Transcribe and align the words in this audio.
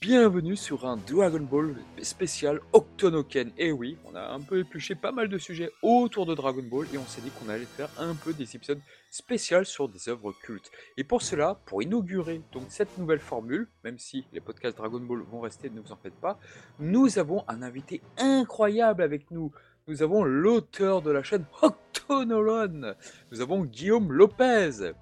bienvenue 0.00 0.56
sur 0.56 0.86
un 0.86 0.96
Dragon 0.96 1.40
Ball 1.40 1.74
spécial 2.00 2.60
Octonoken. 2.72 3.52
Et 3.58 3.70
oui, 3.70 3.98
on 4.06 4.14
a 4.14 4.28
un 4.30 4.40
peu 4.40 4.60
épluché 4.60 4.94
pas 4.94 5.12
mal 5.12 5.28
de 5.28 5.36
sujets 5.36 5.70
autour 5.82 6.24
de 6.24 6.34
Dragon 6.34 6.62
Ball 6.62 6.86
et 6.94 6.96
on 6.96 7.04
s'est 7.04 7.20
dit 7.20 7.30
qu'on 7.30 7.50
allait 7.50 7.66
faire 7.66 7.90
un 7.98 8.14
peu 8.14 8.32
des 8.32 8.56
épisodes 8.56 8.80
spéciaux 9.10 9.62
sur 9.64 9.90
des 9.90 10.08
œuvres 10.08 10.32
cultes. 10.32 10.70
Et 10.96 11.04
pour 11.04 11.20
cela, 11.20 11.60
pour 11.66 11.82
inaugurer 11.82 12.40
donc 12.50 12.64
cette 12.68 12.96
nouvelle 12.96 13.20
formule, 13.20 13.68
même 13.84 13.98
si 13.98 14.24
les 14.32 14.40
podcasts 14.40 14.78
Dragon 14.78 15.00
Ball 15.00 15.20
vont 15.20 15.40
rester, 15.40 15.68
ne 15.68 15.80
vous 15.80 15.92
en 15.92 15.96
faites 15.96 16.14
pas, 16.14 16.38
nous 16.78 17.18
avons 17.18 17.44
un 17.46 17.60
invité 17.60 18.00
incroyable 18.16 19.02
avec 19.02 19.30
nous. 19.30 19.52
Nous 19.86 20.02
avons 20.02 20.24
l'auteur 20.24 21.02
de 21.02 21.10
la 21.10 21.22
chaîne 21.22 21.44
Octonoron. 21.60 22.94
Nous 23.30 23.40
avons 23.42 23.64
Guillaume 23.64 24.12
Lopez. 24.12 24.94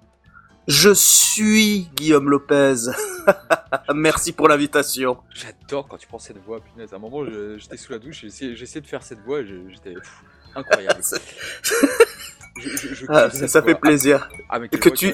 Je 0.69 0.93
suis 0.93 1.89
Guillaume 1.95 2.29
Lopez. 2.29 2.75
Merci 3.95 4.33
pour 4.33 4.47
l'invitation. 4.47 5.17
J'adore 5.33 5.87
quand 5.87 5.97
tu 5.97 6.05
prends 6.05 6.19
cette 6.19 6.37
voix, 6.37 6.59
punaise. 6.59 6.93
À 6.93 6.97
un 6.97 6.99
moment, 6.99 7.25
j'étais 7.57 7.75
sous 7.75 7.91
la 7.91 7.97
douche, 7.97 8.21
j'ai 8.21 8.27
essayé, 8.27 8.81
de 8.81 8.85
faire 8.85 9.01
cette 9.01 9.17
voix, 9.21 9.43
j'étais 9.43 9.95
incroyable. 10.53 11.01
Ah, 13.07 13.29
ça, 13.29 13.61
fait 13.61 13.75
plaisir. 13.75 14.29
Ah, 14.49 14.59
que 14.59 14.89
tu 14.89 15.13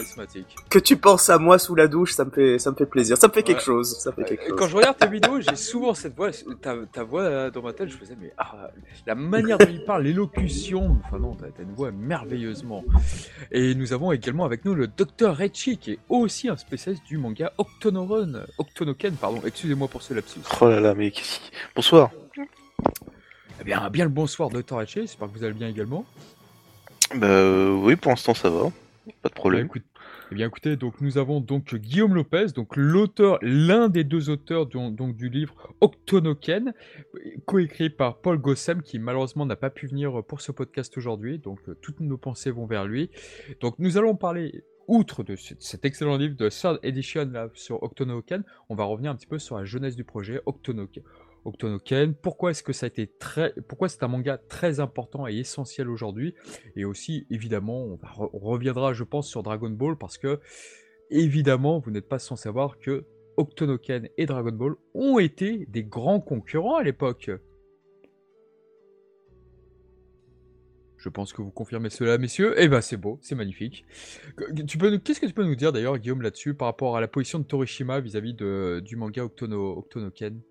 que 0.69 0.79
tu 0.79 0.97
penses 0.97 1.29
à 1.29 1.37
moi 1.37 1.59
sous 1.59 1.75
la 1.75 1.87
douche, 1.87 2.13
ça 2.13 2.25
me 2.25 2.31
fait 2.31 2.59
ça 2.59 2.71
me 2.71 2.75
fait 2.75 2.85
plaisir. 2.85 3.17
Ça 3.17 3.27
me 3.27 3.33
fait 3.33 3.43
quelque 3.43 3.61
chose. 3.61 3.97
Ça 3.99 4.11
fait 4.11 4.23
quelque 4.23 4.51
Quand 4.53 4.67
je 4.67 4.75
regarde 4.75 4.97
tes 4.97 5.07
vidéos, 5.07 5.39
j'ai 5.41 5.55
souvent 5.55 5.93
cette 5.93 6.15
voix, 6.15 6.31
ta, 6.61 6.75
ta 6.91 7.03
voix 7.03 7.49
dans 7.49 7.61
ma 7.61 7.73
tête. 7.73 7.89
Je 7.89 7.97
faisais 7.97 8.15
mais 8.19 8.33
ah, 8.37 8.69
la 9.05 9.15
manière 9.15 9.57
dont 9.57 9.67
il 9.69 9.83
parle, 9.83 10.03
l'élocution. 10.03 10.97
Enfin 11.05 11.19
non, 11.19 11.35
t'as 11.35 11.47
une 11.61 11.73
voix 11.73 11.91
merveilleusement. 11.91 12.83
Et 13.51 13.75
nous 13.75 13.93
avons 13.93 14.11
également 14.11 14.45
avec 14.45 14.65
nous 14.65 14.75
le 14.75 14.87
docteur 14.87 15.37
Rechi 15.37 15.77
qui 15.77 15.91
est 15.91 15.99
aussi 16.09 16.49
un 16.49 16.57
spécialiste 16.57 17.03
du 17.05 17.17
manga 17.17 17.51
Octonoron, 17.57 18.45
Octonoken, 18.57 19.15
pardon. 19.15 19.41
Excusez-moi 19.45 19.87
pour 19.87 20.01
ce 20.01 20.13
lapsus. 20.13 20.39
Oh 20.61 20.67
là 20.67 20.79
là, 20.79 20.93
mais 20.93 21.11
bonsoir. 21.75 22.11
Eh 23.59 23.63
bien, 23.63 23.89
bien 23.89 24.05
le 24.05 24.11
bonsoir, 24.11 24.49
docteur 24.49 24.79
Rechi. 24.79 25.01
J'espère 25.01 25.31
que 25.31 25.37
vous 25.37 25.43
allez 25.43 25.53
bien 25.53 25.69
également. 25.69 26.05
Bah 27.13 27.27
euh, 27.27 27.71
oui, 27.71 27.95
pour 27.95 28.11
l'instant 28.11 28.33
ça 28.33 28.49
va, 28.49 28.71
pas 29.21 29.29
de 29.29 29.33
problème. 29.33 29.67
Bah, 29.67 29.81
eh 30.31 30.35
bien 30.35 30.47
écoutez, 30.47 30.75
donc 30.75 31.01
nous 31.01 31.19
avons 31.19 31.39
donc 31.39 31.75
Guillaume 31.75 32.15
Lopez, 32.15 32.47
donc 32.55 32.75
l'auteur, 32.75 33.37
l'un 33.43 33.89
des 33.89 34.03
deux 34.03 34.31
auteurs 34.31 34.65
donc, 34.65 35.15
du 35.15 35.29
livre 35.29 35.53
Octonoken, 35.81 36.73
coécrit 37.45 37.91
par 37.91 38.17
Paul 38.17 38.39
Gossem, 38.39 38.81
qui 38.81 38.97
malheureusement 38.97 39.45
n'a 39.45 39.55
pas 39.55 39.69
pu 39.69 39.85
venir 39.85 40.23
pour 40.23 40.41
ce 40.41 40.51
podcast 40.51 40.97
aujourd'hui, 40.97 41.37
donc 41.37 41.59
euh, 41.69 41.75
toutes 41.79 41.99
nos 41.99 42.17
pensées 42.17 42.49
vont 42.49 42.65
vers 42.65 42.85
lui. 42.85 43.11
Donc 43.61 43.75
nous 43.77 43.97
allons 43.97 44.15
parler 44.15 44.63
outre 44.87 45.23
de 45.23 45.35
cet 45.35 45.85
excellent 45.85 46.17
livre 46.17 46.35
de 46.35 46.49
Third 46.49 46.79
Edition 46.81 47.29
là, 47.31 47.49
sur 47.53 47.83
Octonoken, 47.83 48.43
on 48.69 48.75
va 48.75 48.83
revenir 48.85 49.11
un 49.11 49.15
petit 49.15 49.27
peu 49.27 49.39
sur 49.39 49.57
la 49.57 49.65
jeunesse 49.65 49.95
du 49.95 50.03
projet 50.03 50.41
Octonoken. 50.47 51.03
Octonoken. 51.45 52.15
Pourquoi 52.15 52.51
est-ce 52.51 52.63
que 52.63 52.73
ça 52.73 52.87
a 52.87 52.87
été 52.87 53.07
très, 53.07 53.53
pourquoi 53.67 53.87
c'est 53.87 54.03
un 54.03 54.07
manga 54.07 54.37
très 54.37 54.79
important 54.79 55.27
et 55.27 55.35
essentiel 55.35 55.89
aujourd'hui? 55.89 56.33
Et 56.75 56.85
aussi, 56.85 57.25
évidemment, 57.29 57.99
on, 58.33 58.39
reviendra, 58.39 58.93
je 58.93 59.03
pense, 59.03 59.29
sur 59.29 59.43
Dragon 59.43 59.69
Ball 59.69 59.97
parce 59.97 60.17
que, 60.17 60.39
évidemment, 61.11 61.79
vous 61.79 61.91
n'êtes 61.91 62.09
pas 62.09 62.19
sans 62.19 62.35
savoir 62.35 62.79
que 62.79 63.05
Octonoken 63.37 64.09
et 64.17 64.25
Dragon 64.25 64.51
Ball 64.51 64.75
ont 64.93 65.19
été 65.19 65.65
des 65.67 65.83
grands 65.83 66.19
concurrents 66.19 66.77
à 66.77 66.83
l'époque. 66.83 67.29
Je 70.97 71.09
pense 71.09 71.33
que 71.33 71.43
vous 71.43 71.51
confirmez 71.51 71.91
cela, 71.91 72.17
messieurs. 72.17 72.55
Eh 72.57 72.67
ben, 72.67 72.81
c'est 72.81 72.97
beau, 72.97 73.19
c'est 73.21 73.35
magnifique. 73.35 73.85
Qu'est-ce 74.37 75.19
que 75.19 75.27
tu 75.27 75.33
peux 75.33 75.43
nous 75.43 75.55
dire 75.55 75.71
d'ailleurs, 75.71 75.99
Guillaume, 75.99 76.23
là-dessus, 76.23 76.55
par 76.55 76.67
rapport 76.67 76.97
à 76.97 77.01
la 77.01 77.07
position 77.07 77.37
de 77.37 77.43
Torishima 77.43 77.99
vis-à-vis 77.99 78.33
du 78.33 78.95
manga 78.95 79.23
Octono, 79.23 79.77
Octonoken? 79.77 80.41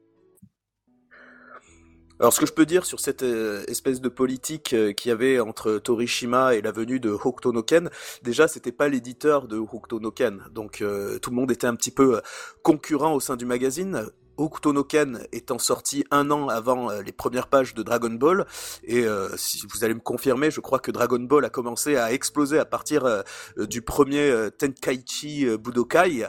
Alors 2.20 2.32
ce 2.32 2.38
que 2.38 2.46
je 2.46 2.52
peux 2.52 2.64
dire 2.64 2.86
sur 2.86 3.00
cette 3.00 3.24
euh, 3.24 3.64
espèce 3.66 4.00
de 4.00 4.08
politique 4.08 4.72
euh, 4.72 4.92
qu'il 4.92 5.08
y 5.08 5.12
avait 5.12 5.40
entre 5.40 5.78
Torishima 5.78 6.54
et 6.54 6.62
la 6.62 6.70
venue 6.70 7.00
de 7.00 7.10
Hokutonoken, 7.10 7.90
déjà 8.22 8.46
c'était 8.46 8.70
pas 8.70 8.88
l'éditeur 8.88 9.48
de 9.48 9.56
Hokutonoken, 9.56 10.44
donc 10.52 10.80
euh, 10.80 11.18
tout 11.18 11.30
le 11.30 11.36
monde 11.36 11.50
était 11.50 11.66
un 11.66 11.74
petit 11.74 11.90
peu 11.90 12.20
concurrent 12.62 13.14
au 13.14 13.20
sein 13.20 13.36
du 13.36 13.46
magazine. 13.46 14.06
Hokutonoken 14.36 15.26
étant 15.32 15.58
sorti 15.58 16.04
un 16.10 16.30
an 16.30 16.48
avant 16.48 16.90
les 17.00 17.12
premières 17.12 17.48
pages 17.48 17.74
de 17.74 17.82
Dragon 17.82 18.10
Ball, 18.10 18.46
et 18.84 19.04
si 19.36 19.66
vous 19.72 19.84
allez 19.84 19.94
me 19.94 20.00
confirmer, 20.00 20.50
je 20.50 20.60
crois 20.60 20.78
que 20.78 20.90
Dragon 20.90 21.20
Ball 21.20 21.44
a 21.44 21.50
commencé 21.50 21.96
à 21.96 22.12
exploser 22.12 22.58
à 22.58 22.64
partir 22.64 23.24
du 23.56 23.82
premier 23.82 24.48
Tenkaichi 24.58 25.46
Budokai, 25.56 26.26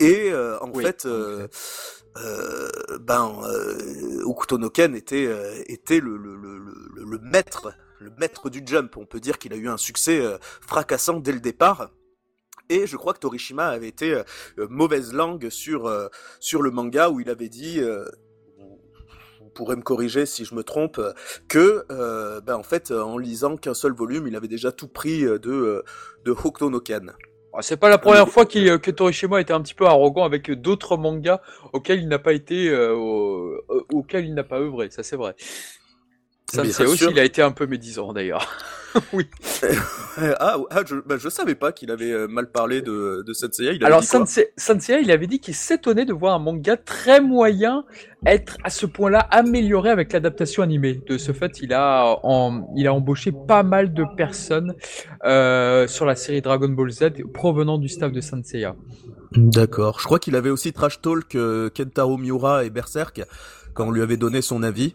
et 0.00 0.32
en 0.60 0.74
fait, 0.74 1.06
euh, 2.18 2.68
ben 3.00 3.40
euh, 3.44 4.22
Okutonoken 4.24 4.94
était 4.94 5.26
euh, 5.26 5.62
était 5.66 6.00
le, 6.00 6.16
le, 6.16 6.36
le, 6.36 6.58
le, 7.04 7.18
maître 7.18 7.74
le 7.98 8.10
maître 8.18 8.48
du 8.48 8.62
jump. 8.64 8.96
On 8.96 9.06
peut 9.06 9.20
dire 9.20 9.38
qu'il 9.38 9.52
a 9.52 9.56
eu 9.56 9.68
un 9.68 9.76
succès 9.76 10.20
euh, 10.20 10.38
fracassant 10.40 11.20
dès 11.20 11.32
le 11.32 11.40
départ. 11.40 11.90
Et 12.68 12.86
je 12.86 12.96
crois 12.96 13.12
que 13.14 13.18
Torishima 13.18 13.68
avait 13.68 13.88
été 13.88 14.20
mauvaise 14.56 15.12
langue 15.12 15.48
sur 15.50 15.92
sur 16.40 16.62
le 16.62 16.70
manga 16.70 17.10
où 17.10 17.20
il 17.20 17.30
avait 17.30 17.48
dit 17.48 17.80
vous 19.40 19.50
pourrez 19.54 19.76
me 19.76 19.82
corriger 19.82 20.26
si 20.26 20.44
je 20.44 20.54
me 20.54 20.62
trompe, 20.62 21.00
que 21.48 21.84
ben 22.40 22.56
en 22.56 22.62
fait 22.62 22.90
en 22.90 23.18
lisant 23.18 23.56
qu'un 23.56 23.74
seul 23.74 23.92
volume, 23.92 24.26
il 24.26 24.36
avait 24.36 24.48
déjà 24.48 24.72
tout 24.72 24.88
pris 24.88 25.22
de 25.22 25.84
de 26.24 26.30
Hokuto 26.30 26.70
no 26.70 26.80
Ken. 26.80 27.12
Ah, 27.58 27.62
c'est 27.62 27.78
pas 27.78 27.88
la 27.88 27.96
première 27.96 28.28
fois 28.28 28.44
euh, 28.54 28.76
que 28.76 28.90
Torishima 28.90 29.40
était 29.40 29.54
un 29.54 29.62
petit 29.62 29.72
peu 29.72 29.86
arrogant 29.86 30.24
avec 30.24 30.50
d'autres 30.50 30.98
mangas 30.98 31.40
auxquels 31.72 32.00
il 32.00 32.08
n'a 32.08 32.18
pas 32.18 32.34
été, 32.34 32.68
euh, 32.68 32.94
euh, 32.94 33.86
auxquels 33.94 34.26
il 34.26 34.34
n'a 34.34 34.44
pas 34.44 34.60
œuvré. 34.60 34.90
Ça 34.90 35.02
c'est 35.02 35.16
vrai. 35.16 35.34
C'est 36.48 36.86
aussi, 36.86 37.06
il 37.10 37.18
a 37.18 37.24
été 37.24 37.42
un 37.42 37.50
peu 37.50 37.66
médisant 37.66 38.12
d'ailleurs. 38.12 38.48
oui. 39.12 39.28
ah, 40.38 40.56
ah 40.70 40.80
je, 40.86 40.96
bah, 40.96 41.16
je 41.18 41.28
savais 41.28 41.54
pas 41.54 41.72
qu'il 41.72 41.90
avait 41.90 42.12
euh, 42.12 42.28
mal 42.28 42.50
parlé 42.50 42.82
de, 42.82 43.22
de 43.26 43.32
Senseiya. 43.32 43.72
Il 43.72 43.84
Alors, 43.84 44.02
Senseiya, 44.02 45.00
il 45.00 45.10
avait 45.10 45.26
dit 45.26 45.40
qu'il 45.40 45.54
s'étonnait 45.54 46.04
de 46.04 46.12
voir 46.12 46.34
un 46.34 46.38
manga 46.38 46.76
très 46.76 47.20
moyen 47.20 47.84
être 48.24 48.56
à 48.64 48.70
ce 48.70 48.86
point-là 48.86 49.18
amélioré 49.30 49.90
avec 49.90 50.12
l'adaptation 50.12 50.62
animée. 50.62 51.00
De 51.06 51.18
ce 51.18 51.32
fait, 51.32 51.60
il 51.60 51.72
a, 51.72 52.18
en, 52.22 52.68
il 52.76 52.86
a 52.86 52.94
embauché 52.94 53.32
pas 53.32 53.62
mal 53.62 53.92
de 53.92 54.04
personnes 54.16 54.74
euh, 55.24 55.86
sur 55.86 56.06
la 56.06 56.16
série 56.16 56.40
Dragon 56.40 56.68
Ball 56.68 56.90
Z 56.90 57.10
provenant 57.34 57.78
du 57.78 57.88
staff 57.88 58.12
de 58.12 58.20
Senseiya. 58.20 58.76
D'accord. 59.32 59.98
Je 60.00 60.04
crois 60.04 60.18
qu'il 60.18 60.36
avait 60.36 60.50
aussi 60.50 60.72
trash 60.72 61.00
talk 61.00 61.34
euh, 61.34 61.68
Kentaro 61.76 62.16
Miura 62.16 62.64
et 62.64 62.70
Berserk 62.70 63.22
quand 63.74 63.88
on 63.88 63.90
lui 63.90 64.02
avait 64.02 64.16
donné 64.16 64.40
son 64.42 64.62
avis. 64.62 64.94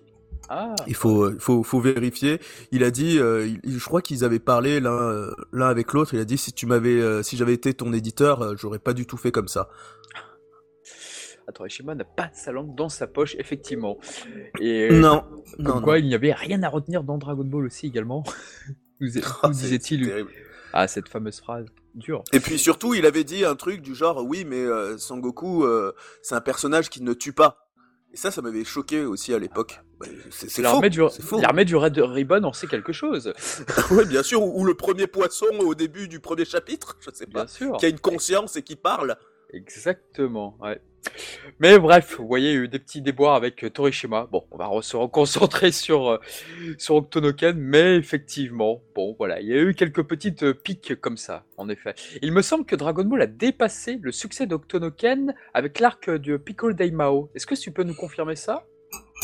Ah. 0.53 0.75
Il 0.85 0.95
faut, 0.95 1.31
faut, 1.39 1.63
faut 1.63 1.79
vérifier. 1.79 2.41
Il 2.73 2.83
a 2.83 2.91
dit, 2.91 3.19
euh, 3.19 3.47
je 3.65 3.85
crois 3.85 4.01
qu'ils 4.01 4.25
avaient 4.25 4.37
parlé 4.37 4.81
l'un, 4.81 4.91
euh, 4.91 5.31
l'un 5.53 5.69
avec 5.69 5.93
l'autre. 5.93 6.13
Il 6.13 6.19
a 6.19 6.25
dit 6.25 6.37
si 6.37 6.51
tu 6.51 6.65
m'avais, 6.65 6.99
euh, 6.99 7.23
si 7.23 7.37
j'avais 7.37 7.53
été 7.53 7.73
ton 7.73 7.93
éditeur, 7.93 8.57
j'aurais 8.57 8.79
pas 8.79 8.91
du 8.91 9.05
tout 9.05 9.15
fait 9.15 9.31
comme 9.31 9.47
ça. 9.47 9.69
Attends, 11.47 11.65
Ishima 11.65 11.95
n'a 11.95 12.03
pas 12.03 12.29
sa 12.33 12.51
langue 12.51 12.75
dans 12.75 12.89
sa 12.89 13.07
poche, 13.07 13.37
effectivement. 13.39 13.97
Et 14.59 14.89
non, 14.91 15.23
non, 15.57 15.79
quoi, 15.79 15.99
il 15.99 16.07
n'y 16.07 16.15
avait 16.15 16.33
rien 16.33 16.61
à 16.63 16.67
retenir 16.67 17.05
dans 17.05 17.17
Dragon 17.17 17.45
Ball 17.45 17.67
aussi 17.67 17.87
également. 17.87 18.25
Nous, 18.99 19.09
oh, 19.43 19.47
disait-il 19.47 20.27
Ah, 20.73 20.89
cette 20.89 21.07
fameuse 21.07 21.39
phrase. 21.39 21.67
Dur. 21.95 22.25
Et 22.33 22.41
puis 22.41 22.59
surtout, 22.59 22.93
il 22.93 23.05
avait 23.05 23.23
dit 23.23 23.45
un 23.45 23.55
truc 23.55 23.81
du 23.81 23.95
genre, 23.95 24.21
oui, 24.25 24.43
mais 24.43 24.65
Sangoku, 24.97 25.65
c'est 26.21 26.35
un 26.35 26.41
personnage 26.41 26.89
qui 26.89 27.01
ne 27.01 27.13
tue 27.13 27.33
pas. 27.33 27.70
Et 28.13 28.17
ça, 28.17 28.29
ça 28.29 28.41
m'avait 28.41 28.65
choqué 28.65 29.05
aussi 29.05 29.33
à 29.33 29.39
l'époque. 29.39 29.81
Bah, 29.99 30.05
c'est 30.31 30.61
l'armée 30.61 30.89
du, 30.89 31.01
l'armée 31.39 31.63
du 31.63 31.75
Red 31.75 31.97
Ribbon 31.97 32.43
en 32.43 32.51
sait 32.51 32.67
quelque 32.67 32.91
chose. 32.91 33.33
oui, 33.91 34.05
bien 34.05 34.21
sûr. 34.21 34.43
Ou, 34.43 34.65
le 34.65 34.73
premier 34.73 35.07
poisson 35.07 35.45
au 35.59 35.75
début 35.75 36.09
du 36.09 36.19
premier 36.19 36.43
chapitre, 36.43 36.97
je 36.99 37.09
sais 37.13 37.25
pas. 37.25 37.45
Bien 37.45 37.47
sûr. 37.47 37.77
Qui 37.77 37.85
a 37.85 37.89
une 37.89 37.99
conscience 37.99 38.57
et 38.57 38.63
qui 38.63 38.75
parle. 38.75 39.15
Exactement, 39.53 40.57
ouais. 40.61 40.79
Mais 41.59 41.77
bref, 41.79 42.17
vous 42.17 42.27
voyez, 42.27 42.51
il 42.51 42.55
y 42.55 42.57
a 42.57 42.61
eu 42.61 42.67
des 42.67 42.79
petits 42.79 43.01
déboires 43.01 43.35
avec 43.35 43.63
euh, 43.63 43.69
Torishima. 43.69 44.27
Bon, 44.31 44.45
on 44.51 44.57
va 44.57 44.69
se 44.81 44.95
reconcentrer 44.95 45.71
sur, 45.71 46.09
euh, 46.09 46.19
sur 46.77 46.95
Octonoken, 46.95 47.57
mais 47.57 47.97
effectivement, 47.97 48.81
bon, 48.95 49.15
voilà, 49.17 49.41
il 49.41 49.47
y 49.47 49.53
a 49.53 49.61
eu 49.61 49.73
quelques 49.73 50.03
petites 50.03 50.43
euh, 50.43 50.53
piques 50.53 50.99
comme 50.99 51.17
ça, 51.17 51.45
en 51.57 51.69
effet. 51.69 51.95
Il 52.21 52.31
me 52.31 52.41
semble 52.41 52.65
que 52.65 52.75
Dragon 52.75 53.03
Ball 53.03 53.21
a 53.23 53.27
dépassé 53.27 53.99
le 54.01 54.11
succès 54.11 54.47
d'Octonoken 54.47 55.33
avec 55.53 55.79
l'arc 55.79 56.09
de 56.09 56.37
Piccolo 56.37 56.73
Daimao. 56.73 57.29
Est-ce 57.35 57.45
que 57.45 57.55
tu 57.55 57.71
peux 57.71 57.83
nous 57.83 57.95
confirmer 57.95 58.35
ça? 58.35 58.65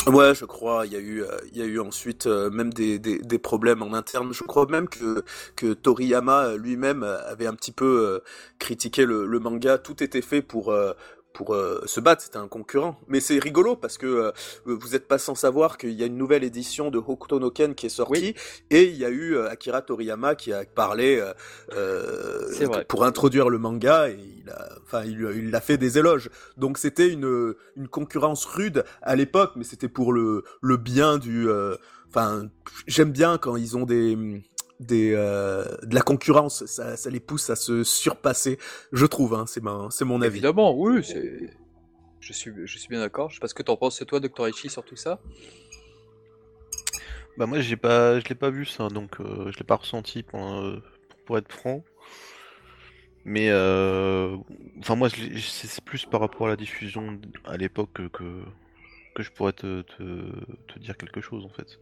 Ouais, 0.07 0.33
je 0.33 0.45
crois. 0.45 0.85
Il 0.85 0.93
y 0.93 0.95
a 0.95 0.99
eu, 0.99 1.23
il 1.51 1.57
y 1.57 1.61
a 1.61 1.65
eu 1.65 1.79
ensuite 1.79 2.27
même 2.27 2.73
des, 2.73 2.97
des, 2.97 3.19
des, 3.19 3.39
problèmes 3.39 3.81
en 3.81 3.93
interne. 3.93 4.33
Je 4.33 4.43
crois 4.43 4.65
même 4.67 4.87
que 4.87 5.23
que 5.55 5.73
Toriyama 5.73 6.55
lui-même 6.55 7.03
avait 7.03 7.47
un 7.47 7.53
petit 7.53 7.73
peu 7.73 8.21
critiqué 8.57 9.05
le, 9.05 9.25
le, 9.25 9.39
manga. 9.39 9.77
Tout 9.77 10.01
était 10.03 10.21
fait 10.21 10.41
pour 10.41 10.73
pour 11.37 11.53
euh, 11.53 11.83
se 11.85 11.99
battre, 11.99 12.23
c'était 12.23 12.37
un 12.37 12.47
concurrent. 12.47 12.99
Mais 13.07 13.19
c'est 13.19 13.37
rigolo 13.37 13.75
parce 13.75 13.99
que 13.99 14.07
euh, 14.07 14.31
vous 14.65 14.89
n'êtes 14.89 15.07
pas 15.07 15.19
sans 15.19 15.35
savoir 15.35 15.77
qu'il 15.77 15.91
y 15.91 16.01
a 16.01 16.07
une 16.07 16.17
nouvelle 16.17 16.43
édition 16.43 16.89
de 16.89 16.97
Hokuto 16.97 17.39
no 17.39 17.51
Ken 17.51 17.75
qui 17.75 17.85
est 17.85 17.89
sortie 17.89 18.33
et 18.71 18.85
il 18.85 18.97
y 18.97 19.05
a 19.05 19.09
eu 19.09 19.37
Akira 19.37 19.83
Toriyama 19.83 20.33
qui 20.33 20.51
a 20.51 20.65
parlé 20.65 21.23
pour 22.87 23.03
introduire 23.05 23.49
le 23.49 23.59
manga 23.59 24.09
et 24.09 24.17
il 24.17 24.49
a, 24.49 24.69
enfin, 24.83 25.03
il, 25.03 25.53
a 25.53 25.61
fait 25.61 25.77
des 25.77 25.99
éloges. 25.99 26.31
Donc 26.57 26.79
c'était 26.79 27.07
une 27.07 27.53
une 27.75 27.87
concurrence 27.87 28.43
rude 28.45 28.83
à 29.03 29.15
l'époque, 29.15 29.51
mais 29.55 29.63
c'était 29.63 29.89
pour 29.89 30.13
le 30.13 30.43
le 30.61 30.77
bien 30.77 31.19
du. 31.19 31.47
Enfin, 32.09 32.47
j'aime 32.87 33.11
bien 33.11 33.37
quand 33.37 33.57
ils 33.57 33.77
ont 33.77 33.85
des 33.85 34.17
des 34.79 35.13
euh, 35.13 35.65
de 35.83 35.95
la 35.95 36.01
concurrence, 36.01 36.65
ça, 36.65 36.97
ça, 36.97 37.09
les 37.09 37.19
pousse 37.19 37.49
à 37.49 37.55
se 37.55 37.83
surpasser, 37.83 38.57
je 38.91 39.05
trouve. 39.05 39.33
Hein, 39.33 39.45
c'est 39.47 39.61
c'est 39.91 40.05
mon 40.05 40.21
avis. 40.21 40.37
Évidemment, 40.37 40.77
oui, 40.77 41.03
c'est. 41.03 41.49
Je 42.19 42.33
suis, 42.33 42.51
je 42.65 42.77
suis 42.77 42.89
bien 42.89 42.99
d'accord. 42.99 43.29
Je 43.29 43.35
sais 43.35 43.39
pas 43.39 43.47
ce 43.47 43.53
que 43.53 43.63
t'en 43.63 43.77
penses 43.77 44.03
toi, 44.05 44.19
Dr. 44.19 44.49
Ichi, 44.49 44.69
sur 44.69 44.83
tout 44.83 44.97
ça? 44.97 45.21
Bah 47.37 47.45
moi, 47.45 47.61
j'ai 47.61 47.77
pas, 47.77 48.19
je 48.19 48.27
l'ai 48.27 48.35
pas 48.35 48.49
vu 48.49 48.65
ça, 48.65 48.89
donc 48.89 49.21
euh, 49.21 49.51
je 49.51 49.57
l'ai 49.59 49.63
pas 49.63 49.75
ressenti 49.75 50.23
pour, 50.23 50.43
euh, 50.55 50.83
pour 51.25 51.37
être 51.37 51.51
franc. 51.51 51.83
Mais 53.23 53.49
euh, 53.49 54.35
enfin 54.79 54.95
moi, 54.95 55.09
c'est 55.09 55.83
plus 55.83 56.05
par 56.05 56.21
rapport 56.21 56.47
à 56.47 56.49
la 56.49 56.55
diffusion 56.55 57.19
à 57.45 57.57
l'époque 57.57 58.09
que, 58.11 58.41
que 59.15 59.23
je 59.23 59.31
pourrais 59.31 59.53
te, 59.53 59.81
te, 59.81 60.03
te 60.67 60.79
dire 60.79 60.97
quelque 60.97 61.21
chose 61.21 61.45
en 61.45 61.49
fait. 61.49 61.79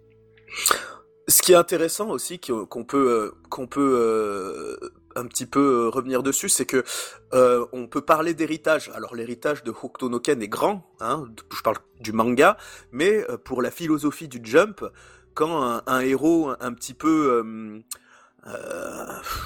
Ce 1.27 1.41
qui 1.41 1.53
est 1.53 1.55
intéressant 1.55 2.09
aussi, 2.09 2.39
qu'on 2.39 2.83
peut, 2.83 3.09
euh, 3.09 3.31
qu'on 3.49 3.65
peut 3.65 3.97
euh, 3.99 4.89
un 5.15 5.25
petit 5.25 5.47
peu 5.47 5.85
euh, 5.85 5.89
revenir 5.89 6.21
dessus, 6.21 6.49
c'est 6.49 6.67
que 6.67 6.83
on 7.31 7.87
peut 7.87 8.01
parler 8.01 8.33
d'héritage. 8.33 8.91
Alors 8.93 9.15
l'héritage 9.15 9.63
de 9.63 9.71
Hokuto 9.71 10.09
no 10.09 10.19
Ken 10.19 10.41
est 10.41 10.47
grand, 10.47 10.87
hein, 10.99 11.25
je 11.51 11.61
parle 11.61 11.77
du 11.99 12.13
manga, 12.13 12.57
mais 12.91 13.25
pour 13.43 13.61
la 13.61 13.71
philosophie 13.71 14.27
du 14.27 14.39
jump, 14.43 14.85
quand 15.33 15.81
un, 15.85 15.99
héros 15.99 16.51
un, 16.59 16.73
petit 16.73 16.93
peu, 16.93 17.43
euh, 18.47 18.53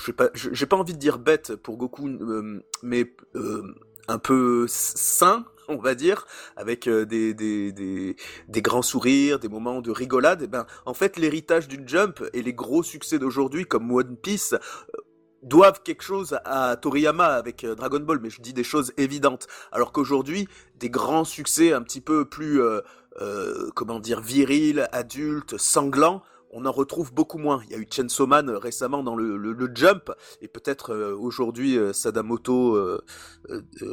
j'ai 0.03 0.13
pas, 0.13 0.29
pas 0.29 0.75
envie 0.75 0.93
de 0.93 0.99
dire 0.99 1.17
bête 1.17 1.55
pour 1.55 1.77
Goku, 1.77 2.09
mais 2.83 3.11
un 4.07 4.19
peu 4.19 4.65
sain, 4.67 5.45
on 5.77 5.77
va 5.77 5.95
dire, 5.95 6.25
avec 6.56 6.88
euh, 6.88 7.06
des, 7.06 7.33
des, 7.33 7.71
des, 7.71 8.62
grands 8.62 8.81
sourires, 8.81 9.39
des 9.39 9.48
moments 9.48 9.81
de 9.81 9.92
rigolade, 9.92 10.42
et 10.42 10.45
eh 10.45 10.48
ben, 10.48 10.66
en 10.86 10.94
fait, 10.94 11.18
l'héritage 11.18 11.68
du 11.68 11.80
Jump 11.86 12.24
et 12.33 12.42
les 12.42 12.54
gros 12.54 12.83
succès 12.83 13.19
d'aujourd'hui 13.19 13.66
comme 13.66 13.92
One 13.92 14.18
Piece 14.18 14.54
euh, 14.54 14.57
doivent 15.44 15.81
quelque 15.83 16.04
chose 16.04 16.38
à 16.44 16.75
Toriyama 16.75 17.27
avec 17.27 17.63
euh, 17.63 17.75
Dragon 17.75 18.00
Ball, 18.00 18.19
mais 18.21 18.30
je 18.30 18.42
dis 18.42 18.54
des 18.54 18.63
choses 18.63 18.94
évidentes. 18.98 19.48
Alors 19.71 19.92
qu'aujourd'hui, 19.92 20.48
des 20.75 20.89
grands 20.89 21.24
succès 21.24 21.72
un 21.72 21.81
petit 21.81 22.01
peu 22.01 22.25
plus, 22.25 22.62
comment 23.75 24.00
dire, 24.00 24.22
virils, 24.22 24.88
adultes, 24.92 25.57
sanglants, 25.57 26.24
on 26.51 26.66
en 26.66 26.72
retrouve 26.72 27.13
beaucoup 27.13 27.38
moins. 27.38 27.62
Il 27.66 27.72
y 27.72 27.75
a 27.75 27.78
eu 27.78 27.88
Chainsaw 27.90 28.28
Man 28.28 28.50
euh, 28.50 28.57
récemment 28.57 29.04
dans 29.04 29.16
le, 29.16 29.72
Jump, 29.75 30.12
et 30.42 30.48
peut-être 30.48 30.94
euh, 30.94 31.16
aujourd'hui 31.16 31.78
euh, 31.78 31.94
Sadamoto, 31.94 32.75
euh, 32.75 33.01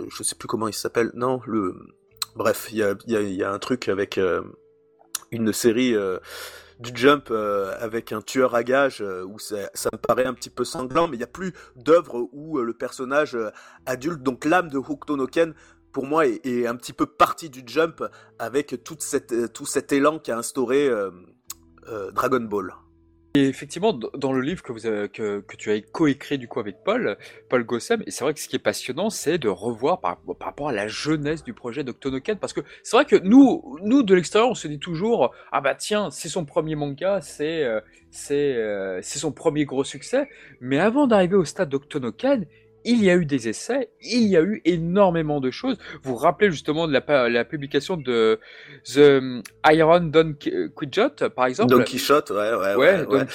je 0.09 0.23
sais 0.23 0.35
plus 0.37 0.49
comment 0.49 0.69
il 0.69 0.75
s'appelle, 0.75 1.11
non, 1.15 1.41
le... 1.47 1.75
Bref, 2.35 2.69
il 2.71 2.79
y 2.79 3.43
a, 3.45 3.51
un 3.51 3.59
truc 3.59 3.89
avec 3.89 4.21
une 5.31 5.53
série 5.55 5.95
du 6.81 6.91
Jump 6.95 7.31
avec 7.31 8.13
un 8.13 8.21
tueur 8.21 8.55
à 8.55 8.63
gages 8.63 9.01
où 9.01 9.39
ça, 9.39 9.57
me 9.91 9.97
paraît 9.97 10.27
un 10.27 10.35
petit 10.35 10.51
peu 10.51 10.63
sanglant, 10.63 11.09
mais 11.09 11.17
il 11.17 11.21
n'y 11.21 11.25
a 11.25 11.29
plus 11.29 11.55
d'œuvre 11.77 12.29
où 12.33 12.59
le 12.59 12.75
personnage 12.75 13.39
adulte, 13.87 14.23
donc 14.23 14.45
l'âme 14.45 14.69
de 14.69 14.77
Hokuto 14.77 15.17
no 15.17 15.27
Ken, 15.27 15.55
pour 15.93 16.05
moi, 16.05 16.27
est, 16.27 16.67
un 16.67 16.77
petit 16.77 16.93
peu 16.93 17.07
partie 17.07 17.49
du 17.49 17.63
Jump 17.65 18.05
avec 18.39 18.83
tout 18.85 18.99
cet 19.01 19.93
élan 19.93 20.19
qui 20.19 20.31
a 20.31 20.37
instauré 20.37 20.91
euh, 21.89 22.11
Dragon 22.11 22.41
Ball. 22.41 22.73
Et 23.37 23.49
effectivement, 23.49 23.93
dans 23.93 24.33
le 24.33 24.41
livre 24.41 24.63
que, 24.63 25.43
tu 25.59 25.71
as 25.71 25.81
coécrit 25.83 26.39
du 26.39 26.49
coup 26.49 26.59
avec 26.59 26.77
Paul, 26.83 27.19
Paul 27.51 27.65
Gossem, 27.65 28.03
et 28.07 28.11
c'est 28.11 28.25
vrai 28.25 28.33
que 28.33 28.41
ce 28.41 28.49
qui 28.49 28.57
est 28.57 28.61
passionnant, 28.61 29.11
c'est 29.11 29.37
de 29.37 29.51
revoir 29.51 30.01
par, 30.01 30.17
rapport 30.41 30.71
à 30.71 30.73
la 30.73 30.89
jeunesse 30.89 31.45
du 31.45 31.53
projet 31.53 31.85
d'Octonoken, 31.85 32.39
parce 32.39 32.55
que 32.55 32.63
c'est 32.83 32.97
vrai 32.97 33.05
que 33.05 33.17
nous, 33.17 33.77
nous 33.83 34.03
de 34.03 34.15
l'extérieur, 34.15 34.49
on 34.49 34.55
se 34.55 34.69
dit 34.69 34.79
toujours, 34.79 35.35
ah 35.53 35.61
bah 35.61 35.75
tiens, 35.75 36.11
c'est 36.11 36.31
son 36.31 36.47
premier 36.47 36.77
manga, 36.77 37.21
c'est 37.21 37.63
euh, 37.63 37.81
euh, 38.31 39.01
c'est 39.03 39.19
son 39.19 39.33
premier 39.33 39.67
gros 39.67 39.85
succès, 39.85 40.31
mais 40.63 40.79
avant 40.79 41.07
d'arriver 41.07 41.37
au 41.37 41.45
stade 41.45 41.69
d'Octonoken, 41.69 42.47
il 42.87 43.03
y 43.03 43.11
a 43.11 43.17
eu 43.17 43.27
des 43.27 43.49
essais, 43.49 43.91
il 44.01 44.29
y 44.29 44.37
a 44.37 44.43
eu 44.43 44.63
énormément 44.65 45.41
de 45.41 45.51
choses. 45.51 45.77
Vous 46.03 46.13
vous 46.13 46.17
rappelez 46.17 46.53
justement 46.53 46.87
de 46.87 46.93
la, 46.93 47.29
la 47.29 47.45
publication 47.45 47.97
de 47.97 48.39
The 48.85 49.43
Iron 49.73 50.01
Don 50.03 50.35
Quixote, 50.35 51.29
par 51.31 51.47
exemple? 51.47 51.73
Don 51.73 51.83
Quixote, 51.83 52.31
ouais, 52.31 52.55
ouais. 52.55 52.75
Ouais, 52.77 53.05
Don, 53.05 53.27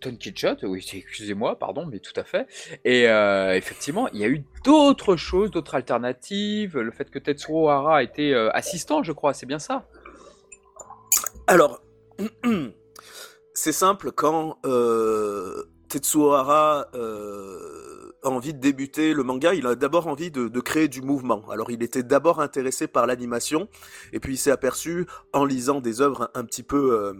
Don, 0.00 0.16
Quixote, 0.16 0.64
oui, 0.64 0.84
excusez-moi, 0.92 1.56
pardon, 1.56 1.86
mais 1.86 2.00
tout 2.00 2.12
à 2.16 2.24
fait. 2.24 2.48
Et 2.84 3.08
euh, 3.08 3.54
effectivement, 3.54 4.08
il 4.08 4.18
y 4.18 4.24
a 4.24 4.28
eu 4.28 4.44
d'autres 4.64 5.14
choses, 5.14 5.52
d'autres 5.52 5.76
alternatives. 5.76 6.76
Le 6.78 6.90
fait 6.90 7.08
que 7.10 7.20
Tetsuo 7.20 7.68
Hara 7.68 8.02
était 8.02 8.32
euh, 8.32 8.50
assistant, 8.54 9.04
je 9.04 9.12
crois, 9.12 9.34
c'est 9.34 9.46
bien 9.46 9.60
ça? 9.60 9.86
Alors, 11.46 11.80
c'est 13.54 13.72
simple, 13.72 14.10
quand 14.10 14.58
euh, 14.66 15.62
Tetsuo 15.88 16.32
Hara... 16.32 16.88
Euh, 18.28 18.38
envie 18.38 18.54
de 18.54 18.60
débuter 18.60 19.14
le 19.14 19.22
manga, 19.22 19.54
il 19.54 19.66
a 19.66 19.74
d'abord 19.74 20.06
envie 20.06 20.30
de, 20.30 20.60
créer 20.60 20.88
du 20.88 21.02
mouvement. 21.02 21.42
Alors 21.50 21.70
il 21.70 21.82
était 21.82 22.02
d'abord 22.02 22.40
intéressé 22.40 22.86
par 22.86 23.06
l'animation, 23.06 23.68
et 24.12 24.20
puis 24.20 24.34
il 24.34 24.36
s'est 24.36 24.50
aperçu 24.50 25.06
en 25.32 25.44
lisant 25.44 25.80
des 25.80 26.00
œuvres 26.00 26.30
un, 26.34 26.44
petit 26.44 26.62
peu 26.62 26.94
euh, 26.94 27.12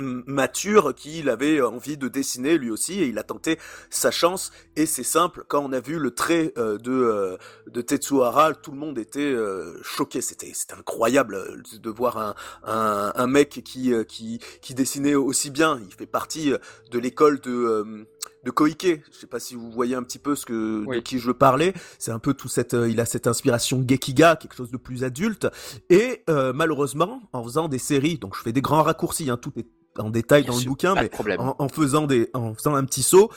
mature 0.00 0.94
qu'il 0.94 1.28
avait 1.28 1.60
envie 1.60 1.96
de 1.96 2.08
dessiner 2.08 2.58
lui 2.58 2.70
aussi 2.70 3.00
et 3.00 3.06
il 3.06 3.18
a 3.18 3.22
tenté 3.22 3.58
sa 3.90 4.10
chance 4.10 4.52
et 4.76 4.86
c'est 4.86 5.02
simple 5.02 5.44
quand 5.48 5.64
on 5.64 5.72
a 5.72 5.80
vu 5.80 5.98
le 5.98 6.10
trait 6.10 6.52
euh, 6.58 6.78
de 6.78 6.92
euh, 6.92 7.36
de 7.66 7.80
Tetsuhara 7.80 8.54
tout 8.54 8.72
le 8.72 8.78
monde 8.78 8.98
était 8.98 9.20
euh, 9.20 9.80
choqué 9.82 10.20
c'était 10.20 10.52
incroyable 10.76 11.62
de 11.80 11.90
voir 11.90 12.18
un, 12.18 12.34
un, 12.64 13.12
un 13.14 13.26
mec 13.26 13.62
qui 13.64 13.92
qui 14.06 14.40
qui 14.60 14.74
dessinait 14.74 15.14
aussi 15.14 15.50
bien 15.50 15.80
il 15.86 15.94
fait 15.94 16.06
partie 16.06 16.52
de 16.90 16.98
l'école 16.98 17.40
de 17.40 18.06
de 18.46 18.50
Koike, 18.50 19.02
je 19.12 19.18
sais 19.18 19.26
pas 19.26 19.40
si 19.40 19.56
vous 19.56 19.70
voyez 19.70 19.94
un 19.94 20.02
petit 20.02 20.18
peu 20.18 20.34
ce 20.34 20.46
que 20.46 20.86
de 20.94 21.00
qui 21.00 21.18
je 21.18 21.32
parlais. 21.32 21.74
C'est 21.98 22.12
un 22.12 22.18
peu 22.18 22.32
tout 22.32 22.48
cette, 22.48 22.74
il 22.88 23.00
a 23.00 23.04
cette 23.04 23.26
inspiration 23.26 23.84
gekiga, 23.86 24.36
quelque 24.36 24.54
chose 24.54 24.70
de 24.70 24.78
plus 24.78 25.04
adulte. 25.04 25.48
Et 25.90 26.24
malheureusement, 26.54 27.20
en 27.32 27.44
faisant 27.44 27.68
des 27.68 27.78
séries, 27.78 28.18
donc 28.18 28.36
je 28.36 28.42
fais 28.42 28.52
des 28.52 28.62
grands 28.62 28.82
raccourcis, 28.82 29.28
hein, 29.28 29.36
tout 29.36 29.52
est 29.56 29.66
en 29.98 30.10
détail 30.10 30.44
dans 30.44 30.56
le 30.56 30.64
bouquin, 30.64 30.94
mais 30.94 31.10
en, 31.38 31.68
faisant 31.68 32.06
des, 32.06 32.30
en 32.34 32.54
faisant 32.54 32.74
un 32.74 32.84
petit 32.84 33.02
saut, 33.02 33.30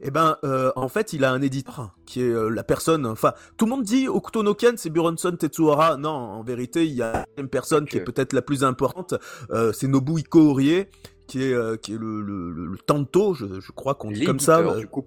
eh 0.00 0.10
ben, 0.10 0.36
euh, 0.44 0.72
en 0.76 0.88
fait, 0.88 1.12
il 1.12 1.24
a 1.24 1.32
un 1.32 1.40
éditeur 1.40 1.94
qui 2.04 2.20
est 2.20 2.28
euh, 2.28 2.48
la 2.48 2.64
personne. 2.64 3.06
Enfin, 3.06 3.32
tout 3.56 3.64
le 3.64 3.70
monde 3.70 3.84
dit 3.84 4.08
Okuto 4.08 4.42
no 4.42 4.54
Ken, 4.54 4.76
c'est 4.76 4.90
Buronson 4.90 5.32
Tetsuhara. 5.32 5.96
Non, 5.96 6.10
en 6.10 6.42
vérité, 6.42 6.84
il 6.84 6.94
y 6.94 7.02
a 7.02 7.26
une 7.38 7.48
personne 7.48 7.86
qui 7.86 7.98
est 7.98 8.04
peut-être 8.04 8.32
la 8.32 8.42
plus 8.42 8.64
importante. 8.64 9.14
Euh, 9.50 9.72
c'est 9.72 9.86
Nobuhiko 9.86 10.50
Orie, 10.50 10.86
qui 11.26 11.42
est 11.42 11.80
qui 11.80 11.94
est 11.94 11.98
le, 11.98 12.20
le, 12.20 12.50
le, 12.50 12.78
tanto, 12.78 13.34
je, 13.34 13.60
je 13.60 13.72
crois 13.72 13.94
qu'on 13.94 14.10
dit 14.10 14.24
comme 14.24 14.40
ça, 14.40 14.62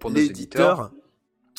l'éditeur. 0.09 0.91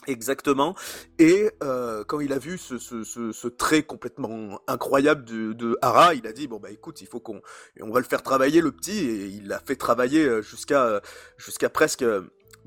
Exactement. 0.08 0.74
Et 1.18 1.50
euh, 1.62 2.02
quand 2.04 2.20
il 2.20 2.32
a 2.32 2.38
vu 2.38 2.56
ce, 2.56 2.78
ce, 2.78 3.04
ce, 3.04 3.30
ce, 3.30 3.48
trait 3.48 3.82
complètement 3.82 4.60
incroyable 4.66 5.24
de, 5.24 5.52
de 5.52 5.76
Hara, 5.82 6.14
il 6.14 6.26
a 6.26 6.32
dit 6.32 6.46
bon 6.46 6.58
bah 6.58 6.70
écoute, 6.70 7.02
il 7.02 7.06
faut 7.06 7.20
qu'on 7.20 7.42
on 7.80 7.90
va 7.90 8.00
le 8.00 8.06
faire 8.06 8.22
travailler 8.22 8.62
le 8.62 8.72
petit 8.72 8.98
et 8.98 9.26
il 9.26 9.48
l'a 9.48 9.58
fait 9.58 9.76
travailler 9.76 10.24
euh, 10.24 10.40
jusqu'à 10.40 11.02
jusqu'à 11.36 11.68
presque 11.68 12.04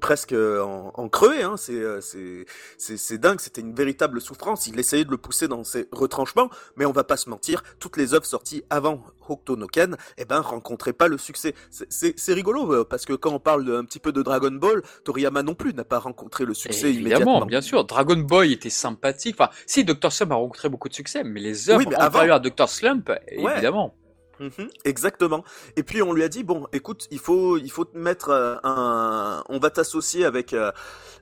presque 0.02 0.34
en, 0.34 0.92
en 0.94 1.08
crevé. 1.08 1.44
Hein. 1.44 1.56
Euh, 1.70 2.02
c'est 2.02 2.46
c'est 2.78 3.18
dingue. 3.18 3.40
C'était 3.40 3.62
une 3.62 3.74
véritable 3.74 4.20
souffrance. 4.20 4.68
Il 4.68 4.78
essayait 4.80 5.06
de 5.06 5.12
le 5.12 5.18
pousser 5.18 5.48
dans 5.48 5.64
ses 5.64 5.88
retranchements, 5.94 6.50
mais 6.76 6.86
on 6.86 6.92
va 6.92 7.06
pas 7.06 7.16
se 7.16 7.30
mentir. 7.30 7.64
Toutes 7.80 7.96
les 7.96 8.14
œuvres 8.14 8.26
sorties 8.26 8.64
avant 8.70 9.04
Hokuto 9.30 9.56
no 9.56 9.68
Ken, 9.68 9.96
eh 10.18 10.26
ben 10.26 10.42
rencontraient 10.42 10.92
pas 10.94 11.08
le 11.08 11.18
succès. 11.18 11.54
C'est 11.70 12.34
rigolo 12.34 12.74
euh, 12.74 12.84
parce 12.84 13.06
que 13.06 13.14
quand 13.14 13.32
on 13.32 13.40
parle 13.40 13.74
un 13.74 13.86
petit 13.86 14.00
peu 14.00 14.12
de 14.12 14.22
Dragon 14.22 14.52
Ball, 14.52 14.82
Toriyama 15.06 15.44
non 15.44 15.54
plus 15.56 15.74
n'a 15.74 15.86
pas 15.86 16.00
rencontré 16.00 16.44
le 16.44 16.54
succès 16.54 16.90
Évidemment, 16.90 17.00
immédiatement. 17.00 17.46
bien 17.46 17.62
sûr. 17.62 17.86
Dragon 17.86 18.18
Ball 18.18 18.52
était 18.52 18.70
sympathique. 18.70 19.36
Enfin, 19.40 19.52
si 19.66 19.86
Dr 19.86 20.12
Slump 20.12 20.32
a 20.32 20.36
rencontré 20.36 20.68
beaucoup 20.68 20.90
de 20.90 20.94
succès, 20.94 21.24
mais 21.24 21.40
les 21.40 21.70
œuvres 21.70 21.86
oui, 21.88 21.96
à 21.96 22.40
Dr 22.40 22.68
Slump, 22.68 23.12
évidemment. 23.28 23.96
Mhm, 24.42 24.70
exactement. 24.86 25.44
Et 25.76 25.84
puis 25.84 26.02
on 26.02 26.14
lui 26.14 26.24
a 26.24 26.28
dit 26.28 26.44
bon, 26.44 26.66
écoute, 26.74 27.08
il 27.12 27.20
faut 27.20 27.58
il 27.58 27.70
faut 27.70 27.86
te 27.86 27.98
mettre 27.98 28.30
euh, 28.30 28.56
un, 28.64 29.44
on 29.50 29.60
va 29.60 29.70
t'associer 29.70 30.26
avec 30.26 30.54
euh, 30.54 30.72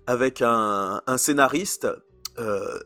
avec 0.07 0.41
un, 0.41 1.01
un 1.05 1.17
scénariste. 1.17 1.87
Euh, 2.37 2.79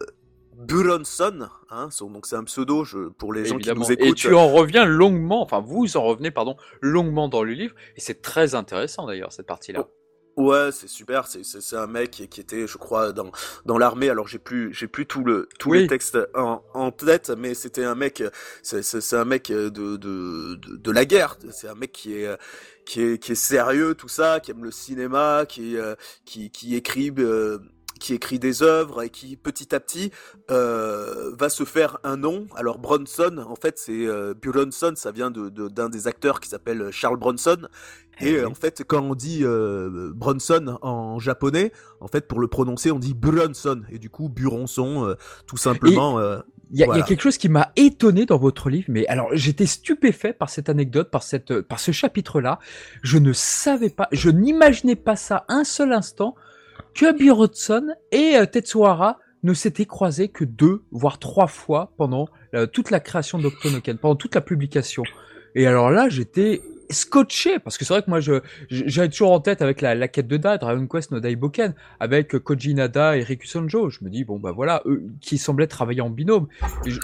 Buronson, 0.55 1.49
hein, 1.71 1.89
donc 1.99 2.25
c'est 2.27 2.35
un 2.35 2.43
pseudo 2.43 2.83
je, 2.83 3.09
pour 3.09 3.33
les 3.33 3.45
gens 3.45 3.57
qui 3.57 3.69
nous 3.73 3.91
écoutent. 3.91 4.07
Et 4.07 4.13
tu 4.13 4.33
en 4.35 4.47
reviens 4.47 4.85
longuement, 4.85 5.41
enfin 5.41 5.59
vous 5.59 5.97
en 5.97 6.03
revenez 6.03 6.31
pardon 6.31 6.55
longuement 6.81 7.27
dans 7.27 7.43
le 7.43 7.53
livre, 7.53 7.75
et 7.95 7.99
c'est 7.99 8.21
très 8.21 8.53
intéressant 8.55 9.07
d'ailleurs 9.07 9.33
cette 9.33 9.47
partie-là. 9.47 9.87
Ouais, 10.35 10.71
c'est 10.71 10.87
super. 10.87 11.27
C'est 11.27 11.75
un 11.75 11.85
mec 11.87 12.11
qui, 12.11 12.27
qui, 12.27 12.41
était, 12.41 12.65
je 12.65 12.77
crois, 12.77 13.11
dans 13.13 13.31
dans 13.65 13.77
l'armée. 13.77 14.09
Alors 14.09 14.27
j'ai 14.27 14.39
plus 14.39 14.73
j'ai 14.73 14.87
plus 14.87 15.05
tout 15.05 15.23
le 15.23 15.47
tous 15.59 15.73
les 15.73 15.85
textes 15.87 16.17
en, 16.33 16.63
en 16.73 16.91
tête, 16.91 17.29
mais 17.29 17.53
c'était 17.53 17.83
un 17.83 17.95
mec. 17.95 18.23
C'est 18.63 19.13
un 19.13 19.25
mec 19.25 19.51
de 19.51 19.69
de, 19.69 19.97
de 19.97 20.55
de 20.55 20.91
la 20.91 21.05
guerre. 21.05 21.37
C'est 21.51 21.67
un 21.67 21.75
mec 21.75 21.91
qui 21.91 22.15
est 22.15 22.37
qui 22.85 23.01
est 23.01 23.17
qui 23.19 23.33
est 23.33 23.35
sérieux, 23.35 23.93
tout 23.95 24.07
ça, 24.07 24.39
qui 24.39 24.51
aime 24.51 24.63
le 24.63 24.71
cinéma, 24.71 25.45
qui 25.47 25.77
qui 26.25 26.49
qui 26.49 26.75
écrit 26.75 27.13
euh, 27.19 27.59
qui 28.03 28.13
écrit 28.13 28.37
des 28.37 28.63
œuvres 28.63 29.03
et 29.03 29.09
qui 29.09 29.37
petit 29.37 29.73
à 29.73 29.79
petit 29.79 30.11
euh, 30.51 31.31
va 31.37 31.49
se 31.49 31.63
faire 31.63 31.99
un 32.03 32.17
nom. 32.17 32.47
Alors 32.55 32.77
Bronson, 32.77 33.37
en 33.47 33.55
fait, 33.55 33.77
c'est 33.77 34.05
euh, 34.05 34.33
ça 34.95 35.11
vient 35.11 35.31
de 35.31 35.49
d'un 35.69 35.89
des 35.89 36.07
acteurs 36.07 36.41
qui 36.41 36.49
s'appelle 36.49 36.91
Charles 36.91 37.17
Bronson. 37.17 37.67
Et 38.21 38.35
euh, 38.35 38.47
en 38.47 38.53
fait, 38.53 38.83
quand 38.85 39.01
on 39.01 39.15
dit 39.15 39.39
euh, 39.43 40.11
Bronson 40.13 40.77
en 40.81 41.19
japonais, 41.19 41.71
en 41.99 42.07
fait, 42.07 42.27
pour 42.27 42.39
le 42.39 42.47
prononcer, 42.47 42.91
on 42.91 42.99
dit 42.99 43.13
Bronson. 43.13 43.81
Et 43.91 43.99
du 43.99 44.09
coup, 44.09 44.29
Buronson, 44.29 45.07
euh, 45.07 45.15
tout 45.47 45.57
simplement. 45.57 46.19
Il 46.71 46.79
y, 46.79 46.83
a, 46.83 46.87
y, 46.97 46.99
a 46.99 47.03
quelque 47.03 47.21
chose 47.21 47.37
qui 47.37 47.49
m'a 47.49 47.71
étonné 47.75 48.25
dans 48.25 48.39
votre 48.39 48.71
livre, 48.71 48.87
mais 48.89 49.05
alors 49.05 49.29
j'étais 49.33 49.67
stupéfait 49.67 50.33
par 50.33 50.49
cette 50.49 50.69
anecdote, 50.69 51.11
par 51.11 51.21
cette, 51.21 51.61
par 51.61 51.79
ce 51.79 51.91
chapitre-là. 51.91 52.57
Je 53.03 53.19
ne 53.19 53.31
savais 53.31 53.91
pas, 53.91 54.07
je 54.11 54.31
n'imaginais 54.31 54.95
pas 54.95 55.15
ça 55.15 55.45
un 55.49 55.65
seul 55.65 55.93
instant 55.93 56.33
que 56.95 57.11
Bronson 57.15 57.89
et 58.11 58.37
Tetsuhara 58.51 59.19
ne 59.43 59.53
s'étaient 59.53 59.85
croisés 59.85 60.29
que 60.29 60.45
deux, 60.45 60.81
voire 60.89 61.19
trois 61.19 61.45
fois 61.45 61.93
pendant 61.95 62.27
toute 62.71 62.89
la 62.89 62.99
création 62.99 63.37
d'Octonoken, 63.37 63.99
pendant 63.99 64.15
toute 64.15 64.33
la 64.33 64.41
publication. 64.41 65.03
Et 65.53 65.67
alors 65.67 65.91
là, 65.91 66.09
j'étais 66.09 66.63
scotché 66.89 67.59
parce 67.59 67.77
que 67.77 67.85
c'est 67.85 67.93
vrai 67.93 68.03
que 68.03 68.09
moi 68.09 68.19
je 68.19 68.41
j'avais 68.69 69.09
toujours 69.09 69.31
en 69.31 69.39
tête 69.39 69.61
avec 69.61 69.81
la, 69.81 69.95
la 69.95 70.07
quête 70.07 70.27
de 70.27 70.37
Dai, 70.37 70.57
Dragon 70.59 70.87
Quest 70.87 71.11
no 71.11 71.19
Daiboken 71.19 71.73
avec 71.99 72.37
Koji 72.39 72.73
Nada 72.73 73.17
et 73.17 73.23
Riku 73.23 73.47
Sonjo 73.47 73.89
je 73.89 74.03
me 74.03 74.09
dis 74.09 74.23
bon 74.23 74.39
bah 74.39 74.51
voilà 74.51 74.81
eux 74.85 75.03
qui 75.21 75.37
semblaient 75.37 75.67
travailler 75.67 76.01
en 76.01 76.09
binôme. 76.09 76.47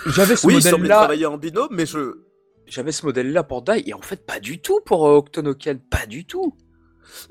J'avais 0.07 0.35
ce 0.35 0.47
oui, 0.47 0.55
modèle 0.55 0.81
là 0.83 0.95
travailler 0.95 1.25
en 1.25 1.37
binôme 1.37 1.69
mais 1.71 1.85
je 1.85 2.21
j'avais 2.67 2.91
ce 2.91 3.05
modèle 3.05 3.31
là 3.31 3.43
pour 3.43 3.61
Dai 3.61 3.83
et 3.85 3.93
en 3.93 4.01
fait 4.01 4.25
pas 4.25 4.39
du 4.39 4.59
tout 4.59 4.79
pour 4.85 5.07
euh, 5.07 5.17
Octonoken. 5.17 5.79
Pas 5.79 6.05
du 6.05 6.25
tout. 6.25 6.55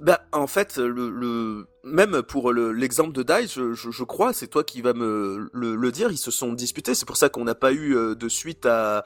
Bah 0.00 0.26
en 0.32 0.46
fait 0.46 0.76
le, 0.76 1.10
le 1.10 1.68
même 1.84 2.22
pour 2.22 2.52
l'exemple 2.52 3.12
de 3.12 3.22
Dai, 3.22 3.46
je, 3.46 3.72
je, 3.72 3.90
je 3.90 4.04
crois, 4.04 4.32
c'est 4.32 4.48
toi 4.48 4.64
qui 4.64 4.82
vas 4.82 4.92
me 4.92 5.48
le, 5.52 5.76
le, 5.76 5.92
dire, 5.92 6.10
ils 6.10 6.18
se 6.18 6.30
sont 6.30 6.52
disputés. 6.52 6.94
C'est 6.94 7.06
pour 7.06 7.16
ça 7.16 7.28
qu'on 7.28 7.44
n'a 7.44 7.54
pas 7.54 7.72
eu 7.72 7.96
euh, 7.96 8.14
de 8.14 8.28
suite 8.28 8.66
à, 8.66 9.04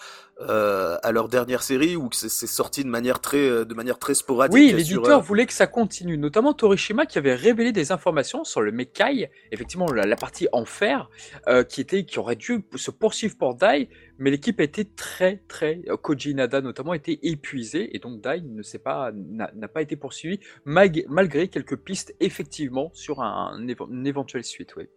euh, 0.49 0.97
à 1.03 1.13
leur 1.13 1.29
dernière 1.29 1.63
série 1.63 1.95
ou 1.95 2.09
que 2.09 2.17
c'est 2.17 2.47
sorti 2.47 2.83
de 2.83 2.89
manière 2.89 3.21
très, 3.21 3.49
euh, 3.49 3.65
de 3.65 3.75
manière 3.75 3.99
très 3.99 4.15
sporadique. 4.15 4.55
Oui, 4.55 4.73
l'éditeur 4.73 5.21
voulait 5.21 5.47
que 5.47 5.53
ça 5.53 5.67
continue, 5.67 6.19
notamment 6.19 6.53
Torishima 6.53 7.07
qui 7.07 7.19
avait 7.19 7.35
révélé 7.35 7.71
des 7.71 7.93
informations 7.93 8.43
sur 8.43 8.61
le 8.61 8.73
Mekai, 8.73 9.31
effectivement 9.53 9.93
la, 9.93 10.05
la 10.05 10.17
partie 10.17 10.49
enfer, 10.53 11.11
euh, 11.49 11.63
qui 11.65 11.81
était, 11.81 12.05
qui 12.05 12.19
aurait 12.19 12.37
dû 12.37 12.65
se 12.75 12.91
poursuivre 12.91 13.37
pour 13.37 13.55
Dai, 13.55 13.89
mais 14.19 14.31
l'équipe 14.31 14.59
a 14.59 14.65
été 14.65 14.85
très, 14.85 15.43
très, 15.49 15.83
Koji 16.01 16.35
Nada 16.35 16.61
notamment, 16.61 16.95
était 16.95 17.21
épuisée 17.23 17.95
et 17.95 17.99
donc 18.01 18.21
Dai 18.21 18.41
ne 18.41 18.63
s'est 18.63 18.79
pas, 18.79 19.13
n'a 19.13 19.69
pas 19.69 19.83
été 19.83 19.97
poursuivi 19.97 20.41
malgré 20.65 21.49
quelques 21.49 21.77
pistes 21.77 22.17
effectivement 22.63 22.91
sur 22.95 23.21
un, 23.21 23.59
une 23.59 24.07
éventuelle 24.07 24.45
suite, 24.45 24.77
oui. 24.77 24.89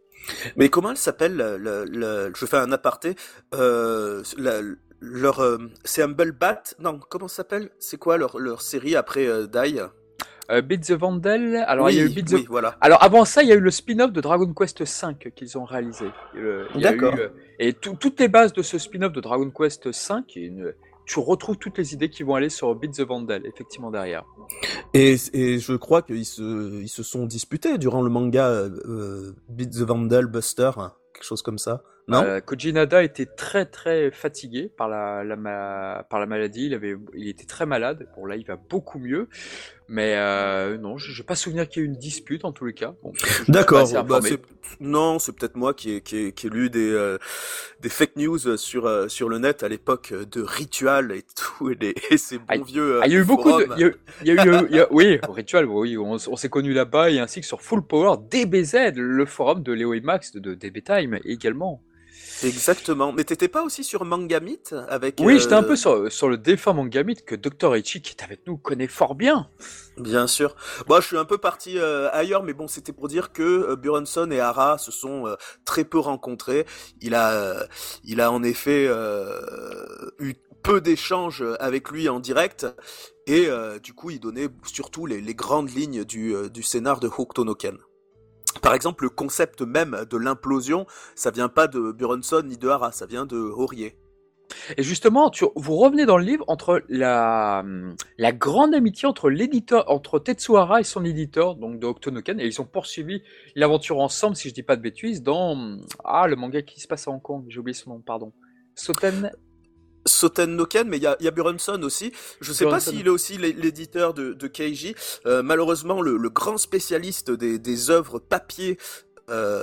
Mais 0.56 0.70
comment 0.70 0.92
elle 0.92 0.98
s'appelle 0.98 1.38
Je 1.38 2.46
fais 2.46 2.58
un 2.58 2.72
aparté. 2.72 3.16
Euh, 3.54 4.24
leur, 5.02 5.40
euh, 5.40 5.58
c'est 5.84 6.02
Humble 6.02 6.32
Bat 6.32 6.76
Non, 6.80 7.00
comment 7.10 7.28
ça 7.28 7.38
s'appelle? 7.38 7.70
C'est 7.80 7.98
quoi 7.98 8.18
leur, 8.18 8.40
leur 8.40 8.62
série 8.62 8.96
après 8.96 9.28
euh, 9.28 9.46
Die? 9.46 9.80
Euh, 10.52 10.62
Beat 10.62 10.88
the 10.88 10.92
Vandal. 10.92 11.64
Alors 11.68 11.90
il 11.90 11.98
y 11.98 12.00
a 12.00 12.04
eu 12.04 12.10
Beat 12.10 12.28
the... 12.28 12.48
voilà. 12.48 12.78
Alors 12.80 13.04
avant 13.04 13.26
ça, 13.26 13.44
il 13.44 13.50
y 13.50 13.52
a 13.52 13.56
eu 13.56 13.60
le 13.60 13.72
spin-off 13.72 14.12
de 14.12 14.22
Dragon 14.22 14.52
Quest 14.54 14.80
V 14.82 15.32
qu'ils 15.36 15.58
ont 15.58 15.66
réalisé. 15.66 16.06
D'accord. 16.76 17.16
Et 17.60 17.74
toutes 17.74 18.20
les 18.20 18.28
bases 18.28 18.54
de 18.54 18.62
ce 18.62 18.78
spin-off 18.78 19.12
de 19.12 19.22
Dragon 19.22 19.52
Quest 19.52 19.88
V, 19.88 20.22
une, 20.36 20.74
tu 21.06 21.20
retrouves 21.20 21.58
toutes 21.58 21.78
les 21.78 21.94
idées 21.94 22.10
qui 22.10 22.24
vont 22.24 22.36
aller 22.36 22.50
sur 22.50 22.74
Beat 22.76 22.94
the 22.94 23.02
Vandal, 23.02 23.46
effectivement, 23.46 23.92
derrière. 23.92 24.26
Et, 24.94 25.16
et 25.34 25.60
je 25.60 25.74
crois 25.74 26.02
qu'ils 26.02 26.26
se, 26.26 26.82
ils 26.82 26.90
se 26.90 27.04
sont 27.04 27.26
disputés 27.26 27.78
durant 27.78 28.02
le 28.02 28.10
manga 28.10 28.50
euh, 28.50 29.34
Beat 29.50 29.72
the 29.72 29.82
Vandal 29.82 30.28
Buster, 30.28 30.72
hein, 30.78 30.94
quelque 31.14 31.24
chose 31.26 31.42
comme 31.42 31.58
ça. 31.58 31.84
Non? 32.08 32.22
Euh, 32.22 32.40
Koji 32.40 32.72
Nada 32.72 33.02
était 33.02 33.26
très 33.26 33.66
très 33.66 34.12
fatigué 34.12 34.72
par 34.78 34.88
la, 34.88 35.24
la, 35.24 36.06
par 36.08 36.20
la 36.20 36.28
maladie, 36.28 36.68
il, 36.68 36.74
avait, 36.76 36.96
il 37.16 37.28
était 37.28 37.46
très 37.46 37.66
malade. 37.66 38.08
Bon 38.16 38.28
là, 38.28 38.36
il 38.36 38.46
va 38.46 38.58
beaucoup 38.58 39.00
mieux. 39.00 39.28
Mais 39.88 40.16
euh, 40.16 40.78
non, 40.78 40.98
je 40.98 41.16
n'ai 41.16 41.26
pas 41.26 41.36
souvenir 41.36 41.68
qu'il 41.70 41.82
y 41.82 41.86
ait 41.86 41.88
eu 41.88 41.92
une 41.92 41.98
dispute 41.98 42.44
en 42.44 42.52
tous 42.52 42.66
les 42.66 42.74
cas. 42.74 42.96
Bon, 43.04 43.14
D'accord. 43.48 43.88
Bah, 44.04 44.20
non, 44.80 45.20
c'est 45.20 45.36
peut-être 45.36 45.56
moi 45.56 45.74
qui 45.74 45.92
ai, 45.92 46.02
qui, 46.02 46.18
ai, 46.18 46.32
qui 46.32 46.48
ai 46.48 46.50
lu 46.50 46.70
des, 46.70 46.92
euh, 46.92 47.18
des 47.82 47.90
fake 47.90 48.16
news 48.16 48.58
sur, 48.58 48.88
euh, 48.88 49.08
sur 49.08 49.30
le 49.30 49.38
net 49.38 49.62
à 49.62 49.70
l'époque 49.70 50.12
de 50.14 50.42
Ritual 50.42 51.12
et 51.12 51.24
tout, 51.36 51.70
et, 51.70 51.96
et 52.10 52.18
ces 52.18 52.40
bons 52.40 52.64
vieux. 52.64 53.00
Ah, 53.02 53.08
il 53.08 53.14
y 53.14 53.16
a 53.16 53.20
eu 53.20 53.26
beaucoup 53.26 53.52
de. 53.52 53.68
Il 53.78 53.82
y 53.82 53.84
a, 53.86 53.92
il 54.22 54.28
y 54.28 54.40
a 54.40 54.82
eu, 54.82 54.86
oui, 54.92 55.20
Ritual, 55.30 55.66
oui, 55.66 55.98
on, 55.98 56.14
on 56.14 56.36
s'est 56.36 56.50
connus 56.50 56.74
là-bas, 56.74 57.12
et 57.12 57.20
ainsi 57.20 57.42
que 57.42 57.48
sur 57.48 57.62
Full 57.62 57.86
Power 57.86 58.18
DBZ, 58.30 58.94
le 58.96 59.26
forum 59.26 59.62
de 59.62 59.72
Léo 59.72 59.94
et 59.94 60.02
Max 60.02 60.32
de, 60.32 60.40
de 60.40 60.56
DB 60.56 60.82
Time 60.82 61.20
également. 61.26 61.84
Exactement. 62.44 63.12
Mais 63.14 63.24
t'étais 63.24 63.48
pas 63.48 63.64
aussi 63.64 63.84
sur 63.84 64.06
Mangamit 64.06 64.60
avec 64.90 65.16
Oui, 65.20 65.40
j'étais 65.40 65.54
un 65.54 65.64
peu 65.64 65.76
sur, 65.76 66.12
sur 66.12 66.30
le 66.30 66.38
défunt 66.38 66.74
Mangamit 66.74 67.18
que 67.26 67.36
Dr. 67.36 67.76
Ichi, 67.78 68.02
qui 68.02 68.16
est 68.18 68.24
avec 68.24 68.46
nous, 68.48 68.58
connaît 68.58 68.88
fort 68.88 69.16
bien. 69.16 69.50
Bien 69.98 70.28
sûr. 70.28 70.56
Moi, 70.88 71.00
je 71.00 71.08
suis 71.08 71.18
un 71.18 71.26
peu 71.26 71.38
parti 71.38 71.78
euh, 71.78 72.10
ailleurs, 72.12 72.44
mais 72.44 72.54
bon, 72.54 72.68
c'était 72.68 72.92
pour 72.92 73.08
dire 73.08 73.32
que 73.32 73.44
euh, 73.44 73.76
Buronson 73.76 74.30
et 74.32 74.40
Hara 74.40 74.78
se 74.78 74.92
sont 74.92 75.28
euh, 75.28 75.36
très 75.64 75.86
peu 75.86 76.00
rencontrés. 76.00 76.66
Il 77.02 77.16
a, 77.16 77.68
il 78.04 78.20
a 78.20 78.32
en 78.32 78.44
effet 78.44 78.90
eu 80.20 80.34
peu 80.64 80.82
d'échanges 80.82 81.44
avec 81.60 81.92
lui 81.92 82.10
en 82.10 82.20
direct, 82.20 82.66
et 83.28 83.48
du 83.82 83.94
coup, 83.94 84.10
il 84.10 84.20
donnait 84.20 84.50
surtout 84.66 85.06
les, 85.06 85.22
les 85.22 85.36
grandes 85.36 85.70
lignes 85.70 86.04
du, 86.04 86.34
du 86.52 86.64
scénar 86.64 87.00
de 87.00 87.08
Hokuto 87.08 87.44
par 88.62 88.74
exemple, 88.74 89.04
le 89.04 89.10
concept 89.10 89.62
même 89.62 90.06
de 90.10 90.18
l'implosion, 90.18 90.86
ça 91.16 91.32
vient 91.32 91.50
pas 91.50 91.68
de 91.68 91.92
Buronson 91.92 92.44
ni 92.46 92.58
de 92.58 92.68
Hara, 92.68 92.92
ça 92.92 93.06
vient 93.06 93.26
de 93.26 93.38
Aurier. 93.38 93.98
Et 94.78 94.84
justement, 94.84 95.30
tu, 95.30 95.46
vous 95.56 95.76
revenez 95.76 96.06
dans 96.06 96.18
le 96.18 96.24
livre 96.24 96.46
entre 96.48 96.84
la, 96.88 97.64
la 98.18 98.32
grande 98.32 98.76
amitié 98.76 99.08
entre 99.08 99.30
l'éditeur, 99.30 99.90
entre 99.90 100.20
Tetsuhara 100.20 100.80
et 100.80 100.84
son 100.84 101.04
éditeur, 101.04 101.56
donc 101.56 101.80
de 101.80 101.88
Octonoken, 101.88 102.40
et 102.40 102.46
ils 102.46 102.62
ont 102.62 102.66
poursuivi 102.66 103.22
l'aventure 103.56 104.00
ensemble, 104.00 104.36
si 104.36 104.50
je 104.50 104.54
dis 104.54 104.64
pas 104.64 104.76
de 104.76 104.82
bêtises, 104.82 105.24
dans 105.24 105.78
ah 106.04 106.28
le 106.28 106.36
manga 106.36 106.62
qui 106.62 106.80
se 106.80 106.88
passe 106.88 107.08
à 107.08 107.12
Hong 107.12 107.22
Kong, 107.22 107.46
j'ai 107.50 107.60
oublié 107.60 107.74
son 107.74 107.92
nom, 107.92 108.02
pardon. 108.02 108.34
Soten 108.76 109.32
Soten 110.06 110.56
Noken, 110.56 110.88
mais 110.88 110.98
il 110.98 111.04
y 111.04 111.08
a, 111.08 111.18
y 111.20 111.28
a 111.28 111.32
aussi. 111.84 112.12
Je 112.42 112.54
sais 112.54 112.66
pas 112.66 112.80
s'il 112.80 113.06
est 113.08 113.10
aussi 113.10 113.38
l'éditeur 113.38 114.14
de, 114.14 114.34
de 114.34 114.48
Keiji. 114.48 114.96
Euh, 115.26 115.42
malheureusement, 115.44 116.02
le, 116.02 116.18
le, 116.18 116.30
grand 116.30 116.58
spécialiste 116.58 117.32
des, 117.32 117.60
des 117.60 117.90
œuvres 117.90 118.20
papier 118.20 118.78
euh, 119.30 119.62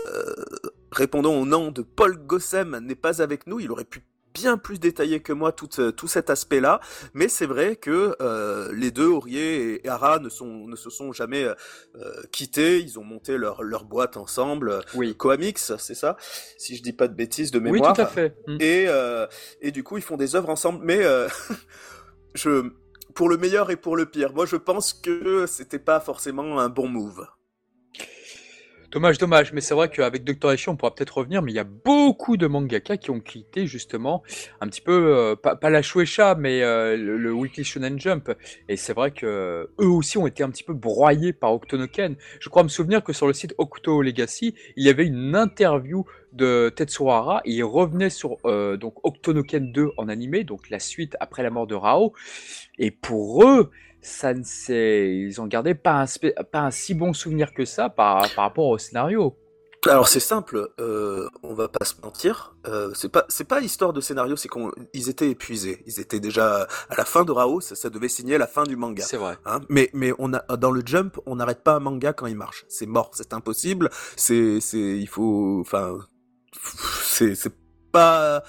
répondant 0.91 1.35
au 1.35 1.47
nom 1.47 1.71
de 1.71 1.83
Paul 1.83 2.17
Gossem 2.17 2.79
n'est 2.83 2.95
pas 2.95 3.23
avec 3.23 3.47
nous. 3.47 3.61
Il 3.61 3.71
aurait 3.71 3.85
pu 3.85 4.03
bien 4.33 4.59
plus 4.59 4.79
détaillé 4.79 5.21
que 5.21 5.33
moi 5.33 5.53
tout, 5.53 5.69
euh, 5.79 5.93
tout 5.93 6.09
cet 6.09 6.31
aspect-là, 6.31 6.81
mais 7.15 7.29
c'est 7.29 7.47
vrai 7.47 7.77
que 7.77 8.17
euh, 8.21 8.73
les 8.75 8.91
deux, 8.91 9.07
Aurier 9.07 9.85
et 9.85 9.89
Hara, 9.89 10.19
ne, 10.19 10.29
sont, 10.29 10.67
ne 10.67 10.77
se 10.77 10.91
sont 10.91 11.13
jamais 11.13 11.45
euh, 11.45 11.55
quittés, 12.31 12.81
ils 12.81 12.99
ont 12.99 13.05
monté 13.05 13.37
leur, 13.37 13.63
leur 13.63 13.85
boîte 13.85 14.17
ensemble, 14.17 14.81
oui. 14.95 15.15
Coamix, 15.17 15.77
c'est 15.79 15.95
ça 15.95 16.17
Si 16.57 16.77
je 16.77 16.83
dis 16.83 16.93
pas 16.93 17.09
de 17.09 17.15
bêtises 17.15 17.51
de 17.51 17.59
mémoire. 17.59 17.91
Oui, 17.91 17.97
tout 17.97 18.01
à 18.01 18.07
fait. 18.07 18.37
Mm. 18.47 18.57
Et, 18.61 18.87
et 19.61 19.71
du 19.71 19.83
coup, 19.83 19.97
ils 19.97 20.03
font 20.03 20.17
des 20.17 20.37
œuvres 20.37 20.51
ensemble, 20.51 20.81
mais 20.83 21.03
je, 22.35 22.71
pour 23.15 23.29
le 23.29 23.37
meilleur 23.37 23.71
et 23.71 23.77
pour 23.77 23.97
le 23.97 24.07
pire, 24.07 24.33
moi 24.33 24.47
je 24.47 24.57
pense 24.57 24.93
que 24.93 25.47
c'était 25.47 25.79
pas 25.79 26.01
forcément 26.01 26.59
un 26.61 26.69
bon 26.69 26.89
move. 26.89 27.27
Dommage, 28.93 29.17
dommage, 29.17 29.55
mais 29.55 29.63
c'est 29.63 29.73
vrai 29.73 29.89
qu'avec 29.89 30.23
Doctor 30.23 30.53
Echi, 30.53 30.69
on 30.69 30.77
pourra 30.77 30.95
peut-être 30.95 31.17
revenir, 31.17 31.41
mais 31.41 31.51
il 31.51 31.55
y 31.55 31.59
a 31.59 31.65
beaucoup 31.65 32.37
de 32.37 32.47
mangaka 32.47 32.99
qui 32.99 33.11
ont 33.11 33.21
quitté 33.21 33.67
justement 33.67 34.23
un 34.61 34.69
petit 34.69 34.83
peu, 34.83 35.17
euh, 35.17 35.35
pas, 35.35 35.71
la 35.71 35.81
Shueisha, 35.81 36.35
mais 36.35 36.63
euh, 36.63 36.95
le, 36.95 37.33
Weekly 37.33 37.65
Shonen 37.65 37.99
Jump. 37.99 38.31
Et 38.69 38.77
c'est 38.77 38.93
vrai 38.93 39.11
que 39.11 39.71
eux 39.81 39.87
aussi 39.87 40.19
ont 40.19 40.27
été 40.27 40.43
un 40.43 40.51
petit 40.51 40.63
peu 40.63 40.75
broyés 40.75 41.33
par 41.33 41.55
Octonoken. 41.55 42.17
Je 42.39 42.51
crois 42.51 42.65
me 42.65 42.69
souvenir 42.69 43.03
que 43.03 43.15
sur 43.15 43.27
le 43.27 43.33
site 43.33 43.55
Octo 43.57 44.03
Legacy, 44.03 44.55
il 44.77 44.85
y 44.85 44.91
avait 44.91 45.07
une 45.07 45.35
interview 45.37 46.05
de 46.35 46.71
Tetsuhara 46.77 47.41
et 47.47 47.53
il 47.53 47.65
revenait 47.65 48.11
sur 48.11 48.37
euh, 48.45 48.77
donc 48.77 48.97
Octonoken 49.07 49.73
2 49.73 49.93
en 49.97 50.09
animé, 50.09 50.45
donc 50.45 50.69
la 50.69 50.79
suite 50.79 51.17
après 51.19 51.43
la 51.43 51.49
mort 51.49 51.67
de 51.67 51.75
Rao. 51.75 52.13
Et 52.79 52.91
pour 52.91 53.43
eux, 53.49 53.71
ça 54.03 54.35
ne 54.35 54.43
s'est, 54.43 55.17
ils 55.17 55.41
ont 55.41 55.47
gardé 55.47 55.75
pas 55.75 56.03
un, 56.03 56.07
pas 56.45 56.61
un 56.61 56.71
si 56.71 56.95
bon 56.95 57.13
souvenir 57.13 57.55
que 57.55 57.65
ça 57.65 57.89
par, 57.89 58.29
par 58.35 58.45
rapport 58.45 58.67
au 58.67 58.79
scénario. 58.79 59.37
Alors 59.89 60.07
c'est 60.07 60.21
simple, 60.21 60.69
euh, 60.79 61.29
on 61.43 61.55
va 61.55 61.67
pas 61.67 61.85
se 61.85 61.95
mentir, 62.03 62.55
euh, 62.69 62.93
c'est 62.95 63.11
pas 63.11 63.25
c'est 63.29 63.49
pas 63.49 63.61
histoire 63.61 63.93
de 63.93 64.01
scénario, 64.01 64.37
c'est 64.37 64.49
qu'ils 64.49 65.09
étaient 65.09 65.29
épuisés, 65.29 65.83
ils 65.87 65.99
étaient 65.99 66.21
déjà 66.21 66.69
à 66.89 66.95
la 66.97 67.05
fin 67.05 67.25
de 67.25 67.33
Rao, 67.33 67.61
ça, 67.61 67.75
ça 67.75 67.91
devait 67.91 68.09
signer 68.09 68.39
la 68.39 68.47
fin 68.47 68.63
du 68.63 68.77
manga. 68.77 69.03
C'est 69.03 69.17
vrai. 69.17 69.39
Hein 69.45 69.59
mais 69.69 69.91
mais 69.93 70.13
on 70.21 70.33
a 70.35 70.57
dans 70.57 70.71
le 70.71 70.83
Jump, 70.87 71.19
on 71.27 71.35
n'arrête 71.35 71.65
pas 71.65 71.75
un 71.75 71.81
manga 71.81 72.13
quand 72.13 72.27
il 72.27 72.37
marche, 72.37 72.65
c'est 72.69 72.87
mort, 72.87 73.11
c'est 73.15 73.33
impossible, 73.33 73.91
c'est 74.15 74.61
c'est 74.61 74.79
il 74.79 75.09
faut 75.09 75.59
enfin 75.63 75.99
c'est 77.03 77.35
c'est 77.35 77.55
pas 77.91 78.45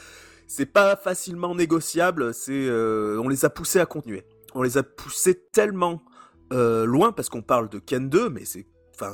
c'est 0.46 0.68
pas 0.68 0.96
facilement 0.96 1.56
négociable, 1.56 2.32
c'est 2.36 2.52
euh, 2.52 3.20
on 3.24 3.28
les 3.28 3.44
a 3.44 3.50
poussés 3.50 3.80
à 3.80 3.88
continuer. 3.88 4.24
On 4.56 4.64
les 4.64 4.78
a 4.78 4.84
poussés 4.84 5.48
tellement 5.52 6.04
euh, 6.52 6.86
loin 6.86 7.12
parce 7.12 7.30
qu'on 7.30 7.42
parle 7.42 7.70
de 7.70 7.80
Ken 7.80 8.10
2 8.10 8.30
mais 8.30 8.46
c'est 8.46 8.68
enfin 8.94 9.14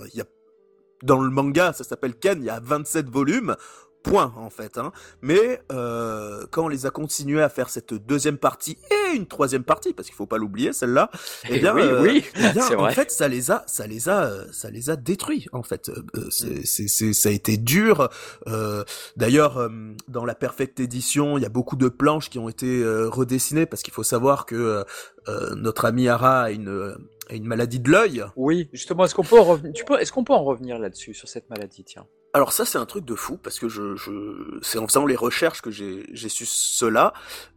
dans 1.04 1.22
le 1.22 1.30
manga, 1.30 1.74
ça 1.74 1.84
s'appelle 1.84 2.16
Ken, 2.16 2.42
il 2.42 2.46
y 2.46 2.50
a 2.50 2.60
27 2.60 3.10
volumes, 3.10 3.56
point 4.04 4.34
en 4.38 4.50
fait. 4.50 4.78
Hein. 4.78 4.92
Mais 5.22 5.62
euh, 5.72 6.46
quand 6.52 6.66
on 6.66 6.68
les 6.68 6.86
a 6.86 6.90
continués 6.90 7.42
à 7.42 7.50
faire 7.50 7.70
cette 7.70 7.94
deuxième 7.94 8.38
partie 8.38 8.78
et 8.92 9.16
une 9.16 9.26
troisième 9.28 9.64
partie, 9.64 9.94
parce 9.94 10.08
qu'il 10.08 10.16
faut 10.16 10.26
pas 10.26 10.38
l'oublier 10.38 10.74
celle-là, 10.74 11.10
eh, 11.46 11.56
Eh 11.56 11.60
bien, 11.60 11.74
oui, 11.76 11.82
euh, 11.84 12.02
oui, 12.02 12.26
eh 12.36 12.52
bien, 12.54 12.66
en 12.78 12.82
vrai. 12.82 12.94
fait, 12.94 13.12
ça 13.12 13.28
les 13.28 13.52
a, 13.52 13.64
ça 13.68 13.88
les 13.88 14.08
a, 14.10 14.24
euh, 14.26 14.46
ça 14.52 14.70
les 14.70 14.90
a 14.90 14.96
détruits 14.96 15.48
en 15.52 15.64
fait. 15.64 15.90
Euh, 15.90 16.28
c'est, 16.30 16.66
c'est, 16.66 16.88
c'est- 16.88 17.14
ça 17.14 17.30
a 17.30 17.32
été 17.32 17.58
dur. 17.58 18.10
Euh, 18.48 18.84
D'ailleurs, 19.18 19.58
euh, 19.58 19.70
dans 20.08 20.26
la 20.26 20.36
Perfect 20.36 20.80
Edition, 20.80 21.38
il 21.38 21.42
y 21.42 21.46
a 21.46 21.50
beaucoup 21.50 21.76
de 21.76 21.90
planches 21.90 22.30
qui 22.30 22.40
ont 22.40 22.50
été 22.50 22.82
euh, 22.82 23.10
redessinées 23.10 23.66
parce 23.66 23.82
qu'il 23.84 23.94
faut 23.94 24.04
savoir 24.04 24.46
que 24.46 24.56
euh, 24.56 24.84
euh, 25.28 25.56
notre 25.56 25.86
ami 25.86 26.08
Ara 26.08 26.42
a 26.44 26.52
une, 26.52 26.96
a 27.30 27.34
une 27.36 27.46
maladie 27.46 27.80
de 27.80 27.90
l'œil. 27.92 28.24
Oui, 28.36 28.70
justement, 28.74 29.06
est-ce 29.06 29.14
qu'on 29.16 29.24
peut 29.24 29.40
en 29.40 29.44
revenir 29.44 29.74
Tu 29.74 29.84
peux 29.86 30.00
Est-ce 30.00 30.12
qu'on 30.12 30.24
peut 30.24 30.34
en 30.34 30.44
revenir 30.44 30.80
là-dessus 30.80 31.14
sur 31.14 31.28
cette 31.28 31.50
maladie 31.50 31.84
Tiens? 31.84 32.06
Alors 32.34 32.54
ça 32.54 32.64
c'est 32.64 32.78
un 32.78 32.86
truc 32.86 33.06
de 33.06 33.16
fou 33.16 33.38
parce 33.38 33.58
que 33.60 33.70
je, 33.70 33.96
je 33.96 34.60
c'est 34.62 34.78
en 34.78 34.88
faisant 34.88 35.06
les 35.06 35.16
recherches 35.16 35.62
que 35.62 35.72
j'ai 35.72 36.30
su 36.30 36.46
cela. 36.46 37.14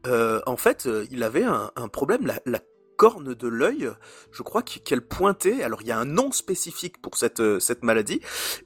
Euh, 0.07 0.41
en 0.47 0.57
fait, 0.57 0.87
euh, 0.87 1.07
il 1.11 1.23
avait 1.23 1.45
un, 1.45 1.71
un 1.77 1.89
problème 1.89 2.27
la, 2.27 2.41
la 2.47 2.61
corne 2.97 3.35
de 3.35 3.49
l'œil, 3.49 3.91
je 4.31 4.43
crois 4.43 4.63
qu'- 4.63 4.81
qu'elle 4.81 5.07
pointait. 5.07 5.63
Alors 5.63 5.83
il 5.83 5.89
y 5.89 5.93
a 5.93 5.99
un 5.99 6.07
nom 6.07 6.33
spécifique 6.33 7.03
pour 7.03 7.17
cette 7.17 7.41
euh, 7.41 7.61
cette 7.61 7.83
maladie 7.83 8.21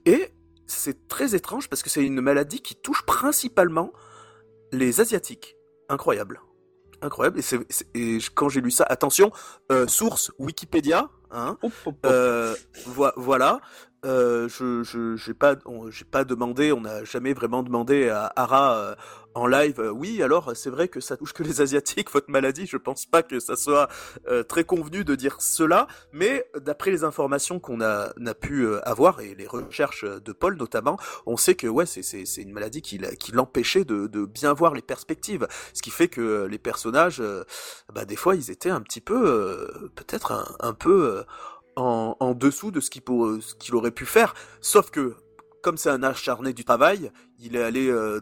et 0.05 0.31
c'est 0.67 1.09
très 1.09 1.35
étrange 1.35 1.69
parce 1.69 1.83
que 1.83 1.91
c'est 1.91 2.05
une 2.05 2.21
maladie 2.21 2.61
qui 2.61 2.77
touche 2.77 3.03
principalement 3.05 3.93
les 4.73 5.01
asiatiques. 5.01 5.57
Incroyable. 5.89 6.41
Incroyable. 7.03 7.41
Et, 7.95 8.19
quand 8.35 8.49
j'ai 8.49 8.61
lu 8.61 8.71
ça, 8.71 8.85
attention, 8.89 9.31
euh, 9.71 9.87
source 9.87 10.33
Wikipédia, 10.39 11.11
hein, 11.31 11.59
euh, 12.05 12.55
voilà. 13.17 13.61
Euh, 14.07 14.49
je 14.49 15.17
j'ai 15.17 15.35
pas 15.35 15.57
pas 16.11 16.25
demandé, 16.25 16.73
on 16.73 16.81
n'a 16.83 17.05
jamais 17.05 17.35
vraiment 17.35 17.63
demandé 17.63 18.09
à 18.09 18.33
Ara 18.37 18.77
euh, 18.79 18.95
en 19.37 19.47
live. 19.47 19.81
euh, 19.81 19.91
oui, 19.91 20.23
alors 20.23 20.53
c'est 20.55 20.71
vrai 20.71 20.89
que 20.89 21.01
ça 21.01 21.17
touche 21.17 21.33
que 21.33 21.43
les 21.43 21.61
asiatiques 21.61 22.11
votre 22.13 22.31
maladie. 22.31 22.67
Je 22.67 22.77
pense 22.77 23.07
pas 23.07 23.23
que 23.23 23.39
ça 23.39 23.57
soit 23.57 23.89
euh, 24.29 24.43
très 24.43 24.65
convenu 24.65 25.05
de 25.05 25.15
dire 25.15 25.37
cela, 25.41 25.87
mais 26.13 26.49
d'après 26.57 26.91
les 26.91 27.05
informations 27.05 27.61
qu'on 27.61 27.81
a 27.81 28.13
pu 28.41 28.63
euh, 28.65 28.81
avoir 28.89 29.21
et 29.21 29.35
les 29.35 29.47
recherches 29.47 30.05
de 30.05 30.33
Paul 30.33 30.57
notamment, 30.57 30.99
on 31.27 31.37
sait 31.37 31.55
que 31.55 31.67
ouais 31.67 31.87
c'est 31.87 32.43
une 32.43 32.53
maladie 32.53 32.83
qui 32.83 32.99
l'empêchait 33.33 33.85
de 33.85 34.07
de 34.07 34.25
bien 34.25 34.53
voir 34.53 34.75
les 34.75 34.83
perspectives, 34.83 35.47
ce 35.75 35.83
qui 35.83 35.91
fait 35.91 36.09
que 36.09 36.47
les 36.47 36.59
personnages, 36.59 37.23
bah 37.93 38.05
des 38.05 38.17
fois 38.17 38.37
ils 38.37 38.51
étaient 38.51 38.71
un 38.71 38.81
petit 38.81 39.01
peu 39.01 39.69
peut-être 39.97 40.33
un, 40.33 40.45
un 40.61 40.73
peu 40.73 41.25
en, 41.77 42.17
en 42.21 42.35
dessous 42.35 42.71
de 42.71 42.81
ce 42.81 42.91
qu'il 42.91 43.03
pour- 43.03 43.37
ce 43.41 43.55
qu'il 43.55 43.75
aurait 43.75 43.91
pu 43.91 44.07
faire. 44.07 44.35
Sauf 44.61 44.91
que, 44.91 45.15
comme 45.63 45.77
c'est 45.77 45.91
un 45.91 46.03
acharné 46.03 46.53
du 46.53 46.65
travail, 46.65 47.11
il 47.39 47.57
est 47.57 47.63
allé 47.63 47.89
euh, 47.89 48.21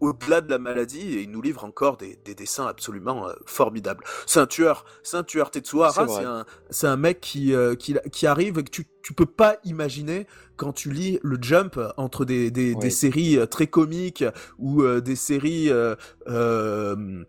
au-delà 0.00 0.42
de 0.42 0.50
la 0.50 0.58
maladie 0.58 1.14
et 1.16 1.22
il 1.22 1.30
nous 1.30 1.40
livre 1.40 1.64
encore 1.64 1.96
des, 1.96 2.18
des 2.24 2.34
dessins 2.34 2.66
absolument 2.66 3.28
euh, 3.28 3.32
formidables. 3.46 4.04
C'est 4.26 4.40
un 4.40 4.46
tueur, 4.46 4.84
c'est 5.02 5.16
un 5.16 5.22
tueur. 5.22 5.50
Tetsuo 5.50 5.84
C'est 6.70 6.86
un, 6.86 6.96
mec 6.96 7.20
qui, 7.20 7.54
euh, 7.54 7.74
qui, 7.76 7.96
qui 8.12 8.26
arrive 8.26 8.58
et 8.58 8.64
que 8.64 8.70
tu, 8.70 8.86
tu 9.02 9.14
peux 9.14 9.24
pas 9.26 9.56
imaginer 9.64 10.26
quand 10.56 10.72
tu 10.72 10.90
lis 10.90 11.18
le 11.22 11.38
jump 11.40 11.78
entre 11.96 12.24
des, 12.26 12.50
des, 12.50 12.74
Oui. 12.74 12.80
des 12.80 12.90
séries 12.90 13.38
euh, 13.38 13.46
très 13.46 13.68
comiques 13.68 14.24
ou 14.58 14.82
euh, 14.82 15.00
des 15.00 15.16
séries 15.16 15.70
euh, 15.70 15.94
euh, 16.28 17.24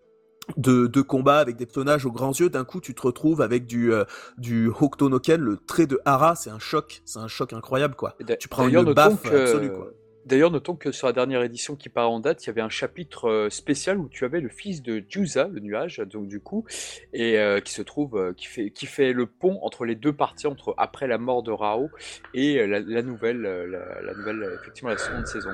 de, 0.56 0.86
de 0.86 1.00
combat 1.02 1.38
avec 1.38 1.56
des 1.56 1.66
personnages 1.66 2.06
aux 2.06 2.12
grands 2.12 2.32
yeux, 2.32 2.50
d'un 2.50 2.64
coup 2.64 2.80
tu 2.80 2.94
te 2.94 3.02
retrouves 3.02 3.40
avec 3.40 3.66
du 3.66 3.92
euh, 3.92 4.04
du 4.38 4.70
le 4.70 5.56
trait 5.66 5.86
de 5.86 6.00
Hara, 6.04 6.34
c'est 6.34 6.50
un 6.50 6.58
choc, 6.58 7.02
c'est 7.04 7.18
un 7.18 7.28
choc 7.28 7.52
incroyable 7.52 7.94
quoi. 7.94 8.16
Tu 8.38 8.48
prends 8.48 8.64
d'ailleurs, 8.64 8.82
une 8.82 8.88
notons 8.88 9.10
baffe 9.10 9.22
que- 9.22 9.36
absolue, 9.36 9.70
quoi. 9.70 9.92
D'ailleurs, 10.26 10.50
notons 10.50 10.76
que 10.76 10.92
sur 10.92 11.06
la 11.06 11.14
dernière 11.14 11.42
édition 11.42 11.74
qui 11.74 11.88
part 11.88 12.10
en 12.10 12.20
date, 12.20 12.44
il 12.44 12.48
y 12.48 12.50
avait 12.50 12.60
un 12.60 12.68
chapitre 12.68 13.30
euh, 13.30 13.48
spécial 13.48 13.96
où 13.96 14.10
tu 14.10 14.26
avais 14.26 14.42
le 14.42 14.50
fils 14.50 14.82
de 14.82 15.02
Jusa, 15.08 15.48
le 15.48 15.60
nuage, 15.60 16.00
donc 16.00 16.28
du 16.28 16.38
coup, 16.38 16.66
et 17.14 17.38
euh, 17.38 17.60
qui 17.60 17.72
se 17.72 17.80
trouve, 17.80 18.18
euh, 18.18 18.32
qui 18.34 18.46
fait, 18.46 18.70
qui 18.70 18.84
fait 18.84 19.14
le 19.14 19.24
pont 19.24 19.58
entre 19.62 19.86
les 19.86 19.94
deux 19.94 20.12
parties, 20.12 20.46
entre 20.46 20.74
après 20.76 21.06
la 21.06 21.16
mort 21.16 21.42
de 21.42 21.50
Rao 21.50 21.90
et 22.34 22.66
la, 22.66 22.80
la 22.80 23.02
nouvelle, 23.02 23.40
la, 23.40 24.02
la 24.02 24.14
nouvelle, 24.14 24.58
effectivement, 24.60 24.90
la 24.90 24.98
seconde 24.98 25.26
saison. 25.26 25.52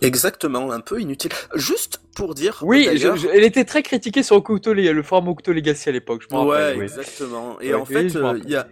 Exactement, 0.00 0.70
un 0.70 0.80
peu 0.80 1.00
inutile. 1.00 1.30
Juste 1.54 2.00
pour 2.14 2.34
dire. 2.34 2.58
Oui, 2.62 2.86
d'ailleurs- 2.86 3.16
je- 3.16 3.22
je- 3.22 3.28
elle 3.28 3.44
était 3.44 3.64
très 3.64 3.82
critiquée 3.82 4.22
sur 4.22 4.36
Okuto, 4.36 4.72
Le- 4.72 5.02
forum 5.02 5.28
Okuto 5.28 5.52
Legacy 5.52 5.88
à 5.88 5.92
l'époque, 5.92 6.22
je 6.28 6.34
me 6.34 6.40
Ouais, 6.40 6.50
rappelle. 6.50 6.78
oui. 6.78 6.84
exactement. 6.84 7.60
Et 7.60 7.74
Ouais, 7.74 7.80
en 7.80 7.84
fait, 7.84 8.14
euh, 8.16 8.38
il 8.44 8.50
y 8.50 8.56
a, 8.56 8.68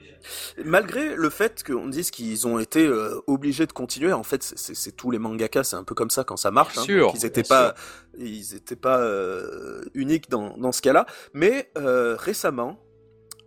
malgré 0.65 1.15
le 1.17 1.31
fait 1.31 1.63
qu'on 1.65 1.89
dise 1.89 2.11
qu'ils 2.11 2.47
ont 2.47 2.59
été 2.59 2.87
euh, 2.87 3.21
obligés 3.27 3.67
de 3.67 3.73
continuer, 3.73 4.13
en 4.13 4.23
fait, 4.23 4.43
c'est- 4.43 4.97
tous 4.97 5.11
les 5.11 5.19
mangakas, 5.19 5.65
c'est 5.65 5.77
un 5.77 5.85
peu 5.85 5.95
comme 5.95 6.11
ça 6.11 6.23
quand 6.25 6.37
ça 6.37 6.51
marche. 6.51 6.75
Bien 6.75 6.83
hein. 6.83 6.87
sûr, 6.87 7.13
ils 7.15 7.27
étaient 7.27 7.43
bien 7.43 7.49
pas, 7.49 7.75
ils 8.19 8.55
étaient 8.55 8.77
pas 8.77 9.01
euh, 9.01 9.83
uniques 9.95 10.31
dans 10.31 10.57
dans 10.59 10.73
ce 10.73 10.83
cas-là. 10.83 11.07
Mais 11.35 11.71
récemment, 11.77 12.79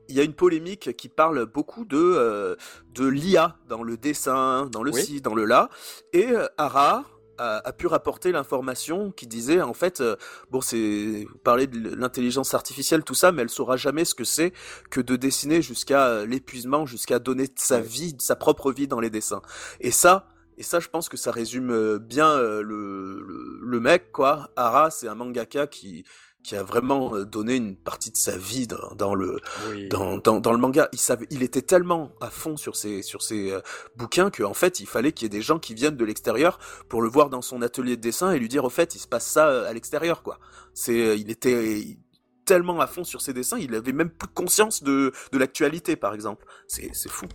il 0.09 0.15
y 0.15 0.19
a 0.19 0.23
une 0.23 0.33
polémique 0.33 0.95
qui 0.97 1.07
parle 1.07 1.45
beaucoup 1.45 1.85
de 1.85 1.97
euh, 1.97 2.55
de 2.95 3.05
l'IA 3.07 3.55
dans 3.69 3.83
le 3.83 3.95
dessin, 3.95 4.65
dans 4.71 4.83
le 4.83 4.91
Oui. 4.91 5.01
ci, 5.03 5.21
dans 5.21 5.35
le 5.35 5.45
là, 5.45 5.69
et 6.13 6.27
euh, 6.31 6.45
Ara 6.57 7.05
a, 7.39 7.67
a 7.67 7.73
pu 7.73 7.87
rapporter 7.87 8.31
l'information 8.31 9.11
qui 9.11 9.27
disait 9.27 9.61
en 9.61 9.73
fait 9.73 10.01
euh, 10.01 10.15
bon 10.51 10.61
c'est 10.61 11.25
vous 11.29 11.37
parlez 11.39 11.67
de 11.67 11.95
l'intelligence 11.95 12.53
artificielle 12.53 13.03
tout 13.03 13.15
ça 13.15 13.31
mais 13.31 13.41
elle 13.41 13.49
saura 13.49 13.77
jamais 13.77 14.05
ce 14.05 14.13
que 14.13 14.23
c'est 14.23 14.53
que 14.89 15.01
de 15.01 15.15
dessiner 15.15 15.61
jusqu'à 15.61 16.07
euh, 16.07 16.25
l'épuisement 16.25 16.85
jusqu'à 16.85 17.19
donner 17.19 17.47
de 17.47 17.53
sa 17.55 17.79
vie 17.79 18.13
de 18.13 18.21
sa 18.21 18.35
propre 18.35 18.71
vie 18.71 18.87
dans 18.87 18.99
les 18.99 19.09
dessins. 19.09 19.41
Et 19.79 19.91
ça 19.91 20.27
et 20.57 20.63
ça 20.63 20.79
je 20.79 20.89
pense 20.89 21.09
que 21.09 21.17
ça 21.17 21.31
résume 21.31 21.71
euh, 21.71 21.99
bien 21.99 22.37
le, 22.37 22.61
le 22.61 23.59
le 23.61 23.79
mec 23.79 24.11
quoi. 24.11 24.51
Ara 24.55 24.91
c'est 24.91 25.07
un 25.07 25.15
mangaka 25.15 25.67
qui 25.67 26.03
qui 26.43 26.55
a 26.55 26.63
vraiment 26.63 27.15
euh, 27.15 27.25
donné 27.25 27.55
une 27.55 27.75
partie 27.75 28.11
de 28.11 28.17
sa 28.17 28.37
vie 28.37 28.65
dans, 28.65 28.95
dans 28.95 29.13
le 29.13 29.39
Oui. 29.69 29.89
dans, 29.89 30.17
dans, 30.17 30.39
dans 30.39 30.51
le 30.51 30.57
manga, 30.57 30.89
il 30.93 30.99
savait, 30.99 31.27
il 31.29 31.43
était 31.43 31.61
tellement 31.61 32.11
à 32.21 32.29
fond 32.29 32.55
sur 32.57 32.75
ses 32.75 33.01
sur 33.01 33.21
ses 33.21 33.51
euh, 33.51 33.59
bouquins 33.97 34.29
que 34.29 34.43
en 34.43 34.53
fait, 34.53 34.79
il 34.79 34.87
fallait 34.87 35.11
qu'il 35.11 35.25
y 35.25 35.27
ait 35.27 35.37
des 35.37 35.41
gens 35.41 35.59
qui 35.59 35.73
viennent 35.73 35.97
de 35.97 36.05
l'extérieur 36.05 36.59
pour 36.87 37.01
le 37.01 37.09
voir 37.09 37.29
dans 37.29 37.41
son 37.41 37.61
atelier 37.61 37.97
de 37.97 38.01
dessin 38.01 38.31
et 38.31 38.39
lui 38.39 38.47
dire 38.47 38.63
au 38.63 38.69
fait, 38.69 38.95
il 38.95 38.99
se 38.99 39.07
passe 39.07 39.27
ça 39.27 39.49
euh, 39.49 39.69
à 39.69 39.73
l'extérieur 39.73 40.23
quoi. 40.23 40.39
C'est 40.73 41.19
il 41.19 41.29
était 41.29 41.97
tellement 42.45 42.79
à 42.79 42.87
fond 42.87 43.03
sur 43.03 43.21
ses 43.21 43.33
dessins, 43.33 43.59
il 43.59 43.75
avait 43.75 43.91
même 43.91 44.09
plus 44.09 44.29
conscience 44.29 44.81
de 44.81 45.11
de 45.31 45.37
l'actualité 45.37 45.95
par 45.95 46.13
exemple. 46.13 46.45
C'est 46.67 46.91
fou. 47.09 47.25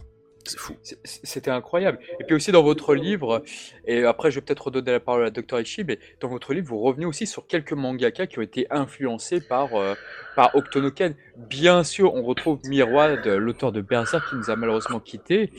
C'est 0.45 0.59
fou. 0.59 0.75
C'était 1.05 1.51
incroyable. 1.51 1.99
Et 2.21 2.25
puis 2.25 2.35
aussi 2.35 2.53
dans 2.53 2.63
votre 2.63 2.95
livre, 2.95 3.43
et 3.87 4.05
après 4.05 4.31
je 4.31 4.37
vais 4.37 4.41
peut-être 4.45 4.67
redonner 4.67 4.93
la 4.93 5.01
parole 5.01 5.25
à 5.25 5.31
Dr. 5.31 5.61
Ishii, 5.61 5.85
mais 5.85 5.99
dans 6.21 6.29
votre 6.29 6.53
livre, 6.53 6.69
vous 6.69 6.81
revenez 6.81 7.07
aussi 7.07 7.27
sur 7.27 7.47
quelques 7.47 7.73
mangakas 7.73 8.27
qui 8.27 8.39
ont 8.39 8.43
été 8.43 8.67
influencés 8.71 9.41
par, 9.41 9.75
euh, 9.75 9.95
par 10.37 10.55
Octonoken. 10.55 11.15
Bien 11.37 11.83
sûr, 11.83 12.15
on 12.15 12.23
retrouve 12.23 12.61
Mirwad, 12.65 13.27
l'auteur 13.27 13.73
de 13.73 13.81
Berserk, 13.81 14.29
qui 14.29 14.37
nous 14.37 14.51
a 14.51 14.57
malheureusement 14.57 15.01
quittés. 15.01 15.51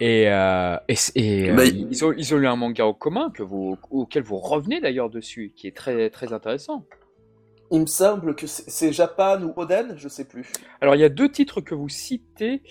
Et, 0.00 0.28
euh, 0.28 0.76
et, 0.88 0.96
et, 1.14 1.50
euh, 1.50 1.64
ils, 1.64 2.04
ont, 2.04 2.12
ils 2.12 2.34
ont 2.34 2.38
eu 2.38 2.46
un 2.46 2.56
manga 2.56 2.84
en 2.84 2.92
commun 2.92 3.30
que 3.30 3.44
vous, 3.44 3.78
auquel 3.90 4.24
vous 4.24 4.38
revenez 4.38 4.80
d'ailleurs 4.80 5.10
dessus, 5.10 5.52
qui 5.54 5.68
est 5.68 5.76
très, 5.76 6.10
très 6.10 6.32
intéressant. 6.32 6.84
Il 7.72 7.80
me 7.80 7.86
semble 7.86 8.36
que 8.36 8.46
c'est- 8.46 8.92
Japan 8.92 9.42
ou 9.42 9.52
Oden, 9.56 9.94
je 9.96 10.08
sais 10.08 10.24
plus. 10.24 10.52
Alors, 10.80 10.94
il 10.94 11.00
y 11.00 11.04
a 11.04 11.08
deux 11.08 11.30
titres 11.30 11.60
que 11.60 11.74
vous 11.74 11.88
citez 11.88 12.62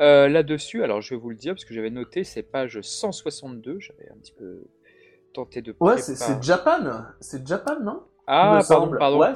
euh, 0.00 0.28
là-dessus. 0.28 0.82
Alors, 0.82 1.00
je 1.00 1.14
vais 1.14 1.20
vous 1.20 1.30
le 1.30 1.36
dire 1.36 1.54
parce 1.54 1.64
que 1.64 1.72
j'avais 1.72 1.88
noté, 1.90 2.24
c'est 2.24 2.42
page 2.42 2.80
162. 2.82 3.78
J'avais 3.78 4.10
un 4.10 4.16
petit 4.16 4.32
peu 4.32 4.64
tenté 5.32 5.62
de 5.62 5.70
Ouais, 5.70 5.94
préparer. 5.94 6.02
c'est 6.02 6.16
c'est 6.16 6.42
Japan, 6.42 7.04
c'est 7.20 7.46
Japan 7.46 7.78
non? 7.80 8.02
Ah, 8.26 8.60
pardon, 8.68 8.96
pardon. 8.98 9.18
Ouais. 9.20 9.32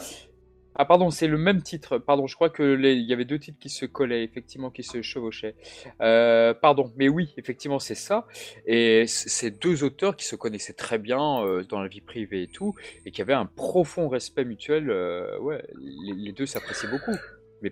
Ah, 0.76 0.84
pardon, 0.84 1.10
c'est 1.10 1.28
le 1.28 1.38
même 1.38 1.62
titre. 1.62 1.98
Pardon, 1.98 2.26
je 2.26 2.34
crois 2.34 2.50
que 2.50 2.62
les- 2.62 2.94
il 2.94 3.04
y 3.08 3.12
avait 3.12 3.24
deux 3.24 3.38
titres 3.38 3.58
qui 3.60 3.68
se 3.68 3.86
collaient, 3.86 4.24
effectivement, 4.24 4.70
qui 4.70 4.82
se 4.82 5.02
chevauchaient. 5.02 5.54
Euh, 6.00 6.52
pardon, 6.52 6.92
mais 6.96 7.08
oui, 7.08 7.32
effectivement, 7.36 7.78
c'est 7.78 7.94
ça. 7.94 8.26
Et 8.66 9.04
c'est 9.06 9.52
deux 9.52 9.84
auteurs 9.84 10.16
qui 10.16 10.24
se 10.24 10.34
connaissaient 10.36 10.72
très 10.72 10.98
bien 10.98 11.42
euh, 11.44 11.62
dans 11.64 11.80
la 11.80 11.88
vie 11.88 12.00
privée 12.00 12.42
et 12.42 12.48
tout, 12.48 12.74
et 13.06 13.12
qui 13.12 13.22
avaient 13.22 13.32
un 13.34 13.46
profond 13.46 14.08
respect 14.08 14.44
mutuel. 14.44 14.90
euh, 14.90 15.38
ouais, 15.38 15.62
les, 15.80 16.32
deux 16.32 16.46
s'apprécient 16.46 16.88
beaucoup. 16.90 17.14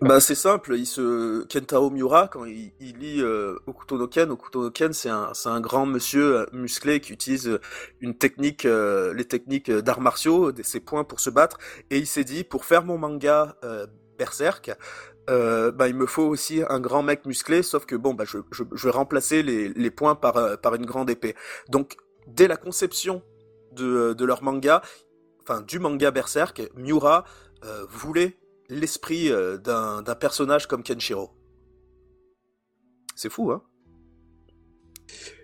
Bah 0.01 0.21
c'est 0.21 0.35
simple, 0.35 0.75
il 0.77 0.87
se 0.87 1.45
Kentaro 1.45 1.91
Miura 1.91 2.29
quand 2.29 2.45
il, 2.45 2.73
il 2.81 2.97
lit 2.99 3.21
euh, 3.21 3.59
Okuto 3.67 3.99
no 3.99 4.09
Ken, 4.09 4.31
Okuto 4.31 4.63
no 4.63 4.71
Ken 4.71 4.93
c'est 4.93 5.11
un 5.11 5.35
c'est 5.35 5.51
un 5.51 5.61
grand 5.61 5.87
monsieur 5.87 6.39
euh, 6.39 6.47
musclé 6.53 7.01
qui 7.01 7.13
utilise 7.13 7.59
une 8.01 8.17
technique 8.17 8.65
euh, 8.65 9.13
les 9.13 9.27
techniques 9.27 9.71
d'arts 9.71 10.01
martiaux, 10.01 10.51
ses 10.63 10.81
points 10.81 11.05
pour 11.05 11.21
se 11.21 11.31
battre 11.31 11.59
et 11.91 11.99
il 11.99 12.07
s'est 12.07 12.25
dit 12.25 12.43
pour 12.45 12.65
faire 12.65 12.85
mon 12.85 12.97
manga 12.97 13.57
euh, 13.65 13.87
Berserk 14.19 14.71
euh, 15.31 15.71
bah, 15.71 15.89
il 15.89 15.95
me 15.95 16.07
faut 16.07 16.25
aussi 16.25 16.63
un 16.69 16.81
grand 16.81 17.03
mec 17.03 17.27
musclé, 17.27 17.63
sauf 17.63 17.87
que 17.87 17.95
bon, 17.95 18.15
bah, 18.15 18.25
je, 18.27 18.39
je, 18.51 18.65
je 18.73 18.89
vais 18.89 18.93
remplacer 18.93 19.43
les, 19.43 19.69
les 19.69 19.91
points 19.91 20.15
par, 20.15 20.37
euh, 20.37 20.57
par 20.57 20.75
une 20.75 20.87
grande 20.87 21.11
épée. 21.11 21.35
Donc, 21.69 21.97
dès 22.27 22.49
la 22.49 22.57
conception 22.57 23.23
de, 23.73 24.15
de 24.15 24.25
leur 24.25 24.43
manga, 24.43 24.83
enfin 25.41 25.61
du 25.61 25.79
manga 25.79 26.11
Berserk, 26.11 26.63
Miura 26.77 27.25
euh, 27.65 27.85
voulait 27.89 28.37
l'esprit 28.73 29.31
euh, 29.31 29.59
d'un 29.59 30.15
personnage 30.15 30.67
comme 30.67 30.83
Kenshiro. 30.83 31.31
C'est 33.15 33.31
fou, 33.31 33.53
hein 33.53 33.63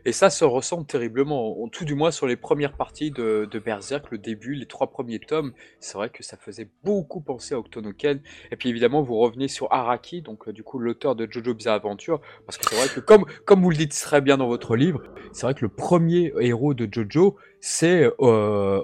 Et 0.05 0.13
ça 0.13 0.31
se 0.31 0.45
ressent 0.45 0.85
terriblement, 0.85 1.63
en- 1.63 1.69
tout 1.69 1.85
du 1.85 1.95
moins 1.95 2.11
sur 2.11 2.27
les 2.27 2.37
premières 2.37 2.73
parties 2.77 3.11
de, 3.11 3.47
Berserk, 3.65 4.11
le 4.11 4.19
début, 4.19 4.55
les 4.55 4.67
trois 4.67 4.91
premiers 4.91 5.21
tomes. 5.21 5.53
C'est 5.79 5.99
vrai 5.99 6.09
que 6.09 6.23
ça 6.23 6.37
faisait 6.39 6.71
beaucoup 6.83 7.21
penser 7.21 7.55
à 7.55 7.59
Octonoken. 7.59 8.21
Et 8.51 8.57
puis 8.57 8.71
évidemment, 8.71 9.03
vous 9.03 9.17
revenez 9.17 9.49
sur 9.49 9.71
Araki, 9.71 10.23
donc 10.23 10.49
euh, 10.49 10.53
du 10.53 10.63
coup 10.63 10.79
l'auteur 10.79 11.15
de 11.15 11.29
Jojo 11.31 11.55
Bizarre 11.55 11.75
Adventure, 11.77 12.21
parce 12.47 12.57
que 12.57 12.65
c'est 12.69 12.77
vrai 12.77 12.89
que 12.89 13.01
comme, 13.01 13.63
vous 13.63 13.71
le 13.71 13.77
dites 13.77 13.93
très 13.93 14.23
bien 14.23 14.39
dans 14.39 14.49
votre 14.49 14.75
livre, 14.77 15.03
c'est 15.33 15.43
vrai 15.43 15.55
que 15.55 15.63
le 15.63 15.69
premier 15.69 16.33
héros 16.41 16.73
de 16.73 16.89
Jojo, 16.91 17.37
c'est 17.61 18.11
euh, 18.21 18.83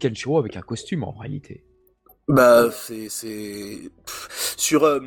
Kenshiro 0.00 0.38
avec 0.38 0.56
un 0.56 0.62
costume 0.62 1.04
en 1.04 1.12
réalité. 1.12 1.62
Bah, 2.28 2.70
c'est 2.72 3.08
sur 4.56 4.84
euh, 4.84 5.00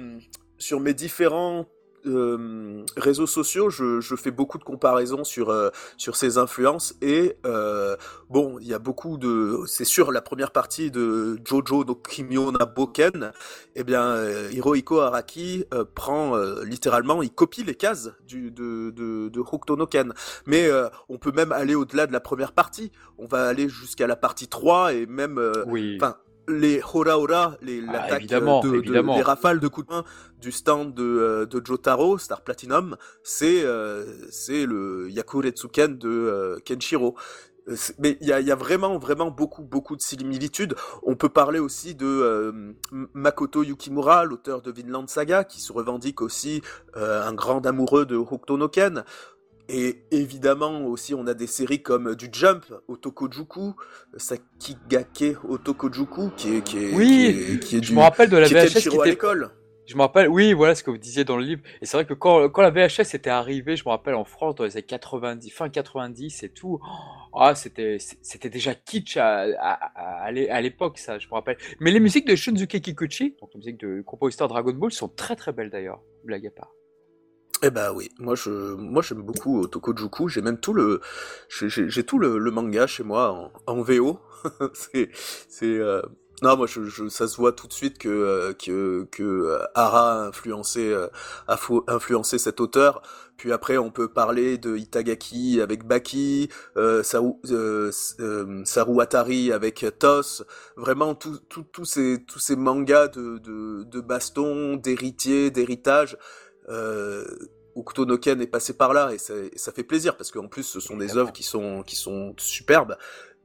sur 0.58 0.80
mes 0.80 0.94
différents 0.94 1.66
euh, 2.06 2.86
réseaux 2.96 3.28
sociaux, 3.28 3.70
je, 3.70 4.00
je 4.00 4.16
fais 4.16 4.32
beaucoup 4.32 4.58
de 4.58 4.64
comparaisons 4.64 5.26
sur 5.26 5.50
euh, 5.50 5.70
sur 5.98 6.16
ces 6.16 6.38
influences 6.38 6.96
et 7.02 7.36
euh, 7.46 7.98
bon, 8.30 8.58
il 8.62 8.68
y 8.68 8.74
a 8.74 8.80
beaucoup 8.80 9.18
de 9.18 9.64
c'est 9.68 9.84
sûr 9.84 10.14
la 10.14 10.22
première 10.22 10.52
partie 10.52 10.92
de 10.92 11.38
Jojo 11.44 11.84
no 11.84 11.96
Kimyo 11.96 12.52
na 12.54 12.66
Boken, 12.66 13.34
eh 13.76 13.84
bien 13.84 14.04
euh, 14.04 14.50
Hirohiko 14.54 15.00
Araki 15.00 15.66
euh, 15.74 15.84
prend 15.94 16.38
euh, 16.38 16.64
littéralement, 16.64 17.22
il 17.22 17.32
copie 17.32 17.66
les 17.66 17.76
cases 17.76 18.12
du 18.28 18.50
de 18.50 18.92
de, 18.92 19.28
de 19.28 19.40
Hokuto 19.42 19.76
no 19.76 19.88
Ken, 19.88 20.14
mais 20.46 20.68
euh, 20.68 20.88
on 21.10 21.18
peut 21.18 21.34
même 21.34 21.52
aller 21.52 21.76
au-delà 21.76 22.08
de 22.08 22.14
la 22.14 22.22
première 22.22 22.54
partie. 22.54 22.94
On 23.18 23.26
va 23.26 23.46
aller 23.46 23.68
jusqu'à 23.68 24.08
la 24.08 24.16
partie 24.16 24.48
3 24.48 24.94
et 24.94 25.06
même 25.06 25.38
euh, 25.38 25.66
Oui. 25.68 25.98
Les 26.50 26.82
hora 26.94 27.18
hora, 27.20 27.58
les 27.62 27.82
Ah, 27.88 27.94
l'attaque 27.94 28.20
évidemment, 28.20 28.60
de, 28.62 28.70
de- 28.70 28.76
évidemment. 28.78 29.16
les 29.16 29.22
rafales 29.22 29.60
de 29.60 29.68
coups 29.68 29.88
de 29.88 29.94
main 29.94 30.04
du 30.42 30.52
stand 30.52 30.94
de, 30.94 31.04
euh, 31.04 31.46
de 31.46 31.62
Jotaro, 31.66 32.18
Star 32.18 32.42
Platinum, 32.42 32.98
c'est 33.24 33.64
euh, 33.64 34.06
c'est 34.32 34.66
le 34.66 35.10
Yakuretsuken 35.10 35.98
de 35.98 36.10
euh, 36.10 36.58
Kenshiro. 36.66 37.16
Euh, 37.68 37.76
Mais 38.00 38.18
il 38.22 38.28
y 38.28 38.34
a, 38.34 38.40
il 38.40 38.48
y 38.48 38.52
a 38.52 38.56
vraiment 38.56 38.98
vraiment 38.98 39.30
beaucoup 39.32 39.64
beaucoup 39.64 39.96
de 39.96 40.02
similitudes. 40.02 40.76
On 41.04 41.16
peut 41.16 41.30
parler 41.30 41.60
aussi 41.60 41.94
de 41.94 42.06
euh, 42.08 42.74
Makoto 43.14 43.64
Yukimura, 43.64 44.24
l'auteur 44.26 44.62
de 44.62 44.72
Vinland 44.72 45.08
Saga, 45.08 45.44
qui 45.44 45.62
se 45.62 45.72
revendique 45.72 46.22
aussi 46.22 46.62
euh, 46.98 47.22
un 47.28 47.34
grand 47.34 47.66
amoureux 47.66 48.06
de 48.06 48.16
Hokuto 48.16 48.58
no 48.58 48.70
Ken. 48.70 49.04
Et 49.72 50.02
évidemment 50.12 50.86
aussi, 50.86 51.14
on 51.14 51.28
a 51.28 51.34
des 51.36 51.46
séries 51.48 51.82
comme 51.84 52.16
du 52.16 52.28
Jump, 52.32 52.66
Otokojuku, 52.88 53.76
Sakigake 54.18 55.36
Otokojuku, 55.48 56.32
qui 56.36 56.56
est 56.56 56.62
qui 56.64 56.78
est 56.86 56.94
Oui, 56.96 57.06
qui 57.06 57.54
est, 57.54 57.60
qui 57.60 57.76
est 57.78 57.84
Je 57.84 57.90
du 57.90 57.96
me 57.96 58.02
rappelle 58.02 58.30
de 58.30 58.38
la 58.38 58.48
qui 58.48 58.54
VHS 58.56 58.68
qui 58.68 58.74
Kenshiro 58.74 59.02
à 59.02 59.06
était 59.06 59.12
l'école. 59.12 59.52
Je 59.86 59.96
me 59.96 60.02
rappelle, 60.02 60.28
oui, 60.30 60.54
voilà 60.54 60.76
ce 60.76 60.84
que 60.84 60.92
vous 60.92 61.00
disiez 61.00 61.24
dans 61.24 61.36
le 61.36 61.44
livre. 61.44 61.62
Et 61.82 61.88
c'est 61.88 61.98
vrai 61.98 62.06
que 62.06 62.14
quand, 62.14 62.48
quand 62.50 62.62
la 62.62 62.70
VHS 62.70 63.16
était 63.16 63.32
arrivée, 63.32 63.76
je 63.76 63.84
me 63.86 63.90
rappelle 63.90 64.14
en 64.14 64.24
France 64.24 64.54
dans 64.54 64.64
les 64.64 64.78
années 64.78 64.86
90, 64.86 65.50
fin 65.50 65.68
90 65.70 66.44
et 66.44 66.50
tout, 66.50 66.80
ah, 67.36 67.56
c'était, 67.56 67.98
c'était 68.22 68.50
déjà 68.52 68.76
kitsch 68.76 69.18
à, 69.18 69.40
à, 69.60 69.74
à, 69.74 70.24
à 70.26 70.32
l'é- 70.32 70.50
à 70.50 70.62
l'époque, 70.62 71.00
ça, 71.00 71.18
je 71.18 71.28
me 71.28 71.34
rappelle. 71.34 71.58
Mais 71.80 71.90
les 71.90 72.00
musiques 72.00 72.28
de 72.28 72.36
Shunsuke 72.36 72.80
Kikuchi, 72.82 73.36
donc 73.42 73.50
les 73.56 73.58
musiques 73.60 73.80
de 73.80 74.02
compositeur 74.04 74.48
Dragon 74.48 74.74
Ball, 74.74 74.92
sont 74.92 75.08
très 75.10 75.36
très 75.36 75.54
belles 75.54 75.72
d'ailleurs, 75.72 76.02
blague 76.24 76.46
à 76.46 76.52
part. 76.52 76.70
Eh 77.62 77.72
ben 77.72 77.92
oui, 77.94 78.10
moi 78.20 78.36
je 78.36 78.50
moi 78.76 79.02
j'aime 79.02 79.22
beaucoup 79.22 79.62
Otokojuku, 79.64 80.30
j'ai 80.30 80.42
même 80.42 80.60
tout 80.60 80.74
le 80.74 81.02
j'ai 81.50 82.04
tout 82.06 82.18
le, 82.18 82.38
le 82.38 82.52
manga 82.52 82.88
chez 82.88 83.04
moi 83.04 83.32
en, 83.32 83.52
en 83.68 83.82
VO. 83.82 84.20
c'est 84.74 85.10
c'est 85.50 85.78
euh, 85.78 86.02
non 86.42 86.56
moi 86.56 86.68
je, 86.68 86.84
je 86.86 87.10
ça 87.10 87.28
se 87.28 87.36
voit 87.36 87.52
tout 87.52 87.68
de 87.68 87.74
suite 87.74 87.98
que 87.98 88.08
euh, 88.08 88.54
que 88.54 89.06
que 89.12 89.24
euh, 89.24 89.60
Hara 89.76 90.24
a 90.24 90.28
influencé 90.28 90.90
euh, 90.90 91.08
a 91.50 91.58
influencé 91.88 92.38
cet 92.40 92.62
auteur. 92.62 93.02
Puis 93.36 93.52
après 93.52 93.78
on 93.78 93.92
peut 93.92 94.08
parler 94.08 94.58
de 94.58 94.78
Itagaki 94.78 95.60
avec 95.62 95.86
Baki, 95.86 96.50
euh, 96.78 97.04
Saru, 97.04 97.34
euh, 97.52 97.92
Saru 98.66 99.02
Atari 99.02 99.52
avec 99.52 99.86
TOS, 100.00 100.44
vraiment 100.78 101.14
tous 101.16 101.40
tous 101.50 101.86
ces 101.86 102.24
tous 102.26 102.40
ces 102.40 102.56
mangas 102.56 103.10
de 103.10 103.38
de 103.40 103.84
de 103.84 104.00
baston, 104.02 104.76
d'héritier, 104.78 105.52
d'héritage 105.52 106.18
Hokuto 107.76 108.06
no 108.06 108.18
Ken 108.18 108.42
est 108.42 108.48
passé 108.48 108.74
par 108.74 108.94
là 108.94 109.14
et 109.14 109.18
ça, 109.18 109.34
et 109.36 109.58
ça 109.58 109.72
fait 109.72 109.84
plaisir 109.84 110.18
parce 110.18 110.32
qu'en 110.32 110.48
plus 110.48 110.64
ce 110.64 110.80
sont 110.80 110.98
des 110.98 111.18
œuvres 111.18 111.32
qui 111.32 111.44
sont 111.44 111.84
qui 111.84 111.96
sont 111.96 112.34
superbes. 112.38 112.98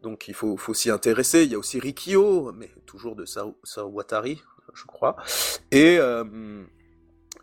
Donc 0.03 0.29
il 0.29 0.35
faut 0.35 0.57
faut 0.57 0.75
s'y 0.75 0.91
intéresser. 0.91 1.45
Il 1.45 1.53
y 1.53 1.55
a 1.55 1.59
aussi 1.59 1.79
Rikyo 1.79 2.53
mais 2.53 2.71
toujours 2.87 3.17
de 3.17 3.25
Sawatari 3.65 4.43
je 4.75 4.85
crois. 4.87 5.17
Et 5.71 5.99
euh, 5.99 6.65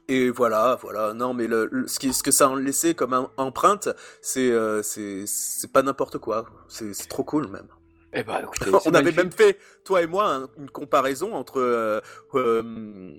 et 0.08 0.30
voilà 0.30 0.78
voilà. 0.82 1.14
Non 1.14 1.34
mais 1.34 1.48
le, 1.48 1.68
le- 1.72 1.88
ce 1.88 2.00
qui 2.00 2.14
ce 2.14 2.24
que 2.24 2.32
ça 2.32 2.50
a 2.50 2.56
laissé 2.60 2.94
comme 2.96 3.14
em- 3.14 3.30
empreinte 3.38 3.90
c'est 4.22 4.52
euh, 4.52 4.82
c'est 4.84 5.24
c'est 5.28 5.72
pas 5.72 5.84
n'importe 5.84 6.18
quoi. 6.18 6.46
C'est 6.68 6.94
trop 7.08 7.24
cool 7.24 7.48
même 7.48 7.68
Eh 8.14 8.24
ben, 8.24 8.40
écoutez, 8.44 8.70
on 8.86 8.94
avait 8.94 9.12
magnifique. 9.12 9.18
même 9.18 9.32
fait, 9.32 9.58
toi 9.86 10.02
et 10.02 10.08
moi, 10.08 10.34
un- 10.34 10.50
une 10.60 10.70
comparaison 10.70 11.34
entre 11.34 11.60
euh, 11.60 12.02
euh, 12.36 13.12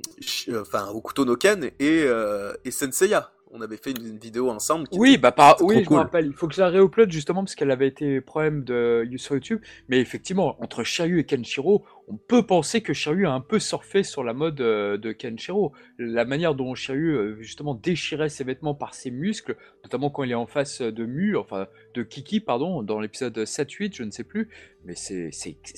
euh, 0.49 0.61
enfin, 0.63 0.89
Hokuto 0.93 1.25
no 1.25 1.37
Ken 1.37 1.65
et, 1.65 2.03
euh, 2.05 2.53
et 2.65 2.71
Senseiya. 2.71 3.31
On 3.55 3.61
avait 3.61 3.77
fait 3.77 3.91
une, 3.91 4.07
une 4.07 4.19
vidéo 4.19 4.49
ensemble. 4.49 4.89
Qui 4.89 4.99
Oui, 4.99 5.11
était- 5.11 5.19
bah 5.19 5.33
par... 5.33 5.61
oui, 5.61 5.81
je 5.83 5.85
cool. 5.87 5.99
me 5.99 6.03
rappelle. 6.03 6.25
Il 6.27 6.33
faut 6.33 6.49
que 6.49 6.55
je 6.55 6.61
la 6.63 6.71
réupload 6.71 7.13
justement 7.13 7.43
parce 7.45 7.55
qu'elle 7.55 7.71
avait 7.71 7.87
été 7.89 8.23
problème 8.23 8.65
de 8.65 9.07
sur 9.17 9.35
YouTube. 9.35 9.61
Mais 9.89 10.01
effectivement, 10.01 10.57
entre 10.63 10.85
Shiryu 10.85 11.19
et 11.21 11.25
Kenshiro, 11.25 11.85
on 12.09 12.17
peut 12.17 12.47
penser 12.47 12.81
que 12.81 12.95
Shiryu 12.95 13.27
a 13.27 13.33
un 13.33 13.43
peu 13.43 13.59
surfé 13.59 14.05
sur 14.05 14.25
la 14.25 14.33
mode 14.33 14.59
euh, 14.63 14.97
de 14.97 15.13
Kenshiro. 15.13 15.75
La 15.99 16.25
manière 16.25 16.55
dont 16.55 16.75
Shiryu 16.75 17.15
euh, 17.15 17.37
justement 17.43 17.75
déchirait 17.75 18.31
ses 18.31 18.43
vêtements 18.45 18.75
par 18.75 18.95
ses 18.95 19.11
muscles, 19.11 19.59
notamment 19.85 20.09
quand 20.09 20.23
il 20.25 20.31
est 20.31 20.35
en 20.35 20.47
face 20.47 20.81
de 20.81 21.05
Mu, 21.05 21.37
enfin 21.37 21.67
de 21.95 22.03
Kiki, 22.03 22.41
pardon, 22.41 22.83
dans 22.83 23.01
l'épisode 23.01 23.37
7-8, 23.39 23.95
je 23.97 24.03
ne 24.03 24.11
sais 24.11 24.25
plus. 24.25 24.49
Mais 24.85 24.95
c'est 24.97 25.31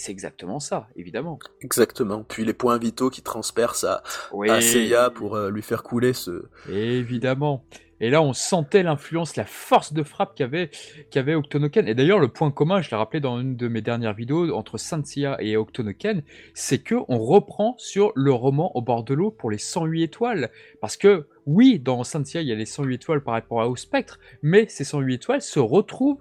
exactement 0.09 0.61
ça, 0.61 0.89
évidemment. 0.97 1.39
Exactement. 1.61 2.25
Puis 2.25 2.45
les 2.45 2.55
points 2.55 2.79
vitaux 2.79 3.11
qui 3.11 3.23
transpercent 3.23 3.85
à, 3.85 4.03
Oui. 4.33 4.49
à 4.51 4.61
Seiya 4.61 5.11
pour 5.11 5.37
euh, 5.37 5.51
lui 5.51 5.63
faire 5.63 5.83
couler 5.83 6.13
ce. 6.13 6.45
Évidemment. 6.71 7.65
Et 8.05 8.11
là, 8.11 8.21
on 8.21 8.35
sentait 8.35 8.83
l'influence, 8.83 9.35
la 9.35 9.47
force 9.47 9.95
de 9.95 10.03
frappe 10.03 10.35
qu'avait 10.35 10.71
qu'avait 11.11 11.35
Octonoken. 11.35 11.89
Et 11.89 11.95
d'ailleurs, 11.95 12.19
le 12.19 12.29
point 12.29 12.51
commun, 12.51 12.83
je 12.83 12.91
l'ai 12.91 12.99
rappelé 12.99 13.19
dans 13.19 13.41
une 13.41 13.57
de 13.57 13.67
mes 13.67 13.81
dernières 13.81 14.13
vidéos, 14.13 14.55
entre 14.55 14.77
Saint-Sia 14.77 15.39
et 15.41 15.57
Octonoken, 15.57 16.23
c'est 16.53 16.81
que 16.81 16.97
on 17.09 17.19
reprend 17.19 17.77
sur 17.79 18.13
le 18.15 18.31
roman 18.31 18.77
Au 18.77 18.83
bord 18.83 19.05
de 19.05 19.15
l'eau 19.15 19.31
pour 19.31 19.51
les 19.51 19.57
108 19.57 20.03
étoiles. 20.03 20.51
Parce 20.83 20.99
que, 20.99 21.29
oui, 21.47 21.79
dans 21.79 22.05
Saint-Sia, 22.05 22.43
il 22.43 22.49
y 22.49 22.53
a 22.53 22.57
les 22.57 22.67
108 22.67 22.97
étoiles 22.97 23.23
par 23.23 23.33
rapport 23.33 23.67
au 23.67 23.75
spectre, 23.75 24.19
mais 24.43 24.67
ces 24.69 24.85
108 24.85 25.15
étoiles 25.15 25.41
se 25.41 25.59
retrouvent 25.59 26.21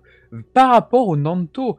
par 0.53 0.71
rapport 0.71 1.09
au 1.09 1.17
Nanto. 1.17 1.75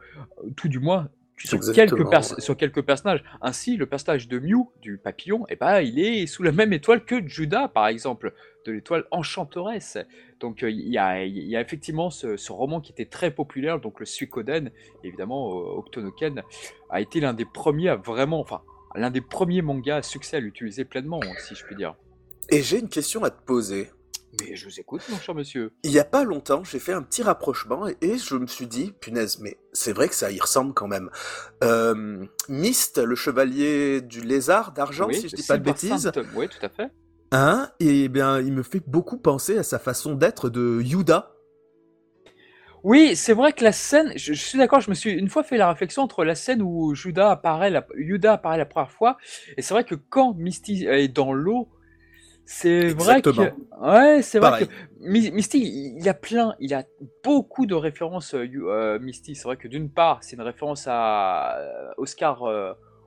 Tout 0.55 0.69
du 0.69 0.81
moins, 0.81 1.09
sur 1.37 1.61
quelques, 1.73 1.99
ouais. 1.99 2.41
sur 2.41 2.57
quelques 2.57 2.83
personnages. 2.83 3.25
Ainsi, 3.43 3.77
le 3.77 3.87
personnage 3.87 4.29
de 4.29 4.39
Mew, 4.39 4.71
du 4.81 4.99
papillon, 4.99 5.45
eh 5.49 5.57
ben, 5.57 5.81
il 5.81 5.99
est 5.99 6.27
sous 6.27 6.43
la 6.43 6.53
même 6.53 6.73
étoile 6.73 7.05
que 7.05 7.27
Judas, 7.27 7.69
par 7.69 7.89
exemple, 7.89 8.33
de 8.65 8.73
l'étoile 8.73 9.05
enchanteresse. 9.11 9.99
Donc, 10.41 10.63
euh, 10.63 10.71
il 10.71 10.89
y, 10.89 10.99
a, 10.99 11.25
il 11.25 11.49
y 11.49 11.57
a 11.57 11.61
effectivement 11.61 12.11
ce, 12.11 12.37
ce 12.37 12.53
roman 12.53 12.81
qui 12.81 12.93
était 12.93 13.05
très 13.05 13.31
populaire, 13.31 13.81
donc 13.81 14.01
le 14.01 14.07
Suikoden, 14.07 14.71
évidemment, 15.03 15.59
euh, 15.59 15.79
Octonoken, 15.79 16.43
a 16.91 17.01
été 17.01 17.21
l'un 17.21 17.35
des 17.35 17.45
premiers 17.45 17.91
à 17.91 17.97
vraiment, 17.97 18.41
enfin, 18.41 18.63
l'un 18.95 19.11
des 19.11 19.21
premiers 19.21 19.63
mangas 19.63 19.97
à 19.97 20.03
succès 20.03 20.37
à 20.37 20.41
l'utiliser 20.41 20.85
pleinement, 20.85 21.21
si 21.47 21.55
je 21.55 21.65
puis 21.65 21.77
dire. 21.77 21.95
Et 22.51 22.63
j'ai 22.63 22.79
une 22.79 22.89
question 22.89 23.25
à 23.25 23.31
te 23.31 23.43
poser. 23.43 23.91
Mais 24.41 24.57
je 24.57 24.67
vous 24.67 24.81
écoute, 24.81 25.03
mon 25.11 25.19
cher 25.19 25.35
monsieur. 25.35 25.73
Il 25.83 25.91
y 25.91 25.99
a 25.99 26.05
pas 26.05 26.25
longtemps, 26.25 26.65
j'ai 26.65 26.79
fait 26.79 26.93
un 26.93 27.03
petit 27.03 27.23
rapprochement 27.23 27.87
et, 27.89 27.97
et 28.01 28.19
je 28.19 28.35
me 28.37 28.47
suis 28.47 28.67
dit, 28.67 28.93
punaise, 29.01 29.39
mais 29.41 29.59
c'est 29.73 29.93
vrai 29.93 30.09
que 30.09 30.15
ça 30.15 30.31
y 30.31 30.41
ressemble 30.41 30.75
quand 30.75 30.89
même. 30.89 31.11
Euh, 31.63 32.25
Myst, 32.49 32.99
le 32.99 33.15
chevalier 33.15 34.01
du 34.01 34.21
lézard 34.21 34.73
d'argent, 34.73 35.07
Oui, 35.09 35.17
si 35.17 35.29
je 35.29 35.37
dis 35.37 35.47
pas 35.47 35.59
de 35.59 35.65
bêtises. 35.65 36.11
Oui, 36.35 36.49
tout 36.49 36.65
à 36.65 36.69
fait. 36.69 36.91
Hein 37.33 37.71
Et 37.81 38.09
bien, 38.09 38.41
il 38.41 38.53
me 38.53 38.63
fait 38.63 38.83
beaucoup 38.87 39.19
penser 39.19 39.59
à 39.59 39.63
sa 39.63 39.79
façon 39.79 40.15
d'être 40.15 40.49
de 40.49 40.81
Yuda. 40.83 41.31
Oui, 42.85 43.17
c'est 43.17 43.33
vrai 43.33 43.55
que 43.55 43.65
la 43.65 43.73
scène, 43.73 44.13
je, 44.15 44.35
je 44.35 44.41
suis 44.41 44.59
d'accord, 44.59 44.81
je 44.81 44.91
me 44.91 44.95
suis 44.95 45.11
une 45.11 45.31
fois 45.31 45.43
fait 45.43 45.57
la 45.57 45.71
réflexion 45.71 46.03
entre 46.03 46.23
la 46.23 46.35
scène 46.35 46.61
où 46.61 46.95
Judas 46.95 47.31
apparaît 47.31 47.71
la, 47.71 47.87
Yuda 47.97 48.35
apparaît 48.35 48.59
la 48.59 48.67
première 48.67 48.91
fois, 48.91 49.17
et 49.57 49.63
c'est 49.63 49.73
vrai 49.73 49.85
que 49.85 49.95
quand 49.95 50.35
Misty 50.35 50.85
est 50.87 51.09
dans 51.09 51.33
l'eau, 51.33 51.71
C'est 52.47 52.89
vrai 52.91 53.23
que 53.23 53.31
ouais, 53.31 54.23
c'est 54.23 54.39
vrai 54.39 54.67
que 54.67 54.71
Misty, 55.01 55.95
il 55.97 56.09
a 56.09 56.15
plein, 56.15 56.55
il 56.61 56.75
a 56.75 56.85
beaucoup 57.23 57.67
de 57.67 57.75
références. 57.75 58.35
Euh, 58.35 58.99
Misty, 58.99 59.35
c'est 59.35 59.45
vrai 59.45 59.57
que 59.57 59.69
d'une 59.69 59.91
part, 59.91 60.23
c'est 60.23 60.37
une 60.37 60.43
référence 60.43 60.87
à 60.89 61.59
Oscar 61.97 62.45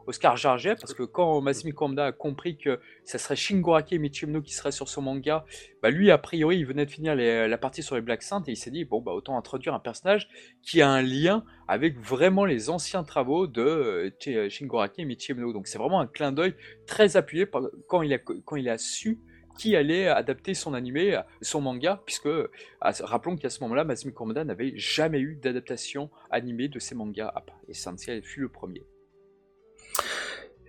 Oscar 0.07 0.37
Jarget, 0.37 0.75
parce 0.75 0.93
que 0.93 1.03
quand 1.03 1.41
Masami 1.41 1.73
Kurumada 1.73 2.07
a 2.07 2.11
compris 2.13 2.57
que 2.57 2.79
ça 3.03 3.17
serait 3.17 3.35
Shingoraki 3.35 3.95
et 3.95 3.97
Michimono 3.99 4.41
qui 4.41 4.53
serait 4.53 4.71
sur 4.71 4.87
son 4.87 5.01
manga, 5.01 5.45
bah 5.83 5.89
lui, 5.89 6.09
a 6.11 6.17
priori, 6.17 6.57
il 6.57 6.65
venait 6.65 6.85
de 6.85 6.91
finir 6.91 7.13
la 7.15 7.57
partie 7.57 7.83
sur 7.83 7.95
les 7.95 8.01
Black 8.01 8.23
Saints 8.23 8.43
et 8.47 8.51
il 8.51 8.55
s'est 8.55 8.71
dit, 8.71 8.85
bon, 8.85 9.01
bah 9.01 9.11
autant 9.11 9.37
introduire 9.37 9.73
un 9.73 9.79
personnage 9.79 10.29
qui 10.63 10.81
a 10.81 10.89
un 10.89 11.01
lien 11.01 11.43
avec 11.67 11.99
vraiment 11.99 12.45
les 12.45 12.69
anciens 12.69 13.03
travaux 13.03 13.47
de 13.47 14.11
euh, 14.27 14.49
Shingoraki 14.49 15.01
et 15.01 15.05
Michimono. 15.05 15.51
Donc 15.51 15.67
c'est 15.67 15.77
vraiment 15.77 15.99
un 15.99 16.07
clin 16.07 16.31
d'œil 16.31 16.55
très 16.85 17.17
appuyé 17.17 17.45
quand 17.87 18.01
il 18.01 18.13
a, 18.13 18.17
quand 18.17 18.55
il 18.55 18.69
a 18.69 18.77
su 18.77 19.19
qui 19.57 19.75
allait 19.75 20.07
adapter 20.07 20.53
son 20.53 20.73
animé, 20.73 21.19
son 21.41 21.61
manga, 21.61 22.01
puisque 22.05 22.29
rappelons 22.79 23.35
qu'à 23.35 23.49
ce 23.49 23.59
moment-là, 23.61 23.83
Masami 23.83 24.13
Kurumada 24.13 24.45
n'avait 24.45 24.73
jamais 24.77 25.19
eu 25.19 25.35
d'adaptation 25.35 26.09
animée 26.29 26.67
de 26.69 26.79
ses 26.79 26.95
mangas 26.95 27.31
à 27.35 27.41
part. 27.41 27.59
Et 27.67 27.73
Sensei 27.73 28.21
fut 28.21 28.41
le 28.41 28.49
premier. 28.49 28.85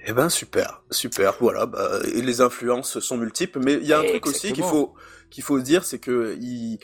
Eh 0.07 0.13
ben 0.13 0.29
super, 0.29 0.83
super. 0.91 1.37
Voilà, 1.41 1.67
bah, 1.67 2.01
et 2.15 2.23
les 2.23 2.41
influences 2.41 2.99
sont 3.01 3.17
multiples, 3.17 3.61
mais 3.63 3.75
il 3.75 3.87
y 3.87 3.93
a 3.93 4.01
un 4.01 4.05
truc 4.05 4.27
aussi 4.27 4.53
qu'il 4.53 4.65
faut 4.65 4.95
qu'il 5.31 5.45
faut 5.45 5.61
dire, 5.61 5.85
c'est 5.85 5.99
que 5.99 6.37
il, 6.41 6.79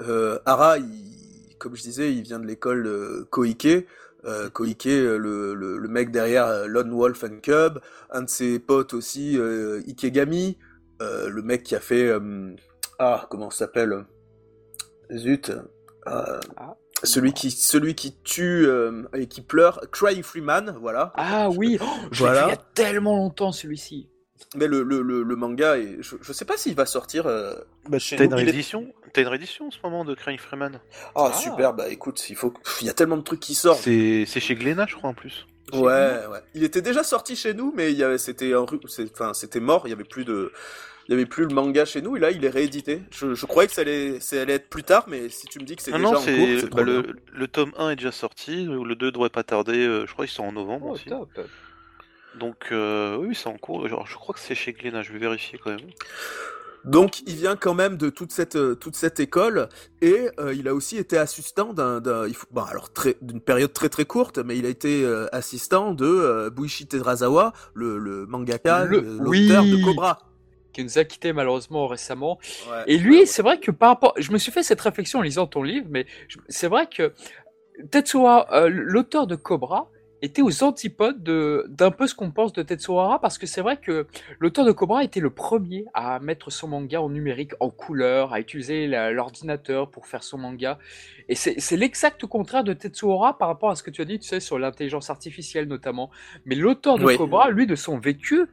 euh, 0.00 0.38
Ara, 0.46 0.76
comme 1.58 1.76
je 1.76 1.82
disais, 1.82 2.12
il 2.12 2.22
vient 2.22 2.38
de 2.38 2.46
l'école 2.46 2.86
euh, 2.86 3.26
Koike. 3.30 3.86
Euh, 4.24 4.50
Koike, 4.50 4.86
le, 4.86 5.54
le, 5.54 5.78
le, 5.78 5.88
mec 5.88 6.10
derrière 6.10 6.66
Lone 6.66 6.90
Wolf 6.92 7.22
and 7.22 7.38
Cub, 7.42 7.78
un 8.10 8.22
de 8.22 8.30
ses 8.30 8.58
potes 8.58 8.92
aussi, 8.92 9.38
Ikegami, 9.86 10.58
le 11.00 11.40
mec 11.42 11.62
qui 11.62 11.76
a 11.76 11.80
fait 11.80 12.12
ah 12.98 13.26
comment 13.30 13.50
s'appelle? 13.50 14.06
Zut. 15.14 15.52
Ah. 16.06 16.40
Celui 17.02 17.32
qui, 17.32 17.50
celui 17.50 17.94
qui 17.94 18.16
tue 18.24 18.66
euh, 18.66 19.02
et 19.14 19.26
qui 19.26 19.42
pleure, 19.42 19.80
Crying 19.92 20.22
Freeman, 20.22 20.76
voilà. 20.80 21.12
Ah 21.16 21.50
oui, 21.50 21.78
oh, 21.80 21.86
je 22.10 22.20
voilà. 22.20 22.46
il 22.46 22.50
y 22.50 22.52
a 22.52 22.56
tellement 22.74 23.16
longtemps 23.16 23.52
celui-ci. 23.52 24.08
Mais 24.54 24.66
le, 24.66 24.82
le, 24.82 25.02
le, 25.02 25.36
manga, 25.36 25.78
est, 25.78 25.98
je, 26.00 26.16
je 26.20 26.32
sais 26.32 26.44
pas 26.44 26.56
s'il 26.56 26.74
va 26.74 26.86
sortir. 26.86 27.26
Euh, 27.26 27.54
bah, 27.88 27.98
T'as 28.00 28.24
une 28.24 28.34
réédition? 28.34 28.92
T'as 29.12 29.22
une 29.22 29.28
réédition 29.28 29.66
en 29.66 29.70
ce 29.70 29.78
moment 29.82 30.04
de 30.04 30.14
Crying 30.14 30.38
Freeman? 30.38 30.80
Ah, 31.14 31.30
ah, 31.30 31.32
super, 31.32 31.74
bah 31.74 31.88
écoute, 31.88 32.22
il 32.30 32.36
faut, 32.36 32.54
il 32.80 32.86
y 32.86 32.90
a 32.90 32.94
tellement 32.94 33.16
de 33.16 33.22
trucs 33.22 33.40
qui 33.40 33.54
sortent. 33.54 33.82
C'est 33.82 34.26
chez 34.26 34.54
Glénat, 34.54 34.86
je 34.88 34.96
crois 34.96 35.10
en 35.10 35.14
plus. 35.14 35.46
Ouais, 35.72 35.80
ouais. 35.80 36.40
Il 36.54 36.62
était 36.62 36.82
déjà 36.82 37.02
sorti 37.02 37.34
chez 37.34 37.52
nous, 37.52 37.72
mais 37.76 37.92
il 37.92 37.98
y 37.98 38.04
avait, 38.04 38.18
c'était, 38.18 38.52
enfin, 38.54 39.34
c'était 39.34 39.60
mort. 39.60 39.82
Il 39.86 39.90
y 39.90 39.92
avait 39.92 40.04
plus 40.04 40.24
de, 40.24 40.52
il 41.08 41.12
y 41.12 41.14
avait 41.14 41.26
plus 41.26 41.44
le 41.44 41.54
manga 41.54 41.84
chez 41.84 42.02
nous 42.02 42.16
et 42.16 42.20
là 42.20 42.30
il 42.30 42.44
est 42.44 42.50
réédité. 42.50 43.02
Je, 43.10 43.34
je 43.34 43.46
croyais 43.46 43.68
que 43.68 43.74
ça 43.74 43.82
allait, 43.82 44.18
ça 44.20 44.40
allait 44.40 44.54
être 44.54 44.68
plus 44.68 44.82
tard, 44.82 45.04
mais 45.08 45.28
si 45.28 45.46
tu 45.46 45.60
me 45.60 45.64
dis 45.64 45.76
que 45.76 45.82
c'est 45.82 45.92
déjà 45.92 46.08
en 46.08 46.12
cours, 46.12 46.70
bah, 46.72 46.82
le, 46.82 47.16
le, 47.32 47.48
tome 47.48 47.72
1 47.78 47.90
est 47.90 47.96
déjà 47.96 48.12
sorti, 48.12 48.64
le 48.64 48.94
2 48.94 49.12
devrait 49.12 49.30
pas 49.30 49.44
tarder, 49.44 49.86
euh, 49.86 50.06
je 50.06 50.12
crois 50.12 50.26
qu'ils 50.26 50.34
sont 50.34 50.44
en 50.44 50.52
novembre 50.52 50.86
oh, 50.88 50.92
aussi. 50.92 51.08
Donc 52.38 52.68
euh, 52.72 53.16
oui, 53.16 53.34
c'est 53.34 53.48
en 53.48 53.56
cours. 53.56 53.86
Genre, 53.88 54.06
je 54.06 54.14
crois 54.14 54.34
que 54.34 54.40
c'est 54.40 54.54
chez 54.54 54.72
Glénat, 54.72 55.02
je 55.02 55.12
vais 55.12 55.18
vérifier 55.18 55.58
quand 55.62 55.70
même. 55.70 55.80
Donc 56.84 57.20
il 57.26 57.34
vient 57.34 57.56
quand 57.56 57.74
même 57.74 57.96
de 57.96 58.10
toute 58.10 58.30
cette 58.30 58.54
euh, 58.54 58.76
toute 58.76 58.94
cette 58.94 59.18
école 59.18 59.68
et 60.02 60.28
euh, 60.38 60.54
il 60.54 60.68
a 60.68 60.74
aussi 60.74 60.98
été 60.98 61.18
assistant 61.18 61.72
d'un 61.72 62.00
d'un 62.00 62.28
bon, 62.52 62.62
alors 62.62 62.92
très 62.92 63.16
d'une 63.22 63.40
période 63.40 63.72
très 63.72 63.88
très 63.88 64.04
courte 64.04 64.38
mais 64.38 64.56
il 64.56 64.64
a 64.66 64.68
été 64.68 65.04
assistant 65.32 65.94
de 65.94 66.48
Buichi 66.50 66.86
Terazawa 66.86 67.52
le, 67.74 67.98
le 67.98 68.26
mangaka 68.26 68.84
l'auteur 68.84 69.64
de 69.64 69.84
Cobra 69.84 70.25
qui 70.76 70.84
nous 70.84 70.98
a 70.98 71.04
quitté 71.04 71.32
malheureusement 71.32 71.86
récemment. 71.86 72.38
et 72.86 72.98
lui, 72.98 73.26
c'est 73.26 73.40
vrai 73.40 73.58
que 73.58 73.70
par 73.70 73.88
rapport, 73.88 74.12
je 74.18 74.30
me 74.30 74.36
suis 74.36 74.52
fait 74.52 74.62
cette 74.62 74.80
réflexion 74.82 75.20
en 75.20 75.22
lisant 75.22 75.46
ton 75.46 75.62
livre, 75.62 75.86
mais 75.88 76.04
c'est 76.50 76.68
vrai 76.68 76.86
que 76.86 77.14
Tetsuo, 77.90 78.26
euh, 78.28 78.68
l'auteur 78.68 79.26
de 79.26 79.36
Cobra, 79.36 79.88
était 80.20 80.42
aux 80.42 80.62
antipodes 80.62 81.22
d'un 81.68 81.90
peu 81.90 82.06
ce 82.06 82.14
qu'on 82.14 82.30
pense 82.30 82.52
de 82.52 82.62
Tetsuo 82.62 82.98
Hara 82.98 83.20
parce 83.20 83.38
que 83.38 83.46
c'est 83.46 83.60
vrai 83.60 83.78
que 83.78 84.06
l'auteur 84.38 84.64
de 84.64 84.72
Cobra 84.72 85.04
était 85.04 85.20
le 85.20 85.30
premier 85.30 85.84
à 85.94 86.20
mettre 86.20 86.50
son 86.50 86.68
manga 86.68 87.00
en 87.00 87.08
numérique, 87.08 87.52
en 87.60 87.70
couleur, 87.70 88.34
à 88.34 88.40
utiliser 88.40 88.86
l'ordinateur 88.86 89.90
pour 89.90 90.06
faire 90.06 90.24
son 90.24 90.36
manga. 90.38 90.78
Et 91.30 91.34
c'est 91.34 91.76
l'exact 91.76 92.26
contraire 92.26 92.64
de 92.64 92.74
Tetsuo 92.74 93.12
Hara 93.14 93.38
par 93.38 93.48
rapport 93.48 93.70
à 93.70 93.76
ce 93.76 93.82
que 93.82 93.90
tu 93.90 94.02
as 94.02 94.04
dit, 94.04 94.18
tu 94.18 94.28
sais, 94.28 94.40
sur 94.40 94.58
l'intelligence 94.58 95.08
artificielle 95.08 95.68
notamment. 95.68 96.10
Mais 96.44 96.54
l'auteur 96.54 96.98
de 96.98 97.16
Cobra, 97.16 97.50
lui, 97.50 97.66
de 97.66 97.76
son 97.76 97.98
vécu, 97.98 98.46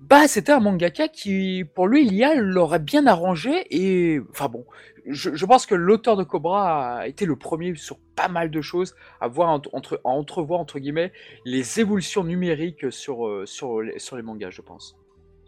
bah 0.00 0.26
c'était 0.28 0.52
un 0.52 0.60
mangaka 0.60 1.08
qui, 1.08 1.64
pour 1.74 1.86
lui, 1.86 2.04
l'IA 2.04 2.34
l'aurait 2.34 2.78
bien 2.78 3.06
arrangé 3.06 3.66
et, 3.70 4.20
enfin 4.30 4.48
bon, 4.48 4.64
je, 5.06 5.34
je 5.34 5.46
pense 5.46 5.66
que 5.66 5.74
l'auteur 5.74 6.16
de 6.16 6.24
Cobra 6.24 6.98
a 6.98 7.06
été 7.06 7.26
le 7.26 7.36
premier 7.36 7.74
sur 7.76 7.98
pas 8.16 8.28
mal 8.28 8.50
de 8.50 8.60
choses 8.60 8.94
à 9.20 9.28
voir 9.28 9.50
entre, 9.50 10.00
à 10.04 10.08
entrevoir 10.08 10.60
entre 10.60 10.78
guillemets 10.78 11.12
les 11.44 11.80
évolutions 11.80 12.24
numériques 12.24 12.90
sur 12.90 13.26
euh, 13.26 13.44
sur 13.46 13.82
les, 13.82 13.98
sur 13.98 14.16
les 14.16 14.22
mangas, 14.22 14.50
je 14.50 14.62
pense. 14.62 14.96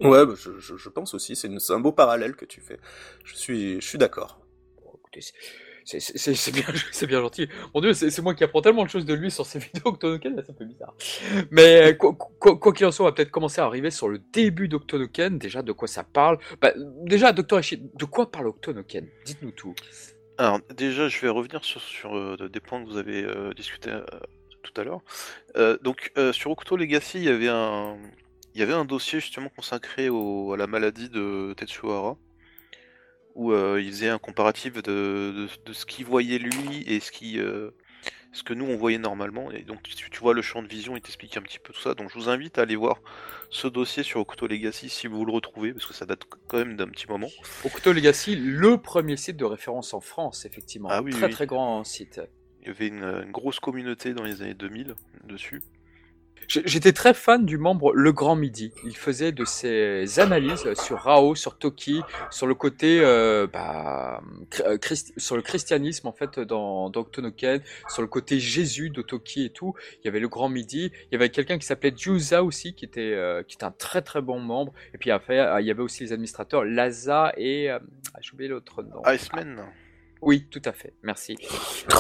Ouais, 0.01 0.27
bah, 0.27 0.35
je, 0.37 0.77
je, 0.77 0.89
pense 0.89 1.15
aussi. 1.15 1.37
C'est 1.37 1.49
un 1.71 1.81
beau 1.81 1.93
parallèle 1.93 2.35
que 2.35 2.45
tu 2.45 2.61
fais. 2.61 2.79
Je 3.25 3.37
suis 3.37 3.81
je 3.81 3.87
suis 3.87 3.99
d'accord. 3.99 4.41
Bon, 4.83 4.93
écoutez, 4.99 5.21
c'est 5.85 6.53
bien, 6.53 6.65
bien 7.09 7.21
gentil. 7.21 7.49
Mon 7.75 7.81
dieu, 7.81 7.93
c'est 7.93 8.23
moi 8.23 8.35
qui 8.35 8.45
apprends 8.45 8.63
tellement 8.63 8.85
de 8.85 8.91
choses 8.91 9.05
de 9.05 9.15
lui 9.15 9.31
sur 9.31 9.47
ses 9.47 9.59
vidéos 9.61 9.87
Octonoken, 9.87 10.43
c'est 10.45 10.51
un 10.51 10.55
peu 10.55 10.65
bizarre. 10.65 10.95
Mais 11.51 11.97
quoi 11.97 12.73
qu'il 12.73 12.87
en 12.87 12.93
soit, 12.93 13.07
on 13.07 13.09
va 13.09 13.13
peut-être 13.13 13.31
commencer 13.31 13.61
à 13.61 13.65
arriver 13.65 13.91
sur 13.91 14.09
le 14.09 14.19
début 14.33 14.69
d'Octonoken. 14.69 15.39
Déjà, 15.39 15.63
de 15.63 15.73
quoi 15.73 15.89
ça 15.89 16.05
parle 16.05 16.39
bah, 16.61 16.73
Déjà, 17.05 17.33
Docteur 17.33 17.59
Eshi, 17.59 17.83
de 17.95 18.05
quoi 18.05 18.31
parle 18.31 18.49
Octonoken? 18.49 19.09
Dites-nous 19.25 19.53
tout. 19.53 19.75
Alors, 20.39 20.61
déjà, 20.75 21.09
je 21.09 21.21
vais 21.21 21.29
revenir 21.29 21.63
sur, 21.65 22.17
euh, 22.17 22.49
des 22.49 22.61
points 22.61 22.83
que 22.83 22.89
vous 22.89 22.97
avez 22.97 23.23
euh, 23.23 23.53
discuté 23.55 23.91
euh, 23.91 24.03
tout 24.63 24.81
à 24.81 24.85
l'heure. 24.85 25.03
donc, 25.83 26.13
sur 26.33 26.51
Octo 26.51 26.77
Legacy, 26.77 27.19
il 27.19 27.25
y 27.25 27.29
avait 27.29 28.73
un, 28.73 28.85
dossier 28.85 29.21
justement 29.21 29.51
consacré 29.51 30.07
à 30.07 30.57
la 30.57 30.67
maladie 30.67 31.09
de 31.09 31.55
Tetsuhara 31.57 32.17
où 33.35 33.53
euh, 33.53 33.81
il 33.81 33.91
faisait 33.91 34.09
un 34.09 34.19
comparatif 34.19 34.75
de, 34.75 35.49
de, 35.65 35.73
ce 35.73 35.87
qu'il 35.87 36.05
voyait 36.05 36.39
lui 36.39 36.83
et 36.87 37.01
ce, 37.01 37.11
qui, 37.11 37.39
euh, 37.39 37.71
ce 38.33 38.43
que 38.43 38.55
nous 38.55 38.67
on 38.67 38.77
voyait 38.77 38.99
normalement. 38.99 39.51
Et 39.51 39.63
donc 39.63 39.83
tu, 39.83 40.11
tu 40.11 40.21
vois 40.21 40.35
le 40.35 40.43
champ 40.43 40.63
de 40.63 40.69
vision, 40.69 40.97
il 40.97 41.03
t'explique 41.03 41.37
un 41.37 41.43
petit 41.43 41.59
peu 41.59 41.73
tout 41.73 41.81
ça. 41.81 41.95
Donc 41.95 42.11
je 42.11 42.15
vous 42.19 42.29
invite 42.29 42.59
à 42.59 42.63
aller 42.63 42.77
voir 42.77 43.01
ce 43.51 43.69
dossier 43.69 44.03
sur 44.03 44.21
Okuto 44.21 44.47
Legacy 44.47 44.89
si 44.89 45.07
vous 45.07 45.25
le 45.25 45.33
retrouvez, 45.33 45.73
parce 45.73 45.87
que 45.87 45.95
ça 45.95 46.07
date 46.07 46.25
quand 46.49 46.59
même 46.59 46.77
d'un 46.77 46.89
petit 46.89 47.07
moment. 47.09 47.29
Okuto 47.65 47.93
Legacy, 47.93 48.37
le 48.37 48.79
premier 48.79 49.17
site 49.17 49.37
de 49.37 49.45
référence 49.45 49.95
en 49.95 50.01
France, 50.01 50.45
effectivement. 50.45 50.89
Ah 50.91 51.03
oui, 51.03 51.13
très 51.13 51.29
très 51.29 51.47
grand 51.47 51.85
site. 51.85 52.21
Il 52.61 52.69
y 52.69 52.71
avait 52.71 52.87
une 52.87 53.25
grosse 53.33 53.59
communauté 53.59 54.15
dans 54.15 54.23
les 54.23 54.41
années 54.43 54.55
2000 54.55 54.95
dessus. 55.25 55.63
J'étais 56.49 56.93
très 56.93 57.15
fan 57.15 57.45
du 57.45 57.59
membre 57.59 57.93
Le 57.95 58.13
Grand 58.13 58.37
Midi. 58.37 58.73
Il 58.85 58.97
faisait 58.97 59.33
de 59.33 59.45
ses 59.45 60.21
analyses 60.21 60.73
sur 60.75 60.99
Rao, 60.99 61.35
sur 61.35 61.57
Toki, 61.59 62.03
sur 62.31 62.47
le 62.47 62.55
côté, 62.55 63.01
euh, 63.01 63.47
bah, 63.47 64.23
euh, 64.61 64.79
sur 65.17 65.37
le 65.37 65.43
christianisme 65.43 66.09
en 66.09 66.13
fait 66.13 66.41
dans, 66.41 66.91
dans 66.91 67.07
sur 67.89 68.03
le 68.03 68.09
côté 68.09 68.41
Jésus 68.41 68.91
de 68.91 69.03
Toki 69.03 69.45
et 69.45 69.51
tout. 69.51 69.75
Il 70.01 70.07
y 70.07 70.09
avait 70.09 70.21
Le 70.21 70.29
Grand 70.29 70.49
Midi. 70.49 70.93
Il 71.11 71.13
y 71.13 71.17
avait 71.17 71.31
quelqu'un 71.31 71.59
qui 71.59 71.67
s'appelait 71.67 71.95
Jusa 71.97 72.43
aussi, 72.43 72.75
qui 72.75 72.85
était, 72.85 73.13
euh, 73.15 73.43
qui 73.43 73.57
était 73.57 73.65
un 73.65 73.73
très 73.73 74.03
très 74.03 74.21
bon 74.21 74.41
membre. 74.41 74.73
Et 74.95 74.99
puis 74.99 75.11
après, 75.11 75.39
il 75.61 75.67
y 75.67 75.71
avait 75.71 75.83
aussi 75.83 76.05
les 76.05 76.13
administrateurs 76.13 76.65
Laza 76.65 77.33
et, 77.37 77.71
ah, 77.71 77.81
j'ai 78.21 78.33
oublié 78.33 78.49
l'autre 78.49 78.83
nom. 78.83 79.03
Iceman. 79.07 79.65
Oui, 80.23 80.47
tout 80.51 80.63
à 80.65 80.73
fait. 80.73 80.95
Merci. 81.03 81.37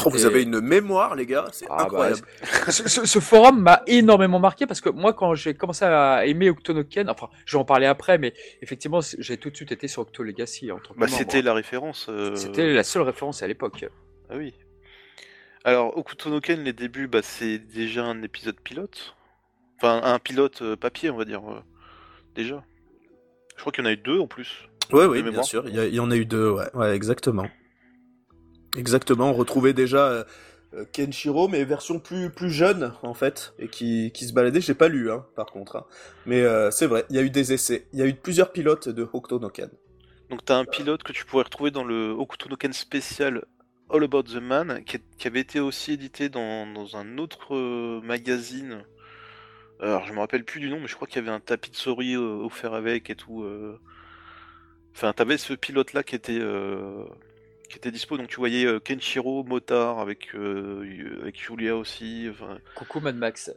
Oh, 0.05 0.11
vous 0.11 0.27
avez 0.27 0.43
une 0.43 0.61
mémoire, 0.61 1.15
les 1.15 1.27
gars. 1.27 1.47
C'est 1.53 1.67
ah, 1.69 1.77
bah, 1.77 1.83
incroyable. 1.85 2.23
ce, 2.69 3.21
forum 3.21 3.61
m'a 3.61 3.83
énormément 3.87 4.41
marqué 4.41 4.67
parce 4.67 4.81
que 4.81 4.89
moi, 4.89 5.13
quand 5.13 5.35
j'ai 5.35 5.55
commencé 5.55 5.85
à 5.85 6.27
aimer 6.27 6.51
Octonoken, 6.51 7.09
enfin, 7.09 7.29
je 7.47 7.57
vais 7.57 7.61
en 7.61 7.65
parler 7.65 7.87
après, 7.87 8.19
mais 8.19 8.33
effectivement, 8.63 9.01
j'ai 9.01 9.37
tout 9.37 9.51
de 9.51 9.57
suite 9.57 9.71
été 9.71 9.87
sur 9.87 10.03
Octo 10.03 10.25
Legacy. 10.25 10.71
bah, 10.97 11.07
c'était 11.07 11.43
la 11.43 11.55
référence. 11.55 12.07
Euh, 12.09 12.35
c'était 12.35 12.73
la 12.73 12.83
seule 12.83 13.03
référence 13.03 13.43
à 13.43 13.47
l'époque. 13.47 13.85
Ah 14.29 14.35
oui. 14.37 14.55
Alors, 15.65 15.97
Octonoken, 15.97 16.65
les 16.65 16.73
débuts, 16.73 17.07
bah, 17.07 17.23
c'est 17.23 17.59
déjà 17.59 18.05
un 18.05 18.23
épisode 18.23 18.59
pilote. 18.59 19.15
Enfin, 19.79 20.01
un 20.03 20.19
pilote 20.19 20.63
euh, 20.63 20.77
papier, 20.77 21.11
on 21.11 21.17
va 21.17 21.25
dire. 21.25 21.43
Euh, 21.49 21.61
déjà. 22.35 22.65
Je 23.57 23.61
crois 23.61 23.73
qu'il 23.73 23.85
y 23.85 23.87
en 23.87 23.91
a 23.91 23.93
eu 23.93 23.99
deux 23.99 24.19
en 24.19 24.27
plus. 24.27 24.69
Oui, 24.93 25.05
oui, 25.05 25.23
bien 25.23 25.43
sûr. 25.43 25.65
Il 25.69 25.95
y, 25.95 26.01
en 26.01 26.11
a 26.11 26.17
eu 26.17 26.25
deux, 26.25 26.51
ouais, 26.51 26.75
ouais 26.75 26.95
exactement. 26.95 27.47
Exactement, 28.77 29.31
on 29.31 29.35
retrouvait 29.35 29.75
déjà 29.75 30.07
euh, 30.09 30.25
euh, 30.75 30.85
Kenshiro, 30.93 31.49
mais 31.49 31.65
version 31.65 31.99
plus 31.99 32.31
plus 32.31 32.51
jeune 32.51 32.95
en 33.03 33.13
fait, 33.13 33.53
et 33.59 33.69
qui, 33.69 34.13
qui 34.13 34.27
se 34.27 34.33
baladait. 34.33 34.61
J'ai 34.61 34.75
pas 34.75 34.89
lu, 34.89 35.11
hein, 35.11 35.27
par 35.37 35.47
contre. 35.47 35.77
Hein. 35.77 35.87
Mais 36.25 36.41
euh, 36.41 36.71
c'est 36.71 36.87
vrai, 36.87 37.05
il 37.11 37.17
y 37.17 37.19
a 37.19 37.23
eu 37.23 37.31
des 37.31 37.53
essais. 37.53 37.87
Il 37.93 37.99
y 37.99 38.03
a 38.03 38.07
eu 38.07 38.15
plusieurs 38.15 38.53
pilotes 38.53 38.89
de 38.89 39.03
Hokuto 39.03 39.39
no 39.39 39.51
Ken. 39.51 39.69
Donc 40.31 40.45
t'as 40.45 40.57
un 40.57 40.65
pilote 40.65 41.03
que 41.03 41.13
tu 41.13 41.27
pourrais 41.27 41.45
retrouver 41.45 41.71
dans 41.71 41.85
le 41.85 42.11
Hokuto 42.11 42.49
no 42.49 42.57
Ken 42.57 42.73
spécial 42.73 43.45
All 43.91 44.05
About 44.05 44.23
the 44.23 44.37
Man, 44.37 44.83
qui, 44.85 44.99
avait 45.27 45.41
été 45.41 45.61
aussi 45.61 45.93
édité 45.93 46.31
dans, 46.31 46.67
dans 46.67 46.97
un 46.97 47.19
autre 47.19 48.01
magazine. 48.01 48.85
Alors 49.81 50.07
je 50.07 50.15
me 50.15 50.21
rappelle 50.21 50.45
plus 50.45 50.61
du 50.61 50.71
nom, 50.71 50.81
mais 50.81 50.87
je 50.87 50.95
crois 50.95 51.07
qu'il 51.07 51.17
y 51.17 51.19
avait 51.19 51.37
un 51.37 51.41
tapis 51.41 51.71
de 51.71 51.77
souris 51.77 52.17
offert 52.17 52.73
avec 52.73 53.11
et 53.11 53.17
tout. 53.17 53.45
Enfin, 54.95 55.13
t'avais 55.13 55.37
ce 55.37 55.53
pilote-là 55.53 56.03
qui 56.05 56.15
était 56.15 56.41
qui 57.73 57.79
était 57.79 57.91
dispo, 57.91 58.19
donc 58.19 58.29
tu 58.29 58.37
voyais 58.37 58.67
Kenshiro, 58.81 59.45
Motard 59.45 59.99
avec 59.99 60.35
avec 60.35 61.43
Julia 61.43 61.75
aussi. 61.75 62.29
Coucou 62.75 63.01
Mad 63.01 63.17
Max. 63.17 63.51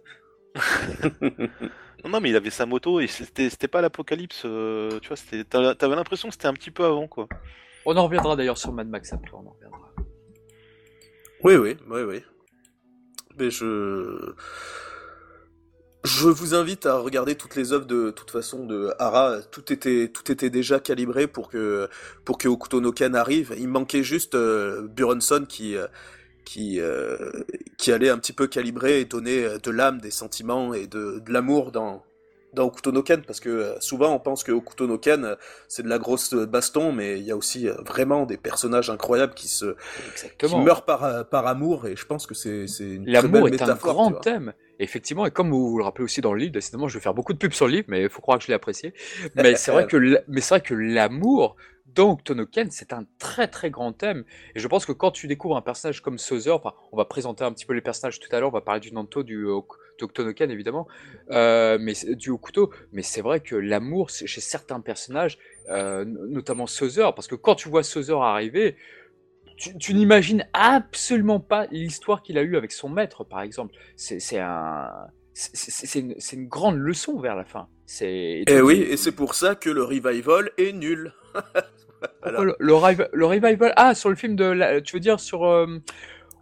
non, 1.22 2.10
non, 2.10 2.22
mais 2.22 2.30
il 2.30 2.36
avait 2.36 2.50
sa 2.50 2.66
moto 2.66 3.02
et 3.02 3.08
c'était 3.08 3.50
c'était 3.50 3.68
pas 3.68 3.82
l'apocalypse. 3.82 4.42
tu 4.44 5.08
vois, 5.08 5.18
c'était 5.18 5.44
t'avais 5.44 5.96
l'impression 5.96 6.30
que 6.30 6.34
c'était 6.34 6.48
un 6.48 6.54
petit 6.54 6.72
peu 6.72 6.86
avant, 6.86 7.08
quoi. 7.08 7.28
On 7.86 7.96
en 7.98 8.06
reviendra 8.06 8.36
d'ailleurs 8.36 8.58
sur 8.58 8.72
Mad 8.72 8.88
Max 8.88 9.12
après. 9.12 9.32
On 9.34 9.48
en 9.48 9.52
reviendra. 9.52 9.94
Oui, 11.44 11.56
oui, 11.58 11.78
oui, 11.88 12.02
oui. 12.02 12.24
Mais 13.38 13.52
je 13.52 14.34
je 16.06 16.28
vous 16.28 16.56
invite 16.56 16.86
à 16.86 16.98
regarder 16.98 17.36
toutes 17.36 17.56
les 17.56 17.74
œuvres 17.74 17.86
de 17.86 18.12
toute 18.12 18.32
façon 18.32 18.66
de 18.66 18.94
Hara. 19.00 19.40
Tout 19.52 19.74
était, 19.74 20.10
tout 20.14 20.32
était 20.32 20.50
déjà 20.50 20.80
calibré 20.80 21.28
pour 21.28 21.50
que, 21.50 21.90
pour 22.24 22.38
que 22.38 22.48
Okuto 22.48 22.80
no 22.82 22.92
Ken 22.92 23.16
arrive. 23.16 23.54
Il 23.58 23.68
manquait 23.68 24.04
juste 24.04 24.36
euh, 24.36 24.88
Buronson 24.88 25.46
qui, 25.48 25.76
euh, 25.76 25.88
qui, 26.46 26.80
euh, 26.80 27.32
qui 27.78 27.92
allait 27.92 28.10
un 28.10 28.18
petit 28.18 28.34
peu 28.34 28.48
calibrer 28.48 29.02
et 29.02 29.06
donner 29.06 29.48
de 29.62 29.72
l'âme, 29.72 30.00
des 30.00 30.12
sentiments 30.12 30.74
et 30.74 30.88
de, 30.88 31.20
de 31.20 31.34
l'amour 31.34 31.72
dans, 31.72 32.04
dans 32.54 32.66
Okuto 32.66 32.92
no 32.92 33.04
Ken, 33.04 33.22
parce 33.22 33.40
que 33.40 33.76
souvent 33.80 34.14
on 34.14 34.20
pense 34.20 34.44
que 34.44 34.52
Okuto 34.52 34.88
no 34.88 34.98
Ken 34.98 35.36
c'est 35.68 35.84
de 35.84 35.90
la 35.90 35.98
grosse 35.98 36.34
baston, 36.34 36.92
mais 36.92 37.20
il 37.20 37.26
y 37.26 37.32
a 37.32 37.36
aussi 37.36 37.68
vraiment 37.86 38.26
des 38.26 38.38
personnages 38.38 38.90
incroyables 38.90 39.34
qui 39.34 39.48
se 39.48 39.76
qui 40.38 40.56
meurent 40.56 40.86
par, 40.86 41.28
par 41.28 41.48
amour, 41.48 41.88
et 41.88 41.96
je 41.96 42.06
pense 42.06 42.26
que 42.26 42.34
c'est 42.34 42.66
une 42.80 43.06
très 43.06 43.28
belle 43.28 43.44
métaphore. 43.44 43.44
L'amour 43.44 43.50
est 43.50 43.62
un 43.62 43.76
grand 43.76 44.12
thème 44.14 44.54
effectivement, 44.80 45.26
et 45.26 45.32
comme 45.32 45.52
vous 45.52 45.78
le 45.78 45.84
rappelez 45.84 46.04
aussi 46.04 46.22
dans 46.22 46.34
le 46.34 46.40
livre, 46.40 46.54
décidément, 46.54 46.88
je 46.88 46.98
vais 46.98 47.04
faire 47.04 47.14
beaucoup 47.14 47.34
de 47.34 47.38
pubs 47.38 47.54
sur 47.54 47.68
le 47.68 47.74
livre, 47.74 47.86
mais 47.88 48.04
il 48.04 48.10
faut 48.10 48.22
croire 48.22 48.38
que 48.38 48.44
je 48.44 48.50
l'ai 48.50 48.54
apprécié. 48.54 48.94
Mais 49.36 49.56
c'est 49.56 49.72
vrai 49.72 49.88
que, 49.90 49.98
mais 50.28 50.42
c'est 50.42 50.56
vrai 50.56 50.62
que 50.62 50.74
l'amour 50.74 51.56
dans 51.96 52.16
Tonoken, 52.16 52.72
c'est 52.72 52.94
un 52.94 53.06
très 53.20 53.48
très 53.48 53.70
grand 53.70 53.94
thème. 53.94 54.26
Et 54.54 54.60
je 54.60 54.68
pense 54.68 54.86
que 54.86 54.92
quand 54.92 55.12
tu 55.12 55.28
découvres 55.28 55.56
un 55.56 55.62
personnage 55.62 56.02
comme 56.02 56.18
enfin, 56.50 56.74
on 56.92 56.98
va 56.98 57.06
présenter 57.06 57.44
un 57.44 57.52
petit 57.54 57.66
peu 57.66 57.74
les 57.74 57.82
personnages 57.82 58.20
tout 58.20 58.28
à 58.36 58.40
l'heure, 58.40 58.50
on 58.50 58.54
va 58.54 58.62
parler 58.62 58.82
du 58.82 58.94
Nanto, 58.94 59.24
du 59.24 59.46
Tonoken 60.14 60.52
évidemment, 60.52 60.88
euh, 61.32 61.78
mais 61.80 61.94
du 62.16 62.30
Okuto. 62.32 62.72
Mais 62.92 63.02
c'est 63.02 63.22
vrai 63.22 63.40
que 63.40 63.56
l'amour 63.56 64.10
chez 64.10 64.42
certains 64.42 64.82
personnages, 64.82 65.38
euh, 65.70 66.04
notamment 66.06 66.68
Sozer, 66.68 67.14
parce 67.16 67.28
que 67.28 67.36
quand 67.36 67.56
tu 67.56 67.70
vois 67.70 67.84
Sozer 67.84 68.22
arriver, 68.22 68.76
tu, 69.58 69.94
n'imagines 69.94 70.46
absolument 70.54 71.40
pas 71.40 71.68
l'histoire 71.72 72.22
qu'il 72.22 72.38
a 72.38 72.42
eue 72.42 72.58
avec 72.58 72.72
son 72.72 72.90
maître, 72.90 73.24
par 73.24 73.42
exemple. 73.42 73.74
C'est 73.96 74.40
un, 74.40 74.90
c'est 75.34 76.00
une, 76.00 76.16
une, 76.34 76.48
grande 76.48 76.78
leçon 76.78 77.20
vers 77.20 77.36
la 77.36 77.46
fin. 77.46 77.68
Et 78.02 78.44
eh 78.48 78.62
oui, 78.62 78.82
et 78.82 78.98
c'est 78.98 79.12
pour 79.12 79.36
ça 79.36 79.56
que 79.56 79.70
le 79.70 79.84
revival 79.84 80.52
est 80.58 80.74
nul. 80.74 81.14
le, 82.26 82.56
le, 82.60 82.74
revival, 83.26 83.74
ah, 83.76 83.94
sur 83.96 84.10
le 84.10 84.16
film 84.16 84.36
de, 84.36 84.80
tu 84.80 84.96
veux 84.96 85.00
dire 85.00 85.20
sur, 85.20 85.46
euh, 85.46 85.68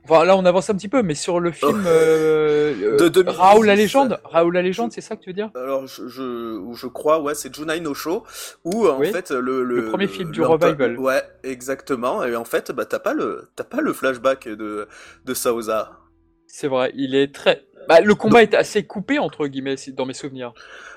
Enfin, 0.06 0.26
là, 0.26 0.36
on 0.36 0.44
avance 0.44 0.70
un 0.70 0.76
petit 0.76 0.90
peu, 0.90 1.02
mais 1.02 1.16
sur 1.16 1.40
le 1.40 1.50
oh. 1.50 1.68
film 1.68 1.84
euh, 1.88 2.98
de 2.98 3.30
Raoul 3.30 3.66
la 3.66 3.76
légende, 3.76 4.20
Raoul 4.26 4.54
la 4.54 4.62
légende, 4.62 4.92
c'est 4.92 5.02
ça 5.02 5.16
que 5.16 5.22
tu 5.22 5.30
veux 5.30 5.34
dire? 5.34 5.50
Alors, 5.56 5.88
je, 5.88 6.08
je, 6.08 6.60
je 6.74 6.88
crois, 6.88 7.22
ouais, 7.22 7.36
c'est 7.36 7.54
Junai 7.56 7.80
no 7.80 7.94
Show, 7.94 8.24
où 8.66 8.88
en 8.88 9.00
fait 9.02 9.32
le, 9.32 9.64
le, 9.64 9.90
premier 9.90 10.08
film 10.08 10.32
du 10.32 10.42
revival. 10.42 11.00
Ouais, 11.00 11.22
exactement. 11.44 12.24
Et 12.24 12.36
en 12.36 12.46
fait, 12.46 12.72
bah 12.72 12.86
t'as 12.86 13.00
pas 13.00 13.14
le 13.14 13.50
t'as 13.56 13.64
pas 13.64 13.82
le 13.82 13.94
flashback 13.94 14.50
de 14.50 14.88
de 15.26 15.34
Saoza. 15.34 16.00
C'est 16.48 16.68
vrai, 16.68 16.92
il 16.96 17.16
est 17.16 17.34
très. 17.34 17.66
Bah, 17.88 18.02
le 18.02 18.16
combat 18.16 18.44
est 18.44 18.54
assez 18.54 18.86
coupé 18.86 19.20
entre 19.20 19.48
guillemets 19.48 19.76
dans 19.94 20.06
mes 20.06 20.14
souvenirs. 20.14 20.54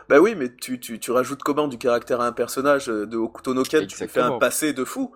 Bah 0.09 0.21
oui, 0.21 0.35
mais 0.37 0.55
tu, 0.55 0.79
tu, 0.79 0.99
tu 0.99 1.11
rajoutes 1.11 1.43
comment 1.43 1.67
du 1.67 1.79
caractère 1.79 2.21
à 2.21 2.27
un 2.27 2.33
personnage 2.33 2.89
euh, 2.89 3.07
de 3.07 3.17
Okuto 3.17 3.55
no 3.55 3.65
Ken, 3.65 3.87
tu 3.87 3.97
fais 3.97 4.21
un 4.21 4.39
passé 4.39 4.73
de 4.73 4.85
fou. 4.85 5.13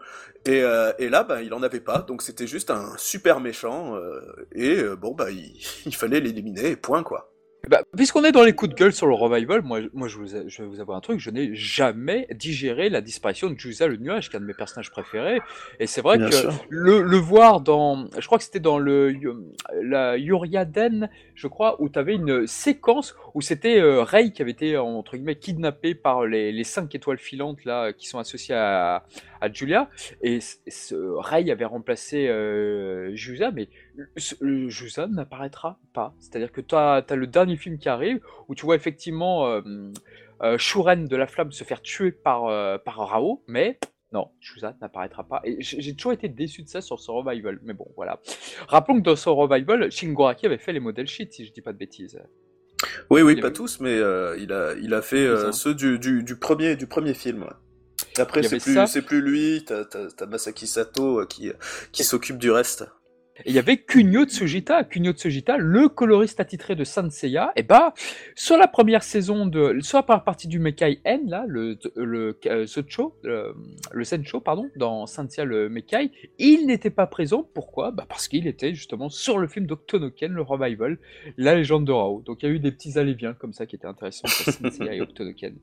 Et, 0.46 0.62
euh, 0.62 0.92
et 0.98 1.08
là, 1.08 1.22
bah, 1.22 1.42
il 1.42 1.54
en 1.54 1.62
avait 1.62 1.80
pas, 1.80 1.98
donc 1.98 2.22
c'était 2.22 2.46
juste 2.46 2.70
un 2.70 2.96
super 2.96 3.40
méchant, 3.40 3.94
euh, 3.96 4.20
et 4.52 4.82
bon, 4.98 5.14
bah, 5.14 5.30
il, 5.30 5.54
il 5.86 5.94
fallait 5.94 6.20
l'éliminer, 6.20 6.76
point, 6.76 7.02
quoi. 7.02 7.30
Bah, 7.68 7.82
puisqu'on 7.94 8.24
est 8.24 8.32
dans 8.32 8.42
les 8.42 8.54
coups 8.54 8.70
de 8.70 8.74
gueule 8.74 8.92
sur 8.92 9.06
le 9.06 9.14
revival, 9.14 9.60
moi, 9.62 9.80
moi 9.92 10.08
je, 10.08 10.16
vous, 10.16 10.26
je 10.26 10.62
vais 10.62 10.68
vous 10.68 10.80
avoir 10.80 10.96
un 10.96 11.00
truc, 11.00 11.20
je 11.20 11.30
n'ai 11.30 11.54
jamais 11.54 12.26
digéré 12.34 12.88
la 12.88 13.02
disparition 13.02 13.50
de 13.50 13.58
Jusa 13.58 13.86
le 13.86 13.96
nuage, 13.96 14.30
qui 14.30 14.36
est 14.36 14.38
un 14.38 14.40
de 14.40 14.46
mes 14.46 14.54
personnages 14.54 14.90
préférés. 14.90 15.40
Et 15.78 15.86
c'est 15.86 16.00
vrai 16.00 16.18
que 16.18 16.48
le, 16.70 17.02
le, 17.02 17.16
voir 17.18 17.60
dans, 17.60 18.08
je 18.18 18.24
crois 18.26 18.38
que 18.38 18.44
c'était 18.44 18.60
dans 18.60 18.78
le 18.78 19.14
la 19.82 20.16
Yuriaden, 20.16 21.10
je 21.40 21.46
crois, 21.46 21.80
où 21.80 21.88
tu 21.88 21.98
avais 21.98 22.16
une 22.16 22.46
séquence 22.46 23.16
où 23.34 23.40
c'était 23.40 23.80
euh, 23.80 24.04
qui 24.34 24.42
avait 24.42 24.50
été 24.50 24.76
entre 24.76 25.16
guillemets 25.16 25.36
kidnappé 25.36 25.94
par 25.94 26.26
les, 26.26 26.64
cinq 26.64 26.94
étoiles 26.94 27.18
filantes 27.18 27.64
là 27.64 27.94
qui 27.94 28.08
sont 28.08 28.18
associées 28.18 28.54
à, 28.54 29.04
à 29.40 29.50
Julia. 29.50 29.88
Et 30.22 30.40
ce 30.40 31.50
avait 31.50 31.64
remplacé 31.64 32.28
euh, 32.28 33.14
Jusa, 33.14 33.52
mais 33.52 33.68
Jusa 34.16 35.06
n'apparaîtra 35.06 35.78
pas. 35.94 36.12
C'est-à-dire 36.18 36.52
que 36.52 36.60
tu 36.60 36.74
as, 36.74 37.02
le 37.08 37.26
dernier 37.26 37.56
film 37.56 37.78
qui 37.78 37.88
arrive 37.88 38.20
où 38.48 38.54
tu 38.54 38.66
vois 38.66 38.76
effectivement 38.76 39.46
euh, 39.46 39.62
euh, 40.42 40.58
Shuren 40.58 41.06
de 41.06 41.16
la 41.16 41.26
flamme 41.26 41.52
se 41.52 41.64
faire 41.64 41.80
tuer 41.80 42.12
par, 42.12 42.46
euh, 42.48 42.76
par 42.76 42.96
Rao, 42.96 43.42
mais 43.46 43.78
non, 44.12 44.28
Jusa 44.40 44.76
n'apparaîtra 44.80 45.24
pas. 45.24 45.40
Et 45.44 45.56
j'ai 45.60 45.94
toujours 45.94 46.12
été 46.12 46.28
déçu 46.28 46.62
de 46.62 46.68
ça 46.68 46.80
sur 46.80 46.98
ce 46.98 47.10
revival. 47.10 47.60
Mais 47.62 47.74
bon, 47.74 47.86
voilà. 47.96 48.20
Rappelons 48.68 48.98
que 48.98 49.04
dans 49.04 49.16
ce 49.16 49.28
revival, 49.28 49.90
Shingoraki 49.90 50.46
avait 50.46 50.58
fait 50.58 50.72
les 50.72 50.80
modèles 50.80 51.06
sheets, 51.06 51.32
si 51.32 51.46
je 51.46 51.52
dis 51.52 51.62
pas 51.62 51.72
de 51.72 51.78
bêtises. 51.78 52.20
Oui, 53.10 53.22
oui, 53.22 53.40
pas 53.40 53.50
tous, 53.50 53.78
mais 53.80 53.96
il, 53.96 54.52
a, 54.52 54.74
il 54.80 54.94
a 54.94 55.02
fait 55.02 55.52
ceux 55.52 55.74
du, 55.74 55.98
du, 55.98 56.36
premier, 56.36 56.76
du 56.76 56.86
premier 56.86 57.14
film. 57.14 57.46
Après, 58.18 58.42
c'est 58.42 58.58
plus, 58.58 58.78
c'est 58.86 59.02
plus 59.02 59.20
lui, 59.20 59.64
t'as, 59.64 60.26
Masaki 60.26 60.66
Sato 60.66 61.20
euh, 61.20 61.26
qui, 61.26 61.52
qui 61.92 62.04
s'occupe 62.04 62.38
du 62.38 62.50
reste. 62.50 62.84
Et 63.44 63.50
il 63.50 63.54
y 63.54 63.58
avait 63.58 63.78
Kunio 63.78 64.24
Tsujita, 64.24 64.84
Kunio 64.84 65.12
Tsujita, 65.12 65.56
le 65.56 65.88
coloriste 65.88 66.40
attitré 66.40 66.74
de 66.74 66.84
Sanseiya. 66.84 67.52
Et 67.56 67.62
bah, 67.62 67.94
sur 68.34 68.56
la 68.56 68.68
première 68.68 69.02
saison 69.02 69.46
de, 69.46 69.78
soit 69.80 70.04
par 70.04 70.24
partie 70.24 70.48
du 70.48 70.58
Mekai 70.58 71.00
N, 71.04 71.28
là, 71.28 71.44
le, 71.46 71.78
le, 71.96 72.38
euh, 72.46 72.66
le, 73.22 73.54
le 73.92 74.04
Sencho, 74.04 74.40
pardon, 74.40 74.68
dans 74.76 75.06
Sanseiya 75.06 75.44
le 75.44 75.68
Mekai, 75.68 76.10
il 76.38 76.66
n'était 76.66 76.90
pas 76.90 77.06
présent. 77.06 77.48
Pourquoi? 77.54 77.90
Bah, 77.90 78.06
parce 78.08 78.28
qu'il 78.28 78.46
était 78.46 78.74
justement 78.74 79.08
sur 79.08 79.38
le 79.38 79.48
film 79.48 79.66
d'Octonoken, 79.66 80.32
le 80.32 80.42
revival, 80.42 80.98
La 81.36 81.54
légende 81.54 81.84
de 81.84 81.92
Rao. 81.92 82.22
Donc 82.24 82.42
il 82.42 82.48
y 82.48 82.52
a 82.52 82.54
eu 82.54 82.58
des 82.58 82.72
petits 82.72 82.98
allez-viens 82.98 83.34
comme 83.34 83.52
ça 83.52 83.66
qui 83.66 83.76
étaient 83.76 83.86
intéressants 83.86 84.28
pour 84.28 84.54
Sanseiya 84.54 84.94
et 84.96 85.00
Octonoken. 85.00 85.56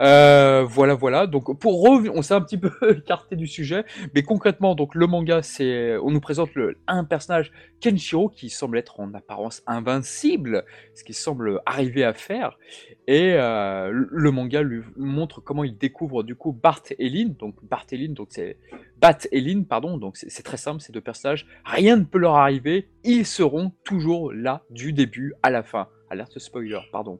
Euh, 0.00 0.64
voilà, 0.68 0.94
voilà. 0.94 1.26
Donc 1.26 1.58
pour 1.58 1.82
revenir, 1.82 2.14
on 2.14 2.22
s'est 2.22 2.34
un 2.34 2.40
petit 2.40 2.58
peu 2.58 2.70
écarté 2.96 3.36
du 3.36 3.46
sujet, 3.46 3.84
mais 4.14 4.22
concrètement, 4.22 4.74
donc 4.74 4.94
le 4.94 5.06
manga, 5.06 5.42
c'est, 5.42 5.96
on 5.98 6.10
nous 6.10 6.20
présente 6.20 6.54
le 6.54 6.76
un 6.92 7.04
personnage, 7.04 7.52
Kenshiro, 7.80 8.28
qui 8.28 8.50
semble 8.50 8.78
être 8.78 9.00
en 9.00 9.12
apparence 9.14 9.62
invincible, 9.66 10.64
ce 10.94 11.04
qu'il 11.04 11.14
semble 11.14 11.60
arriver 11.66 12.04
à 12.04 12.12
faire. 12.12 12.58
Et 13.06 13.34
euh, 13.34 13.90
le 13.92 14.30
manga 14.30 14.62
lui 14.62 14.82
montre 14.96 15.40
comment 15.40 15.64
il 15.64 15.76
découvre 15.76 16.22
du 16.22 16.34
coup 16.34 16.52
Bart 16.52 16.82
et 16.98 17.08
Lynn. 17.08 17.34
Donc 17.34 17.56
Bart 17.62 17.86
et 17.90 17.96
Lynn, 17.96 18.14
donc 18.14 18.28
c'est 18.30 18.58
Bat 19.00 19.18
et 19.32 19.40
Lynn, 19.40 19.66
pardon. 19.66 19.98
Donc 19.98 20.16
c'est 20.16 20.42
très 20.42 20.56
simple, 20.56 20.80
ces 20.80 20.92
deux 20.92 21.00
personnages. 21.00 21.46
Rien 21.64 21.96
ne 21.96 22.04
peut 22.04 22.18
leur 22.18 22.36
arriver. 22.36 22.88
Ils 23.04 23.26
seront 23.26 23.72
toujours 23.84 24.32
là 24.32 24.64
du 24.70 24.92
début 24.92 25.34
à 25.42 25.50
la 25.50 25.62
fin. 25.62 25.88
Alerte 26.10 26.38
spoiler, 26.38 26.78
pardon. 26.92 27.18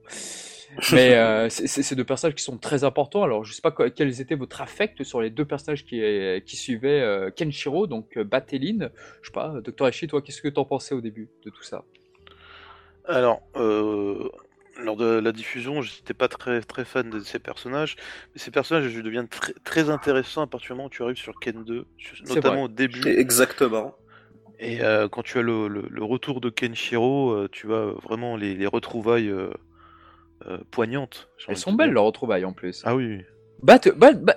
Mais 0.92 1.14
euh, 1.14 1.48
c'est 1.50 1.94
deux 1.94 2.04
personnages 2.04 2.34
qui 2.34 2.44
sont 2.44 2.56
très 2.56 2.84
importants. 2.84 3.22
Alors, 3.22 3.44
je 3.44 3.52
sais 3.52 3.60
pas 3.60 3.72
quels 3.90 4.20
étaient 4.20 4.34
votre 4.34 4.60
affect 4.60 5.02
sur 5.04 5.20
les 5.20 5.30
deux 5.30 5.44
personnages 5.44 5.84
qui, 5.84 6.02
qui 6.46 6.56
suivaient 6.56 7.02
euh, 7.02 7.30
Kenshiro, 7.30 7.86
donc 7.86 8.16
euh, 8.16 8.24
Bateline. 8.24 8.90
Je 9.20 9.28
sais 9.28 9.32
pas, 9.32 9.60
Docteur 9.62 9.88
Eshi, 9.88 10.06
toi, 10.06 10.22
qu'est-ce 10.22 10.40
que 10.40 10.48
tu 10.48 10.58
en 10.58 10.64
pensais 10.64 10.94
au 10.94 11.00
début 11.00 11.28
de 11.44 11.50
tout 11.50 11.62
ça? 11.62 11.84
Alors, 13.04 13.42
lors 13.54 14.96
de 14.96 15.18
la 15.18 15.32
diffusion, 15.32 15.82
j'étais 15.82 16.14
pas 16.14 16.28
très 16.28 16.62
très 16.62 16.84
fan 16.84 17.10
de 17.10 17.20
ces 17.20 17.38
personnages, 17.38 17.96
mais 18.34 18.40
ces 18.40 18.50
personnages 18.50 18.94
deviennent 18.94 19.28
très, 19.28 19.52
très 19.64 19.90
intéressants 19.90 20.42
à 20.42 20.46
partir 20.46 20.68
du 20.68 20.72
moment 20.74 20.86
où 20.86 20.90
tu 20.90 21.02
arrives 21.02 21.16
sur 21.16 21.38
Ken 21.38 21.64
2, 21.64 21.84
notamment 22.28 22.64
au 22.64 22.68
début. 22.68 23.06
Exactement. 23.08 23.94
Et 24.58 24.78
quand 25.10 25.22
tu 25.22 25.38
as 25.38 25.42
le, 25.42 25.66
le, 25.68 26.04
retour 26.04 26.40
de 26.40 26.48
Kenshiro, 26.48 27.48
tu 27.48 27.74
as 27.74 27.86
vraiment 28.02 28.36
les, 28.36 28.54
les 28.54 28.66
retrouvailles 28.66 29.32
euh, 30.46 30.58
poignantes. 30.70 31.28
Elles 31.48 31.56
sont 31.56 31.72
belles 31.72 31.90
leurs 31.90 32.04
retrouvailles 32.04 32.44
en 32.44 32.52
plus. 32.52 32.82
Ah 32.84 32.94
oui. 32.94 33.22
Bat, 33.62 33.80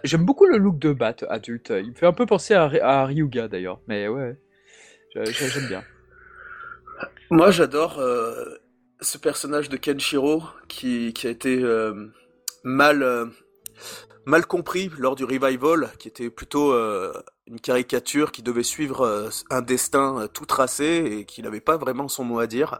j'aime 0.03 0.25
beaucoup 0.25 0.45
le 0.45 0.57
look 0.57 0.77
de 0.77 0.93
Bat 0.93 1.15
adulte. 1.29 1.73
Il 1.75 1.89
me 1.89 1.95
fait 1.95 2.05
un 2.05 2.13
peu 2.13 2.25
penser 2.25 2.53
à, 2.53 3.05
Ryuga 3.05 3.47
d'ailleurs, 3.47 3.79
mais 3.87 4.07
ouais, 4.07 4.37
j'aime 5.15 5.67
bien. 5.67 5.83
Moi 7.31 7.49
j'adore 7.49 7.99
euh, 7.99 8.45
ce 9.01 9.17
personnage 9.17 9.69
de 9.69 9.77
Kenshiro 9.77 10.43
qui, 10.67 11.11
qui 11.13 11.27
a 11.27 11.31
été 11.31 11.59
euh, 11.61 12.07
mal 12.63 13.31
mal 14.25 14.45
compris 14.45 14.89
lors 14.97 15.15
du 15.15 15.23
revival, 15.23 15.91
qui 15.99 16.07
était 16.07 16.29
plutôt 16.29 16.71
euh, 16.73 17.13
une 17.47 17.59
caricature 17.59 18.31
qui 18.31 18.41
devait 18.41 18.63
suivre 18.63 19.01
euh, 19.01 19.29
un 19.49 19.61
destin 19.61 20.21
euh, 20.21 20.27
tout 20.27 20.45
tracé 20.45 21.19
et 21.19 21.25
qui 21.25 21.43
n'avait 21.43 21.61
pas 21.61 21.77
vraiment 21.77 22.07
son 22.07 22.23
mot 22.23 22.39
à 22.39 22.47
dire. 22.47 22.79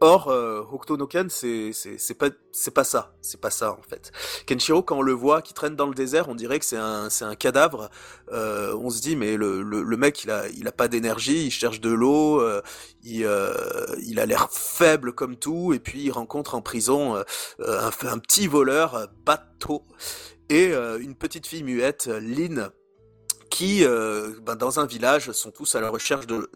Or, 0.00 0.28
Hokuto 0.28 0.96
no 0.96 1.08
Ken, 1.08 1.28
c'est 1.28 1.72
pas 2.16 2.28
c'est 2.52 2.70
pas 2.70 2.84
ça, 2.84 3.16
c'est 3.20 3.40
pas 3.40 3.50
ça 3.50 3.72
en 3.72 3.82
fait. 3.82 4.12
Kenshiro, 4.46 4.80
quand 4.80 4.98
on 4.98 5.02
le 5.02 5.12
voit 5.12 5.42
qui 5.42 5.54
traîne 5.54 5.74
dans 5.74 5.88
le 5.88 5.94
désert, 5.94 6.28
on 6.28 6.36
dirait 6.36 6.60
que 6.60 6.64
c'est 6.64 6.76
un 6.76 7.10
c'est 7.10 7.24
un 7.24 7.34
cadavre. 7.34 7.90
On 8.30 8.90
se 8.90 9.00
dit 9.00 9.16
mais 9.16 9.36
le, 9.36 9.60
le, 9.60 9.96
mec 9.96 10.22
il 10.22 10.30
a 10.30 10.46
il 10.50 10.68
a 10.68 10.72
pas 10.72 10.86
d'énergie, 10.86 11.46
il 11.46 11.50
cherche 11.50 11.80
de 11.80 11.90
l'eau, 11.90 12.40
il 13.02 13.28
il 14.06 14.20
a 14.20 14.26
l'air 14.26 14.48
faible 14.52 15.12
comme 15.14 15.34
tout 15.34 15.72
et 15.74 15.80
puis 15.80 16.04
il 16.04 16.10
rencontre 16.12 16.54
en 16.54 16.62
prison 16.62 17.16
un, 17.16 17.24
un 17.58 18.18
petit 18.20 18.46
voleur, 18.46 19.08
Bato 19.26 19.82
et 20.48 20.72
une 21.00 21.14
petite 21.14 21.46
fille 21.46 21.62
muette, 21.62 22.06
Lynn 22.06 22.70
qui, 23.58 23.84
euh, 23.84 24.38
ben, 24.42 24.56
dans 24.56 24.78
un 24.80 24.86
village, 24.86 25.32
sont 25.32 25.50
tous 25.50 25.74
à 25.74 25.80
la 25.80 25.90
recherche 25.90 26.26
de 26.26 26.50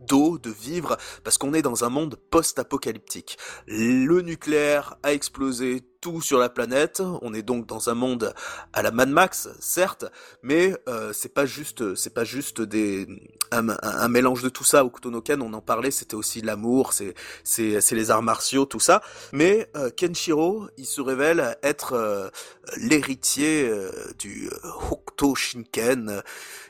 d'eau, 0.00 0.36
de 0.36 0.50
vivre, 0.50 0.96
parce 1.22 1.38
qu'on 1.38 1.54
est 1.54 1.62
dans 1.62 1.84
un 1.84 1.88
monde 1.88 2.16
post-apocalyptique. 2.30 3.38
Le 3.68 4.20
nucléaire 4.22 4.96
a 5.04 5.12
explosé 5.12 5.82
tout 6.02 6.20
sur 6.20 6.38
la 6.38 6.50
planète, 6.50 7.00
on 7.22 7.32
est 7.32 7.42
donc 7.42 7.66
dans 7.66 7.88
un 7.88 7.94
monde 7.94 8.34
à 8.72 8.82
la 8.82 8.90
Mad 8.90 9.08
Max, 9.08 9.48
certes, 9.60 10.04
mais 10.42 10.76
euh, 10.88 11.12
c'est 11.14 11.32
pas 11.32 11.46
juste, 11.46 11.94
c'est 11.94 12.12
pas 12.12 12.24
juste 12.24 12.60
des 12.60 13.06
un, 13.52 13.68
un, 13.82 14.08
mélange 14.08 14.42
de 14.42 14.48
tout 14.48 14.64
ça. 14.64 14.84
Au 14.84 14.90
Kutonoken, 14.90 15.40
on 15.42 15.52
en 15.52 15.60
parlait, 15.60 15.90
c'était 15.92 16.16
aussi 16.16 16.40
l'amour, 16.40 16.92
c'est 16.92 17.14
c'est 17.44 17.80
c'est 17.80 17.94
les 17.94 18.10
arts 18.10 18.22
martiaux, 18.22 18.64
tout 18.64 18.80
ça. 18.80 19.02
Mais 19.32 19.70
euh, 19.76 19.90
Kenshiro, 19.90 20.66
il 20.76 20.86
se 20.86 21.00
révèle 21.00 21.56
être 21.62 21.92
euh, 21.92 22.28
l'héritier 22.76 23.68
euh, 23.68 23.92
du 24.18 24.50
Hokuto 24.90 25.34
Shinken 25.34 26.22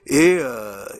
et 0.07 0.41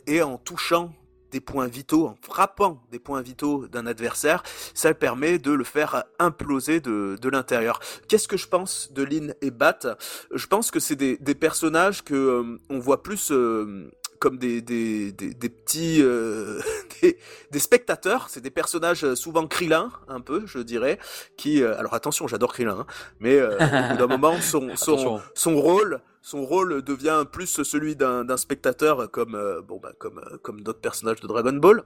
et 0.07 0.21
en 0.23 0.37
touchant 0.37 0.93
des 1.33 1.41
points 1.41 1.67
vitaux, 1.67 2.05
en 2.05 2.15
frappant 2.21 2.79
des 2.91 2.99
points 2.99 3.21
vitaux 3.21 3.67
d'un 3.67 3.87
adversaire, 3.87 4.43
ça 4.75 4.93
permet 4.93 5.39
de 5.39 5.51
le 5.51 5.63
faire 5.63 6.03
imploser 6.19 6.79
de, 6.79 7.17
de 7.19 7.29
l'intérieur. 7.29 7.79
Qu'est-ce 8.07 8.27
que 8.27 8.37
je 8.37 8.47
pense 8.47 8.93
de 8.93 9.03
Lin 9.03 9.33
et 9.41 9.49
Bat? 9.49 9.97
Je 10.31 10.47
pense 10.47 10.69
que 10.69 10.79
c'est 10.79 10.95
des, 10.95 11.17
des, 11.17 11.33
personnages 11.33 12.03
que 12.03 12.13
euh, 12.13 12.59
on 12.69 12.77
voit 12.77 13.01
plus 13.01 13.31
euh, 13.31 13.89
comme 14.19 14.37
des, 14.37 14.61
des, 14.61 15.11
des, 15.11 15.33
des 15.33 15.49
petits 15.49 16.01
euh, 16.01 16.59
des, 17.01 17.17
des, 17.51 17.59
spectateurs. 17.59 18.27
C'est 18.29 18.41
des 18.41 18.51
personnages 18.51 19.13
souvent 19.15 19.47
Krillin, 19.47 19.91
un 20.07 20.21
peu, 20.21 20.43
je 20.45 20.59
dirais, 20.59 20.99
qui 21.37 21.63
alors 21.63 21.93
attention, 21.93 22.27
j'adore 22.27 22.53
Krillin, 22.53 22.79
hein, 22.79 22.85
mais 23.19 23.41
au 23.41 23.49
bout 23.49 23.97
d'un 23.97 24.07
moment 24.07 24.39
son 24.41 24.71
son, 24.75 25.21
son 25.33 25.55
rôle 25.59 26.01
son 26.23 26.45
rôle 26.45 26.81
devient 26.81 27.25
plus 27.29 27.61
celui 27.63 27.95
d'un 27.95 28.37
spectateur 28.37 29.11
comme 29.11 29.35
euh, 29.35 29.61
bon 29.61 29.77
bah 29.77 29.91
comme 29.99 30.19
euh, 30.19 30.37
comme 30.41 30.61
d'autres 30.61 30.79
personnages 30.79 31.19
de 31.19 31.27
Dragon 31.27 31.53
Ball. 31.53 31.83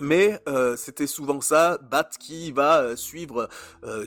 Mais 0.00 0.40
euh, 0.48 0.76
c'était 0.76 1.06
souvent 1.06 1.40
ça, 1.40 1.78
Bat 1.90 2.08
qui 2.18 2.52
va 2.52 2.96
suivre, 2.96 3.48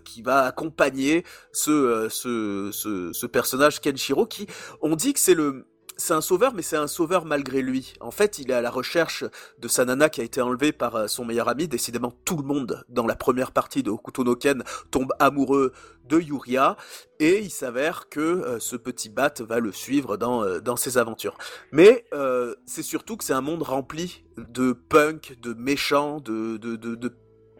qui 0.03 0.23
va 0.23 0.45
accompagner 0.45 1.23
ce, 1.51 2.07
ce, 2.09 2.71
ce, 2.73 3.13
ce 3.13 3.25
personnage 3.27 3.79
Kenshiro 3.79 4.25
qui, 4.25 4.47
on 4.81 4.95
dit 4.95 5.13
que 5.13 5.19
c'est 5.19 5.35
le 5.35 5.67
c'est 5.97 6.13
un 6.13 6.21
sauveur, 6.21 6.53
mais 6.53 6.61
c'est 6.61 6.77
un 6.77 6.87
sauveur 6.87 7.25
malgré 7.25 7.61
lui. 7.61 7.93
En 7.99 8.11
fait, 8.11 8.39
il 8.39 8.51
est 8.51 8.53
à 8.53 8.61
la 8.61 8.69
recherche 8.69 9.23
de 9.59 9.67
sa 9.67 9.85
nana 9.85 10.09
qui 10.09 10.21
a 10.21 10.23
été 10.23 10.41
enlevée 10.41 10.71
par 10.71 10.95
euh, 10.95 11.07
son 11.07 11.25
meilleur 11.25 11.47
ami. 11.47 11.67
Décidément, 11.67 12.13
tout 12.25 12.37
le 12.37 12.43
monde 12.43 12.83
dans 12.89 13.07
la 13.07 13.15
première 13.15 13.51
partie 13.51 13.83
de 13.83 13.89
Hokuto 13.89 14.23
tombe 14.91 15.13
amoureux 15.19 15.73
de 16.05 16.19
Yuria, 16.19 16.75
et 17.19 17.39
il 17.39 17.49
s'avère 17.49 18.09
que 18.09 18.19
euh, 18.19 18.59
ce 18.59 18.75
petit 18.75 19.09
bat 19.09 19.33
va 19.39 19.59
le 19.59 19.71
suivre 19.71 20.17
dans, 20.17 20.43
euh, 20.43 20.59
dans 20.59 20.75
ses 20.75 20.97
aventures. 20.97 21.37
Mais 21.71 22.05
c'est 22.65 22.83
surtout 22.83 23.17
que 23.17 23.23
c'est 23.23 23.33
un 23.33 23.41
monde 23.41 23.63
rempli 23.63 24.23
de 24.37 24.73
punk, 24.73 25.37
de 25.41 25.53
méchants, 25.53 26.19
de, 26.19 26.57
de, 26.57 26.75
de, 26.75 26.95
de 26.95 27.11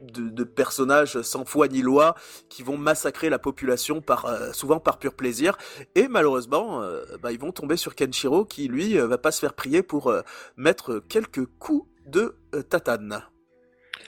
de, 0.03 0.43
personnages 0.43 1.21
sans 1.21 1.45
foi 1.45 1.67
ni 1.67 1.81
loi 1.81 2.15
qui 2.49 2.63
vont 2.63 2.77
massacrer 2.77 3.29
la 3.29 3.39
population 3.39 4.01
par 4.01 4.25
euh, 4.25 4.51
souvent 4.51 4.79
par 4.79 4.99
pur 4.99 5.13
plaisir 5.13 5.57
et 5.95 6.07
malheureusement 6.07 6.81
euh, 6.81 7.03
bah, 7.21 7.31
ils 7.31 7.39
vont 7.39 7.51
tomber 7.51 7.77
sur 7.77 7.95
Kenshiro 7.95 8.45
qui 8.45 8.67
lui 8.67 8.97
euh, 8.97 9.07
va 9.07 9.17
pas 9.17 9.31
se 9.31 9.39
faire 9.39 9.53
prier 9.53 9.81
pour 9.83 10.13
mettre 10.57 10.99
quelques 11.09 11.45
coups 11.59 11.87
de 12.05 12.35
tatane. 12.69 13.23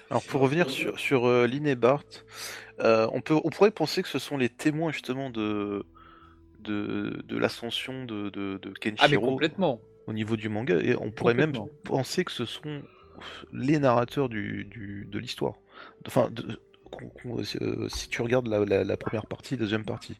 Alors 0.09 0.23
pour 0.23 0.41
revenir 0.41 0.69
sur, 0.69 0.99
sur 0.99 1.27
Lynn 1.27 1.65
et 1.65 1.75
Bart, 1.75 2.03
on, 2.79 3.21
peut, 3.21 3.39
on 3.43 3.49
pourrait 3.49 3.71
penser 3.71 4.03
que 4.03 4.09
ce 4.09 4.19
sont 4.19 4.37
les 4.37 4.49
témoins 4.49 4.91
justement 4.91 5.29
de, 5.29 5.83
de, 6.59 7.23
de 7.25 7.37
l'ascension 7.37 8.05
de, 8.05 8.29
de, 8.29 8.57
de, 8.57 8.71
Kenshiro 8.71 9.25
ah, 9.25 9.29
complètement. 9.29 9.81
au 10.07 10.13
niveau 10.13 10.35
du 10.35 10.49
manga 10.49 10.77
et 10.79 10.95
on 10.95 11.11
pourrait 11.11 11.33
même 11.33 11.53
penser 11.83 12.25
que 12.25 12.31
ce 12.31 12.45
sont 12.45 12.83
les 13.53 13.79
narrateurs 13.79 14.29
du, 14.29 14.65
du 14.65 15.07
de 15.09 15.19
l'histoire. 15.19 15.55
Enfin, 16.07 16.29
euh, 17.61 17.89
si 17.89 18.09
tu 18.09 18.21
regardes 18.21 18.47
la, 18.47 18.97
première 18.97 19.25
partie, 19.25 19.57
deuxième 19.57 19.85
partie. 19.85 20.17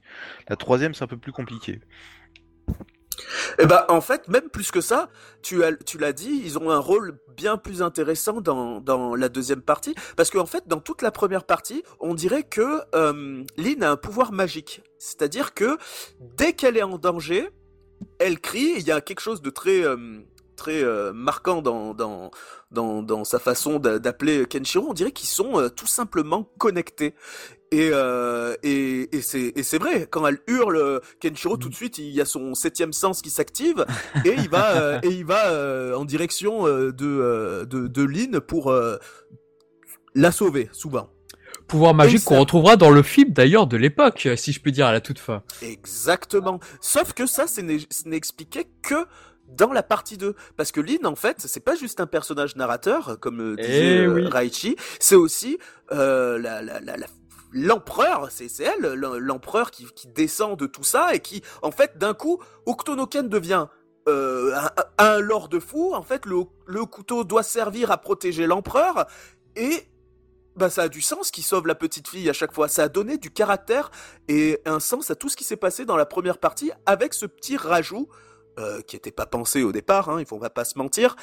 La 0.49 0.55
troisième, 0.55 0.93
c'est 0.93 1.03
un 1.03 1.07
peu 1.07 1.17
plus 1.17 1.31
compliqué. 1.31 1.79
Eh 3.59 3.65
ben, 3.65 3.85
en 3.87 4.01
fait, 4.01 4.27
même 4.27 4.49
plus 4.49 4.71
que 4.71 4.81
ça, 4.81 5.09
tu, 5.41 5.59
l'as 5.59 6.13
dit, 6.13 6.41
ils 6.43 6.57
ont 6.57 6.69
un 6.69 6.79
rôle 6.79 7.17
bien 7.37 7.57
plus 7.57 7.81
intéressant 7.81 8.41
dans, 8.41 9.15
la 9.15 9.29
deuxième 9.29 9.61
partie, 9.61 9.95
parce 10.17 10.29
qu'en 10.29 10.45
fait, 10.45 10.67
dans 10.67 10.79
toute 10.79 11.01
la 11.01 11.11
première 11.11 11.45
partie, 11.45 11.83
on 11.99 12.13
dirait 12.13 12.43
que 12.43 12.81
euh, 12.93 13.43
Lynn 13.57 13.83
a 13.83 13.91
un 13.91 13.97
pouvoir 13.97 14.31
magique. 14.31 14.81
C'est-à-dire 14.99 15.53
que 15.53 15.77
dès 16.19 16.53
qu'elle 16.53 16.77
est 16.77 16.83
en 16.83 16.97
danger, 16.97 17.49
elle 18.19 18.39
crie, 18.39 18.73
il 18.77 18.83
y 18.83 18.91
a 18.91 19.01
quelque 19.01 19.21
chose 19.21 19.41
de 19.41 19.49
très... 19.49 19.81
Euh, 19.81 20.19
très 20.55 20.83
euh, 20.83 21.13
marquant 21.13 21.61
dans, 21.61 21.93
dans, 21.93 22.31
dans, 22.71 23.03
dans, 23.03 23.23
sa 23.23 23.39
façon 23.39 23.79
d'appeler 23.79 24.45
Kenshiro, 24.45 24.87
on 24.89 24.93
dirait 24.93 25.11
qu'ils 25.11 25.29
sont 25.29 25.59
euh, 25.59 25.69
tout 25.69 25.87
simplement 25.87 26.49
connectés. 26.57 27.15
Et, 27.71 27.89
euh, 27.91 28.55
et, 28.63 29.09
et 29.15 29.21
c'est 29.21 29.77
vrai, 29.77 30.07
quand 30.09 30.25
elle 30.25 30.39
hurle 30.47 31.01
Kenshiro, 31.19 31.57
tout 31.57 31.69
de 31.69 31.75
suite, 31.75 31.97
il 31.97 32.09
y 32.09 32.21
a 32.21 32.25
son 32.25 32.53
septième 32.55 32.93
sens 32.93 33.21
qui 33.21 33.29
s'active 33.29 33.85
et 34.23 34.33
il 34.37 34.49
va, 34.49 34.99
et 35.03 35.09
il 35.09 35.25
va 35.25 35.97
en 35.97 36.05
direction 36.05 36.65
de, 36.65 36.91
de, 36.91 37.87
de 37.87 38.03
Lynn 38.03 38.39
pour 38.39 38.73
la 40.13 40.31
sauver, 40.31 40.69
souvent. 40.71 41.09
Pouvoir 41.67 41.95
magique 41.95 42.23
qu'on 42.23 42.39
retrouvera 42.39 42.75
dans 42.75 42.91
le 42.91 43.01
film 43.01 43.31
d'ailleurs 43.31 43.65
de 43.65 43.75
l'époque, 43.75 44.29
si 44.35 44.51
je 44.51 44.61
peux 44.61 44.71
dire 44.71 44.85
à 44.85 44.91
la 44.91 45.01
toute 45.01 45.17
fin. 45.17 45.41
Exactement. 45.63 46.59
Sauf 46.79 47.13
que 47.13 47.25
ça, 47.25 47.47
ce 47.47 47.61
n'est 47.61 48.15
expliqué 48.15 48.67
que 48.83 49.05
dans 49.47 49.71
la 49.71 49.83
partie 49.83 50.17
2 50.17 50.35
parce 50.57 50.71
que 50.71 50.81
Lynn 50.81 51.05
en 51.05 51.15
fait 51.15 51.37
c'est 51.39 51.59
pas 51.59 51.75
juste 51.75 51.99
un 51.99 52.07
personnage 52.07 52.55
narrateur 52.55 53.17
comme 53.19 53.53
euh, 53.53 53.55
disait 53.55 53.99
eh 53.99 54.05
euh, 54.05 54.27
Raichi 54.27 54.75
c'est 54.99 55.15
aussi 55.15 55.59
euh, 55.91 56.37
la, 56.39 56.61
la, 56.61 56.79
la, 56.79 56.95
l'empereur, 57.55 58.27
c'est 58.31 58.51
elle, 58.59 58.93
l'empereur 58.93 59.71
qui, 59.71 59.85
qui, 59.95 60.07
descend 60.07 60.59
de 60.59 60.67
tout 60.67 60.83
ça 60.83 61.15
et 61.15 61.19
qui, 61.19 61.41
en 61.61 61.71
fait, 61.71 61.97
d'un 61.97 62.13
coup, 62.13 62.39
Octonoken 62.65 63.29
devient 63.29 63.67
euh, 64.07 64.53
un, 64.53 64.69
un, 64.97 65.19
lord 65.19 65.47
de 65.47 65.59
fou. 65.59 65.93
En 65.95 66.03
fait, 66.03 66.25
le, 66.25 66.43
le 66.67 66.85
couteau 66.85 67.23
doit 67.23 67.43
servir 67.43 67.91
à 67.91 67.97
protéger 67.97 68.45
l'empereur 68.45 69.07
et 69.55 69.87
bah 70.55 70.69
ça 70.69 70.83
a 70.83 70.87
du 70.87 71.01
sens 71.01 71.31
qui 71.31 71.41
sauve 71.41 71.67
la 71.67 71.75
petite 71.75 72.07
fille 72.07 72.29
à 72.29 72.33
chaque 72.33 72.53
fois. 72.53 72.67
Ça 72.67 72.83
a 72.83 72.87
donné 72.87 73.17
du 73.17 73.31
caractère 73.31 73.91
et 74.27 74.61
un 74.65 74.79
sens 74.79 75.11
à 75.11 75.15
tout 75.15 75.27
ce 75.27 75.35
qui 75.35 75.43
s'est 75.43 75.57
passé 75.57 75.85
dans 75.85 75.97
la 75.97 76.05
première 76.05 76.37
partie 76.37 76.71
avec 76.85 77.13
ce 77.13 77.25
petit 77.25 77.57
rajout 77.57 78.07
euh, 78.59 78.81
qui 78.81 78.95
n'était 78.95 79.11
pas 79.11 79.25
pensé 79.25 79.63
au 79.63 79.71
départ, 79.71 80.09
hein, 80.09 80.19
il 80.19 80.25
faut 80.25 80.39
pas 80.39 80.65
se 80.65 80.77
mentir, 80.77 81.15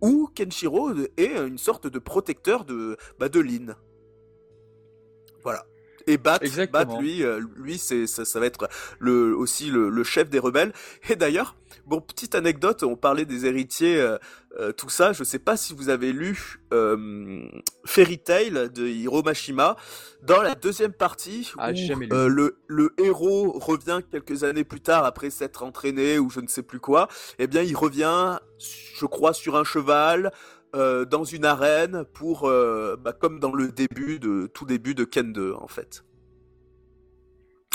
où 0.00 0.28
Kenshiro 0.34 0.90
est 1.16 1.36
une 1.36 1.58
sorte 1.58 1.86
de 1.86 1.98
protecteur 1.98 2.64
de, 2.64 2.96
bah, 3.18 3.28
de 3.28 3.40
Lin. 3.40 3.76
Voilà. 5.42 5.64
Et 6.06 6.18
Bat, 6.18 6.38
Bat 6.70 7.00
lui, 7.00 7.24
euh, 7.24 7.40
lui 7.56 7.78
c'est 7.78 8.06
ça, 8.06 8.24
ça, 8.24 8.38
va 8.38 8.46
être 8.46 8.68
le 9.00 9.36
aussi 9.36 9.70
le, 9.70 9.88
le 9.88 10.04
chef 10.04 10.30
des 10.30 10.38
rebelles. 10.38 10.72
Et 11.08 11.16
d'ailleurs, 11.16 11.56
bon 11.84 12.00
petite 12.00 12.36
anecdote, 12.36 12.84
on 12.84 12.94
parlait 12.94 13.24
des 13.24 13.46
héritiers, 13.46 14.00
euh, 14.00 14.16
euh, 14.58 14.72
tout 14.72 14.88
ça. 14.88 15.12
Je 15.12 15.24
sais 15.24 15.40
pas 15.40 15.56
si 15.56 15.74
vous 15.74 15.88
avez 15.88 16.12
lu 16.12 16.60
Fairy 17.84 18.18
Tail 18.18 18.70
de 18.72 18.86
Hiro 18.86 19.22
Mashima. 19.24 19.76
Dans 20.22 20.42
la 20.42 20.54
deuxième 20.54 20.92
partie, 20.92 21.52
ah, 21.58 21.70
où, 21.70 21.74
le 22.28 22.58
le 22.68 22.94
héros 22.98 23.52
revient 23.52 24.00
quelques 24.10 24.44
années 24.44 24.64
plus 24.64 24.80
tard 24.80 25.04
après 25.04 25.30
s'être 25.30 25.64
entraîné 25.64 26.18
ou 26.18 26.30
je 26.30 26.40
ne 26.40 26.46
sais 26.46 26.62
plus 26.62 26.80
quoi. 26.80 27.08
Eh 27.38 27.48
bien, 27.48 27.62
il 27.62 27.76
revient, 27.76 28.38
je 28.58 29.06
crois, 29.06 29.32
sur 29.34 29.56
un 29.56 29.64
cheval. 29.64 30.32
Euh, 30.76 31.06
dans 31.06 31.24
une 31.24 31.46
arène 31.46 32.04
pour, 32.12 32.46
euh, 32.46 32.96
bah, 33.02 33.12
comme 33.12 33.40
dans 33.40 33.52
le 33.52 33.72
début 33.72 34.18
de 34.18 34.46
tout 34.52 34.66
début 34.66 34.94
de 34.94 35.04
Ken 35.04 35.32
2 35.32 35.54
en 35.54 35.68
fait. 35.68 36.04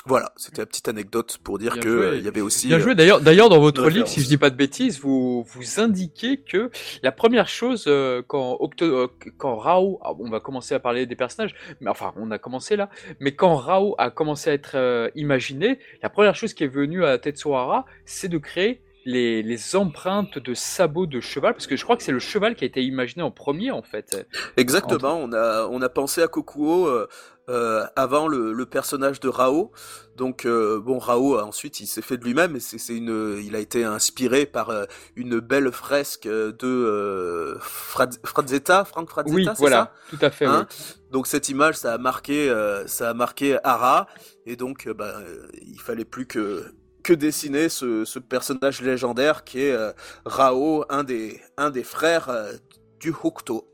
Voilà, 0.05 0.31
c'était 0.35 0.61
la 0.61 0.65
petite 0.65 0.87
anecdote 0.87 1.39
pour 1.43 1.59
dire 1.59 1.79
que 1.79 2.17
il 2.17 2.23
y 2.23 2.27
avait 2.27 2.41
aussi. 2.41 2.67
Bien 2.67 2.79
joué. 2.79 2.95
D'ailleurs, 2.95 3.21
d'ailleurs, 3.21 3.49
dans 3.49 3.59
votre 3.59 3.87
livre, 3.87 4.07
si 4.07 4.21
je 4.21 4.27
dis 4.27 4.37
pas 4.37 4.49
de 4.49 4.55
bêtises, 4.55 4.99
vous 4.99 5.43
vous 5.43 5.79
indiquez 5.79 6.37
que 6.37 6.71
la 7.03 7.11
première 7.11 7.47
chose 7.47 7.87
quand 8.27 8.57
Octo, 8.59 9.11
quand 9.37 9.57
Rao, 9.57 9.99
ah, 10.03 10.13
on 10.17 10.29
va 10.29 10.39
commencer 10.39 10.73
à 10.73 10.79
parler 10.79 11.05
des 11.05 11.15
personnages, 11.15 11.53
mais 11.81 11.89
enfin, 11.91 12.13
on 12.15 12.31
a 12.31 12.39
commencé 12.39 12.75
là, 12.75 12.89
mais 13.19 13.35
quand 13.35 13.55
Rao 13.55 13.93
a 13.99 14.09
commencé 14.09 14.49
à 14.49 14.53
être 14.53 15.11
imaginé, 15.13 15.77
la 16.01 16.09
première 16.09 16.35
chose 16.35 16.55
qui 16.55 16.63
est 16.63 16.73
venue 16.73 17.05
à 17.05 17.19
Tetsuhara, 17.19 17.85
c'est 18.05 18.29
de 18.29 18.39
créer 18.39 18.81
les, 19.05 19.43
les, 19.43 19.75
empreintes 19.75 20.37
de 20.37 20.53
sabots 20.53 21.07
de 21.07 21.19
cheval, 21.19 21.53
parce 21.53 21.67
que 21.67 21.75
je 21.75 21.83
crois 21.83 21.97
que 21.97 22.03
c'est 22.03 22.11
le 22.11 22.19
cheval 22.19 22.55
qui 22.55 22.63
a 22.63 22.67
été 22.67 22.83
imaginé 22.83 23.23
en 23.23 23.31
premier 23.31 23.71
en 23.71 23.81
fait. 23.81 24.27
Exactement, 24.57 25.15
on 25.15 25.33
a 25.33 25.67
on 25.69 25.81
a 25.81 25.89
pensé 25.89 26.21
à 26.21 26.27
Kokuo 26.27 26.87
euh, 26.87 27.07
euh, 27.49 27.85
avant 27.95 28.27
le, 28.27 28.53
le, 28.53 28.65
personnage 28.65 29.19
de 29.19 29.27
Rao. 29.27 29.71
Donc 30.15 30.45
euh, 30.45 30.79
bon, 30.79 30.99
Rao 30.99 31.39
ensuite 31.39 31.79
il 31.79 31.87
s'est 31.87 32.03
fait 32.03 32.17
de 32.17 32.23
lui-même, 32.23 32.55
et 32.55 32.59
c'est 32.59 32.95
une, 32.95 33.41
il 33.43 33.55
a 33.55 33.59
été 33.59 33.83
inspiré 33.83 34.45
par 34.45 34.71
une 35.15 35.39
belle 35.39 35.71
fresque 35.71 36.27
de 36.27 36.55
euh, 36.63 37.57
Frazetta, 37.59 38.85
Frank 38.85 39.09
Frazetta, 39.09 39.33
oui, 39.33 39.49
voilà, 39.57 39.91
tout 40.09 40.19
à 40.21 40.29
fait. 40.29 40.45
Hein 40.45 40.67
donc 41.11 41.27
cette 41.27 41.49
image, 41.49 41.75
ça 41.75 41.93
a 41.93 41.97
marqué, 41.97 42.53
ça 42.85 43.09
a 43.09 43.13
marqué 43.13 43.57
Ara, 43.63 44.07
et 44.45 44.55
donc 44.55 44.87
bah, 44.89 45.15
il 45.61 45.79
fallait 45.81 46.05
plus 46.05 46.27
que 46.27 46.71
que 47.03 47.13
dessiner 47.13 47.69
ce, 47.69 48.19
personnage 48.19 48.81
légendaire 48.81 49.43
qui 49.43 49.61
est 49.61 49.71
euh, 49.71 49.91
Rao, 50.25 50.85
un 50.89 51.03
des, 51.03 51.39
un 51.57 51.69
des 51.69 51.83
frères 51.83 52.29
euh, 52.29 52.53
du 52.99 53.11
Hokuto. 53.11 53.70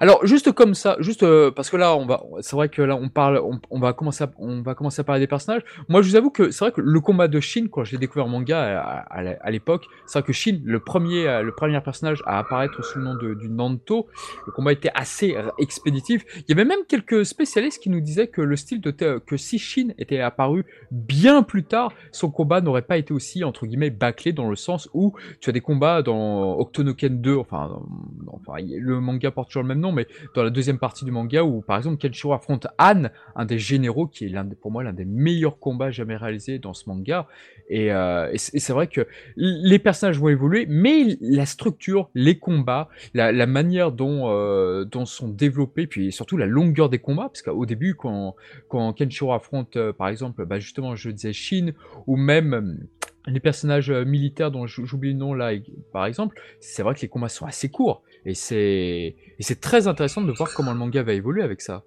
Alors 0.00 0.26
juste 0.26 0.52
comme 0.52 0.74
ça, 0.74 0.96
juste 1.00 1.22
euh, 1.22 1.50
parce 1.50 1.70
que 1.70 1.76
là 1.76 1.96
on 1.96 2.06
va, 2.06 2.22
c'est 2.40 2.54
vrai 2.54 2.68
que 2.68 2.82
là 2.82 2.96
on 2.96 3.08
parle, 3.08 3.40
on, 3.70 3.78
va 3.78 3.92
commencer, 3.92 4.24
à, 4.24 4.30
on 4.38 4.60
va 4.62 4.74
commencer 4.74 5.00
à 5.00 5.04
parler 5.04 5.20
des 5.20 5.26
personnages. 5.26 5.62
Moi 5.88 6.02
je 6.02 6.10
vous 6.10 6.16
avoue 6.16 6.30
que 6.30 6.50
c'est 6.50 6.64
vrai 6.64 6.72
que 6.72 6.80
le 6.80 7.00
combat 7.00 7.28
de 7.28 7.40
Shin 7.40 7.68
quand 7.70 7.84
j'ai 7.84 7.98
découvert 7.98 8.26
manga 8.26 9.06
à, 9.10 9.50
l'époque, 9.50 9.86
c'est 10.06 10.18
vrai 10.18 10.26
que 10.26 10.32
Shin, 10.32 10.60
le 10.64 10.80
premier, 10.80 11.26
euh, 11.26 11.42
le 11.42 11.52
premier 11.52 11.80
personnage 11.80 12.22
à 12.26 12.38
apparaître 12.38 12.84
sous 12.84 12.98
le 12.98 13.04
nom 13.04 13.14
de, 13.14 13.34
du 13.34 13.48
Nanto, 13.48 14.06
le 14.46 14.52
combat 14.52 14.72
était 14.72 14.90
assez 14.94 15.36
expéditif. 15.58 16.24
Il 16.36 16.44
y 16.48 16.52
avait 16.52 16.64
même 16.64 16.84
quelques 16.88 17.24
spécialistes 17.24 17.82
qui 17.82 17.90
nous 17.90 18.00
disaient 18.00 18.28
que 18.28 18.42
le 18.42 18.56
style 18.56 18.80
de 18.80 18.90
que 18.90 19.36
si 19.36 19.58
Shin 19.58 19.88
était 19.98 20.20
apparu 20.20 20.64
bien 20.90 21.42
plus 21.42 21.64
tard, 21.64 21.92
son 22.12 22.30
combat 22.30 22.60
n'aurait 22.60 22.82
pas 22.82 22.98
été 22.98 23.12
aussi 23.12 23.44
entre 23.44 23.66
guillemets 23.66 23.90
bâclé 23.90 24.32
dans 24.32 24.48
le 24.48 24.56
sens 24.56 24.88
où 24.94 25.14
tu 25.40 25.50
as 25.50 25.52
des 25.52 25.60
combats 25.60 26.02
dans 26.02 26.58
Octonoken 26.58 27.20
2, 27.20 27.36
enfin, 27.36 27.80
enfin 28.28 28.54
le 28.60 29.00
manga 29.00 29.30
porte 29.30 29.48
toujours 29.48 29.62
le 29.62 29.68
même 29.68 29.80
nom 29.80 29.85
mais 29.92 30.06
dans 30.34 30.42
la 30.42 30.50
deuxième 30.50 30.78
partie 30.78 31.04
du 31.04 31.10
manga 31.10 31.42
où 31.42 31.60
par 31.62 31.76
exemple 31.76 31.98
Kenshiro 31.98 32.32
affronte 32.32 32.66
Anne, 32.78 33.10
un 33.34 33.44
des 33.44 33.58
généraux 33.58 34.06
qui 34.06 34.26
est 34.26 34.34
pour 34.60 34.70
moi 34.70 34.82
l'un 34.82 34.92
des 34.92 35.04
meilleurs 35.04 35.58
combats 35.58 35.90
jamais 35.90 36.16
réalisés 36.16 36.58
dans 36.58 36.74
ce 36.74 36.88
manga. 36.88 37.26
Et, 37.68 37.92
euh, 37.92 38.32
c'est 38.36 38.72
vrai 38.72 38.86
que 38.86 39.06
les 39.36 39.78
personnages 39.78 40.18
vont 40.18 40.28
évoluer, 40.28 40.66
mais 40.68 41.16
la 41.20 41.46
structure, 41.46 42.10
les 42.14 42.38
combats, 42.38 42.88
la, 43.14 43.46
manière 43.46 43.92
dont, 43.92 44.30
euh, 44.30 44.84
dont 44.84 45.04
sont 45.04 45.28
développés, 45.28 45.86
puis 45.86 46.12
surtout 46.12 46.36
la 46.36 46.46
longueur 46.46 46.88
des 46.88 46.98
combats, 46.98 47.28
parce 47.28 47.42
qu'au 47.42 47.66
début 47.66 47.94
quand, 47.94 48.36
quand 48.68 48.92
Kenshiro 48.92 49.32
affronte 49.32 49.76
euh, 49.76 49.92
par 49.92 50.08
exemple, 50.08 50.44
bah 50.46 50.58
justement 50.58 50.94
je 50.94 51.10
disais 51.10 51.32
Shin, 51.32 51.72
ou 52.06 52.16
même 52.16 52.78
les 53.26 53.40
personnages 53.40 53.90
militaires 53.90 54.50
dont 54.50 54.66
j'oublie 54.66 55.12
le 55.12 55.18
nom 55.18 55.34
là, 55.34 55.50
par 55.92 56.06
exemple, 56.06 56.40
c'est 56.60 56.82
vrai 56.82 56.94
que 56.94 57.00
les 57.00 57.08
combats 57.08 57.28
sont 57.28 57.46
assez 57.46 57.68
courts. 57.68 58.02
Et 58.26 58.34
c'est 58.34 59.60
très 59.60 59.86
intéressant 59.86 60.20
de 60.20 60.32
voir 60.32 60.52
comment 60.52 60.72
le 60.72 60.78
manga 60.78 61.02
va 61.02 61.12
évoluer 61.12 61.42
avec 61.42 61.62
ça. 61.62 61.84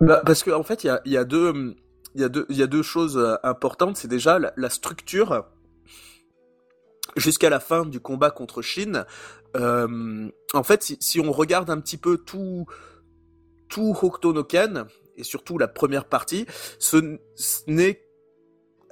Bah, 0.00 0.22
parce 0.24 0.44
qu'en 0.44 0.60
en 0.60 0.62
fait, 0.62 0.84
il 0.84 0.88
y 1.06 1.16
a, 1.16 1.24
deux, 1.24 2.82
choses 2.82 3.16
euh, 3.16 3.36
importantes. 3.42 3.96
C'est 3.96 4.08
déjà 4.08 4.38
la, 4.38 4.70
structure 4.70 5.46
jusqu'à 7.16 7.48
la 7.48 7.58
fin 7.58 7.86
du 7.86 8.00
combat 8.00 8.30
contre 8.30 8.60
Shin. 8.60 9.06
Euh, 9.56 10.28
en 10.52 10.62
fait, 10.62 10.82
si, 10.82 10.98
si, 11.00 11.20
on 11.20 11.32
regarde 11.32 11.70
un 11.70 11.80
petit 11.80 11.96
peu 11.96 12.18
tout, 12.18 12.66
tout 13.68 13.96
Hokuto 14.02 14.34
no 14.34 14.44
Ken, 14.44 14.86
et 15.16 15.24
surtout 15.24 15.56
la 15.56 15.68
première 15.68 16.04
partie, 16.04 16.46
ce, 16.78 17.18
n'est 17.66 18.01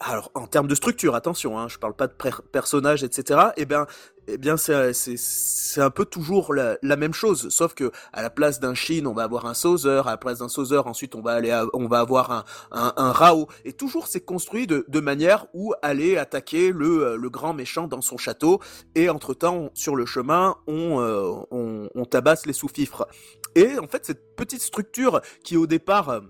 alors 0.01 0.31
en 0.35 0.47
termes 0.47 0.67
de 0.67 0.75
structure, 0.75 1.15
attention, 1.15 1.59
hein, 1.59 1.69
je 1.69 1.79
parle 1.79 1.95
pas 1.95 2.07
de 2.07 2.15
personnages, 2.53 3.05
etc. 3.05 3.39
Eh 3.59 3.67
bien, 3.67 3.87
eh 4.29 4.39
bien 4.39 4.57
c'est 4.57 4.93
c'est 4.95 5.83
un 5.83 5.91
peu 5.91 6.07
toujours 6.07 6.55
la, 6.55 6.97
même 6.97 7.13
chose, 7.13 7.51
sauf 7.51 7.75
que 7.75 7.93
à 8.15 8.23
la 8.23 8.31
place 8.31 8.61
d'un 8.61 8.73
Shin, 8.73 9.05
on 9.05 9.13
va 9.13 9.25
avoir 9.25 9.45
un 9.45 9.53
Sauzer, 9.53 10.07
à 10.07 10.13
la 10.13 10.17
place 10.17 10.39
d'un 10.39 10.49
Sauzer, 10.49 10.87
ensuite 10.87 11.15
on 11.15 11.21
va 11.21 11.33
aller 11.33 11.65
on 11.75 11.87
va 11.87 12.01
avoir 12.01 12.33
un, 12.33 12.45
un, 12.73 13.13
Rao, 13.13 13.47
et 13.67 13.75
toujours 13.75 14.07
c'est 14.07 14.21
construit 14.23 14.67
de, 14.67 14.87
de 14.89 15.01
manière 15.01 15.47
où 15.53 15.75
aller 15.83 16.17
attaquer 16.17 16.73
le, 16.73 17.17
le 17.17 17.31
grand 17.31 17.53
méchant 17.53 17.87
dans 17.87 18.01
son 18.01 18.17
château, 18.17 18.59
et 18.95 19.11
entre 19.11 19.35
temps 19.35 19.71
sur 19.75 19.97
le 19.97 20.07
chemin 20.07 20.57
on, 20.67 21.01
euh, 21.01 21.31
on, 21.51 21.91
on 21.95 22.05
tabasse 22.07 22.47
les 22.47 22.55
sous-fifres. 22.55 23.07
Et 23.55 23.79
en 23.79 23.87
fait 23.87 24.07
cette 24.07 24.35
petite 24.35 24.63
structure 24.63 25.21
qui 25.45 25.59
au 25.59 25.67
départ 25.67 26.23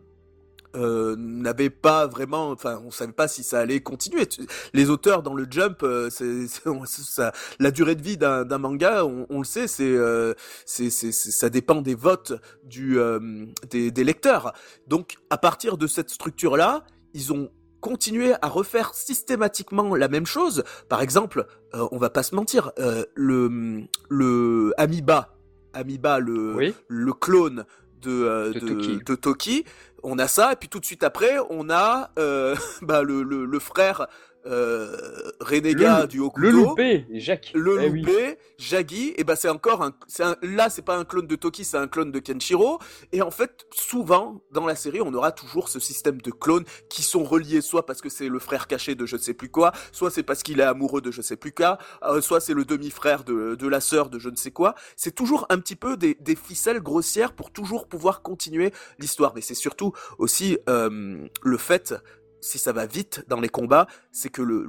euh, 0.76 1.16
n'avait 1.18 1.70
pas 1.70 2.06
vraiment, 2.06 2.50
enfin, 2.50 2.80
on 2.84 2.90
savait 2.90 3.12
pas 3.12 3.28
si 3.28 3.42
ça 3.42 3.60
allait 3.60 3.80
continuer. 3.80 4.28
Les 4.72 4.90
auteurs 4.90 5.22
dans 5.22 5.34
le 5.34 5.46
Jump, 5.50 5.82
euh, 5.82 6.10
c'est, 6.10 6.46
ça, 6.86 7.32
la 7.58 7.70
durée 7.70 7.94
de 7.94 8.02
vie 8.02 8.16
d'un, 8.16 8.44
manga, 8.58 9.04
on, 9.04 9.38
le 9.38 9.44
sait, 9.44 9.66
c'est, 9.66 9.84
euh, 9.84 10.34
c'est, 10.64 10.90
ça 10.90 11.50
dépend 11.50 11.82
des 11.82 11.94
votes 11.94 12.34
du, 12.64 12.98
euh, 12.98 13.46
des, 13.70 13.90
des 13.90 14.04
lecteurs. 14.04 14.52
Donc, 14.86 15.16
à 15.30 15.38
partir 15.38 15.76
de 15.76 15.86
cette 15.86 16.10
structure-là, 16.10 16.84
ils 17.14 17.32
ont 17.32 17.50
continué 17.80 18.34
à 18.42 18.48
refaire 18.48 18.94
systématiquement 18.94 19.96
la 19.96 20.08
même 20.08 20.26
chose. 20.26 20.64
Par 20.88 21.00
exemple, 21.00 21.46
on 21.72 21.96
va 21.96 22.10
pas 22.10 22.22
se 22.22 22.34
mentir, 22.34 22.72
le, 23.14 23.86
le 24.10 24.74
Amiba, 24.76 25.34
Amiba, 25.72 26.18
le, 26.18 26.74
le 26.88 27.12
clone 27.14 27.64
de, 28.00 28.52
de, 28.54 28.60
de, 28.60 29.04
de 29.04 29.14
Toki. 29.14 29.64
On 30.02 30.18
a 30.18 30.28
ça, 30.28 30.52
et 30.52 30.56
puis 30.56 30.68
tout 30.68 30.80
de 30.80 30.86
suite 30.86 31.02
après, 31.02 31.36
on 31.50 31.68
a 31.70 32.10
euh, 32.18 32.56
bah, 32.82 33.02
le, 33.02 33.22
le, 33.22 33.44
le, 33.44 33.58
frère 33.58 34.06
euh, 34.46 34.96
renégat 35.40 36.06
du 36.06 36.20
Hokuto. 36.20 36.40
Le 36.40 36.50
loupé, 36.50 37.06
Jacques. 37.12 37.52
Le 37.54 37.82
eh 37.82 37.88
loupé, 37.88 38.38
Jagi, 38.58 39.14
et 39.16 39.24
ben 39.24 39.36
c'est 39.36 39.48
encore 39.48 39.82
un, 39.82 39.92
c'est 40.06 40.22
un, 40.22 40.36
là 40.42 40.70
c'est 40.70 40.82
pas 40.82 40.96
un 40.96 41.04
clone 41.04 41.26
de 41.26 41.36
Toki, 41.36 41.64
c'est 41.64 41.76
un 41.76 41.88
clone 41.88 42.10
de 42.10 42.18
Kenshiro. 42.18 42.78
Et 43.12 43.22
en 43.22 43.30
fait, 43.30 43.66
souvent 43.72 44.42
dans 44.50 44.66
la 44.66 44.74
série, 44.74 45.00
on 45.00 45.12
aura 45.14 45.32
toujours 45.32 45.68
ce 45.68 45.80
système 45.80 46.20
de 46.20 46.30
clones 46.30 46.64
qui 46.88 47.02
sont 47.02 47.24
reliés 47.24 47.60
soit 47.60 47.86
parce 47.86 48.00
que 48.00 48.08
c'est 48.08 48.28
le 48.28 48.38
frère 48.38 48.66
caché 48.66 48.94
de 48.94 49.06
je 49.06 49.16
sais 49.16 49.34
plus 49.34 49.50
quoi, 49.50 49.72
soit 49.92 50.10
c'est 50.10 50.22
parce 50.22 50.42
qu'il 50.42 50.60
est 50.60 50.64
amoureux 50.64 51.00
de 51.00 51.10
je 51.10 51.22
sais 51.22 51.36
plus 51.36 51.52
quoi, 51.52 51.78
euh, 52.02 52.20
soit 52.20 52.40
c'est 52.40 52.54
le 52.54 52.64
demi-frère 52.64 53.24
de, 53.24 53.54
de 53.54 53.68
la 53.68 53.80
sœur 53.80 54.10
de 54.10 54.18
je 54.18 54.28
ne 54.28 54.36
sais 54.36 54.50
quoi. 54.50 54.74
C'est 54.96 55.14
toujours 55.14 55.46
un 55.50 55.58
petit 55.58 55.76
peu 55.76 55.96
des, 55.96 56.16
des 56.20 56.36
ficelles 56.36 56.80
grossières 56.80 57.32
pour 57.32 57.50
toujours 57.50 57.86
pouvoir 57.86 58.22
continuer 58.22 58.72
l'histoire. 58.98 59.32
Mais 59.34 59.40
c'est 59.40 59.54
surtout 59.54 59.92
aussi 60.18 60.58
euh, 60.68 61.26
le 61.42 61.56
fait 61.56 61.94
si 62.40 62.58
ça 62.58 62.72
va 62.72 62.86
vite 62.86 63.24
dans 63.28 63.40
les 63.40 63.48
combats, 63.48 63.86
c'est 64.12 64.30
que 64.30 64.42
le 64.42 64.66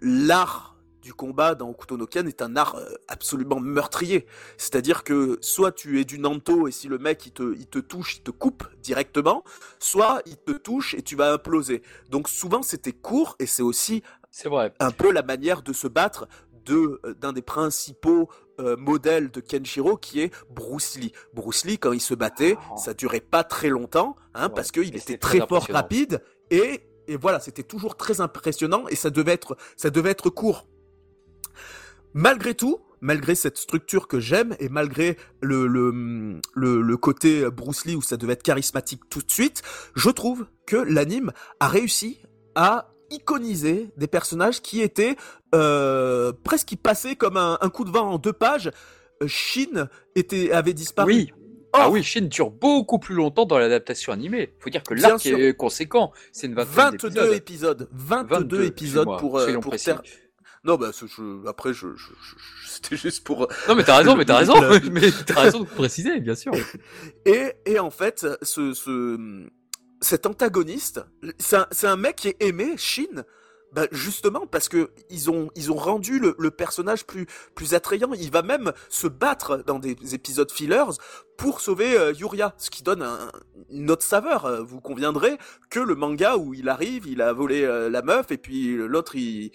l'art 0.00 0.72
du 1.02 1.12
combat 1.12 1.54
dans 1.54 1.68
Okuto 1.68 1.96
no 1.96 2.06
Ken 2.06 2.28
est 2.28 2.40
un 2.42 2.56
art 2.56 2.76
euh, 2.76 2.94
absolument 3.08 3.60
meurtrier. 3.60 4.26
C'est-à-dire 4.56 5.04
que 5.04 5.36
soit 5.40 5.72
tu 5.72 6.00
es 6.00 6.04
du 6.04 6.18
Nanto 6.18 6.68
et 6.68 6.70
si 6.70 6.88
le 6.88 6.98
mec 6.98 7.26
il 7.26 7.32
te, 7.32 7.54
il 7.54 7.66
te 7.66 7.80
touche, 7.80 8.16
il 8.16 8.22
te 8.22 8.30
coupe 8.30 8.64
directement, 8.80 9.42
soit 9.80 10.22
il 10.26 10.36
te 10.36 10.52
touche 10.52 10.94
et 10.94 11.02
tu 11.02 11.16
vas 11.16 11.32
imploser. 11.32 11.82
Donc 12.08 12.28
souvent 12.28 12.62
c'était 12.62 12.92
court 12.92 13.36
et 13.40 13.46
c'est 13.46 13.62
aussi 13.62 14.02
vrai. 14.44 14.72
un 14.78 14.92
peu 14.92 15.12
la 15.12 15.22
manière 15.22 15.62
de 15.62 15.72
se 15.72 15.88
battre 15.88 16.28
de 16.64 17.00
euh, 17.04 17.14
d'un 17.14 17.32
des 17.32 17.42
principaux 17.42 18.28
euh, 18.60 18.76
modèles 18.76 19.30
de 19.32 19.40
Kenshiro 19.40 19.96
qui 19.96 20.20
est 20.20 20.32
Bruce 20.50 20.96
Lee. 20.96 21.12
Bruce 21.34 21.64
Lee 21.64 21.78
quand 21.78 21.92
il 21.92 22.00
se 22.00 22.14
battait, 22.14 22.56
ah. 22.70 22.76
ça 22.76 22.94
durait 22.94 23.20
pas 23.20 23.42
très 23.42 23.68
longtemps 23.68 24.14
hein, 24.34 24.48
parce 24.48 24.70
qu'il 24.70 24.94
était 24.96 25.18
très, 25.18 25.38
très 25.40 25.48
fort, 25.48 25.66
rapide 25.68 26.22
et 26.50 26.82
et 27.08 27.16
voilà, 27.16 27.40
c'était 27.40 27.62
toujours 27.62 27.96
très 27.96 28.20
impressionnant 28.20 28.84
et 28.88 28.96
ça 28.96 29.10
devait 29.10 29.32
être, 29.32 29.56
ça 29.76 29.90
devait 29.90 30.10
être 30.10 30.30
court. 30.30 30.66
Malgré 32.14 32.54
tout, 32.54 32.80
malgré 33.00 33.34
cette 33.34 33.58
structure 33.58 34.08
que 34.08 34.20
j'aime 34.20 34.54
et 34.60 34.68
malgré 34.68 35.16
le, 35.40 35.66
le, 35.66 36.40
le, 36.54 36.96
côté 36.96 37.50
Bruce 37.50 37.84
Lee 37.84 37.96
où 37.96 38.02
ça 38.02 38.16
devait 38.16 38.34
être 38.34 38.42
charismatique 38.42 39.02
tout 39.10 39.22
de 39.22 39.30
suite, 39.30 39.62
je 39.94 40.10
trouve 40.10 40.46
que 40.66 40.76
l'anime 40.76 41.32
a 41.60 41.68
réussi 41.68 42.20
à 42.54 42.92
iconiser 43.10 43.90
des 43.96 44.06
personnages 44.06 44.62
qui 44.62 44.80
étaient 44.80 45.16
euh, 45.54 46.32
presque 46.44 46.74
passaient 46.76 47.16
comme 47.16 47.36
un, 47.36 47.56
coup 47.72 47.84
de 47.84 47.90
vent 47.90 48.12
en 48.12 48.18
deux 48.18 48.32
pages. 48.32 48.70
Shin 49.26 49.88
était 50.14 50.52
avait 50.52 50.72
disparu. 50.72 51.32
Ah 51.72 51.90
oui, 51.90 52.02
Shin 52.02 52.22
dure 52.22 52.50
beaucoup 52.50 52.98
plus 52.98 53.14
longtemps 53.14 53.46
dans 53.46 53.58
l'adaptation 53.58 54.12
animée. 54.12 54.54
Faut 54.58 54.70
dire 54.70 54.82
que 54.82 54.94
l'arc 54.94 55.24
est 55.26 55.56
conséquent. 55.56 56.12
C'est 56.32 56.46
une 56.46 56.54
22 56.54 57.34
épisodes. 57.34 57.88
22, 57.92 58.64
épisodes 58.64 59.08
pour, 59.18 59.38
euh, 59.38 59.58
pour 59.58 59.74
Non, 60.64 60.76
bah, 60.76 60.90
après, 61.46 61.72
je, 61.72 61.88
je, 61.96 62.10
c'était 62.68 62.96
juste 62.96 63.24
pour. 63.24 63.48
Non, 63.68 63.74
mais 63.74 63.84
t'as 63.84 63.98
raison, 63.98 64.16
mais 64.16 64.24
t'as 64.24 64.38
raison, 64.38 64.54
mais 64.92 65.10
t'as 65.26 65.40
raison 65.40 65.60
de 65.60 65.66
préciser, 65.66 66.20
bien 66.20 66.34
sûr. 66.34 66.52
Et, 67.24 67.52
et 67.64 67.78
en 67.78 67.90
fait, 67.90 68.26
ce, 68.42 68.74
ce, 68.74 69.46
cet 70.00 70.26
antagoniste, 70.26 71.00
c'est 71.38 71.56
un, 71.56 71.66
un, 71.90 71.96
mec 71.96 72.16
qui 72.16 72.28
est 72.28 72.36
aimé, 72.40 72.74
Shin, 72.76 73.24
bah 73.72 73.86
justement 73.90 74.46
parce 74.46 74.68
que 74.68 74.90
ils 75.08 75.30
ont 75.30 75.50
ils 75.56 75.72
ont 75.72 75.76
rendu 75.76 76.18
le, 76.18 76.34
le, 76.38 76.50
personnage 76.50 77.06
plus 77.06 77.26
plus 77.54 77.74
attrayant. 77.74 78.12
Il 78.12 78.30
va 78.30 78.42
même 78.42 78.72
se 78.88 79.06
battre 79.06 79.64
dans 79.66 79.78
des 79.78 79.96
épisodes 80.14 80.50
fillers 80.50 80.98
pour 81.36 81.60
sauver 81.60 81.96
euh, 81.96 82.12
Yuria, 82.12 82.54
ce 82.58 82.70
qui 82.70 82.82
donne 82.82 83.02
un, 83.02 83.32
une 83.70 83.90
autre 83.90 84.04
saveur. 84.04 84.44
Euh, 84.44 84.62
vous 84.62 84.80
conviendrez 84.80 85.38
que 85.70 85.80
le 85.80 85.94
manga 85.94 86.36
où 86.36 86.52
il 86.54 86.68
arrive, 86.68 87.06
il 87.06 87.22
a 87.22 87.32
volé 87.32 87.64
euh, 87.64 87.88
la 87.88 88.02
meuf 88.02 88.30
et 88.30 88.38
puis 88.38 88.76
l'autre 88.76 89.16
il 89.16 89.52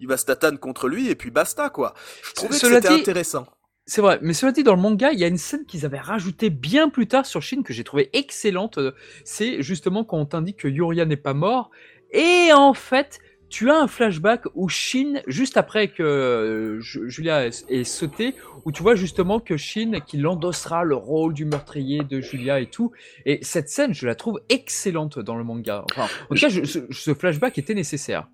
il 0.00 0.08
va 0.08 0.16
se 0.16 0.24
tatane 0.24 0.58
contre 0.58 0.88
lui 0.88 1.08
et 1.08 1.14
puis 1.14 1.30
basta 1.30 1.70
quoi. 1.70 1.94
Je 2.22 2.32
trouvais 2.32 2.58
que 2.58 2.68
c'était 2.68 2.88
intéressant. 2.88 3.46
C'est 3.86 4.02
vrai, 4.02 4.20
mais 4.22 4.34
cela 4.34 4.52
dit, 4.52 4.62
dans 4.62 4.76
le 4.76 4.80
manga, 4.80 5.10
il 5.10 5.18
y 5.18 5.24
a 5.24 5.26
une 5.26 5.36
scène 5.36 5.66
qu'ils 5.66 5.84
avaient 5.84 5.98
rajoutée 5.98 6.48
bien 6.48 6.90
plus 6.90 7.08
tard 7.08 7.26
sur 7.26 7.42
Shin 7.42 7.62
que 7.62 7.72
j'ai 7.72 7.82
trouvé 7.82 8.08
excellente. 8.12 8.78
C'est 9.24 9.62
justement 9.62 10.04
quand 10.04 10.16
on 10.18 10.26
t'indique 10.26 10.58
que 10.58 10.68
Yuria 10.68 11.06
n'est 11.06 11.16
pas 11.16 11.34
mort. 11.34 11.72
Et 12.12 12.52
en 12.52 12.74
fait, 12.74 13.18
tu 13.50 13.70
as 13.70 13.76
un 13.76 13.88
flashback 13.88 14.44
où 14.54 14.68
Shin, 14.68 15.20
juste 15.26 15.56
après 15.56 15.88
que 15.88 16.02
euh, 16.02 16.80
Julia 16.80 17.46
est, 17.46 17.84
sauté, 17.84 18.34
où 18.64 18.72
tu 18.72 18.82
vois 18.82 18.94
justement 18.94 19.40
que 19.40 19.56
Shin, 19.56 20.00
qu'il 20.06 20.26
endossera 20.26 20.84
le 20.84 20.94
rôle 20.94 21.34
du 21.34 21.44
meurtrier 21.44 22.02
de 22.02 22.20
Julia 22.20 22.60
et 22.60 22.66
tout. 22.66 22.92
Et 23.26 23.40
cette 23.42 23.68
scène, 23.68 23.92
je 23.92 24.06
la 24.06 24.14
trouve 24.14 24.40
excellente 24.48 25.18
dans 25.18 25.36
le 25.36 25.44
manga. 25.44 25.84
Enfin, 25.90 26.08
en 26.30 26.34
tout 26.34 26.40
cas, 26.40 26.48
ce 26.48 27.14
flashback 27.14 27.58
était 27.58 27.74
nécessaire. 27.74 28.28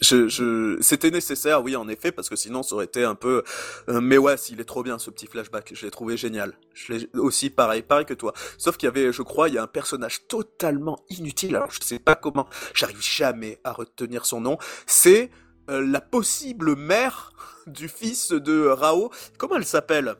Je, 0.00 0.28
je... 0.28 0.76
C'était 0.80 1.10
nécessaire, 1.10 1.62
oui, 1.62 1.76
en 1.76 1.88
effet, 1.88 2.12
parce 2.12 2.28
que 2.28 2.36
sinon 2.36 2.62
ça 2.62 2.74
aurait 2.74 2.84
été 2.84 3.04
un 3.04 3.14
peu. 3.14 3.42
Euh, 3.88 4.00
mais 4.00 4.18
ouais, 4.18 4.36
s'il 4.36 4.60
est 4.60 4.64
trop 4.64 4.82
bien 4.82 4.98
ce 4.98 5.10
petit 5.10 5.26
flashback, 5.26 5.72
je 5.74 5.84
l'ai 5.84 5.90
trouvé 5.90 6.16
génial. 6.16 6.54
Je 6.74 6.92
l'ai 6.92 7.08
aussi 7.14 7.48
pareil, 7.50 7.82
pareil 7.82 8.04
que 8.04 8.14
toi. 8.14 8.32
Sauf 8.58 8.76
qu'il 8.76 8.86
y 8.86 8.90
avait, 8.90 9.12
je 9.12 9.22
crois, 9.22 9.48
il 9.48 9.54
y 9.54 9.58
a 9.58 9.62
un 9.62 9.68
personnage 9.68 10.26
totalement 10.26 10.98
inutile. 11.10 11.56
Alors 11.56 11.70
je 11.70 11.78
sais 11.82 11.98
pas 11.98 12.16
comment, 12.16 12.48
j'arrive 12.74 13.00
jamais 13.00 13.60
à 13.64 13.72
retenir 13.72 14.26
son 14.26 14.40
nom. 14.40 14.58
C'est 14.86 15.30
euh, 15.70 15.86
la 15.86 16.00
possible 16.00 16.76
mère 16.76 17.32
du 17.66 17.88
fils 17.88 18.32
de 18.32 18.66
Rao. 18.66 19.10
Comment 19.38 19.56
elle 19.56 19.64
s'appelle? 19.64 20.16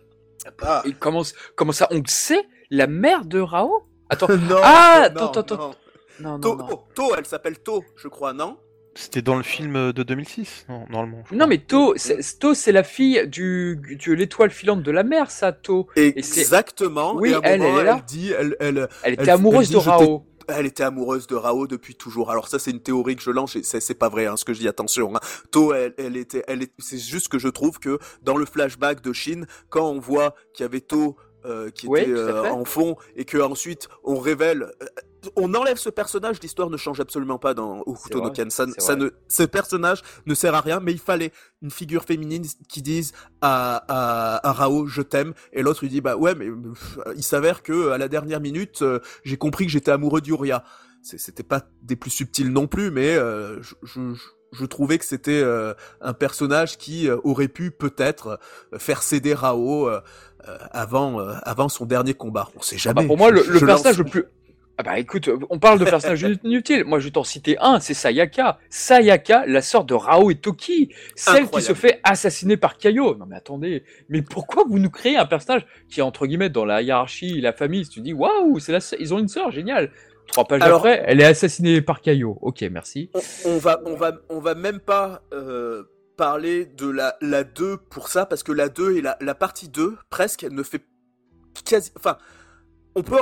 Ah. 0.63 0.83
comment, 1.01 1.23
comment 1.57 1.73
ça 1.73 1.89
On 1.91 2.03
sait? 2.07 2.47
La 2.71 2.87
mère 2.87 3.25
de 3.25 3.41
Rao? 3.41 3.87
Attends. 4.09 4.29
non, 4.49 4.61
ah, 4.63 5.03
attends, 5.05 5.31
attends, 5.31 5.41
attends. 5.41 5.75
Non, 6.21 6.39
non, 6.39 6.57
non. 6.57 6.85
To, 6.95 7.15
elle 7.17 7.27
s'appelle 7.27 7.59
To, 7.61 7.85
je 7.97 8.09
crois, 8.09 8.33
non? 8.33 8.57
C'était 8.95 9.23
dans 9.23 9.37
le 9.37 9.43
film 9.43 9.93
de 9.93 10.03
2006, 10.03 10.67
non, 10.69 10.85
normalement. 10.91 11.25
Non, 11.33 11.47
mais 11.47 11.59
To, 11.59 11.95
c'est 11.97 12.73
la 12.73 12.83
fille 12.83 13.27
du, 13.27 13.81
de 14.07 14.13
l'étoile 14.13 14.51
filante 14.51 14.83
de 14.83 14.91
la 14.91 15.03
mer, 15.03 15.31
ça, 15.31 15.53
To. 15.53 15.89
Exactement. 15.97 17.17
oui, 17.17 17.35
elle, 17.43 17.63
elle, 17.63 17.87
elle, 17.87 18.05
dit, 18.07 18.33
elle, 18.33 18.57
elle, 18.61 18.89
elle 19.03 19.15
était 19.15 19.31
amoureuse 19.31 19.71
de 19.71 19.77
Rao. 19.77 20.27
Elle 20.47 20.67
était 20.67 20.83
amoureuse 20.83 21.27
de 21.27 21.35
Rao 21.35 21.67
depuis 21.67 21.95
toujours. 21.95 22.31
Alors 22.31 22.49
ça, 22.49 22.59
c'est 22.59 22.71
une 22.71 22.83
théorie 22.83 23.17
que 23.17 23.23
je 23.23 23.31
lance. 23.31 23.57
C'est 23.63 23.99
pas 23.99 24.11
vrai, 24.11 24.27
hein, 24.27 24.37
ce 24.37 24.45
que 24.45 24.53
je 24.53 24.61
dis. 24.61 24.69
Attention. 24.69 25.17
Hein. 25.17 25.21
To, 25.51 25.73
elle, 25.73 25.95
elle 25.97 26.17
était, 26.17 26.45
elle 26.47 26.63
est. 26.63 26.73
C'est 26.79 26.99
juste 26.99 27.29
que 27.29 27.39
je 27.39 27.49
trouve 27.49 27.79
que 27.79 27.99
dans 28.23 28.37
le 28.37 28.45
flashback 28.45 29.01
de 29.01 29.13
Shin, 29.13 29.47
quand 29.71 29.89
on 29.89 29.99
voit 29.99 30.35
qu'il 30.53 30.65
y 30.65 30.67
avait 30.67 30.83
To 30.83 31.17
euh, 31.47 31.69
qui 31.71 31.89
était 31.89 32.09
euh, 32.09 32.51
en 32.51 32.65
fond 32.65 32.97
et 33.17 33.27
que 33.27 33.37
ensuite 33.37 33.89
on 34.03 34.19
révèle 34.19 34.63
euh, 34.63 34.87
on 35.37 35.55
enlève 35.55 35.77
ce 35.77 35.91
personnage, 35.91 36.41
l'histoire 36.41 36.71
ne 36.71 36.77
change 36.77 37.01
absolument 37.01 37.39
pas 37.39 37.55
dans 37.55 37.81
Okuto 37.87 38.21
no 38.21 38.31
Ken. 38.31 38.51
Ça, 38.51 38.67
ne, 38.67 39.11
ce 39.29 39.43
personnage 39.43 40.03
ne 40.27 40.35
sert 40.35 40.55
à 40.55 40.61
rien, 40.61 40.81
mais 40.81 40.93
il 40.93 40.99
fallait 40.99 41.33
une 41.63 41.71
figure 41.71 42.05
féminine 42.05 42.45
qui 42.69 42.83
dise 42.83 43.13
à, 43.41 43.77
à, 43.89 44.49
à 44.49 44.53
Rao 44.53 44.87
je 44.87 45.03
t'aime, 45.03 45.35
et 45.53 45.63
l'autre 45.63 45.81
lui 45.83 45.89
dit 45.89 46.01
bah 46.01 46.17
ouais, 46.17 46.35
mais 46.35 46.49
il 47.17 47.23
s'avère 47.23 47.63
que 47.63 47.91
à 47.91 47.99
la 47.99 48.09
dernière 48.09 48.41
minute, 48.41 48.85
j'ai 49.25 49.37
compris 49.37 49.67
que 49.67 49.73
j'étais 49.73 49.91
amoureux 49.91 50.21
d'Uria. 50.21 50.65
C'était 51.03 51.43
pas 51.43 51.63
des 51.83 51.97
plus 51.97 52.11
subtils 52.11 52.51
non 52.51 52.67
plus, 52.67 52.91
mais 52.91 53.15
je, 53.15 53.75
je, 53.83 54.01
je, 54.53 54.65
trouvais 54.65 54.99
que 54.99 55.05
c'était 55.05 55.45
un 56.01 56.13
personnage 56.13 56.79
qui 56.79 57.11
aurait 57.11 57.49
pu 57.49 57.71
peut-être 57.71 58.39
faire 58.79 59.03
céder 59.03 59.35
Rao 59.35 59.91
euh, 60.49 60.59
avant, 60.73 61.21
euh, 61.21 61.33
avant 61.45 61.71
son 61.71 61.87
dernier 61.87 62.13
combat. 62.13 62.51
On 62.55 62.61
sait 62.61 62.77
ah 62.85 62.93
bah, 62.93 63.01
jamais. 63.01 63.07
pour 63.07 63.17
moi, 63.17 63.31
le, 63.31 63.43
personnage 63.65 63.97
le 63.97 64.05
plus. 64.05 64.25
Ah 64.77 64.83
bah 64.83 64.99
écoute, 64.99 65.31
on 65.51 65.59
parle 65.61 65.79
de 65.79 65.85
personnages 65.85 66.23
inutiles. 66.45 66.85
Moi, 66.85 66.99
je 66.99 67.05
vais 67.05 67.13
t'en 67.13 67.23
citer 67.23 67.57
un, 67.61 67.79
c'est 67.79 67.95
Sayaka. 67.95 68.59
Sayaka, 68.71 69.47
la 69.47 69.63
sœur 69.63 69.85
de 69.85 69.95
Rao 69.95 70.31
et 70.33 70.35
Toki, 70.35 70.93
celle 71.15 71.49
qui 71.49 71.63
se 71.63 71.75
fait 71.75 72.01
assassiner 72.03 72.57
par 72.57 72.77
Kaio. 72.77 73.15
Non 73.15 73.27
mais 73.27 73.37
attendez, 73.37 73.85
mais 74.09 74.23
pourquoi 74.23 74.65
vous 74.69 74.81
nous 74.81 74.91
créez 74.91 75.17
un 75.17 75.27
personnage 75.27 75.65
qui 75.89 76.01
est 76.01 76.03
entre 76.03 76.27
guillemets 76.27 76.51
dans 76.51 76.65
la 76.65 76.83
hiérarchie, 76.83 77.41
la 77.41 77.53
famille 77.53 77.89
Tu 77.89 78.01
dis 78.01 78.13
waouh, 78.13 78.59
c'est 78.59 78.73
la... 78.73 78.81
ils 78.99 79.15
ont 79.15 79.21
une 79.21 79.29
sœur, 79.29 79.53
génial. 79.53 79.93
Trois 80.27 80.47
pages 80.47 80.63
après, 80.63 81.03
elle 81.07 81.21
est 81.21 81.25
assassinée 81.25 81.81
par 81.81 82.01
Kaio. 82.01 82.39
Ok, 82.41 82.63
merci. 82.63 83.11
On, 83.45 83.59
va, 83.59 83.81
on 83.85 83.95
va, 83.95 84.13
on 84.29 84.41
va 84.41 84.55
même 84.55 84.81
pas 84.81 85.23
euh, 85.33 85.85
parler 86.17 86.67
de 86.67 86.89
la, 86.89 87.17
la 87.21 87.45
2 87.45 87.77
pour 87.91 88.09
ça, 88.09 88.27
parce 88.27 88.43
que 88.43 88.51
la 88.51 88.69
2 88.69 88.97
et 88.97 89.03
la, 89.03 89.17
la 89.21 89.35
partie 89.35 89.69
2, 89.69 89.97
presque, 90.11 90.43
elle 90.43 90.55
ne 90.55 90.63
fait 90.63 90.83
quasi... 91.65 91.93
Enfin, 91.97 92.17
on 92.95 93.03
peut 93.03 93.19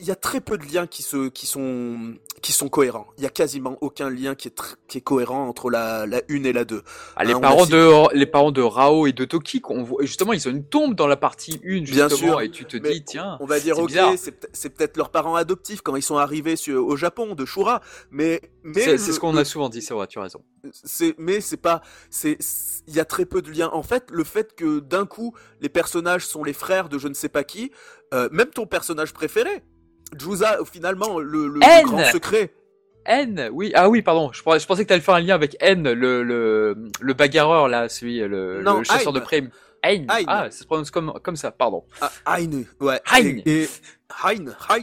il 0.00 0.06
y 0.06 0.10
a 0.10 0.16
très 0.16 0.40
peu 0.40 0.56
de 0.56 0.64
liens 0.64 0.86
qui 0.86 1.02
se 1.02 1.28
qui 1.28 1.46
sont 1.46 2.14
qui 2.40 2.52
sont 2.52 2.68
cohérents. 2.68 3.08
Il 3.16 3.24
y 3.24 3.26
a 3.26 3.30
quasiment 3.30 3.76
aucun 3.80 4.10
lien 4.10 4.36
qui 4.36 4.48
est 4.48 4.60
qui 4.86 4.98
est 4.98 5.00
cohérent 5.00 5.48
entre 5.48 5.70
la 5.70 6.06
la 6.06 6.22
une 6.28 6.46
et 6.46 6.52
la 6.52 6.64
deux. 6.64 6.82
Ah, 7.16 7.24
les 7.24 7.32
hein, 7.32 7.40
parents 7.40 7.66
de 7.66 8.14
les 8.14 8.26
parents 8.26 8.52
de 8.52 8.62
Rao 8.62 9.06
et 9.08 9.12
de 9.12 9.24
Toki, 9.24 9.60
on 9.68 9.82
voit, 9.82 10.02
justement, 10.02 10.32
ils 10.32 10.46
ont 10.46 10.52
une 10.52 10.64
tombe 10.64 10.94
dans 10.94 11.08
la 11.08 11.16
partie 11.16 11.60
1 11.64 11.84
justement 11.84 12.06
Bien 12.06 12.08
sûr, 12.08 12.40
et 12.40 12.50
tu 12.50 12.64
te 12.64 12.76
dis 12.76 13.02
tiens, 13.02 13.38
on 13.40 13.46
va 13.46 13.58
dire 13.58 13.78
OK, 13.78 13.92
c'est 14.52 14.70
peut-être 14.70 14.96
leurs 14.96 15.10
parents 15.10 15.34
adoptifs 15.34 15.80
quand 15.80 15.96
ils 15.96 16.02
sont 16.02 16.16
arrivés 16.16 16.56
sur, 16.56 16.86
au 16.86 16.96
Japon 16.96 17.34
de 17.34 17.44
Shura, 17.44 17.80
mais 18.10 18.40
mais 18.62 18.98
c'est 18.98 18.98
ce 18.98 19.18
qu'on 19.18 19.36
a 19.36 19.44
souvent 19.44 19.68
dit, 19.68 19.82
c'est 19.82 19.94
vrai, 19.94 20.06
tu 20.06 20.20
as 20.20 20.22
raison. 20.22 20.42
C'est 20.72 21.14
mais 21.18 21.40
c'est 21.40 21.56
pas 21.56 21.82
c'est 22.10 22.38
il 22.86 22.94
y 22.94 23.00
a 23.00 23.04
très 23.04 23.26
peu 23.26 23.42
de 23.42 23.50
liens. 23.50 23.70
En 23.72 23.82
fait, 23.82 24.10
le 24.10 24.22
fait 24.22 24.54
que 24.54 24.78
d'un 24.78 25.06
coup 25.06 25.34
les 25.60 25.68
personnages 25.68 26.24
sont 26.24 26.44
les 26.44 26.52
frères 26.52 26.88
de 26.88 26.98
je 26.98 27.08
ne 27.08 27.14
sais 27.14 27.28
pas 27.28 27.42
qui, 27.42 27.72
euh, 28.14 28.28
même 28.30 28.50
ton 28.50 28.66
personnage 28.66 29.12
préféré, 29.12 29.62
Jusa, 30.18 30.58
finalement, 30.70 31.18
le, 31.18 31.48
le, 31.48 31.60
grand 31.84 32.04
secret. 32.04 32.50
N, 33.04 33.48
oui, 33.52 33.72
ah 33.74 33.88
oui, 33.88 34.02
pardon, 34.02 34.30
je, 34.32 34.38
je 34.38 34.66
pensais 34.66 34.82
que 34.82 34.88
tu 34.88 34.92
allais 34.92 35.02
faire 35.02 35.14
un 35.14 35.20
lien 35.20 35.34
avec 35.34 35.56
N, 35.60 35.90
le, 35.90 36.22
le, 36.22 36.76
le 37.00 37.14
bagarreur, 37.14 37.68
là, 37.68 37.88
celui, 37.88 38.18
le, 38.18 38.60
le 38.60 38.84
chasseur 38.84 39.12
de 39.12 39.20
prime. 39.20 39.50
Hein. 39.84 40.06
Ah, 40.26 40.50
ça 40.50 40.58
se 40.58 40.64
prononce 40.64 40.90
comme, 40.90 41.12
comme 41.22 41.36
ça, 41.36 41.50
pardon. 41.50 41.84
Ah, 42.00 42.10
hein, 42.26 42.64
ouais. 42.80 43.00
Hein. 43.10 43.40
Et, 43.46 43.68
Hein, 44.24 44.36
Hein. 44.68 44.78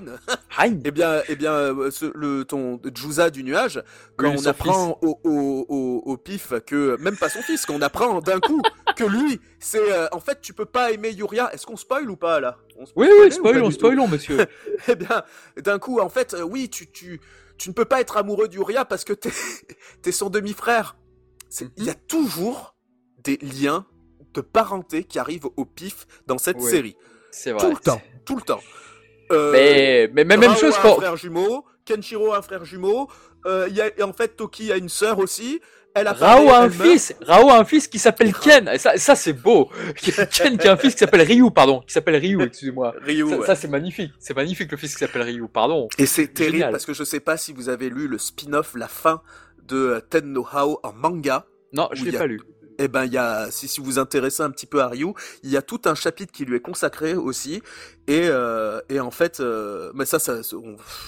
hein. 0.58 0.80
Eh 0.86 0.92
bien, 0.92 1.22
eh 1.28 1.36
bien, 1.36 1.52
euh, 1.52 1.90
le 2.14 2.44
ton 2.44 2.80
Jusa 2.94 3.30
du 3.30 3.44
nuage, 3.44 3.84
quand 4.18 4.30
on 4.30 4.46
apprend 4.46 5.00
au, 5.02 5.20
au, 5.24 5.66
au, 5.68 6.02
au, 6.06 6.18
pif 6.18 6.54
que 6.66 6.96
même 7.02 7.18
pas 7.18 7.30
son 7.30 7.42
fils, 7.42 7.66
qu'on 7.66 7.82
apprend 7.82 8.22
d'un 8.22 8.40
coup 8.40 8.62
que 8.96 9.04
lui, 9.04 9.42
c'est 9.60 9.92
euh, 9.92 10.08
en 10.12 10.20
fait, 10.20 10.42
tu 10.42 10.54
peux 10.54 10.66
pas 10.66 10.92
aimer 10.92 11.10
Yuria. 11.10 11.52
Est-ce 11.54 11.66
qu'on 11.66 11.76
spoil 11.76 12.10
ou 12.10 12.16
pas 12.16 12.40
là? 12.40 12.58
Oui, 12.96 13.08
oui, 13.22 13.32
spoilons, 13.32 13.72
spoilons, 13.72 14.08
monsieur. 14.08 14.46
eh 14.88 14.96
bien, 14.96 15.24
d'un 15.58 15.80
coup, 15.80 16.00
en 16.00 16.10
fait, 16.10 16.34
euh, 16.34 16.44
oui, 16.44 16.70
tu, 16.70 16.92
tu, 16.92 17.20
tu 17.58 17.70
ne 17.70 17.74
peux 17.74 17.86
pas 17.86 18.02
être 18.02 18.18
amoureux 18.18 18.48
d'Uria 18.48 18.86
parce 18.86 19.04
que 19.04 19.14
t'es 19.14 19.32
es 20.06 20.12
son 20.12 20.30
demi-frère. 20.30 20.98
Il 21.78 21.84
y 21.84 21.90
a 21.90 21.96
toujours 21.96 22.76
des 23.24 23.38
liens 23.38 23.86
de 24.36 24.42
parenté 24.42 25.04
qui 25.04 25.18
arrivent 25.18 25.48
au 25.58 25.66
pif 25.66 26.06
dans 26.28 26.38
cette 26.38 26.62
série. 26.62 26.96
C'est 27.32 27.52
vrai. 27.52 27.62
Tout 27.62 27.72
le 27.72 27.78
temps, 27.78 28.02
tout 28.26 28.36
le 28.36 28.42
temps. 28.42 28.62
Euh, 29.32 29.52
mais, 29.52 30.10
mais 30.14 30.38
même 30.38 30.56
chose 30.56 30.76
quand. 30.82 30.94
un 30.94 31.02
frère 31.02 31.18
jumeau, 31.18 31.66
Kenshiro 31.84 32.34
a 32.34 32.38
un 32.38 32.42
frère 32.42 32.64
jumeau, 32.64 33.10
euh, 33.46 33.68
y 33.72 33.82
a, 33.82 33.88
et 33.98 34.04
en 34.04 34.14
fait 34.14 34.36
Toki 34.36 34.72
a 34.72 34.78
une 34.78 34.90
sœur 34.90 35.20
aussi. 35.20 35.60
Elle 35.98 36.08
a 36.08 36.14
Rao 36.14 36.50
a 36.50 36.60
un 36.60 36.70
fils, 36.70 37.16
Rao 37.22 37.50
a 37.50 37.58
un 37.58 37.64
fils 37.64 37.88
qui 37.88 38.00
s'appelle 38.00 38.34
Ken. 38.34 38.68
Et 38.68 38.78
ça, 38.78 38.98
ça 38.98 39.16
c'est 39.16 39.32
beau. 39.32 39.70
Ken 40.30 40.58
qui 40.58 40.68
a 40.68 40.74
un 40.74 40.78
fils 40.78 40.94
qui 40.94 41.00
s'appelle 41.00 41.22
Ryu, 41.22 41.50
pardon, 41.52 41.82
qui 41.88 41.94
s'appelle 41.94 42.18
Ryu, 42.18 42.42
excusez-moi. 42.44 42.94
Ryu. 43.02 43.30
Ça, 43.30 43.46
ça 43.48 43.56
c'est 43.56 43.70
magnifique. 43.70 44.12
C'est 44.20 44.36
magnifique 44.36 44.70
le 44.72 44.78
fils 44.78 44.94
qui 44.94 45.00
s'appelle 45.00 45.22
Ryu, 45.22 45.48
pardon. 45.48 45.88
Et 45.98 46.06
c'est 46.06 46.28
terrible 46.28 46.70
parce 46.70 46.86
que 46.86 46.94
je 46.94 47.04
sais 47.04 47.22
pas 47.22 47.38
si 47.38 47.54
vous 47.54 47.70
avez 47.70 47.90
lu 47.90 48.08
le 48.08 48.18
spin-off, 48.18 48.76
la 48.76 48.90
fin 48.90 49.22
de 49.64 50.04
Ten 50.10 50.26
no 50.32 50.46
Hao 50.52 50.80
en 50.84 50.94
manga. 50.94 51.46
Non, 51.72 51.90
je 51.94 52.04
l'ai 52.04 52.12
pas 52.12 52.28
lu 52.28 52.42
eh 52.80 52.88
ben 52.88 53.06
il 53.06 53.14
y 53.14 53.18
a 53.18 53.50
si, 53.52 53.68
si 53.68 53.82
vous 53.82 54.00
intéressez 54.00 54.44
un 54.44 54.52
petit 54.52 54.66
peu 54.66 54.82
à 54.82 54.88
Ryu, 54.88 55.14
il 55.44 55.50
y 55.50 55.58
a 55.58 55.62
tout 55.62 55.82
un 55.86 55.96
chapitre 55.96 56.32
qui 56.32 56.46
lui 56.46 56.58
est 56.58 56.62
consacré 56.62 57.16
aussi 57.16 57.62
et 58.08 58.28
euh, 58.30 58.82
et 58.90 59.00
en 59.00 59.12
fait 59.12 59.40
euh, 59.40 59.92
mais 59.96 60.06
ça 60.06 60.20
ça 60.20 60.44
ce 60.44 60.58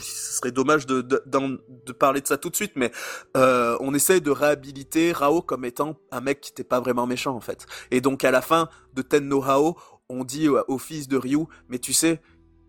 serait 0.01 0.51
dommage 0.51 0.85
de, 0.85 1.01
de 1.01 1.21
de, 1.27 1.91
parler 1.93 2.21
de 2.21 2.27
ça 2.27 2.37
tout 2.37 2.49
de 2.49 2.55
suite 2.55 2.73
mais 2.75 2.91
euh, 3.35 3.77
on 3.79 3.93
essaye 3.93 4.21
de 4.21 4.31
réhabiliter 4.31 5.11
Rao 5.11 5.41
comme 5.41 5.65
étant 5.65 5.97
un 6.11 6.21
mec 6.21 6.41
qui 6.41 6.51
n'était 6.51 6.63
pas 6.63 6.79
vraiment 6.79 7.07
méchant 7.07 7.35
en 7.35 7.41
fait. 7.41 7.65
Et 7.91 8.01
donc 8.01 8.23
à 8.23 8.31
la 8.31 8.41
fin 8.41 8.69
de 8.93 9.01
Ten 9.01 9.27
no 9.27 9.43
Hao, 9.43 9.77
on 10.09 10.23
dit 10.23 10.47
au 10.49 10.77
fils 10.77 11.07
de 11.07 11.17
Ryu 11.17 11.45
mais 11.69 11.79
tu 11.79 11.93
sais 11.93 12.21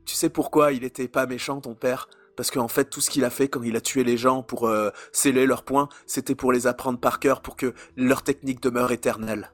tu 0.04 0.14
sais 0.14 0.30
pourquoi 0.30 0.72
il 0.72 0.84
était 0.84 1.08
pas 1.08 1.26
méchant 1.26 1.60
ton 1.60 1.74
père? 1.74 2.08
Parce 2.38 2.52
qu'en 2.52 2.68
fait 2.68 2.84
tout 2.84 3.00
ce 3.00 3.10
qu'il 3.10 3.24
a 3.24 3.30
fait 3.30 3.48
quand 3.48 3.64
il 3.64 3.74
a 3.74 3.80
tué 3.80 4.04
les 4.04 4.16
gens 4.16 4.44
pour 4.44 4.68
euh, 4.68 4.90
sceller 5.10 5.44
leurs 5.44 5.64
points, 5.64 5.88
c'était 6.06 6.36
pour 6.36 6.52
les 6.52 6.68
apprendre 6.68 7.00
par 7.00 7.18
cœur 7.18 7.42
pour 7.42 7.56
que 7.56 7.74
leur 7.96 8.22
technique 8.22 8.62
demeure 8.62 8.92
éternelle. 8.92 9.50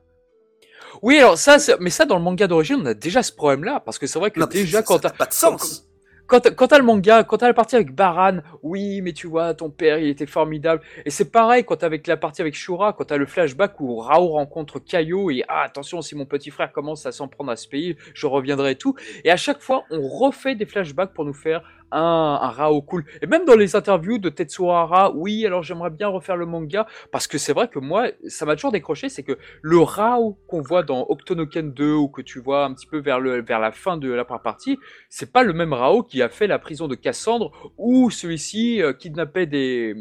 Oui, 1.01 1.17
alors 1.17 1.39
ça, 1.39 1.57
mais 1.81 1.89
ça 1.89 2.05
dans 2.05 2.19
le 2.19 2.23
manga 2.23 2.47
d'origine, 2.47 2.81
on 2.83 2.87
a 2.87 2.93
déjà 2.93 3.23
ce 3.23 3.33
problème-là 3.33 3.81
parce 3.81 3.99
que 3.99 4.07
c'est 4.07 4.19
vrai 4.19 4.31
que 4.31 4.45
déjà 4.51 4.83
quand 4.83 4.99
t'as 4.99 5.09
pas 5.09 5.25
de 5.25 5.33
sens. 5.33 5.89
quand, 6.27 6.55
quand 6.55 6.67
t'as 6.67 6.77
le 6.77 6.85
manga, 6.85 7.25
quand 7.25 7.39
t'as 7.39 7.49
la 7.49 7.55
partie 7.55 7.75
avec 7.75 7.95
Baran, 7.95 8.41
oui, 8.63 9.01
mais 9.01 9.15
tu 9.15 9.29
vois, 9.29 9.55
ton 9.55 9.71
père, 9.71 9.99
il 9.99 10.09
était 10.09 10.27
formidable. 10.27 10.83
Et 11.07 11.11
c'est 11.11 11.31
pareil 11.31 11.65
quand 11.65 11.77
t'as 11.77 11.87
avec 11.87 12.07
la 12.07 12.19
partie 12.19 12.43
avec 12.43 12.55
Shura, 12.55 12.93
quand 12.93 13.05
t'as 13.05 13.17
le 13.17 13.25
flashback 13.25 13.81
où 13.81 13.97
Rao 13.97 14.29
rencontre 14.29 14.79
Kaio 14.79 15.31
et 15.31 15.43
ah, 15.49 15.63
attention, 15.63 16.03
si 16.03 16.15
mon 16.17 16.27
petit 16.27 16.51
frère 16.51 16.71
commence 16.71 17.07
à 17.07 17.13
s'en 17.13 17.29
prendre 17.29 17.51
à 17.51 17.57
ce 17.57 17.67
pays, 17.67 17.97
je 18.13 18.27
reviendrai 18.27 18.73
et 18.73 18.77
tout. 18.77 18.95
Et 19.25 19.31
à 19.31 19.39
chaque 19.39 19.63
fois, 19.63 19.85
on 19.91 20.07
refait 20.07 20.55
des 20.55 20.67
flashbacks 20.67 21.15
pour 21.15 21.25
nous 21.25 21.33
faire 21.33 21.63
un, 21.91 22.39
un 22.43 22.49
Rao 22.49 22.83
cool. 22.83 23.05
Et 23.23 23.27
même 23.27 23.45
dans 23.45 23.57
les 23.57 23.77
interviews 23.77 24.19
de 24.19 24.29
Tetsuo 24.29 24.71
Hara, 24.71 25.13
oui, 25.15 25.47
alors 25.47 25.63
j'aimerais 25.63 25.91
bien 25.91 26.09
refaire 26.09 26.37
le 26.37 26.47
manga, 26.47 26.87
parce 27.13 27.27
que 27.27 27.39
c'est 27.39 27.53
vrai 27.53 27.69
que 27.69 27.79
moi, 27.79 28.09
ça 28.27 28.47
m'a 28.47 28.55
toujours 28.55 28.73
décroché, 28.73 29.09
c'est 29.09 29.23
que 29.23 29.39
le 29.63 29.79
Rao 29.79 30.39
qu'on 30.49 30.61
voit 30.61 30.83
dans 30.83 31.07
Octonoken 31.09 31.73
2, 31.73 31.93
ou 31.93 32.09
que 32.09 32.23
tu 32.23 32.41
vois 32.41 32.65
un 32.65 32.75
petit 32.75 32.87
peu 32.87 32.99
vers, 32.99 33.21
le, 33.21 33.43
vers 33.43 33.61
la 33.61 33.73
fin 33.73 33.97
de 33.97 34.11
la 34.11 34.25
première 34.25 34.43
partie, 34.43 34.79
c'est 35.09 35.33
pas 35.33 35.43
le 35.43 35.53
même 35.53 35.73
Rao 35.73 36.03
qui 36.03 36.23
a 36.23 36.29
fait 36.29 36.47
la 36.47 36.59
prison 36.59 36.89
de 36.89 36.95
Cassandre, 36.95 37.73
ou 37.79 38.11
celui-ci 38.11 38.83
euh, 38.83 38.93
kidnappait 38.93 39.47
des, 39.47 39.95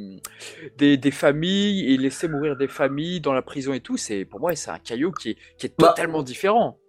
des, 0.78 0.98
des, 0.98 1.12
familles 1.12 1.94
et 1.94 1.98
laissait 1.98 2.28
mourir 2.28 2.56
des 2.56 2.68
familles 2.68 3.22
dans 3.22 3.34
la 3.34 3.42
prison 3.42 3.74
et 3.74 3.80
tout. 3.80 3.98
C'est 3.98 4.26
Pour 4.26 4.40
moi, 4.40 4.56
c'est 4.56 4.72
un 4.72 4.80
Caillou 4.80 5.12
qui 5.12 5.32
est, 5.32 5.38
qui 5.58 5.68
est 5.68 5.74
bah, 5.78 5.90
totalement 5.90 6.24
différent. 6.24 6.80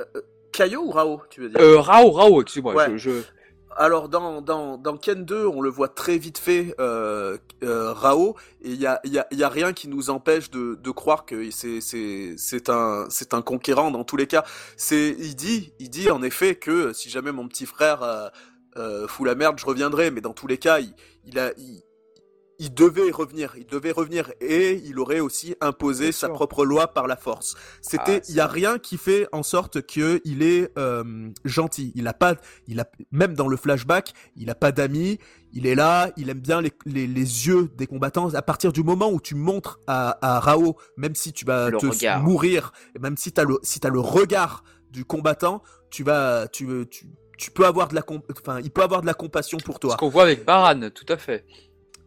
Euh, 0.00 0.04
Caillou 0.52 0.82
ou 0.86 0.90
Rao, 0.90 1.22
tu 1.30 1.42
veux 1.42 1.48
dire? 1.48 1.60
Euh, 1.60 1.80
Rao, 1.80 2.10
Rao, 2.10 2.42
excuse-moi. 2.42 2.74
Ouais. 2.74 2.86
Je, 2.92 2.96
je... 2.96 3.10
Alors 3.80 4.10
dans, 4.10 4.42
dans, 4.42 4.76
dans 4.76 4.98
Ken 4.98 5.24
2, 5.24 5.46
on 5.46 5.62
le 5.62 5.70
voit 5.70 5.88
très 5.88 6.18
vite 6.18 6.36
fait, 6.36 6.74
euh, 6.78 7.38
euh, 7.62 7.94
Rao, 7.94 8.36
et 8.60 8.68
il 8.72 8.78
y 8.78 8.86
a, 8.86 9.00
y, 9.04 9.18
a, 9.18 9.26
y 9.30 9.42
a 9.42 9.48
rien 9.48 9.72
qui 9.72 9.88
nous 9.88 10.10
empêche 10.10 10.50
de, 10.50 10.74
de 10.74 10.90
croire 10.90 11.24
que 11.24 11.50
c'est, 11.50 12.68
un, 12.68 13.08
un 13.32 13.40
conquérant 13.40 13.90
dans 13.90 14.04
tous 14.04 14.18
les 14.18 14.26
cas. 14.26 14.44
C'est, 14.76 15.16
il 15.18 15.34
dit, 15.34 15.72
il 15.78 15.88
dit 15.88 16.10
en 16.10 16.22
effet 16.22 16.56
que 16.56 16.92
si 16.92 17.08
jamais 17.08 17.32
mon 17.32 17.48
petit 17.48 17.64
frère 17.64 18.02
euh, 18.02 18.28
euh, 18.76 19.08
fout 19.08 19.26
la 19.26 19.34
merde, 19.34 19.58
je 19.58 19.64
reviendrai, 19.64 20.10
mais 20.10 20.20
dans 20.20 20.34
tous 20.34 20.46
les 20.46 20.58
cas, 20.58 20.80
il, 20.80 20.92
il 21.24 21.38
a, 21.38 21.52
il 22.60 22.74
devait 22.74 23.10
revenir, 23.10 23.54
il 23.56 23.66
devait 23.66 23.90
revenir 23.90 24.30
et 24.40 24.82
il 24.84 24.98
aurait 24.98 25.20
aussi 25.20 25.56
imposé 25.62 26.04
Bien 26.04 26.12
sa 26.12 26.26
sûr. 26.26 26.34
propre 26.34 26.66
loi 26.66 26.88
par 26.88 27.06
la 27.06 27.16
force. 27.16 27.56
C'était, 27.80 28.18
il 28.28 28.34
ah, 28.34 28.36
y 28.36 28.40
a 28.40 28.46
rien 28.46 28.78
qui 28.78 28.98
fait 28.98 29.26
en 29.32 29.42
sorte 29.42 29.80
que 29.80 30.20
il 30.26 30.42
est 30.42 30.70
euh, 30.78 31.30
gentil. 31.46 31.90
Il 31.94 32.06
a 32.06 32.12
pas, 32.12 32.34
il 32.68 32.78
a 32.78 32.84
même 33.12 33.32
dans 33.32 33.48
le 33.48 33.56
flashback, 33.56 34.12
il 34.36 34.50
a 34.50 34.54
pas 34.54 34.72
d'amis. 34.72 35.18
Il 35.52 35.66
est 35.66 35.74
là, 35.74 36.10
il 36.18 36.28
aime 36.28 36.38
bien 36.38 36.60
les, 36.60 36.72
les, 36.84 37.06
les, 37.08 37.48
yeux 37.48 37.70
des 37.76 37.86
combattants. 37.86 38.34
À 38.34 38.42
partir 38.42 38.72
du 38.72 38.84
moment 38.84 39.10
où 39.10 39.20
tu 39.20 39.34
montres 39.34 39.80
à, 39.86 40.18
à 40.20 40.38
Rao, 40.38 40.76
même 40.96 41.14
si 41.14 41.32
tu 41.32 41.44
vas 41.46 41.70
le 41.70 41.78
te 41.78 41.86
regard. 41.86 42.22
mourir, 42.22 42.72
même 43.00 43.16
si 43.16 43.32
t'as 43.32 43.44
le, 43.44 43.58
si 43.62 43.80
t'as 43.80 43.88
le 43.88 43.98
regard 44.00 44.62
du 44.90 45.04
combattant, 45.04 45.62
tu 45.90 46.04
vas, 46.04 46.46
tu, 46.46 46.68
tu, 46.88 47.06
tu 47.38 47.50
peux 47.50 47.66
avoir 47.66 47.88
de 47.88 47.94
la, 47.94 48.02
enfin, 48.38 48.60
il 48.60 48.70
peut 48.70 48.82
avoir 48.82 49.00
de 49.00 49.06
la 49.06 49.14
compassion 49.14 49.58
pour 49.58 49.80
toi. 49.80 49.92
Ce 49.92 49.96
qu'on 49.96 50.10
voit 50.10 50.24
avec 50.24 50.44
Baran, 50.44 50.90
tout 50.90 51.06
à 51.08 51.16
fait. 51.16 51.46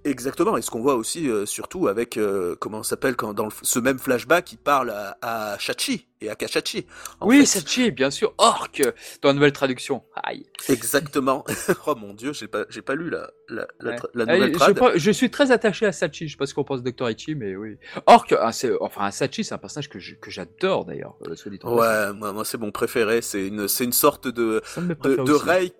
Exactement, 0.06 0.58
et 0.58 0.62
ce 0.62 0.70
qu'on 0.70 0.82
voit 0.82 0.96
aussi 0.96 1.30
euh, 1.30 1.46
surtout 1.46 1.88
avec 1.88 2.18
euh, 2.18 2.56
comment 2.60 2.84
s'appelle 2.84 3.16
quand 3.16 3.34
dans 3.34 3.46
le, 3.46 3.52
ce 3.62 3.80
même 3.80 4.00
flashback, 4.00 4.52
il 4.52 4.58
parle 4.58 4.90
à, 4.90 5.18
à 5.22 5.58
Shachi 5.58 6.08
et 6.20 6.30
à 6.30 6.36
Kashachi. 6.36 6.86
Oui, 7.22 7.46
fait. 7.46 7.60
Shachi, 7.60 7.92
bien 7.92 8.12
sûr, 8.12 8.34
Orc 8.38 8.82
dans 9.22 9.30
la 9.30 9.34
nouvelle 9.34 9.54
traduction. 9.54 10.04
Aïe. 10.22 10.46
Exactement. 10.68 11.46
oh 11.88 11.96
mon 11.96 12.14
dieu, 12.14 12.34
j'ai 12.34 12.48
pas 12.48 12.66
j'ai 12.70 12.82
pas 12.82 12.96
lu 12.96 13.10
la 13.10 13.30
la, 13.48 13.62
ouais. 13.62 13.96
la, 14.14 14.26
la 14.26 14.34
nouvelle 14.34 14.52
trad. 14.52 14.78
Je, 14.96 15.00
je, 15.00 15.12
suis 15.12 15.32
très 15.32 15.52
attaché 15.52 15.86
à 15.86 15.94
Sachi, 15.94 16.28
je 16.28 16.34
sais 16.34 16.38
pas 16.38 16.46
ce 16.48 16.54
qu'on 16.54 16.66
pense 16.66 16.84
de 16.84 16.92
Dr. 16.92 17.10
Ichi, 17.10 17.36
mais 17.36 17.56
oui. 17.56 17.78
Orc, 18.06 18.28
ah, 18.38 18.52
enfin 18.82 19.10
Sachi, 19.12 19.46
c'est 19.46 19.54
un 19.54 19.58
personnage 19.58 19.90
que 19.90 20.00
je, 20.00 20.16
que 20.16 20.32
j'adore 20.32 20.86
d'ailleurs, 20.86 21.16
euh, 21.28 21.36
Ouais, 21.64 22.14
moi, 22.14 22.34
moi 22.34 22.44
c'est 22.44 22.58
mon 22.58 22.72
préféré, 22.72 23.22
c'est 23.22 23.48
une 23.48 23.70
c'est 23.70 23.86
une 23.86 23.94
sorte 23.94 24.28
de 24.28 24.62
de, 24.78 25.24
de 25.24 25.32
Rei 25.32 25.74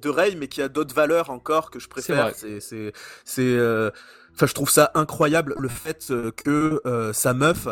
de 0.00 0.08
Rey, 0.08 0.34
mais 0.36 0.48
qui 0.48 0.62
a 0.62 0.68
d'autres 0.68 0.94
valeurs 0.94 1.30
encore 1.30 1.70
que 1.70 1.78
je 1.78 1.88
préfère. 1.88 2.32
C'est, 2.34 2.60
c'est, 2.60 2.92
c'est, 3.24 3.42
euh... 3.42 3.90
enfin, 4.34 4.46
je 4.46 4.54
trouve 4.54 4.70
ça 4.70 4.90
incroyable 4.94 5.54
le 5.58 5.68
fait 5.68 6.08
euh, 6.10 6.30
que 6.30 6.80
euh, 6.86 7.12
sa 7.12 7.34
meuf 7.34 7.68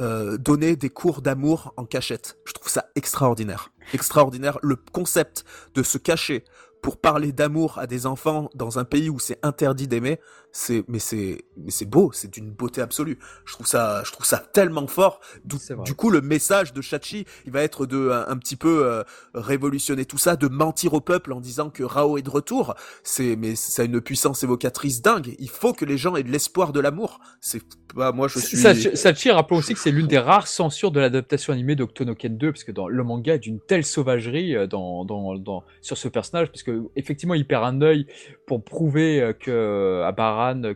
euh, 0.00 0.36
donnait 0.38 0.76
des 0.76 0.90
cours 0.90 1.22
d'amour 1.22 1.72
en 1.76 1.84
cachette. 1.84 2.38
Je 2.44 2.52
trouve 2.52 2.68
ça 2.68 2.86
extraordinaire, 2.96 3.70
extraordinaire. 3.92 4.58
Le 4.62 4.76
concept 4.76 5.44
de 5.74 5.82
se 5.82 5.98
cacher 5.98 6.44
pour 6.82 6.98
parler 6.98 7.32
d'amour 7.32 7.78
à 7.78 7.86
des 7.86 8.04
enfants 8.04 8.50
dans 8.54 8.78
un 8.78 8.84
pays 8.84 9.08
où 9.08 9.18
c'est 9.18 9.38
interdit 9.42 9.88
d'aimer, 9.88 10.20
c'est 10.56 10.84
mais 10.86 11.00
c'est 11.00 11.44
mais 11.56 11.72
c'est 11.72 11.84
beau, 11.84 12.12
c'est 12.12 12.32
d'une 12.32 12.48
beauté 12.48 12.80
absolue. 12.80 13.18
Je 13.44 13.52
trouve 13.54 13.66
ça 13.66 14.02
je 14.06 14.12
trouve 14.12 14.24
ça 14.24 14.38
tellement 14.38 14.86
fort. 14.86 15.20
Du, 15.44 15.56
du 15.84 15.94
coup 15.94 16.10
le 16.10 16.20
message 16.20 16.72
de 16.72 16.80
Chachi, 16.80 17.26
il 17.44 17.50
va 17.50 17.62
être 17.62 17.86
de 17.86 18.10
un, 18.10 18.28
un 18.28 18.36
petit 18.36 18.54
peu 18.54 18.86
euh, 18.86 19.02
révolutionner 19.34 20.04
tout 20.04 20.16
ça, 20.16 20.36
de 20.36 20.46
mentir 20.46 20.94
au 20.94 21.00
peuple 21.00 21.32
en 21.32 21.40
disant 21.40 21.70
que 21.70 21.82
Rao 21.82 22.18
est 22.18 22.22
de 22.22 22.30
retour. 22.30 22.74
C'est 23.02 23.34
mais 23.34 23.56
ça 23.56 23.82
a 23.82 23.84
une 23.84 24.00
puissance 24.00 24.44
évocatrice 24.44 25.02
dingue. 25.02 25.34
Il 25.40 25.50
faut 25.50 25.72
que 25.72 25.84
les 25.84 25.98
gens 25.98 26.14
aient 26.14 26.22
de 26.22 26.30
l'espoir 26.30 26.72
de 26.72 26.78
l'amour. 26.78 27.18
C'est 27.40 27.60
bah, 27.96 28.12
moi 28.12 28.28
je 28.28 28.38
suis 28.38 28.56
Chachi 28.96 29.32
rappelons 29.32 29.58
aussi 29.58 29.74
que 29.74 29.80
c'est 29.80 29.90
l'une 29.90 30.06
des 30.06 30.18
rares 30.18 30.46
censures 30.46 30.92
de 30.92 31.00
l'adaptation 31.00 31.52
animée 31.52 31.74
d'Octonoken 31.74 32.36
2 32.36 32.52
parce 32.52 32.64
que 32.64 32.72
dans 32.72 32.86
le 32.86 33.02
manga 33.02 33.38
d'une 33.38 33.60
telle 33.60 33.84
sauvagerie 33.84 34.54
euh, 34.54 34.66
dans, 34.68 35.04
dans 35.04 35.36
dans 35.36 35.64
sur 35.80 35.96
ce 35.96 36.08
personnage 36.08 36.48
parce 36.48 36.62
que 36.62 36.84
effectivement 36.94 37.34
il 37.34 37.46
perd 37.46 37.64
un 37.64 37.82
œil 37.82 38.06
pour 38.46 38.62
prouver 38.64 39.20
euh, 39.20 39.32
que 39.32 40.02
à 40.04 40.12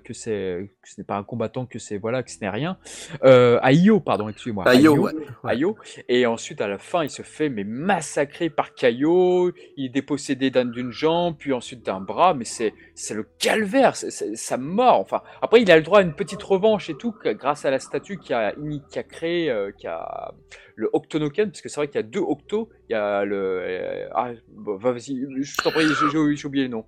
Que 0.03 0.15
c'est 0.15 0.71
que 0.83 0.89
ce 0.89 1.01
n'est 1.01 1.05
pas 1.05 1.17
un 1.17 1.25
combattant 1.25 1.67
que 1.67 1.79
c'est 1.79 1.99
voilà 1.99 2.23
que 2.23 2.31
ce 2.31 2.39
n'est 2.41 2.49
rien. 2.49 2.79
Euh, 3.25 3.59
à 3.63 3.73
Io 3.73 4.01
pardon 4.01 4.29
excusez-moi 4.29 4.65
ouais. 4.65 5.57
Io 5.57 5.77
et 6.09 6.27
ensuite 6.27 6.61
à 6.61 6.69
la 6.69 6.79
fin 6.79 7.05
il 7.05 7.11
se 7.11 7.23
fait 7.23 7.49
mais 7.49 7.65
massacrer 7.65 8.49
par 8.49 8.75
Kaio 8.75 9.53
il 9.77 9.87
est 9.87 9.89
dépossédé 9.89 10.51
d'une 10.51 10.91
jambe 10.91 11.37
puis 11.39 11.53
ensuite 11.53 11.85
d'un 11.85 12.01
bras 12.01 12.35
mais 12.35 12.45
c'est 12.45 12.73
c'est 12.95 13.15
le 13.15 13.27
calvaire 13.39 13.97
c'est 13.97 14.37
sa 14.37 14.57
mort. 14.57 15.01
Enfin 15.01 15.23
après 15.43 15.61
il 15.61 15.71
a 15.71 15.77
le 15.77 15.83
droit 15.83 15.99
à 15.99 16.03
une 16.03 16.15
petite 16.15 16.43
revanche 16.43 16.89
et 16.89 16.95
tout 16.95 17.15
grâce 17.23 17.65
à 17.65 17.71
la 17.71 17.79
statue 17.79 18.19
qui 18.19 18.33
a 18.33 18.55
qui 18.91 18.99
a 18.99 19.03
créé 19.03 19.51
euh, 19.51 19.71
qui 19.77 19.87
a 19.87 20.33
le 20.79 20.89
Octonoken, 20.93 21.51
parce 21.51 21.61
que 21.61 21.69
c'est 21.69 21.81
vrai 21.81 21.89
qu'il 21.89 21.97
y 21.97 22.05
a 22.05 22.07
deux 22.07 22.21
Octos. 22.21 22.69
Il 22.89 22.93
y 22.93 22.95
a 22.95 23.25
le. 23.25 23.37
Euh, 23.37 24.09
ah, 24.15 24.31
vas-y, 24.57 25.27
je 25.43 25.57
t'en 25.57 25.73
prie, 25.73 25.87
j'ai 26.11 26.47
oublié 26.47 26.65
le 26.65 26.71
nom. 26.71 26.85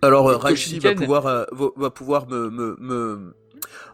Alors, 0.00 0.28
euh, 0.28 0.36
Raichi 0.38 0.78
va 0.78 0.94
pouvoir, 0.94 1.26
euh, 1.26 1.44
va 1.76 1.90
pouvoir 1.90 2.26
me. 2.26 2.48
me, 2.48 2.76
me... 2.80 3.36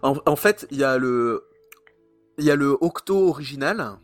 En, 0.03 0.15
en, 0.25 0.37
fait, 0.37 0.69
il 0.71 0.79
y 0.79 0.85
a 0.85 0.99
le. 0.99 1.45
Il 2.39 2.45
y 2.45 2.51
a 2.53 2.55
le 2.55 2.77
Octo 2.81 3.29
original, 3.29 3.99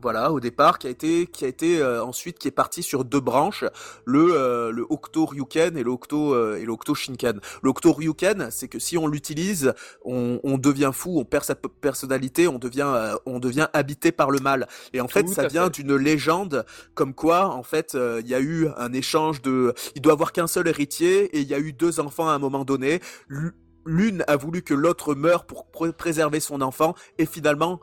voilà, 0.00 0.32
au 0.32 0.40
départ, 0.40 0.78
qui 0.78 0.86
a 0.86 0.90
été, 0.90 1.26
qui 1.26 1.44
a 1.44 1.48
été 1.48 1.80
euh, 1.80 2.04
ensuite, 2.04 2.38
qui 2.38 2.48
est 2.48 2.52
parti 2.52 2.82
sur 2.82 3.04
deux 3.04 3.20
branches, 3.20 3.64
le, 4.04 4.28
euh, 4.32 4.70
le 4.70 4.86
Octo 4.88 5.26
Ryuken 5.26 5.76
et 5.76 5.82
le 5.82 5.90
Octo, 5.90 6.34
euh, 6.34 6.58
et 6.60 6.64
l'Octo 6.64 6.94
Shinken. 6.94 7.40
Le 7.62 7.70
Octo 7.70 7.92
Ryuken, 7.92 8.48
c'est 8.50 8.68
que 8.68 8.78
si 8.78 8.98
on 8.98 9.06
l'utilise, 9.06 9.72
on, 10.04 10.40
on, 10.42 10.58
devient 10.58 10.90
fou, 10.92 11.18
on 11.18 11.24
perd 11.24 11.44
sa 11.44 11.54
personnalité, 11.54 12.48
on 12.48 12.58
devient, 12.58 12.86
euh, 12.86 13.14
on 13.26 13.38
devient 13.38 13.68
habité 13.72 14.12
par 14.12 14.30
le 14.30 14.38
mal. 14.38 14.68
Et 14.92 15.00
en 15.00 15.06
Tout 15.06 15.14
fait, 15.14 15.28
ça 15.28 15.46
vient 15.46 15.68
d'une 15.68 15.96
légende, 15.96 16.64
comme 16.94 17.14
quoi, 17.14 17.48
en 17.48 17.62
fait, 17.62 17.94
euh, 17.94 18.20
il 18.22 18.28
y 18.28 18.34
a 18.34 18.40
eu 18.40 18.68
un 18.76 18.92
échange 18.92 19.42
de, 19.42 19.74
il 19.94 20.02
doit 20.02 20.12
avoir 20.12 20.32
qu'un 20.32 20.46
seul 20.46 20.68
héritier, 20.68 21.24
et 21.36 21.40
il 21.40 21.48
y 21.48 21.54
a 21.54 21.58
eu 21.58 21.72
deux 21.72 22.00
enfants 22.00 22.28
à 22.28 22.32
un 22.32 22.38
moment 22.38 22.64
donné. 22.64 23.00
L'une 23.84 24.24
a 24.26 24.36
voulu 24.36 24.62
que 24.62 24.74
l'autre 24.74 25.14
meure 25.14 25.46
pour 25.46 25.66
pr 25.66 25.92
préserver 25.92 26.40
son 26.40 26.60
enfant, 26.60 26.94
et 27.18 27.26
finalement, 27.26 27.80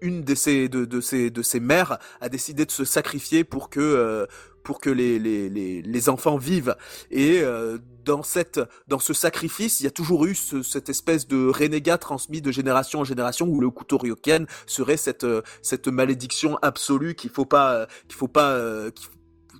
une 0.00 0.22
de 0.22 0.34
ces 0.34 0.68
de, 0.68 0.84
de 0.84 1.00
ces 1.00 1.30
de 1.30 1.42
ces 1.42 1.60
mères 1.60 1.98
a 2.20 2.28
décidé 2.28 2.64
de 2.64 2.70
se 2.70 2.84
sacrifier 2.84 3.44
pour 3.44 3.70
que 3.70 3.80
euh, 3.80 4.26
pour 4.62 4.80
que 4.80 4.90
les, 4.90 5.18
les, 5.18 5.48
les, 5.48 5.80
les, 5.80 6.08
enfants 6.10 6.36
vivent. 6.36 6.76
Et 7.10 7.40
euh, 7.40 7.78
dans 8.04 8.22
cette 8.22 8.60
dans 8.86 8.98
ce 8.98 9.14
sacrifice 9.14 9.80
il 9.80 9.84
y 9.84 9.86
a 9.86 9.90
toujours 9.90 10.26
eu 10.26 10.34
ce, 10.34 10.62
cette 10.62 10.88
espèce 10.88 11.26
de 11.26 11.48
renégat 11.48 11.98
transmis 11.98 12.42
de 12.42 12.52
génération 12.52 13.00
en 13.00 13.04
génération 13.04 13.46
où 13.46 13.60
le 13.60 13.70
couteau 13.70 13.98
ryoken 13.98 14.46
serait 14.66 14.96
cette 14.96 15.26
cette 15.62 15.88
malédiction 15.88 16.58
absolue 16.62 17.14
qu'il 17.14 17.30
faut 17.30 17.46
pas 17.46 17.86
qu'il 18.08 18.16
faut 18.16 18.28
pas 18.28 18.52
euh, 18.52 18.90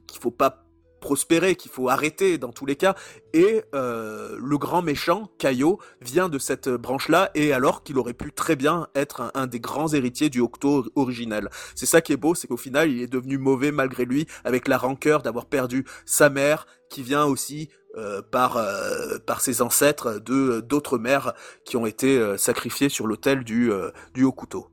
qu'il 0.06 0.20
faut 0.20 0.30
pas 0.30 0.67
prospérer, 1.00 1.56
qu'il 1.56 1.70
faut 1.70 1.88
arrêter 1.88 2.38
dans 2.38 2.52
tous 2.52 2.66
les 2.66 2.76
cas. 2.76 2.94
Et 3.32 3.62
euh, 3.74 4.38
le 4.40 4.58
grand 4.58 4.82
méchant, 4.82 5.30
Kaio, 5.38 5.78
vient 6.00 6.28
de 6.28 6.38
cette 6.38 6.68
branche-là, 6.68 7.30
et 7.34 7.52
alors 7.52 7.82
qu'il 7.82 7.98
aurait 7.98 8.14
pu 8.14 8.32
très 8.32 8.56
bien 8.56 8.88
être 8.94 9.30
un, 9.34 9.46
des 9.46 9.60
grands 9.60 9.92
héritiers 9.92 10.30
du 10.30 10.40
Octo 10.40 10.86
originel. 10.94 11.50
C'est 11.74 11.86
ça 11.86 12.00
qui 12.00 12.12
est 12.12 12.16
beau, 12.16 12.34
c'est 12.34 12.46
qu'au 12.46 12.56
final, 12.56 12.90
il 12.90 13.02
est 13.02 13.12
devenu 13.12 13.38
mauvais 13.38 13.72
malgré 13.72 14.04
lui, 14.04 14.26
avec 14.44 14.68
la 14.68 14.78
rancœur 14.78 15.22
d'avoir 15.22 15.46
perdu 15.46 15.84
sa 16.06 16.30
mère, 16.30 16.66
qui 16.88 17.02
vient 17.02 17.24
aussi 17.24 17.68
euh, 17.96 18.20
par 18.22 18.58
euh, 18.58 19.18
par 19.18 19.40
ses 19.40 19.62
ancêtres 19.62 20.20
de 20.20 20.60
d'autres 20.60 20.98
mères 20.98 21.32
qui 21.64 21.76
ont 21.76 21.86
été 21.86 22.18
euh, 22.18 22.36
sacrifiées 22.36 22.90
sur 22.90 23.06
l'autel 23.06 23.44
du 23.44 23.70
du 24.14 24.24
Hokuto. 24.24 24.68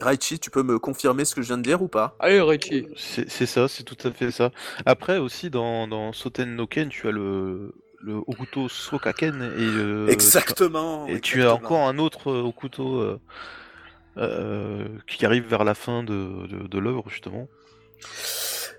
Raichi, 0.00 0.38
tu 0.38 0.50
peux 0.50 0.62
me 0.62 0.78
confirmer 0.78 1.24
ce 1.24 1.34
que 1.34 1.42
je 1.42 1.48
viens 1.48 1.58
de 1.58 1.62
dire 1.62 1.82
ou 1.82 1.88
pas? 1.88 2.16
Allez, 2.20 2.40
Raichi. 2.40 2.86
C'est 2.96 3.46
ça, 3.46 3.68
c'est 3.68 3.82
tout 3.82 3.96
à 4.04 4.10
fait 4.12 4.30
ça. 4.30 4.50
Après 4.86 5.18
aussi, 5.18 5.50
dans, 5.50 5.88
dans 5.88 6.12
Soten 6.12 6.54
no 6.54 6.66
Ken, 6.66 6.88
tu 6.88 7.08
as 7.08 7.10
le, 7.10 7.72
le 8.00 8.14
Okuto 8.26 8.68
Sokaken 8.68 9.42
et 9.42 9.62
euh, 9.62 10.08
exactement. 10.08 11.06
Et 11.08 11.12
exactement. 11.16 11.20
tu 11.20 11.42
as 11.42 11.54
encore 11.54 11.88
un 11.88 11.98
autre 11.98 12.32
Okuto 12.32 13.00
euh, 13.00 13.20
euh, 14.16 14.86
qui 15.06 15.26
arrive 15.26 15.46
vers 15.46 15.64
la 15.64 15.74
fin 15.74 16.02
de, 16.02 16.46
de, 16.46 16.66
de 16.68 16.78
l'œuvre 16.78 17.08
justement. 17.08 17.48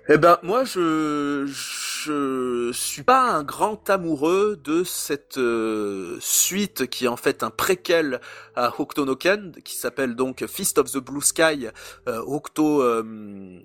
Eh 0.07 0.17
ben 0.17 0.39
moi 0.41 0.63
je, 0.63 1.45
je 1.45 1.88
je 2.05 2.71
suis 2.71 3.03
pas 3.03 3.29
un 3.29 3.43
grand 3.43 3.89
amoureux 3.89 4.59
de 4.63 4.83
cette 4.83 5.37
euh, 5.37 6.17
suite 6.19 6.87
qui 6.87 7.05
est 7.05 7.07
en 7.09 7.17
fait 7.17 7.43
un 7.43 7.49
préquel 7.49 8.21
à 8.55 8.79
Hokuto 8.79 9.05
no 9.05 9.15
Ken, 9.15 9.53
qui 9.63 9.75
s'appelle 9.75 10.15
donc 10.15 10.45
Fist 10.47 10.77
of 10.77 10.91
the 10.91 10.97
Blue 10.97 11.21
Sky, 11.21 11.67
euh, 12.07 12.21
Hokuto 12.25 12.81
euh, 12.81 13.59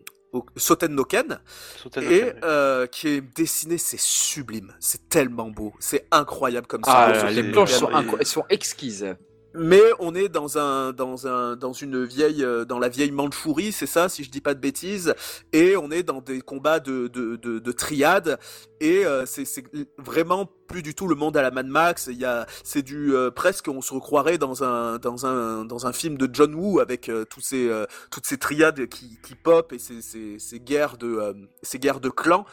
Soten 0.57 0.95
no 0.95 1.05
Ken, 1.05 1.41
et 1.97 2.33
euh, 2.43 2.87
qui 2.87 3.09
est 3.09 3.21
dessiné, 3.21 3.79
c'est 3.79 4.01
sublime, 4.01 4.75
c'est 4.81 5.09
tellement 5.09 5.51
beau, 5.51 5.73
c'est 5.79 6.07
incroyable 6.11 6.67
comme 6.67 6.85
ça. 6.85 7.13
Ah, 7.27 7.31
les 7.31 7.53
planches 7.53 7.73
sont, 7.73 7.91
sont 8.23 8.45
exquises. 8.49 9.15
Mais 9.57 9.83
on 10.01 10.17
est 10.17 10.29
dans 10.29 10.59
un 10.59 10.93
dans 10.93 11.29
un 11.29 11.55
dans 11.55 11.73
une 11.73 12.05
vieille 12.05 12.43
euh, 12.45 12.65
dans 12.65 12.81
la 12.81 12.89
vieille 12.89 13.13
Mandchourie, 13.13 13.71
c'est 13.71 13.87
ça 13.87 14.09
si 14.09 14.25
je 14.25 14.31
dis 14.31 14.41
pas 14.41 14.53
de 14.53 14.59
bêtises, 14.59 15.15
et 15.53 15.77
on 15.77 15.93
est 15.93 16.03
dans 16.03 16.21
des 16.21 16.41
combats 16.41 16.81
de 16.81 17.07
de 17.07 17.37
de, 17.37 17.61
de 17.61 17.73
triades 17.73 18.39
et 18.81 19.07
euh, 19.07 19.27
c'est 19.27 19.45
c'est 19.45 19.65
vraiment 19.97 20.51
plus 20.67 20.83
du 20.83 20.97
tout 20.97 21.07
le 21.07 21.15
monde 21.15 21.37
à 21.37 21.43
la 21.43 21.53
Mad 21.53 21.69
Max. 21.69 22.09
Il 22.11 22.19
y 22.19 22.25
a 22.25 22.47
c'est 22.65 22.83
du 22.83 23.15
euh, 23.15 23.31
presque 23.31 23.69
on 23.69 23.81
se 23.81 23.95
recroirait 23.95 24.39
dans 24.39 24.65
un 24.65 24.99
dans 24.99 25.25
un 25.25 25.65
dans 25.65 25.87
un 25.87 25.93
film 25.93 26.19
de 26.19 26.29
John 26.33 26.53
Woo 26.53 26.81
avec 26.81 27.09
tous 27.31 27.41
ces 27.41 27.71
toutes 28.11 28.27
ces 28.27 28.39
triades 28.39 28.89
qui 28.89 29.21
qui 29.23 29.37
pop 29.37 29.73
et 29.73 29.79
ces 29.79 30.03
ces, 30.03 30.41
ces 30.41 30.59
guerres 30.59 30.97
de 30.97 31.33
ces 31.63 31.79
guerres 31.79 32.01
de 32.01 32.09
clans. 32.09 32.45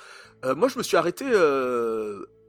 moi 0.56 0.68
je 0.68 0.78
me 0.78 0.84
suis 0.84 0.98
arrêté 0.98 1.26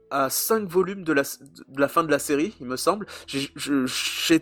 à 0.09 0.29
cinq 0.29 0.67
volumes 0.67 1.03
de 1.03 1.13
la, 1.13 1.87
fin 1.87 2.03
de 2.03 2.11
la 2.11 2.19
série, 2.19 2.55
il 2.59 2.67
me 2.67 2.77
semble. 2.77 3.07
J'ai 3.27 4.39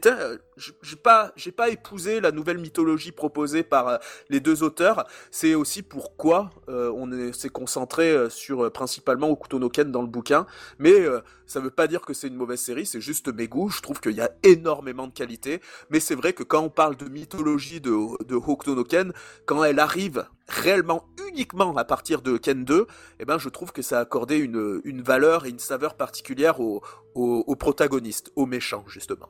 pas, 0.97 1.31
pas 1.55 1.69
épousé 1.69 2.19
la 2.19 2.31
nouvelle 2.31 2.57
mythologie 2.57 3.11
proposée 3.11 3.63
par 3.63 3.87
euh, 3.87 3.97
les 4.29 4.39
deux 4.39 4.63
auteurs. 4.63 5.07
C'est 5.31 5.55
aussi 5.55 5.81
pourquoi 5.81 6.49
euh, 6.69 6.91
on 6.95 7.31
s'est 7.33 7.49
concentré 7.49 8.11
euh, 8.11 8.29
sur 8.29 8.71
principalement 8.71 9.35
Ken 9.71 9.91
dans 9.91 10.01
le 10.01 10.07
bouquin. 10.07 10.45
Mais 10.79 11.05
ça 11.51 11.59
veut 11.59 11.69
pas 11.69 11.87
dire 11.87 12.01
que 12.01 12.13
c'est 12.13 12.27
une 12.27 12.35
mauvaise 12.35 12.61
série, 12.61 12.85
c'est 12.85 13.01
juste 13.01 13.27
mes 13.27 13.49
goûts. 13.49 13.69
Je 13.69 13.81
trouve 13.81 13.99
qu'il 13.99 14.13
y 14.13 14.21
a 14.21 14.31
énormément 14.41 15.07
de 15.07 15.11
qualité. 15.11 15.59
Mais 15.89 15.99
c'est 15.99 16.15
vrai 16.15 16.31
que 16.31 16.43
quand 16.43 16.61
on 16.61 16.69
parle 16.69 16.95
de 16.95 17.09
mythologie 17.09 17.81
de, 17.81 17.91
de 18.23 18.35
Hokuto 18.35 18.73
no 18.73 18.85
Ken, 18.85 19.11
quand 19.45 19.61
elle 19.65 19.79
arrive 19.79 20.25
réellement 20.47 21.05
uniquement 21.27 21.75
à 21.75 21.83
partir 21.83 22.21
de 22.21 22.37
Ken 22.37 22.63
2, 22.63 22.87
eh 23.19 23.25
ben 23.25 23.37
je 23.37 23.49
trouve 23.49 23.73
que 23.73 23.81
ça 23.81 23.97
a 23.97 24.01
accordé 24.01 24.37
une, 24.37 24.79
une 24.85 25.01
valeur 25.01 25.45
et 25.45 25.49
une 25.49 25.59
saveur 25.59 25.95
particulière 25.95 26.61
aux 26.61 26.81
au, 27.15 27.43
au 27.45 27.55
protagonistes, 27.57 28.31
aux 28.37 28.45
méchants 28.45 28.85
justement. 28.87 29.29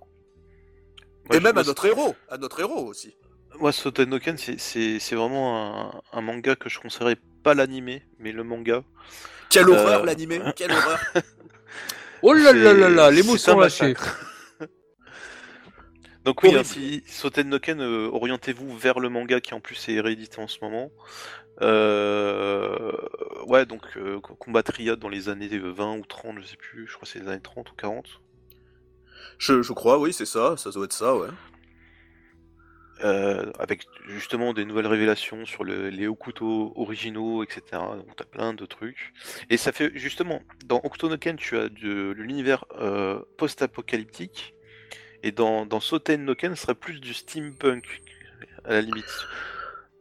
et 1.34 1.40
même 1.40 1.58
à 1.58 1.64
notre 1.64 1.86
héros, 1.86 2.16
à 2.30 2.38
notre 2.38 2.60
héros 2.60 2.86
aussi. 2.86 3.16
Moi, 3.60 3.72
Soten 3.72 4.20
Ken, 4.20 4.38
c'est 4.38 5.16
vraiment 5.16 5.92
un, 5.92 6.02
un, 6.14 6.22
manga 6.22 6.56
que 6.56 6.70
je 6.70 6.80
conseillerais 6.80 7.18
pas 7.44 7.56
l'animé, 7.56 8.04
mais 8.20 8.32
le 8.32 8.44
manga. 8.44 8.84
Quelle 9.50 9.70
euh, 9.70 9.74
horreur 9.74 10.06
l'animé, 10.06 10.40
quelle 10.56 10.72
horreur. 10.72 11.00
Oh 12.22 12.34
là 12.34 12.54
là 12.54 12.74
là 12.74 12.90
là, 12.90 13.12
les 13.12 13.24
mots 13.24 13.38
sont 13.38 13.60
lâchés. 13.60 13.96
Donc 16.24 16.44
oui, 16.44 16.56
hein, 16.56 16.64
si 16.64 17.04
Soten 17.08 17.50
no 17.50 17.58
Ken, 17.58 17.82
euh, 17.82 18.08
orientez-vous 18.12 18.78
vers 18.78 19.00
le 19.00 19.10
manga 19.10 19.42
qui 19.42 19.56
en 19.56 19.60
plus 19.60 19.90
est 19.90 20.00
réédité 20.00 20.40
en 20.40 20.48
ce 20.48 20.60
moment. 20.62 20.92
Euh... 21.62 22.92
Ouais, 23.48 23.66
donc 23.66 23.82
euh, 23.98 24.20
combat 24.20 24.62
triade 24.62 25.00
dans 25.00 25.10
les 25.10 25.30
années 25.30 25.50
20 25.50 25.98
ou 25.98 26.06
30, 26.06 26.38
je 26.42 26.46
sais 26.46 26.58
plus, 26.58 26.88
je 26.88 26.94
crois 26.94 27.06
que 27.06 27.12
c'est 27.12 27.20
les 27.20 27.28
années 27.28 27.42
30 27.42 27.72
ou 27.72 27.76
40. 27.76 28.06
Je, 29.40 29.64
je 29.64 29.74
crois, 29.74 29.98
oui, 29.98 30.14
c'est 30.14 30.28
ça, 30.28 30.58
ça 30.58 30.70
doit 30.70 30.86
être 30.86 30.94
ça, 30.94 31.16
ouais. 31.16 31.30
Euh, 33.04 33.52
avec 33.58 33.88
justement 34.08 34.54
des 34.54 34.64
nouvelles 34.64 34.86
révélations 34.86 35.46
sur 35.48 35.64
le, 35.64 35.90
les 35.90 36.08
Okuto 36.08 36.72
originaux, 36.76 37.44
etc. 37.44 37.62
Donc 37.72 38.16
t'as 38.16 38.26
plein 38.26 38.54
de 38.54 38.66
trucs. 38.68 39.14
Et 39.50 39.58
ça 39.58 39.72
fait 39.72 39.92
justement, 39.96 40.42
dans 40.66 40.80
Okuto 40.84 41.10
no 41.10 41.18
Ken, 41.18 41.36
tu 41.36 41.58
as 41.58 41.70
de, 41.70 42.12
l'univers 42.12 42.66
euh, 42.80 43.20
post-apocalyptique 43.38 44.54
et 45.24 45.32
dans, 45.32 45.66
dans 45.66 45.80
Soten 45.80 46.26
no 46.26 46.36
Ken, 46.36 46.56
ce 46.56 46.62
serait 46.62 46.76
plus 46.76 47.00
du 47.00 47.16
steampunk, 47.16 48.04
à 48.66 48.74
la 48.74 48.82
limite. 48.82 49.26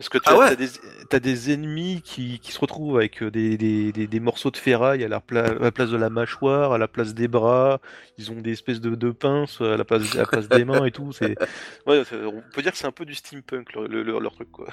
Parce 0.00 0.08
que 0.08 0.16
tu 0.16 0.24
ah 0.28 0.44
as, 0.44 0.56
des, 0.56 0.70
as, 1.12 1.20
des, 1.20 1.52
ennemis 1.52 2.00
qui, 2.02 2.38
qui, 2.38 2.52
se 2.52 2.58
retrouvent 2.58 2.96
avec 2.96 3.22
euh, 3.22 3.30
des, 3.30 3.58
des, 3.58 3.92
des, 3.92 4.20
morceaux 4.20 4.50
de 4.50 4.56
ferraille 4.56 5.04
à 5.04 5.08
la, 5.08 5.20
place 5.20 5.90
de 5.90 5.96
la 5.98 6.08
mâchoire, 6.08 6.72
à 6.72 6.78
la 6.78 6.88
place 6.88 7.12
des 7.12 7.28
bras. 7.28 7.82
Ils 8.16 8.32
ont 8.32 8.40
des 8.40 8.52
espèces 8.52 8.80
de, 8.80 8.94
de 8.94 9.10
pinces 9.10 9.60
à 9.60 9.76
la 9.76 9.84
place, 9.84 10.14
à 10.14 10.20
la 10.20 10.24
place 10.24 10.48
des 10.48 10.64
mains 10.64 10.86
et 10.86 10.90
tout. 10.90 11.12
C'est, 11.12 11.36
ouais, 11.86 12.02
on 12.14 12.42
peut 12.54 12.62
dire 12.62 12.72
que 12.72 12.78
c'est 12.78 12.86
un 12.86 12.92
peu 12.92 13.04
du 13.04 13.14
steampunk 13.14 13.74
leur, 13.74 13.88
leur, 13.88 14.20
leur 14.20 14.32
truc 14.32 14.50
quoi. 14.50 14.68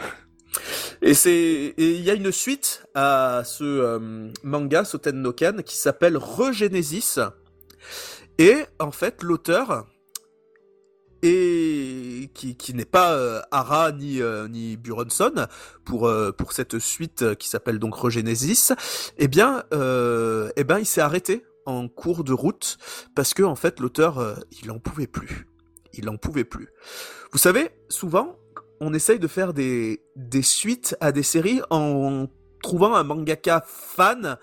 Et 1.02 1.14
c'est 1.14 1.74
il 1.78 2.02
y 2.04 2.10
a 2.10 2.14
une 2.14 2.32
suite 2.32 2.86
à 2.96 3.42
ce 3.44 3.66
euh, 3.66 4.32
manga 4.44 4.86
Soten 4.86 5.22
no 5.22 5.34
Ken 5.34 5.62
qui 5.62 5.76
s'appelle 5.76 6.16
Regenesis. 6.16 7.20
Et 8.38 8.64
en 8.80 8.92
fait, 8.92 9.24
l'auteur 9.24 9.88
et 11.28 12.30
qui, 12.34 12.74
n'est 12.74 12.86
pas 12.86 13.14
euh, 13.14 13.42
Ara 13.52 13.92
ni 13.92 14.22
euh, 14.22 14.48
ni 14.48 14.78
Buronson 14.78 15.48
pour 15.84 16.08
euh, 16.08 16.32
pour 16.32 16.54
cette 16.54 16.80
suite 16.80 17.36
qui 17.36 17.50
s'appelle 17.50 17.80
donc 17.80 17.96
Regenesis, 17.96 18.72
eh 19.18 19.28
bien 19.28 19.64
eh 19.72 20.64
ben 20.64 20.80
il 20.80 20.86
s'est 20.86 21.02
arrêté 21.02 21.46
en 21.66 21.88
cours 21.88 22.24
de 22.24 22.34
route 22.34 22.78
parce 23.16 23.34
que 23.34 23.44
en 23.44 23.56
fait 23.56 23.80
l'auteur 23.80 24.38
il 24.62 24.72
en 24.72 24.80
pouvait 24.80 25.08
plus. 25.08 25.48
Il 25.94 26.10
en 26.10 26.18
pouvait 26.18 26.44
plus. 26.44 26.70
Vous 27.32 27.40
savez, 27.40 27.70
souvent 27.90 28.38
on 28.80 28.94
essaye 28.94 29.20
de 29.20 29.28
faire 29.28 29.54
des 29.54 30.02
des 30.16 30.44
suites 30.44 30.96
à 31.02 31.12
des 31.12 31.24
séries 31.24 31.62
en 31.70 32.28
trouvant 32.62 32.96
un 32.96 33.04
mangaka 33.04 33.64
fan 33.66 34.38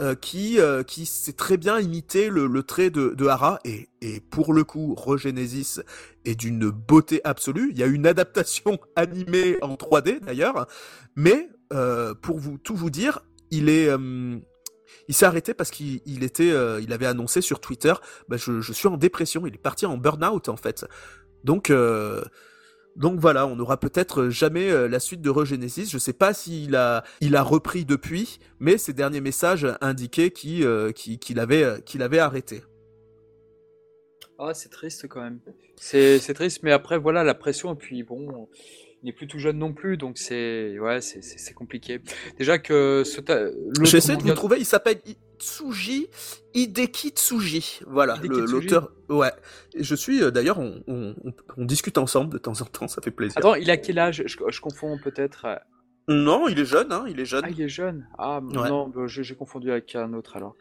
euh, 0.00 0.16
qui 0.16 0.58
euh, 0.58 0.82
qui 0.82 1.06
sait 1.06 1.34
très 1.34 1.56
bien 1.56 1.78
imiter 1.78 2.28
le, 2.28 2.48
le 2.48 2.62
trait 2.64 2.90
de, 2.90 3.10
de 3.10 3.26
Hara 3.26 3.60
et, 3.64 3.88
et 4.00 4.18
pour 4.18 4.52
le 4.52 4.64
coup 4.64 4.94
Regenesis 4.96 5.80
est 6.24 6.34
d'une 6.34 6.68
beauté 6.68 7.20
absolue. 7.22 7.70
Il 7.70 7.78
y 7.78 7.82
a 7.84 7.86
une 7.86 8.04
adaptation 8.04 8.78
animée 8.96 9.56
en 9.62 9.74
3D 9.74 10.18
d'ailleurs, 10.18 10.66
mais 11.14 11.48
euh, 11.72 12.12
pour 12.12 12.40
vous 12.40 12.58
tout 12.58 12.74
vous 12.74 12.90
dire, 12.90 13.20
il 13.52 13.68
est 13.68 13.88
il 15.06 15.14
s'est 15.14 15.26
arrêté 15.26 15.54
parce 15.54 15.70
qu'il 15.70 16.00
il 16.06 16.24
était 16.24 16.52
il 16.82 16.92
avait 16.92 17.06
annoncé 17.06 17.40
sur 17.40 17.60
Twitter 17.60 17.94
bah, 18.28 18.36
je, 18.36 18.60
je 18.60 18.72
suis 18.72 18.88
en 18.88 18.96
dépression, 18.96 19.46
il 19.46 19.54
est 19.54 19.58
parti 19.58 19.86
en 19.86 19.96
burn-out 19.96 20.48
en 20.48 20.56
fait. 20.56 20.86
Donc 21.44 21.70
donc 22.96 23.18
voilà, 23.18 23.46
on 23.46 23.56
n'aura 23.56 23.78
peut-être 23.78 24.28
jamais 24.28 24.70
euh, 24.70 24.88
la 24.88 25.00
suite 25.00 25.20
de 25.20 25.30
Regenesis. 25.30 25.90
Je 25.90 25.98
sais 25.98 26.12
pas 26.12 26.32
s'il 26.32 26.76
a, 26.76 27.02
il 27.20 27.34
a 27.34 27.42
repris 27.42 27.84
depuis, 27.84 28.38
mais 28.60 28.78
ses 28.78 28.92
derniers 28.92 29.20
messages 29.20 29.66
indiquaient 29.80 30.30
qu'il 30.30 30.64
euh, 30.64 30.92
avait, 31.36 31.64
euh, 31.64 32.20
arrêté. 32.20 32.62
Ah, 34.38 34.54
c'est 34.54 34.68
triste 34.68 35.08
quand 35.08 35.22
même. 35.22 35.40
C'est 35.76 36.34
triste, 36.34 36.62
mais 36.62 36.72
après 36.72 36.98
voilà 36.98 37.24
la 37.24 37.34
pression 37.34 37.72
et 37.74 37.76
puis 37.76 38.02
bon, 38.02 38.48
il 39.04 39.08
n'est 39.08 39.12
plus 39.12 39.26
tout 39.26 39.38
jeune 39.38 39.58
non 39.58 39.74
plus, 39.74 39.98
donc 39.98 40.16
c'est 40.16 40.78
ouais, 40.78 41.02
c'est 41.02 41.52
compliqué. 41.52 42.00
Déjà 42.38 42.58
que 42.58 43.02
ce 43.04 43.20
j'essaie 43.82 44.16
de 44.16 44.22
vous 44.22 44.32
trouver, 44.32 44.56
il 44.58 44.64
s'appelle 44.64 44.98
Tsuji 45.38 46.08
Hideki 46.54 47.10
Tsuji. 47.10 47.80
Voilà, 47.86 48.18
l'auteur. 48.22 48.92
Ouais. 49.10 49.30
Je 49.78 49.94
suis 49.94 50.22
euh, 50.22 50.30
d'ailleurs, 50.30 50.58
on, 50.58 50.82
on, 50.86 51.14
on, 51.58 51.64
discute 51.66 51.98
ensemble 51.98 52.32
de 52.32 52.38
temps 52.38 52.58
en 52.62 52.64
temps, 52.64 52.88
ça 52.88 53.02
fait 53.02 53.10
plaisir. 53.10 53.36
Attends, 53.36 53.56
il 53.56 53.70
a 53.70 53.76
quel 53.76 53.98
âge? 53.98 54.22
Je, 54.26 54.38
je, 54.48 54.60
confonds 54.62 54.96
peut-être. 54.96 55.44
Euh, 56.10 56.14
non, 56.14 56.48
il 56.48 56.58
est 56.58 56.64
jeune, 56.64 56.92
hein, 56.92 57.04
il 57.08 57.18
est 57.18 57.24
jeune. 57.24 57.44
Ah, 57.44 57.50
il 57.50 57.60
est 57.60 57.68
jeune. 57.68 58.06
Ah 58.18 58.40
non, 58.42 58.88
bah, 58.88 59.06
j'ai 59.06 59.34
confondu 59.34 59.70
avec 59.70 59.94
un 59.96 60.12
autre 60.12 60.36
alors. 60.36 60.54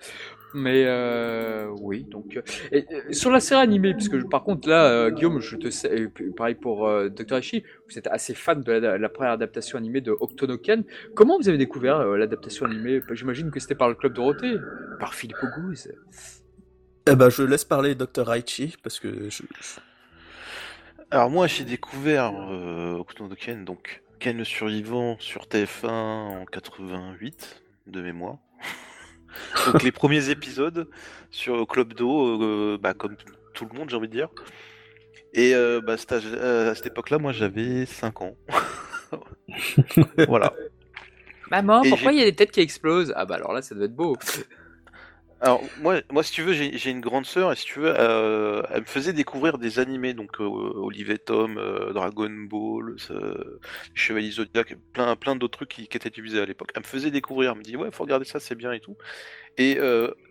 Mais 0.53 0.85
euh, 0.85 1.67
oui, 1.81 2.03
donc 2.03 2.39
et, 2.71 2.85
sur 3.11 3.31
la 3.31 3.39
série 3.39 3.61
animée, 3.61 3.93
parce 3.93 4.07
que 4.07 4.17
par 4.17 4.43
contre 4.43 4.69
là, 4.69 4.85
euh, 4.85 5.09
Guillaume, 5.09 5.39
je 5.39 5.57
te 5.57 5.69
sais, 5.71 6.07
pareil 6.37 6.53
pour 6.55 6.87
euh, 6.87 7.09
Dr. 7.09 7.39
Ishi, 7.39 7.63
vous 7.89 7.97
êtes 7.97 8.07
assez 8.07 8.35
fan 8.35 8.61
de 8.61 8.71
la, 8.71 9.09
première 9.09 9.31
adaptation 9.33 9.79
animée 9.79 10.01
de 10.01 10.11
Octonoken. 10.11 10.83
Comment 11.15 11.39
vous 11.39 11.49
avez 11.49 11.57
découvert 11.57 11.97
euh, 11.97 12.17
l'adaptation 12.17 12.67
animée? 12.67 13.01
J'imagine 13.11 13.49
que 13.49 13.59
c'était 13.59 13.75
par 13.75 13.89
le 13.89 13.95
club 13.95 14.13
Dorothée, 14.13 14.57
par 14.99 15.15
Philippe 15.15 15.37
Auguste. 15.41 15.91
Eh 17.07 17.15
ben, 17.15 17.29
je 17.29 17.43
laisse 17.43 17.65
parler 17.65 17.95
Dr. 17.95 18.31
Aichi 18.31 18.75
parce 18.81 18.99
que 18.99 19.29
je... 19.29 19.43
Alors 21.09 21.29
moi, 21.29 21.47
j'ai 21.47 21.65
découvert 21.65 22.31
euh, 22.49 22.95
Octonoken, 22.95 23.65
donc 23.65 24.02
Ken 24.23 24.37
le 24.37 24.45
survivant 24.45 25.17
sur 25.19 25.47
TF1 25.47 25.89
en 25.89 26.45
88 26.45 27.61
de 27.87 28.01
mémoire. 28.01 28.37
Donc 29.65 29.83
les 29.83 29.91
premiers 29.91 30.29
épisodes 30.29 30.89
sur 31.29 31.67
Club 31.67 31.93
Do, 31.93 32.41
euh, 32.41 32.77
bah, 32.81 32.93
comme 32.93 33.17
tout 33.53 33.67
le 33.69 33.77
monde 33.77 33.89
j'ai 33.89 33.97
envie 33.97 34.07
de 34.07 34.13
dire. 34.13 34.29
Et 35.33 35.53
euh, 35.53 35.81
bah, 35.81 35.97
euh, 36.13 36.71
à 36.71 36.75
cette 36.75 36.85
époque-là, 36.85 37.17
moi 37.17 37.33
j'avais 37.33 37.85
5 37.85 38.21
ans. 38.21 38.37
voilà. 40.29 40.53
Maman, 41.51 41.81
pourquoi 41.89 42.13
il 42.13 42.19
y 42.19 42.21
a 42.21 42.25
des 42.25 42.33
têtes 42.33 42.51
qui 42.51 42.61
explosent? 42.61 43.11
Ah 43.17 43.25
bah 43.25 43.35
alors 43.35 43.51
là, 43.51 43.61
ça 43.61 43.75
doit 43.75 43.83
être 43.83 43.95
beau. 43.95 44.15
Alors 45.43 45.61
moi, 45.81 45.99
moi 46.09 46.23
si 46.23 46.31
tu 46.31 46.41
veux, 46.41 46.53
j'ai 46.53 46.89
une 46.89 47.01
grande 47.01 47.25
sœur 47.25 47.51
et 47.51 47.57
si 47.57 47.65
tu 47.65 47.81
veux, 47.81 47.93
euh, 47.99 48.63
elle 48.71 48.79
me 48.79 48.85
faisait 48.85 49.11
découvrir 49.11 49.57
des 49.57 49.77
animés, 49.77 50.13
donc 50.13 50.39
euh, 50.39 50.45
Olivier 50.45 51.17
Tom, 51.17 51.57
euh, 51.57 51.91
Dragon 51.91 52.29
Ball, 52.29 52.95
Chevalier 53.93 54.31
Zodiac, 54.31 54.77
plein, 54.93 55.17
plein 55.17 55.35
d'autres 55.35 55.57
trucs 55.57 55.69
qui, 55.69 55.81
étaient 55.83 56.07
utilisés 56.07 56.39
à 56.39 56.45
l'époque. 56.45 56.71
Elle 56.75 56.83
me 56.83 56.87
faisait 56.87 57.11
découvrir, 57.11 57.51
elle 57.51 57.57
me 57.57 57.63
dit 57.63 57.75
ouais, 57.75 57.89
faut 57.91 58.05
regarder 58.05 58.23
ça, 58.23 58.39
c'est 58.39 58.55
bien 58.55 58.71
et 58.71 58.79
tout. 58.79 58.95
Et 59.57 59.79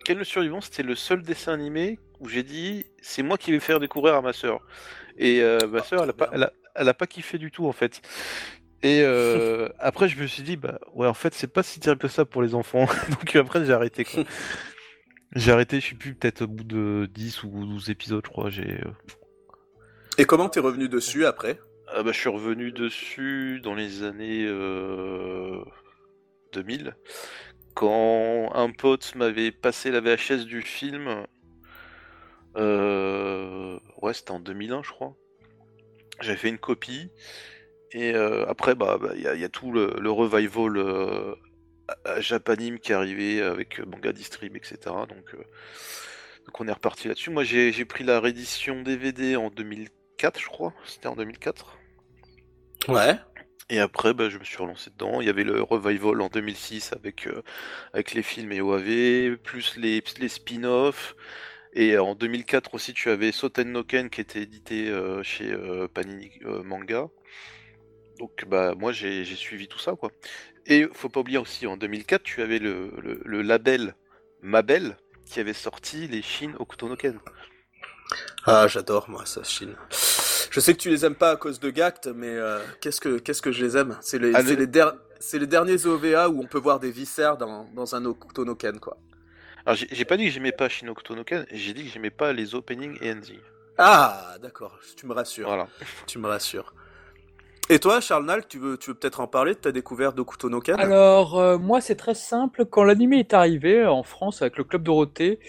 Ken 0.03 0.17
le 0.17 0.23
survivant, 0.23 0.61
c'était 0.61 0.81
le 0.81 0.95
seul 0.95 1.21
dessin 1.21 1.53
animé 1.53 1.99
où 2.19 2.27
j'ai 2.27 2.41
dit 2.41 2.87
c'est 2.99 3.21
moi 3.21 3.37
qui 3.37 3.51
vais 3.51 3.59
faire 3.59 3.79
découvrir 3.79 4.15
à 4.15 4.21
ma 4.23 4.33
sœur. 4.33 4.61
Et 5.19 5.43
ma 5.69 5.83
sœur, 5.83 6.05
elle 6.05 6.09
a 6.09 6.13
pas, 6.13 6.29
elle 6.33 6.43
a, 6.43 6.53
elle 6.73 6.89
a 6.89 6.93
pas 6.95 7.05
kiffé 7.05 7.37
du 7.37 7.51
tout 7.51 7.67
en 7.67 7.71
fait. 7.71 8.01
Et 8.81 9.03
après, 9.79 10.09
je 10.09 10.19
me 10.19 10.25
suis 10.25 10.41
dit, 10.41 10.57
bah 10.57 10.79
ouais, 10.95 11.05
en 11.05 11.13
fait, 11.13 11.35
c'est 11.35 11.53
pas 11.53 11.61
si 11.61 11.79
terrible 11.79 12.01
que 12.01 12.07
ça 12.07 12.25
pour 12.25 12.41
les 12.41 12.55
enfants. 12.55 12.87
Donc 13.09 13.35
après, 13.35 13.63
j'ai 13.63 13.73
arrêté. 13.73 14.05
Quoi. 14.05 14.23
J'ai 15.35 15.51
arrêté, 15.51 15.79
je 15.79 15.85
suis 15.85 15.95
plus, 15.95 16.13
peut-être 16.13 16.43
au 16.43 16.47
bout 16.47 16.63
de 16.63 17.09
10 17.11 17.43
ou 17.43 17.65
12 17.65 17.89
épisodes, 17.89 18.23
je 18.23 18.29
crois. 18.29 18.49
J'ai. 18.49 18.81
Euh. 18.81 18.91
Et 20.17 20.25
comment 20.25 20.47
t'es 20.47 20.59
revenu 20.59 20.89
dessus 20.89 21.25
après? 21.25 21.59
Ah 21.87 22.03
bah, 22.03 22.11
Je 22.11 22.19
suis 22.19 22.29
revenu 22.29 22.71
dessus 22.71 23.59
dans 23.63 23.73
les 23.73 24.03
années 24.03 24.45
2000, 26.53 26.87
euh, 26.87 26.91
quand 27.73 28.51
un 28.53 28.69
pote 28.71 29.15
m'avait 29.15 29.51
passé 29.51 29.89
la 29.89 30.01
VHS 30.01 30.45
du 30.45 30.61
film. 30.61 31.25
Euh... 32.55 33.79
Ouais, 34.03 34.13
c'était 34.13 34.31
en 34.31 34.39
2001, 34.39 34.83
je 34.83 34.91
crois. 34.91 35.15
J'avais 36.21 36.37
fait 36.37 36.49
une 36.49 36.59
copie. 36.59 37.09
Et 37.91 38.13
euh, 38.13 38.45
après, 38.47 38.75
bah, 38.75 38.99
il 39.15 39.23
bah, 39.23 39.35
y, 39.35 39.39
y, 39.39 39.43
a 39.43 39.49
tout 39.49 39.71
le, 39.71 39.95
le 39.99 40.11
revival 40.11 40.77
Japanim 42.19 42.79
qui 42.79 42.91
est 42.91 42.95
arrivé 42.95 43.41
avec 43.41 43.79
euh, 43.79 43.85
Manga 43.85 44.11
Distrib, 44.13 44.55
etc. 44.55 44.77
Donc, 44.85 45.33
euh, 45.33 45.43
donc 46.45 46.59
on 46.59 46.67
est 46.67 46.71
reparti 46.71 47.07
là-dessus. 47.07 47.29
Moi 47.29 47.43
j'ai 47.43 47.85
pris 47.85 48.03
la 48.03 48.19
réédition 48.19 48.81
DVD 48.81 49.35
en 49.35 49.49
2004, 49.49 50.39
je 50.39 50.47
crois. 50.47 50.73
C'était 50.85 51.07
en 51.07 51.15
2004. 51.15 51.77
Ouais. 52.89 53.15
Et 53.69 53.79
après, 53.79 54.13
bah, 54.13 54.29
je 54.29 54.37
me 54.37 54.43
suis 54.43 54.57
relancé 54.57 54.91
dedans. 54.91 55.21
Il 55.21 55.27
y 55.27 55.29
avait 55.29 55.45
le 55.45 55.61
revival 55.61 56.21
en 56.21 56.27
2006 56.27 56.93
avec, 56.93 57.27
euh, 57.27 57.41
avec 57.93 58.13
les 58.13 58.21
films 58.21 58.51
et 58.51 58.61
OAV, 58.61 59.37
plus 59.37 59.77
les, 59.77 60.03
les 60.19 60.27
spin-offs. 60.27 61.15
Et 61.73 61.97
en 61.97 62.13
2004 62.13 62.75
aussi, 62.75 62.93
tu 62.93 63.09
avais 63.09 63.31
Soten 63.31 63.71
no 63.71 63.83
Ken 63.83 64.09
qui 64.09 64.21
était 64.21 64.43
édité 64.43 64.93
chez 65.23 65.57
Panini 65.91 66.29
Manga. 66.63 67.07
Donc 68.19 68.45
bah 68.47 68.75
moi 68.77 68.91
j'ai 68.91 69.25
suivi 69.25 69.67
tout 69.67 69.79
ça 69.79 69.93
quoi. 69.93 70.11
Et 70.65 70.87
faut 70.93 71.09
pas 71.09 71.19
oublier 71.19 71.37
aussi, 71.37 71.67
en 71.67 71.77
2004, 71.77 72.23
tu 72.23 72.41
avais 72.41 72.59
le, 72.59 72.91
le, 73.25 73.41
label 73.41 73.95
Mabel 74.41 74.97
qui 75.25 75.39
avait 75.39 75.53
sorti 75.53 76.07
les 76.07 76.21
Shin 76.21 76.53
Okutonoken. 76.59 77.19
Ah, 78.45 78.67
j'adore 78.67 79.09
moi 79.09 79.25
ça, 79.25 79.43
Shin. 79.43 79.69
Je 80.51 80.59
sais 80.59 80.73
que 80.73 80.79
tu 80.79 80.89
les 80.89 81.05
aimes 81.05 81.15
pas 81.15 81.31
à 81.31 81.35
cause 81.35 81.59
de 81.59 81.69
Gact, 81.69 82.07
mais 82.07 82.29
euh, 82.29 82.59
qu'est-ce 82.79 83.01
que 83.01 83.17
qu'est-ce 83.17 83.41
que 83.41 83.51
je 83.51 83.65
les 83.65 83.75
aime? 83.75 83.97
C'est 84.01 84.19
les, 84.19 84.33
ah, 84.35 84.41
les, 84.41 84.55
les, 84.55 85.47
derniers 85.47 85.85
OVA 85.85 86.29
où 86.29 86.41
on 86.41 86.47
peut 86.47 86.59
voir 86.59 86.79
des 86.79 86.91
viscères 86.91 87.37
dans, 87.37 87.65
dans 87.73 87.95
un 87.95 88.05
Okutonoken, 88.05 88.79
quoi. 88.79 88.97
Alors 89.65 89.77
j'ai 89.77 90.05
pas 90.05 90.17
dit 90.17 90.25
que 90.25 90.31
j'aimais 90.31 90.51
pas 90.51 90.69
Shin 90.69 90.87
Okutonoken, 90.87 91.45
j'ai 91.51 91.73
dit 91.73 91.85
que 91.85 91.89
j'aimais 91.89 92.09
pas 92.09 92.33
les 92.33 92.53
openings 92.55 92.97
et 93.01 93.11
endings. 93.11 93.39
Ah, 93.77 94.35
d'accord, 94.41 94.77
tu 94.95 95.07
me 95.07 95.13
rassures. 95.13 95.47
Voilà. 95.47 95.67
Tu 96.05 96.19
me 96.19 96.27
rassures. 96.27 96.73
Et 97.73 97.79
toi, 97.79 98.01
Charles 98.01 98.25
Nal, 98.25 98.45
tu 98.47 98.59
veux, 98.59 98.77
tu 98.77 98.91
veux 98.91 98.93
peut-être 98.93 99.19
en 99.19 99.25
parler 99.25 99.55
de 99.55 99.57
ta 99.57 99.71
découverte 99.71 100.15
d'Okuto 100.15 100.47
no 100.47 100.59
Ken 100.59 100.79
Alors, 100.79 101.39
euh, 101.39 101.57
moi, 101.57 101.81
c'est 101.81 101.95
très 101.95 102.13
simple. 102.13 102.65
Quand 102.65 102.83
l'anime 102.83 103.13
est 103.13 103.33
arrivé 103.33 103.83
en 103.83 104.03
France 104.03 104.43
avec 104.43 104.57
le 104.57 104.63
Club 104.63 104.83
Dorothée, 104.83 105.39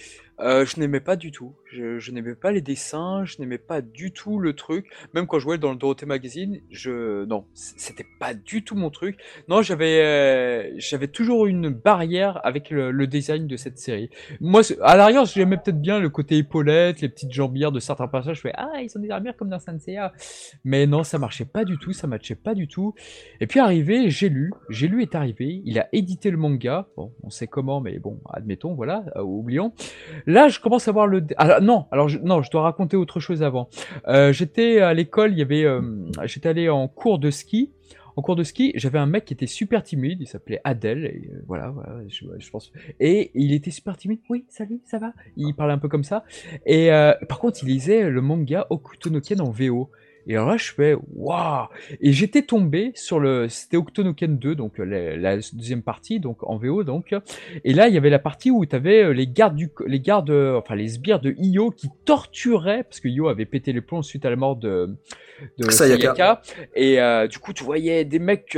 euh, 0.41 0.65
je 0.65 0.81
n'aimais 0.81 1.01
pas 1.01 1.17
du 1.17 1.33
tout. 1.33 1.55
Je, 1.75 2.11
n'aimais 2.13 2.35
pas 2.35 2.53
les 2.53 2.61
dessins, 2.61 3.25
je 3.25 3.37
n'aimais 3.41 3.59
pas 3.59 3.81
du 3.81 4.13
tout 4.13 4.39
le 4.39 4.53
truc. 4.53 4.87
Même 5.13 5.27
quand 5.27 5.39
je 5.39 5.45
jouais 5.45 5.59
dans 5.59 5.73
le 5.73 5.77
Dorothée 5.77 6.07
Magazine, 6.07 6.61
je 6.71 7.25
non, 7.25 7.47
c'était 7.55 8.07
pas 8.21 8.33
du 8.33 8.63
tout 8.63 8.77
mon 8.77 8.91
truc. 8.91 9.19
Non, 9.49 9.63
j'avais 9.63 10.01
euh, 10.01 10.73
j'avais 10.77 11.09
toujours 11.09 11.47
une 11.47 11.71
barrière 11.71 12.41
avec 12.45 12.71
le, 12.71 13.07
design 13.07 13.47
de 13.47 13.57
cette 13.57 13.79
série. 13.79 14.09
Moi, 14.41 14.63
à 14.83 14.97
l'arrière, 14.97 15.25
j'aimais 15.25 15.57
peut-être 15.57 15.81
bien 15.81 15.99
le 15.99 16.09
côté 16.11 16.39
épaulette, 16.39 17.01
les 17.01 17.09
petites 17.09 17.33
jambières 17.33 17.73
de 17.73 17.81
certains 17.81 18.09
passages. 18.09 18.37
Je 18.37 18.43
fais 18.43 18.53
ah, 18.55 18.81
ils 18.81 18.89
sont 18.89 19.01
des 19.01 19.11
armures 19.11 19.37
comme 19.37 19.49
dans 19.49 19.59
Senseiya. 19.59 20.13
Mais 20.65 20.87
non, 20.87 21.03
ça 21.03 21.19
marchait 21.19 21.45
pas 21.45 21.65
du 21.65 21.79
tout, 21.79 21.93
ça 21.93 22.07
matchait 22.07 22.35
pas 22.37 22.55
du 22.55 22.69
tout. 22.69 22.95
Et 23.41 23.47
puis 23.47 23.61
arrivé, 23.61 24.11
j'ai 24.11 24.29
lu, 24.29 24.53
j'ai 24.71 24.87
lu 24.89 25.03
est 25.03 25.15
arrivé. 25.15 25.63
Il 25.65 25.79
a 25.79 25.89
édité 25.93 26.31
le 26.31 26.37
manga. 26.37 26.87
Bon, 26.97 27.13
on 27.23 27.31
sait 27.31 27.47
comment, 27.47 27.81
mais 27.81 27.99
bon, 27.99 28.21
admettons, 28.33 28.75
voilà, 28.75 29.05
euh, 29.17 29.23
oublions. 29.23 29.73
Là, 30.27 30.49
je 30.49 30.61
commence 30.61 30.89
à 30.89 30.93
voir 30.93 31.07
le. 31.07 31.25
Ah, 31.37 31.61
non, 31.65 31.87
alors 31.91 32.09
je, 32.09 32.19
dois 32.51 32.63
raconter 32.63 32.97
autre 32.97 33.21
chose 33.21 33.43
avant. 33.43 33.69
Euh, 34.07 34.33
j'étais 34.33 34.81
à 34.81 34.95
l'école, 34.95 35.33
il 35.33 35.39
y 35.39 35.43
avait, 35.43 35.65
euh, 35.65 35.81
j'étais 36.25 36.49
allé 36.49 36.69
en 36.69 36.89
cours 36.89 37.19
de 37.19 37.31
ski. 37.31 37.73
En 38.17 38.23
cours 38.23 38.37
de 38.37 38.45
ski, 38.45 38.71
j'avais 38.77 39.01
un 39.01 39.07
mec 39.07 39.25
qui 39.25 39.35
était 39.35 39.49
super 39.49 39.83
timide, 39.83 40.21
il 40.21 40.29
s'appelait 40.29 40.61
Adèle, 40.63 41.05
et 41.07 41.31
euh, 41.33 41.43
voilà, 41.49 41.71
voilà 41.71 41.99
je, 42.07 42.51
pense. 42.51 42.71
Et 43.01 43.33
il 43.35 43.53
était 43.53 43.73
super 43.73 43.97
timide. 43.97 44.21
Oui, 44.29 44.45
salut, 44.49 44.81
ça 44.85 44.99
va? 44.99 45.13
Il 45.37 45.53
parlait 45.55 45.73
un 45.73 45.79
peu 45.79 45.89
comme 45.89 46.05
ça. 46.05 46.25
Et 46.65 46.91
par 47.29 47.41
contre, 47.41 47.65
il 47.65 47.69
lisait 47.69 48.09
le 48.09 48.21
manga 48.21 48.67
Okuto 48.71 49.11
no 49.11 49.21
Ken 49.21 49.41
en 49.41 49.51
VO. 49.51 49.91
Et 50.27 50.37
alors 50.37 50.49
là, 50.49 50.57
je 50.57 50.73
fais 50.73 50.97
waouh 51.15 51.67
Et 52.01 52.13
j'étais 52.13 52.43
tombé 52.43 52.93
sur 52.95 53.21
le, 53.21 53.49
c'était 53.49 53.77
Octonoken 53.77 54.39
2, 54.39 54.55
donc 54.55 54.79
la, 54.79 55.37
deuxième 55.53 55.83
partie, 55.83 56.21
donc 56.21 56.43
en 56.43 56.57
VO 56.57 56.85
donc. 56.85 57.15
Et 57.65 57.75
là, 57.75 57.89
il 57.89 57.95
y 57.95 57.99
avait 57.99 58.11
la 58.11 58.19
partie 58.19 58.51
où 58.51 58.65
tu 58.65 58.75
avais 58.75 59.05
euh, 59.05 59.11
les 59.11 59.27
gardes 59.27 59.57
du, 59.57 59.71
les 59.87 60.01
gardes, 60.01 60.31
euh, 60.31 60.59
enfin 60.59 60.75
les 60.75 60.89
sbires 60.89 61.21
de 61.21 61.35
Io 61.39 61.71
qui 61.71 61.89
torturaient 62.05 62.85
parce 62.85 63.01
que 63.01 63.09
Io 63.09 63.29
avait 63.29 63.47
pété 63.47 63.73
les 63.73 63.81
plombs 63.81 64.03
suite 64.03 64.25
à 64.25 64.31
la 64.31 64.37
mort 64.37 64.57
de, 64.57 64.95
de 65.59 65.71
Sayaka. 65.71 66.43
Et 66.75 67.01
euh, 67.01 67.27
du 67.27 67.39
coup, 67.39 67.53
tu 67.53 67.65
voyais 67.65 68.05
des 68.05 68.19
mecs 68.19 68.57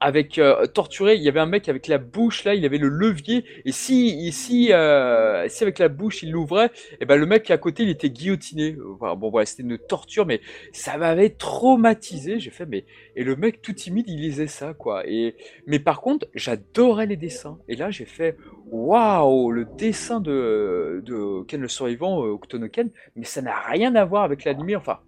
avec 0.00 0.38
euh, 0.38 0.66
torturé, 0.66 1.14
il 1.14 1.22
y 1.22 1.28
avait 1.28 1.40
un 1.40 1.46
mec 1.46 1.68
avec 1.68 1.86
la 1.86 1.98
bouche 1.98 2.44
là, 2.44 2.54
il 2.54 2.64
avait 2.64 2.78
le 2.78 2.88
levier 2.88 3.44
et 3.66 3.72
si 3.72 4.32
si 4.32 4.72
euh, 4.72 5.46
si 5.48 5.62
avec 5.62 5.78
la 5.78 5.88
bouche 5.88 6.22
il 6.22 6.30
l'ouvrait, 6.30 6.66
et 6.66 6.98
eh 7.02 7.04
ben 7.04 7.16
le 7.16 7.26
mec 7.26 7.50
à 7.50 7.58
côté 7.58 7.82
il 7.82 7.90
était 7.90 8.08
guillotiné. 8.08 8.76
Bon 9.00 9.30
voilà, 9.30 9.44
c'était 9.44 9.62
une 9.62 9.76
torture 9.76 10.24
mais 10.24 10.40
ça 10.72 10.96
m'avait 10.96 11.30
traumatisé. 11.30 12.40
J'ai 12.40 12.50
fait 12.50 12.66
mais 12.66 12.86
et 13.14 13.24
le 13.24 13.36
mec 13.36 13.60
tout 13.60 13.74
timide, 13.74 14.06
il 14.08 14.20
lisait 14.20 14.46
ça 14.46 14.72
quoi. 14.72 15.06
Et 15.06 15.36
mais 15.66 15.78
par 15.78 16.00
contre, 16.00 16.26
j'adorais 16.34 17.06
les 17.06 17.16
dessins 17.16 17.58
et 17.68 17.76
là 17.76 17.90
j'ai 17.90 18.06
fait 18.06 18.36
waouh, 18.70 19.50
le 19.50 19.66
dessin 19.76 20.20
de 20.20 21.02
de 21.04 21.44
Ken 21.44 21.60
le 21.60 21.68
survivant 21.68 22.24
euh, 22.24 22.30
Octonoken, 22.30 22.90
mais 23.16 23.24
ça 23.24 23.42
n'a 23.42 23.58
rien 23.60 23.94
à 23.94 24.04
voir 24.06 24.24
avec 24.24 24.44
l'anime 24.44 24.78
enfin 24.78 25.00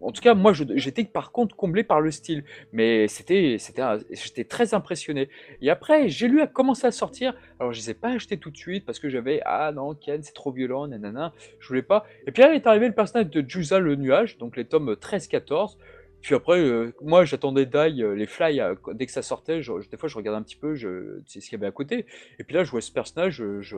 en 0.00 0.12
tout 0.12 0.22
cas, 0.22 0.34
moi, 0.34 0.52
j'étais 0.52 1.04
par 1.04 1.32
contre 1.32 1.56
comblé 1.56 1.82
par 1.82 2.00
le 2.00 2.10
style, 2.10 2.44
mais 2.72 3.08
c'était, 3.08 3.56
c'était, 3.58 3.82
j'étais 4.10 4.44
très 4.44 4.74
impressionné. 4.74 5.28
Et 5.60 5.70
après, 5.70 6.08
j'ai 6.08 6.28
lu 6.28 6.40
à 6.40 6.46
commencer 6.46 6.86
à 6.86 6.90
sortir. 6.90 7.34
Alors, 7.58 7.72
je 7.72 7.80
les 7.80 7.90
ai 7.90 7.94
pas 7.94 8.10
achetés 8.10 8.38
tout 8.38 8.50
de 8.50 8.56
suite 8.56 8.84
parce 8.84 8.98
que 8.98 9.08
j'avais 9.08 9.40
ah 9.44 9.72
non 9.72 9.94
Ken, 9.94 10.22
c'est 10.22 10.34
trop 10.34 10.52
violent, 10.52 10.86
nanana, 10.86 11.32
je 11.58 11.68
voulais 11.68 11.82
pas. 11.82 12.06
Et 12.26 12.32
puis 12.32 12.42
là, 12.42 12.54
est 12.54 12.66
arrivé 12.66 12.86
le 12.86 12.94
personnage 12.94 13.30
de 13.30 13.44
Jusa 13.48 13.78
le 13.78 13.96
nuage, 13.96 14.38
donc 14.38 14.56
les 14.56 14.64
tomes 14.64 14.92
13-14. 14.92 15.76
Puis 16.20 16.34
après, 16.34 16.58
euh, 16.58 16.92
moi, 17.00 17.24
j'attendais 17.24 17.64
Die, 17.66 18.02
euh, 18.02 18.14
les 18.14 18.26
Fly, 18.26 18.60
euh, 18.60 18.74
dès 18.92 19.06
que 19.06 19.12
ça 19.12 19.22
sortait, 19.22 19.60
des 19.60 19.96
fois, 19.96 20.08
je 20.08 20.16
regardais 20.16 20.38
un 20.38 20.42
petit 20.42 20.56
peu, 20.56 20.74
je, 20.74 21.20
ce 21.26 21.38
qu'il 21.38 21.52
y 21.52 21.54
avait 21.54 21.66
à 21.66 21.70
côté. 21.70 22.06
Et 22.38 22.44
puis 22.44 22.54
là, 22.54 22.64
je 22.64 22.70
vois 22.70 22.80
ce 22.80 22.90
personnage, 22.90 23.34
je, 23.36 23.60
je, 23.60 23.76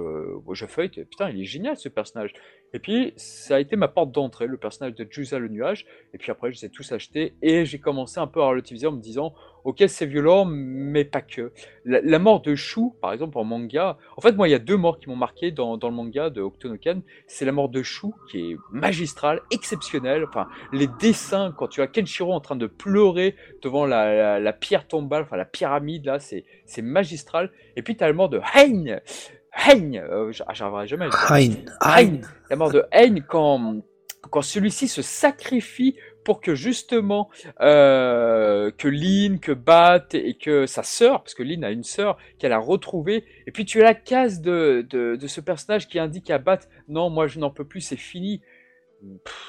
je 0.53 0.67
feuille, 0.67 0.89
putain, 0.89 1.31
il 1.31 1.43
est 1.43 1.45
génial 1.45 1.77
ce 1.77 1.89
personnage. 1.89 2.33
Et 2.73 2.79
puis, 2.79 3.13
ça 3.17 3.57
a 3.57 3.61
été 3.61 3.77
ma 3.77 3.89
porte 3.89 4.13
d'entrée, 4.13 4.47
le 4.47 4.57
personnage 4.57 4.95
de 4.95 5.07
Jusa 5.11 5.39
le 5.39 5.49
nuage. 5.49 5.87
Et 6.15 6.19
puis 6.19 6.31
après, 6.31 6.53
je 6.53 6.61
les 6.61 6.67
ai 6.67 6.71
tous 6.71 6.93
achetés 6.93 7.35
et 7.43 7.65
j'ai 7.67 7.79
commencé 7.79 8.21
un 8.21 8.27
peu 8.27 8.41
à 8.41 8.47
relativiser 8.47 8.87
en 8.87 8.93
me 8.93 9.01
disant, 9.01 9.35
ok, 9.65 9.85
c'est 9.89 10.07
violent, 10.07 10.45
mais 10.45 11.05
pas 11.05 11.21
que. 11.23 11.53
La, 11.85 12.19
mort 12.19 12.43
de 12.43 12.55
Shu, 12.55 12.91
par 13.01 13.13
exemple, 13.13 13.39
en 13.39 13.45
manga. 13.45 13.99
En 14.17 14.21
fait, 14.21 14.33
moi, 14.33 14.49
il 14.49 14.51
y 14.51 14.55
a 14.55 14.59
deux 14.59 14.77
morts 14.77 14.99
qui 14.99 15.09
m'ont 15.09 15.17
marqué 15.17 15.51
dans, 15.51 15.77
dans, 15.77 15.89
le 15.89 15.95
manga 15.95 16.31
de 16.31 16.41
Octonoken. 16.41 17.03
C'est 17.27 17.45
la 17.45 17.53
mort 17.53 17.69
de 17.69 17.83
Shu, 17.83 18.09
qui 18.31 18.53
est 18.53 18.57
magistrale, 18.71 19.41
exceptionnelle. 19.51 20.25
Enfin, 20.25 20.49
les 20.73 20.89
dessins, 20.99 21.55
quand 21.57 21.69
tu 21.69 21.83
as 21.83 21.87
Kenshiro 21.87 22.33
en 22.33 22.41
train 22.41 22.57
de 22.57 22.67
pleurer 22.67 23.37
devant 23.63 23.87
la, 23.87 24.39
la, 24.39 24.53
pierre 24.53 24.87
tombale, 24.87 25.23
enfin, 25.23 25.37
la 25.37 25.45
pyramide, 25.45 26.07
là, 26.07 26.19
c'est 26.21 26.45
magistral. 26.83 27.51
Et 27.77 27.83
puis, 27.83 27.97
tu 27.97 28.05
as 28.05 28.09
la 28.09 28.13
mort 28.13 28.29
de 28.29 28.41
Hein 28.55 29.01
Hein, 29.53 29.93
euh, 29.95 30.33
j'arriverai 30.33 30.87
jamais 30.87 31.07
à 31.07 31.35
Hein, 31.35 31.55
hein. 31.81 32.21
La 32.49 32.57
mort 32.57 32.71
de 32.71 32.85
Hein 32.93 33.17
quand, 33.29 33.83
quand 34.31 34.43
celui-ci 34.43 34.89
se 34.89 35.03
sacrifie 35.03 35.97
pour 36.25 36.41
que 36.41 36.55
justement 36.55 37.31
euh, 37.61 38.71
que 38.71 38.89
Lynn, 38.89 39.41
que 39.41 39.53
Bat 39.53 40.09
et 40.13 40.35
que 40.35 40.67
sa 40.67 40.83
sœur, 40.83 41.23
parce 41.23 41.35
que 41.35 41.43
Lynn 41.43 41.65
a 41.65 41.71
une 41.71 41.85
sœur 41.85 42.19
qu'elle 42.39 42.53
a 42.53 42.59
retrouvée, 42.59 43.25
et 43.47 43.53
puis 43.53 43.65
tu 43.65 43.81
as 43.81 43.85
la 43.85 43.95
case 43.95 44.41
de, 44.41 44.87
de, 44.89 45.17
de 45.17 45.27
ce 45.27 45.41
personnage 45.41 45.89
qui 45.89 45.99
indique 45.99 46.31
à 46.31 46.39
Bat, 46.39 46.61
non, 46.89 47.11
moi 47.11 47.27
je 47.27 47.39
n'en 47.39 47.51
peux 47.51 47.65
plus, 47.65 47.81
c'est 47.81 47.97
fini. 47.97 48.43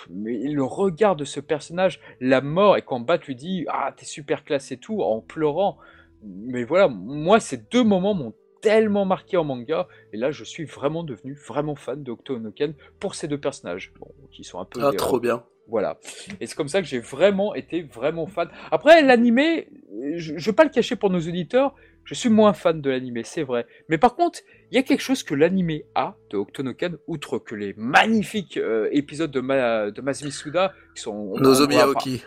mais 0.10 0.38
le 0.38 0.64
regard 0.64 1.16
de 1.16 1.26
ce 1.26 1.40
personnage, 1.40 2.00
la 2.20 2.42
mort, 2.42 2.78
et 2.78 2.82
quand 2.82 3.00
Bat 3.00 3.20
lui 3.28 3.36
dit, 3.36 3.66
ah 3.70 3.94
t'es 3.96 4.06
super 4.06 4.44
classe 4.44 4.72
et 4.72 4.78
tout, 4.78 5.02
en 5.02 5.22
pleurant, 5.22 5.78
mais 6.24 6.64
voilà, 6.64 6.88
moi 6.88 7.40
ces 7.40 7.58
deux 7.58 7.84
moments 7.84 8.14
m'ont 8.14 8.34
tellement 8.62 9.06
marqué 9.06 9.38
en 9.38 9.44
manga. 9.44 9.88
Et 10.14 10.18
là, 10.18 10.32
je 10.32 10.44
suis 10.44 10.66
vraiment 10.66 11.04
devenu 11.04 11.34
vraiment 11.34 11.76
fan 11.76 12.04
de 12.04 12.12
Octonoken 12.12 12.76
pour 13.00 13.16
ces 13.16 13.28
deux 13.28 13.40
personnages, 13.40 13.92
bon, 14.00 14.08
qui 14.32 14.44
sont 14.44 14.60
un 14.60 14.66
peu. 14.66 14.82
Ah, 14.84 14.92
trop 14.94 15.20
bien. 15.20 15.44
Voilà. 15.72 15.98
Et 16.42 16.48
c'est 16.48 16.56
comme 16.56 16.68
ça 16.68 16.82
que 16.82 16.88
j'ai 16.88 17.00
vraiment 17.00 17.56
été 17.56 17.82
vraiment 17.82 18.28
fan. 18.28 18.50
Après, 18.72 19.02
l'animé, 19.02 19.70
je 20.18 20.34
ne 20.34 20.40
vais 20.40 20.52
pas 20.52 20.66
le 20.66 20.70
cacher 20.70 20.98
pour 20.98 21.10
nos 21.10 21.20
auditeurs, 21.20 21.74
je 22.04 22.14
suis 22.14 22.28
moins 22.28 22.52
fan 22.52 22.82
de 22.82 22.90
l'animé, 22.90 23.22
c'est 23.24 23.44
vrai. 23.44 23.66
Mais 23.88 23.98
par 23.98 24.16
contre, 24.16 24.40
il 24.70 24.76
y 24.76 24.78
a 24.78 24.84
quelque 24.84 25.00
chose 25.00 25.24
que 25.24 25.34
l'animé 25.34 25.86
a 25.96 26.16
de 26.30 26.38
Octonoken, 26.38 26.98
outre 27.08 27.40
que 27.40 27.56
les 27.56 27.74
magnifiques 27.78 28.58
euh, 28.58 28.90
épisodes 28.92 29.32
de, 29.32 29.40
Ma, 29.40 29.92
de 29.92 30.02
Masumi 30.02 30.32
Suda, 30.32 30.74
qui 30.94 31.04
sont... 31.04 31.38
Nozomi 31.38 31.78
Aoki. 31.78 32.22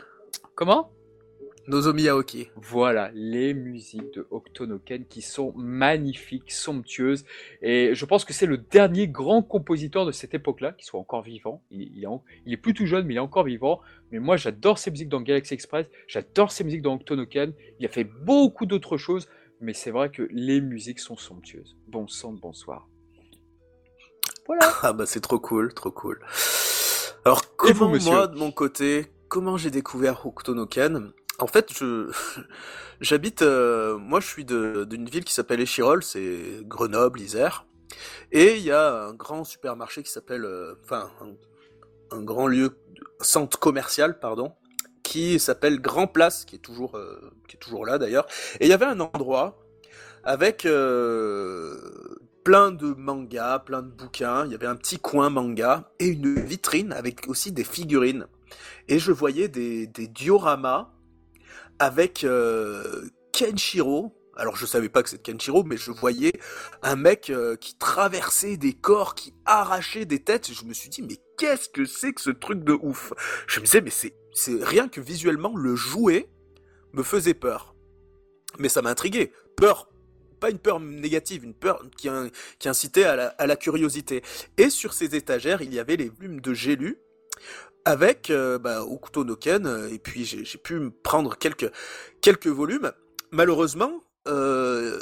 Comment? 0.54 0.90
Nozomi 1.66 2.08
Aoki. 2.08 2.50
Voilà, 2.56 3.10
les 3.14 3.54
musiques 3.54 4.12
de 4.12 4.26
Octonoken 4.30 5.06
qui 5.06 5.22
sont 5.22 5.54
magnifiques, 5.56 6.52
somptueuses. 6.52 7.24
Et 7.62 7.94
je 7.94 8.04
pense 8.04 8.26
que 8.26 8.34
c'est 8.34 8.46
le 8.46 8.58
dernier 8.58 9.08
grand 9.08 9.42
compositeur 9.42 10.04
de 10.04 10.12
cette 10.12 10.34
époque-là, 10.34 10.72
qui 10.72 10.84
soit 10.84 11.00
encore 11.00 11.22
vivant. 11.22 11.62
Il, 11.70 12.06
est, 12.46 12.56
plus 12.58 12.74
tout 12.74 12.84
jeune, 12.84 13.06
mais 13.06 13.14
il 13.14 13.16
est 13.16 13.20
encore 13.20 13.44
vivant. 13.44 13.80
Mais 14.12 14.18
moi, 14.18 14.36
j'adore 14.36 14.78
ses 14.78 14.90
musiques 14.90 15.08
dans 15.08 15.22
Galaxy 15.22 15.54
Express, 15.54 15.86
j'adore 16.06 16.52
ses 16.52 16.64
musiques 16.64 16.82
dans 16.82 16.94
Octonoken. 16.94 17.54
Il 17.80 17.86
a 17.86 17.88
fait 17.88 18.04
beaucoup 18.04 18.66
d'autres 18.66 18.98
choses, 18.98 19.26
mais 19.60 19.72
c'est 19.72 19.90
vrai 19.90 20.10
que 20.10 20.28
les 20.30 20.60
musiques 20.60 21.00
sont 21.00 21.16
somptueuses. 21.16 21.76
Bon 21.88 22.06
sang 22.08 22.32
bonsoir. 22.32 22.88
Voilà. 24.46 24.70
Ah 24.82 24.92
bah 24.92 25.06
c'est 25.06 25.20
trop 25.20 25.38
cool, 25.38 25.72
trop 25.72 25.90
cool. 25.90 26.20
Alors 27.24 27.56
comment 27.56 27.88
moi 27.88 28.26
de 28.26 28.36
mon 28.36 28.52
côté, 28.52 29.06
comment 29.28 29.56
j'ai 29.56 29.70
découvert 29.70 30.26
Octonoken? 30.26 31.14
En 31.38 31.46
fait, 31.46 31.72
je 31.72 32.10
j'habite, 33.00 33.42
euh, 33.42 33.98
moi 33.98 34.20
je 34.20 34.26
suis 34.26 34.44
d'une 34.44 35.08
ville 35.08 35.24
qui 35.24 35.34
s'appelle 35.34 35.60
Échirol, 35.60 36.02
c'est 36.02 36.60
Grenoble, 36.62 37.20
Isère, 37.20 37.66
et 38.32 38.56
il 38.56 38.62
y 38.62 38.72
a 38.72 39.04
un 39.04 39.14
grand 39.14 39.44
supermarché 39.44 40.02
qui 40.02 40.10
s'appelle, 40.10 40.44
euh, 40.44 40.74
enfin 40.84 41.10
un, 42.10 42.22
grand 42.22 42.46
lieu, 42.46 42.76
centre 43.20 43.58
commercial, 43.58 44.18
pardon, 44.18 44.52
qui 45.02 45.38
s'appelle 45.38 45.80
Grand 45.80 46.06
Place, 46.06 46.44
qui 46.44 46.56
est 46.56 46.60
toujours, 46.60 46.96
euh, 46.96 47.32
qui 47.48 47.56
est 47.56 47.60
toujours 47.60 47.84
là 47.84 47.98
d'ailleurs, 47.98 48.26
et 48.60 48.66
il 48.66 48.68
y 48.68 48.72
avait 48.72 48.86
un 48.86 49.00
endroit 49.00 49.60
avec 50.22 50.62
plein 52.44 52.70
de 52.70 52.94
mangas, 52.94 53.58
plein 53.58 53.82
de 53.82 53.90
bouquins, 53.90 54.46
il 54.46 54.52
y 54.52 54.54
avait 54.54 54.66
un 54.66 54.76
petit 54.76 54.98
coin 54.98 55.28
manga 55.28 55.90
et 55.98 56.06
une 56.06 56.34
vitrine 56.40 56.92
avec 56.92 57.28
aussi 57.28 57.52
des 57.52 57.64
figurines. 57.64 58.26
Et 58.88 58.98
je 58.98 59.12
voyais 59.12 59.48
des, 59.48 59.86
des 59.86 60.06
dioramas 60.06 60.93
avec 61.78 62.24
euh, 62.24 63.08
Kenshiro. 63.32 64.14
Alors 64.36 64.56
je 64.56 64.66
savais 64.66 64.88
pas 64.88 65.02
que 65.02 65.10
c'était 65.10 65.32
Kenshiro, 65.32 65.64
mais 65.64 65.76
je 65.76 65.90
voyais 65.90 66.32
un 66.82 66.96
mec 66.96 67.30
euh, 67.30 67.56
qui 67.56 67.76
traversait 67.78 68.56
des 68.56 68.72
corps, 68.72 69.14
qui 69.14 69.34
arrachait 69.44 70.04
des 70.04 70.22
têtes. 70.22 70.52
Je 70.52 70.64
me 70.64 70.74
suis 70.74 70.88
dit 70.88 71.02
mais 71.02 71.18
qu'est-ce 71.38 71.68
que 71.68 71.84
c'est 71.84 72.12
que 72.12 72.20
ce 72.20 72.30
truc 72.30 72.64
de 72.64 72.72
ouf? 72.72 73.12
Je 73.46 73.60
me 73.60 73.64
disais 73.64 73.80
mais 73.80 73.90
c'est 73.90 74.64
rien 74.64 74.88
que 74.88 75.00
visuellement 75.00 75.56
le 75.56 75.76
jouer 75.76 76.28
me 76.92 77.02
faisait 77.02 77.34
peur. 77.34 77.74
Mais 78.58 78.68
ça 78.68 78.82
m'intriguait. 78.82 79.32
Peur 79.56 79.88
pas 80.44 80.50
une 80.50 80.58
peur 80.58 80.78
négative, 80.78 81.42
une 81.42 81.54
peur 81.54 81.82
qui, 81.96 82.10
incitait 82.68 83.04
à 83.04 83.46
la, 83.46 83.56
curiosité. 83.56 84.22
Et 84.58 84.68
sur 84.68 84.92
ces 84.92 85.14
étagères, 85.14 85.62
il 85.62 85.72
y 85.72 85.78
avait 85.78 85.96
les 85.96 86.10
volumes 86.10 86.40
de 86.42 86.52
J'ai 86.52 86.76
avec 87.84 88.30
euh, 88.30 88.58
bah, 88.58 88.82
Okuto 88.82 89.24
no 89.24 89.36
Ken, 89.36 89.66
euh, 89.66 89.88
et 89.90 89.98
puis 89.98 90.24
j'ai 90.24 90.58
pu 90.58 90.78
me 90.78 90.90
prendre 90.90 91.36
quelques, 91.36 91.70
quelques 92.20 92.46
volumes. 92.46 92.92
Malheureusement, 93.30 94.00
euh, 94.28 94.98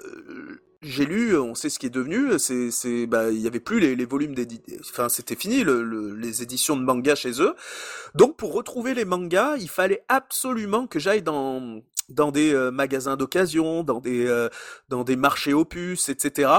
j'ai 0.80 1.04
lu, 1.04 1.36
on 1.36 1.54
sait 1.54 1.70
ce 1.70 1.78
qui 1.78 1.86
est 1.86 1.90
devenu, 1.90 2.38
c'est, 2.38 3.06
bah, 3.06 3.30
il 3.30 3.38
y 3.38 3.46
avait 3.46 3.60
plus 3.60 3.78
les, 3.78 3.94
les 3.94 4.04
volumes 4.04 4.34
d'édition, 4.34 4.76
enfin, 4.80 5.08
c'était 5.08 5.36
fini 5.36 5.62
le, 5.62 6.14
les 6.16 6.42
éditions 6.42 6.76
de 6.76 6.82
manga 6.82 7.14
chez 7.14 7.40
eux. 7.40 7.54
Donc, 8.14 8.36
pour 8.36 8.52
retrouver 8.52 8.94
les 8.94 9.04
mangas, 9.04 9.56
il 9.58 9.68
fallait 9.68 10.04
absolument 10.08 10.88
que 10.88 10.98
j'aille 10.98 11.22
dans, 11.22 11.82
dans 12.08 12.32
des 12.32 12.52
euh, 12.52 12.72
magasins 12.72 13.16
d'occasion, 13.16 13.84
dans 13.84 14.00
des, 14.00 14.48
dans 14.88 15.04
des 15.04 15.14
marchés 15.14 15.54
opus, 15.54 16.08
etc. 16.08 16.50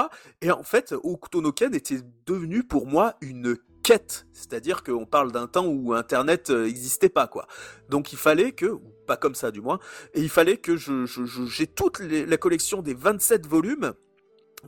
Et 0.42 0.52
en 0.52 0.64
fait, 0.64 0.94
Okuto 1.04 1.42
no 1.42 1.52
Ken 1.52 1.76
était 1.76 2.00
devenu 2.26 2.64
pour 2.64 2.88
moi 2.88 3.16
une 3.20 3.58
quête, 3.84 4.26
c'est-à-dire 4.32 4.84
qu'on 4.84 5.06
parle 5.06 5.32
d'un 5.32 5.48
temps 5.48 5.66
où 5.66 5.94
Internet 5.94 6.50
n'existait 6.50 7.08
euh, 7.08 7.14
pas, 7.14 7.28
quoi. 7.28 7.48
Donc 7.90 8.14
il 8.14 8.18
fallait 8.18 8.54
que, 8.54 8.80
pas 9.06 9.18
comme 9.18 9.36
ça 9.36 9.52
du 9.52 9.62
moins, 9.62 9.80
et 10.14 10.22
il 10.22 10.30
fallait 10.30 10.58
que 10.58 10.78
je, 10.78 11.06
j'ai 11.48 11.68
toute 11.68 12.00
la 12.00 12.38
collection 12.38 12.82
des 12.82 12.94
27 12.94 13.46
volumes 13.46 13.94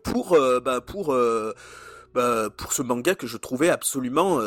pour, 0.04 0.34
euh, 0.34 0.60
bah, 0.60 0.82
euh, 1.10 1.54
bah, 2.14 2.50
pour 2.56 2.74
ce 2.74 2.82
manga 2.82 3.16
que 3.16 3.26
je 3.26 3.38
trouvais 3.38 3.70
absolument 3.70 4.42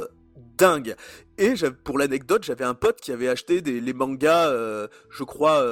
dingue. 0.56 0.94
Et 1.38 1.54
pour 1.84 1.98
l'anecdote, 1.98 2.44
j'avais 2.44 2.64
un 2.64 2.74
pote 2.74 3.00
qui 3.00 3.10
avait 3.10 3.28
acheté 3.28 3.62
des, 3.62 3.80
les 3.80 3.94
mangas, 3.94 4.52
je 5.08 5.24
crois, 5.24 5.64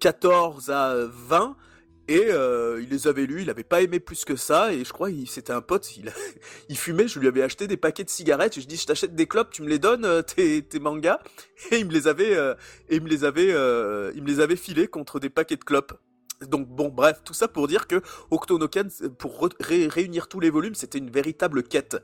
14 0.00 0.70
à 0.70 0.94
20 1.06 1.56
et 2.08 2.28
euh, 2.30 2.80
il 2.82 2.88
les 2.88 3.06
avait 3.06 3.26
lus, 3.26 3.42
il 3.42 3.50
avait 3.50 3.64
pas 3.64 3.82
aimé 3.82 4.00
plus 4.00 4.24
que 4.24 4.34
ça, 4.34 4.72
et 4.72 4.82
je 4.84 4.92
crois 4.92 5.10
que 5.10 5.26
c'était 5.26 5.52
un 5.52 5.60
pote, 5.60 5.96
il, 5.96 6.10
il 6.68 6.78
fumait, 6.78 7.06
je 7.06 7.20
lui 7.20 7.28
avais 7.28 7.42
acheté 7.42 7.66
des 7.66 7.76
paquets 7.76 8.04
de 8.04 8.10
cigarettes, 8.10 8.56
et 8.56 8.60
je 8.62 8.66
dis 8.66 8.76
je 8.76 8.86
t'achète 8.86 9.14
des 9.14 9.26
clopes, 9.26 9.50
tu 9.50 9.62
me 9.62 9.68
les 9.68 9.78
donnes, 9.78 10.06
euh, 10.06 10.22
tes, 10.22 10.62
tes 10.62 10.80
mangas, 10.80 11.20
et 11.70 11.78
il 11.78 11.86
me 11.86 11.92
les 11.92 12.08
avait, 12.08 12.34
euh, 12.34 12.54
il 12.90 13.02
me 13.02 13.08
les 13.08 13.24
avait, 13.24 13.48
il 13.48 14.22
me 14.22 14.26
les 14.26 14.40
avait 14.40 14.56
filés 14.56 14.88
contre 14.88 15.20
des 15.20 15.28
paquets 15.28 15.56
de 15.56 15.64
clopes. 15.64 15.92
Donc 16.46 16.68
bon, 16.68 16.88
bref, 16.88 17.20
tout 17.24 17.34
ça 17.34 17.48
pour 17.48 17.66
dire 17.66 17.88
que 17.88 18.00
Octonoken, 18.30 18.88
pour 19.18 19.48
réunir 19.60 20.28
tous 20.28 20.40
les 20.40 20.50
volumes, 20.50 20.76
c'était 20.76 20.98
une 20.98 21.10
véritable 21.10 21.64
quête. 21.64 21.96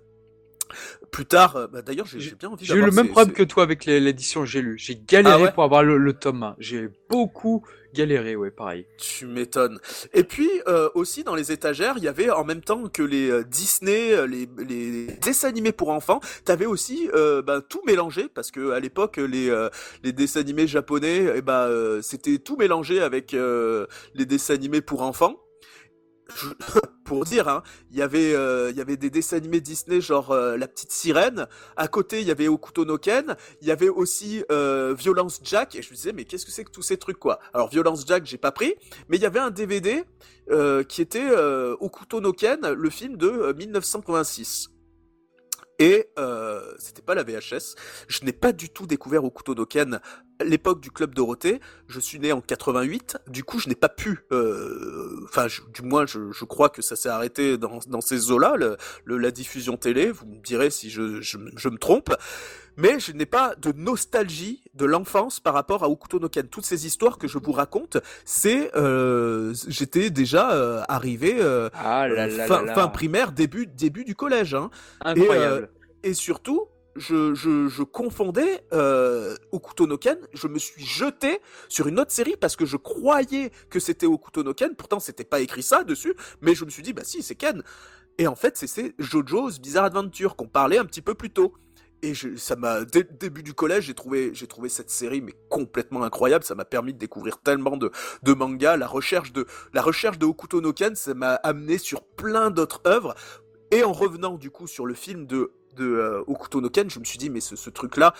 Plus 1.10 1.26
tard, 1.26 1.68
bah, 1.72 1.82
d'ailleurs, 1.82 2.06
j'ai 2.06 2.34
bien 2.34 2.48
envie 2.48 2.64
J'ai 2.64 2.74
eu 2.74 2.82
le 2.82 2.90
même 2.90 3.08
problème 3.08 3.32
que 3.32 3.42
toi 3.42 3.62
avec 3.62 3.84
l'édition 3.84 4.44
J'ai 4.44 4.62
lu. 4.62 4.76
J'ai 4.78 4.96
galéré 4.96 5.46
ah 5.48 5.52
pour 5.52 5.64
avoir 5.64 5.82
le, 5.82 5.96
le 5.96 6.12
tome 6.12 6.42
1. 6.42 6.56
J'ai 6.58 6.88
beaucoup 7.08 7.64
galéré, 7.94 8.36
ouais, 8.36 8.50
pareil. 8.50 8.86
Tu 8.98 9.26
m'étonnes. 9.26 9.78
Et 10.12 10.24
puis 10.24 10.50
euh, 10.66 10.90
aussi 10.94 11.24
dans 11.24 11.34
les 11.34 11.52
étagères, 11.52 11.94
il 11.96 12.04
y 12.04 12.08
avait 12.08 12.28
en 12.28 12.44
même 12.44 12.60
temps 12.60 12.88
que 12.88 13.02
les 13.02 13.30
euh, 13.30 13.44
Disney, 13.44 14.12
euh, 14.12 14.26
les, 14.26 14.46
les 14.58 15.06
dessins 15.22 15.48
animés 15.48 15.72
pour 15.72 15.88
enfants, 15.88 16.20
t'avais 16.44 16.66
aussi 16.66 17.08
euh, 17.14 17.40
bah, 17.40 17.62
tout 17.66 17.80
mélangé 17.86 18.28
parce 18.28 18.50
que 18.50 18.72
à 18.72 18.80
l'époque 18.80 19.16
les 19.16 19.54
les 20.02 20.12
dessins 20.12 20.40
animés 20.40 20.66
japonais, 20.66 21.16
et 21.16 21.32
eh 21.36 21.42
bah, 21.42 21.68
c'était 22.02 22.38
tout 22.38 22.56
mélangé 22.56 23.00
avec 23.00 23.32
les 23.32 24.26
dessins 24.26 24.54
animés 24.54 24.80
pour 24.80 25.02
enfants. 25.02 25.36
pour 27.04 27.24
dire, 27.24 27.48
hein, 27.48 27.62
il 27.90 27.98
y 27.98 28.02
avait, 28.02 28.34
euh, 28.34 28.70
il 28.70 28.76
y 28.76 28.80
avait 28.80 28.96
des 28.96 29.10
dessins 29.10 29.36
animés 29.36 29.60
Disney 29.60 30.00
genre 30.00 30.30
euh, 30.30 30.56
La 30.56 30.68
Petite 30.68 30.92
Sirène. 30.92 31.46
À 31.76 31.88
côté, 31.88 32.20
il 32.20 32.26
y 32.26 32.30
avait 32.30 32.48
Okuto 32.48 32.84
no 32.84 32.98
Ken. 32.98 33.36
Il 33.60 33.68
y 33.68 33.70
avait 33.70 33.88
aussi 33.88 34.44
euh, 34.50 34.94
Violence 34.96 35.40
Jack. 35.42 35.74
Et 35.74 35.82
je 35.82 35.90
me 35.90 35.94
disais, 35.94 36.12
mais 36.12 36.24
qu'est-ce 36.24 36.46
que 36.46 36.52
c'est 36.52 36.64
que 36.64 36.70
tous 36.70 36.82
ces 36.82 36.96
trucs 36.96 37.18
quoi? 37.18 37.38
Alors 37.52 37.68
Violence 37.68 38.04
Jack, 38.06 38.26
j'ai 38.26 38.38
pas 38.38 38.52
pris, 38.52 38.74
mais 39.08 39.16
il 39.16 39.22
y 39.22 39.26
avait 39.26 39.40
un 39.40 39.50
DVD 39.50 40.04
qui 40.88 41.00
était 41.00 41.30
Okuto 41.80 42.20
no 42.20 42.32
Ken, 42.32 42.60
le 42.60 42.90
film 42.90 43.16
de 43.16 43.54
1986. 43.56 44.73
Et 45.84 46.08
euh, 46.18 46.62
c'était 46.78 47.02
pas 47.02 47.14
la 47.14 47.24
VHS. 47.24 47.74
Je 48.08 48.24
n'ai 48.24 48.32
pas 48.32 48.52
du 48.52 48.70
tout 48.70 48.86
découvert 48.86 49.22
Okuto 49.22 49.54
no 49.54 49.66
Ken 49.66 50.00
l'époque 50.42 50.80
du 50.80 50.90
club 50.90 51.14
Dorothée, 51.14 51.60
je 51.86 52.00
suis 52.00 52.18
né 52.18 52.32
en 52.32 52.40
88, 52.40 53.18
du 53.28 53.44
coup 53.44 53.60
je 53.60 53.68
n'ai 53.68 53.76
pas 53.76 53.88
pu, 53.88 54.18
euh, 54.32 55.20
enfin 55.28 55.46
du 55.72 55.82
moins 55.82 56.06
je, 56.06 56.44
crois 56.44 56.70
que 56.70 56.82
ça 56.82 56.96
s'est 56.96 57.08
arrêté 57.08 57.56
dans, 57.56 58.00
ces 58.00 58.32
eaux-là, 58.32 58.56
la 59.06 59.30
diffusion 59.30 59.76
télé, 59.76 60.10
vous 60.10 60.26
me 60.26 60.42
direz 60.42 60.70
si 60.70 60.90
je 60.90 60.98
me 61.68 61.78
trompe, 61.78 62.12
mais 62.76 62.98
je 62.98 63.12
n'ai 63.12 63.26
pas 63.26 63.54
de 63.56 63.72
nostalgie 63.72 64.62
de 64.74 64.84
l'enfance 64.84 65.40
par 65.40 65.54
rapport 65.54 65.84
à 65.84 65.88
Okuto 65.88 66.18
no 66.18 66.28
Ken. 66.28 66.48
Toutes 66.48 66.64
ces 66.64 66.86
histoires 66.86 67.18
que 67.18 67.28
je 67.28 67.38
vous 67.38 67.52
raconte, 67.52 67.98
c'est 68.24 68.74
euh, 68.76 69.54
j'étais 69.68 70.10
déjà 70.10 70.52
euh, 70.52 70.82
arrivé 70.88 71.36
euh, 71.38 71.68
ah 71.74 72.06
fin, 72.46 72.66
fin, 72.74 72.88
primaire, 72.88 73.32
début 73.32 73.66
début 73.66 74.04
du 74.04 74.14
collège. 74.14 74.54
Hein. 74.54 74.70
Incroyable. 75.00 75.70
Et, 76.02 76.10
et 76.10 76.14
surtout, 76.14 76.68
je, 76.96 77.34
je, 77.34 77.68
je 77.68 77.82
confondais 77.82 78.64
Okuto 79.52 79.86
no 79.86 79.98
Ken, 79.98 80.18
je 80.32 80.48
me 80.48 80.58
suis 80.58 80.84
jeté 80.84 81.40
sur 81.68 81.86
une 81.86 81.98
autre 81.98 82.12
série 82.12 82.36
parce 82.40 82.56
que 82.56 82.66
je 82.66 82.76
croyais 82.76 83.50
que 83.70 83.80
c'était 83.80 84.06
Okuto 84.06 84.42
no 84.42 84.54
Ken, 84.54 84.74
pourtant 84.74 85.00
c'était 85.00 85.24
pas 85.24 85.40
écrit 85.40 85.62
ça 85.62 85.84
dessus, 85.84 86.14
mais 86.40 86.54
je 86.54 86.64
me 86.64 86.70
suis 86.70 86.82
dit 86.82 86.92
bah 86.92 87.04
si 87.04 87.22
c'est 87.22 87.34
Ken. 87.36 87.62
Et 88.18 88.26
en 88.26 88.36
fait 88.36 88.56
c'est 88.56 88.94
JoJo's 88.98 89.60
Bizarre 89.60 89.84
Adventure 89.84 90.36
qu'on 90.36 90.46
parlait 90.48 90.78
un 90.78 90.84
petit 90.84 91.02
peu 91.02 91.14
plus 91.14 91.30
tôt. 91.30 91.54
Et 92.04 92.12
je, 92.12 92.36
ça 92.36 92.54
m'a 92.54 92.84
dès 92.84 92.98
le 93.00 93.16
début 93.18 93.42
du 93.42 93.54
collège, 93.54 93.84
j'ai 93.84 93.94
trouvé 93.94 94.34
j'ai 94.34 94.46
trouvé 94.46 94.68
cette 94.68 94.90
série 94.90 95.22
mais 95.22 95.32
complètement 95.48 96.02
incroyable, 96.02 96.44
ça 96.44 96.54
m'a 96.54 96.66
permis 96.66 96.92
de 96.92 96.98
découvrir 96.98 97.38
tellement 97.38 97.78
de 97.78 97.90
de 98.22 98.32
mangas, 98.34 98.76
la 98.76 98.86
recherche 98.86 99.32
de 99.32 99.46
la 99.72 99.80
recherche 99.80 100.18
de 100.18 100.26
Okuto 100.26 100.60
no 100.60 100.74
Ken, 100.74 100.94
ça 100.94 101.14
m'a 101.14 101.36
amené 101.36 101.78
sur 101.78 102.02
plein 102.02 102.50
d'autres 102.50 102.82
œuvres 102.86 103.14
et 103.70 103.84
en 103.84 103.92
revenant 103.92 104.34
du 104.34 104.50
coup 104.50 104.66
sur 104.66 104.84
le 104.84 104.92
film 104.92 105.26
de 105.26 105.52
de 105.76 105.86
euh, 105.86 106.22
Okuto 106.26 106.60
no 106.60 106.68
Ken, 106.68 106.90
je 106.90 106.98
me 106.98 107.04
suis 107.04 107.16
dit 107.16 107.30
mais 107.30 107.40
ce, 107.40 107.56
ce 107.56 107.70
truc 107.70 107.96
là 107.96 108.12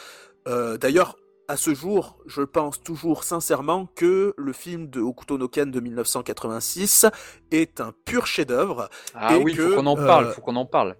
euh, 0.49 0.79
d'ailleurs 0.79 1.17
à 1.47 1.59
ce 1.59 1.75
jour, 1.75 2.17
je 2.25 2.41
pense 2.41 2.83
toujours 2.83 3.23
sincèrement 3.23 3.87
que 3.95 4.33
le 4.39 4.53
film 4.55 4.89
de 4.89 5.01
Hokuto 5.01 5.37
no 5.37 5.47
Ken 5.47 5.71
de 5.71 5.79
1986 5.79 7.07
est 7.51 7.83
un 7.83 7.93
pur 8.07 8.27
chef-d'œuvre. 8.27 8.89
Ah 9.15 9.37
oui, 9.39 9.53
il 9.53 9.59
faut 9.59 9.77
qu'on 9.77 9.87
en 9.87 9.97
parle, 9.97 10.33
faut 10.33 10.41
qu'on 10.41 10.57
en 10.57 10.65
parle. 10.65 10.97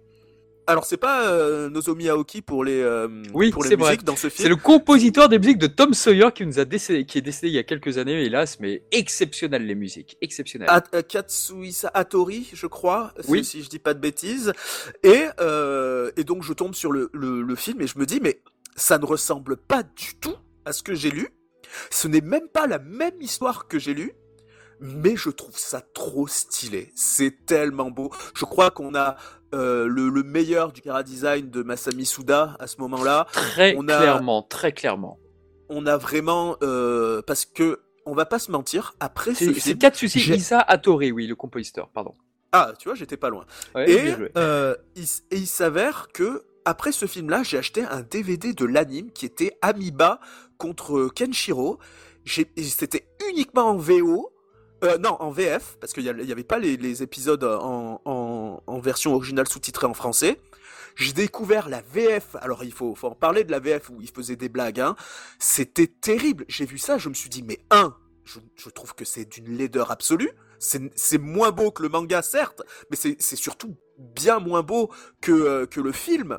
Alors 0.67 0.87
c'est 0.87 0.97
pas 0.97 1.29
euh, 1.29 1.69
Nozomi 1.69 2.09
Aoki 2.09 2.41
pour 2.41 2.65
les 2.65 2.81
euh, 2.81 3.23
oui, 3.35 3.51
pour 3.51 3.65
les 3.65 3.77
musiques 3.77 4.05
dans 4.05 4.17
ce 4.17 4.31
film? 4.31 4.45
C'est 4.45 4.49
le 4.49 4.57
compositeur 4.57 5.29
des 5.29 5.39
musiques 5.39 5.59
de 5.59 5.67
Tom 5.67 5.93
Sawyer 5.93 6.31
qui 6.35 6.47
nous 6.47 6.59
a 6.59 6.65
décédé, 6.65 7.05
qui 7.05 7.19
est 7.19 7.23
décédé 7.23 7.49
il 7.49 7.55
y 7.55 7.59
a 7.59 7.65
quelques 7.65 7.99
années 7.99 8.25
hélas, 8.25 8.59
mais 8.61 8.83
exceptionnel 8.91 9.67
les 9.67 9.75
musiques, 9.75 10.17
exceptionnel. 10.23 10.69
At 10.71 10.85
euh, 10.95 11.03
Katsuhisa 11.03 11.91
Hattori, 11.93 12.49
je 12.55 12.67
crois, 12.67 13.13
oui. 13.29 13.45
si 13.45 13.63
je 13.63 13.69
dis 13.69 13.79
pas 13.79 13.93
de 13.93 14.01
bêtises. 14.01 14.53
Et 15.03 15.25
euh, 15.41 16.11
et 16.17 16.25
donc 16.25 16.43
je 16.43 16.55
tombe 16.55 16.75
sur 16.75 16.93
le, 16.93 17.11
le, 17.13 17.43
le 17.43 17.55
film 17.57 17.83
et 17.83 17.87
je 17.87 17.99
me 17.99 18.07
dis 18.07 18.21
mais 18.23 18.41
ça 18.75 18.97
ne 18.99 19.05
ressemble 19.05 19.59
pas 19.59 19.83
du 19.83 20.15
tout 20.19 20.37
à 20.65 20.73
ce 20.73 20.83
que 20.83 20.95
j'ai 20.95 21.11
lu. 21.11 21.29
Ce 21.91 22.09
n'est 22.09 22.23
même 22.23 22.49
pas 22.49 22.67
la 22.67 22.79
même 22.79 23.21
histoire 23.21 23.69
que 23.69 23.79
j'ai 23.79 23.93
lu 23.93 24.15
mais 24.81 25.17
je 25.17 25.31
trouve 25.31 25.57
ça 25.57 25.81
trop 25.95 26.27
stylé. 26.27 26.91
C'est 26.95 27.47
tellement 27.47 27.91
beau. 27.91 28.11
Je 28.35 28.45
crois 28.45 28.71
qu'on 28.71 28.95
a 28.95 29.17
euh, 29.55 29.87
le, 29.87 30.09
le, 30.09 30.23
meilleur 30.23 30.73
du 30.73 30.81
cara 30.81 31.03
design 31.03 31.51
de 31.51 31.63
Masami 31.63 32.05
Suda 32.05 32.57
à 32.59 32.67
ce 32.67 32.77
moment-là. 32.81 33.27
Très 33.33 33.75
on 33.79 33.89
a, 33.89 33.99
clairement, 33.99 34.43
très 34.43 34.73
clairement. 34.73 35.19
On 35.69 35.87
a 35.87 35.97
vraiment 35.97 36.57
euh, 36.63 37.23
parce 37.27 37.45
que 37.45 37.81
on 38.07 38.15
va 38.15 38.27
pas 38.27 38.39
se 38.39 38.51
mentir. 38.51 38.95
Après 39.01 39.35
ce 39.35 39.53
c'est 39.55 39.79
Katsushi 39.79 40.35
Isa 40.35 40.61
Hattori, 40.61 41.13
oui, 41.13 41.27
le 41.27 41.35
compositeur. 41.35 41.89
Pardon. 41.89 42.15
Ah, 42.53 42.73
tu 42.79 42.89
vois, 42.89 42.95
j'étais 42.95 43.17
pas 43.17 43.31
loin. 43.31 43.47
Ouais, 43.75 43.91
et, 43.91 44.15
euh, 44.37 44.77
il, 44.95 45.05
et 45.31 45.39
il 45.39 45.47
s'avère 45.47 46.09
que 46.13 46.45
après 46.65 46.93
ce 46.93 47.07
film-là, 47.07 47.43
j'ai 47.43 47.59
acheté 47.59 47.83
un 47.83 48.03
DVD 48.03 48.53
de 48.53 48.65
l'anime 48.65 49.11
qui 49.11 49.27
était 49.27 49.57
Amiba 49.63 50.21
contre 50.59 51.09
Kenshiro. 51.15 51.79
C'était 52.27 53.07
uniquement 53.31 53.71
en 53.71 53.77
VO 53.77 54.34
euh, 54.85 54.99
non, 54.99 55.17
en 55.21 55.31
VF, 55.31 55.77
parce 55.81 55.93
qu'il 55.93 56.05
n'y 56.05 56.33
avait 56.33 56.45
pas 56.45 56.59
les, 56.59 56.77
les 56.77 57.03
épisodes 57.03 57.45
en, 57.45 58.01
en, 58.05 58.63
en, 58.67 58.79
version 58.81 59.15
originale 59.15 59.49
sous-titrée 59.49 59.87
en 59.87 59.95
français. 59.95 60.41
J'ai 60.97 61.13
découvert 61.13 61.69
la 61.69 61.83
VF. 61.83 62.37
Alors 62.41 62.65
il 62.65 62.73
faut, 62.73 62.95
faut 62.95 63.09
en 63.09 63.15
parler 63.15 63.45
de 63.45 63.51
la 63.51 63.59
VF 63.59 63.91
où 63.91 64.01
il 64.01 64.11
faisait 64.11 64.37
des 64.37 64.49
blagues. 64.49 64.81
Hein. 64.81 64.97
C'était 65.39 65.87
terrible. 65.89 66.45
J'ai 66.49 66.67
vu 66.67 66.79
ça, 66.79 66.99
je 66.99 67.09
me 67.09 67.15
suis 67.15 67.29
dit 67.29 67.43
mais 67.43 67.59
un, 67.71 67.97
je, 68.25 68.39
je 68.57 68.69
trouve 68.71 68.95
que 68.95 69.05
c'est 69.05 69.25
d'une 69.25 69.57
laideur 69.57 69.91
absolue. 69.91 70.31
C'est 70.59 71.19
moins 71.19 71.51
beau 71.51 71.71
que 71.71 71.83
le 71.83 71.91
manga 71.91 72.23
certes, 72.23 72.63
mais 72.91 72.97
c'est 72.97 73.37
surtout 73.37 73.77
bien 73.99 74.39
moins 74.39 74.63
beau 74.63 74.91
que 75.21 75.33
euh, 75.33 75.67
que 75.67 75.81
le 75.81 75.93
film. 75.93 76.39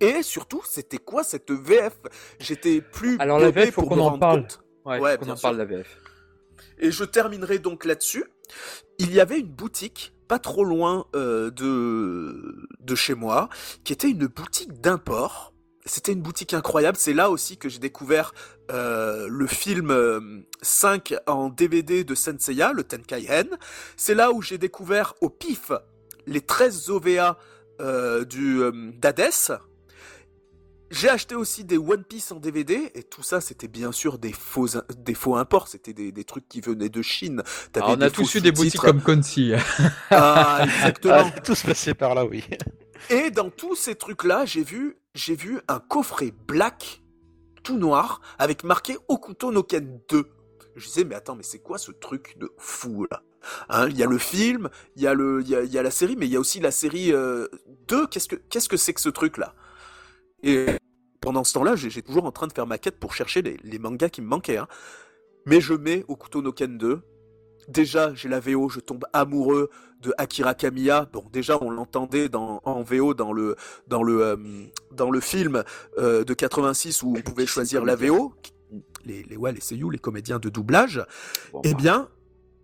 Et 0.00 0.22
surtout, 0.22 0.60
c'était 0.68 0.98
quoi 0.98 1.24
cette 1.24 1.50
VF 1.50 1.96
J'étais 2.38 2.82
plus. 2.82 3.16
Alors 3.20 3.38
la 3.38 3.50
VF, 3.50 3.74
faut 3.74 3.82
qu'on 3.82 3.98
en 4.00 4.18
parle. 4.18 4.42
Compte. 4.42 4.62
Ouais, 4.84 5.00
ouais 5.00 5.30
en 5.30 5.36
parle 5.36 5.56
de 5.56 5.62
la 5.62 5.64
VF. 5.64 6.03
Et 6.78 6.90
je 6.90 7.04
terminerai 7.04 7.58
donc 7.58 7.84
là-dessus. 7.84 8.24
Il 8.98 9.12
y 9.12 9.20
avait 9.20 9.40
une 9.40 9.48
boutique 9.48 10.12
pas 10.28 10.38
trop 10.38 10.64
loin 10.64 11.06
euh, 11.14 11.50
de 11.50 12.94
chez 12.94 13.14
moi, 13.14 13.48
qui 13.84 13.92
était 13.92 14.08
une 14.08 14.26
boutique 14.26 14.80
d'import. 14.80 15.54
C'était 15.86 16.12
une 16.12 16.22
boutique 16.22 16.54
incroyable. 16.54 16.96
C'est 16.98 17.12
là 17.12 17.30
aussi 17.30 17.58
que 17.58 17.68
j'ai 17.68 17.78
découvert 17.78 18.32
euh, 18.70 19.26
le 19.28 19.46
film 19.46 19.90
euh, 19.90 20.20
5 20.62 21.14
en 21.26 21.50
DVD 21.50 22.04
de 22.04 22.14
Senseiya, 22.14 22.72
le 22.72 22.84
Tenkaihen. 22.84 23.48
C'est 23.96 24.14
là 24.14 24.32
où 24.32 24.40
j'ai 24.40 24.56
découvert 24.56 25.14
au 25.20 25.28
pif 25.28 25.72
les 26.26 26.40
13 26.40 26.88
OVA 26.88 27.38
euh, 27.80 28.24
du 28.24 28.62
d'Hades, 28.98 29.60
j'ai 30.90 31.08
acheté 31.08 31.34
aussi 31.34 31.64
des 31.64 31.78
One 31.78 32.04
Piece 32.04 32.30
en 32.32 32.36
DVD 32.36 32.90
et 32.94 33.02
tout 33.02 33.22
ça 33.22 33.40
c'était 33.40 33.68
bien 33.68 33.92
sûr 33.92 34.18
des 34.18 34.32
faux 34.32 34.68
des 34.96 35.14
faux 35.14 35.36
imports, 35.36 35.68
c'était 35.68 35.92
des, 35.92 36.12
des 36.12 36.24
trucs 36.24 36.48
qui 36.48 36.60
venaient 36.60 36.88
de 36.88 37.02
Chine. 37.02 37.42
Alors, 37.74 37.90
on 37.90 38.00
a 38.00 38.10
tous 38.10 38.34
eu 38.36 38.40
des 38.40 38.52
boutiques 38.52 38.80
comme 38.80 39.00
Concy. 39.00 39.52
ah 40.10 40.60
exactement. 40.64 41.30
Ah, 41.34 41.40
tous 41.40 41.62
passés 41.62 41.94
par 41.94 42.14
là, 42.14 42.24
oui. 42.24 42.44
Et 43.10 43.30
dans 43.30 43.50
tous 43.50 43.74
ces 43.74 43.94
trucs 43.94 44.24
là, 44.24 44.44
j'ai 44.44 44.62
vu 44.62 44.96
j'ai 45.14 45.34
vu 45.34 45.60
un 45.68 45.80
coffret 45.80 46.32
black 46.46 47.02
tout 47.62 47.78
noir 47.78 48.20
avec 48.38 48.64
marqué 48.64 48.96
Okuto 49.08 49.52
no 49.52 49.62
Ken 49.62 50.00
2. 50.08 50.30
Je 50.76 50.86
disais 50.86 51.04
mais 51.04 51.14
attends 51.14 51.36
mais 51.36 51.42
c'est 51.42 51.60
quoi 51.60 51.78
ce 51.78 51.92
truc 51.92 52.36
de 52.38 52.52
fou 52.58 53.06
là? 53.10 53.22
Hein, 53.68 53.88
il 53.90 53.98
y 53.98 54.02
a 54.02 54.06
le 54.06 54.18
film, 54.18 54.68
il 54.96 55.02
y 55.02 55.06
a 55.06 55.14
le, 55.14 55.42
il 55.42 55.48
y 55.48 55.54
a, 55.54 55.62
il 55.62 55.72
y 55.72 55.78
a 55.78 55.82
la 55.82 55.90
série, 55.90 56.16
mais 56.16 56.26
il 56.26 56.32
y 56.32 56.36
a 56.36 56.40
aussi 56.40 56.60
la 56.60 56.70
série 56.70 57.12
euh, 57.12 57.48
2. 57.88 58.06
Qu'est-ce 58.06 58.28
que, 58.28 58.36
qu'est-ce 58.36 58.68
que 58.68 58.76
c'est 58.76 58.94
que 58.94 59.00
ce 59.00 59.08
truc-là? 59.08 59.54
Et 60.44 60.66
pendant 61.20 61.42
ce 61.42 61.54
temps-là, 61.54 61.74
j'étais 61.74 62.02
toujours 62.02 62.26
en 62.26 62.32
train 62.32 62.46
de 62.46 62.52
faire 62.52 62.66
ma 62.66 62.78
quête 62.78 63.00
pour 63.00 63.14
chercher 63.14 63.42
les, 63.42 63.56
les 63.64 63.78
mangas 63.78 64.10
qui 64.10 64.20
me 64.20 64.26
manquaient. 64.26 64.58
Hein. 64.58 64.68
Mais 65.46 65.60
je 65.60 65.74
mets 65.74 66.04
Okuto 66.08 66.42
no 66.42 66.52
Ken 66.52 66.78
2. 66.78 67.02
Déjà, 67.68 68.14
j'ai 68.14 68.28
la 68.28 68.40
VO, 68.40 68.68
je 68.68 68.80
tombe 68.80 69.04
amoureux 69.14 69.70
de 70.02 70.12
Akira 70.18 70.54
Kamiya. 70.54 71.08
Bon, 71.12 71.24
déjà, 71.32 71.56
on 71.62 71.70
l'entendait 71.70 72.28
en 72.34 72.82
VO 72.82 73.14
dans 73.14 73.32
le 73.32 73.56
dans 73.86 74.02
le 74.02 74.22
euh, 74.22 74.36
dans 74.92 75.10
le 75.10 75.20
film 75.20 75.64
euh, 75.96 76.24
de 76.24 76.34
86 76.34 77.02
où 77.02 77.14
on 77.16 77.22
pouvait 77.22 77.46
choisir 77.46 77.84
la 77.84 77.96
VO. 77.96 78.34
Les 79.06 79.22
les 79.22 79.36
ouais, 79.36 79.52
les 79.52 79.60
seiyuu, 79.60 79.90
les 79.90 79.98
comédiens 79.98 80.38
de 80.38 80.50
doublage. 80.50 81.02
Bon, 81.52 81.62
Eh 81.64 81.72
bah, 81.72 81.78
bien, 81.78 82.08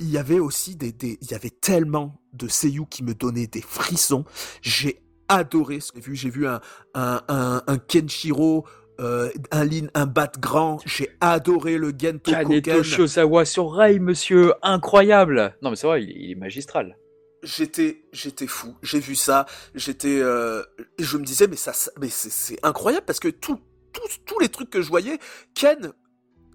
il 0.01 0.11
y 0.11 0.19
avait 0.19 0.39
aussi 0.39 0.77
des, 0.77 0.93
des, 0.93 1.19
il 1.23 1.31
y 1.31 1.35
avait 1.35 1.51
tellement 1.51 2.21
de 2.35 2.47
seiyuu 2.49 2.85
qui 2.91 3.03
me 3.03 3.15
donnaient 3.15 3.47
des 3.47 3.63
frissons. 3.63 4.25
J'ai 4.61 5.03
adoré 5.31 5.81
ce 5.81 5.93
que 5.93 5.99
j'ai 6.01 6.11
vu. 6.11 6.17
J'ai 6.17 6.31
vu 6.31 6.47
un, 6.47 6.61
un, 6.95 7.23
un, 7.29 7.63
un 7.67 7.79
Kenshiro, 7.79 8.67
euh, 9.01 9.31
un 9.51 9.65
Lin, 9.65 9.87
un 9.95 10.05
Bat 10.07 10.33
grand. 10.39 10.79
J'ai 10.85 11.09
adoré 11.21 11.79
le 11.79 11.93
Gento 11.97 12.31
Kaneto. 12.31 12.83
Shosawa 12.83 13.45
sur 13.47 13.73
rail, 13.73 13.99
monsieur, 14.01 14.53
incroyable. 14.63 15.57
Non 15.63 15.71
mais 15.71 15.77
c'est 15.77 15.87
vrai, 15.87 16.03
il, 16.03 16.11
il 16.11 16.31
est 16.33 16.35
magistral. 16.35 16.97
J'étais, 17.43 18.03
j'étais 18.13 18.47
fou. 18.47 18.77
J'ai 18.83 19.01
vu 19.01 19.15
ça. 19.15 19.47
J'étais, 19.75 20.21
euh, 20.21 20.63
je 20.99 21.17
me 21.17 21.25
disais, 21.25 21.47
mais 21.47 21.57
ça, 21.57 21.73
ça- 21.73 21.91
mais 21.99 22.11
c'est, 22.11 22.59
incroyable 22.63 23.07
parce 23.07 23.19
que 23.21 23.29
tout, 23.29 23.59
tous, 23.95 24.19
tous 24.27 24.39
les 24.41 24.51
trucs 24.51 24.69
que 24.69 24.83
je 24.83 24.89
voyais, 24.89 25.19
Ken, 25.55 25.93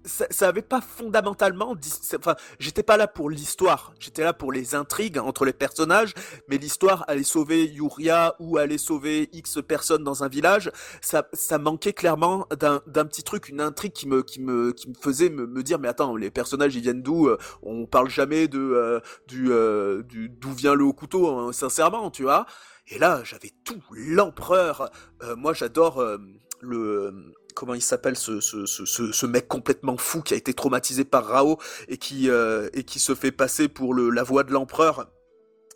ça, 0.06 0.26
ça 0.30 0.48
avait 0.48 0.62
pas 0.62 0.80
fondamentalement, 0.80 1.74
enfin, 2.16 2.36
j'étais 2.58 2.82
pas 2.82 2.96
là 2.96 3.06
pour 3.06 3.28
l'histoire. 3.28 3.92
J'étais 3.98 4.24
là 4.24 4.32
pour 4.32 4.52
les 4.52 4.74
intrigues 4.74 5.18
entre 5.18 5.44
les 5.44 5.52
personnages, 5.52 6.14
mais 6.48 6.58
l'histoire 6.58 7.04
allait 7.08 7.22
sauver 7.22 7.66
Yuria 7.66 8.36
ou 8.38 8.56
allait 8.56 8.78
sauver 8.78 9.28
X 9.32 9.58
personnes 9.66 10.04
dans 10.04 10.24
un 10.24 10.28
village. 10.28 10.70
Ça, 11.00 11.28
ça 11.32 11.58
manquait 11.58 11.92
clairement 11.92 12.46
d'un, 12.58 12.80
petit 13.04 13.22
truc, 13.22 13.48
une 13.48 13.60
intrigue 13.60 13.92
qui 13.92 14.08
me, 14.08 14.22
qui 14.22 14.40
me, 14.40 14.72
qui 14.72 14.88
me 14.88 14.94
faisait 14.94 15.28
me, 15.28 15.46
me 15.46 15.62
dire, 15.62 15.78
mais 15.78 15.88
attends, 15.88 16.16
les 16.16 16.30
personnages 16.30 16.74
ils 16.74 16.82
viennent 16.82 17.02
d'où 17.02 17.28
Euh, 17.28 17.38
On 17.62 17.86
parle 17.86 18.08
jamais 18.08 18.48
de, 18.48 18.58
euh, 18.58 19.00
du, 19.26 19.50
euh, 19.50 20.02
d'où 20.06 20.52
vient 20.52 20.74
le 20.74 20.84
haut 20.84 20.92
couteau, 20.92 21.28
hein, 21.28 21.52
sincèrement, 21.52 22.10
tu 22.10 22.22
vois. 22.22 22.46
Et 22.88 22.98
là, 22.98 23.22
j'avais 23.24 23.50
tout, 23.64 23.82
l'empereur. 23.90 24.90
Euh, 25.22 25.34
moi, 25.36 25.52
j'adore 25.52 25.98
euh, 25.98 26.18
le 26.60 27.34
comment 27.56 27.74
il 27.74 27.82
s'appelle 27.82 28.16
ce, 28.16 28.40
ce, 28.40 28.66
ce, 28.66 28.84
ce, 28.84 29.10
ce 29.10 29.26
mec 29.26 29.48
complètement 29.48 29.96
fou 29.96 30.20
qui 30.22 30.34
a 30.34 30.36
été 30.36 30.54
traumatisé 30.54 31.04
par 31.04 31.24
Rao 31.26 31.58
et 31.88 31.96
qui 31.96 32.30
euh, 32.30 32.68
et 32.74 32.84
qui 32.84 33.00
se 33.00 33.14
fait 33.16 33.32
passer 33.32 33.66
pour 33.66 33.94
le 33.94 34.10
la 34.10 34.22
voix 34.22 34.44
de 34.44 34.52
l'empereur. 34.52 35.08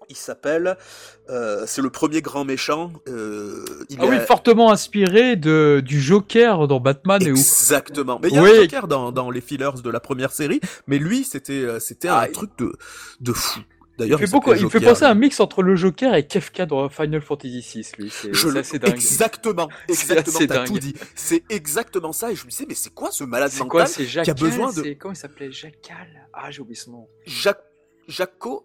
Il 0.09 0.16
s'appelle, 0.16 0.77
euh, 1.28 1.62
c'est 1.69 1.82
le 1.82 1.90
premier 1.90 2.20
grand 2.20 2.44
méchant. 2.44 2.93
Euh, 3.09 3.65
il 3.90 3.97
Ah 4.01 4.07
oui, 4.09 4.16
fortement 4.27 4.73
inspiré 4.73 5.36
de, 5.36 5.81
du 5.85 6.01
Joker 6.01 6.66
dans 6.66 6.81
Batman 6.81 7.23
et 7.23 7.31
où. 7.31 7.36
Exactement. 7.36 8.19
Mais 8.20 8.28
il 8.31 8.35
y 8.35 8.39
a 8.39 8.43
Oui. 8.43 8.51
un 8.51 8.62
Joker 8.62 8.89
dans, 8.89 9.12
dans 9.12 9.31
les 9.31 9.40
fillers 9.40 9.70
de 9.85 9.89
la 9.89 10.01
première 10.01 10.32
série, 10.32 10.61
mais 10.89 10.98
lui, 10.98 11.23
c'était 11.23 11.52
euh, 11.62 11.78
c'était 11.78 12.09
Ah, 12.09 12.23
un 12.23 12.27
il- 12.27 12.32
truc 12.32 12.51
de 12.59 12.73
de 13.20 13.32
fou. 13.32 13.61
Il 14.06 14.16
fait, 14.18 14.24
il 14.24 14.31
beaucoup, 14.31 14.51
s'appelait 14.51 14.62
il 14.66 14.70
fait 14.70 14.78
Joker. 14.78 14.93
penser 14.94 15.05
à 15.05 15.10
un 15.10 15.14
mix 15.14 15.40
entre 15.40 15.62
le 15.62 15.77
Joker 15.77 16.14
et 16.14 16.27
Kefka 16.27 16.66
dans 16.66 16.89
Final 16.89 17.20
Fantasy 17.20 17.60
VI, 17.60 17.86
lui. 17.98 18.10
C'est 18.10 18.32
Je 18.32 18.39
c'est 18.48 18.55
le- 18.55 18.60
assez 18.60 18.78
dingue. 18.78 18.90
Exactement, 18.93 19.68
C'est 19.89 19.93
exactement, 20.18 20.39
t'as 20.48 20.64
tout 20.64 20.78
dit. 20.78 20.94
C'est 21.14 21.44
exactement 21.51 22.12
ça, 22.12 22.31
et 22.32 22.36
je 22.36 22.44
me 22.44 22.51
disais, 22.51 22.64
mais 22.68 22.74
c'est 22.74 22.93
quoi 22.94 23.10
ce 23.10 23.24
malade 23.24 23.51
C'est 23.51 23.59
mental 23.60 23.70
quoi, 23.70 23.86
c'est 23.86 24.06
Jackal 24.06 24.35
besoin 24.35 24.72
de- 24.72 24.93
Comment 24.98 25.14
il 25.14 25.16
s'appelait 25.16 25.51
Jackal 25.52 26.27
Ah, 26.32 26.51
j'ai 26.51 26.60
oublié 26.60 26.77
son 26.77 26.90
nom. 26.93 27.09
Jacques, 27.27 27.62
Jaco. 28.09 28.62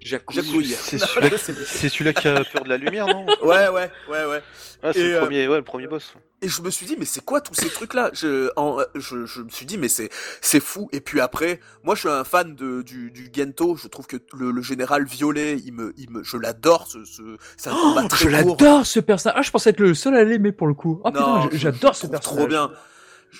Jacouille. 0.00 0.66
C'est 0.78 0.98
Non, 0.98 1.06
celui-là, 1.38 2.12
qui 2.12 2.28
a 2.28 2.44
peur 2.44 2.64
de 2.64 2.68
la 2.68 2.76
lumière, 2.76 3.06
non 3.06 3.24
Ouais, 3.42 3.68
ouais, 3.68 3.90
ouais, 4.10 4.24
ouais. 4.26 4.40
Ah, 4.82 4.92
c'est 4.92 5.02
le 5.02 5.16
euh, 5.16 5.20
premier, 5.20 5.48
ouais, 5.48 5.56
le 5.56 5.64
premier 5.64 5.86
boss. 5.86 6.14
Et 6.44 6.48
je 6.48 6.60
me 6.62 6.70
suis 6.70 6.84
dit, 6.86 6.96
mais 6.98 7.06
c'est 7.06 7.24
quoi 7.24 7.40
tous 7.40 7.54
ces 7.54 7.68
trucs-là? 7.70 8.10
Je, 8.12 8.50
en- 8.56 8.78
je, 8.94 9.24
je 9.24 9.40
me 9.42 9.48
suis 9.48 9.64
dit, 9.66 9.78
mais 9.78 9.88
c'est, 9.88 10.10
c'est 10.42 10.60
fou. 10.60 10.88
Et 10.92 11.00
puis 11.00 11.20
après, 11.20 11.58
moi, 11.82 11.94
je 11.94 12.00
suis 12.00 12.08
un 12.10 12.22
fan 12.24 12.54
de, 12.54 12.82
du, 12.82 13.10
du 13.10 13.30
Gento. 13.32 13.76
Je 13.76 13.88
trouve 13.88 14.06
que 14.06 14.18
le, 14.34 14.50
le 14.50 14.60
général 14.62 15.06
violet, 15.06 15.58
il 15.64 15.72
me, 15.72 15.94
il 15.96 16.10
me, 16.10 16.22
je 16.22 16.36
l'adore. 16.36 16.86
Ce, 16.86 17.02
ce, 17.04 17.22
c'est 17.56 17.70
un 17.70 17.74
combat 17.74 18.02
Oh, 18.04 18.08
très 18.08 18.24
je 18.24 18.28
l'adore 18.28 18.84
ce 18.86 19.00
personnage. 19.00 19.36
Ah, 19.38 19.42
je 19.42 19.50
pensais 19.50 19.70
être 19.70 19.80
le 19.80 19.94
seul 19.94 20.14
à 20.16 20.22
l'aimer 20.24 20.52
pour 20.52 20.66
le 20.66 20.74
coup. 20.74 21.00
Ah 21.04 21.10
Non, 21.12 21.42
putain, 21.44 21.56
j'adore 21.58 21.96
ce 21.96 22.06
personnage. 22.06 22.38
Trop 22.38 22.46
bien. 22.46 22.70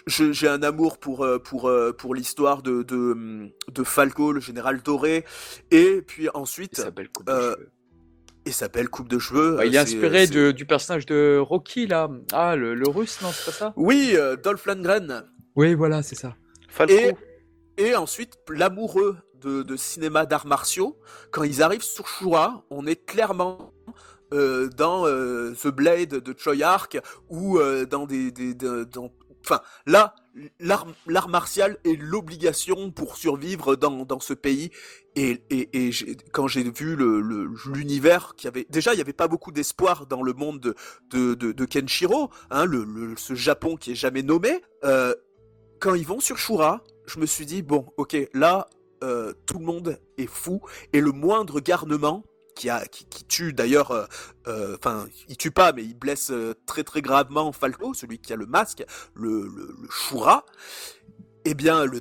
Je- 0.06 0.32
J'ai 0.32 0.48
un 0.48 0.62
amour 0.64 0.98
pour 0.98 1.24
euh, 1.24 1.38
pour 1.38 1.68
euh, 1.68 1.92
pour 1.92 2.14
l'histoire 2.16 2.62
de 2.62 2.82
de 2.82 3.50
de 3.70 3.84
Falco, 3.84 4.32
le 4.32 4.40
général 4.40 4.82
doré, 4.82 5.24
et 5.70 6.02
puis 6.02 6.28
ensuite 6.34 6.80
Euh. 7.28 7.54
Et 8.46 8.52
sa 8.52 8.68
belle 8.68 8.88
coupe 8.88 9.08
de 9.08 9.18
cheveux. 9.18 9.56
Ouais, 9.56 9.68
il 9.68 9.74
est 9.74 9.78
euh, 9.78 9.82
inspiré 9.82 10.26
de, 10.26 10.50
du 10.50 10.66
personnage 10.66 11.06
de 11.06 11.38
Rocky 11.38 11.86
là. 11.86 12.10
Ah, 12.32 12.56
le, 12.56 12.74
le 12.74 12.88
russe, 12.88 13.20
non, 13.22 13.30
c'est 13.32 13.44
pas 13.46 13.52
ça? 13.52 13.72
Oui, 13.76 14.12
euh, 14.14 14.36
Dolph 14.36 14.66
Lundgren. 14.66 15.24
Oui, 15.56 15.74
voilà, 15.74 16.02
c'est 16.02 16.16
ça. 16.16 16.36
Et, 16.88 17.12
et 17.76 17.94
ensuite, 17.94 18.34
l'amoureux 18.48 19.16
de, 19.40 19.62
de, 19.62 19.76
cinéma 19.76 20.26
d'arts 20.26 20.46
martiaux, 20.46 20.98
quand 21.30 21.44
ils 21.44 21.62
arrivent 21.62 21.82
sur 21.82 22.08
Shura, 22.08 22.64
on 22.70 22.86
est 22.86 23.04
clairement 23.04 23.72
euh, 24.32 24.68
dans 24.68 25.06
euh, 25.06 25.52
The 25.52 25.68
Blade 25.68 26.08
de 26.10 26.32
Troy 26.32 26.62
Ark 26.62 26.98
ou 27.28 27.58
euh, 27.58 27.86
dans 27.86 28.06
des, 28.06 28.32
des, 28.32 28.54
dans... 28.54 29.12
enfin 29.44 29.60
là 29.86 30.14
l'art 30.58 31.28
martial 31.28 31.76
est 31.84 31.94
l'obligation 32.00 32.90
pour 32.90 33.16
survivre 33.16 33.76
dans, 33.76 34.04
dans 34.04 34.18
ce 34.18 34.34
pays 34.34 34.70
et, 35.16 35.90
quand 36.32 36.48
j'ai 36.48 36.68
vu 36.70 36.96
l'univers 37.66 38.34
qui 38.36 38.48
avait 38.48 38.66
déjà 38.68 38.94
il 38.94 38.98
y 38.98 39.00
avait 39.00 39.12
pas 39.12 39.28
beaucoup 39.28 39.52
d'espoir 39.52 40.06
dans 40.06 40.22
le 40.22 40.32
monde 40.32 40.74
de 41.10 41.64
Kenshiro 41.64 42.30
hein, 42.50 42.64
le, 42.64 43.14
ce 43.16 43.34
Japon 43.34 43.76
qui 43.76 43.92
est 43.92 43.96
jamais 43.96 44.22
nommé 44.22 44.62
euh, 44.84 45.14
quand 45.80 45.94
ils 45.94 46.06
vont 46.06 46.20
sur 46.20 46.36
Shura 46.36 46.82
je 47.06 47.18
me 47.20 47.26
suis 47.26 47.46
dit 47.46 47.62
bon 47.62 47.86
ok 47.96 48.16
là 48.34 48.68
euh, 49.04 49.32
tout 49.46 49.58
le 49.58 49.64
monde 49.64 50.00
est 50.18 50.26
fou 50.26 50.60
et 50.92 51.00
le 51.00 51.12
moindre 51.12 51.60
garnement 51.60 52.24
qui, 52.54 53.24
tue 53.28 53.52
d'ailleurs, 53.52 53.90
euh, 53.90 54.04
euh, 54.46 54.76
enfin, 54.78 55.06
il 55.28 55.36
tue 55.36 55.50
pas, 55.50 55.72
mais 55.72 55.82
il 55.82 55.94
blesse 55.94 56.30
euh, 56.30 56.54
très 56.66 56.84
très 56.84 57.02
gravement 57.02 57.52
Falco, 57.52 57.94
celui 57.94 58.18
qui 58.18 58.32
a 58.32 58.36
le 58.36 58.46
masque, 58.46 58.84
le, 59.14 59.48
le 59.48 59.76
Shura. 59.90 60.44
Eh 61.44 61.54
bien, 61.54 61.84
le 61.84 62.00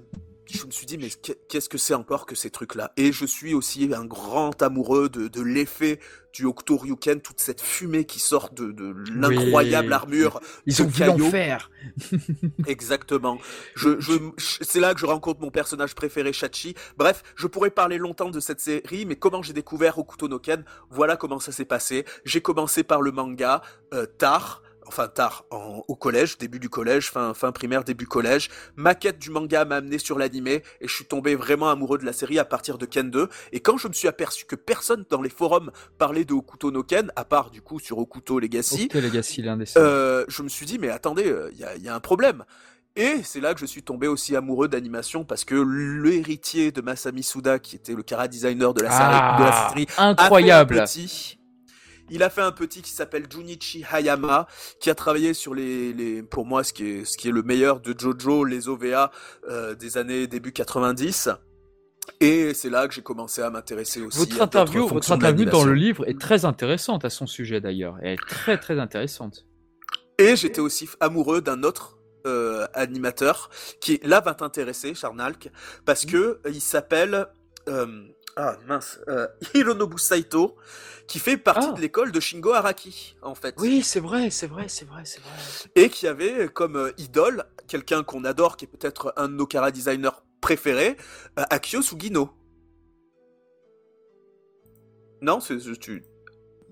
je 0.52 0.65
me 0.65 0.72
suis 0.72 0.86
dit, 0.86 0.98
mais 0.98 1.10
qu'est-ce 1.48 1.70
que 1.70 1.78
c'est 1.78 1.94
encore 1.94 2.26
que 2.26 2.36
ces 2.36 2.49
trucs-là? 2.49 2.91
Et 2.98 3.11
je 3.11 3.26
suis 3.26 3.53
aussi 3.53 3.90
un 3.94 4.06
grand 4.06 4.61
amoureux 4.61 5.10
de, 5.10 5.28
de 5.28 5.41
l'effet 5.41 5.99
du 6.34 6.45
Octoryuken, 6.45 7.22
toute 7.22 7.40
cette 7.40 7.61
fumée 7.61 8.06
qui 8.06 8.20
sort 8.20 8.49
de, 8.49 8.72
de 8.72 8.95
l'incroyable 9.14 9.94
armure. 9.94 10.41
Ils 10.65 10.82
ont 10.82 10.88
vu 10.88 11.06
l'enfer 11.06 11.70
Exactement. 12.68 13.38
Je, 13.76 13.99
je, 13.99 14.14
c'est 14.38 14.80
là 14.80 14.94
que 14.94 14.99
je 14.99 15.06
rencontre 15.06 15.41
mon 15.41 15.52
personnage 15.52 15.95
préféré, 15.95 16.34
Shachi. 16.34 16.76
Bref, 16.98 17.24
je 17.36 17.48
pourrais 17.48 17.70
parler 17.70 17.98
longtemps 17.98 18.30
de 18.30 18.40
cette 18.40 18.60
série, 18.60 19.06
mais 19.06 19.15
comment 19.15 19.41
j'ai 19.41 19.53
découvert 19.53 19.98
Okuto 19.99 20.28
no 20.28 20.40
Ken, 20.40 20.65
voilà 20.90 21.15
comment 21.15 21.40
ça 21.40 21.52
s'est 21.52 21.65
passé. 21.65 22.06
J'ai 22.26 22.41
commencé 22.41 22.84
par 22.84 23.02
le 23.02 23.11
manga, 23.11 23.61
euh, 23.94 24.06
tard, 24.06 24.64
enfin 24.88 25.07
tard, 25.07 25.45
au 25.51 25.95
collège, 25.95 26.38
début 26.38 26.60
du 26.60 26.69
collège, 26.69 27.10
fin, 27.10 27.34
fin 27.34 27.51
primaire, 27.51 27.84
début 27.84 28.05
collège. 28.05 28.49
Ma 28.76 28.95
quête 28.95 29.19
du 29.19 29.30
manga 29.30 29.65
m'a 29.65 29.77
amené 29.77 29.97
sur 29.97 30.18
l'animé 30.18 30.64
et 30.81 30.88
je 30.88 30.93
suis 30.93 31.05
tombé 31.05 31.35
vraiment 31.35 31.69
amoureux 31.69 31.97
de 31.97 32.05
la 32.05 32.14
série 32.14 32.39
à 32.39 32.45
partir 32.45 32.77
de 32.77 32.85
Ken 32.85 33.10
2. 33.10 33.27
Et 33.51 33.60
quand 33.60 33.77
je 33.77 33.88
me 33.88 33.93
suis 33.93 34.07
aperçu 34.07 34.45
que 34.45 34.55
personne 34.55 35.05
dans 35.10 35.22
les 35.22 35.30
forums 35.30 35.72
parlait 35.97 36.26
de 36.26 36.34
Okuto 36.34 36.72
no 36.72 36.84
Ken, 36.84 37.11
à 37.15 37.26
part 37.26 37.51
du 37.51 37.61
coup 37.61 37.80
sur 37.80 37.97
Okuto 37.97 38.39
Legacy, 38.39 38.89
Legacy 38.93 39.41
l'un 39.41 39.57
des 39.57 39.65
euh, 39.77 40.26
je 40.27 40.43
me 40.43 40.49
suis 40.49 40.65
dit 40.65 40.80
mais 40.80 40.89
attendez, 40.89 41.23
il 41.23 41.31
euh, 41.31 41.51
y, 41.53 41.64
a, 41.64 41.76
y, 41.77 41.88
a, 41.88 41.95
un 41.95 41.99
problème. 41.99 42.43
Et 42.95 43.22
c'est 43.23 43.39
là 43.39 43.55
que 43.55 43.60
je 43.60 43.65
suis 43.65 43.81
tombé 43.81 44.07
aussi 44.07 44.35
amoureux 44.35 44.68
d'animation 44.68 45.23
parce 45.23 45.45
que 45.45 45.55
l'héritier 45.55 46.72
de 46.72 46.81
Masami 46.81 47.23
Suda, 47.23 47.57
qui 47.57 47.76
était 47.76 47.95
le 47.95 48.03
cara 48.03 48.27
designer 48.27 48.73
de 48.73 48.84
la 48.84 48.91
série, 48.91 49.03
ah, 49.03 49.35
de 49.39 49.43
la 49.43 49.69
série 49.69 49.88
incroyable. 49.97 50.84
Il 52.10 52.24
a 52.24 52.30
fait 52.30 52.42
un 52.42 52.52
petit 52.52 52.82
qui 52.82 52.92
s'appelle 52.92 53.26
Junichi 53.30 53.84
Hayama, 53.92 54.48
qui 54.80 54.90
a 54.90 54.96
travaillé 54.96 55.34
sur 55.34 55.54
les, 55.54 55.94
les 55.94 56.24
pour 56.24 56.46
moi, 56.46 56.64
ce 56.64 56.74
qui 56.74 56.86
est, 56.86 57.06
ce 57.06 57.18
qui 57.18 57.30
est 57.30 57.32
le 57.32 57.44
meilleur 57.44 57.80
de 57.80 57.96
Jojo, 57.98 58.44
les 58.44 58.68
OVA 58.68 59.12
euh, 59.50 59.76
des 59.76 59.98
années 59.98 60.28
début 60.28 60.52
90. 60.52 61.30
Et 62.20 62.54
c'est 62.54 62.70
là 62.70 62.88
que 62.88 62.94
j'ai 62.94 63.02
commencé 63.02 63.42
à 63.42 63.50
m'intéresser 63.50 64.02
aussi. 64.02 64.20
Votre 64.20 64.42
interview, 64.42 64.88
votre 64.88 65.12
interview 65.12 65.46
dans 65.46 65.64
le 65.64 65.74
livre 65.74 66.08
est 66.08 66.20
très 66.20 66.46
intéressante 66.46 67.06
à 67.06 67.10
son 67.10 67.28
sujet 67.28 67.62
d'ailleurs. 67.62 67.98
Elle 68.02 68.14
est 68.14 68.28
très 68.28 68.58
très 68.58 68.80
intéressante. 68.80 69.46
Et 70.18 70.36
j'étais 70.36 70.60
aussi 70.60 70.90
amoureux 71.00 71.42
d'un 71.42 71.64
autre 71.64 71.98
euh, 72.26 72.68
animateur 72.74 73.50
qui 73.82 74.00
là 74.04 74.20
va 74.20 74.34
t'intéresser, 74.34 74.94
Charnalk, 74.94 75.50
parce 75.86 76.06
que 76.06 76.40
il 76.46 76.62
s'appelle 76.62 77.28
euh, 77.68 78.04
ah 78.35 78.57
mince, 78.68 78.99
euh, 79.07 79.27
Hironobu 79.53 79.97
Saito, 79.97 80.55
qui 81.07 81.19
fait 81.19 81.38
partie 81.38 81.68
ah. 81.69 81.73
de 81.73 81.81
l'école 81.81 82.11
de 82.11 82.19
Shingo 82.19 82.53
Araki, 82.53 83.15
en 83.22 83.35
fait. 83.35 83.55
Oui, 83.60 83.84
c'est 83.84 83.99
vrai, 83.99 84.30
c'est 84.30 84.47
vrai, 84.47 84.68
c'est 84.68 84.85
vrai, 84.85 85.03
c'est 85.05 85.22
vrai. 85.22 85.31
Et 85.76 85.89
qui 85.89 86.07
avait 86.07 86.47
comme 86.49 86.76
euh, 86.76 86.91
idole 86.97 87.45
quelqu'un 87.68 88.03
qu'on 88.03 88.23
adore, 88.23 88.57
qui 88.57 88.65
est 88.65 88.68
peut-être 88.68 89.14
un 89.18 89.27
de 89.27 89.34
nos 89.34 89.45
cara 89.45 89.72
designers 89.72 90.18
préférés, 90.41 90.97
euh, 91.39 91.43
Akio 91.49 91.81
Sugino. 91.81 92.30
Non, 95.22 95.39
c'est 95.39 95.57
tu. 95.80 96.03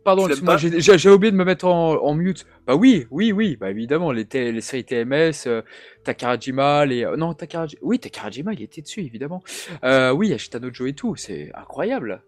Pardon, 0.03 0.27
j'ai 0.27 1.09
oublié 1.09 1.31
de 1.31 1.37
me 1.37 1.45
mettre 1.45 1.65
en, 1.65 1.93
en, 2.03 2.13
mute. 2.15 2.45
Bah 2.65 2.75
oui, 2.75 3.05
oui, 3.11 3.31
oui, 3.31 3.55
bah 3.55 3.69
évidemment, 3.69 4.11
les, 4.11 4.25
les 4.31 4.61
séries 4.61 4.83
TMS, 4.83 5.47
euh, 5.47 5.61
Takarajima, 6.03 6.85
les... 6.85 7.05
Euh, 7.05 7.15
non, 7.17 7.33
Takarajima, 7.33 7.79
oui, 7.83 7.99
Takarajima, 7.99 8.53
il 8.53 8.63
était 8.63 8.81
dessus, 8.81 9.01
évidemment. 9.01 9.43
Euh, 9.83 10.11
oui, 10.11 10.33
Ashitanojo 10.33 10.87
et 10.87 10.93
tout, 10.93 11.15
c'est 11.15 11.51
incroyable. 11.53 12.23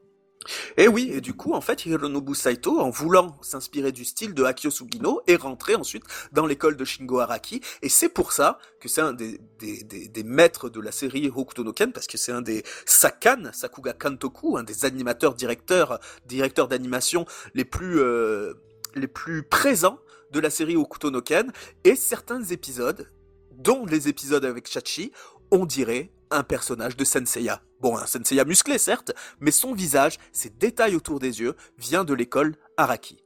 Et 0.77 0.87
oui, 0.87 1.09
et 1.11 1.21
du 1.21 1.33
coup, 1.33 1.53
en 1.53 1.61
fait, 1.61 1.85
Hironobu 1.85 2.35
Saito, 2.35 2.79
en 2.79 2.89
voulant 2.89 3.37
s'inspirer 3.41 3.91
du 3.91 4.05
style 4.05 4.33
de 4.33 4.43
Akio 4.43 4.71
Sugino, 4.71 5.21
est 5.27 5.35
rentré 5.35 5.75
ensuite 5.75 6.03
dans 6.31 6.45
l'école 6.45 6.75
de 6.77 6.85
Shingo 6.85 7.19
Araki, 7.19 7.61
et 7.81 7.89
c'est 7.89 8.09
pour 8.09 8.31
ça 8.31 8.59
que 8.79 8.87
c'est 8.89 9.01
un 9.01 9.13
des, 9.13 9.39
des, 9.59 9.83
des, 9.83 10.07
des, 10.07 10.23
maîtres 10.23 10.69
de 10.69 10.79
la 10.79 10.91
série 10.91 11.29
Hokuto 11.33 11.63
no 11.63 11.73
Ken, 11.73 11.91
parce 11.91 12.07
que 12.07 12.17
c'est 12.17 12.31
un 12.31 12.41
des 12.41 12.63
Sakan, 12.85 13.51
Sakuga 13.53 13.93
Kantoku, 13.93 14.57
un 14.57 14.63
des 14.63 14.85
animateurs, 14.85 15.35
directeurs, 15.35 15.99
directeurs 16.25 16.67
d'animation 16.67 17.25
les 17.53 17.65
plus, 17.65 17.99
euh, 17.99 18.53
les 18.95 19.07
plus 19.07 19.43
présents 19.43 19.99
de 20.31 20.39
la 20.39 20.49
série 20.49 20.75
Hokuto 20.75 21.11
no 21.11 21.21
Ken, 21.21 21.51
et 21.83 21.95
certains 21.95 22.43
épisodes, 22.43 23.09
dont 23.51 23.85
les 23.85 24.07
épisodes 24.07 24.45
avec 24.45 24.67
Chachi, 24.67 25.11
on 25.51 25.65
dirait 25.65 26.11
un 26.33 26.43
personnage 26.43 26.97
de 26.97 27.03
Senseiya. 27.03 27.61
Bon, 27.79 27.97
un 27.97 28.05
Senseiya 28.05 28.45
musclé 28.45 28.77
certes, 28.77 29.13
mais 29.39 29.51
son 29.51 29.73
visage, 29.73 30.17
ses 30.31 30.49
détails 30.49 30.95
autour 30.95 31.19
des 31.19 31.41
yeux, 31.41 31.55
vient 31.77 32.03
de 32.03 32.13
l'école 32.13 32.55
Araki. 32.77 33.23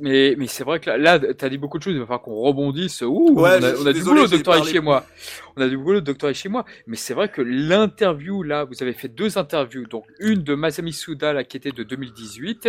Mais, 0.00 0.34
mais 0.36 0.46
c'est 0.46 0.64
vrai 0.64 0.78
que 0.80 0.90
là, 0.90 0.98
là 0.98 1.18
tu 1.34 1.44
as 1.44 1.48
dit 1.48 1.58
beaucoup 1.58 1.78
de 1.78 1.82
choses, 1.82 1.94
il 1.94 2.00
va 2.00 2.06
falloir 2.06 2.22
qu'on 2.22 2.34
rebondisse. 2.34 3.02
Ouh, 3.02 3.34
on 3.36 3.44
a, 3.44 3.74
on 3.76 3.86
a 3.86 3.92
du 3.92 4.02
boulot, 4.02 4.26
docteur 4.26 4.64
chez 4.64 4.80
moi. 4.80 5.06
On 5.56 5.62
a 5.62 5.68
du 5.68 5.76
boulot, 5.76 6.00
docteur 6.00 6.34
chez 6.34 6.48
moi. 6.48 6.64
Mais 6.86 6.96
c'est 6.96 7.14
vrai 7.14 7.28
que 7.28 7.42
l'interview, 7.42 8.42
là, 8.42 8.64
vous 8.64 8.82
avez 8.82 8.92
fait 8.92 9.08
deux 9.08 9.38
interviews. 9.38 9.86
Donc, 9.86 10.04
une 10.18 10.42
de 10.42 10.54
Masami 10.54 10.92
Suda, 10.92 11.32
là, 11.32 11.44
qui 11.44 11.56
était 11.56 11.72
de 11.72 11.82
2018, 11.82 12.68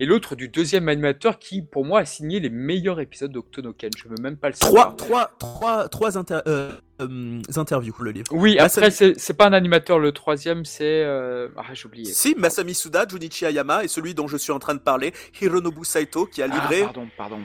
et 0.00 0.06
l'autre 0.06 0.36
du 0.36 0.48
deuxième 0.48 0.88
animateur 0.88 1.38
qui, 1.38 1.62
pour 1.62 1.84
moi, 1.84 2.00
a 2.00 2.04
signé 2.04 2.40
les 2.40 2.50
meilleurs 2.50 3.00
épisodes 3.00 3.32
d'Octonoken. 3.32 3.90
Je 3.96 4.08
veux 4.08 4.20
même 4.20 4.36
pas 4.36 4.48
le 4.48 4.54
savoir. 4.54 4.96
Trois, 4.96 5.30
trois, 5.38 5.88
trois, 5.88 5.88
trois 5.88 6.18
inter 6.18 6.40
euh, 6.46 6.72
euh, 7.00 7.40
interviews, 7.56 7.94
le 8.00 8.10
livre. 8.10 8.26
Oui, 8.32 8.58
après, 8.58 8.90
c'est 8.90 9.34
pas 9.34 9.46
un 9.46 9.52
animateur, 9.52 9.98
le 9.98 10.12
troisième, 10.12 10.64
c'est. 10.64 11.04
Euh... 11.04 11.48
Ah, 11.56 11.62
j'ai 11.72 11.86
oublié. 11.86 12.12
Si, 12.12 12.34
Masami 12.36 12.74
Suda, 12.74 13.06
Junichi 13.08 13.46
Ayama, 13.46 13.84
et 13.84 13.88
celui 13.88 14.14
dont 14.14 14.28
je 14.28 14.36
suis 14.36 14.52
en 14.52 14.58
train 14.58 14.74
de 14.74 14.80
parler, 14.80 15.12
Hironobu 15.40 15.84
Saito, 15.84 16.26
qui 16.26 16.42
a 16.42 16.48
ah, 16.50 16.54
livré. 16.54 16.82
Ah, 16.82 16.92
pardon, 16.92 17.08
pardon. 17.16 17.40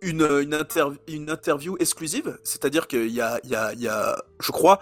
Une, 0.00 0.22
une, 0.22 0.64
une 1.08 1.30
interview 1.30 1.76
exclusive, 1.80 2.38
c'est-à-dire 2.44 2.86
qu'il 2.86 3.08
y 3.08 3.20
a, 3.20 3.40
il 3.42 3.50
y, 3.50 3.56
a, 3.56 3.72
il 3.72 3.80
y 3.80 3.88
a, 3.88 4.22
je 4.40 4.52
crois, 4.52 4.78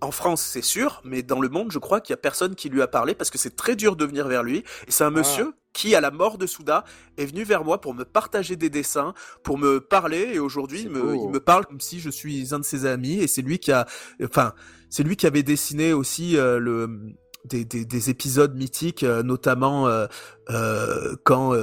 en 0.00 0.10
France, 0.10 0.42
c'est 0.42 0.62
sûr, 0.62 1.02
mais 1.04 1.22
dans 1.22 1.40
le 1.40 1.48
monde, 1.48 1.70
je 1.70 1.78
crois 1.78 2.00
qu'il 2.00 2.12
y 2.12 2.14
a 2.14 2.18
personne 2.18 2.54
qui 2.54 2.68
lui 2.68 2.80
a 2.82 2.88
parlé 2.88 3.14
parce 3.14 3.30
que 3.30 3.38
c'est 3.38 3.54
très 3.54 3.76
dur 3.76 3.96
de 3.96 4.04
venir 4.04 4.26
vers 4.28 4.42
lui. 4.42 4.58
Et 4.58 4.90
c'est 4.90 5.04
un 5.04 5.08
ah. 5.08 5.10
monsieur 5.10 5.52
qui, 5.72 5.94
à 5.94 6.00
la 6.00 6.10
mort 6.10 6.38
de 6.38 6.46
Souda, 6.46 6.84
est 7.18 7.26
venu 7.26 7.44
vers 7.44 7.64
moi 7.64 7.80
pour 7.80 7.94
me 7.94 8.04
partager 8.04 8.56
des 8.56 8.70
dessins, 8.70 9.14
pour 9.42 9.58
me 9.58 9.80
parler. 9.80 10.30
Et 10.32 10.38
aujourd'hui, 10.38 10.82
il 10.82 10.90
me, 10.90 11.16
il 11.16 11.28
me 11.28 11.40
parle 11.40 11.66
comme 11.66 11.80
si 11.80 12.00
je 12.00 12.10
suis 12.10 12.54
un 12.54 12.58
de 12.58 12.64
ses 12.64 12.86
amis. 12.86 13.20
Et 13.20 13.26
c'est 13.26 13.42
lui 13.42 13.58
qui 13.58 13.72
a, 13.72 13.86
enfin, 14.22 14.54
c'est 14.88 15.02
lui 15.02 15.16
qui 15.16 15.26
avait 15.26 15.42
dessiné 15.42 15.92
aussi 15.92 16.36
euh, 16.36 16.58
le 16.58 17.14
des, 17.44 17.64
des, 17.64 17.84
des, 17.84 18.10
épisodes 18.10 18.54
mythiques, 18.54 19.02
euh, 19.02 19.22
notamment 19.22 19.88
euh, 19.88 20.06
euh, 20.50 21.16
quand 21.24 21.54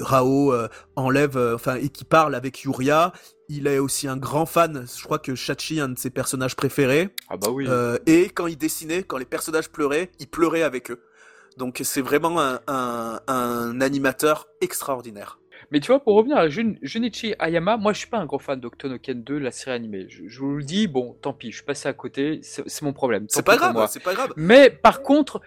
Rao 0.00 0.54
enlève, 0.96 1.36
enfin, 1.54 1.76
et 1.76 1.88
qui 1.88 2.04
parle 2.04 2.34
avec 2.34 2.62
Yuria. 2.62 3.12
Il 3.48 3.66
est 3.66 3.78
aussi 3.78 4.06
un 4.06 4.16
grand 4.16 4.46
fan. 4.46 4.86
Je 4.96 5.02
crois 5.02 5.18
que 5.18 5.34
Shachi, 5.34 5.80
un 5.80 5.88
de 5.88 5.98
ses 5.98 6.10
personnages 6.10 6.54
préférés. 6.54 7.10
Ah 7.28 7.36
bah 7.36 7.48
oui. 7.50 7.68
et 8.06 8.30
quand 8.30 8.46
il 8.46 8.56
dessinait, 8.56 9.02
quand 9.02 9.18
les 9.18 9.24
personnages 9.24 9.70
pleuraient, 9.70 10.10
il 10.20 10.28
pleurait 10.28 10.62
avec 10.62 10.90
eux. 10.90 11.00
Donc 11.56 11.80
c'est 11.82 12.00
vraiment 12.00 12.40
un, 12.40 12.60
un, 12.68 13.20
un 13.26 13.80
animateur 13.80 14.46
extraordinaire. 14.60 15.40
Mais 15.70 15.80
tu 15.80 15.88
vois, 15.88 16.00
pour 16.00 16.14
revenir 16.16 16.36
à 16.36 16.48
Jun 16.48 16.74
Junichi 16.82 17.34
Ayama, 17.38 17.76
moi 17.76 17.92
je 17.92 17.98
suis 17.98 18.08
pas 18.08 18.18
un 18.18 18.26
gros 18.26 18.38
fan 18.38 18.58
d'Octonoken 18.58 19.22
2, 19.22 19.38
la 19.38 19.52
série 19.52 19.76
animée. 19.76 20.06
Je, 20.08 20.26
je, 20.26 20.40
vous 20.40 20.56
le 20.56 20.64
dis, 20.64 20.88
bon, 20.88 21.16
tant 21.22 21.32
pis, 21.32 21.50
je 21.50 21.56
suis 21.56 21.64
passé 21.64 21.88
à 21.88 21.92
côté, 21.92 22.40
c'est 22.42 22.82
mon 22.82 22.92
problème. 22.92 23.26
C'est 23.28 23.44
pas 23.44 23.56
grave, 23.56 23.88
c'est 23.90 24.02
pas 24.02 24.14
grave. 24.14 24.32
Mais 24.36 24.70
par 24.70 25.02
contre, 25.02 25.40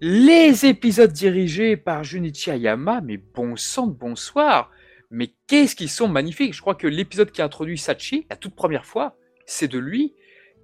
les 0.00 0.66
épisodes 0.66 1.12
dirigés 1.12 1.76
par 1.76 2.04
Junichi 2.04 2.50
Ayama, 2.50 3.00
mais 3.02 3.18
bon 3.18 3.56
sang 3.56 3.86
de 3.86 3.94
bonsoir, 3.94 4.70
mais 5.10 5.30
qu'est-ce 5.46 5.76
qu'ils 5.76 5.90
sont 5.90 6.08
magnifiques. 6.08 6.54
Je 6.54 6.60
crois 6.60 6.74
que 6.74 6.86
l'épisode 6.86 7.30
qui 7.30 7.42
a 7.42 7.44
introduit 7.44 7.78
Sachi, 7.78 8.26
la 8.30 8.36
toute 8.36 8.54
première 8.54 8.84
fois, 8.84 9.16
c'est 9.46 9.68
de 9.68 9.78
lui. 9.78 10.14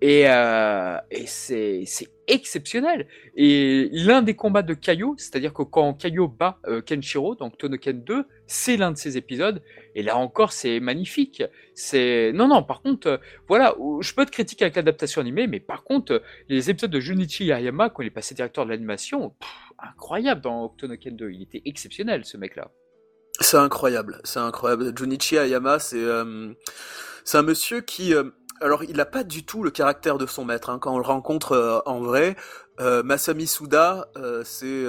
Et, 0.02 0.28
euh, 0.28 0.98
c'est 1.26 1.86
exceptionnel. 2.26 3.06
Et 3.36 3.88
l'un 3.92 4.20
des 4.22 4.34
combats 4.34 4.62
de 4.62 4.74
Kaio, 4.74 5.14
c'est-à-dire 5.16 5.54
que 5.54 5.62
quand 5.62 5.94
Kaio 5.94 6.26
bat 6.26 6.58
euh, 6.66 6.82
Kenshiro, 6.82 7.36
donc 7.36 7.56
Tonoken 7.56 8.02
2, 8.02 8.24
c'est 8.48 8.76
l'un 8.76 8.90
de 8.90 8.96
ces 8.96 9.16
épisodes. 9.16 9.62
Et 9.94 10.02
là 10.02 10.16
encore, 10.16 10.52
c'est 10.52 10.80
magnifique. 10.80 11.44
C'est 11.76 12.32
non, 12.34 12.48
non. 12.48 12.64
Par 12.64 12.82
contre, 12.82 13.06
euh, 13.06 13.16
voilà, 13.46 13.76
je 14.00 14.12
peux 14.12 14.26
te 14.26 14.32
critiquer 14.32 14.64
avec 14.64 14.74
l'adaptation 14.74 15.20
animée, 15.20 15.46
mais 15.46 15.60
par 15.60 15.84
contre, 15.84 16.20
les 16.48 16.68
épisodes 16.68 16.90
de 16.90 16.98
Junichi 16.98 17.52
Ayama, 17.52 17.88
quand 17.88 18.02
il 18.02 18.08
est 18.08 18.10
passé 18.10 18.34
directeur 18.34 18.64
de 18.64 18.70
l'animation, 18.70 19.36
incroyable 19.78 20.40
dans 20.40 20.68
Tonoken 20.70 21.14
2. 21.14 21.30
Il 21.30 21.42
était 21.42 21.62
exceptionnel, 21.64 22.24
ce 22.24 22.36
mec-là. 22.36 22.72
C'est 23.38 23.56
incroyable, 23.56 24.20
c'est 24.24 24.40
incroyable. 24.40 24.92
Junichi 24.98 25.38
Ayama, 25.38 25.78
c'est 25.78 26.02
euh, 26.02 26.52
c'est 27.24 27.38
un 27.38 27.42
monsieur 27.42 27.80
qui 27.82 28.12
alors 28.60 28.84
il 28.84 28.96
n'a 28.96 29.04
pas 29.04 29.24
du 29.24 29.44
tout 29.44 29.62
le 29.62 29.70
caractère 29.70 30.18
de 30.18 30.26
son 30.26 30.44
maître. 30.44 30.70
Hein. 30.70 30.78
Quand 30.78 30.94
on 30.94 30.98
le 30.98 31.04
rencontre 31.04 31.52
euh, 31.52 31.80
en 31.86 32.00
vrai, 32.00 32.36
euh, 32.80 33.02
Masami 33.02 33.46
Suda, 33.46 34.08
euh, 34.16 34.42
c'est 34.44 34.84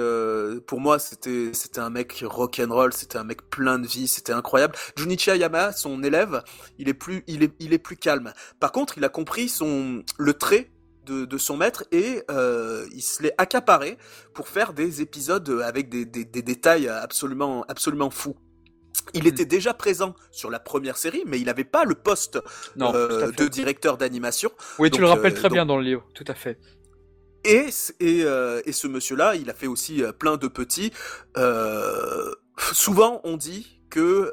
pour 0.66 0.80
moi 0.80 0.98
c'était 0.98 1.52
un 1.78 1.90
mec 1.90 2.24
rock'n'roll, 2.26 2.92
c'était 2.92 3.18
un 3.18 3.24
mec 3.24 3.48
plein 3.50 3.78
de 3.78 3.86
vie, 3.86 4.08
c'était 4.08 4.32
incroyable. 4.32 4.74
Junichi 4.96 5.30
Ayama, 5.30 5.72
son 5.72 6.02
élève, 6.02 6.42
il 6.78 6.88
est 6.88 6.94
plus 6.94 7.96
calme. 7.96 8.32
Par 8.60 8.72
contre, 8.72 8.98
il 8.98 9.04
a 9.04 9.08
compris 9.08 9.52
le 10.18 10.32
trait 10.34 10.70
de, 11.06 11.38
son 11.38 11.56
maître 11.56 11.84
et 11.92 12.22
il 12.92 13.02
se 13.02 13.22
l'est 13.22 13.34
accaparé 13.38 13.98
pour 14.32 14.48
faire 14.48 14.72
des 14.72 15.02
épisodes 15.02 15.62
avec 15.64 15.88
des, 15.88 16.04
des, 16.04 16.24
des 16.24 16.42
détails 16.42 16.88
absolument 16.88 17.64
absolument 17.68 18.10
fous. 18.10 18.36
Il 19.12 19.26
était 19.26 19.44
déjà 19.44 19.74
présent 19.74 20.14
sur 20.30 20.50
la 20.50 20.58
première 20.58 20.96
série, 20.96 21.22
mais 21.26 21.38
il 21.38 21.44
n'avait 21.46 21.64
pas 21.64 21.84
le 21.84 21.94
poste 21.94 22.40
euh, 22.80 23.30
de 23.32 23.46
directeur 23.48 23.98
d'animation. 23.98 24.50
Oui, 24.78 24.90
tu 24.90 25.00
le 25.00 25.06
rappelles 25.06 25.32
euh, 25.32 25.36
très 25.36 25.50
bien 25.50 25.66
dans 25.66 25.76
le 25.76 25.84
livre, 25.84 26.06
tout 26.14 26.24
à 26.26 26.34
fait. 26.34 26.58
Et, 27.44 27.66
et, 28.00 28.22
euh, 28.24 28.62
et 28.64 28.72
ce 28.72 28.86
monsieur-là, 28.86 29.34
il 29.34 29.50
a 29.50 29.54
fait 29.54 29.66
aussi 29.66 30.02
plein 30.18 30.36
de 30.36 30.48
petits. 30.48 30.92
souvent, 32.72 33.20
on 33.24 33.36
dit 33.36 33.80
que 33.90 34.32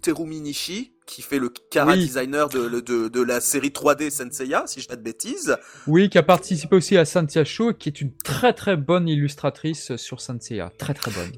Terumi 0.00 0.40
Nishi, 0.40 0.92
qui 1.06 1.22
fait 1.22 1.38
le 1.38 1.52
cara 1.70 1.96
designer 1.96 2.48
de, 2.48 2.80
de, 2.80 3.06
de, 3.06 3.22
la 3.22 3.40
série 3.40 3.68
3D 3.68 4.10
Senseiya, 4.10 4.64
si 4.66 4.80
je 4.80 4.86
dis 4.86 4.88
pas 4.88 4.96
de 4.96 5.02
bêtises. 5.02 5.56
Oui, 5.86 6.08
qui 6.08 6.18
a 6.18 6.24
participé 6.24 6.74
aussi 6.74 6.96
à 6.96 7.04
Senseiya 7.04 7.44
Show, 7.44 7.74
qui 7.74 7.90
est 7.90 8.00
une 8.00 8.12
très 8.24 8.52
très 8.52 8.76
bonne 8.76 9.06
illustratrice 9.06 9.94
sur 9.96 10.20
Senseiya. 10.20 10.72
Très 10.78 10.94
très 10.94 11.12
bonne 11.12 11.30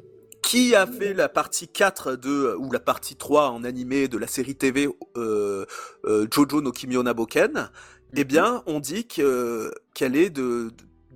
qui 0.43 0.75
a 0.75 0.87
fait 0.87 1.15
la 1.15 1.29
partie 1.29 1.69
4 1.69 2.17
de 2.17 2.55
ou 2.59 2.71
la 2.73 2.81
partie 2.81 3.17
3 3.17 3.51
en 3.51 3.65
animé 3.65 4.09
de 4.09 4.19
la 4.19 4.27
série 4.27 4.55
TV 4.55 4.89
euh, 5.17 5.67
euh, 6.05 6.27
Jojo 6.31 6.61
no 6.61 6.73
Kimio 6.73 7.03
Naboken, 7.03 7.71
eh 8.15 8.21
mhm. 8.21 8.25
bien, 8.25 8.63
on 8.67 8.81
dit 8.81 9.07
que 9.07 9.73
qu'elle 9.95 10.17
est 10.17 10.31
de, 10.31 10.71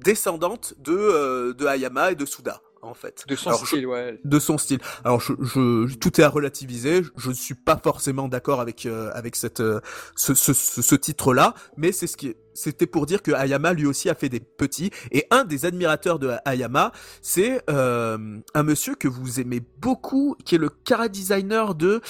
descendante 0.04 0.74
de 0.78 0.92
euh, 0.92 1.54
de 1.54 1.66
Hayama 1.66 2.12
et 2.12 2.14
de 2.14 2.26
Suda 2.26 2.60
en 2.82 2.94
fait. 2.94 3.24
De 3.28 3.36
son 3.36 3.52
style, 3.52 3.86
ouais. 3.86 4.20
De 4.24 4.38
son 4.40 4.58
style. 4.58 4.80
Alors, 5.04 5.20
je, 5.20 5.32
je, 5.40 5.94
tout 5.94 6.20
est 6.20 6.24
à 6.24 6.28
relativiser. 6.28 7.02
Je 7.16 7.28
ne 7.28 7.34
suis 7.34 7.54
pas 7.54 7.80
forcément 7.82 8.28
d'accord 8.28 8.60
avec 8.60 8.86
euh, 8.86 9.10
avec 9.14 9.36
cette 9.36 9.60
euh, 9.60 9.80
ce, 10.16 10.34
ce, 10.34 10.52
ce, 10.52 10.94
titre-là, 10.96 11.54
mais 11.76 11.92
c'est 11.92 12.08
ce 12.08 12.16
qui 12.16 12.34
c'était 12.54 12.86
pour 12.86 13.06
dire 13.06 13.22
que 13.22 13.32
Hayama 13.32 13.72
lui 13.72 13.86
aussi 13.86 14.08
a 14.08 14.14
fait 14.14 14.28
des 14.28 14.40
petits. 14.40 14.90
Et 15.10 15.26
un 15.30 15.44
des 15.44 15.64
admirateurs 15.66 16.18
de 16.18 16.32
Hayama, 16.44 16.92
c'est 17.20 17.62
euh, 17.70 18.38
un 18.54 18.62
monsieur 18.62 18.94
que 18.94 19.08
vous 19.08 19.40
aimez 19.40 19.60
beaucoup, 19.78 20.36
qui 20.44 20.54
est 20.56 20.58
le 20.58 20.68
cara 20.68 21.08
designer 21.08 21.74
de 21.74 22.00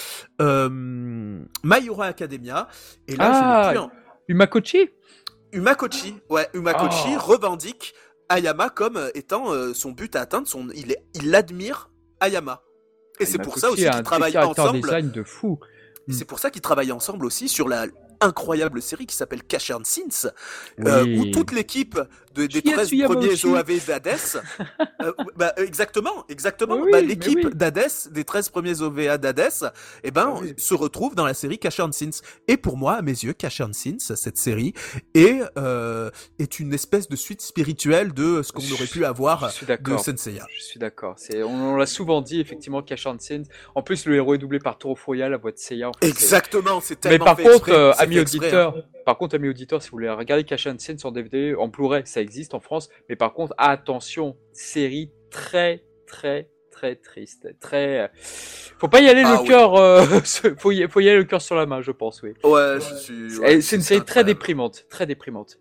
euh, 0.41 0.69
My 0.71 1.87
Hero 1.87 2.03
Academia. 2.03 2.69
Et 3.09 3.17
là, 3.17 3.31
ah, 3.33 3.75
je 3.75 3.79
plus 3.79 3.89
Umakochi? 4.29 4.89
Umakochi, 5.53 6.15
ouais, 6.31 6.49
Umakochi 6.55 7.15
oh. 7.17 7.21
revendique 7.21 7.95
Ayama 8.29 8.71
comme 8.71 8.97
euh, 8.97 9.11
étant 9.15 9.53
euh, 9.53 9.75
son 9.75 9.91
but 9.91 10.17
à 10.17 10.23
atteindre. 10.23 10.49
Son, 10.49 10.69
il, 10.71 10.93
est, 10.93 11.05
il 11.15 11.35
admire 11.35 11.91
Ayama. 12.21 12.63
Et 13.21 13.27
c'est 13.27 13.39
pour 13.39 13.59
ça 13.59 13.71
aussi 13.71 13.89
qu'ils 13.89 14.03
travaillent 14.03 14.39
ensemble. 14.39 14.81
design 14.81 15.11
de 15.11 15.23
fou. 15.23 15.59
C'est 16.09 16.25
pour 16.25 16.39
ça 16.39 16.51
qu'ils 16.51 16.63
travaillent 16.63 16.93
ensemble 16.93 17.25
aussi 17.25 17.49
sur 17.49 17.69
la 17.69 17.87
incroyable 18.23 18.81
série 18.81 19.07
qui 19.07 19.17
s'appelle 19.17 19.43
Cash 19.43 19.71
and 19.71 19.85
Sins, 19.85 20.31
euh, 20.81 21.19
où 21.19 21.27
toute 21.27 21.53
l'équipe 21.53 21.99
de, 22.35 22.47
des 22.47 22.63
13 22.63 22.91
premiers 23.05 23.45
OAV 23.45 23.87
d'Hades, 23.87 24.43
euh, 25.03 25.13
bah, 25.37 25.53
exactement, 25.57 26.25
exactement, 26.29 26.85
bah, 26.91 27.01
l'équipe 27.01 27.55
d'Hades, 27.55 27.91
des 28.11 28.25
13 28.25 28.49
premiers 28.49 28.81
OVA 28.81 29.19
d'Hades, 29.19 29.73
eh 30.03 30.11
ben, 30.11 30.35
ah 30.37 30.47
se 30.57 30.75
retrouve 30.75 31.15
dans 31.15 31.27
la 31.27 31.35
série 31.35 31.59
Cash 31.59 31.81
and 31.81 31.93
Sins. 31.93 32.23
Et 32.49 32.57
pour 32.57 32.77
moi, 32.77 32.95
à 32.95 33.03
mes 33.03 33.13
yeux, 33.13 33.33
Cash 33.33 33.61
and 33.61 33.73
Sins, 33.73 34.15
cette 34.17 34.39
série, 34.39 34.73
est, 35.15 35.41
euh, 35.59 36.11
est 36.39 36.61
une 36.61 36.73
espèce 36.73 37.09
de 37.09 37.17
suite 37.17 37.43
spirituelle 37.43 38.13
de 38.13 38.43
ce 38.43 38.53
qu'on 38.53 38.63
aurait 38.73 38.87
pu 38.87 39.05
avoir 39.05 39.51
de 39.63 39.97
Senseiya. 39.97 40.47
Je 40.57 40.63
suis 40.63 40.79
d'accord. 40.79 41.17
On, 41.45 41.77
l'a 41.77 41.87
souvent 41.87 42.23
dit, 42.23 42.41
effectivement, 42.41 42.83
Cash 42.83 43.07
and 43.07 43.19
Sins. 43.19 43.45
En 43.75 43.83
plus, 43.83 44.07
le 44.07 44.17
héros 44.17 44.35
est 44.35 44.39
doublé 44.39 44.59
par 44.59 44.79
Toro 44.79 44.95
Foya, 44.95 45.29
la 45.29 45.37
voix 45.37 45.53
de 45.53 45.59
Seiya. 45.59 45.91
exactement, 46.01 46.81
c'est 46.81 47.01
tellement 47.01 47.25
Mais 47.25 47.43
par 47.45 47.53
contre, 47.53 47.71
amis 48.19 48.21
auditeurs, 48.21 48.77
hein. 48.77 48.83
par 49.05 49.19
contre, 49.19 49.37
amis 49.37 49.49
auditeurs, 49.49 49.83
si 49.83 49.91
vous 49.91 49.97
voulez 49.97 50.11
regarder 50.11 50.45
Cash 50.45 50.67
and 50.67 50.79
Sins 50.79 50.99
sur 50.99 51.13
DVD, 51.13 51.55
en 51.55 51.69
Blu-ray, 51.69 52.03
ça 52.07 52.21
existe 52.21 52.55
en 52.55 52.61
France. 52.61 52.89
Mais 53.09 53.17
par 53.17 53.33
contre, 53.33 53.55
attention, 53.59 54.37
série 54.53 55.11
très, 55.31 55.85
très, 56.07 56.49
très 56.71 56.97
triste. 56.97 57.49
Très. 57.61 58.11
Faut 58.79 58.89
pas 58.89 59.01
y 59.01 59.09
aller 59.09 59.23
le 59.23 59.29
ah 59.29 59.43
cœur. 59.47 59.75
Euh, 59.77 60.05
faut, 60.59 60.73
y... 60.73 60.87
faut 60.89 61.01
y 61.01 61.09
aller 61.09 61.19
le 61.19 61.25
cœur 61.25 61.41
sur 61.41 61.55
la 61.55 61.67
main, 61.67 61.81
je 61.81 61.93
pense, 61.93 62.23
oui. 62.23 62.33
Ouais, 62.45 62.79
c'est 63.61 63.77
une 63.77 63.83
série 63.83 64.05
très 64.05 64.25
déprimante, 64.25 64.87
très 64.89 65.07
déprimante. 65.07 65.59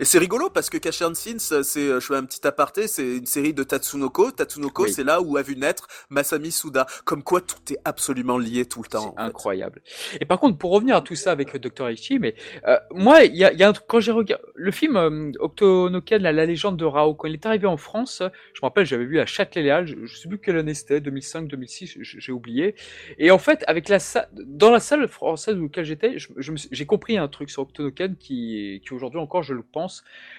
Et 0.00 0.06
c'est 0.06 0.18
rigolo 0.18 0.48
parce 0.48 0.70
que 0.70 0.78
Cash 0.78 1.00
Sins, 1.00 1.60
c'est, 1.62 1.78
euh, 1.78 2.00
je 2.00 2.06
fais 2.06 2.16
un 2.16 2.24
petit 2.24 2.46
aparté, 2.46 2.88
c'est 2.88 3.18
une 3.18 3.26
série 3.26 3.52
de 3.52 3.62
Tatsunoko. 3.62 4.30
Tatsunoko, 4.30 4.86
c'est 4.86 5.04
là 5.04 5.20
où 5.20 5.36
a 5.36 5.42
vu 5.42 5.56
naître 5.56 5.88
Masami 6.08 6.50
Suda. 6.50 6.86
Comme 7.04 7.22
quoi, 7.22 7.42
tout 7.42 7.58
est 7.70 7.78
absolument 7.84 8.38
lié 8.38 8.64
tout 8.64 8.82
le 8.82 8.88
temps. 8.88 9.12
incroyable. 9.18 9.82
Et 10.18 10.24
par 10.24 10.40
contre, 10.40 10.56
pour 10.56 10.70
revenir 10.70 10.96
à 10.96 11.02
tout 11.02 11.16
ça 11.16 11.32
avec 11.32 11.54
Dr. 11.54 11.90
Ichi, 11.90 12.18
mais 12.18 12.34
euh, 12.66 12.78
moi, 12.92 13.24
il 13.24 13.36
y 13.36 13.44
a, 13.44 13.52
y 13.52 13.62
a 13.62 13.68
un, 13.68 13.74
quand 13.74 14.00
j'ai 14.00 14.12
regardé 14.12 14.42
le 14.54 14.70
film 14.70 14.96
euh, 14.96 15.32
Octonoken, 15.38 16.22
la, 16.22 16.32
la, 16.32 16.46
légende 16.46 16.78
de 16.78 16.86
Rao, 16.86 17.12
quand 17.12 17.28
il 17.28 17.34
est 17.34 17.44
arrivé 17.44 17.66
en 17.66 17.76
France, 17.76 18.22
je 18.54 18.60
me 18.62 18.66
rappelle, 18.68 18.86
j'avais 18.86 19.04
vu 19.04 19.20
à 19.20 19.26
Châtelet-Léal, 19.26 19.86
je, 19.86 19.96
je 20.06 20.16
sais 20.16 20.30
plus 20.30 20.38
quelle 20.38 20.56
année 20.56 20.72
c'était, 20.72 21.02
2005, 21.02 21.46
2006, 21.46 21.98
j'ai 22.00 22.32
oublié. 22.32 22.74
Et 23.18 23.30
en 23.30 23.38
fait, 23.38 23.64
avec 23.66 23.90
la 23.90 23.98
dans 24.32 24.70
la 24.70 24.80
salle 24.80 25.06
française 25.08 25.58
où 25.58 25.70
j'étais, 25.82 26.16
j'ai 26.38 26.86
compris 26.86 27.18
un 27.18 27.28
truc 27.28 27.50
sur 27.50 27.64
Octonoken 27.64 28.16
qui, 28.16 28.80
qui 28.82 28.94
aujourd'hui 28.94 29.20
encore, 29.20 29.42
je 29.42 29.52
le 29.52 29.62
pense 29.62 29.89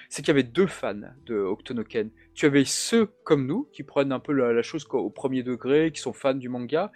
c'est 0.09 0.21
qu'il 0.21 0.29
y 0.29 0.31
avait 0.31 0.43
deux 0.43 0.67
fans 0.67 1.01
de 1.25 1.35
Octonoken. 1.35 2.09
Tu 2.33 2.45
avais 2.45 2.65
ceux 2.65 3.05
comme 3.23 3.45
nous, 3.45 3.69
qui 3.71 3.83
prennent 3.83 4.11
un 4.11 4.19
peu 4.19 4.33
la 4.33 4.61
chose 4.61 4.85
au 4.91 5.09
premier 5.09 5.43
degré, 5.43 5.91
qui 5.91 6.01
sont 6.01 6.13
fans 6.13 6.33
du 6.33 6.49
manga, 6.49 6.91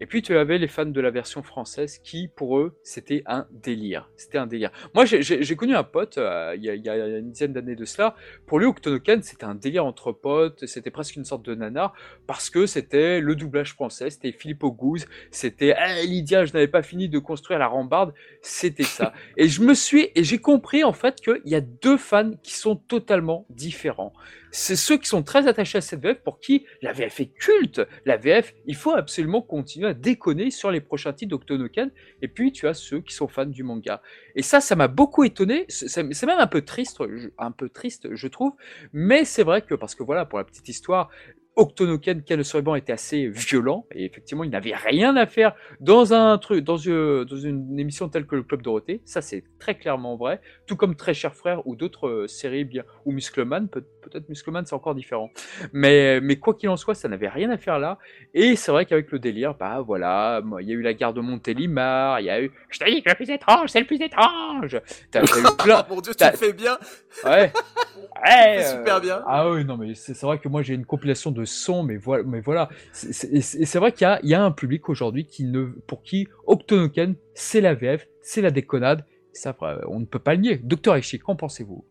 et 0.00 0.06
puis 0.06 0.22
tu 0.22 0.36
avais 0.36 0.58
les 0.58 0.66
fans 0.66 0.86
de 0.86 1.00
la 1.00 1.10
version 1.10 1.42
française 1.42 1.98
qui, 1.98 2.28
pour 2.28 2.58
eux, 2.58 2.78
c'était 2.82 3.22
un 3.26 3.46
délire. 3.50 4.10
C'était 4.16 4.38
un 4.38 4.46
délire. 4.46 4.70
Moi, 4.94 5.04
j'ai 5.04 5.56
connu 5.56 5.74
un 5.74 5.84
pote 5.84 6.18
euh, 6.18 6.54
il, 6.56 6.64
y 6.64 6.88
a, 6.88 7.18
une 7.18 7.30
dizaine 7.30 7.52
d'années 7.52 7.76
de 7.76 7.84
cela. 7.84 8.16
Pour 8.46 8.58
lui, 8.58 8.66
Octonoken, 8.66 9.22
c'était 9.22 9.44
un 9.44 9.54
délire 9.54 9.84
entre 9.84 10.12
potes. 10.12 10.66
C'était 10.66 10.90
presque 10.90 11.16
une 11.16 11.24
sorte 11.24 11.44
de 11.44 11.54
nanar 11.54 11.94
parce 12.26 12.50
que 12.50 12.66
c'était 12.66 13.20
le 13.20 13.36
doublage 13.36 13.72
français. 13.72 14.10
C'était 14.10 14.32
Philippe 14.32 14.64
Auguste. 14.64 15.08
C'était 15.30 15.74
Lydia, 16.04 16.44
je 16.44 16.52
n'avais 16.52 16.68
pas 16.68 16.82
fini 16.82 17.08
de 17.08 17.18
construire 17.18 17.58
la 17.58 17.68
rambarde. 17.68 18.14
C'était 18.42 18.82
ça. 18.82 19.12
et 19.36 19.48
je 19.48 19.62
me 19.62 19.74
suis 19.74 20.10
et 20.14 20.24
j'ai 20.24 20.38
compris 20.38 20.84
en 20.84 20.92
fait 20.92 21.20
qu'il 21.20 21.40
y 21.44 21.54
a 21.54 21.60
deux 21.60 21.96
fans 21.96 22.32
qui 22.42 22.54
sont 22.54 22.76
totalement 22.76 23.46
différents 23.50 24.12
c'est 24.54 24.76
ceux 24.76 24.98
qui 24.98 25.08
sont 25.08 25.24
très 25.24 25.48
attachés 25.48 25.78
à 25.78 25.80
cette 25.80 26.00
VF 26.00 26.20
pour 26.20 26.38
qui 26.38 26.64
la 26.80 26.92
VF 26.92 27.18
est 27.18 27.26
culte. 27.26 27.82
La 28.06 28.16
VF, 28.16 28.54
il 28.66 28.76
faut 28.76 28.92
absolument 28.92 29.42
continuer 29.42 29.88
à 29.88 29.94
déconner 29.94 30.52
sur 30.52 30.70
les 30.70 30.80
prochains 30.80 31.12
titres 31.12 31.30
d'Octonoken. 31.30 31.90
Et 32.22 32.28
puis, 32.28 32.52
tu 32.52 32.68
as 32.68 32.74
ceux 32.74 33.00
qui 33.00 33.14
sont 33.14 33.26
fans 33.26 33.46
du 33.46 33.64
manga. 33.64 34.00
Et 34.36 34.42
ça, 34.42 34.60
ça 34.60 34.76
m'a 34.76 34.86
beaucoup 34.86 35.24
étonné. 35.24 35.64
C'est 35.68 36.04
même 36.04 36.38
un 36.38 36.46
peu 36.46 36.62
triste, 36.62 37.02
un 37.36 37.50
peu 37.50 37.68
triste, 37.68 38.14
je 38.14 38.28
trouve. 38.28 38.52
Mais 38.92 39.24
c'est 39.24 39.42
vrai 39.42 39.60
que, 39.60 39.74
parce 39.74 39.96
que 39.96 40.04
voilà, 40.04 40.24
pour 40.24 40.38
la 40.38 40.44
petite 40.44 40.68
histoire, 40.68 41.10
Octonoken, 41.56 42.22
Ken 42.22 42.38
le 42.38 42.76
était 42.76 42.92
assez 42.92 43.28
violent 43.28 43.86
et 43.94 44.04
effectivement 44.04 44.42
il 44.42 44.50
n'avait 44.50 44.74
rien 44.74 45.16
à 45.16 45.26
faire 45.26 45.54
dans 45.80 46.12
un 46.12 46.36
truc, 46.38 46.64
dans 46.64 46.76
une, 46.76 47.24
dans 47.24 47.36
une 47.36 47.78
émission 47.78 48.08
telle 48.08 48.26
que 48.26 48.34
le 48.34 48.42
Club 48.42 48.62
Dorothée. 48.62 49.02
Ça 49.04 49.22
c'est 49.22 49.44
très 49.58 49.76
clairement 49.76 50.16
vrai. 50.16 50.40
Tout 50.66 50.76
comme 50.76 50.94
Très 50.96 51.14
cher 51.14 51.34
frère 51.34 51.66
ou 51.66 51.76
d'autres 51.76 52.08
euh, 52.08 52.26
séries 52.28 52.64
bien 52.64 52.84
ou 53.04 53.12
Muscleman, 53.12 53.68
peut, 53.68 53.84
être 54.14 54.28
Muscleman 54.28 54.64
c'est 54.64 54.74
encore 54.74 54.94
différent. 54.94 55.30
Mais 55.72 56.20
mais 56.20 56.36
quoi 56.36 56.54
qu'il 56.54 56.68
en 56.68 56.76
soit, 56.76 56.94
ça 56.94 57.08
n'avait 57.08 57.28
rien 57.28 57.50
à 57.50 57.58
faire 57.58 57.78
là. 57.78 57.98
Et 58.32 58.56
c'est 58.56 58.72
vrai 58.72 58.86
qu'avec 58.86 59.10
le 59.10 59.18
délire, 59.18 59.54
bah 59.54 59.80
voilà, 59.80 60.42
il 60.60 60.68
y 60.68 60.70
a 60.72 60.74
eu 60.74 60.82
la 60.82 60.94
gare 60.94 61.12
de 61.12 61.20
Montélimar, 61.20 62.20
il 62.20 62.26
y 62.26 62.30
a 62.30 62.42
eu, 62.42 62.50
je 62.70 62.78
t'ai 62.78 62.90
dit 62.90 63.02
que 63.02 63.10
le 63.10 63.14
plus 63.14 63.30
étrange, 63.30 63.70
c'est 63.70 63.80
le 63.80 63.86
plus 63.86 64.00
étrange. 64.00 64.80
T'as 65.10 65.22
eu 65.22 65.56
plein. 65.58 65.84
Mon 65.90 66.00
Dieu, 66.00 66.14
tu 66.14 66.24
le 66.24 66.36
fais 66.36 66.52
bien. 66.52 66.78
Ouais. 67.24 67.52
ouais 68.26 68.64
super 68.64 69.00
bien. 69.00 69.22
Ah 69.26 69.50
oui, 69.50 69.64
non 69.64 69.76
mais 69.76 69.94
c'est 69.94 70.18
vrai 70.22 70.38
que 70.38 70.48
moi 70.48 70.62
j'ai 70.62 70.74
une 70.74 70.86
compilation 70.86 71.30
de 71.30 71.43
son, 71.44 71.82
mais 71.82 71.96
voilà, 71.96 72.24
mais 72.24 72.40
voilà. 72.40 72.68
C'est 72.92 73.76
vrai 73.76 73.92
qu'il 73.92 74.18
y, 74.22 74.28
y 74.28 74.34
a, 74.34 74.44
un 74.44 74.50
public 74.50 74.88
aujourd'hui 74.88 75.26
qui 75.26 75.44
ne, 75.44 75.64
pour 75.86 76.02
qui 76.02 76.28
Octonoken, 76.46 77.14
c'est 77.34 77.60
la 77.60 77.74
VF, 77.74 78.06
c'est 78.22 78.42
la 78.42 78.50
déconnade, 78.50 79.04
Ça, 79.32 79.56
on 79.88 80.00
ne 80.00 80.04
peut 80.04 80.18
pas 80.18 80.34
le 80.34 80.40
nier. 80.40 80.56
Docteur 80.58 80.96
Ishii, 80.96 81.18
qu'en 81.18 81.36
pensez-vous? 81.36 81.84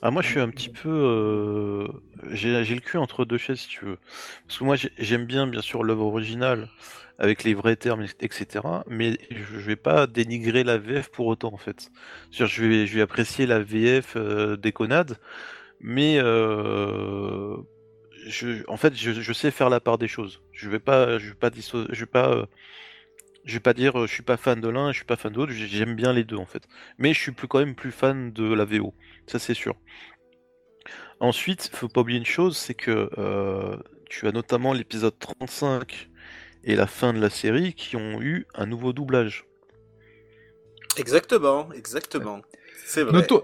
Ah, 0.00 0.12
moi, 0.12 0.22
je 0.22 0.28
suis 0.28 0.40
un 0.40 0.48
petit 0.48 0.68
peu. 0.68 0.88
Euh, 0.88 1.88
j'ai 2.30 2.62
le 2.62 2.80
cul 2.80 2.98
entre 2.98 3.24
deux 3.24 3.38
chaises, 3.38 3.60
si 3.60 3.68
tu 3.68 3.84
veux. 3.84 3.98
Parce 4.46 4.58
que 4.58 4.64
moi, 4.64 4.76
j'aime 4.98 5.24
bien, 5.24 5.46
bien 5.48 5.60
sûr, 5.60 5.82
l'œuvre 5.82 6.06
originale, 6.06 6.68
avec 7.18 7.42
les 7.42 7.54
vrais 7.54 7.74
termes, 7.74 8.04
etc. 8.20 8.64
Mais 8.86 9.18
je 9.30 9.58
vais 9.58 9.76
pas 9.76 10.06
dénigrer 10.06 10.62
la 10.62 10.78
VF 10.78 11.10
pour 11.10 11.26
autant, 11.26 11.52
en 11.52 11.56
fait. 11.56 11.90
Je 12.30 12.44
vais, 12.44 12.86
je 12.86 12.94
vais 12.94 13.02
apprécier 13.02 13.46
la 13.46 13.58
VF 13.58 14.14
euh, 14.16 14.56
déconnade, 14.56 15.18
mais 15.80 16.18
euh, 16.18 17.56
en 18.68 18.76
fait, 18.76 18.94
je, 18.94 19.32
sais 19.32 19.50
faire 19.50 19.70
la 19.70 19.80
part 19.80 19.98
des 19.98 20.08
choses. 20.08 20.42
Je 20.52 20.68
vais 20.68 20.78
pas, 20.78 21.18
je 21.18 21.28
vais 21.28 21.34
pas, 21.34 21.50
je 21.54 22.00
vais 22.00 22.06
pas 22.06 22.48
je 23.44 23.54
vais 23.54 23.60
pas 23.60 23.72
dire 23.72 24.06
je 24.06 24.12
suis 24.12 24.22
pas 24.22 24.36
fan 24.36 24.60
de 24.60 24.68
l'un, 24.68 24.92
je 24.92 24.98
suis 24.98 25.04
pas 25.06 25.16
fan 25.16 25.32
de 25.32 25.38
l'autre, 25.38 25.52
j'aime 25.52 25.96
bien 25.96 26.12
les 26.12 26.24
deux 26.24 26.36
en 26.36 26.46
fait. 26.46 26.62
Mais 26.98 27.14
je 27.14 27.20
suis 27.20 27.32
plus 27.32 27.48
quand 27.48 27.60
même 27.60 27.74
plus 27.74 27.92
fan 27.92 28.32
de 28.32 28.52
la 28.52 28.64
VO, 28.64 28.94
ça 29.26 29.38
c'est 29.38 29.54
sûr. 29.54 29.74
Ensuite, 31.20 31.70
faut 31.72 31.88
pas 31.88 32.02
oublier 32.02 32.18
une 32.18 32.26
chose, 32.26 32.56
c'est 32.56 32.74
que 32.74 33.10
euh, 33.18 33.76
tu 34.08 34.28
as 34.28 34.32
notamment 34.32 34.72
l'épisode 34.72 35.18
35 35.18 36.10
et 36.64 36.76
la 36.76 36.86
fin 36.86 37.12
de 37.12 37.20
la 37.20 37.30
série 37.30 37.74
qui 37.74 37.96
ont 37.96 38.20
eu 38.20 38.46
un 38.54 38.66
nouveau 38.66 38.92
doublage. 38.92 39.46
Exactement, 40.96 41.72
exactement. 41.72 42.42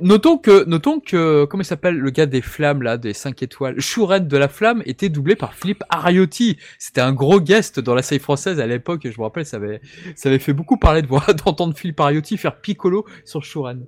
Notons, 0.01 0.39
que, 0.39 0.65
notons 0.65 1.01
que, 1.01 1.45
comment 1.45 1.63
il 1.63 1.67
s'appelle 1.67 1.97
le 1.97 2.11
gars 2.11 2.27
des 2.27 2.41
flammes 2.41 2.83
là, 2.83 2.97
des 2.97 3.13
5 3.13 3.43
étoiles, 3.43 3.81
Chouren 3.81 4.27
de 4.27 4.37
la 4.37 4.49
flamme 4.49 4.83
était 4.87 5.09
doublé 5.09 5.37
par 5.37 5.55
Philippe 5.55 5.85
Ariotti. 5.91 6.59
C'était 6.79 7.01
un 7.01 7.13
gros 7.13 7.41
guest 7.41 7.81
dans 7.81 7.95
la 7.95 8.03
série 8.03 8.21
française 8.21 8.61
à 8.61 8.67
l'époque. 8.67 9.03
Je 9.05 9.19
me 9.19 9.25
rappelle, 9.25 9.47
ça 9.47 9.59
avait, 9.59 9.81
ça 10.17 10.29
avait 10.29 10.39
fait 10.39 10.53
beaucoup 10.53 10.79
parler 10.79 11.03
de 11.03 11.07
voir, 11.07 11.27
d'entendre 11.45 11.77
Philippe 11.77 12.01
Ariotti 12.01 12.37
faire 12.37 12.61
Piccolo 12.61 13.07
sur 13.25 13.45
Chouren. 13.45 13.85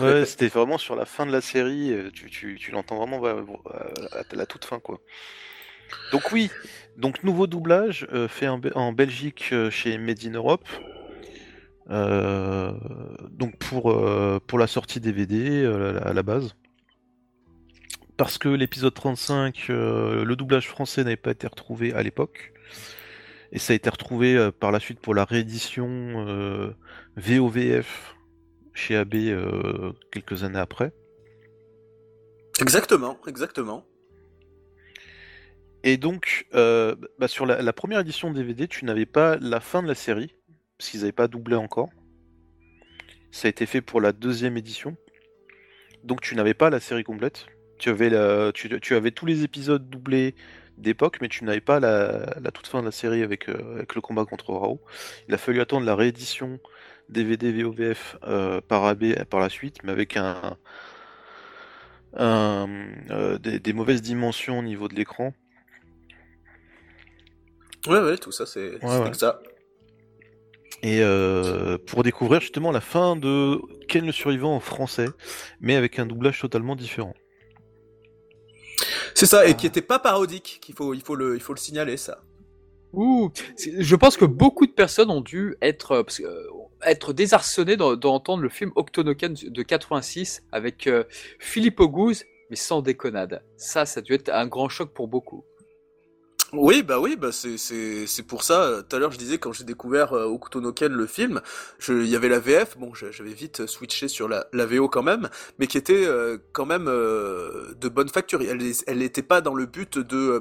ouais, 0.00 0.24
c'était 0.26 0.48
vraiment 0.48 0.78
sur 0.78 0.94
la 0.94 1.06
fin 1.06 1.26
de 1.26 1.32
la 1.32 1.40
série. 1.40 1.92
Euh, 1.92 2.10
tu, 2.12 2.30
tu, 2.30 2.56
tu 2.60 2.70
l'entends 2.70 2.96
vraiment 2.96 3.22
à 3.24 4.36
la 4.36 4.46
toute 4.46 4.64
fin 4.64 4.78
quoi. 4.78 5.00
Donc 6.12 6.32
oui, 6.32 6.50
donc 6.96 7.24
nouveau 7.24 7.46
doublage 7.46 8.06
euh, 8.12 8.28
fait 8.28 8.48
en, 8.48 8.92
Belgique 8.92 9.50
euh, 9.52 9.70
chez 9.70 9.98
Made 9.98 10.24
in 10.24 10.32
Europe. 10.32 10.66
Euh, 11.90 12.72
donc 13.30 13.58
pour, 13.58 13.90
euh, 13.90 14.40
pour 14.46 14.58
la 14.58 14.66
sortie 14.66 15.00
DVD 15.00 15.62
euh, 15.64 16.00
à 16.02 16.12
la 16.12 16.22
base. 16.22 16.54
Parce 18.16 18.38
que 18.38 18.48
l'épisode 18.48 18.94
35, 18.94 19.66
le 19.68 20.34
doublage 20.36 20.68
français 20.68 21.02
n'avait 21.02 21.16
pas 21.16 21.32
été 21.32 21.48
retrouvé 21.48 21.92
à 21.94 22.02
l'époque. 22.02 22.52
Et 23.50 23.58
ça 23.58 23.72
a 23.72 23.76
été 23.76 23.90
retrouvé 23.90 24.50
par 24.60 24.70
la 24.70 24.78
suite 24.78 25.00
pour 25.00 25.14
la 25.16 25.24
réédition 25.24 26.72
VOVF 27.16 28.14
chez 28.72 28.94
AB 28.94 29.14
quelques 30.12 30.44
années 30.44 30.60
après. 30.60 30.92
Exactement, 32.60 33.18
exactement. 33.26 33.84
Et 35.82 35.96
donc, 35.96 36.46
bah, 36.52 37.26
sur 37.26 37.46
la, 37.46 37.72
première 37.72 37.98
édition 37.98 38.30
DVD, 38.30 38.68
tu 38.68 38.84
n'avais 38.84 39.06
pas 39.06 39.38
la 39.40 39.58
fin 39.58 39.82
de 39.82 39.88
la 39.88 39.96
série, 39.96 40.36
parce 40.84 40.90
qu'ils 40.90 41.00
n'avaient 41.00 41.12
pas 41.12 41.28
doublé 41.28 41.56
encore. 41.56 41.88
Ça 43.30 43.48
a 43.48 43.48
été 43.48 43.64
fait 43.64 43.80
pour 43.80 44.02
la 44.02 44.12
deuxième 44.12 44.58
édition. 44.58 44.98
Donc 46.02 46.20
tu 46.20 46.34
n'avais 46.34 46.52
pas 46.52 46.68
la 46.68 46.78
série 46.78 47.04
complète. 47.04 47.46
Tu 47.78 47.88
avais, 47.88 48.10
la, 48.10 48.52
tu, 48.52 48.94
avais 48.94 49.10
tous 49.10 49.24
les 49.24 49.44
épisodes 49.44 49.88
doublés 49.88 50.34
d'époque, 50.76 51.22
mais 51.22 51.28
tu 51.28 51.42
n'avais 51.44 51.62
pas 51.62 51.80
la, 51.80 52.50
toute 52.52 52.66
fin 52.66 52.80
de 52.80 52.84
la 52.84 52.92
série 52.92 53.22
avec, 53.22 53.48
euh, 53.48 53.76
avec 53.76 53.94
le 53.94 54.02
combat 54.02 54.26
contre 54.26 54.52
Rao. 54.52 54.78
Il 55.26 55.32
a 55.32 55.38
fallu 55.38 55.62
attendre 55.62 55.86
la 55.86 55.94
réédition 55.94 56.60
DVD 57.08 57.50
VOVF 57.50 58.18
euh, 58.24 58.60
par 58.60 58.84
AB 58.84 59.24
par 59.30 59.40
la 59.40 59.48
suite, 59.48 59.78
mais 59.84 59.92
avec 59.92 60.18
un, 60.18 60.58
euh, 62.18 63.38
des, 63.38 63.72
mauvaises 63.72 64.02
dimensions 64.02 64.58
au 64.58 64.62
niveau 64.62 64.88
de 64.88 64.94
l'écran. 64.94 65.32
Ouais, 67.86 68.00
ouais, 68.00 68.18
tout 68.18 68.32
ça, 68.32 68.44
c'est 68.44 68.78
ça. 69.14 69.40
Et 70.84 71.00
euh, 71.00 71.78
pour 71.78 72.02
découvrir 72.02 72.42
justement 72.42 72.70
la 72.70 72.82
fin 72.82 73.16
de 73.16 73.58
Ken 73.88 74.04
le 74.04 74.12
survivant 74.12 74.54
en 74.54 74.60
français, 74.60 75.08
mais 75.58 75.76
avec 75.76 75.98
un 75.98 76.04
doublage 76.04 76.38
totalement 76.38 76.76
différent. 76.76 77.14
C'est 79.14 79.24
ça, 79.24 79.46
et 79.46 79.54
qui 79.54 79.66
était 79.66 79.80
pas 79.80 79.98
parodique, 79.98 80.58
qu'il 80.60 80.74
faut, 80.74 80.92
il 80.92 81.00
faut 81.00 81.14
le, 81.14 81.36
il 81.36 81.40
faut 81.40 81.54
le 81.54 81.58
signaler 81.58 81.96
ça. 81.96 82.20
Ouh, 82.92 83.30
je 83.56 83.96
pense 83.96 84.18
que 84.18 84.26
beaucoup 84.26 84.66
de 84.66 84.72
personnes 84.72 85.10
ont 85.10 85.22
dû 85.22 85.56
être, 85.62 85.92
euh, 85.92 86.02
euh, 86.20 86.50
être 86.82 87.14
désarçonnées 87.14 87.78
d'entendre 87.78 88.42
le 88.42 88.50
film 88.50 88.70
Octonoken 88.76 89.32
de 89.32 89.62
86 89.62 90.42
avec 90.52 90.90
Philippe 91.38 91.80
Auguste, 91.80 92.26
mais 92.50 92.56
sans 92.56 92.82
déconnade. 92.82 93.42
Ça, 93.56 93.86
ça 93.86 94.00
a 94.00 94.02
dû 94.02 94.12
être 94.12 94.28
un 94.28 94.46
grand 94.46 94.68
choc 94.68 94.92
pour 94.92 95.08
beaucoup. 95.08 95.46
Oui, 96.56 96.82
bah 96.82 97.00
oui, 97.00 97.16
bah 97.16 97.32
c'est 97.32 97.58
c'est 97.58 98.06
c'est 98.06 98.22
pour 98.22 98.42
ça. 98.42 98.62
Euh, 98.62 98.82
tout 98.82 98.94
à 98.96 98.98
l'heure, 98.98 99.10
je 99.10 99.18
disais 99.18 99.38
quand 99.38 99.52
j'ai 99.52 99.64
découvert 99.64 100.12
euh, 100.12 100.24
Okuto 100.24 100.60
no 100.60 100.72
Ken 100.72 100.92
le 100.92 101.06
film, 101.06 101.40
il 101.88 102.06
y 102.06 102.16
avait 102.16 102.28
la 102.28 102.38
VF. 102.38 102.76
Bon, 102.78 102.92
j'avais 102.94 103.32
vite 103.32 103.66
switché 103.66 104.08
sur 104.08 104.28
la, 104.28 104.46
la 104.52 104.66
VO 104.66 104.88
quand 104.88 105.02
même, 105.02 105.28
mais 105.58 105.66
qui 105.66 105.78
était 105.78 106.06
euh, 106.06 106.38
quand 106.52 106.66
même 106.66 106.86
euh, 106.88 107.74
de 107.80 107.88
bonne 107.88 108.08
facture. 108.08 108.40
Elle 108.42 108.62
elle 108.86 108.98
n'était 108.98 109.22
pas 109.22 109.40
dans 109.40 109.54
le 109.54 109.66
but 109.66 109.98
de 109.98 110.40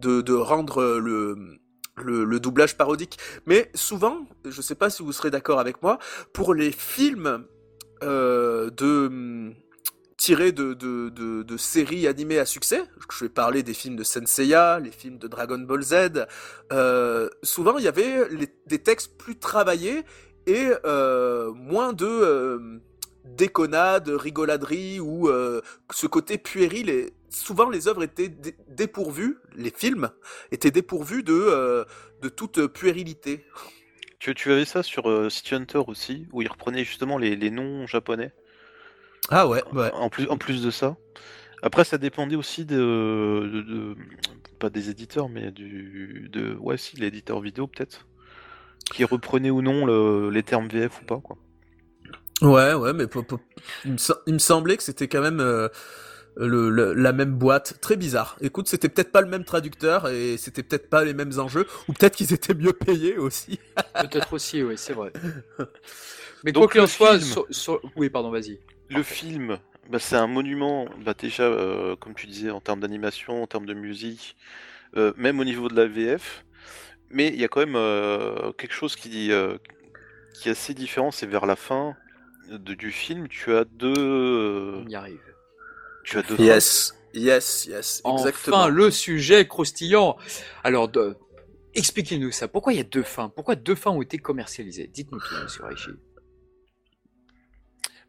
de, 0.00 0.20
de 0.20 0.32
rendre 0.32 0.98
le 0.98 1.58
le, 1.96 2.24
le, 2.24 2.40
doublage 2.40 2.76
parodique. 2.76 3.18
Mais 3.46 3.70
souvent, 3.74 4.26
je 4.44 4.60
sais 4.60 4.74
pas 4.74 4.90
si 4.90 5.02
vous 5.02 5.12
serez 5.12 5.30
d'accord 5.30 5.60
avec 5.60 5.82
moi, 5.82 5.98
pour 6.32 6.54
les 6.54 6.72
films 6.72 7.44
euh, 8.02 8.70
de 8.70 9.54
tiré 10.24 10.52
de, 10.52 10.72
de, 10.72 11.10
de, 11.42 11.56
séries 11.58 12.06
animées 12.06 12.38
à 12.38 12.46
succès. 12.46 12.82
Je 13.12 13.24
vais 13.26 13.28
parler 13.28 13.62
des 13.62 13.74
films 13.74 13.94
de 13.94 14.04
Senseiya, 14.04 14.80
les 14.80 14.90
films 14.90 15.18
de 15.18 15.28
Dragon 15.28 15.58
Ball 15.58 15.82
Z. 15.82 16.26
Euh, 16.72 17.28
souvent, 17.42 17.76
il 17.76 17.84
y 17.84 17.88
avait 17.88 18.26
des 18.66 18.78
textes 18.78 19.18
plus 19.18 19.36
travaillés 19.38 20.02
et 20.46 20.70
euh, 20.86 21.52
moins 21.52 21.92
de 21.92 22.06
euh, 22.06 22.80
déconnades, 23.26 24.08
rigoladerie 24.08 24.98
ou 24.98 25.28
euh, 25.28 25.60
ce 25.92 26.06
côté 26.06 26.38
puéril. 26.38 26.88
Et 26.88 27.12
souvent, 27.28 27.68
les 27.68 27.86
œuvres 27.86 28.02
étaient 28.02 28.34
dépourvues, 28.68 29.36
les 29.54 29.70
films 29.70 30.08
étaient 30.50 30.70
dépourvus 30.70 31.22
de, 31.22 31.84
de 32.22 32.28
toute 32.30 32.66
puérilité. 32.68 33.44
Tu, 34.20 34.34
tu 34.34 34.50
avais 34.50 34.64
ça 34.64 34.82
sur 34.82 35.30
City 35.30 35.54
Hunter 35.54 35.82
aussi, 35.86 36.26
où 36.32 36.40
ils 36.40 36.48
reprenaient 36.48 36.84
justement 36.84 37.18
les, 37.18 37.36
les 37.36 37.50
noms 37.50 37.86
japonais? 37.86 38.32
Ah 39.30 39.48
ouais, 39.48 39.62
ouais. 39.72 39.90
En 39.92 40.08
plus, 40.10 40.28
en 40.28 40.36
plus 40.36 40.62
de 40.62 40.70
ça. 40.70 40.96
Après, 41.62 41.84
ça 41.84 41.96
dépendait 41.96 42.36
aussi 42.36 42.66
de, 42.66 43.96
pas 44.58 44.68
des 44.68 44.90
éditeurs, 44.90 45.28
mais 45.28 45.50
du, 45.50 46.28
de, 46.30 46.54
ouais, 46.56 46.76
si, 46.76 46.96
l'éditeur 46.96 47.40
vidéo 47.40 47.66
peut-être, 47.66 48.06
qui 48.92 49.04
reprenait 49.04 49.50
ou 49.50 49.62
non 49.62 49.86
le, 49.86 50.28
les 50.28 50.42
termes 50.42 50.68
VF 50.68 51.00
ou 51.00 51.04
pas, 51.06 51.20
quoi. 51.20 51.38
Ouais, 52.42 52.74
ouais, 52.74 52.92
mais 52.92 53.04
il, 53.84 53.92
me, 54.34 54.38
semblait 54.38 54.76
que 54.76 54.82
c'était 54.82 55.08
quand 55.08 55.22
même 55.22 55.40
euh, 55.40 55.68
le, 56.36 56.92
la 56.92 57.12
même 57.12 57.32
boîte, 57.32 57.80
très 57.80 57.96
bizarre. 57.96 58.36
Écoute, 58.42 58.68
c'était 58.68 58.90
peut-être 58.90 59.12
pas 59.12 59.22
le 59.22 59.28
même 59.28 59.44
traducteur 59.44 60.08
et 60.08 60.36
c'était 60.36 60.62
peut-être 60.62 60.90
pas 60.90 61.04
les 61.04 61.14
mêmes 61.14 61.38
enjeux, 61.38 61.66
ou 61.88 61.94
peut-être 61.94 62.16
qu'ils 62.16 62.34
étaient 62.34 62.54
mieux 62.54 62.74
payés 62.74 63.16
aussi. 63.16 63.58
peut-être 63.94 64.34
aussi, 64.34 64.62
oui, 64.62 64.74
c'est 64.76 64.92
vrai. 64.92 65.12
Mais 66.44 66.52
quoi 66.52 66.68
qu'il 66.68 66.82
en 66.82 66.86
soit, 66.86 67.18
oui, 67.96 68.10
pardon, 68.10 68.30
vas-y 68.30 68.58
le 68.88 69.02
film, 69.02 69.58
bah, 69.90 69.98
c'est 69.98 70.16
un 70.16 70.26
monument, 70.26 70.86
bah, 71.04 71.14
déjà, 71.18 71.44
euh, 71.44 71.96
comme 71.96 72.14
tu 72.14 72.26
disais, 72.26 72.50
en 72.50 72.60
termes 72.60 72.80
d'animation, 72.80 73.42
en 73.42 73.46
termes 73.46 73.66
de 73.66 73.74
musique, 73.74 74.36
euh, 74.96 75.12
même 75.16 75.40
au 75.40 75.44
niveau 75.44 75.68
de 75.68 75.76
la 75.76 75.86
VF. 75.86 76.44
Mais 77.10 77.28
il 77.28 77.36
y 77.36 77.44
a 77.44 77.48
quand 77.48 77.60
même 77.60 77.76
euh, 77.76 78.52
quelque 78.52 78.72
chose 78.72 78.96
qui, 78.96 79.30
qui 80.34 80.48
est 80.48 80.52
assez 80.52 80.74
différent, 80.74 81.10
c'est 81.10 81.26
vers 81.26 81.46
la 81.46 81.56
fin 81.56 81.96
du 82.48 82.90
film, 82.90 83.28
tu 83.28 83.54
as 83.54 83.64
deux. 83.64 84.82
On 84.84 84.88
y 84.88 84.94
arrive. 84.94 85.20
Tu 86.04 86.18
as 86.18 86.22
deux. 86.22 86.38
Yes, 86.38 86.94
yes, 87.14 87.66
yes, 87.66 88.02
exactement. 88.04 88.56
Enfin, 88.56 88.68
le 88.68 88.90
sujet 88.90 89.46
croustillant. 89.46 90.16
Alors, 90.62 90.90
expliquez-nous 91.74 92.32
ça. 92.32 92.48
Pourquoi 92.48 92.72
il 92.72 92.76
y 92.76 92.80
a 92.80 92.84
deux 92.84 93.02
fins? 93.02 93.28
Pourquoi 93.28 93.54
deux 93.54 93.74
fins 93.74 93.92
ont 93.92 94.02
été 94.02 94.18
commercialisées? 94.18 94.88
Dites-nous 94.92 95.20
tout, 95.20 95.34
monsieur 95.42 95.64
Raichi. 95.64 95.90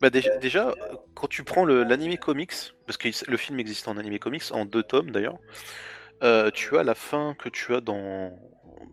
Bah 0.01 0.09
déjà, 0.09 0.73
quand 1.13 1.27
tu 1.27 1.43
prends 1.43 1.65
l'anime 1.65 2.17
comics, 2.17 2.53
parce 2.85 2.97
que 2.97 3.09
le 3.29 3.37
film 3.37 3.59
existe 3.59 3.87
en 3.87 3.97
anime 3.97 4.19
comics, 4.19 4.43
en 4.51 4.65
deux 4.65 4.83
tomes 4.83 5.11
d'ailleurs, 5.11 5.37
euh, 6.21 6.51
tu 6.51 6.77
as 6.77 6.83
la 6.83 6.95
fin 6.95 7.33
que 7.39 7.49
tu 7.49 7.73
as 7.73 7.81
dans... 7.81 8.37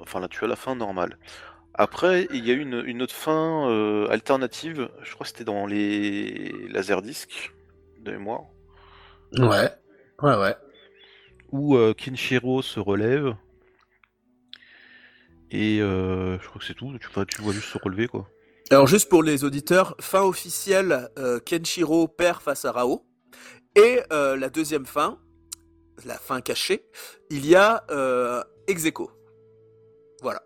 Enfin 0.00 0.20
là, 0.20 0.28
tu 0.28 0.44
as 0.44 0.46
la 0.46 0.56
fin 0.56 0.76
normale. 0.76 1.18
Après, 1.74 2.28
il 2.32 2.46
y 2.46 2.50
a 2.50 2.54
une, 2.54 2.82
une 2.86 3.02
autre 3.02 3.14
fin 3.14 3.68
euh, 3.68 4.08
alternative, 4.10 4.90
je 5.02 5.12
crois 5.14 5.24
que 5.24 5.30
c'était 5.30 5.44
dans 5.44 5.66
les 5.66 6.52
Laserdiscs, 6.68 7.52
de 8.00 8.12
mémoire. 8.12 8.42
Ouais, 9.38 9.70
ouais, 10.22 10.36
ouais. 10.36 10.54
Où 11.50 11.76
euh, 11.76 11.94
Kinshiro 11.94 12.62
se 12.62 12.78
relève. 12.78 13.34
Et 15.50 15.78
je 15.78 16.46
crois 16.46 16.60
que 16.60 16.64
c'est 16.64 16.74
tout, 16.74 16.96
tu, 16.98 17.08
tu 17.26 17.42
vois 17.42 17.52
juste 17.52 17.68
se 17.68 17.78
relever 17.78 18.06
quoi. 18.08 18.26
Alors 18.73 18.86
juste 18.86 19.11
pour 19.11 19.23
les 19.23 19.44
auditeurs, 19.44 19.94
fin 20.01 20.23
officielle, 20.23 21.11
euh, 21.19 21.39
Kenshiro 21.40 22.09
perd 22.09 22.40
face 22.40 22.65
à 22.65 22.73
Rao. 22.73 23.05
Et 23.77 24.01
euh, 24.15 24.35
la 24.35 24.49
deuxième 24.49 24.86
fin, 24.86 25.19
la 26.07 26.16
fin 26.16 26.40
cachée, 26.40 26.86
il 27.28 27.47
y 27.47 27.55
a 27.55 27.85
euh, 27.90 28.43
Execo. 28.69 29.11
Voilà, 30.23 30.40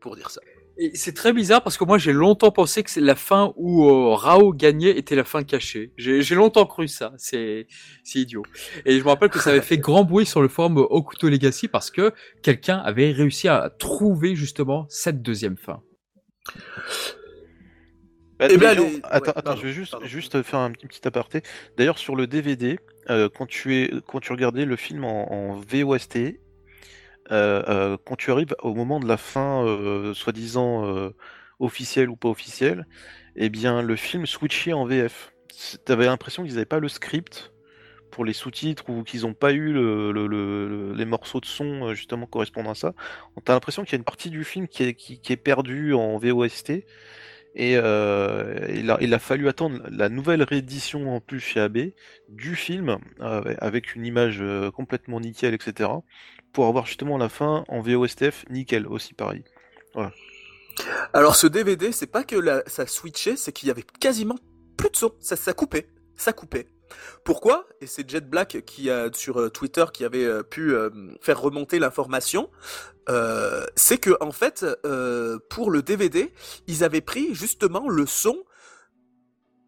pour 0.00 0.16
dire 0.16 0.28
ça. 0.28 0.40
Et 0.76 0.90
c'est 0.96 1.12
très 1.12 1.32
bizarre 1.32 1.62
parce 1.62 1.76
que 1.76 1.84
moi 1.84 1.98
j'ai 1.98 2.12
longtemps 2.12 2.50
pensé 2.50 2.82
que 2.82 2.90
c'est 2.90 3.00
la 3.00 3.14
fin 3.14 3.52
où 3.54 3.88
euh, 3.88 4.12
Rao 4.12 4.52
gagnait 4.52 4.98
était 4.98 5.14
la 5.14 5.22
fin 5.22 5.44
cachée. 5.44 5.92
J'ai 5.96 6.34
longtemps 6.34 6.66
cru 6.66 6.88
ça, 6.88 7.12
c'est 7.16 7.68
c'est 8.02 8.18
idiot. 8.18 8.42
Et 8.86 8.98
je 8.98 9.04
me 9.04 9.08
rappelle 9.08 9.30
que 9.30 9.38
ça 9.38 9.50
avait 9.50 9.60
fait 9.60 9.78
grand 9.78 10.02
bruit 10.02 10.26
sur 10.26 10.42
le 10.42 10.48
forum 10.48 10.78
Okuto 10.78 11.28
Legacy 11.28 11.68
parce 11.68 11.92
que 11.92 12.12
quelqu'un 12.42 12.78
avait 12.78 13.12
réussi 13.12 13.46
à 13.46 13.70
trouver 13.70 14.34
justement 14.34 14.86
cette 14.88 15.22
deuxième 15.22 15.56
fin. 15.56 15.80
Bah, 18.38 18.46
Eh 18.50 18.56
ben, 18.56 18.74
les- 18.74 19.00
attends, 19.02 19.20
ouais, 19.20 19.32
attends, 19.32 19.32
pardon, 19.42 19.56
je 19.56 19.66
vais 19.66 19.72
juste, 19.72 19.92
pardon. 19.92 20.06
juste 20.06 20.42
faire 20.42 20.60
un 20.60 20.70
petit, 20.70 20.86
petit 20.86 21.06
aparté. 21.06 21.42
D'ailleurs, 21.76 21.98
sur 21.98 22.14
le 22.16 22.26
DVD, 22.26 22.78
euh, 23.10 23.28
quand 23.28 23.46
tu 23.46 23.76
es, 23.76 23.90
quand 24.06 24.20
tu 24.20 24.32
regardais 24.32 24.64
le 24.64 24.76
film 24.76 25.04
en, 25.04 25.32
en 25.32 25.54
VOST, 25.54 26.16
euh, 27.30 27.62
euh, 27.68 27.96
quand 28.04 28.16
tu 28.16 28.30
arrives 28.30 28.54
au 28.62 28.74
moment 28.74 29.00
de 29.00 29.06
la 29.08 29.16
fin, 29.16 29.64
soi-disant 30.14 31.10
officielle 31.58 32.08
ou 32.08 32.16
pas 32.16 32.28
officielle, 32.28 32.86
eh 33.36 33.48
bien, 33.48 33.82
le 33.82 33.96
film 33.96 34.26
switchait 34.26 34.72
en 34.72 34.84
VF. 34.84 35.32
T'avais 35.84 36.06
l'impression 36.06 36.44
qu'ils 36.44 36.54
n'avaient 36.54 36.64
pas 36.64 36.78
le 36.78 36.88
script 36.88 37.52
pour 38.12 38.24
les 38.24 38.32
sous-titres 38.32 38.88
ou 38.88 39.02
qu'ils 39.02 39.22
n'ont 39.22 39.34
pas 39.34 39.52
eu 39.52 39.72
le, 39.72 40.12
le- 40.12 40.26
le- 40.28 40.68
le- 40.68 40.92
les 40.94 41.04
morceaux 41.04 41.40
de 41.40 41.46
son 41.46 41.92
justement 41.94 42.26
correspondant 42.26 42.70
à 42.70 42.74
ça. 42.74 42.94
T'as 43.44 43.52
l'impression 43.54 43.82
qu'il 43.84 43.92
y 43.92 43.96
a 43.96 43.98
une 43.98 44.04
partie 44.04 44.30
du 44.30 44.44
film 44.44 44.68
qui 44.68 44.84
est, 44.84 44.94
qui, 44.94 45.20
qui 45.20 45.32
est 45.32 45.36
perdue 45.36 45.92
en 45.94 46.16
VOST. 46.18 46.84
Et 47.54 47.76
euh, 47.76 48.66
il, 49.00 49.14
a, 49.14 49.18
fallu 49.18 49.48
attendre 49.48 49.80
la 49.90 50.08
nouvelle 50.08 50.42
réédition 50.42 51.14
en 51.14 51.20
plus 51.20 51.40
chez 51.40 51.60
AB 51.60 51.78
du 52.28 52.54
film, 52.54 52.98
avec 53.20 53.94
une 53.94 54.06
image 54.06 54.38
euh, 54.40 54.70
complètement 54.70 55.20
nickel, 55.20 55.54
etc., 55.54 55.90
pour 56.52 56.66
avoir 56.66 56.86
justement 56.86 57.18
la 57.18 57.28
fin 57.28 57.64
en 57.68 57.80
VOSTF 57.80 58.44
nickel 58.50 58.86
aussi 58.86 59.14
pareil. 59.14 59.42
Alors 61.12 61.36
ce 61.36 61.46
DVD, 61.46 61.92
c'est 61.92 62.06
pas 62.06 62.24
que 62.24 62.62
ça 62.66 62.86
switchait, 62.86 63.36
c'est 63.36 63.52
qu'il 63.52 63.68
y 63.68 63.70
avait 63.70 63.84
quasiment 64.00 64.38
plus 64.76 64.90
de 64.90 64.96
son. 64.96 65.12
Ça, 65.18 65.36
ça 65.36 65.52
coupait, 65.52 65.88
ça 66.16 66.32
coupait. 66.32 66.66
Pourquoi? 67.24 67.66
Et 67.80 67.86
c'est 67.86 68.08
Jet 68.08 68.28
Black 68.28 68.62
qui 68.66 68.90
a 68.90 69.10
sur 69.12 69.40
euh, 69.40 69.50
Twitter 69.50 69.84
qui 69.92 70.04
avait 70.04 70.24
euh, 70.24 70.42
pu 70.42 70.74
euh, 70.74 70.90
faire 71.20 71.40
remonter 71.40 71.78
l'information. 71.78 72.50
C'est 73.74 73.96
que 73.96 74.16
en 74.20 74.32
fait, 74.32 74.66
pour 75.48 75.70
le 75.70 75.80
DVD, 75.80 76.30
ils 76.66 76.84
avaient 76.84 77.00
pris 77.00 77.34
justement 77.34 77.88
le 77.88 78.04
son. 78.04 78.36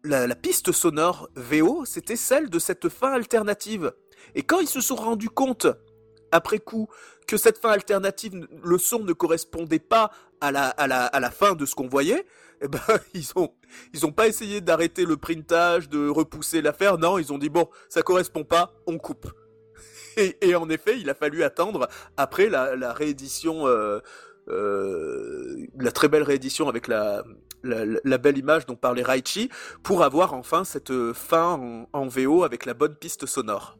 La, 0.03 0.27
la 0.27 0.35
piste 0.35 0.71
sonore 0.71 1.27
VO, 1.35 1.83
c'était 1.85 2.15
celle 2.15 2.51
de 2.51 2.59
cette 2.59 2.87
fin 2.89 3.11
alternative. 3.11 3.93
Et 4.35 4.43
quand 4.43 4.59
ils 4.59 4.67
se 4.67 4.79
sont 4.79 4.95
rendus 4.95 5.29
compte, 5.29 5.65
après 6.31 6.59
coup, 6.59 6.87
que 7.27 7.37
cette 7.37 7.57
fin 7.57 7.69
alternative, 7.71 8.47
le 8.63 8.77
son 8.77 8.99
ne 8.99 9.13
correspondait 9.13 9.79
pas 9.79 10.11
à 10.41 10.51
la, 10.51 10.67
à 10.69 10.87
la, 10.87 11.05
à 11.05 11.19
la 11.19 11.31
fin 11.31 11.53
de 11.53 11.65
ce 11.65 11.75
qu'on 11.75 11.87
voyait, 11.87 12.25
eh 12.61 12.67
ben, 12.67 12.79
ils 13.13 13.31
ont, 13.35 13.53
ils 13.93 14.05
ont 14.05 14.11
pas 14.11 14.27
essayé 14.27 14.61
d'arrêter 14.61 15.05
le 15.05 15.17
printage, 15.17 15.89
de 15.89 16.07
repousser 16.07 16.61
l'affaire. 16.61 16.97
Non, 16.97 17.17
ils 17.17 17.31
ont 17.31 17.37
dit 17.37 17.49
bon, 17.49 17.69
ça 17.89 18.01
correspond 18.01 18.43
pas, 18.43 18.73
on 18.87 18.97
coupe. 18.97 19.31
Et, 20.41 20.55
en 20.55 20.69
effet, 20.69 20.99
il 20.99 21.09
a 21.09 21.13
fallu 21.13 21.43
attendre 21.43 21.87
après 22.17 22.49
la, 22.49 22.93
réédition, 22.93 23.65
euh, 23.67 23.99
euh, 24.49 25.65
la 25.79 25.91
très 25.91 26.09
belle 26.09 26.23
réédition 26.23 26.67
avec 26.67 26.87
la, 26.89 27.23
la, 27.63 28.17
belle 28.17 28.37
image 28.37 28.65
dont 28.65 28.75
parlait 28.75 29.03
Raichi, 29.03 29.49
pour 29.83 30.03
avoir 30.03 30.33
enfin 30.33 30.65
cette 30.65 31.13
fin 31.13 31.53
en, 31.53 31.89
en 31.93 32.07
VO 32.07 32.43
avec 32.43 32.65
la 32.65 32.73
bonne 32.73 32.95
piste 32.95 33.25
sonore. 33.25 33.77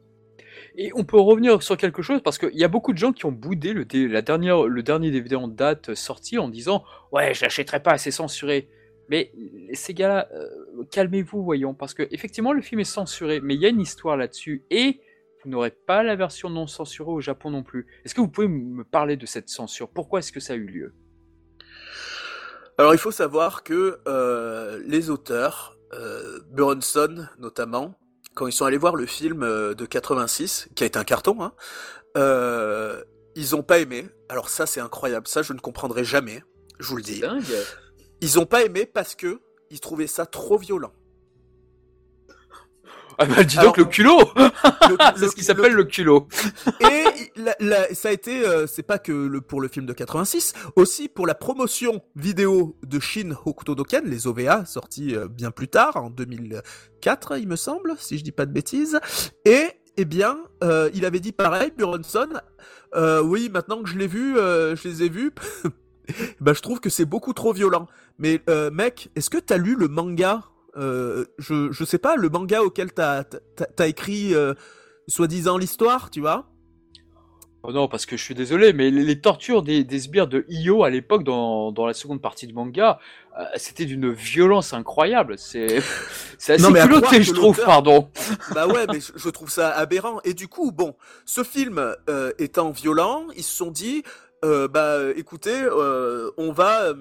Et 0.75 0.91
on 0.95 1.03
peut 1.03 1.19
revenir 1.19 1.61
sur 1.61 1.77
quelque 1.77 2.01
chose 2.01 2.21
parce 2.23 2.37
qu'il 2.37 2.57
y 2.57 2.63
a 2.63 2.67
beaucoup 2.67 2.93
de 2.93 2.97
gens 2.97 3.11
qui 3.11 3.25
ont 3.25 3.31
boudé 3.31 3.73
le, 3.73 3.85
la 4.07 4.21
le 4.21 4.81
dernier 4.81 5.11
DVD 5.11 5.35
en 5.35 5.47
date 5.47 5.93
sorti 5.95 6.37
en 6.37 6.49
disant 6.49 6.83
ouais 7.11 7.33
je 7.33 7.43
l'achèterai 7.43 7.81
pas, 7.81 7.97
c'est 7.97 8.11
censuré. 8.11 8.69
Mais 9.09 9.33
ces 9.73 9.93
gars-là, 9.93 10.29
euh, 10.33 10.85
calmez-vous, 10.89 11.43
voyons, 11.43 11.73
parce 11.73 11.93
que 11.93 12.07
effectivement 12.11 12.53
le 12.53 12.61
film 12.61 12.79
est 12.79 12.85
censuré, 12.85 13.41
mais 13.41 13.55
il 13.55 13.61
y 13.61 13.65
a 13.65 13.69
une 13.69 13.81
histoire 13.81 14.15
là-dessus 14.15 14.63
et 14.69 15.01
vous 15.43 15.49
n'aurez 15.49 15.71
pas 15.71 16.03
la 16.03 16.15
version 16.15 16.49
non 16.49 16.67
censurée 16.67 17.11
au 17.11 17.19
Japon 17.19 17.49
non 17.49 17.63
plus. 17.63 17.87
Est-ce 18.05 18.15
que 18.15 18.21
vous 18.21 18.29
pouvez 18.29 18.47
me 18.47 18.83
parler 18.83 19.17
de 19.17 19.25
cette 19.25 19.49
censure? 19.49 19.89
Pourquoi 19.89 20.19
est-ce 20.19 20.31
que 20.31 20.39
ça 20.39 20.53
a 20.53 20.55
eu 20.55 20.65
lieu? 20.65 20.93
Alors 22.77 22.93
il 22.93 22.99
faut 22.99 23.11
savoir 23.11 23.63
que 23.63 23.99
euh, 24.07 24.81
les 24.85 25.09
auteurs, 25.09 25.77
euh, 25.93 26.39
Buronson 26.51 27.27
notamment, 27.37 27.95
quand 28.33 28.47
ils 28.47 28.53
sont 28.53 28.65
allés 28.65 28.77
voir 28.77 28.95
le 28.95 29.05
film 29.05 29.43
euh, 29.43 29.73
de 29.73 29.85
86, 29.85 30.69
qui 30.75 30.83
a 30.83 30.87
été 30.87 30.97
un 30.97 31.03
carton, 31.03 31.41
hein, 31.41 31.53
euh, 32.17 33.03
ils 33.35 33.55
ont 33.55 33.63
pas 33.63 33.79
aimé. 33.79 34.07
Alors 34.29 34.49
ça 34.49 34.65
c'est 34.65 34.81
incroyable, 34.81 35.27
ça 35.27 35.41
je 35.41 35.53
ne 35.53 35.59
comprendrai 35.59 36.03
jamais, 36.03 36.43
je 36.79 36.87
vous 36.87 36.97
le 36.97 37.03
dis. 37.03 37.19
Dingue. 37.19 37.43
Ils 38.21 38.39
ont 38.39 38.45
pas 38.45 38.63
aimé 38.63 38.85
parce 38.85 39.15
que 39.15 39.41
ils 39.69 39.79
trouvaient 39.79 40.07
ça 40.07 40.25
trop 40.25 40.57
violent. 40.57 40.93
Ah 43.17 43.25
bah 43.25 43.43
dis 43.43 43.59
Alors, 43.59 43.73
donc 43.73 43.77
le 43.77 43.85
culot 43.85 44.19
C'est 45.15 45.27
ce 45.27 45.35
qui 45.35 45.43
s'appelle 45.43 45.73
le 45.73 45.83
culot. 45.83 46.27
Et 46.79 47.05
ça 47.93 48.09
a 48.09 48.11
été, 48.11 48.45
euh, 48.45 48.67
c'est 48.67 48.83
pas 48.83 48.99
que 48.99 49.39
pour 49.39 49.61
le 49.61 49.67
film 49.67 49.85
de 49.85 49.93
86, 49.93 50.53
aussi 50.75 51.09
pour 51.09 51.27
la 51.27 51.35
promotion 51.35 52.01
vidéo 52.15 52.75
de 52.85 52.99
Shin 52.99 53.35
Hokuto-doken, 53.45 54.05
les 54.05 54.27
OVA, 54.27 54.65
sortis 54.65 55.15
euh, 55.15 55.27
bien 55.27 55.51
plus 55.51 55.67
tard, 55.67 55.97
en 55.97 56.09
2004, 56.09 57.37
il 57.37 57.47
me 57.47 57.55
semble, 57.55 57.95
si 57.97 58.17
je 58.17 58.23
dis 58.23 58.31
pas 58.31 58.45
de 58.45 58.51
bêtises. 58.51 58.99
Et, 59.45 59.67
eh 59.97 60.05
bien, 60.05 60.39
euh, 60.63 60.89
il 60.93 61.05
avait 61.05 61.19
dit 61.19 61.31
pareil, 61.31 61.71
Buronson, 61.75 62.29
oui, 63.23 63.49
maintenant 63.49 63.81
que 63.83 63.89
je 63.89 63.97
l'ai 63.97 64.07
vu, 64.07 64.35
je 64.35 64.87
les 64.87 65.03
ai 65.03 65.09
vus, 65.09 65.31
bah, 66.41 66.53
je 66.53 66.61
trouve 66.61 66.79
que 66.79 66.89
c'est 66.89 67.05
beaucoup 67.05 67.33
trop 67.33 67.53
violent. 67.53 67.87
Mais, 68.17 68.41
mec, 68.71 69.09
est-ce 69.15 69.29
que 69.29 69.37
t'as 69.37 69.57
lu 69.57 69.75
le 69.75 69.87
manga 69.87 70.43
je, 70.75 71.69
je 71.71 71.83
sais 71.83 71.97
pas, 71.97 72.15
le 72.15 72.29
manga 72.29 72.63
auquel 72.63 72.93
t'as, 72.93 73.23
écrit, 73.79 74.33
soi-disant 75.07 75.57
l'histoire, 75.57 76.09
tu 76.09 76.21
vois? 76.21 76.50
Oh 77.63 77.71
non, 77.71 77.87
parce 77.87 78.07
que 78.07 78.17
je 78.17 78.23
suis 78.23 78.33
désolé, 78.33 78.73
mais 78.73 78.89
les, 78.89 79.03
les 79.03 79.21
tortures 79.21 79.61
des, 79.61 79.83
des 79.83 79.99
sbires 79.99 80.27
de 80.27 80.45
Io 80.49 80.83
à 80.83 80.89
l'époque, 80.89 81.23
dans, 81.23 81.71
dans 81.71 81.85
la 81.85 81.93
seconde 81.93 82.19
partie 82.19 82.47
du 82.47 82.53
manga, 82.53 82.97
euh, 83.39 83.43
c'était 83.55 83.85
d'une 83.85 84.11
violence 84.11 84.73
incroyable. 84.73 85.37
C'est 85.37 85.77
assez 86.39 86.57
Non, 86.57 86.71
mais 86.71 86.81
culotté, 86.81 87.21
je 87.21 87.31
trouve, 87.33 87.61
pardon. 87.63 88.09
Bah 88.55 88.65
ouais, 88.65 88.87
mais 88.91 88.99
je, 88.99 89.11
je 89.15 89.29
trouve 89.29 89.51
ça 89.51 89.69
aberrant. 89.69 90.19
Et 90.23 90.33
du 90.33 90.47
coup, 90.47 90.71
bon, 90.71 90.95
ce 91.25 91.43
film 91.43 91.77
euh, 92.09 92.31
étant 92.39 92.71
violent, 92.71 93.27
ils 93.35 93.43
se 93.43 93.55
sont 93.55 93.69
dit, 93.69 94.01
euh, 94.43 94.67
bah 94.67 94.97
écoutez, 95.15 95.61
euh, 95.61 96.31
on 96.37 96.51
va 96.51 96.85
euh, 96.85 96.95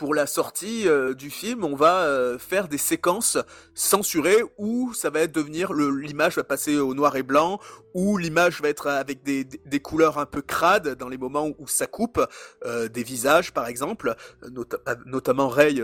pour 0.00 0.14
la 0.14 0.26
sortie 0.26 0.88
euh, 0.88 1.12
du 1.12 1.28
film, 1.28 1.62
on 1.62 1.76
va 1.76 2.04
euh, 2.04 2.38
faire 2.38 2.68
des 2.68 2.78
séquences 2.78 3.36
censurées 3.74 4.42
où 4.56 4.94
ça 4.94 5.10
va 5.10 5.26
devenir 5.26 5.74
l'image 5.74 6.36
va 6.36 6.42
passer 6.42 6.78
au 6.78 6.94
noir 6.94 7.16
et 7.16 7.22
blanc, 7.22 7.60
où 7.92 8.16
l'image 8.16 8.62
va 8.62 8.70
être 8.70 8.86
avec 8.86 9.22
des, 9.22 9.44
couleurs 9.80 10.16
un 10.16 10.24
peu 10.24 10.40
crades 10.40 10.94
dans 10.94 11.10
les 11.10 11.18
moments 11.18 11.50
où 11.58 11.68
ça 11.68 11.86
coupe, 11.86 12.18
euh, 12.64 12.88
des 12.88 13.02
visages 13.02 13.52
par 13.52 13.66
exemple, 13.66 14.14
nota- 14.50 14.80
notamment 15.04 15.48
Ray 15.48 15.82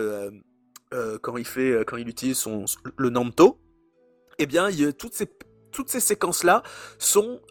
quand 1.20 1.36
il 1.36 1.44
fait 1.44 1.84
quand 1.86 1.98
il 1.98 2.08
utilise 2.08 2.38
son 2.38 2.64
le 2.96 3.10
Nanto 3.10 3.58
eh 4.38 4.46
bien, 4.46 4.70
toutes 4.98 5.12
ces 5.12 5.28
toutes 5.72 5.90
ces 5.90 6.00
séquences 6.00 6.42
là 6.42 6.62
sont 6.98 7.42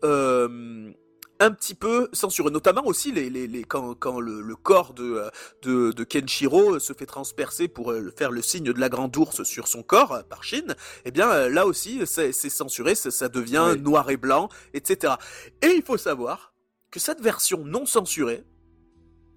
un 1.39 1.51
petit 1.51 1.75
peu 1.75 2.09
censurées, 2.13 2.49
notamment 2.51 2.85
aussi 2.85 3.11
les, 3.11 3.29
les, 3.29 3.47
les 3.47 3.63
quand, 3.63 3.93
quand 3.95 4.19
le, 4.19 4.41
le 4.41 4.55
corps 4.55 4.93
de, 4.93 5.03
euh, 5.03 5.29
de 5.63 5.91
de 5.91 6.03
Kenshiro 6.03 6.79
se 6.79 6.93
fait 6.93 7.05
transpercer 7.05 7.67
pour 7.67 7.91
euh, 7.91 8.11
faire 8.17 8.31
le 8.31 8.41
signe 8.41 8.63
de 8.71 8.79
la 8.79 8.89
grande 8.89 9.15
ours 9.17 9.43
sur 9.43 9.67
son 9.67 9.83
corps 9.83 10.13
euh, 10.13 10.23
par 10.23 10.43
Shin. 10.43 10.75
Eh 11.03 11.11
bien, 11.11 11.49
là 11.49 11.65
aussi, 11.65 12.01
c'est 12.05 12.31
censuré, 12.33 12.95
ça, 12.95 13.11
ça 13.11 13.27
devient 13.29 13.73
Oui. 13.73 13.81
noir 13.81 14.09
et 14.09 14.17
blanc, 14.17 14.49
etc. 14.73 15.13
Et 15.61 15.67
il 15.75 15.83
faut 15.83 15.97
savoir 15.97 16.53
que 16.91 16.99
cette 16.99 17.21
version 17.21 17.65
non 17.65 17.85
censurée, 17.85 18.43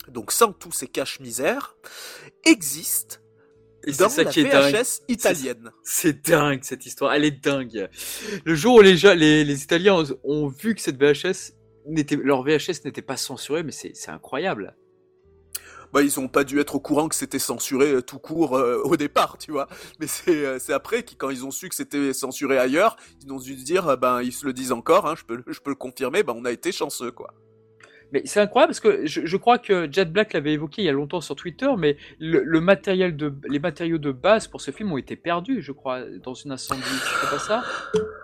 donc 0.08 0.32
sans 0.32 0.52
tous 0.52 0.72
ces 0.72 0.86
caches 0.86 1.20
misères, 1.20 1.76
existe 2.44 3.20
Et 3.84 3.92
dans 3.92 4.08
ça 4.08 4.22
la 4.24 4.30
qui 4.30 4.40
est 4.40 4.44
dingue. 4.44 4.74
VHS 4.74 5.02
italienne. 5.08 5.70
C'est 5.82 6.24
dingue 6.26 6.60
cette 6.62 6.86
histoire, 6.86 7.12
elle 7.12 7.24
est 7.24 7.42
dingue. 7.44 7.88
Le 8.44 8.54
jour 8.54 8.76
où 8.76 8.80
les, 8.80 8.94
les, 9.16 9.44
les 9.44 9.62
Italiens 9.62 10.02
ont, 10.24 10.48
vu 10.48 10.74
que 10.74 10.80
cette 10.80 10.96
VHS 11.02 11.52
leur 12.22 12.42
VHS 12.42 12.84
n'était 12.84 13.02
pas 13.02 13.16
censurée, 13.16 13.62
mais 13.62 13.72
c'est 13.72 14.08
incroyable. 14.08 14.76
bah 15.92 16.02
ils 16.02 16.20
ont 16.20 16.28
pas 16.28 16.44
dû 16.44 16.60
être 16.60 16.74
au 16.74 16.80
courant 16.80 17.08
que 17.08 17.14
c'était 17.14 17.38
censuré 17.38 17.92
euh, 17.92 18.02
tout 18.02 18.18
court 18.18 18.56
euh, 18.56 18.82
au 18.84 18.96
départ, 18.96 19.38
tu 19.38 19.52
vois. 19.52 19.68
Mais 20.00 20.06
c'est 20.06 20.44
euh, 20.44 20.58
après 20.74 21.02
qui 21.02 21.16
quand 21.16 21.30
ils 21.30 21.46
ont 21.46 21.50
su 21.50 21.68
que 21.68 21.74
c'était 21.74 22.12
censuré 22.12 22.58
ailleurs, 22.58 22.96
ils 23.24 23.32
ont 23.32 23.38
dû 23.38 23.56
dire 23.56 23.96
ben 23.96 24.20
ils 24.22 24.32
se 24.32 24.44
le 24.46 24.52
disent 24.52 24.72
encore, 24.72 25.06
hein, 25.06 25.14
je 25.16 25.24
peux 25.24 25.42
je 25.46 25.60
peux 25.60 25.70
le 25.70 25.76
confirmer, 25.76 26.22
ben 26.22 26.34
on 26.36 26.44
a 26.44 26.52
été 26.52 26.72
chanceux 26.72 27.10
quoi. 27.10 27.34
Mais 28.12 28.22
c'est 28.24 28.40
incroyable 28.40 28.70
parce 28.70 28.80
que 28.80 29.06
je, 29.06 29.26
je, 29.26 29.36
crois 29.36 29.58
que 29.58 29.88
Jet 29.90 30.06
Black 30.06 30.32
l'avait 30.32 30.52
évoqué 30.52 30.82
il 30.82 30.84
y 30.86 30.88
a 30.88 30.92
longtemps 30.92 31.20
sur 31.20 31.36
Twitter, 31.36 31.68
mais 31.76 31.96
le, 32.18 32.60
matériel 32.60 33.16
de, 33.16 33.32
les 33.48 33.58
matériaux 33.58 33.98
de 33.98 34.12
base 34.12 34.46
pour 34.46 34.60
ce 34.60 34.70
film 34.70 34.92
ont 34.92 34.96
été 34.96 35.16
perdus, 35.16 35.62
je 35.62 35.72
crois, 35.72 36.00
dans 36.22 36.34
une 36.34 36.52
incendie. 36.52 36.82
C'est 36.82 37.30
pas 37.30 37.38
ça 37.38 37.62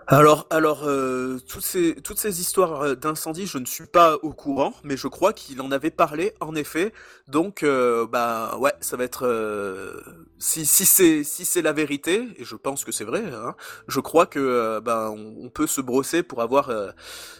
Alors, 0.07 0.47
alors 0.49 0.83
euh, 0.85 1.39
toutes 1.47 1.63
ces 1.63 1.95
toutes 1.95 2.19
ces 2.19 2.39
histoires 2.41 2.81
euh, 2.81 2.95
d'incendie, 2.95 3.47
je 3.47 3.57
ne 3.57 3.65
suis 3.65 3.87
pas 3.87 4.15
au 4.21 4.31
courant, 4.33 4.73
mais 4.83 4.97
je 4.97 5.07
crois 5.07 5.33
qu'il 5.33 5.61
en 5.61 5.71
avait 5.71 5.91
parlé 5.91 6.33
en 6.39 6.55
effet. 6.55 6.93
Donc, 7.27 7.63
euh, 7.63 8.05
bah 8.07 8.57
ouais, 8.59 8.73
ça 8.81 8.97
va 8.97 9.03
être 9.03 10.03
si 10.37 10.65
si 10.65 10.85
c'est 10.85 11.23
si 11.23 11.45
c'est 11.45 11.61
la 11.61 11.73
vérité, 11.73 12.27
et 12.37 12.43
je 12.43 12.55
pense 12.55 12.85
que 12.85 12.91
c'est 12.91 13.03
vrai. 13.03 13.23
Hein, 13.33 13.55
je 13.87 13.99
crois 13.99 14.25
que 14.25 14.79
bah 14.79 15.11
on, 15.11 15.49
peut 15.49 15.67
se 15.67 15.79
brosser 15.81 16.21
pour 16.23 16.41
avoir 16.41 16.71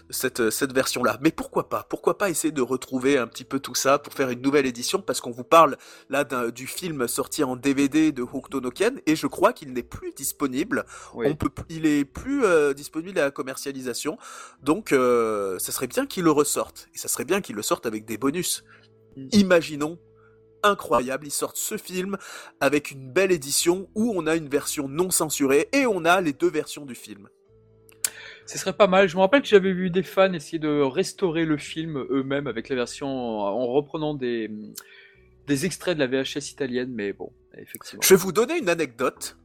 cette 0.09 0.49
cette 0.49 0.73
version 0.73 1.03
là. 1.03 1.17
Mais 1.22 1.31
pourquoi 1.31 1.69
pas? 1.69 1.85
Pourquoi 1.89 2.17
pas 2.17 2.30
essayer 2.35 2.51
de 2.51 2.61
retrouver 2.61 3.17
un 3.17 3.27
petit 3.27 3.43
peu 3.43 3.59
tout 3.59 3.75
ça 3.75 3.97
pour 3.97 4.13
faire 4.13 4.29
une 4.29 4.41
nouvelle 4.41 4.65
édition 4.65 5.01
Parce 5.01 5.21
qu'on 5.21 5.31
vous 5.31 5.43
parle 5.43 5.77
là 6.09 6.23
du 6.51 6.67
film 6.67 7.07
sorti 7.07 7.43
en 7.43 7.55
DVD 7.55 8.11
de 8.11 8.21
Hokuto 8.21 8.61
no 8.61 8.71
Ken 8.71 8.99
et 9.05 9.15
je 9.15 9.27
crois 9.27 9.53
qu'il 9.53 9.73
n'est 9.73 9.83
plus 9.83 10.11
disponible. 10.13 10.85
Oui. 11.13 11.27
On 11.29 11.35
peut, 11.35 11.49
il 11.69 11.85
est 11.85 12.05
plus 12.05 12.43
euh, 12.43 12.73
disponible 12.73 13.17
à 13.19 13.23
la 13.23 13.31
commercialisation. 13.31 14.17
Donc, 14.61 14.91
euh, 14.91 15.57
ça 15.59 15.71
serait 15.71 15.87
bien 15.87 16.05
qu'il 16.05 16.25
le 16.25 16.31
ressorte 16.31 16.89
et 16.93 16.97
ça 16.97 17.07
serait 17.07 17.25
bien 17.25 17.41
qu'il 17.41 17.55
le 17.55 17.61
sorte 17.61 17.85
avec 17.85 18.05
des 18.05 18.17
bonus. 18.17 18.63
Mmh. 19.15 19.27
Imaginons 19.31 19.97
incroyable, 20.63 21.27
ils 21.27 21.31
sortent 21.31 21.57
ce 21.57 21.77
film 21.77 22.17
avec 22.59 22.91
une 22.91 23.11
belle 23.11 23.31
édition 23.31 23.87
où 23.95 24.13
on 24.15 24.27
a 24.27 24.35
une 24.35 24.49
version 24.49 24.87
non 24.87 25.11
censurée 25.11 25.69
et 25.71 25.85
on 25.85 26.05
a 26.05 26.21
les 26.21 26.33
deux 26.33 26.49
versions 26.49 26.85
du 26.85 26.95
film. 26.95 27.29
Ce 28.45 28.57
serait 28.57 28.73
pas 28.73 28.88
mal. 28.88 29.07
Je 29.07 29.15
me 29.15 29.22
rappelle 29.22 29.41
que 29.41 29.47
j'avais 29.47 29.73
vu 29.73 29.89
des 29.89 30.03
fans 30.03 30.31
essayer 30.34 30.59
de 30.59 30.81
restaurer 30.81 31.45
le 31.45 31.57
film 31.57 31.97
eux-mêmes 32.09 32.47
avec 32.47 32.69
la 32.69 32.76
version 32.76 33.07
en 33.07 33.67
reprenant 33.67 34.13
des, 34.13 34.51
des 35.47 35.65
extraits 35.65 35.97
de 35.97 36.03
la 36.03 36.07
VHS 36.07 36.51
italienne, 36.51 36.91
mais 36.93 37.13
bon, 37.13 37.31
effectivement. 37.57 38.01
Je 38.01 38.13
vais 38.13 38.19
vous 38.19 38.31
donner 38.31 38.57
une 38.57 38.69
anecdote. 38.69 39.38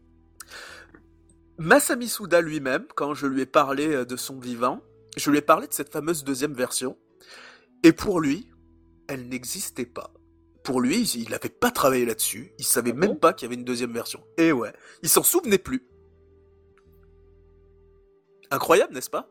Masami 1.59 2.09
Suda 2.09 2.41
lui-même, 2.41 2.87
quand 2.95 3.15
je 3.15 3.27
lui 3.27 3.43
ai 3.43 3.47
parlé 3.47 3.89
euh, 3.89 4.05
de 4.05 4.17
son 4.17 4.39
vivant, 4.39 4.81
je 5.17 5.31
lui 5.31 5.39
ai 5.39 5.43
parlé 5.43 5.67
de 5.67 5.73
cette 5.73 5.93
fameuse 5.93 6.25
deuxième 6.25 6.55
version, 6.55 6.97
et 7.83 7.93
pour 7.93 8.21
lui, 8.21 8.51
elle 9.09 9.29
n'existait 9.29 9.87
pas. 9.87 10.15
Pour 10.65 10.81
lui, 10.81 11.03
il 11.03 11.31
n'avait 11.31 11.49
pas 11.49 11.71
travaillé 11.71 12.07
là-dessus, 12.07 12.53
il 12.59 12.65
savait 12.65 12.93
ah 12.93 12.99
même 12.99 13.19
pas 13.19 13.33
qu'il 13.33 13.47
y 13.47 13.49
avait 13.49 13.57
une 13.57 13.65
deuxième 13.65 13.93
version. 13.93 14.25
Et 14.39 14.53
ouais, 14.53 14.73
il 15.03 15.09
s'en 15.09 15.23
souvenait 15.23 15.59
plus. 15.59 15.87
Incroyable, 18.51 18.95
n'est-ce 18.95 19.11
pas? 19.11 19.29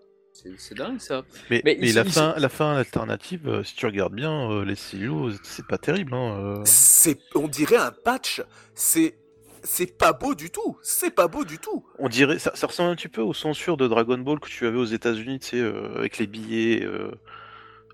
C'est 0.58 0.76
dingue 0.76 1.00
ça. 1.00 1.24
Mais, 1.50 1.62
mais, 1.66 1.78
mais 1.82 1.92
la, 1.92 2.06
fin, 2.06 2.34
la 2.38 2.50
fin 2.50 2.76
alternative, 2.76 3.48
euh, 3.48 3.64
si 3.64 3.76
tu 3.76 3.86
regardes 3.86 4.14
bien 4.14 4.50
euh, 4.52 4.64
les 4.64 4.76
silos, 4.76 5.32
c'est 5.44 5.66
pas 5.66 5.78
terrible. 5.78 6.14
Hein, 6.14 6.40
euh... 6.40 6.62
C'est, 6.66 7.20
on 7.36 7.48
dirait 7.48 7.76
un 7.78 7.92
patch. 7.92 8.42
C'est, 8.74 9.18
c'est 9.64 9.98
pas 9.98 10.14
beau 10.14 10.36
du 10.36 10.50
tout. 10.50 10.78
C'est 10.82 11.12
pas 11.12 11.28
beau 11.28 11.44
du 11.44 11.58
tout. 11.58 11.86
On 11.98 12.08
dirait, 12.08 12.40
ça, 12.40 12.52
ça, 12.56 12.68
ressemble 12.68 12.92
un 12.92 12.96
petit 12.96 13.10
peu 13.10 13.22
aux 13.22 13.34
censures 13.34 13.76
de 13.76 13.88
Dragon 13.88 14.18
Ball 14.18 14.40
que 14.40 14.48
tu 14.48 14.66
avais 14.66 14.78
aux 14.78 14.86
États-Unis, 14.86 15.40
tu 15.40 15.48
sais, 15.48 15.60
euh, 15.60 15.98
avec 15.98 16.18
les 16.20 16.28
billets 16.28 16.88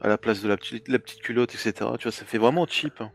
à 0.02 0.08
la 0.08 0.18
place 0.18 0.42
de 0.42 0.48
la 0.48 0.58
petite, 0.58 0.88
la 0.88 1.00
petite 1.00 1.22
culotte, 1.22 1.56
etc. 1.56 1.74
Tu 1.98 2.04
vois, 2.04 2.12
ça 2.12 2.26
fait 2.26 2.38
vraiment 2.38 2.68
cheap. 2.68 3.02
Hein. 3.02 3.12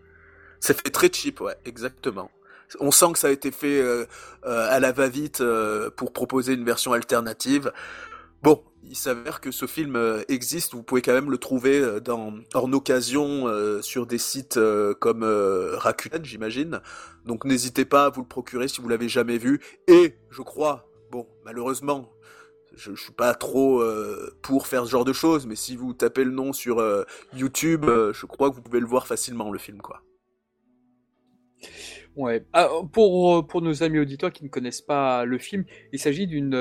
Ça 0.58 0.74
fait 0.74 0.90
très 0.90 1.12
cheap, 1.12 1.40
ouais, 1.40 1.54
exactement. 1.64 2.30
On 2.78 2.90
sent 2.90 3.12
que 3.12 3.18
ça 3.18 3.28
a 3.28 3.30
été 3.30 3.50
fait 3.50 3.80
euh, 3.80 4.06
euh, 4.46 4.66
à 4.70 4.78
la 4.78 4.92
va-vite 4.92 5.40
euh, 5.40 5.90
pour 5.90 6.12
proposer 6.12 6.54
une 6.54 6.64
version 6.64 6.92
alternative. 6.92 7.72
Bon, 8.42 8.62
il 8.84 8.96
s'avère 8.96 9.40
que 9.40 9.50
ce 9.50 9.66
film 9.66 9.98
existe, 10.28 10.72
vous 10.72 10.82
pouvez 10.82 11.02
quand 11.02 11.12
même 11.12 11.30
le 11.30 11.36
trouver 11.36 11.84
en 12.08 12.72
occasion 12.72 13.46
sur 13.82 14.06
des 14.06 14.16
sites 14.16 14.58
comme 14.98 15.22
Rakuten, 15.22 16.24
j'imagine. 16.24 16.80
Donc 17.26 17.44
n'hésitez 17.44 17.84
pas 17.84 18.06
à 18.06 18.08
vous 18.08 18.22
le 18.22 18.26
procurer 18.26 18.66
si 18.66 18.80
vous 18.80 18.88
l'avez 18.88 19.10
jamais 19.10 19.36
vu. 19.36 19.60
Et 19.88 20.16
je 20.30 20.40
crois, 20.40 20.88
bon, 21.10 21.28
malheureusement, 21.44 22.10
je, 22.74 22.94
je 22.94 23.02
suis 23.02 23.12
pas 23.12 23.34
trop 23.34 23.84
pour 24.40 24.66
faire 24.66 24.86
ce 24.86 24.90
genre 24.90 25.04
de 25.04 25.12
choses, 25.12 25.44
mais 25.44 25.56
si 25.56 25.76
vous 25.76 25.92
tapez 25.92 26.24
le 26.24 26.32
nom 26.32 26.54
sur 26.54 26.82
YouTube, 27.34 27.84
je 27.84 28.24
crois 28.24 28.48
que 28.48 28.54
vous 28.54 28.62
pouvez 28.62 28.80
le 28.80 28.86
voir 28.86 29.06
facilement 29.06 29.52
le 29.52 29.58
film, 29.58 29.82
quoi. 29.82 30.00
Ouais. 32.16 32.44
Ah, 32.52 32.68
pour, 32.92 33.46
pour 33.46 33.62
nos 33.62 33.82
amis 33.82 33.98
auditeurs 33.98 34.32
qui 34.32 34.44
ne 34.44 34.48
connaissent 34.48 34.82
pas 34.82 35.24
le 35.24 35.38
film, 35.38 35.64
il 35.92 35.98
s'agit 35.98 36.26
d'une 36.26 36.54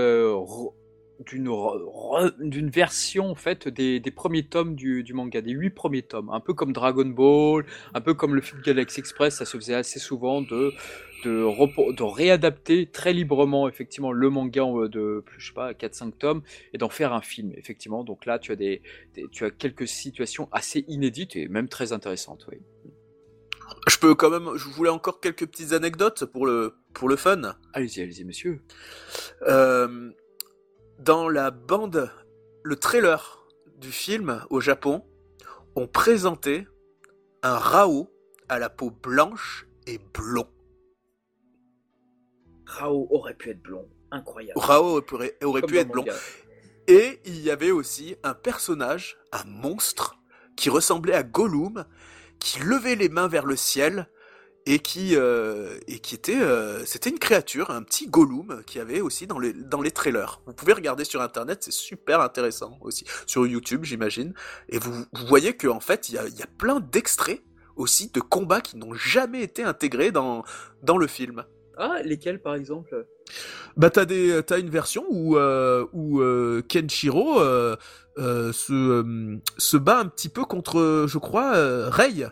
d'une 1.25 1.51
d'une 2.39 2.69
version 2.69 3.31
en 3.31 3.35
des, 3.67 3.99
des 3.99 4.11
premiers 4.11 4.43
tomes 4.43 4.75
du, 4.75 5.05
manga, 5.13 5.41
des 5.41 5.51
huit 5.51 5.71
premiers 5.71 6.01
tomes, 6.01 6.29
un 6.29 6.39
peu 6.39 6.53
comme 6.53 6.71
Dragon 6.71 7.05
Ball, 7.05 7.65
un 7.93 8.01
peu 8.01 8.13
comme 8.13 8.35
le 8.35 8.41
film 8.41 8.61
Galaxy 8.61 9.01
Express, 9.01 9.35
ça 9.35 9.45
se 9.45 9.57
faisait 9.57 9.73
assez 9.73 9.99
souvent 9.99 10.41
de 10.41 10.71
de, 11.25 11.91
de 11.93 12.03
réadapter 12.03 12.85
très 12.85 13.11
librement 13.11 13.67
effectivement 13.67 14.13
le 14.13 14.29
manga 14.29 14.63
de 14.87 15.25
sais 15.37 15.53
pas 15.53 15.73
4-5 15.73 16.13
tomes 16.17 16.41
et 16.73 16.77
d'en 16.77 16.87
faire 16.87 17.11
un 17.13 17.21
film 17.21 17.51
effectivement. 17.57 18.05
Donc 18.05 18.25
là 18.25 18.39
tu 18.39 18.53
as 18.53 18.55
des, 18.55 18.81
tu 19.31 19.43
as 19.43 19.51
quelques 19.51 19.87
situations 19.87 20.47
assez 20.53 20.85
inédites 20.87 21.35
et 21.35 21.49
même 21.49 21.67
très 21.67 21.91
intéressantes. 21.91 22.47
Oui. 22.49 22.59
Je 23.87 23.97
peux 23.97 24.15
quand 24.15 24.29
même, 24.29 24.55
je 24.55 24.67
voulais 24.69 24.89
encore 24.89 25.19
quelques 25.19 25.47
petites 25.47 25.73
anecdotes 25.73 26.25
pour 26.25 26.45
le 26.45 26.75
pour 26.93 27.09
le 27.09 27.15
fun. 27.15 27.55
Allez-y, 27.73 28.01
allez-y, 28.01 28.23
monsieur. 28.23 28.61
Euh, 29.43 30.11
dans 30.99 31.29
la 31.29 31.51
bande, 31.51 32.11
le 32.63 32.75
trailer 32.75 33.47
du 33.77 33.91
film 33.91 34.45
au 34.49 34.59
Japon, 34.59 35.05
on 35.75 35.87
présentait 35.87 36.67
un 37.41 37.57
Rao 37.57 38.11
à 38.49 38.59
la 38.59 38.69
peau 38.69 38.91
blanche 38.91 39.67
et 39.87 39.99
blond. 40.13 40.47
Rao 42.65 43.07
aurait 43.09 43.33
pu 43.33 43.49
être 43.49 43.61
blond, 43.61 43.87
incroyable. 44.11 44.59
Rao 44.59 45.01
aurait, 45.11 45.37
aurait 45.43 45.61
pu 45.61 45.77
être 45.77 45.89
blond. 45.89 46.05
Et 46.87 47.19
il 47.25 47.39
y 47.41 47.51
avait 47.51 47.71
aussi 47.71 48.15
un 48.23 48.33
personnage, 48.33 49.17
un 49.31 49.43
monstre, 49.45 50.19
qui 50.55 50.69
ressemblait 50.69 51.13
à 51.13 51.23
Gollum, 51.23 51.85
qui 52.39 52.59
levait 52.59 52.95
les 52.95 53.09
mains 53.09 53.27
vers 53.27 53.45
le 53.45 53.55
ciel 53.55 54.07
et 54.65 54.79
qui 54.79 55.15
euh, 55.15 55.77
et 55.87 55.99
qui 55.99 56.15
était 56.15 56.39
euh, 56.39 56.85
c'était 56.85 57.09
une 57.09 57.19
créature, 57.19 57.71
un 57.71 57.81
petit 57.81 58.07
Gollum 58.07 58.63
qui 58.65 58.79
avait 58.79 59.01
aussi 59.01 59.25
dans 59.25 59.39
les 59.39 59.53
dans 59.53 59.81
les 59.81 59.91
trailers. 59.91 60.41
Vous 60.45 60.53
pouvez 60.53 60.73
regarder 60.73 61.05
sur 61.05 61.21
internet, 61.21 61.59
c'est 61.63 61.71
super 61.71 62.21
intéressant 62.21 62.77
aussi 62.81 63.05
sur 63.25 63.47
YouTube, 63.47 63.83
j'imagine. 63.83 64.33
Et 64.69 64.77
vous, 64.77 64.93
vous 65.13 65.25
voyez 65.27 65.53
que 65.55 65.67
en 65.67 65.79
fait, 65.79 66.09
il 66.09 66.15
y 66.15 66.17
a, 66.17 66.27
y 66.27 66.43
a 66.43 66.47
plein 66.57 66.79
d'extraits 66.79 67.41
aussi 67.75 68.11
de 68.11 68.19
combats 68.19 68.61
qui 68.61 68.77
n'ont 68.77 68.93
jamais 68.93 69.41
été 69.41 69.63
intégrés 69.63 70.11
dans 70.11 70.43
dans 70.83 70.97
le 70.97 71.07
film. 71.07 71.45
Ah, 71.77 72.01
lesquels 72.03 72.41
par 72.41 72.55
exemple? 72.55 73.07
Bah 73.77 73.89
t'as 73.89 74.05
des 74.05 74.41
t'as 74.45 74.59
une 74.59 74.69
version 74.69 75.05
où 75.09 75.37
euh, 75.37 75.85
où 75.93 76.19
euh, 76.21 76.61
Kenshiro 76.67 77.39
euh, 78.19 78.51
se 78.51 79.39
se 79.57 79.77
bat 79.77 79.99
un 79.99 80.05
petit 80.05 80.29
peu 80.29 80.45
contre 80.45 81.05
je 81.07 81.17
crois 81.17 81.89
Rei. 81.89 82.29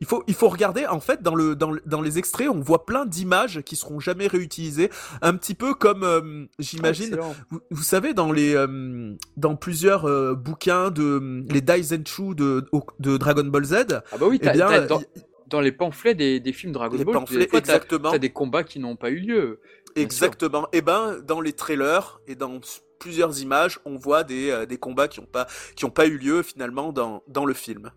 Il 0.00 0.06
faut, 0.06 0.24
il 0.26 0.34
faut 0.34 0.48
regarder, 0.48 0.86
en 0.86 1.00
fait, 1.00 1.22
dans, 1.22 1.34
le, 1.34 1.54
dans, 1.54 1.74
dans 1.84 2.00
les 2.00 2.18
extraits, 2.18 2.48
on 2.48 2.60
voit 2.60 2.86
plein 2.86 3.04
d'images 3.04 3.60
qui 3.60 3.76
seront 3.76 4.00
jamais 4.00 4.28
réutilisées. 4.28 4.88
Un 5.20 5.36
petit 5.36 5.54
peu 5.54 5.74
comme, 5.74 6.04
euh, 6.04 6.46
j'imagine, 6.58 7.18
vous, 7.50 7.60
vous, 7.70 7.82
savez, 7.82 8.14
dans 8.14 8.32
les, 8.32 8.54
euh, 8.54 9.14
dans 9.36 9.56
plusieurs 9.56 10.06
euh, 10.06 10.34
bouquins 10.34 10.90
de, 10.90 11.44
les 11.50 11.60
Daizenshuu 11.60 12.34
de, 12.34 12.64
de 12.98 13.16
Dragon 13.18 13.44
Ball 13.44 13.64
Z. 13.64 13.74
Ah 14.10 14.16
bah 14.18 14.26
oui, 14.26 14.38
eh 14.42 14.50
bien, 14.52 14.86
dans, 14.86 15.02
dans, 15.48 15.60
les 15.60 15.72
pamphlets 15.72 16.14
des, 16.14 16.40
des 16.40 16.52
films 16.54 16.72
Dragon 16.72 16.96
les 16.96 17.04
Ball, 17.04 17.16
pamphlets, 17.16 17.46
fois, 17.46 17.58
exactement. 17.58 18.10
T'as 18.10 18.18
des 18.18 18.32
combats 18.32 18.64
qui 18.64 18.78
n'ont 18.78 18.96
pas 18.96 19.10
eu 19.10 19.18
lieu. 19.18 19.60
Exactement. 19.96 20.64
Et 20.72 20.78
eh 20.78 20.82
ben, 20.82 21.18
dans 21.26 21.42
les 21.42 21.52
trailers 21.52 22.20
et 22.26 22.36
dans 22.36 22.58
plusieurs 23.00 23.40
images, 23.42 23.80
on 23.84 23.96
voit 23.96 24.22
des, 24.22 24.66
des 24.68 24.76
combats 24.76 25.08
qui 25.08 25.20
n'ont 25.20 25.26
pas, 25.26 25.48
qui 25.74 25.84
ont 25.84 25.90
pas 25.90 26.06
eu 26.06 26.16
lieu 26.16 26.42
finalement 26.42 26.92
dans, 26.92 27.24
dans 27.26 27.44
le 27.44 27.54
film. 27.54 27.90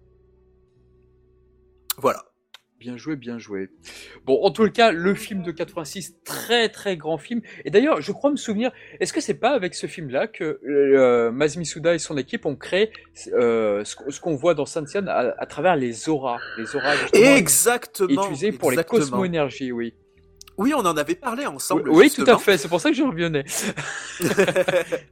Voilà. 1.98 2.26
Bien 2.84 2.98
joué, 2.98 3.16
bien 3.16 3.38
joué. 3.40 3.70
Bon, 4.26 4.44
en 4.44 4.52
tout 4.52 4.70
cas, 4.70 4.92
le 4.92 5.16
film 5.16 5.42
de 5.42 5.52
86, 5.52 6.16
très 6.26 6.68
très 6.68 6.98
grand 6.98 7.18
film. 7.18 7.42
Et 7.64 7.72
d'ailleurs, 7.72 8.02
je 8.02 8.12
crois 8.12 8.30
me 8.30 8.36
souvenir, 8.36 8.74
est-ce 9.00 9.14
que 9.14 9.22
c'est 9.22 9.36
pas 9.36 9.52
avec 9.52 9.74
ce 9.74 9.88
film-là 9.88 10.28
que 10.28 10.60
euh, 10.68 11.32
Mazmi 11.32 11.66
Suda 11.66 11.94
et 11.94 11.98
son 11.98 12.18
équipe 12.18 12.46
ont 12.46 12.58
créé 12.58 12.92
euh, 13.28 13.86
ce, 13.86 14.20
qu'on 14.20 14.36
voit 14.36 14.54
dans 14.54 14.66
Sansian 14.66 15.08
à, 15.08 15.34
à, 15.38 15.46
travers 15.46 15.78
les 15.78 16.10
auras, 16.10 16.40
les 16.58 16.76
auras 16.76 16.96
exactement, 17.14 18.24
utilisés 18.24 18.52
pour 18.52 18.74
exactement. 18.74 19.00
les 19.00 19.06
cosmo-énergies, 19.06 19.72
oui. 19.72 19.94
Oui, 20.58 20.74
on 20.74 20.80
en 20.80 20.98
avait 20.98 21.16
parlé 21.16 21.46
ensemble. 21.46 21.90
Oui, 21.90 22.06
justement. 22.06 22.26
tout 22.26 22.32
à 22.34 22.38
fait. 22.38 22.58
C'est 22.58 22.68
pour 22.68 22.80
ça 22.80 22.90
que 22.90 22.96
je 22.96 23.04
revenais. 23.04 23.44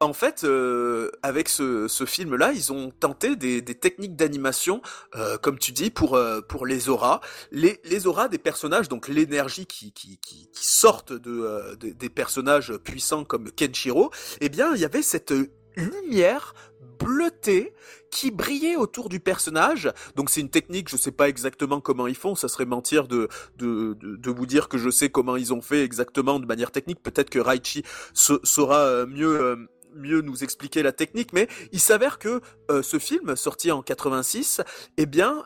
en 0.00 0.12
fait, 0.12 0.44
euh, 0.44 1.10
avec 1.22 1.48
ce, 1.48 1.86
ce 1.88 2.04
film-là, 2.04 2.52
ils 2.52 2.72
ont 2.72 2.90
tenté 2.90 3.36
des, 3.36 3.62
des 3.62 3.74
techniques 3.74 4.16
d'animation, 4.16 4.82
euh, 5.14 5.38
comme 5.38 5.58
tu 5.58 5.72
dis, 5.72 5.90
pour 5.90 6.14
euh, 6.16 6.40
pour 6.40 6.66
les 6.66 6.88
auras, 6.88 7.20
les, 7.52 7.80
les 7.84 8.06
auras 8.06 8.28
des 8.28 8.38
personnages, 8.38 8.88
donc 8.88 9.08
l'énergie 9.08 9.66
qui, 9.66 9.92
qui, 9.92 10.18
qui, 10.18 10.50
qui 10.52 10.66
sortent 10.66 11.12
de, 11.12 11.76
de, 11.76 11.90
des 11.90 12.08
personnages 12.08 12.76
puissants 12.78 13.24
comme 13.24 13.50
Kenshiro. 13.52 14.10
Eh 14.40 14.48
bien, 14.48 14.74
il 14.74 14.80
y 14.80 14.84
avait 14.84 15.02
cette 15.02 15.32
lumière 15.76 16.54
bleutée 16.98 17.74
qui 18.10 18.30
brillait 18.30 18.76
autour 18.76 19.08
du 19.08 19.20
personnage. 19.20 19.90
Donc 20.14 20.30
c'est 20.30 20.40
une 20.40 20.50
technique, 20.50 20.88
je 20.88 20.96
sais 20.96 21.10
pas 21.10 21.28
exactement 21.28 21.80
comment 21.80 22.06
ils 22.06 22.14
font, 22.14 22.34
ça 22.34 22.48
serait 22.48 22.64
mentir 22.64 23.08
de, 23.08 23.28
de, 23.56 24.30
vous 24.30 24.46
dire 24.46 24.68
que 24.68 24.78
je 24.78 24.90
sais 24.90 25.10
comment 25.10 25.36
ils 25.36 25.52
ont 25.52 25.60
fait 25.60 25.82
exactement 25.84 26.38
de 26.38 26.46
manière 26.46 26.70
technique. 26.70 27.02
Peut-être 27.02 27.30
que 27.30 27.38
Raichi 27.38 27.84
saura 28.14 28.80
euh, 28.80 29.06
mieux... 29.06 29.40
Euh, 29.40 29.56
mieux 29.96 30.22
nous 30.22 30.42
expliquer 30.42 30.82
la 30.82 30.90
technique, 30.90 31.32
mais 31.32 31.46
il 31.70 31.78
s'avère 31.78 32.18
que 32.18 32.40
euh, 32.68 32.82
ce 32.82 32.98
film, 32.98 33.36
sorti 33.36 33.70
en 33.70 33.80
86, 33.80 34.60
eh 34.96 35.06
bien, 35.06 35.44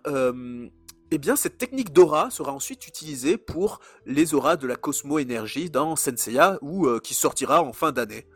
eh 1.11 1.19
bien, 1.19 1.37
cette 1.37 1.59
technique 1.59 1.93
d'aura 1.93 2.31
sera 2.31 2.55
ensuite 2.55 2.87
utilisée 2.87 3.37
pour 3.37 3.81
les 4.07 4.33
auras 4.33 4.57
de 4.57 4.67
la 4.67 4.77
Cosmo 4.77 5.19
Énergie 5.19 5.69
dans 5.69 5.97
Senseiya, 5.97 6.57
ou 6.63 6.89
qui 7.01 7.13
sortira 7.13 7.63
en 7.63 7.75
fin 7.75 7.93
d'année. 7.93 8.27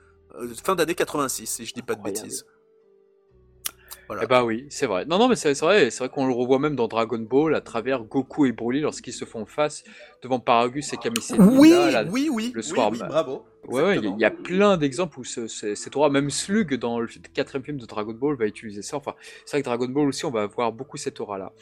Fin 0.62 0.74
d'année 0.74 0.94
86, 0.94 1.46
si 1.46 1.66
je 1.66 1.74
dis 1.74 1.82
pas 1.82 1.94
de 1.94 2.02
bêtises. 2.02 2.46
Eh 4.20 4.26
bah 4.26 4.44
oui, 4.44 4.66
c'est 4.68 4.86
vrai. 4.86 5.06
Non, 5.06 5.18
non, 5.18 5.28
mais 5.28 5.36
c'est 5.36 5.58
vrai, 5.60 5.90
c'est 5.90 5.98
vrai 5.98 6.08
qu'on 6.08 6.26
le 6.26 6.34
revoit 6.34 6.58
même 6.58 6.76
dans 6.76 6.88
Dragon 6.88 7.18
Ball 7.18 7.54
à 7.54 7.60
travers 7.60 8.04
Goku 8.04 8.46
et 8.46 8.52
Broly 8.52 8.80
lorsqu'ils 8.80 9.14
se 9.14 9.24
font 9.24 9.46
face 9.46 9.84
devant 10.22 10.38
Paragus 10.38 10.92
et 10.92 10.96
Kamisei. 10.96 11.38
Oui, 11.38 11.74
oui, 12.10 12.28
oui, 12.30 12.52
le 12.54 12.62
soir. 12.62 12.90
Oui, 12.90 12.98
bravo. 12.98 13.44
Ouais, 13.68 13.98
il 13.98 14.18
y, 14.18 14.24
a 14.24 14.30
plein 14.30 14.76
d'exemples 14.76 15.20
où 15.20 15.24
c'est 15.24 15.96
aura, 15.96 16.10
même 16.10 16.30
Slug 16.30 16.74
dans 16.74 16.98
le 16.98 17.06
quatrième 17.32 17.64
film 17.64 17.78
de 17.78 17.86
Dragon 17.86 18.12
Ball 18.12 18.36
va 18.36 18.46
utiliser 18.46 18.82
ça. 18.82 18.96
Enfin, 18.96 19.14
c'est 19.44 19.52
vrai 19.56 19.62
que 19.62 19.66
Dragon 19.66 19.88
Ball 19.88 20.08
aussi, 20.08 20.24
on 20.24 20.30
va 20.30 20.46
voir 20.46 20.72
beaucoup 20.72 20.96
cette 20.96 21.20
aura-là. 21.20 21.52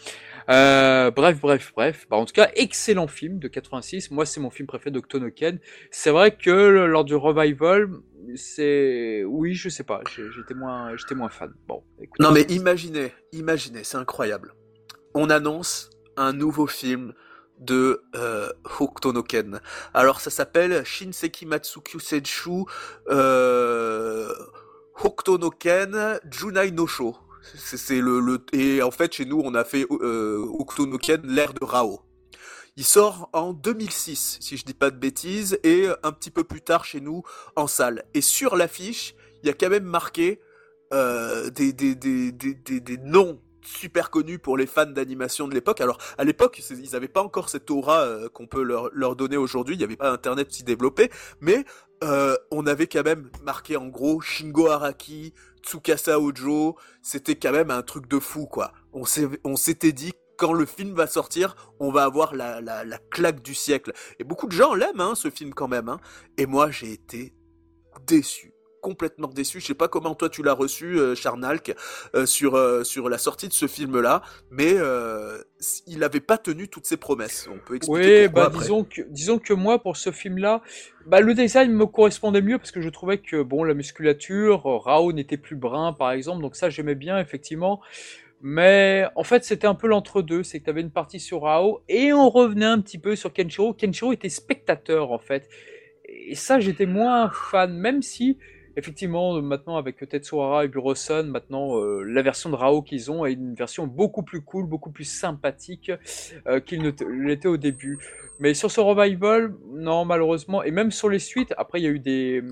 Euh, 0.48 1.10
bref, 1.10 1.38
bref, 1.40 1.72
bref. 1.74 2.06
Bah, 2.08 2.16
en 2.16 2.24
tout 2.24 2.32
cas, 2.32 2.50
excellent 2.54 3.06
film 3.06 3.38
de 3.38 3.48
86. 3.48 4.10
Moi, 4.12 4.24
c'est 4.24 4.40
mon 4.40 4.48
film 4.48 4.66
préféré 4.66 4.92
d'Octonoken. 4.92 5.58
C'est 5.90 6.10
vrai 6.10 6.34
que 6.34 6.50
lors 6.50 7.04
du 7.04 7.14
revival, 7.14 7.90
c'est 8.34 9.22
oui, 9.24 9.54
je 9.54 9.68
sais 9.68 9.84
pas, 9.84 10.00
j'étais 10.16 10.54
moins, 10.54 10.96
j'étais 10.96 11.14
moins 11.14 11.28
fan. 11.28 11.52
Bon. 11.68 11.82
non, 12.18 12.32
mais 12.32 12.42
imaginez, 12.42 13.12
imaginez, 13.32 13.84
c'est 13.84 13.98
incroyable. 13.98 14.54
On 15.14 15.28
annonce 15.28 15.90
un 16.16 16.32
nouveau 16.32 16.66
film 16.66 17.12
de 17.60 18.02
euh, 18.16 18.50
Hokuto 18.78 19.12
Alors 19.94 20.20
ça 20.20 20.30
s'appelle 20.30 20.84
Shinseki 20.84 21.46
Matsukyu 21.46 22.00
Senshu 22.00 22.64
euh, 23.08 24.34
Hokuto 25.02 25.38
Junai 26.30 26.70
no 26.72 26.86
Sho. 26.86 27.16
C'est 27.54 28.00
le, 28.00 28.20
le, 28.20 28.44
et 28.52 28.82
en 28.82 28.90
fait 28.90 29.14
chez 29.14 29.24
nous 29.24 29.40
on 29.44 29.54
a 29.54 29.64
fait 29.64 29.86
euh, 29.90 30.44
Hokuto 30.58 30.86
l'ère 31.24 31.54
de 31.54 31.64
Rao. 31.64 32.00
Il 32.76 32.84
sort 32.84 33.28
en 33.32 33.52
2006 33.52 34.38
si 34.40 34.56
je 34.56 34.64
dis 34.64 34.74
pas 34.74 34.90
de 34.90 34.96
bêtises 34.96 35.58
et 35.64 35.88
un 36.02 36.12
petit 36.12 36.30
peu 36.30 36.44
plus 36.44 36.62
tard 36.62 36.84
chez 36.84 37.00
nous 37.00 37.22
en 37.56 37.66
salle. 37.66 38.04
Et 38.14 38.20
sur 38.20 38.56
l'affiche 38.56 39.14
il 39.42 39.46
y 39.46 39.50
a 39.50 39.54
quand 39.54 39.70
même 39.70 39.84
marqué 39.84 40.40
euh, 40.92 41.50
des, 41.50 41.72
des, 41.72 41.94
des, 41.94 42.32
des 42.32 42.98
noms 42.98 43.40
super 43.62 44.10
connu 44.10 44.38
pour 44.38 44.56
les 44.56 44.66
fans 44.66 44.86
d'animation 44.86 45.48
de 45.48 45.54
l'époque. 45.54 45.80
Alors 45.80 45.98
à 46.18 46.24
l'époque, 46.24 46.62
ils 46.70 46.90
n'avaient 46.92 47.08
pas 47.08 47.22
encore 47.22 47.48
cette 47.48 47.70
aura 47.70 48.00
euh, 48.00 48.28
qu'on 48.28 48.46
peut 48.46 48.62
leur, 48.62 49.16
donner 49.16 49.36
aujourd'hui. 49.36 49.74
Il 49.74 49.78
n'y 49.78 49.84
avait 49.84 49.96
pas 49.96 50.10
Internet 50.10 50.50
si 50.50 50.62
développé, 50.62 51.10
mais 51.40 51.64
euh, 52.02 52.36
on 52.50 52.66
avait 52.66 52.86
quand 52.86 53.04
même 53.04 53.30
marqué 53.42 53.76
en 53.76 53.88
gros 53.88 54.20
Shingo 54.20 54.68
Araki, 54.68 55.34
Tsukasa 55.62 56.18
Ojo. 56.18 56.76
C'était 57.02 57.36
quand 57.36 57.52
même 57.52 57.70
un 57.70 57.82
truc 57.82 58.08
de 58.08 58.18
fou, 58.18 58.46
quoi. 58.46 58.72
On 58.92 59.04
s'était 59.56 59.92
dit 59.92 60.12
quand 60.36 60.52
le 60.54 60.64
film 60.64 60.94
va 60.94 61.06
sortir, 61.06 61.54
on 61.80 61.90
va 61.90 62.04
avoir 62.04 62.34
la 62.34 62.98
claque 63.10 63.42
du 63.42 63.54
siècle. 63.54 63.92
Et 64.18 64.24
beaucoup 64.24 64.46
de 64.46 64.52
gens 64.52 64.74
l'aiment, 64.74 65.00
hein, 65.00 65.14
ce 65.14 65.30
film 65.30 65.52
quand 65.52 65.68
même. 65.68 65.88
Hein. 65.88 66.00
Et 66.38 66.46
moi, 66.46 66.70
j'ai 66.70 66.92
été 66.92 67.34
déçu 68.06 68.49
complètement 68.80 69.28
déçu. 69.28 69.60
Je 69.60 69.66
sais 69.66 69.74
pas 69.74 69.88
comment 69.88 70.14
toi 70.14 70.28
tu 70.28 70.42
l'as 70.42 70.52
reçu, 70.52 70.98
euh, 70.98 71.14
Charnalk, 71.14 71.74
euh, 72.14 72.26
sur 72.26 72.54
euh, 72.54 72.84
sur 72.84 73.08
la 73.08 73.18
sortie 73.18 73.48
de 73.48 73.52
ce 73.52 73.66
film-là, 73.66 74.22
mais 74.50 74.76
il 75.86 75.98
n'avait 75.98 76.20
pas 76.20 76.38
tenu 76.38 76.68
toutes 76.68 76.86
ses 76.86 76.96
promesses. 76.96 77.48
On 77.52 77.58
peut 77.58 77.76
expliquer 77.76 78.26
oui, 78.26 78.28
bah, 78.28 78.50
disons 78.52 78.84
que 78.84 79.02
disons 79.02 79.38
que 79.38 79.52
moi 79.52 79.80
pour 79.80 79.96
ce 79.96 80.10
film-là, 80.10 80.62
bah, 81.06 81.20
le 81.20 81.34
design 81.34 81.72
me 81.72 81.86
correspondait 81.86 82.42
mieux 82.42 82.58
parce 82.58 82.70
que 82.70 82.80
je 82.80 82.88
trouvais 82.88 83.18
que 83.18 83.42
bon 83.42 83.64
la 83.64 83.74
musculature, 83.74 84.64
Rao 84.64 85.12
n'était 85.12 85.36
plus 85.36 85.56
brun 85.56 85.92
par 85.92 86.12
exemple, 86.12 86.42
donc 86.42 86.56
ça 86.56 86.70
j'aimais 86.70 86.94
bien 86.94 87.18
effectivement. 87.18 87.80
Mais 88.42 89.06
en 89.16 89.22
fait, 89.22 89.44
c'était 89.44 89.66
un 89.66 89.74
peu 89.74 89.86
l'entre-deux. 89.86 90.42
C'est 90.42 90.60
que 90.60 90.64
tu 90.64 90.70
avais 90.70 90.80
une 90.80 90.90
partie 90.90 91.20
sur 91.20 91.42
Rao 91.42 91.82
et 91.88 92.12
on 92.12 92.30
revenait 92.30 92.64
un 92.64 92.80
petit 92.80 92.98
peu 92.98 93.14
sur 93.14 93.32
Kenshiro. 93.32 93.74
Kenshiro 93.74 94.12
était 94.12 94.30
spectateur 94.30 95.12
en 95.12 95.18
fait. 95.18 95.48
Et 96.06 96.34
ça, 96.34 96.58
j'étais 96.58 96.86
moins 96.86 97.30
fan, 97.30 97.72
même 97.72 98.02
si 98.02 98.38
effectivement, 98.76 99.40
maintenant 99.42 99.76
avec 99.76 99.96
Tetsuhara 100.08 100.64
et 100.64 100.68
Buroson, 100.68 101.24
maintenant 101.24 101.78
euh, 101.78 102.02
la 102.02 102.22
version 102.22 102.50
de 102.50 102.54
Rao 102.54 102.82
qu'ils 102.82 103.10
ont 103.10 103.26
est 103.26 103.32
une 103.32 103.54
version 103.54 103.86
beaucoup 103.86 104.22
plus 104.22 104.40
cool, 104.42 104.66
beaucoup 104.66 104.90
plus 104.90 105.04
sympathique 105.04 105.90
euh, 106.46 106.60
qu'il 106.60 106.82
ne 106.82 106.90
l'était 107.26 107.48
au 107.48 107.56
début. 107.56 107.98
Mais 108.38 108.54
sur 108.54 108.70
ce 108.70 108.80
revival, 108.80 109.54
non, 109.70 110.06
malheureusement, 110.06 110.62
et 110.62 110.70
même 110.70 110.90
sur 110.90 111.10
les 111.10 111.18
suites, 111.18 111.52
après 111.58 111.80
il 111.80 111.84
y 111.84 111.86
a 111.86 111.90
eu 111.90 111.98
des. 111.98 112.42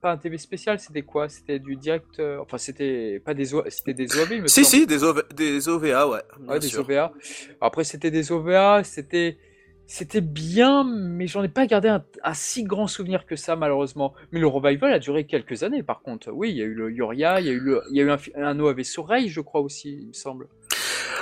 Pas 0.00 0.10
un 0.10 0.16
TV 0.16 0.38
spécial, 0.38 0.80
c'était 0.80 1.02
quoi? 1.02 1.28
C'était 1.28 1.60
du 1.60 1.76
direct. 1.76 2.18
Euh, 2.18 2.38
enfin, 2.40 2.58
c'était 2.58 3.20
pas 3.24 3.32
des, 3.32 3.44
c'était 3.68 3.94
des 3.94 4.16
OVA, 4.18 4.48
Si, 4.48 4.64
si, 4.64 4.86
des, 4.86 4.98
des 5.34 5.68
OVA, 5.68 6.08
ouais. 6.08 6.18
Ouais, 6.48 6.58
des 6.58 6.76
OVA. 6.76 7.12
Après, 7.60 7.84
c'était 7.84 8.10
des 8.10 8.32
OVA, 8.32 8.82
c'était 8.82 9.38
c'était 9.86 10.20
bien, 10.20 10.84
mais 10.84 11.26
j'en 11.26 11.42
ai 11.42 11.48
pas 11.48 11.66
gardé 11.66 11.88
un, 11.88 12.34
si 12.34 12.64
grand 12.64 12.86
souvenir 12.86 13.24
que 13.24 13.36
ça, 13.36 13.54
malheureusement. 13.54 14.14
Mais 14.32 14.40
le 14.40 14.46
revival 14.46 14.92
a 14.92 14.98
duré 14.98 15.26
quelques 15.26 15.62
années, 15.62 15.82
par 15.82 16.02
contre. 16.02 16.30
Oui, 16.32 16.50
il 16.50 16.56
y 16.56 16.62
a 16.62 16.64
eu 16.64 16.74
le 16.74 16.92
Yoria, 16.92 17.40
il 17.40 17.46
y 17.46 17.50
a 17.50 17.52
eu, 17.52 17.60
le, 17.60 17.82
y 17.90 18.00
a 18.00 18.04
eu 18.04 18.10
un, 18.10 18.18
un 18.36 18.58
OAV 18.58 18.82
Soreil, 18.82 19.28
je 19.28 19.40
crois 19.40 19.60
aussi, 19.60 19.98
il 20.00 20.08
me 20.08 20.12
semble. 20.12 20.48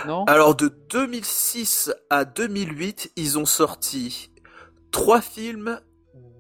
Non? 0.07 0.25
Alors, 0.25 0.55
de 0.55 0.69
2006 0.91 1.93
à 2.11 2.25
2008, 2.25 3.13
ils 3.17 3.39
ont 3.39 3.47
sorti 3.47 4.31
trois 4.91 5.21
films, 5.21 5.81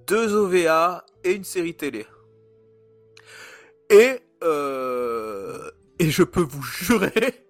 deux 0.06 0.34
OVA 0.34 1.04
et 1.24 1.32
une 1.32 1.44
série 1.44 1.74
télé. 1.74 2.06
Et, 3.90 4.20
euh, 4.42 5.70
et 5.98 6.10
je 6.10 6.22
peux 6.22 6.42
vous 6.42 6.62
jurer 6.84 7.46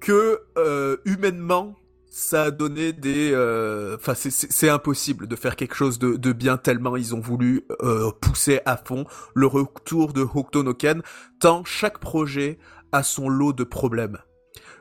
que, 0.00 0.40
euh, 0.58 0.98
humainement, 1.04 1.76
ça 2.16 2.44
a 2.44 2.50
donné 2.52 2.92
des... 2.92 3.32
Euh, 3.32 3.96
enfin, 3.96 4.14
c'est 4.14 4.68
impossible 4.68 5.26
de 5.26 5.34
faire 5.34 5.56
quelque 5.56 5.74
chose 5.74 5.98
de, 5.98 6.14
de, 6.14 6.32
bien 6.32 6.56
tellement 6.56 6.96
ils 6.96 7.12
ont 7.12 7.18
voulu 7.18 7.66
euh, 7.82 8.12
pousser 8.20 8.60
à 8.66 8.76
fond 8.76 9.04
le 9.34 9.48
retour 9.48 10.12
de 10.12 10.20
Hokuto 10.20 10.62
no 10.62 10.74
Ken, 10.74 11.02
tant 11.40 11.64
chaque 11.64 11.98
projet 11.98 12.58
a 12.92 13.02
son 13.02 13.28
lot 13.28 13.52
de 13.52 13.64
problèmes. 13.64 14.18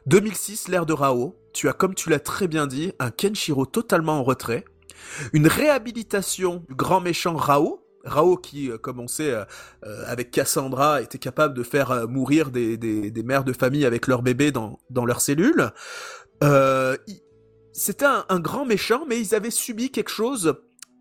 2006, 0.05 0.68
l'ère 0.68 0.85
de 0.85 0.93
Rao, 0.93 1.35
tu 1.55 1.68
as, 1.68 1.73
comme 1.73 1.95
tu 1.95 2.11
l'as 2.11 2.19
très 2.19 2.47
bien 2.47 2.68
dit, 2.68 2.93
un 2.99 3.10
Kenshiro 3.10 3.65
totalement 3.65 4.19
en 4.19 4.23
retrait, 4.23 4.64
une 5.34 5.47
réhabilitation 5.47 6.64
du 6.69 6.76
grand 6.76 7.01
méchant 7.01 7.35
Rao, 7.35 7.80
Rao 8.03 8.38
qui, 8.38 8.69
euh, 8.69 8.77
comme 8.77 8.99
on 8.99 9.07
sait, 9.07 9.34
avec 10.05 10.30
Cassandra, 10.30 11.01
était 11.01 11.18
capable 11.18 11.55
de 11.55 11.64
faire 11.64 12.07
mourir 12.07 12.51
des, 12.51 12.77
des, 12.77 13.10
des, 13.10 13.23
mères 13.23 13.43
de 13.43 13.53
famille 13.53 13.85
avec 13.88 14.05
leurs 14.05 14.22
bébés 14.22 14.51
dans, 14.51 14.77
dans 14.91 15.05
leurs 15.05 15.22
cellules. 15.22 15.72
Euh, 16.43 16.97
c'était 17.74 18.06
un, 18.06 18.40
grand 18.40 18.66
méchant, 18.66 19.06
mais 19.08 19.20
ils 19.20 19.36
avaient 19.36 19.52
subi 19.52 19.91
quelque 19.91 20.12
chose 20.12 20.56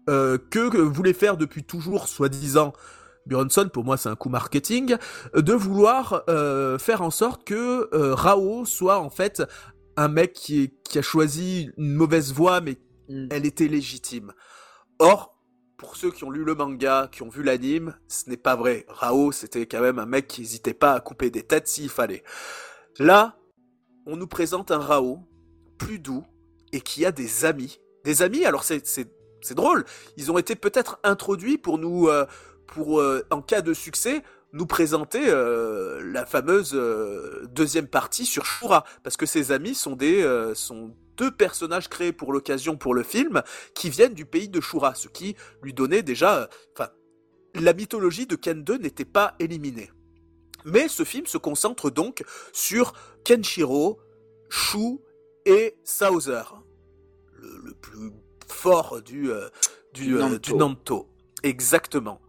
euh, 0.08 0.38
que, 0.50 0.78
voulait 0.78 1.12
faire 1.12 1.36
depuis 1.36 1.62
toujours, 1.62 2.08
soi-disant, 2.08 2.72
Björnsson, 3.26 3.68
pour 3.72 3.84
moi 3.84 3.96
c'est 3.96 4.08
un 4.08 4.16
coup 4.16 4.30
marketing, 4.30 4.96
de 5.34 5.52
vouloir 5.52 6.24
euh, 6.28 6.78
faire 6.78 7.02
en 7.02 7.10
sorte 7.10 7.44
que 7.44 7.88
euh, 7.94 8.14
Rao 8.14 8.64
soit 8.64 8.98
en 8.98 9.10
fait 9.10 9.42
un 9.96 10.08
mec 10.08 10.32
qui, 10.32 10.72
qui 10.84 10.98
a 10.98 11.02
choisi 11.02 11.70
une 11.76 11.94
mauvaise 11.94 12.32
voie, 12.32 12.60
mais 12.60 12.78
mm. 13.08 13.28
elle 13.30 13.46
était 13.46 13.68
légitime. 13.68 14.32
Or, 14.98 15.38
pour 15.76 15.96
ceux 15.96 16.10
qui 16.10 16.24
ont 16.24 16.30
lu 16.30 16.44
le 16.44 16.54
manga, 16.54 17.08
qui 17.12 17.22
ont 17.22 17.28
vu 17.28 17.42
l'anime, 17.42 17.96
ce 18.08 18.30
n'est 18.30 18.36
pas 18.36 18.56
vrai. 18.56 18.86
Rao, 18.88 19.32
c'était 19.32 19.66
quand 19.66 19.80
même 19.80 19.98
un 19.98 20.06
mec 20.06 20.28
qui 20.28 20.40
n'hésitait 20.40 20.74
pas 20.74 20.94
à 20.94 21.00
couper 21.00 21.30
des 21.30 21.42
têtes 21.42 21.68
s'il 21.68 21.88
fallait. 21.88 22.22
Là, 22.98 23.36
on 24.06 24.16
nous 24.16 24.26
présente 24.26 24.70
un 24.70 24.78
Rao 24.78 25.20
plus 25.78 25.98
doux, 25.98 26.24
et 26.72 26.80
qui 26.80 27.04
a 27.04 27.12
des 27.12 27.44
amis. 27.44 27.80
Des 28.04 28.22
amis, 28.22 28.44
alors 28.44 28.64
c'est, 28.64 29.06
drôle, 29.54 29.84
ils 30.16 30.32
ont 30.32 30.38
été 30.38 30.56
peut-être 30.56 30.98
introduits 31.04 31.58
pour 31.58 31.78
nous, 31.78 32.08
euh, 32.08 32.26
pour, 32.66 33.00
euh, 33.00 33.24
en 33.30 33.42
cas 33.42 33.60
de 33.60 33.74
succès, 33.74 34.22
nous 34.52 34.66
présenter 34.66 35.22
euh, 35.28 36.02
la 36.04 36.26
fameuse 36.26 36.74
deuxième 37.50 37.86
partie 37.86 38.26
sur 38.26 38.44
Shura, 38.44 38.84
parce 39.02 39.16
que 39.16 39.26
ces 39.26 39.52
amis 39.52 39.74
sont 39.74 39.96
des 39.96 40.52
sont 40.54 40.94
deux 41.16 41.30
personnages 41.30 41.88
créés 41.88 42.12
pour 42.12 42.32
l'occasion 42.32 42.76
pour 42.76 42.94
le 42.94 43.02
film 43.02 43.42
qui 43.74 43.90
viennent 43.90 44.14
du 44.14 44.26
pays 44.26 44.48
de 44.48 44.60
Shura, 44.60 44.94
ce 44.94 45.08
qui 45.08 45.36
lui 45.62 45.72
donnait 45.72 46.02
déjà, 46.02 46.48
enfin, 46.74 46.90
la 47.54 47.72
mythologie 47.72 48.26
de 48.26 48.36
Ken 48.36 48.64
2 48.64 48.78
n'était 48.78 49.04
pas 49.04 49.34
éliminée. 49.38 49.90
Mais 50.64 50.88
ce 50.88 51.04
film 51.04 51.26
se 51.26 51.38
concentre 51.38 51.90
donc 51.90 52.24
sur 52.52 52.92
Kenshiro, 53.24 54.00
Shu 54.48 54.98
et 55.44 55.76
Sauser, 55.84 56.42
plus 57.82 58.12
fort 58.48 59.02
du, 59.02 59.30
euh, 59.30 59.48
du, 59.92 60.16
euh, 60.16 60.38
Nanto. 60.56 61.10
Exactement. 61.42 62.22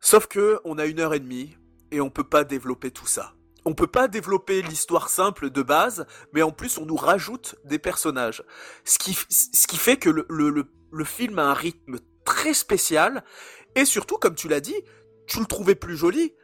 Sauf 0.00 0.26
que 0.26 0.60
on 0.64 0.78
a 0.78 0.86
une 0.86 0.98
heure 1.00 1.14
et 1.14 1.20
demie, 1.20 1.56
et 1.90 2.00
on 2.00 2.10
peut 2.10 2.24
pas 2.24 2.44
développer 2.44 2.90
tout 2.90 3.06
ça. 3.06 3.34
On 3.64 3.74
peut 3.74 3.86
pas 3.86 4.08
développer 4.08 4.62
l'histoire 4.62 5.08
simple 5.08 5.50
de 5.50 5.62
base, 5.62 6.06
mais 6.32 6.42
en 6.42 6.50
plus 6.50 6.78
on 6.78 6.86
nous 6.86 6.96
rajoute 6.96 7.56
des 7.64 7.78
personnages. 7.78 8.42
Ce 8.84 8.98
qui, 8.98 9.14
ce 9.14 9.66
qui 9.66 9.76
fait 9.76 9.96
que 9.96 10.08
le, 10.08 10.26
le, 10.28 10.64
le, 10.90 11.04
film 11.04 11.38
a 11.38 11.44
un 11.44 11.54
rythme 11.54 11.98
très 12.24 12.54
spécial, 12.54 13.24
et 13.74 13.84
surtout, 13.84 14.16
comme 14.16 14.34
tu 14.34 14.48
l'as 14.48 14.60
dit, 14.60 14.76
tu 15.26 15.40
le 15.40 15.46
trouvais 15.46 15.74
plus 15.74 15.96
joli, 15.96 16.34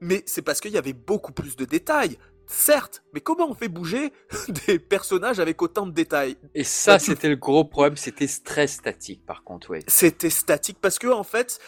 mais 0.00 0.24
c'est 0.26 0.42
parce 0.42 0.60
qu'il 0.60 0.72
y 0.72 0.78
avait 0.78 0.92
beaucoup 0.92 1.32
plus 1.32 1.56
de 1.56 1.64
détails. 1.64 2.18
Certes, 2.46 3.02
mais 3.14 3.20
comment 3.20 3.48
on 3.48 3.54
fait 3.54 3.68
bouger 3.68 4.12
des 4.66 4.78
personnages 4.78 5.40
avec 5.40 5.62
autant 5.62 5.86
de 5.86 5.92
détails? 5.92 6.36
Et 6.54 6.64
ça, 6.64 6.98
c'était 6.98 7.28
le 7.28 7.36
gros 7.36 7.64
problème, 7.64 7.96
c'était 7.96 8.28
très 8.44 8.66
statique 8.66 9.24
par 9.26 9.44
contre, 9.44 9.70
oui. 9.70 9.80
C'était 9.86 10.30
statique 10.30 10.78
parce 10.80 10.98
que 10.98 11.08
en 11.08 11.24
fait, 11.24 11.58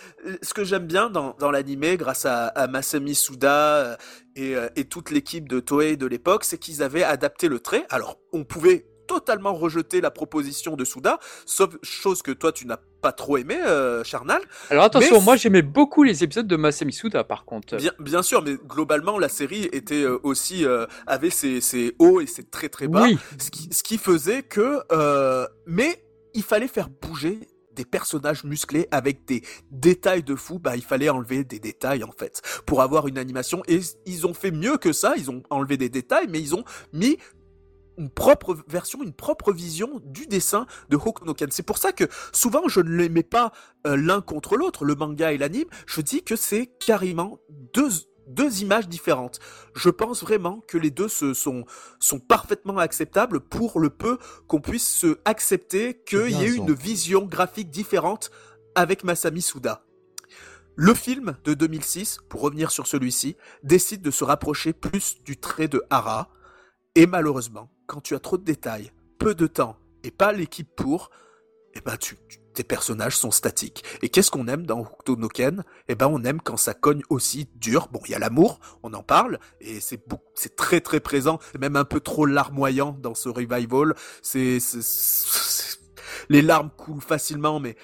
ce 0.42 0.54
que 0.54 0.64
j'aime 0.64 0.86
bien 0.86 1.10
dans, 1.10 1.34
dans 1.38 1.50
l'animé, 1.50 1.96
grâce 1.96 2.26
à, 2.26 2.46
à, 2.48 2.66
Masami 2.66 3.14
Suda 3.14 3.76
euh, 3.76 3.96
et, 4.36 4.56
euh, 4.56 4.68
et 4.76 4.84
toute 4.84 5.10
l'équipe 5.10 5.48
de 5.48 5.60
Toei 5.60 5.96
de 5.96 6.06
l'époque, 6.06 6.44
c'est 6.44 6.58
qu'ils 6.58 6.82
avaient 6.82 7.02
adapté 7.02 7.48
le 7.48 7.60
trait. 7.60 7.86
Alors, 7.90 8.18
on 8.32 8.44
pouvait 8.44 8.86
totalement 9.06 9.54
rejeté 9.54 10.00
la 10.00 10.10
proposition 10.10 10.76
de 10.76 10.84
Souda, 10.84 11.18
sauf 11.46 11.76
chose 11.82 12.22
que 12.22 12.32
toi 12.32 12.52
tu 12.52 12.66
n'as 12.66 12.78
pas 13.00 13.12
trop 13.12 13.36
aimé, 13.36 13.56
euh, 13.66 14.02
Charnal. 14.04 14.40
Alors 14.70 14.84
attention, 14.84 15.20
moi 15.20 15.36
j'aimais 15.36 15.62
beaucoup 15.62 16.02
les 16.02 16.24
épisodes 16.24 16.46
de 16.46 16.56
Masami 16.56 16.92
Souda 16.92 17.24
par 17.24 17.44
contre. 17.44 17.76
Bien, 17.76 17.92
bien 17.98 18.22
sûr, 18.22 18.42
mais 18.42 18.54
globalement 18.54 19.18
la 19.18 19.28
série 19.28 19.68
était 19.72 20.02
euh, 20.02 20.18
aussi 20.22 20.64
euh, 20.64 20.86
avait 21.06 21.30
ses, 21.30 21.60
ses, 21.60 21.94
hauts 21.98 22.20
et 22.20 22.26
ses 22.26 22.44
très 22.44 22.68
très 22.68 22.88
bas, 22.88 23.02
oui. 23.02 23.18
ce, 23.38 23.50
qui, 23.50 23.68
ce 23.72 23.82
qui 23.82 23.98
faisait 23.98 24.42
que, 24.42 24.80
euh, 24.92 25.46
mais 25.66 26.04
il 26.34 26.42
fallait 26.42 26.68
faire 26.68 26.88
bouger 26.88 27.38
des 27.74 27.84
personnages 27.84 28.44
musclés 28.44 28.86
avec 28.90 29.24
des 29.24 29.42
détails 29.70 30.22
de 30.22 30.34
fou, 30.34 30.58
bah 30.58 30.76
il 30.76 30.82
fallait 30.82 31.08
enlever 31.08 31.44
des 31.44 31.58
détails 31.58 32.04
en 32.04 32.12
fait 32.12 32.40
pour 32.66 32.82
avoir 32.82 33.08
une 33.08 33.18
animation 33.18 33.62
et 33.66 33.80
ils 34.06 34.26
ont 34.26 34.34
fait 34.34 34.50
mieux 34.50 34.76
que 34.76 34.92
ça, 34.92 35.14
ils 35.16 35.30
ont 35.30 35.42
enlevé 35.50 35.76
des 35.76 35.88
détails 35.88 36.26
mais 36.28 36.40
ils 36.40 36.54
ont 36.54 36.64
mis 36.92 37.18
une 37.98 38.10
propre 38.10 38.56
version, 38.68 39.02
une 39.02 39.12
propre 39.12 39.52
vision 39.52 40.00
du 40.04 40.26
dessin 40.26 40.66
de 40.88 40.96
Hokunoken. 40.96 41.50
C'est 41.50 41.62
pour 41.62 41.78
ça 41.78 41.92
que 41.92 42.04
souvent 42.32 42.68
je 42.68 42.80
ne 42.80 42.96
les 42.96 43.08
mets 43.08 43.22
pas 43.22 43.52
euh, 43.86 43.96
l'un 43.96 44.20
contre 44.20 44.56
l'autre, 44.56 44.84
le 44.84 44.94
manga 44.94 45.32
et 45.32 45.38
l'anime. 45.38 45.68
Je 45.86 46.00
dis 46.00 46.22
que 46.22 46.36
c'est 46.36 46.66
carrément 46.66 47.38
deux 47.72 47.90
deux 48.26 48.62
images 48.62 48.88
différentes. 48.88 49.38
Je 49.74 49.90
pense 49.90 50.22
vraiment 50.22 50.62
que 50.66 50.78
les 50.78 50.90
deux 50.90 51.08
se 51.08 51.34
sont 51.34 51.64
sont 52.00 52.20
parfaitement 52.20 52.78
acceptables 52.78 53.40
pour 53.40 53.80
le 53.80 53.90
peu 53.90 54.18
qu'on 54.46 54.60
puisse 54.60 54.88
se 54.88 55.18
accepter 55.26 56.02
qu'il 56.06 56.30
y 56.30 56.44
ait 56.44 56.54
une 56.54 56.72
vision 56.72 57.26
graphique 57.26 57.70
différente 57.70 58.30
avec 58.74 59.04
Masami 59.04 59.42
Suda. 59.42 59.84
Le 60.76 60.92
film 60.92 61.36
de 61.44 61.54
2006, 61.54 62.18
pour 62.28 62.40
revenir 62.40 62.72
sur 62.72 62.88
celui-ci, 62.88 63.36
décide 63.62 64.02
de 64.02 64.10
se 64.10 64.24
rapprocher 64.24 64.72
plus 64.72 65.22
du 65.22 65.36
trait 65.36 65.68
de 65.68 65.84
Hara, 65.88 66.30
et 66.96 67.06
malheureusement, 67.06 67.70
quand 67.86 68.00
tu 68.00 68.14
as 68.14 68.20
trop 68.20 68.36
de 68.36 68.44
détails, 68.44 68.92
peu 69.18 69.34
de 69.34 69.46
temps 69.46 69.76
et 70.02 70.10
pas 70.10 70.32
l'équipe 70.32 70.68
pour, 70.76 71.10
eh 71.74 71.80
ben 71.80 71.96
tes 72.54 72.62
personnages 72.62 73.16
sont 73.16 73.30
statiques. 73.30 73.84
Et 74.02 74.08
qu'est-ce 74.08 74.30
qu'on 74.30 74.46
aime 74.46 74.64
dans 74.64 74.80
Hokuto 74.80 75.16
no 75.16 75.28
Ken 75.28 75.64
Eh 75.88 75.94
ben 75.94 76.06
on 76.06 76.22
aime 76.22 76.40
quand 76.40 76.56
ça 76.56 76.72
cogne 76.72 77.02
aussi 77.10 77.48
dur. 77.56 77.88
Bon, 77.90 78.00
il 78.06 78.12
y 78.12 78.14
a 78.14 78.18
l'amour, 78.18 78.60
on 78.82 78.94
en 78.94 79.02
parle 79.02 79.38
et 79.60 79.80
c'est 79.80 80.02
c'est 80.34 80.56
très 80.56 80.80
très 80.80 81.00
présent, 81.00 81.38
même 81.58 81.76
un 81.76 81.84
peu 81.84 82.00
trop 82.00 82.26
larmoyant 82.26 82.96
dans 83.00 83.14
ce 83.14 83.28
revival. 83.28 83.94
C'est 84.22 84.58
les 86.28 86.42
larmes 86.42 86.70
coulent 86.76 87.02
facilement 87.02 87.58
mais 87.60 87.76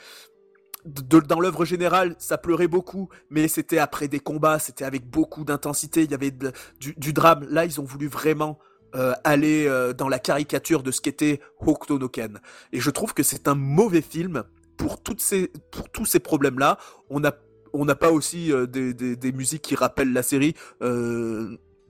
dans 0.84 1.40
l'œuvre 1.40 1.64
générale, 1.64 2.14
ça 2.18 2.38
pleurait 2.38 2.68
beaucoup, 2.68 3.08
mais 3.28 3.48
c'était 3.48 3.78
après 3.78 4.08
des 4.08 4.20
combats, 4.20 4.58
c'était 4.58 4.84
avec 4.84 5.04
beaucoup 5.08 5.44
d'intensité, 5.44 6.04
il 6.04 6.10
y 6.10 6.14
avait 6.14 6.32
du, 6.78 7.12
drame. 7.12 7.46
Là, 7.50 7.64
ils 7.64 7.80
ont 7.80 7.84
voulu 7.84 8.08
vraiment 8.08 8.58
euh, 8.94 9.12
aller 9.24 9.66
euh, 9.66 9.92
dans 9.92 10.08
la 10.08 10.18
caricature 10.18 10.82
de 10.82 10.90
ce 10.90 11.00
qu'était 11.00 11.40
Hokuto 11.60 11.98
no 11.98 12.08
Ken. 12.08 12.40
Et 12.72 12.80
je 12.80 12.90
trouve 12.90 13.14
que 13.14 13.22
c'est 13.22 13.46
un 13.48 13.54
mauvais 13.54 14.02
film 14.02 14.44
pour 14.76 15.02
toutes 15.02 15.20
ces 15.20 15.52
pour 15.70 15.88
tous 15.90 16.06
ces 16.06 16.18
problèmes 16.18 16.58
là. 16.58 16.78
On 17.08 17.24
a 17.24 17.32
on 17.72 17.84
n'a 17.84 17.94
pas 17.94 18.10
aussi 18.10 18.52
euh, 18.52 18.66
des, 18.66 18.92
des, 18.94 19.32
musiques 19.32 19.62
qui 19.62 19.76
rappellent 19.76 20.12
la 20.12 20.24
série. 20.24 20.54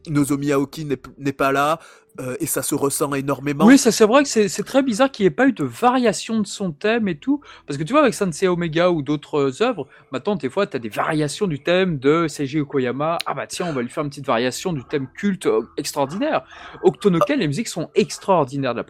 Nozomi 0.09 0.53
Aoki 0.53 0.87
n'est 1.19 1.33
pas 1.33 1.53
là. 1.53 1.79
Euh, 2.19 2.37
et 2.41 2.47
ça 2.47 2.63
se 2.63 2.75
ressent 2.75 3.15
énormément. 3.15 3.65
Oui, 3.65 3.79
c'est 3.79 4.05
vrai 4.05 4.25
que 4.25 4.29
c'est 4.29 4.63
très 4.65 4.83
bizarre 4.83 5.11
qu'il 5.11 5.25
n'y 5.25 5.29
ait 5.29 5.31
pas 5.31 5.47
eu 5.47 5.53
de 5.53 5.65
variation 5.65 6.41
de 6.41 6.47
son 6.47 6.73
thème 6.73 7.07
et 7.09 7.17
tout. 7.17 7.41
Parce 7.67 7.79
que 7.79 7.85
tu 7.85 7.93
vois, 7.93 8.03
avec 8.03 8.15
Sensei 8.15 8.49
Omega 8.49 8.91
ou 8.91 9.03
d'autres 9.03 9.39
euh, 9.39 9.63
œuvres, 9.63 9.87
maintenant, 10.11 10.35
des 10.35 10.51
fois, 10.51 10.67
tu 10.67 10.77
as 10.77 10.81
des 10.81 10.89
variations 10.89 11.47
du 11.47 11.63
thème 11.63 11.99
de 11.99 12.27
Seiji 12.27 12.61
Okoyama. 12.61 13.19
Ah 13.27 13.35
bah 13.35 13.47
tiens, 13.47 13.67
on 13.69 13.73
va 13.73 13.81
lui 13.83 13.89
faire 13.89 14.03
une 14.03 14.11
petite 14.11 14.27
variation 14.27 14.73
du 14.73 14.85
thème 14.85 15.07
culte 15.15 15.47
euh, 15.47 15.63
extraordinaire. 15.77 16.45
Octonoken, 16.83 17.39
les 17.39 17.47
musiques 17.47 17.69
sont 17.69 17.91
extraordinaires 17.95 18.75
de 18.75 18.81
la. 18.81 18.87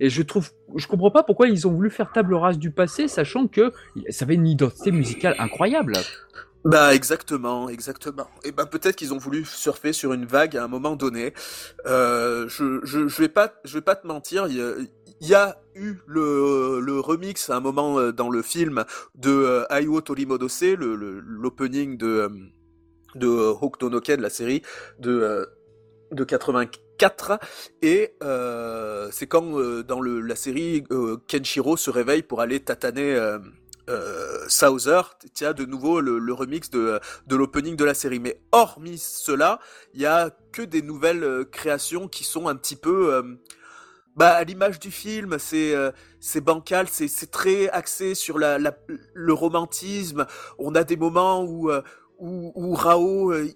Et 0.00 0.08
je 0.08 0.22
trouve, 0.22 0.50
je 0.76 0.86
comprends 0.86 1.10
pas 1.10 1.24
pourquoi 1.24 1.48
ils 1.48 1.66
ont 1.66 1.72
voulu 1.72 1.90
faire 1.90 2.12
table 2.12 2.34
rase 2.34 2.58
du 2.58 2.70
passé, 2.70 3.08
sachant 3.08 3.48
que 3.48 3.72
ça 4.10 4.24
avait 4.24 4.34
une 4.34 4.46
identité 4.46 4.92
musicale 4.92 5.34
incroyable. 5.38 5.94
Bah 6.64 6.94
exactement, 6.94 7.68
exactement. 7.68 8.26
Et 8.42 8.50
ben 8.50 8.64
peut-être 8.64 8.96
qu'ils 8.96 9.12
ont 9.12 9.18
voulu 9.18 9.44
surfer 9.44 9.92
sur 9.92 10.14
une 10.14 10.24
vague 10.24 10.56
à 10.56 10.64
un 10.64 10.68
moment 10.68 10.96
donné. 10.96 11.34
Euh, 11.84 12.48
je, 12.48 12.80
je, 12.84 13.06
je 13.06 13.20
vais 13.20 13.28
pas 13.28 13.52
je 13.64 13.74
vais 13.74 13.82
pas 13.82 13.96
te 13.96 14.06
mentir, 14.06 14.46
il 14.48 14.88
y 15.20 15.34
a, 15.34 15.60
eu 15.74 15.96
le, 16.06 16.80
le 16.80 17.00
remix 17.00 17.50
à 17.50 17.56
un 17.56 17.60
moment 17.60 17.98
euh, 17.98 18.12
dans 18.12 18.30
le 18.30 18.40
film 18.40 18.84
de 19.14 19.30
euh, 19.30 19.64
Aiwo 19.70 20.00
le 20.08 21.20
l'opening 21.20 21.98
de 21.98 22.06
euh, 22.06 22.28
de 23.14 23.28
Hokuto 23.28 23.90
no 23.90 24.00
Ken, 24.00 24.22
la 24.22 24.30
série 24.30 24.62
de 24.98 25.46
de 26.12 26.24
84 26.24 27.38
et 27.82 28.14
euh, 28.22 29.08
c'est 29.12 29.26
quand 29.26 29.82
dans 29.82 30.00
le, 30.00 30.20
la 30.20 30.36
série 30.36 30.84
Kenshiro 31.26 31.76
se 31.76 31.90
réveille 31.90 32.22
pour 32.22 32.40
aller 32.40 32.60
tataner 32.60 33.18
euh, 33.88 34.44
Souther, 34.48 35.02
tu 35.34 35.44
de 35.44 35.64
nouveau 35.64 36.00
le, 36.00 36.18
le 36.18 36.32
remix 36.32 36.70
de, 36.70 37.00
de 37.26 37.36
l'opening 37.36 37.76
de 37.76 37.84
la 37.84 37.94
série. 37.94 38.20
Mais 38.20 38.40
hormis 38.52 38.98
cela, 38.98 39.60
il 39.92 40.00
y 40.00 40.06
a 40.06 40.30
que 40.52 40.62
des 40.62 40.82
nouvelles 40.82 41.24
euh, 41.24 41.44
créations 41.44 42.08
qui 42.08 42.24
sont 42.24 42.48
un 42.48 42.56
petit 42.56 42.76
peu... 42.76 43.14
Euh, 43.14 43.22
bah, 44.16 44.34
à 44.34 44.44
l'image 44.44 44.78
du 44.78 44.92
film, 44.92 45.38
c'est 45.40 45.74
euh, 45.74 45.90
c'est 46.20 46.40
bancal, 46.40 46.86
c'est 46.88 47.30
très 47.32 47.68
axé 47.70 48.14
sur 48.14 48.38
la, 48.38 48.60
la, 48.60 48.72
le 49.12 49.32
romantisme. 49.32 50.26
On 50.58 50.76
a 50.76 50.84
des 50.84 50.96
moments 50.96 51.42
où 51.42 51.68
où, 52.18 52.52
où 52.54 52.74
Rao, 52.74 53.34
il, 53.34 53.52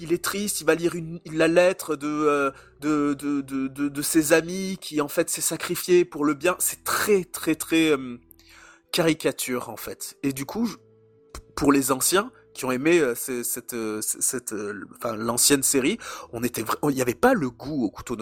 il, 0.00 0.12
est 0.12 0.24
triste, 0.24 0.62
il 0.62 0.66
va 0.66 0.74
lire 0.74 0.96
une, 0.96 1.20
la 1.32 1.46
lettre 1.46 1.94
de, 1.94 2.52
de, 2.80 3.14
de, 3.14 3.40
de, 3.40 3.68
de 3.68 4.02
ses 4.02 4.32
amis 4.32 4.78
qui 4.80 5.00
en 5.00 5.06
fait 5.06 5.30
s'est 5.30 5.40
sacrifié 5.40 6.04
pour 6.04 6.24
le 6.24 6.34
bien. 6.34 6.56
C'est 6.58 6.82
très 6.82 7.22
très 7.22 7.54
très 7.54 7.96
caricature 8.92 9.68
en 9.68 9.76
fait. 9.76 10.16
Et 10.22 10.32
du 10.32 10.44
coup, 10.44 10.68
pour 11.54 11.72
les 11.72 11.92
anciens 11.92 12.32
qui 12.54 12.64
ont 12.64 12.72
aimé 12.72 12.98
euh, 12.98 13.14
cette, 13.14 13.74
euh, 13.74 14.00
cette, 14.02 14.52
euh, 14.52 14.84
enfin, 14.96 15.14
l'ancienne 15.16 15.62
série, 15.62 15.98
on 16.32 16.42
était, 16.42 16.64
il 16.84 16.94
n'y 16.94 17.02
avait 17.02 17.14
pas 17.14 17.34
le 17.34 17.50
goût 17.50 17.84
au 17.84 17.90
couteau. 17.90 18.16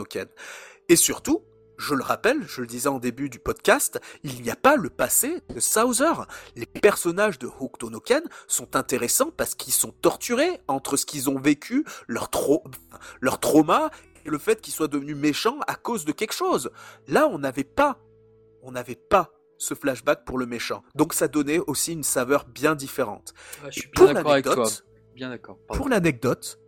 Et 0.89 0.97
surtout, 0.97 1.45
je 1.79 1.95
le 1.95 2.03
rappelle, 2.03 2.43
je 2.47 2.61
le 2.61 2.67
disais 2.67 2.89
en 2.89 2.99
début 2.99 3.31
du 3.31 3.39
podcast, 3.39 4.01
il 4.25 4.43
n'y 4.43 4.51
a 4.51 4.57
pas 4.57 4.77
le 4.77 4.91
passé 4.91 5.41
de 5.55 5.61
Souther. 5.61 6.13
Les 6.57 6.67
personnages 6.67 7.39
de 7.39 7.47
Hokuto 7.47 7.89
no 7.91 8.01
Ken 8.01 8.23
sont 8.49 8.75
intéressants 8.77 9.31
parce 9.31 9.55
qu'ils 9.55 9.73
sont 9.73 9.93
torturés 9.93 10.61
entre 10.67 10.97
ce 10.97 11.07
qu'ils 11.07 11.31
ont 11.31 11.39
vécu, 11.39 11.85
leur 12.09 12.31
trauma 12.31 13.91
et 14.25 14.31
le 14.31 14.39
fait 14.39 14.61
qu'ils 14.61 14.75
soient 14.75 14.89
devenus 14.89 15.17
méchants 15.17 15.61
à 15.69 15.77
cause 15.77 16.05
de 16.05 16.13
quelque 16.13 16.35
chose. 16.35 16.71
Là, 17.07 17.29
on 17.29 17.39
n'avait 17.39 17.65
pas, 17.65 18.01
on 18.63 18.73
n'avait 18.73 18.97
pas 18.97 19.38
ce 19.59 19.75
flashback 19.75 20.25
pour 20.25 20.39
le 20.39 20.47
méchant. 20.47 20.83
Donc 20.95 21.13
ça 21.13 21.29
donnait 21.29 21.59
aussi 21.59 21.93
une 21.93 22.03
saveur 22.03 22.47
bien 22.47 22.75
différente. 22.75 23.35
Je 23.71 23.81
suis 23.81 23.91
bien 23.95 24.15
d'accord 24.15 24.33
avec 24.33 24.45
toi. 24.47 24.69
Bien 25.15 25.31
d'accord. 25.31 25.59
Pour 25.69 25.89
l'anecdote, 25.89 26.59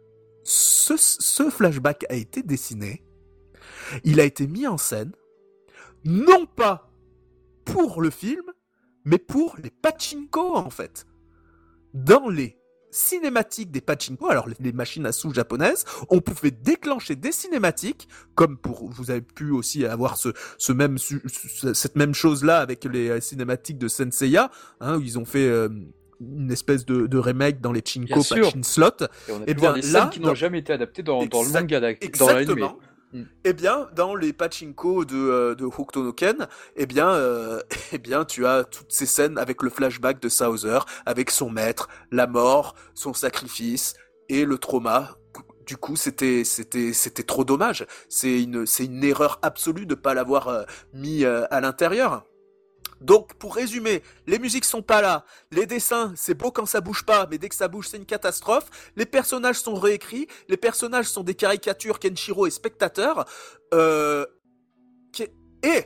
ce, 0.43 0.95
ce 0.97 1.49
flashback 1.51 2.05
a 2.11 2.15
été 2.15 2.43
dessiné, 2.43 3.05
il 4.05 4.21
a 4.21 4.25
été 4.25 4.47
mis 4.47 4.67
en 4.67 4.77
scène, 4.77 5.13
non 6.05 6.47
pas 6.47 6.91
pour 7.65 8.03
le 8.03 8.11
film, 8.11 8.45
mais 9.05 9.19
pour 9.19 9.57
les 9.63 9.71
pachinko 9.71 10.57
en 10.57 10.71
fait. 10.71 11.07
Dans 11.95 12.29
les 12.29 12.60
cinématiques 12.91 13.71
des 13.71 13.81
pachinko, 13.81 14.29
alors 14.29 14.49
les 14.61 14.73
machines 14.73 15.07
à 15.07 15.13
sous 15.13 15.33
japonaises, 15.33 15.85
on 16.09 16.21
pouvait 16.21 16.51
déclencher 16.51 17.17
des 17.17 17.33
cinématiques, 17.33 18.09
comme 18.35 18.57
pour 18.57 18.91
vous 18.91 19.11
avez 19.11 19.21
pu 19.21 19.51
aussi 19.51 19.85
avoir 19.85 20.17
ce, 20.17 20.31
ce 20.59 20.73
même 20.73 20.97
cette 20.99 21.97
même 21.97 22.15
chose 22.15 22.45
là 22.45 22.59
avec 22.59 22.85
les 22.85 23.21
cinématiques 23.21 23.79
de 23.79 23.89
Senseiya, 23.89 24.51
hein, 24.81 24.97
où 24.97 25.01
ils 25.01 25.19
ont 25.19 25.25
fait 25.25 25.47
euh, 25.47 25.69
une 26.21 26.51
espèce 26.51 26.85
de, 26.85 27.07
de, 27.07 27.19
remake 27.19 27.61
dans 27.61 27.73
les 27.73 27.83
Chinko 27.85 28.23
Pachin 28.23 28.63
Slot. 28.63 28.89
Et, 29.29 29.33
on 29.33 29.37
a 29.37 29.41
et 29.41 29.45
eh 29.49 29.55
bien 29.55 29.73
des 29.73 29.83
là, 29.91 30.11
qui 30.13 30.21
n'ont 30.21 30.35
jamais 30.35 30.59
été 30.59 30.73
adaptées 30.73 31.03
dans, 31.03 31.25
dans 31.27 31.43
le 31.43 31.49
manga, 31.51 31.81
dans 31.81 32.27
l'anime. 32.27 32.69
Mm. 33.13 33.23
Eh 33.45 33.53
bien, 33.53 33.89
dans 33.95 34.15
les 34.15 34.33
pachinko 34.33 35.05
de, 35.05 35.17
euh, 35.17 35.55
de 35.55 35.67
eh 36.77 36.87
bien, 36.87 37.09
euh, 37.09 37.61
eh 37.93 37.99
bien, 37.99 38.25
tu 38.25 38.47
as 38.47 38.65
toutes 38.65 38.93
ces 38.93 39.07
scènes 39.07 39.39
avec 39.39 39.63
le 39.63 39.71
flashback 39.71 40.21
de 40.21 40.29
Souther, 40.29 40.81
avec 41.07 41.31
son 41.31 41.51
maître, 41.51 41.89
la 42.11 42.27
mort, 42.27 42.75
son 42.95 43.13
sacrifice, 43.13 43.95
et 44.31 44.45
le 44.45 44.59
trauma. 44.59 45.17
Du 45.67 45.77
coup, 45.77 45.97
c'était 45.97 46.45
c'était 46.45 46.93
c'était 46.93 47.23
trop 47.23 47.45
dommage. 47.45 47.87
C'est 48.09 48.43
une 48.43 48.67
c'est 48.67 48.87
une 48.87 49.05
erreur 49.05 49.39
absolue 49.43 49.87
de 49.87 49.95
pas 49.95 50.15
l'avoir 50.15 50.49
euh, 50.49 50.65
mis 50.95 51.25
euh, 51.25 51.45
à 51.51 51.61
l'intérieur. 51.61 52.25
Donc, 53.01 53.35
pour 53.35 53.55
résumer, 53.55 54.03
les 54.27 54.39
musiques 54.39 54.65
sont 54.65 54.83
pas 54.83 55.01
là, 55.01 55.25
les 55.51 55.67
dessins, 55.67 56.13
c'est 56.17 56.35
beau 56.35 56.51
quand 56.51 56.67
ça 56.67 56.81
bouge 56.81 57.05
pas, 57.05 57.27
mais 57.31 57.39
dès 57.39 57.49
que 57.49 57.55
ça 57.55 57.69
bouge, 57.69 57.89
c'est 57.89 57.97
une 57.97 58.07
catastrophe. 58.07 58.69
Les 58.97 59.07
personnages 59.07 59.61
sont 59.61 59.75
réécrits, 59.75 60.27
les 60.49 60.57
personnages 60.57 61.07
sont 61.07 61.23
des 61.23 61.35
caricatures 61.35 61.99
Kenshiro 61.99 62.47
et 62.47 62.51
spectateurs. 62.51 63.25
Euh, 63.73 64.27
et 65.63 65.85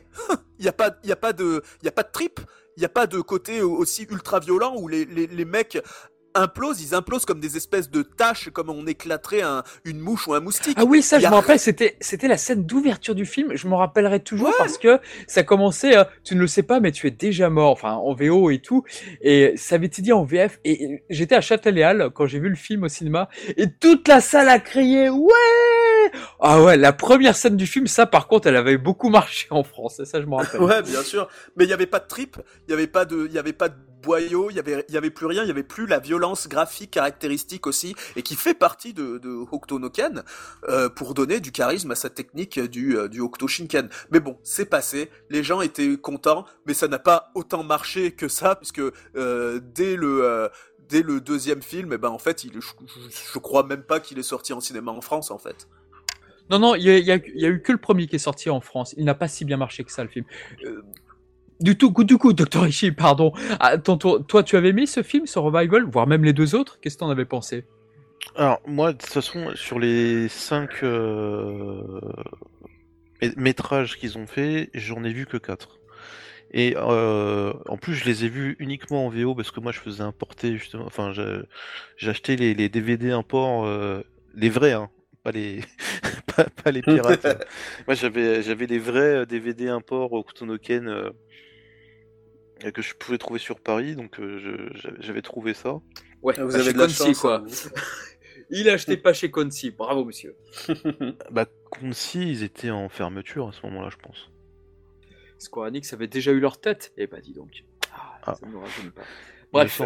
il 0.58 0.64
y 0.64 0.68
a 0.68 0.72
pas, 0.72 0.86
a 0.86 1.32
de, 1.32 1.62
a 1.84 1.90
pas 1.90 2.02
de 2.02 2.10
trip, 2.12 2.40
il 2.76 2.82
y 2.82 2.86
a 2.86 2.88
pas 2.88 3.06
de 3.06 3.20
côté 3.20 3.60
aussi 3.60 4.06
ultra 4.10 4.40
violent 4.40 4.74
où 4.76 4.88
les, 4.88 5.04
les, 5.04 5.26
les 5.26 5.44
mecs 5.44 5.78
implosent, 6.34 6.82
ils 6.82 6.94
implosent 6.94 7.24
comme 7.24 7.40
des 7.40 7.56
espèces 7.56 7.90
de 7.90 8.02
taches, 8.02 8.50
comme 8.50 8.70
on 8.70 8.86
éclaterait 8.86 9.42
un, 9.42 9.62
une 9.84 10.00
mouche 10.00 10.26
ou 10.26 10.34
un 10.34 10.40
moustique. 10.40 10.76
Ah 10.78 10.84
oui, 10.84 11.02
ça, 11.02 11.18
je 11.18 11.26
me 11.26 11.32
rappelle, 11.32 11.58
c'était, 11.58 11.96
c'était 12.00 12.28
la 12.28 12.36
scène 12.36 12.64
d'ouverture 12.64 13.14
du 13.14 13.26
film. 13.26 13.54
Je 13.54 13.68
m'en 13.68 13.76
rappellerai 13.76 14.20
toujours 14.20 14.52
parce 14.58 14.78
que 14.78 14.98
ça 15.26 15.42
commençait, 15.42 15.96
euh, 15.96 16.04
tu 16.24 16.34
ne 16.34 16.40
le 16.40 16.46
sais 16.46 16.62
pas, 16.62 16.80
mais 16.80 16.92
tu 16.92 17.06
es 17.06 17.10
déjà 17.10 17.50
mort, 17.50 17.70
enfin, 17.70 17.92
en 17.92 18.14
VO 18.14 18.50
et 18.50 18.58
tout. 18.58 18.84
Et 19.20 19.54
ça 19.56 19.76
avait 19.76 19.86
été 19.86 20.02
dit 20.02 20.12
en 20.12 20.24
VF. 20.24 20.60
Et 20.64 21.02
j'étais 21.10 21.34
à 21.34 21.40
Châtelet-Halles 21.40 22.10
quand 22.14 22.26
j'ai 22.26 22.38
vu 22.38 22.48
le 22.48 22.56
film 22.56 22.84
au 22.84 22.88
cinéma 22.88 23.28
et 23.56 23.70
toute 23.70 24.08
la 24.08 24.20
salle 24.20 24.48
a 24.48 24.58
crié, 24.58 25.08
ouais! 25.08 26.10
Ah 26.40 26.62
ouais, 26.62 26.76
la 26.76 26.92
première 26.92 27.36
scène 27.36 27.56
du 27.56 27.66
film, 27.66 27.86
ça, 27.86 28.06
par 28.06 28.28
contre, 28.28 28.48
elle 28.48 28.56
avait 28.56 28.78
beaucoup 28.78 29.08
marché 29.10 29.46
en 29.50 29.62
France. 29.62 30.02
Ça, 30.04 30.20
je 30.20 30.26
me 30.26 30.34
rappelle. 30.34 30.60
Ouais, 30.60 30.82
bien 30.82 31.02
sûr. 31.02 31.28
Mais 31.56 31.64
il 31.64 31.68
n'y 31.68 31.72
avait 31.72 31.86
pas 31.86 32.00
de 32.00 32.06
trip, 32.06 32.36
il 32.66 32.68
n'y 32.68 32.74
avait 32.74 32.86
pas 32.86 33.04
de, 33.04 33.26
il 33.26 33.32
y 33.32 33.38
avait 33.38 33.52
pas 33.52 33.68
de 33.68 33.74
boyau, 34.04 34.50
il 34.50 34.56
y 34.56 34.58
avait, 34.58 34.84
il 34.88 34.94
y 34.94 34.98
avait 34.98 35.10
plus 35.10 35.26
rien, 35.26 35.42
il 35.42 35.48
y 35.48 35.50
avait 35.50 35.62
plus 35.62 35.86
la 35.86 35.98
violence 35.98 36.48
graphique 36.48 36.92
caractéristique 36.92 37.66
aussi, 37.66 37.94
et 38.16 38.22
qui 38.22 38.36
fait 38.36 38.54
partie 38.54 38.92
de, 38.92 39.18
de 39.18 39.28
Hokuto 39.30 39.78
no 39.78 39.90
Ken, 39.90 40.22
euh, 40.68 40.88
pour 40.88 41.14
donner 41.14 41.40
du 41.40 41.52
charisme 41.52 41.90
à 41.90 41.94
sa 41.94 42.10
technique 42.10 42.60
du, 42.60 42.96
euh, 42.96 43.08
du 43.08 43.20
Hokuto 43.20 43.48
Shinken. 43.48 43.88
Mais 44.10 44.20
bon, 44.20 44.38
c'est 44.42 44.66
passé, 44.66 45.10
les 45.30 45.42
gens 45.42 45.60
étaient 45.60 45.96
contents, 45.96 46.44
mais 46.66 46.74
ça 46.74 46.88
n'a 46.88 46.98
pas 46.98 47.30
autant 47.34 47.62
marché 47.62 48.12
que 48.12 48.28
ça, 48.28 48.56
puisque 48.56 48.82
euh, 49.16 49.60
dès 49.74 49.96
le 49.96 50.50
dès 50.88 51.00
le 51.00 51.18
deuxième 51.20 51.62
film, 51.62 51.92
et 51.92 51.94
eh 51.94 51.98
ben 51.98 52.10
en 52.10 52.18
fait, 52.18 52.42
je, 52.42 52.60
je 53.32 53.38
crois 53.38 53.62
même 53.62 53.82
pas 53.82 54.00
qu'il 54.00 54.18
est 54.18 54.22
sorti 54.22 54.52
en 54.52 54.60
cinéma 54.60 54.92
en 54.92 55.00
France 55.00 55.30
en 55.30 55.38
fait. 55.38 55.66
Non, 56.50 56.58
non, 56.58 56.74
il 56.74 56.84
y 56.84 57.10
a, 57.10 57.16
eu 57.16 57.62
que 57.62 57.72
le 57.72 57.78
premier 57.78 58.06
qui 58.06 58.16
est 58.16 58.18
sorti 58.18 58.50
en 58.50 58.60
France. 58.60 58.94
Il 58.98 59.04
n'a 59.04 59.14
pas 59.14 59.28
si 59.28 59.44
bien 59.44 59.56
marché 59.56 59.82
que 59.82 59.90
ça, 59.90 60.02
le 60.02 60.10
film. 60.10 60.26
Du 61.60 61.76
tout, 61.76 61.92
du 62.04 62.18
coup, 62.18 62.32
Dr. 62.32 62.66
Ishii, 62.66 62.92
pardon. 62.92 63.32
Ah, 63.60 63.78
toi, 63.78 64.42
tu 64.42 64.56
avais 64.56 64.72
mis 64.72 64.86
ce 64.86 65.02
film, 65.02 65.26
ce 65.26 65.38
revival, 65.38 65.84
voire 65.84 66.06
même 66.06 66.24
les 66.24 66.32
deux 66.32 66.54
autres? 66.54 66.78
Qu'est-ce 66.80 66.96
que 66.96 67.00
t'en 67.00 67.10
avais 67.10 67.24
pensé? 67.24 67.64
Alors, 68.36 68.60
moi, 68.66 68.92
de 68.92 68.98
toute 68.98 69.10
façon, 69.10 69.52
sur 69.54 69.78
les 69.78 70.28
cinq 70.28 70.82
euh, 70.82 72.00
métrages 73.36 73.96
qu'ils 73.96 74.18
ont 74.18 74.26
fait, 74.26 74.70
j'en 74.74 75.04
ai 75.04 75.12
vu 75.12 75.26
que 75.26 75.36
quatre. 75.36 75.78
Et 76.52 76.74
euh, 76.76 77.52
en 77.68 77.76
plus, 77.76 77.94
je 77.94 78.04
les 78.04 78.24
ai 78.24 78.28
vus 78.28 78.56
uniquement 78.58 79.06
en 79.06 79.08
VO 79.08 79.34
parce 79.34 79.50
que 79.50 79.60
moi, 79.60 79.72
je 79.72 79.80
faisais 79.80 80.02
importer 80.02 80.56
justement. 80.56 80.84
Enfin, 80.86 81.12
j'ai 81.12 82.10
acheté 82.10 82.36
les, 82.36 82.54
les, 82.54 82.68
DVD 82.68 83.10
import, 83.10 83.66
euh, 83.66 84.02
les 84.34 84.50
vrais, 84.50 84.72
hein, 84.72 84.88
pas 85.24 85.32
les, 85.32 85.60
pas, 86.36 86.44
pas, 86.62 86.70
les 86.70 86.82
pirates. 86.82 87.26
moi, 87.86 87.94
j'avais 87.94 88.42
j'avais 88.42 88.66
les 88.66 88.78
vrais 88.78 89.26
DVD 89.26 89.68
import 89.68 90.12
au 90.12 90.22
Kutonoken 90.22 91.12
euh, 92.64 92.70
que 92.70 92.82
je 92.82 92.94
pouvais 92.94 93.18
trouver 93.18 93.38
sur 93.38 93.60
Paris, 93.60 93.96
donc 93.96 94.20
euh, 94.20 94.70
j'avais 95.00 95.22
trouvé 95.22 95.54
ça. 95.54 95.80
Ouais, 96.22 96.34
vous 96.40 96.54
avez 96.54 96.72
de 96.72 96.78
la 96.78 96.88
chance, 96.88 97.18
quoi. 97.18 97.44
Il 98.50 98.68
a 98.68 98.74
acheté 98.74 98.96
pas 98.96 99.12
chez 99.12 99.30
Consi, 99.30 99.70
bravo 99.70 100.04
monsieur. 100.04 100.36
bah 101.30 101.46
Consi, 101.70 102.30
ils 102.30 102.42
étaient 102.42 102.70
en 102.70 102.88
fermeture 102.88 103.48
à 103.48 103.52
ce 103.52 103.64
moment-là, 103.66 103.88
je 103.90 103.96
pense. 103.96 104.30
Square 105.38 105.68
Enix 105.68 105.92
avait 105.92 106.08
déjà 106.08 106.30
eu 106.30 106.40
leur 106.40 106.60
tête, 106.60 106.92
et 106.96 107.04
eh 107.04 107.06
bah 107.06 107.20
dis 107.20 107.32
donc. 107.32 107.64
Ah, 107.92 108.18
ah. 108.24 108.34
Ça 108.34 108.46
me 108.46 108.58
rajeunit 108.58 108.90
pas. 108.90 109.02
Bref. 109.52 109.80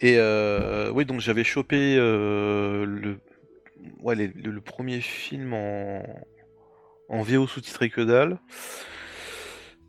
Et 0.00 0.16
euh, 0.18 0.90
oui, 0.90 1.04
donc 1.04 1.20
j'avais 1.20 1.44
chopé 1.44 1.96
euh, 1.98 2.84
le... 2.84 3.18
Ouais, 4.00 4.14
les, 4.14 4.28
le, 4.28 4.50
le, 4.50 4.60
premier 4.60 5.00
film 5.00 5.54
en, 5.54 6.02
en 7.08 7.22
VO 7.22 7.46
sous-titré 7.46 7.90
que 7.90 8.00
dalle. 8.00 8.38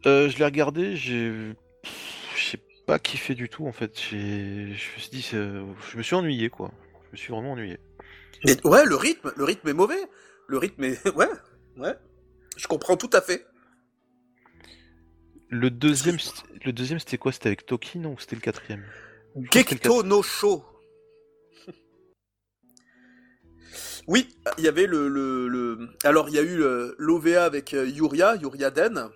Euh, 0.06 0.30
je 0.30 0.38
l'ai 0.38 0.46
regardé, 0.46 0.96
j'ai 0.96 1.54
pas 2.86 3.00
kiffé 3.00 3.36
du 3.36 3.50
tout 3.50 3.66
en 3.66 3.72
fait. 3.72 4.00
Je 4.00 4.16
me 4.16 4.76
suis 4.76 5.10
dit, 5.12 5.22
je 5.22 5.98
me 5.98 6.04
suis 6.04 6.16
ennuyé 6.16 6.50
quoi. 6.50 6.72
Je 7.08 7.12
me 7.14 7.18
suis 7.18 7.32
vraiment 7.32 7.54
ennuyé. 7.54 7.80
Ouais, 8.64 8.86
le 8.86 8.96
rythme, 8.96 9.32
le 9.36 9.44
rythme 9.44 9.70
est 9.70 9.74
mauvais. 9.74 10.10
Le 10.48 10.58
rythme 10.58 10.84
est, 10.84 11.08
ouais, 11.16 11.30
ouais. 11.78 11.96
Je 12.58 12.68
comprends 12.68 12.98
tout 12.98 13.10
à 13.14 13.22
fait. 13.22 13.46
Le 15.50 15.70
deuxième, 15.70 16.18
le 16.66 16.74
deuxième 16.74 17.00
c'était 17.00 17.18
quoi? 17.18 17.32
C'était 17.32 17.48
avec 17.48 17.66
Toki 17.66 18.00
non? 18.00 18.16
C'était 18.18 18.36
le 18.36 18.42
quatrième? 18.42 18.84
Gekto 19.52 20.04
no 20.04 20.22
Sho. 20.22 20.66
Oui, 24.06 24.28
il 24.58 24.66
y 24.66 24.68
avait 24.68 24.86
le, 24.86 25.08
le, 25.08 25.48
le... 25.48 25.90
alors 26.04 26.28
il 26.28 26.36
y 26.36 26.38
a 26.38 26.42
eu 26.42 26.62
l'OVA 26.98 27.46
avec 27.46 27.74
euh, 27.74 27.88
Yuria, 27.88 28.36
Yuria 28.36 28.70
Den, 28.70 29.10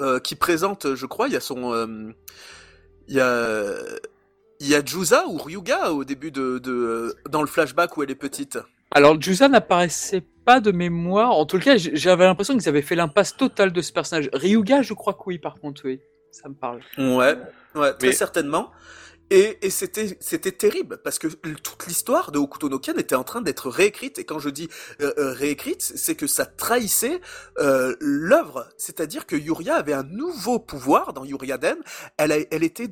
euh, 0.00 0.18
qui 0.18 0.34
présente, 0.34 0.96
je 0.96 1.06
crois, 1.06 1.28
il 1.28 1.34
y 1.34 1.36
a 1.36 1.40
son, 1.40 1.72
euh, 1.72 2.10
il 3.12 3.16
y 3.16 3.20
a 3.20 3.74
il 4.58 4.68
y 4.68 4.74
a 4.74 4.82
Jusa 4.82 5.26
ou 5.28 5.36
Ryuga 5.36 5.92
au 5.92 6.02
début 6.02 6.30
de, 6.30 6.58
de 6.58 7.14
dans 7.28 7.42
le 7.42 7.46
flashback 7.46 7.96
où 7.96 8.02
elle 8.02 8.10
est 8.10 8.14
petite? 8.14 8.58
Alors 8.90 9.20
Jusa 9.20 9.48
n'apparaissait 9.48 10.24
pas 10.46 10.60
de 10.60 10.72
mémoire. 10.72 11.32
En 11.32 11.44
tout 11.44 11.58
cas, 11.58 11.76
j'avais 11.76 12.24
l'impression 12.24 12.54
qu'ils 12.56 12.68
avaient 12.70 12.80
fait 12.80 12.94
l'impasse 12.94 13.36
totale 13.36 13.72
de 13.72 13.82
ce 13.82 13.92
personnage. 13.92 14.30
Ryuga, 14.32 14.80
je 14.80 14.94
crois 14.94 15.12
que 15.12 15.24
oui, 15.26 15.38
par 15.38 15.60
contre, 15.60 15.82
oui, 15.84 16.00
ça 16.30 16.48
me 16.48 16.54
parle. 16.54 16.80
Ouais, 16.96 17.36
ouais, 17.74 17.92
très 17.94 18.08
Mais... 18.08 18.12
certainement. 18.12 18.70
Et, 19.30 19.58
et 19.62 19.70
c'était 19.70 20.16
c'était 20.20 20.52
terrible 20.52 20.98
parce 21.02 21.18
que 21.18 21.26
toute 21.26 21.86
l'histoire 21.86 22.32
de 22.32 22.38
Hokuto 22.38 22.68
no 22.68 22.78
Ken 22.78 22.98
était 22.98 23.14
en 23.14 23.24
train 23.24 23.40
d'être 23.40 23.70
réécrite. 23.70 24.18
Et 24.18 24.24
quand 24.24 24.38
je 24.38 24.50
dis 24.50 24.68
euh, 25.00 25.12
euh, 25.18 25.32
réécrite, 25.32 25.80
c'est 25.82 26.14
que 26.14 26.26
ça 26.26 26.44
trahissait 26.44 27.20
euh, 27.58 27.96
l'œuvre, 28.00 28.68
c'est-à-dire 28.76 29.26
que 29.26 29.36
Yuria 29.36 29.76
avait 29.76 29.94
un 29.94 30.02
nouveau 30.02 30.58
pouvoir 30.58 31.12
dans 31.12 31.24
Yuriaden, 31.24 31.78
elle 32.18 32.32
a, 32.32 32.36
elle 32.50 32.62
était 32.62 32.90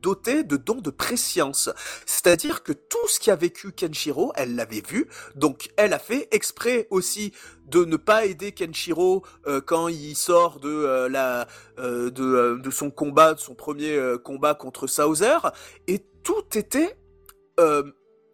dotée 0.00 0.44
de 0.44 0.56
dons 0.56 0.80
de 0.80 0.90
préscience. 0.90 1.70
C'est-à-dire 2.06 2.62
que 2.62 2.72
tout 2.72 3.08
ce 3.08 3.20
qui 3.20 3.30
a 3.30 3.36
vécu 3.36 3.72
Kenshiro, 3.72 4.32
elle 4.36 4.54
l'avait 4.54 4.82
vu, 4.86 5.08
donc 5.34 5.70
elle 5.76 5.92
a 5.92 5.98
fait 5.98 6.28
exprès 6.30 6.86
aussi 6.90 7.32
de 7.66 7.84
ne 7.84 7.96
pas 7.96 8.24
aider 8.24 8.52
Kenshiro 8.52 9.24
euh, 9.46 9.60
quand 9.60 9.88
il 9.88 10.16
sort 10.16 10.60
de 10.60 10.68
euh, 10.68 11.08
la 11.08 11.46
euh, 11.78 12.10
de, 12.10 12.70
son 12.70 12.90
combat, 12.90 13.34
de 13.34 13.40
son 13.40 13.54
premier 13.54 13.98
combat 14.24 14.54
contre 14.54 14.86
Sauser, 14.86 15.38
et 15.86 16.04
tout 16.22 16.44
était 16.56 16.96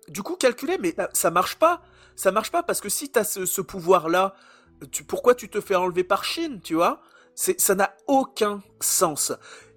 du 0.09 0.23
coup 0.23 0.37
calculé, 0.37 0.77
mais 0.79 0.95
ça 1.13 1.31
marche 1.31 1.57
pas. 1.59 1.83
Ça 2.17 2.31
marche 2.31 2.53
pas 2.53 2.63
parce 2.63 2.81
que 2.81 2.89
si 2.89 3.11
t'as 3.11 3.25
ce, 3.25 3.47
ce 3.47 3.61
pouvoir-là, 3.61 4.35
pourquoi 5.09 5.35
tu 5.35 5.49
te 5.49 5.61
fais 5.61 5.75
enlever 5.75 6.05
par 6.05 6.25
Shin, 6.25 6.61
tu 6.63 6.75
vois? 6.75 7.01
Ça 7.35 7.75
n'a 7.75 7.97
aucun 8.07 8.63
sens. 8.81 9.33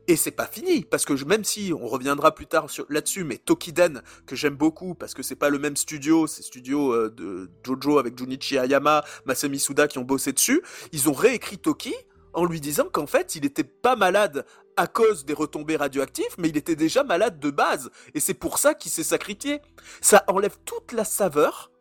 Et 0.09 0.15
c'est 0.15 0.31
pas 0.31 0.47
fini, 0.47 0.85
parce 0.85 1.03
que 1.03 1.21
même 1.25 1.43
si 1.43 1.73
on 1.73 1.85
reviendra 1.85 2.33
plus 2.33 2.47
tard 2.47 2.67
là-dessus, 2.87 3.25
mais 3.25 3.37
Tokiden, 3.37 4.01
que 4.25 4.37
j'aime 4.37 4.55
beaucoup, 4.55 4.95
parce 4.95 5.13
que 5.13 5.21
c'est 5.21 5.35
pas 5.35 5.49
le 5.49 5.59
même 5.59 5.75
studio, 5.75 6.27
c'est 6.27 6.43
studio 6.43 6.93
euh, 6.93 7.09
de 7.09 7.49
Jojo 7.61 7.99
avec 7.99 8.17
Junichi 8.17 8.57
Ayama, 8.57 9.03
Masami 9.25 9.59
Suda 9.59 9.89
qui 9.89 9.97
ont 9.97 10.05
bossé 10.05 10.31
dessus, 10.31 10.61
ils 10.93 11.09
ont 11.09 11.13
réécrit 11.13 11.57
Toki 11.57 11.93
en 12.33 12.45
lui 12.45 12.61
disant 12.61 12.87
qu'en 12.89 13.05
fait, 13.05 13.35
il 13.35 13.45
était 13.45 13.65
pas 13.65 13.97
malade 13.97 14.45
à 14.77 14.87
cause 14.87 15.25
des 15.25 15.33
retombées 15.33 15.75
radioactives, 15.75 16.35
mais 16.37 16.47
il 16.47 16.55
était 16.55 16.77
déjà 16.77 17.03
malade 17.03 17.39
de 17.39 17.49
base, 17.49 17.89
et 18.13 18.21
c'est 18.21 18.33
pour 18.33 18.59
ça 18.59 18.75
qu'il 18.75 18.91
s'est 18.91 19.03
sacrifié. 19.03 19.59
Ça 19.99 20.23
enlève 20.27 20.55
toute 20.63 20.93
la 20.93 21.03
saveur 21.03 21.71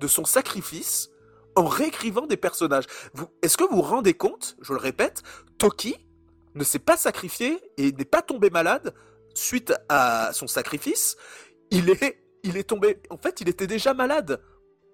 de 0.00 0.08
son 0.08 0.24
sacrifice 0.24 1.10
en 1.54 1.66
réécrivant 1.66 2.26
des 2.26 2.36
personnages. 2.36 2.86
Est-ce 3.42 3.56
que 3.56 3.64
vous 3.64 3.76
vous 3.76 3.82
rendez 3.82 4.14
compte, 4.14 4.56
je 4.62 4.72
le 4.72 4.78
répète, 4.78 5.22
Toki, 5.58 5.96
ne 6.54 6.64
s'est 6.64 6.78
pas 6.78 6.96
sacrifié 6.96 7.58
et 7.76 7.92
n'est 7.92 8.04
pas 8.04 8.22
tombé 8.22 8.50
malade 8.50 8.94
suite 9.34 9.72
à 9.88 10.30
son 10.32 10.46
sacrifice, 10.46 11.16
il 11.70 11.90
est, 11.90 12.22
il 12.42 12.56
est 12.56 12.64
tombé. 12.64 12.98
En 13.10 13.16
fait, 13.16 13.40
il 13.40 13.48
était 13.48 13.66
déjà 13.66 13.94
malade. 13.94 14.42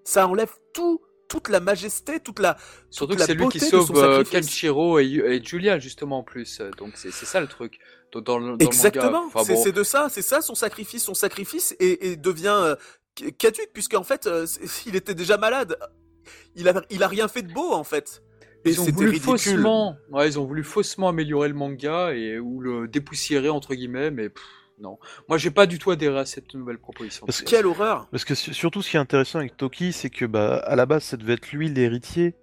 Ça 0.04 0.26
enlève 0.26 0.52
tout, 0.72 1.00
toute 1.28 1.48
la 1.48 1.60
majesté, 1.60 2.20
toute 2.20 2.38
la. 2.38 2.56
Surtout 2.90 3.12
toute 3.14 3.20
que 3.20 3.26
c'est 3.26 3.34
lui 3.34 3.48
qui 3.48 3.60
sauve 3.60 3.92
euh, 3.96 4.24
Kenshiro 4.24 4.98
et, 4.98 5.04
et, 5.04 5.44
Julia 5.44 5.78
justement 5.78 6.18
en 6.18 6.22
plus. 6.22 6.60
Donc 6.78 6.92
c'est 6.94 7.10
ça 7.10 7.40
le 7.40 7.48
truc. 7.48 7.78
Dans, 8.12 8.40
dans 8.40 8.56
Exactement. 8.58 9.26
Enfin, 9.26 9.44
c'est 9.44 9.72
bon. 9.72 9.78
de 9.78 9.82
ça, 9.82 10.08
c'est 10.10 10.22
ça 10.22 10.40
son 10.40 10.54
sacrifice, 10.54 11.04
son 11.04 11.14
sacrifice 11.14 11.74
et, 11.80 12.12
et 12.12 12.16
devient 12.16 12.58
euh, 12.62 12.76
caduque 13.36 13.70
puisqu'en 13.74 14.04
fait 14.04 14.26
euh, 14.26 14.46
il 14.86 14.96
était 14.96 15.14
déjà 15.14 15.36
malade. 15.36 15.76
Il 16.54 16.68
a, 16.68 16.82
il 16.90 17.02
a 17.02 17.08
rien 17.08 17.28
fait 17.28 17.42
de 17.42 17.52
beau 17.52 17.72
en 17.72 17.84
fait. 17.84 18.22
Ils 18.70 18.80
ont 18.80 18.84
voulu 18.84 19.08
ridicule. 19.10 19.32
faussement, 19.32 19.96
ouais, 20.10 20.28
ils 20.28 20.38
ont 20.38 20.44
voulu 20.44 20.62
faussement 20.64 21.08
améliorer 21.08 21.48
le 21.48 21.54
manga 21.54 22.12
et 22.14 22.38
ou 22.38 22.60
le 22.60 22.88
dépoussiérer 22.88 23.48
entre 23.48 23.74
guillemets, 23.74 24.10
mais 24.10 24.28
pff, 24.28 24.42
non. 24.78 24.98
Moi, 25.28 25.38
j'ai 25.38 25.50
pas 25.50 25.66
du 25.66 25.78
tout 25.78 25.90
adhéré 25.90 26.18
à 26.18 26.26
cette 26.26 26.52
nouvelle 26.54 26.78
proposition. 26.78 27.24
Parce 27.26 27.40
que- 27.42 27.48
Quelle 27.48 27.66
horreur 27.66 28.08
Parce 28.10 28.24
que 28.24 28.34
su- 28.34 28.52
surtout, 28.54 28.82
ce 28.82 28.90
qui 28.90 28.96
est 28.96 29.00
intéressant 29.00 29.38
avec 29.38 29.56
Toki, 29.56 29.92
c'est 29.92 30.10
que 30.10 30.24
bah, 30.26 30.56
à 30.58 30.76
la 30.76 30.84
base, 30.86 31.04
ça 31.04 31.16
devait 31.16 31.34
être 31.34 31.50
lui 31.52 31.68
l'héritier 31.70 32.34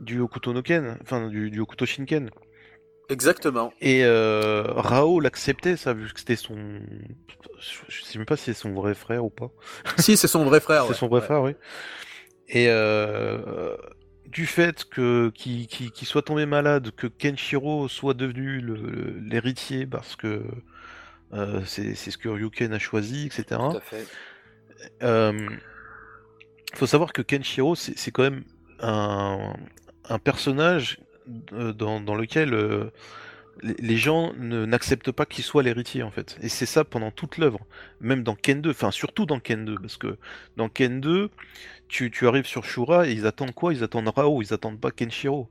du 0.00 0.18
Hokuto 0.20 0.52
no 0.52 0.62
Ken, 0.62 0.98
enfin 1.02 1.28
du, 1.28 1.50
du 1.50 1.60
Hokuto 1.60 1.86
Shinken. 1.86 2.30
Exactement. 3.10 3.72
Et 3.80 4.00
euh, 4.04 4.64
Rao 4.68 5.20
l'acceptait, 5.20 5.76
ça, 5.76 5.92
vu 5.92 6.10
que 6.12 6.18
c'était 6.18 6.36
son. 6.36 6.56
Je 7.60 7.78
je 7.88 8.02
sais 8.02 8.18
même 8.18 8.26
pas 8.26 8.36
si 8.36 8.44
c'est 8.44 8.54
son 8.54 8.72
vrai 8.72 8.94
frère 8.94 9.24
ou 9.24 9.30
pas. 9.30 9.50
si, 9.98 10.16
c'est 10.16 10.26
son 10.26 10.44
vrai 10.44 10.58
frère. 10.60 10.82
c'est 10.86 10.88
ouais. 10.90 10.94
son 10.94 11.08
vrai 11.08 11.20
Ouais. 11.20 11.26
frère, 11.26 11.42
oui. 11.42 11.52
Et 12.48 12.66
euh, 12.68 13.76
du 14.34 14.46
fait 14.46 14.84
que 14.84 15.30
qu'il 15.30 16.06
soit 16.06 16.22
tombé 16.22 16.44
malade, 16.44 16.90
que 16.96 17.06
Kenshiro 17.06 17.88
soit 17.88 18.14
devenu 18.14 18.60
l'héritier 19.22 19.86
parce 19.86 20.16
que 20.16 20.42
euh, 21.32 21.62
c'est 21.64 21.94
ce 21.94 22.18
que 22.18 22.28
Ryuken 22.28 22.72
a 22.72 22.78
choisi, 22.78 23.26
etc. 23.26 23.44
Tout 23.48 23.76
à 23.76 23.80
fait. 23.80 24.06
Euh, 25.02 25.48
faut 26.74 26.86
savoir 26.86 27.12
que 27.12 27.22
Kenshiro, 27.22 27.76
c'est 27.76 28.10
quand 28.10 28.24
même 28.24 28.44
un, 28.80 29.54
un 30.08 30.18
personnage 30.18 30.98
euh, 31.52 31.72
dans, 31.72 32.00
dans 32.00 32.16
lequel 32.16 32.52
euh, 32.52 32.90
les, 33.62 33.96
gens 33.96 34.32
n'acceptent 34.34 35.12
pas 35.12 35.26
qu'il 35.26 35.44
soit 35.44 35.62
l'héritier 35.62 36.02
en 36.02 36.10
fait. 36.10 36.36
Et 36.42 36.48
c'est 36.48 36.66
ça 36.66 36.84
pendant 36.84 37.10
toute 37.10 37.38
l'œuvre, 37.38 37.60
même 38.00 38.22
dans 38.22 38.34
Ken 38.34 38.60
2, 38.60 38.70
enfin 38.70 38.90
surtout 38.90 39.26
dans 39.26 39.40
Ken 39.40 39.64
2, 39.64 39.76
parce 39.76 39.96
que 39.96 40.18
dans 40.56 40.68
Ken 40.68 41.00
2, 41.00 41.30
tu, 41.88 42.10
tu 42.10 42.26
arrives 42.26 42.46
sur 42.46 42.64
Shura 42.64 43.06
et 43.06 43.12
ils 43.12 43.26
attendent 43.26 43.54
quoi? 43.54 43.72
Ils 43.74 43.84
attendent 43.84 44.08
Rao, 44.08 44.42
ils 44.42 44.52
attendent 44.52 44.80
pas 44.80 44.90
Kenshiro. 44.90 45.48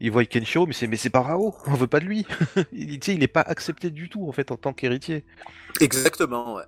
Ils 0.00 0.10
voient 0.10 0.24
Kenshiro, 0.26 0.66
mais 0.66 0.72
c'est 0.74 0.86
mais 0.86 0.96
c'est 0.96 1.10
pas 1.10 1.22
Rao, 1.22 1.54
on 1.66 1.74
veut 1.74 1.86
pas 1.86 2.00
de 2.00 2.06
lui. 2.06 2.26
il, 2.72 2.94
il 3.08 3.22
est 3.22 3.28
pas 3.28 3.40
accepté 3.40 3.90
du 3.90 4.08
tout 4.08 4.28
en 4.28 4.32
fait 4.32 4.50
en 4.50 4.56
tant 4.56 4.72
qu'héritier. 4.72 5.24
Exactement, 5.80 6.54
ouais. 6.54 6.64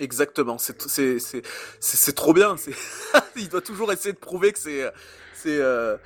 Exactement. 0.00 0.56
C'est 0.58 2.14
trop 2.14 2.32
bien. 2.32 2.56
Il 3.36 3.48
doit 3.48 3.60
toujours 3.60 3.92
essayer 3.92 4.12
de 4.12 4.18
prouver 4.18 4.52
que 4.52 4.58
c'est 4.58 4.84
c'est 5.36 5.58
euh, 5.60 5.96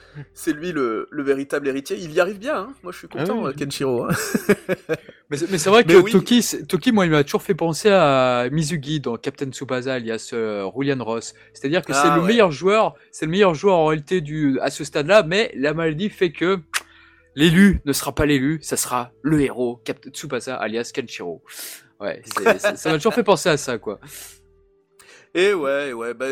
lui 0.48 0.72
le, 0.72 1.06
le 1.12 1.22
véritable 1.22 1.68
héritier. 1.68 1.96
Il 1.96 2.10
y 2.12 2.18
arrive 2.18 2.38
bien. 2.38 2.56
Hein 2.56 2.74
moi, 2.82 2.90
je 2.90 2.98
suis 2.98 3.06
content, 3.08 3.44
Ah 3.44 3.48
oui, 3.50 3.54
Kenshiro. 3.54 4.04
hein. 4.04 4.08
Mais, 5.30 5.36
c'est- 5.36 5.68
vrai 5.68 5.84
que 5.84 5.92
oui. 5.94 6.10
Toki, 6.10 6.44
Toki, 6.66 6.90
moi, 6.90 7.04
il 7.06 7.12
m'a 7.12 7.22
toujours 7.22 7.42
fait 7.42 7.54
penser 7.54 7.88
à 7.88 8.48
Mizugi 8.50 8.98
dans 8.98 9.16
Captain 9.16 9.50
Tsubasa, 9.52 9.94
alias 9.94 10.30
euh, 10.32 10.68
Julian 10.76 11.04
Ross. 11.04 11.34
C'est-à-dire 11.54 11.82
que 11.84 11.92
c'est 11.92 12.00
Ah 12.04 12.16
le 12.16 12.22
ouais. 12.22 12.28
meilleur 12.28 12.50
joueur, 12.50 12.94
c'est 13.12 13.26
le 13.26 13.30
meilleur 13.30 13.54
joueur 13.54 13.76
en 13.76 13.86
réalité 13.86 14.20
du, 14.20 14.58
à 14.60 14.70
ce 14.70 14.82
stade-là, 14.82 15.22
mais 15.22 15.52
la 15.54 15.72
maladie 15.72 16.10
fait 16.10 16.32
que 16.32 16.58
l'élu 17.36 17.80
ne 17.84 17.92
sera 17.92 18.12
pas 18.14 18.26
l'élu, 18.26 18.58
ça 18.62 18.76
sera 18.76 19.12
le 19.22 19.40
héros, 19.40 19.80
Captain 19.84 20.10
Tsubasa, 20.10 20.56
alias 20.56 20.90
Kenshiro. 20.92 21.44
Ouais, 22.00 22.22
ça 22.58 22.90
m'a 22.90 22.96
toujours 22.96 23.14
fait 23.14 23.24
penser 23.24 23.48
à 23.48 23.56
ça, 23.56 23.78
quoi. 23.78 23.98
Et 25.34 25.52
ouais, 25.52 25.92
ouais, 25.92 26.14
bah 26.14 26.26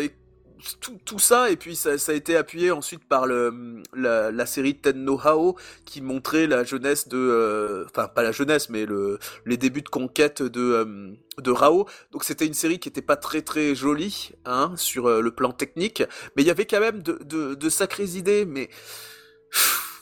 tout, 0.81 0.99
tout 1.05 1.19
ça 1.19 1.51
et 1.51 1.57
puis 1.57 1.77
ça, 1.77 1.99
ça 1.99 2.13
a 2.13 2.15
été 2.15 2.37
appuyé 2.37 2.71
ensuite 2.71 3.07
par 3.07 3.27
le 3.27 3.83
la, 3.95 4.31
la 4.31 4.47
série 4.47 4.77
Tenno 4.79 5.19
Hao 5.23 5.57
qui 5.85 6.01
montrait 6.01 6.47
la 6.47 6.65
jeunesse 6.65 7.09
de 7.09 7.17
euh, 7.19 7.85
enfin 7.87 8.09
pas 8.09 8.23
la 8.23 8.33
jeunesse 8.33 8.69
mais 8.71 8.87
le 8.87 9.19
les 9.45 9.57
débuts 9.57 9.83
de 9.83 9.89
conquête 9.89 10.43
de 10.43 10.61
euh, 10.61 11.13
de 11.39 11.51
Rao. 11.51 11.87
Donc 12.13 12.25
c'était 12.25 12.47
une 12.47 12.55
série 12.55 12.79
qui 12.79 12.89
était 12.89 13.03
pas 13.03 13.17
très 13.17 13.43
très 13.43 13.75
jolie 13.75 14.33
hein 14.45 14.73
sur 14.77 15.07
euh, 15.07 15.21
le 15.21 15.31
plan 15.31 15.53
technique, 15.53 16.03
mais 16.37 16.43
il 16.43 16.47
y 16.47 16.51
avait 16.51 16.67
quand 16.67 16.81
même 16.81 17.03
de 17.03 17.19
de, 17.25 17.55
de 17.55 17.69
sacrées 17.69 18.17
idées 18.17 18.45
mais 18.47 18.69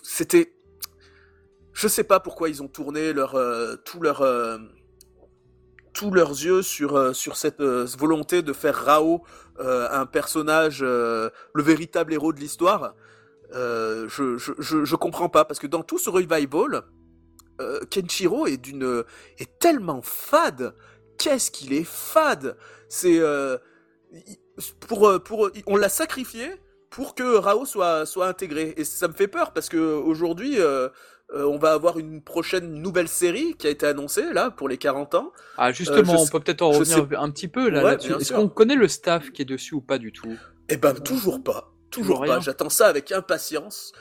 c'était 0.03 0.55
je 1.73 1.89
sais 1.89 2.05
pas 2.05 2.21
pourquoi 2.21 2.49
ils 2.49 2.63
ont 2.63 2.69
tourné 2.69 3.13
leur 3.13 3.37
tout 3.85 4.01
leur 4.01 4.23
tous 5.95 6.11
leurs 6.11 6.31
yeux 6.31 6.61
sur 6.61 6.97
euh, 6.97 7.13
sur 7.15 7.37
cette 7.37 7.61
euh, 7.61 7.87
volonté 7.97 8.43
de 8.43 8.53
faire 8.53 8.75
Rao 8.75 9.23
euh, 9.61 9.89
un 9.91 10.05
personnage 10.05 10.83
le 10.83 11.31
véritable 11.55 12.13
héros 12.13 12.35
de 12.35 12.41
l'histoire. 12.41 12.95
Je, 13.53 14.07
je 14.37 14.53
je 14.59 14.85
je 14.85 14.97
comprends 14.97 15.29
pas 15.29 15.45
parce 15.45 15.61
que 15.61 15.69
dans 15.69 15.85
tout 15.85 15.99
ce 15.99 16.11
revival, 16.11 16.83
Kenshiro 17.91 18.47
est 18.47 18.61
est 19.39 19.59
tellement 19.59 20.03
fade. 20.03 20.75
Qu'est-ce 21.19 21.53
qu'il 21.53 21.73
est 21.73 21.87
fade 21.87 22.57
C'est 22.89 23.21
pour 24.81 25.23
pour 25.23 25.51
on 25.67 25.77
l'a 25.77 25.89
sacrifié 25.89 26.51
pour 26.91 27.15
que 27.15 27.37
Rao 27.37 27.65
soit 27.65 28.07
soit 28.07 28.27
intégré 28.27 28.75
et 28.77 28.83
ça 28.83 29.07
me 29.07 29.13
fait 29.13 29.29
peur 29.29 29.53
parce 29.53 29.69
que 29.69 29.79
aujourd'hui 29.79 30.59
euh, 31.33 31.39
euh, 31.41 31.45
on 31.47 31.59
va 31.59 31.73
avoir 31.73 31.99
une 31.99 32.23
prochaine 32.23 32.75
nouvelle 32.75 33.09
série 33.09 33.55
qui 33.55 33.67
a 33.67 33.71
été 33.71 33.87
annoncée 33.87 34.33
là 34.33 34.51
pour 34.51 34.69
les 34.69 34.79
40 34.79 35.15
ans. 35.15 35.33
Ah, 35.57 35.73
justement, 35.73 36.13
je 36.17 36.23
on 36.23 36.27
peut 36.27 36.41
peut-être 36.41 36.63
en 36.63 36.71
revenir 36.71 37.07
sais- 37.11 37.17
un 37.17 37.31
petit 37.31 37.49
peu 37.49 37.69
là. 37.71 37.85
Ouais, 37.85 37.95
Est-ce 37.95 38.33
qu'on 38.33 38.49
connaît 38.49 38.77
le 38.77 38.89
staff 38.89 39.31
qui 39.31 39.43
est 39.43 39.47
dessus 39.47 39.75
ou 39.75 39.81
pas 39.81 39.99
du 39.99 40.13
tout? 40.13 40.39
Eh 40.69 40.77
ben 40.77 40.95
toujours 40.95 41.43
pas, 41.43 41.73
toujours 41.91 42.17
Toujours 42.17 42.27
pas. 42.27 42.41
J'attends 42.41 42.71
ça 42.71 42.87
avec 42.87 43.13
impatience, 43.13 43.93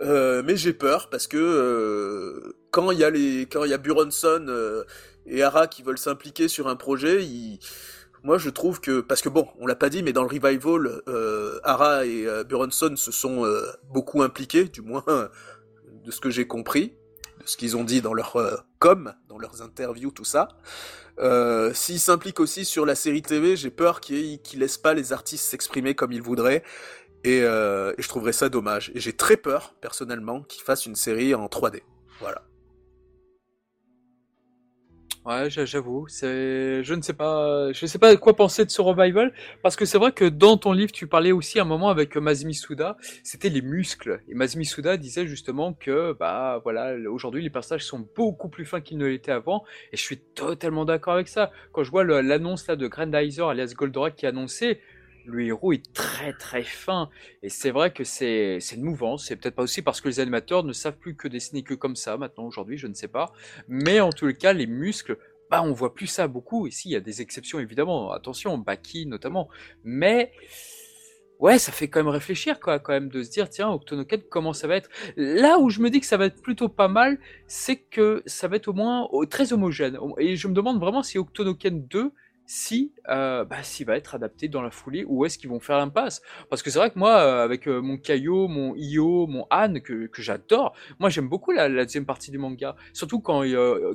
Euh, 0.00 0.42
mais 0.44 0.56
j'ai 0.56 0.72
peur 0.72 1.10
parce 1.10 1.26
que 1.28 1.36
euh, 1.36 2.56
quand 2.70 2.90
il 2.90 2.98
y 2.98 3.04
a 3.04 3.10
les, 3.10 3.42
quand 3.42 3.64
il 3.64 3.70
y 3.70 3.74
a 3.74 3.78
Buronson 3.78 4.46
euh, 4.48 4.84
et 5.26 5.42
Ara 5.42 5.66
qui 5.68 5.82
veulent 5.82 5.98
s'impliquer 5.98 6.48
sur 6.48 6.66
un 6.66 6.76
projet, 6.76 7.22
ils- 7.24 7.60
moi 8.24 8.38
je 8.38 8.50
trouve 8.50 8.80
que 8.80 9.00
parce 9.00 9.20
que 9.20 9.28
bon, 9.28 9.46
on 9.60 9.66
l'a 9.66 9.74
pas 9.76 9.90
dit, 9.90 10.02
mais 10.02 10.12
dans 10.12 10.22
le 10.22 10.28
revival, 10.28 11.02
euh, 11.08 11.60
Ara 11.62 12.06
et 12.06 12.26
euh, 12.26 12.42
Buronson 12.42 12.94
se 12.96 13.12
sont 13.12 13.44
euh, 13.44 13.64
beaucoup 13.92 14.22
impliqués, 14.22 14.64
du 14.64 14.80
moins 14.80 15.04
de 16.04 16.10
ce 16.10 16.20
que 16.20 16.30
j'ai 16.30 16.46
compris, 16.46 16.94
de 17.40 17.46
ce 17.46 17.56
qu'ils 17.56 17.76
ont 17.76 17.84
dit 17.84 18.02
dans 18.02 18.14
leur 18.14 18.36
euh, 18.36 18.56
com, 18.78 19.14
dans 19.28 19.38
leurs 19.38 19.62
interviews, 19.62 20.10
tout 20.10 20.24
ça. 20.24 20.48
Euh, 21.18 21.72
S'ils 21.74 22.00
s'impliquent 22.00 22.40
aussi 22.40 22.64
sur 22.64 22.86
la 22.86 22.94
série 22.94 23.22
TV, 23.22 23.56
j'ai 23.56 23.70
peur 23.70 24.00
qu'ils 24.00 24.40
qu'ils 24.40 24.60
laissent 24.60 24.78
pas 24.78 24.94
les 24.94 25.12
artistes 25.12 25.44
s'exprimer 25.44 25.94
comme 25.94 26.12
ils 26.12 26.22
voudraient. 26.22 26.62
Et, 27.24 27.42
euh, 27.42 27.92
et 27.98 28.02
je 28.02 28.08
trouverais 28.08 28.32
ça 28.32 28.48
dommage. 28.48 28.90
Et 28.94 29.00
j'ai 29.00 29.12
très 29.12 29.36
peur, 29.36 29.74
personnellement, 29.80 30.42
qu'ils 30.42 30.62
fassent 30.62 30.86
une 30.86 30.96
série 30.96 31.34
en 31.34 31.46
3D. 31.46 31.82
Voilà. 32.20 32.42
Ouais, 35.24 35.48
j'a- 35.50 35.64
j'avoue, 35.66 36.08
c'est, 36.08 36.82
je 36.82 36.94
ne 36.94 37.00
sais 37.00 37.12
pas, 37.12 37.70
je 37.72 37.86
sais 37.86 38.00
pas 38.00 38.16
quoi 38.16 38.34
penser 38.34 38.64
de 38.64 38.70
ce 38.72 38.82
revival, 38.82 39.32
parce 39.62 39.76
que 39.76 39.84
c'est 39.84 39.96
vrai 39.96 40.10
que 40.10 40.24
dans 40.24 40.56
ton 40.56 40.72
livre, 40.72 40.90
tu 40.90 41.06
parlais 41.06 41.30
aussi 41.30 41.60
un 41.60 41.64
moment 41.64 41.90
avec 41.90 42.16
Mazumi 42.16 42.56
Suda, 42.56 42.96
c'était 43.22 43.48
les 43.48 43.62
muscles. 43.62 44.20
Et 44.28 44.34
Mazumi 44.34 44.64
Suda 44.66 44.96
disait 44.96 45.28
justement 45.28 45.74
que, 45.74 46.12
bah, 46.18 46.60
voilà, 46.64 46.94
aujourd'hui, 47.08 47.40
les 47.40 47.50
personnages 47.50 47.84
sont 47.84 48.04
beaucoup 48.16 48.48
plus 48.48 48.64
fins 48.64 48.80
qu'ils 48.80 48.98
ne 48.98 49.06
l'étaient 49.06 49.30
avant, 49.30 49.62
et 49.92 49.96
je 49.96 50.02
suis 50.02 50.18
totalement 50.18 50.84
d'accord 50.84 51.14
avec 51.14 51.28
ça. 51.28 51.52
Quand 51.70 51.84
je 51.84 51.92
vois 51.92 52.02
l'annonce 52.02 52.66
là 52.66 52.74
de 52.74 52.88
Grandizer, 52.88 53.48
alias 53.48 53.74
Goldorak, 53.76 54.16
qui 54.16 54.26
annoncé, 54.26 54.80
le 55.24 55.44
héros 55.44 55.72
est 55.72 55.92
très 55.92 56.32
très 56.32 56.62
fin. 56.62 57.10
Et 57.42 57.48
c'est 57.48 57.70
vrai 57.70 57.92
que 57.92 58.04
c'est, 58.04 58.58
une 58.74 58.82
mouvance. 58.82 59.26
C'est 59.26 59.36
peut-être 59.36 59.54
pas 59.54 59.62
aussi 59.62 59.82
parce 59.82 60.00
que 60.00 60.08
les 60.08 60.20
animateurs 60.20 60.64
ne 60.64 60.72
savent 60.72 60.98
plus 60.98 61.16
que 61.16 61.28
dessiner 61.28 61.62
que 61.62 61.74
comme 61.74 61.96
ça 61.96 62.16
maintenant 62.16 62.44
aujourd'hui, 62.44 62.78
je 62.78 62.86
ne 62.86 62.94
sais 62.94 63.08
pas. 63.08 63.32
Mais 63.68 64.00
en 64.00 64.10
les 64.22 64.34
cas, 64.34 64.52
les 64.52 64.66
muscles, 64.66 65.18
bah, 65.50 65.62
on 65.62 65.72
voit 65.72 65.94
plus 65.94 66.06
ça 66.06 66.28
beaucoup. 66.28 66.66
Ici, 66.66 66.90
il 66.90 66.92
y 66.92 66.96
a 66.96 67.00
des 67.00 67.20
exceptions 67.22 67.58
évidemment. 67.58 68.12
Attention, 68.12 68.58
Baki 68.58 69.06
notamment. 69.06 69.48
Mais 69.84 70.32
ouais, 71.38 71.58
ça 71.58 71.72
fait 71.72 71.88
quand 71.88 72.00
même 72.00 72.08
réfléchir 72.08 72.60
quoi, 72.60 72.78
quand 72.78 72.92
même 72.92 73.08
de 73.08 73.22
se 73.22 73.30
dire 73.30 73.50
tiens, 73.50 73.68
Octonoken, 73.70 74.22
comment 74.30 74.52
ça 74.52 74.68
va 74.68 74.76
être? 74.76 74.88
Là 75.16 75.58
où 75.58 75.70
je 75.70 75.80
me 75.80 75.90
dis 75.90 76.00
que 76.00 76.06
ça 76.06 76.16
va 76.16 76.26
être 76.26 76.40
plutôt 76.40 76.68
pas 76.68 76.88
mal, 76.88 77.18
c'est 77.46 77.76
que 77.76 78.22
ça 78.26 78.48
va 78.48 78.56
être 78.56 78.68
au 78.68 78.72
moins 78.72 79.08
très 79.28 79.52
homogène. 79.52 79.98
Et 80.18 80.36
je 80.36 80.48
me 80.48 80.54
demande 80.54 80.80
vraiment 80.80 81.02
si 81.02 81.18
Octonoken 81.18 81.86
2 81.86 82.12
si 82.46 82.92
euh, 83.08 83.44
bah, 83.44 83.62
s'il 83.62 83.86
va 83.86 83.96
être 83.96 84.14
adapté 84.14 84.48
dans 84.48 84.62
la 84.62 84.70
foulée 84.70 85.04
ou 85.06 85.24
est-ce 85.24 85.38
qu'ils 85.38 85.50
vont 85.50 85.60
faire 85.60 85.78
l'impasse. 85.78 86.22
Parce 86.50 86.62
que 86.62 86.70
c'est 86.70 86.78
vrai 86.78 86.90
que 86.90 86.98
moi 86.98 87.20
euh, 87.20 87.44
avec 87.44 87.66
euh, 87.66 87.80
mon 87.80 87.96
Kaio, 87.96 88.48
mon 88.48 88.74
Io, 88.76 89.26
mon 89.26 89.46
Han 89.50 89.74
que, 89.80 90.06
que 90.06 90.22
j'adore 90.22 90.74
moi 90.98 91.08
j'aime 91.08 91.28
beaucoup 91.28 91.52
la, 91.52 91.68
deuxième 91.68 92.06
partie 92.06 92.30
du 92.30 92.38
manga. 92.38 92.76
Surtout 92.92 93.20
quand 93.20 93.42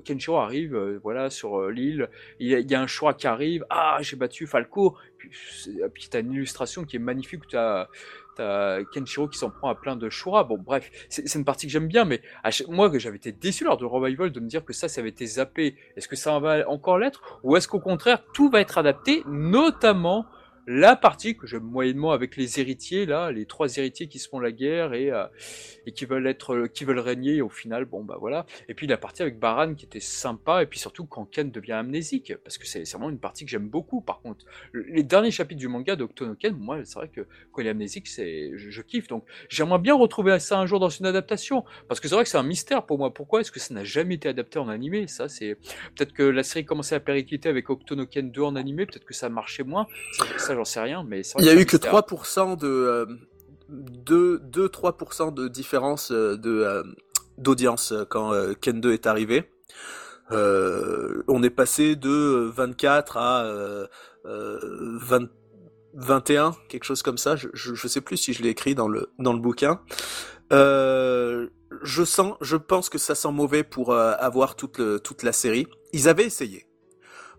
Kenshiro 0.03 0.37
arrive 0.37 0.99
voilà 1.03 1.29
sur 1.29 1.69
l'île 1.69 2.09
il 2.39 2.49
y, 2.49 2.75
a, 2.75 2.81
un 2.81 2.87
choix 2.87 3.13
qui 3.13 3.27
arrive. 3.27 3.65
Ah 3.69 3.97
j'ai 4.01 4.15
battu 4.15 4.47
Falco. 4.47 4.95
Puis, 5.17 5.31
puis 5.93 6.07
t'as 6.09 6.19
une 6.19 6.33
illustration 6.33 6.83
qui 6.83 6.95
est 6.97 6.99
magnifique 6.99 7.43
où 7.43 7.47
t'as 7.49 7.87
T'as 8.37 8.83
Kenshiro 8.83 9.27
qui 9.27 9.39
s'en 9.39 9.49
prend 9.49 9.69
à 9.69 9.75
plein 9.75 9.95
de 9.95 10.09
Shura. 10.09 10.43
Bon, 10.43 10.57
bref, 10.57 10.91
c'est 11.09 11.33
une 11.33 11.43
partie 11.43 11.65
que 11.65 11.71
j'aime 11.71 11.87
bien, 11.87 12.05
mais 12.05 12.21
moi, 12.69 12.89
que 12.91 12.99
j'avais 12.99 13.17
été 13.17 13.31
déçu 13.31 13.63
lors 13.63 13.77
de 13.77 13.85
Revival 13.85 14.31
de 14.31 14.39
me 14.39 14.47
dire 14.47 14.63
que 14.63 14.73
ça, 14.73 14.87
ça 14.87 15.01
avait 15.01 15.09
été 15.09 15.25
zappé. 15.25 15.75
Est-ce 15.95 16.07
que 16.07 16.15
ça 16.15 16.37
va 16.39 16.69
encore 16.69 16.99
l'être? 16.99 17.39
Ou 17.43 17.57
est-ce 17.57 17.67
qu'au 17.67 17.79
contraire, 17.79 18.23
tout 18.33 18.49
va 18.49 18.61
être 18.61 18.77
adapté, 18.77 19.23
notamment 19.25 20.27
la 20.67 20.97
partie 20.97 21.37
que 21.37 21.47
j'aime 21.47 21.63
moyennement 21.63 22.11
avec 22.11 22.35
les 22.35 22.59
héritiers 22.59 23.05
là, 23.05 23.31
les 23.31 23.45
trois 23.45 23.77
héritiers 23.77 24.07
qui 24.07 24.19
se 24.19 24.27
font 24.27 24.39
la 24.39 24.51
guerre 24.51 24.93
et 24.93 25.11
euh, 25.11 25.25
et 25.85 25.93
qui 25.93 26.03
veulent 26.05 26.27
être, 26.27 26.67
qui 26.67 26.83
veulent 26.83 26.99
régner. 26.99 27.41
Au 27.41 27.47
final, 27.47 27.85
bon 27.85 28.03
bah 28.03 28.17
voilà. 28.19 28.45
Et 28.67 28.73
puis 28.73 28.85
la 28.85 28.97
partie 28.97 29.21
avec 29.21 29.39
Baran 29.39 29.75
qui 29.75 29.85
était 29.85 30.01
sympa 30.01 30.61
et 30.61 30.65
puis 30.65 30.77
surtout 30.77 31.05
quand 31.05 31.23
Ken 31.25 31.49
devient 31.49 31.71
amnésique 31.71 32.33
parce 32.43 32.57
que 32.57 32.67
c'est 32.67 32.83
vraiment 32.91 33.09
une 33.09 33.19
partie 33.19 33.45
que 33.45 33.51
j'aime 33.51 33.69
beaucoup. 33.69 34.01
Par 34.01 34.19
contre, 34.19 34.45
les 34.73 35.03
derniers 35.03 35.31
chapitres 35.31 35.59
du 35.59 35.69
manga 35.69 35.95
d'Octono 35.95 36.35
Ken, 36.35 36.53
moi 36.57 36.79
c'est 36.83 36.99
vrai 36.99 37.07
que 37.07 37.21
quand 37.53 37.61
il 37.61 37.67
est 37.67 37.71
amnésique, 37.71 38.09
c'est 38.09 38.51
je, 38.57 38.69
je 38.69 38.81
kiffe. 38.81 39.07
Donc 39.07 39.23
j'aimerais 39.47 39.79
bien 39.79 39.95
retrouver 39.95 40.37
ça 40.39 40.59
un 40.59 40.65
jour 40.65 40.81
dans 40.81 40.89
une 40.89 41.05
adaptation 41.05 41.63
parce 41.87 42.01
que 42.01 42.09
c'est 42.09 42.15
vrai 42.15 42.25
que 42.25 42.29
c'est 42.29 42.37
un 42.37 42.43
mystère 42.43 42.85
pour 42.85 42.97
moi. 42.97 43.13
Pourquoi 43.13 43.39
est-ce 43.39 43.53
que 43.53 43.61
ça 43.61 43.73
n'a 43.73 43.85
jamais 43.85 44.15
été 44.15 44.27
adapté 44.27 44.59
en 44.59 44.67
animé? 44.67 45.07
Ça 45.07 45.29
c'est 45.29 45.55
peut-être 45.95 46.11
que 46.11 46.23
la 46.23 46.43
série 46.43 46.65
commençait 46.65 46.95
à 46.95 46.99
péricliter 46.99 47.47
avec 47.47 47.69
Octonoken 47.69 48.31
2 48.31 48.41
en 48.41 48.57
animé, 48.57 48.85
peut-être 48.85 49.05
que 49.05 49.13
ça 49.13 49.29
marchait 49.29 49.63
moins. 49.63 49.87
Ça, 50.37 50.56
j'en 50.57 50.65
sais 50.65 50.81
rien, 50.81 51.03
mais 51.07 51.21
il 51.39 51.45
y 51.45 51.49
a 51.49 51.55
eu 51.55 51.65
que 51.65 51.77
3% 51.77 52.57
de 52.57 53.07
2-3% 53.69 55.33
de 55.33 55.47
différence 55.47 56.11
euh, 56.11 56.37
de 56.37 56.61
euh, 56.61 56.83
d'audience 57.37 57.91
euh, 57.91 58.05
quand 58.05 58.33
Ken 58.59 58.81
2 58.81 58.93
est 58.93 59.05
arrivé. 59.07 59.49
on 60.31 61.43
est 61.43 61.49
passé 61.49 61.95
de 61.95 62.51
24 62.53 63.17
à 63.17 63.87
20, 64.25 65.29
21, 65.93 66.55
quelque 66.69 66.83
chose 66.83 67.01
comme 67.03 67.17
ça. 67.17 67.35
Je, 67.35 67.47
je, 67.53 67.87
sais 67.87 68.01
plus 68.01 68.17
si 68.17 68.33
je 68.33 68.43
l'ai 68.43 68.49
écrit 68.49 68.75
dans 68.75 68.87
le 68.87 69.09
dans 69.19 69.33
le 69.33 69.39
bouquin. 69.39 69.79
je 70.51 71.47
sens, 72.03 72.35
je 72.41 72.57
pense 72.57 72.89
que 72.89 72.97
ça 72.97 73.13
sent 73.15 73.31
mauvais 73.31 73.63
pour 73.63 73.93
avoir 73.93 74.55
toute 74.55 74.79
le, 74.79 74.99
toute 74.99 75.21
la 75.23 75.31
série. 75.31 75.67
Ils 75.93 76.09
avaient 76.09 76.25
essayé. 76.25 76.65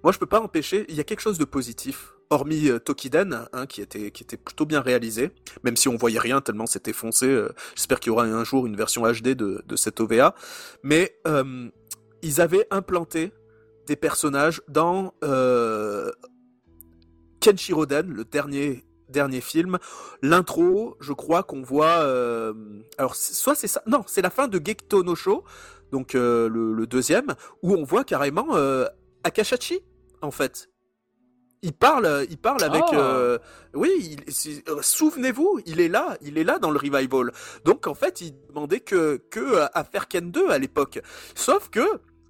Moi, 0.04 0.12
je 0.12 0.18
peux 0.18 0.26
pas 0.26 0.40
empêcher. 0.40 0.86
Il 0.88 0.94
y 0.94 1.00
a 1.00 1.04
quelque 1.04 1.20
chose 1.20 1.38
de 1.38 1.44
positif, 1.44 2.14
hormis 2.30 2.68
euh, 2.68 2.78
Tokiden, 2.78 3.46
hein, 3.52 3.66
qui 3.66 3.80
était 3.80 4.10
qui 4.10 4.22
était 4.22 4.36
plutôt 4.36 4.66
bien 4.66 4.80
réalisé, 4.80 5.30
même 5.62 5.76
si 5.76 5.88
on 5.88 5.96
voyait 5.96 6.18
rien 6.18 6.40
tellement 6.40 6.66
c'était 6.66 6.92
foncé. 6.92 7.26
Euh, 7.26 7.48
j'espère 7.74 8.00
qu'il 8.00 8.10
y 8.10 8.12
aura 8.12 8.24
un 8.24 8.44
jour 8.44 8.66
une 8.66 8.76
version 8.76 9.02
HD 9.10 9.28
de 9.28 9.62
de 9.66 9.76
cette 9.76 10.00
OVA. 10.00 10.34
Mais 10.82 11.18
euh, 11.26 11.68
ils 12.22 12.40
avaient 12.40 12.66
implanté 12.70 13.32
des 13.86 13.96
personnages 13.96 14.60
dans 14.68 15.14
euh, 15.24 16.10
Kenshiroden, 17.40 18.08
le 18.08 18.24
dernier 18.24 18.84
dernier 19.08 19.40
film. 19.40 19.78
L'intro, 20.22 20.96
je 21.00 21.12
crois 21.12 21.42
qu'on 21.42 21.62
voit. 21.62 22.00
Euh, 22.00 22.52
alors, 22.98 23.14
soit 23.14 23.54
c'est 23.54 23.68
ça. 23.68 23.82
Non, 23.86 24.04
c'est 24.06 24.22
la 24.22 24.30
fin 24.30 24.48
de 24.48 24.60
Gekto 24.64 25.02
no 25.02 25.14
Show, 25.14 25.44
donc 25.92 26.14
euh, 26.14 26.48
le, 26.48 26.72
le, 26.72 26.86
deuxième, 26.86 27.34
où 27.62 27.74
on 27.74 27.84
voit 27.84 28.04
carrément 28.04 28.56
euh, 28.56 28.86
Akashachi, 29.24 29.80
en 30.22 30.30
fait. 30.30 30.68
Il 31.62 31.72
parle, 31.72 32.26
il 32.30 32.38
parle 32.38 32.62
avec. 32.62 32.84
Ah. 32.92 32.96
Euh, 32.96 33.38
oui, 33.74 34.16
euh, 34.68 34.80
souvenez-vous, 34.80 35.60
il 35.66 35.80
est 35.80 35.88
là, 35.88 36.16
il 36.20 36.38
est 36.38 36.44
là 36.44 36.58
dans 36.58 36.70
le 36.70 36.78
revival. 36.78 37.32
Donc 37.64 37.86
en 37.86 37.94
fait, 37.94 38.20
il 38.20 38.34
demandait 38.48 38.80
que 38.80 39.16
que 39.30 39.66
à 39.72 39.84
faire 39.84 40.06
Ken 40.06 40.30
2 40.30 40.50
à 40.50 40.58
l'époque. 40.58 41.00
Sauf 41.34 41.68
que 41.68 41.80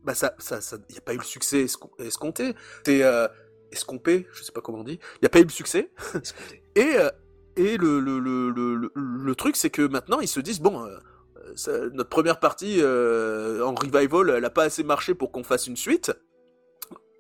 bah 0.05 0.15
ça, 0.15 0.35
ça, 0.39 0.61
ça, 0.63 0.79
y 0.89 0.97
a 0.97 1.01
pas 1.03 1.13
eu 1.13 1.19
le 1.19 1.25
succès 1.25 1.67
escompté. 1.99 2.55
C'est 2.87 3.03
euh, 3.03 3.29
escompé, 3.71 4.27
je 4.33 4.43
sais 4.43 4.53
pas 4.53 4.63
comment 4.63 4.79
on 4.79 4.85
dit. 4.85 4.99
Il 5.21 5.25
y 5.25 5.27
a 5.27 5.29
pas 5.29 5.41
eu 5.41 5.45
le 5.45 5.51
succès. 5.51 5.91
et 6.75 6.97
euh, 6.97 7.11
et 7.57 7.77
le 7.77 8.01
le, 8.01 8.19
le, 8.19 8.51
le, 8.51 8.91
le 8.95 9.35
truc, 9.35 9.57
c'est 9.57 9.71
que 9.71 9.83
maintenant 9.83 10.21
ils 10.21 10.29
se 10.29 10.41
disent 10.41 10.61
bon. 10.61 10.85
Euh, 10.85 10.99
notre 11.95 12.11
première 12.11 12.41
partie 12.41 12.83
en 12.83 13.75
revival, 13.75 14.29
elle 14.37 14.45
a 14.45 14.51
pas 14.51 14.65
assez 14.65 14.83
marché 14.83 15.15
pour 15.15 15.33
qu'on 15.33 15.43
fasse 15.43 15.67
une 15.67 15.79
suite 15.79 16.13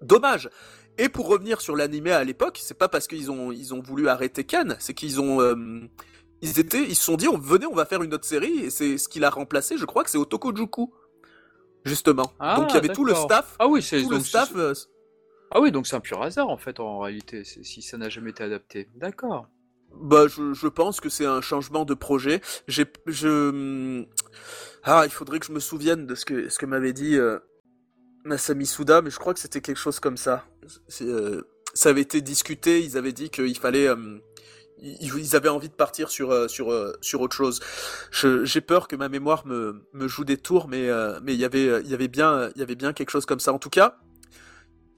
dommage. 0.03 0.51
Et 0.99 1.09
pour 1.09 1.29
revenir 1.29 1.61
sur 1.61 1.77
l'animé 1.77 2.11
à 2.11 2.25
l'époque, 2.25 2.59
c'est 2.61 2.77
pas 2.77 2.89
parce 2.89 3.07
qu'ils 3.07 3.31
ont 3.31 3.53
ils 3.53 3.73
ont 3.73 3.81
voulu 3.81 4.09
arrêter 4.09 4.45
Ken, 4.45 4.77
c'est 4.81 4.95
qu'ils 4.95 5.21
ont 5.21 5.41
euh, 5.41 5.55
ils 6.43 6.59
étaient 6.59 6.83
ils 6.83 6.97
se 6.97 7.05
sont 7.05 7.17
dit 7.17 7.29
on 7.29 7.39
venez 7.39 7.67
on 7.67 7.75
va 7.75 7.87
faire 7.87 8.03
une 8.03 8.13
autre 8.13 8.25
série 8.25 8.65
et 8.65 8.71
c'est 8.71 8.99
ce 8.99 9.09
qu'il 9.09 9.25
a 9.25 9.31
remplacé, 9.31 9.79
je 9.79 9.85
crois 9.85 10.03
que 10.03 10.11
c'est 10.11 10.19
Otokojuku 10.19 10.93
justement. 11.85 12.33
Ah, 12.41 12.57
donc 12.57 12.71
il 12.73 12.75
y 12.75 12.79
avait 12.79 12.89
tout 12.89 13.05
le 13.05 13.15
staff. 13.15 13.55
Ah 13.61 13.69
oui, 13.69 13.81
c'est 13.81 14.03
le 14.03 14.21
staff. 14.21 14.53
Euh, 14.57 14.75
ah 15.53 15.61
oui, 15.61 15.71
donc 15.71 15.87
c'est 15.87 15.97
un 15.97 16.01
pur 16.01 16.21
hasard 16.21 16.49
en 16.49 16.59
fait 16.59 16.81
en 16.81 16.99
réalité 16.99 17.45
si 17.45 17.81
ça 17.81 17.97
n'a 17.97 18.09
jamais 18.09 18.31
été 18.31 18.43
adapté. 18.43 18.89
D'accord. 18.97 19.49
Bah 19.95 20.27
je, 20.29 20.53
je 20.53 20.67
pense 20.67 21.01
que 21.01 21.09
c'est 21.09 21.25
un 21.27 21.41
changement 21.41 21.85
de 21.85 21.95
projet. 21.95 22.41
J'ai 22.67 22.87
je 23.07 24.05
ah 24.83 25.03
il 25.05 25.11
faudrait 25.11 25.39
que 25.39 25.47
je 25.47 25.53
me 25.53 25.61
souvienne 25.61 26.07
de 26.07 26.15
ce 26.15 26.25
que 26.25 26.49
ce 26.49 26.59
que 26.59 26.67
m'avait 26.67 26.93
dit 26.93 27.17
euh, 27.17 27.39
Masami 28.29 28.67
Suda, 28.67 29.03
mais 29.03 29.11
je 29.11 29.19
crois 29.19 29.35
que 29.35 29.41
c'était 29.41 29.61
quelque 29.61 29.79
chose 29.79 29.99
comme 29.99 30.17
ça. 30.17 30.45
Euh, 31.01 31.43
ça 31.75 31.89
avait 31.89 32.03
été 32.03 32.21
discuté, 32.21 32.83
ils 32.83 32.97
avaient 32.97 33.13
dit 33.13 33.31
qu'il 33.31 33.59
fallait... 33.59 33.89
Euh, 33.89 34.19
ils, 34.81 35.35
avaient 35.35 35.49
envie 35.49 35.69
de 35.69 35.75
partir 35.75 36.09
sur, 36.09 36.31
euh, 36.31 36.47
sur, 36.47 36.73
sur 37.01 37.21
autre 37.21 37.35
chose. 37.35 37.59
J'ai 38.13 38.61
peur 38.61 38.87
que 38.87 38.95
ma 38.95 39.09
mémoire 39.09 39.45
me, 39.45 39.83
me 39.93 40.07
joue 40.07 40.25
des 40.25 40.37
tours, 40.37 40.69
mais, 40.69 40.85
y 40.85 41.45
avait, 41.45 41.81
il, 41.81 41.91
y 41.91 41.95
avait 41.95 42.07
bien, 42.07 42.51
y 42.55 42.63
avait 42.63 42.77
bien 42.77 42.93
quelque 42.93 43.11
chose 43.11 43.27
comme 43.27 43.41
ça. 43.41 43.53
En 43.53 43.59
tout 43.59 43.71
cas, 43.71 43.99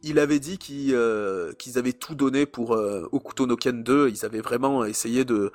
il 0.03 0.19
avait 0.19 0.39
dit 0.39 0.59
qu'ils 0.59 0.95
avaient 1.77 1.95
tout 1.95 2.15
donné 2.15 2.45
pour 2.45 2.73
Okuto 3.13 3.47
no 3.47 3.57
Ken 3.57 3.83
2. 3.83 4.11
Ils 4.11 4.27
avaient 4.27 4.43
vraiment 4.43 4.85
essayé 4.85 5.25
de 5.25 5.51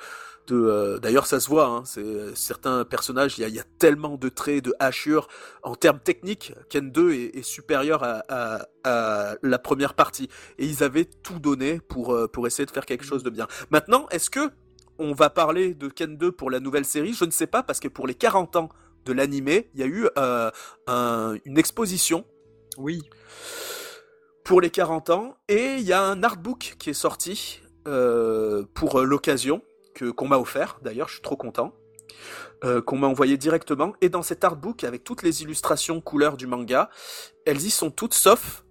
euh, 0.54 1.00
d'ailleurs 1.00 1.26
ça 1.26 1.40
se 1.40 1.50
voit 1.50 1.66
hein, 1.66 1.84
c'est 1.86 2.36
certains 2.36 2.86
personnages 2.86 3.38
il 3.38 3.42
y 3.42 3.44
a, 3.46 3.48
y 3.48 3.60
a, 3.60 3.64
tellement 3.80 4.18
de 4.18 4.30
traits 4.30 4.64
de 4.64 4.74
hachures. 4.80 5.28
En 5.64 5.76
termes 5.76 6.00
techniques 6.00 6.54
Ken 6.70 6.92
2 6.92 7.14
est, 7.14 7.38
est 7.38 7.44
supérieur 7.44 8.04
à, 8.04 8.24
à, 8.30 8.68
à, 8.84 9.36
la 9.42 9.60
première 9.60 9.94
partie. 9.94 10.30
Et 10.58 10.66
ils 10.66 10.84
avaient 10.84 11.06
tout 11.06 11.40
donné 11.40 11.80
pour 11.80 12.14
euh, 12.14 12.28
pour 12.28 12.48
essayer 12.48 12.66
de 12.66 12.72
faire 12.72 12.86
quelque 12.86 13.06
chose 13.06 13.24
de 13.24 13.30
bien. 13.30 13.48
Maintenant 13.72 14.08
est-ce 14.12 14.30
que 14.30 14.52
on 14.98 15.14
va 15.14 15.30
parler 15.30 15.74
de 15.74 15.88
Ken 15.88 16.18
2 16.18 16.32
pour 16.32 16.50
la 16.50 16.60
nouvelle 16.60 16.86
série? 16.86 17.14
Je 17.14 17.26
ne 17.26 17.32
sais 17.32 17.48
pas 17.48 17.64
parce 17.64 17.80
que 17.80 17.88
pour 17.88 18.08
les 18.08 18.16
40 18.16 18.56
ans 18.56 18.70
de 19.06 19.14
l'animé 19.14 19.70
il 19.74 19.80
y 19.80 19.84
a 19.84 19.88
eu 19.88 20.08
euh, 20.18 20.52
un, 20.88 21.36
une 21.46 21.58
exposition. 21.58 22.26
Oui. 22.78 23.02
Pour 24.44 24.62
les 24.62 24.70
40 24.70 25.10
ans. 25.10 25.38
Et 25.48 25.76
il 25.76 25.84
y 25.84 25.94
a 25.94 26.02
un 26.02 26.22
artbook 26.24 26.76
qui 26.78 26.92
est 26.92 26.94
sorti 26.94 27.62
euh, 27.88 28.64
pour 28.74 29.02
l'occasion 29.02 29.62
que 29.96 30.12
qu'on 30.12 30.28
m'a 30.28 30.38
offert. 30.38 30.78
D'ailleurs, 30.84 31.08
je 31.08 31.14
suis 31.14 31.24
trop 31.24 31.38
content. 31.38 31.74
Euh, 32.64 32.82
qu'on 32.82 32.98
m'a 32.98 33.08
envoyé 33.08 33.38
directement. 33.38 33.94
Et 34.02 34.10
dans 34.10 34.22
cet 34.22 34.44
artbook, 34.44 34.84
avec 34.84 35.04
toutes 35.04 35.24
les 35.24 35.42
illustrations 35.42 36.02
couleurs 36.02 36.38
du 36.38 36.48
manga, 36.48 36.90
elles 37.46 37.62
y 37.62 37.70
sont 37.70 37.92
toutes, 37.92 38.14
sauf 38.14 38.64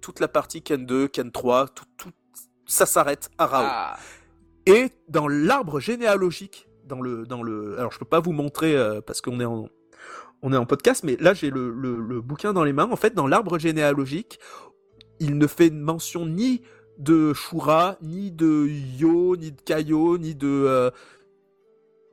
toute 0.00 0.20
la 0.20 0.28
partie 0.28 0.62
Ken 0.62 0.86
2, 0.86 1.08
Ken 1.08 1.30
3, 1.30 1.68
tout, 1.68 1.84
tout 1.96 2.10
ça 2.66 2.86
s'arrête 2.86 3.30
à 3.38 3.46
Rao. 3.46 3.64
Ah. 3.66 3.96
Et 4.66 4.90
dans 5.08 5.28
l'arbre 5.28 5.80
généalogique, 5.80 6.68
dans 6.84 7.00
le, 7.00 7.26
dans 7.26 7.42
le, 7.42 7.78
alors 7.78 7.92
je 7.92 7.98
peux 7.98 8.04
pas 8.04 8.20
vous 8.20 8.32
montrer 8.32 8.76
euh, 8.76 9.00
parce 9.00 9.20
qu'on 9.20 9.40
est 9.40 9.44
en, 9.44 9.68
on 10.42 10.52
est 10.52 10.56
en 10.56 10.66
podcast, 10.66 11.04
mais 11.04 11.16
là 11.20 11.34
j'ai 11.34 11.50
le, 11.50 11.70
le, 11.70 11.96
le, 12.00 12.20
bouquin 12.20 12.52
dans 12.52 12.64
les 12.64 12.72
mains. 12.72 12.88
En 12.90 12.96
fait, 12.96 13.14
dans 13.14 13.26
l'arbre 13.26 13.58
généalogique, 13.58 14.38
il 15.20 15.36
ne 15.36 15.46
fait 15.46 15.70
mention 15.70 16.26
ni 16.26 16.62
de 16.98 17.32
Shura, 17.32 17.96
ni 18.02 18.30
de 18.30 18.66
Yo, 18.98 19.36
ni 19.36 19.52
de 19.52 19.60
Kaio, 19.60 20.18
ni 20.18 20.34
de... 20.34 20.46
Euh, 20.48 20.90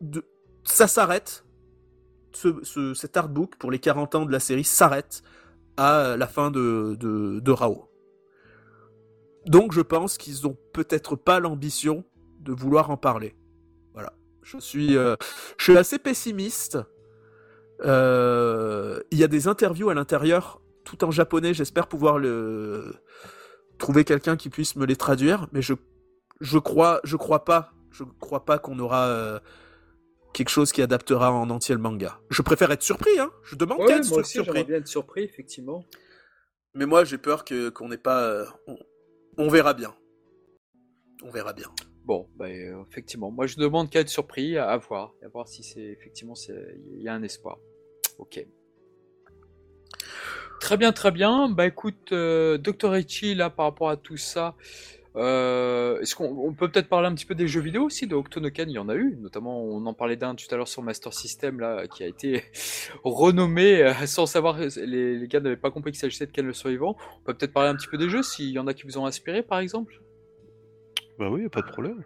de... 0.01 0.23
Ça 0.63 0.87
s'arrête. 0.87 1.43
Ce, 2.33 2.63
ce, 2.63 2.93
cet 2.93 3.17
artbook 3.17 3.55
pour 3.55 3.71
les 3.71 3.79
40 3.79 4.15
ans 4.15 4.25
de 4.25 4.31
la 4.31 4.39
série 4.39 4.63
s'arrête 4.63 5.23
à 5.77 6.15
la 6.17 6.27
fin 6.27 6.51
de, 6.51 7.51
Rao. 7.51 7.89
Donc 9.45 9.73
je 9.73 9.81
pense 9.81 10.17
qu'ils 10.17 10.47
ont 10.47 10.57
peut-être 10.73 11.15
pas 11.15 11.39
l'ambition 11.39 12.03
de 12.39 12.51
vouloir 12.51 12.89
en 12.89 12.97
parler. 12.97 13.35
Voilà. 13.93 14.13
Je 14.41 14.57
suis, 14.57 14.97
euh, 14.97 15.15
je 15.57 15.63
suis 15.63 15.77
assez 15.77 15.99
pessimiste. 15.99 16.77
Euh, 17.83 19.01
il 19.11 19.17
y 19.17 19.23
a 19.23 19.27
des 19.27 19.47
interviews 19.47 19.89
à 19.89 19.93
l'intérieur, 19.93 20.61
tout 20.83 21.03
en 21.03 21.11
japonais. 21.11 21.53
J'espère 21.53 21.87
pouvoir 21.87 22.17
le, 22.17 22.95
trouver 23.77 24.03
quelqu'un 24.03 24.37
qui 24.37 24.49
puisse 24.49 24.75
me 24.75 24.85
les 24.85 24.95
traduire, 24.95 25.47
mais 25.51 25.61
je 25.61 25.73
je 26.41 26.57
crois 26.57 26.99
je 27.03 27.15
crois 27.15 27.45
pas 27.45 27.71
je 27.91 28.03
crois 28.19 28.45
pas 28.45 28.59
qu'on 28.59 28.77
aura 28.79 29.07
euh, 29.07 29.39
quelque 30.33 30.49
chose 30.49 30.71
qui 30.71 30.81
adaptera 30.81 31.31
en 31.31 31.49
entier 31.49 31.73
le 31.73 31.81
manga. 31.81 32.19
Je 32.29 32.41
préfère 32.41 32.71
être 32.71 32.83
surpris, 32.83 33.17
hein. 33.19 33.31
Je 33.43 33.55
demande 33.55 33.79
ouais, 33.79 33.93
être 33.93 34.09
moi 34.09 34.19
aussi, 34.19 34.33
surpris. 34.33 34.63
bien 34.65 34.77
être 34.77 34.87
surpris, 34.87 35.23
effectivement. 35.23 35.85
Mais 36.73 36.85
moi, 36.85 37.05
j'ai 37.05 37.17
peur 37.17 37.45
que 37.45 37.69
qu'on 37.69 37.87
n'ait 37.87 37.97
pas. 37.97 38.21
Euh, 38.23 38.45
on, 38.67 38.77
on, 39.37 39.47
verra 39.47 39.73
bien. 39.73 39.95
On 41.23 41.29
verra 41.31 41.53
bien. 41.53 41.71
Bon, 42.03 42.29
bah, 42.35 42.47
euh, 42.49 42.83
effectivement, 42.91 43.31
moi 43.31 43.47
je 43.47 43.55
demande 43.57 43.89
qu'à 43.89 44.01
être 44.01 44.09
surpris, 44.09 44.57
à, 44.57 44.77
voir, 44.77 45.13
à 45.23 45.27
voir 45.29 45.47
si 45.47 45.63
c'est 45.63 45.81
effectivement 45.81 46.35
il 46.49 47.01
y 47.01 47.07
a 47.07 47.13
un 47.13 47.23
espoir. 47.23 47.57
Ok. 48.19 48.45
Très 50.59 50.77
bien, 50.77 50.91
très 50.91 51.11
bien. 51.11 51.49
Bah 51.49 51.67
écoute, 51.67 52.11
euh, 52.11 52.57
Dr. 52.57 52.95
Echi, 52.95 53.35
là, 53.35 53.49
par 53.49 53.65
rapport 53.65 53.89
à 53.89 53.97
tout 53.97 54.17
ça, 54.17 54.55
euh, 55.15 56.01
est-ce 56.01 56.15
qu'on 56.15 56.53
peut 56.53 56.69
peut-être 56.69 56.89
parler 56.89 57.07
un 57.07 57.15
petit 57.15 57.25
peu 57.25 57.35
des 57.35 57.47
jeux 57.47 57.61
vidéo 57.61 57.83
aussi 57.83 58.07
de 58.07 58.15
Octonoken? 58.15 58.69
Il 58.69 58.73
y 58.73 58.79
en 58.79 58.89
a 58.89 58.95
eu, 58.95 59.15
notamment 59.19 59.63
on 59.63 59.85
en 59.85 59.93
parlait 59.93 60.17
d'un 60.17 60.35
tout 60.35 60.45
à 60.51 60.57
l'heure 60.57 60.67
sur 60.67 60.81
Master 60.81 61.13
System 61.13 61.59
là, 61.59 61.87
qui 61.87 62.03
a 62.03 62.07
été 62.07 62.43
renommé 63.03 63.81
euh, 63.81 63.93
sans 64.05 64.25
savoir, 64.25 64.57
les, 64.59 65.17
les 65.17 65.27
gars 65.27 65.39
n'avaient 65.39 65.55
pas 65.55 65.71
compris 65.71 65.91
qu'il 65.91 65.99
s'agissait 65.99 66.25
de 66.25 66.31
Ken 66.31 66.45
le 66.45 66.53
survivant. 66.53 66.97
On 67.19 67.23
peut 67.23 67.33
peut-être 67.33 67.53
parler 67.53 67.69
un 67.69 67.75
petit 67.75 67.87
peu 67.87 67.97
des 67.97 68.09
jeux 68.09 68.23
s'il 68.23 68.49
y 68.49 68.59
en 68.59 68.67
a 68.67 68.73
qui 68.73 68.83
vous 68.83 68.97
ont 68.97 69.05
inspiré 69.05 69.43
par 69.43 69.59
exemple? 69.59 70.01
Bah 71.17 71.29
oui, 71.29 71.47
pas 71.47 71.61
de 71.61 71.67
problème. 71.67 72.03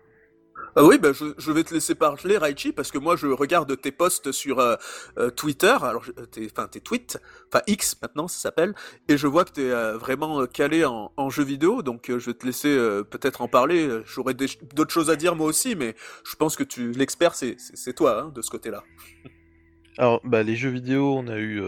Ah 0.76 0.84
oui, 0.84 0.98
bah 1.00 1.10
je, 1.14 1.52
vais 1.52 1.64
te 1.64 1.74
laisser 1.74 1.96
parler, 1.96 2.38
Raichi, 2.38 2.72
parce 2.72 2.92
que 2.92 2.98
moi 2.98 3.16
je 3.16 3.28
regarde 3.28 3.80
tes 3.80 3.92
posts 3.92 4.32
sur 4.32 4.60
euh, 4.60 4.76
euh, 5.18 5.30
Twitter, 5.30 5.76
alors 5.82 6.06
tes, 6.32 6.48
enfin 6.52 6.68
tes 6.68 6.80
tweets, 6.80 7.18
enfin 7.48 7.62
X 7.68 7.98
maintenant 8.02 8.28
ça 8.28 8.40
s'appelle, 8.40 8.76
et 9.08 9.18
je 9.18 9.28
vois 9.28 9.46
que 9.46 9.54
tu 9.54 9.62
es 9.62 9.72
euh, 9.72 9.98
vraiment 9.98 10.46
calé 10.46 10.86
en, 10.86 11.12
en, 11.18 11.30
jeux 11.30 11.44
vidéo, 11.44 11.82
donc 11.82 12.06
je 12.08 12.26
vais 12.26 12.34
te 12.34 12.46
laisser 12.46 12.76
peut-être 13.10 13.42
en 13.42 13.48
parler. 13.48 13.90
J'aurais 14.06 14.34
d'autres 14.34 14.92
choses 14.92 15.10
à 15.10 15.16
dire 15.16 15.36
moi 15.36 15.48
aussi, 15.48 15.76
mais 15.76 15.96
je 16.24 16.36
pense 16.36 16.56
que 16.56 16.64
tu 16.64 16.92
l'expert 16.92 17.36
c'est 17.36 17.94
toi 17.96 18.22
hein, 18.22 18.32
de 18.34 18.42
ce 18.42 18.50
côté-là. 18.50 18.84
Alors, 19.98 20.22
bah, 20.24 20.44
les 20.44 20.56
jeux 20.56 20.70
vidéo, 20.70 21.16
on 21.18 21.28
a 21.28 21.38
eu 21.38 21.62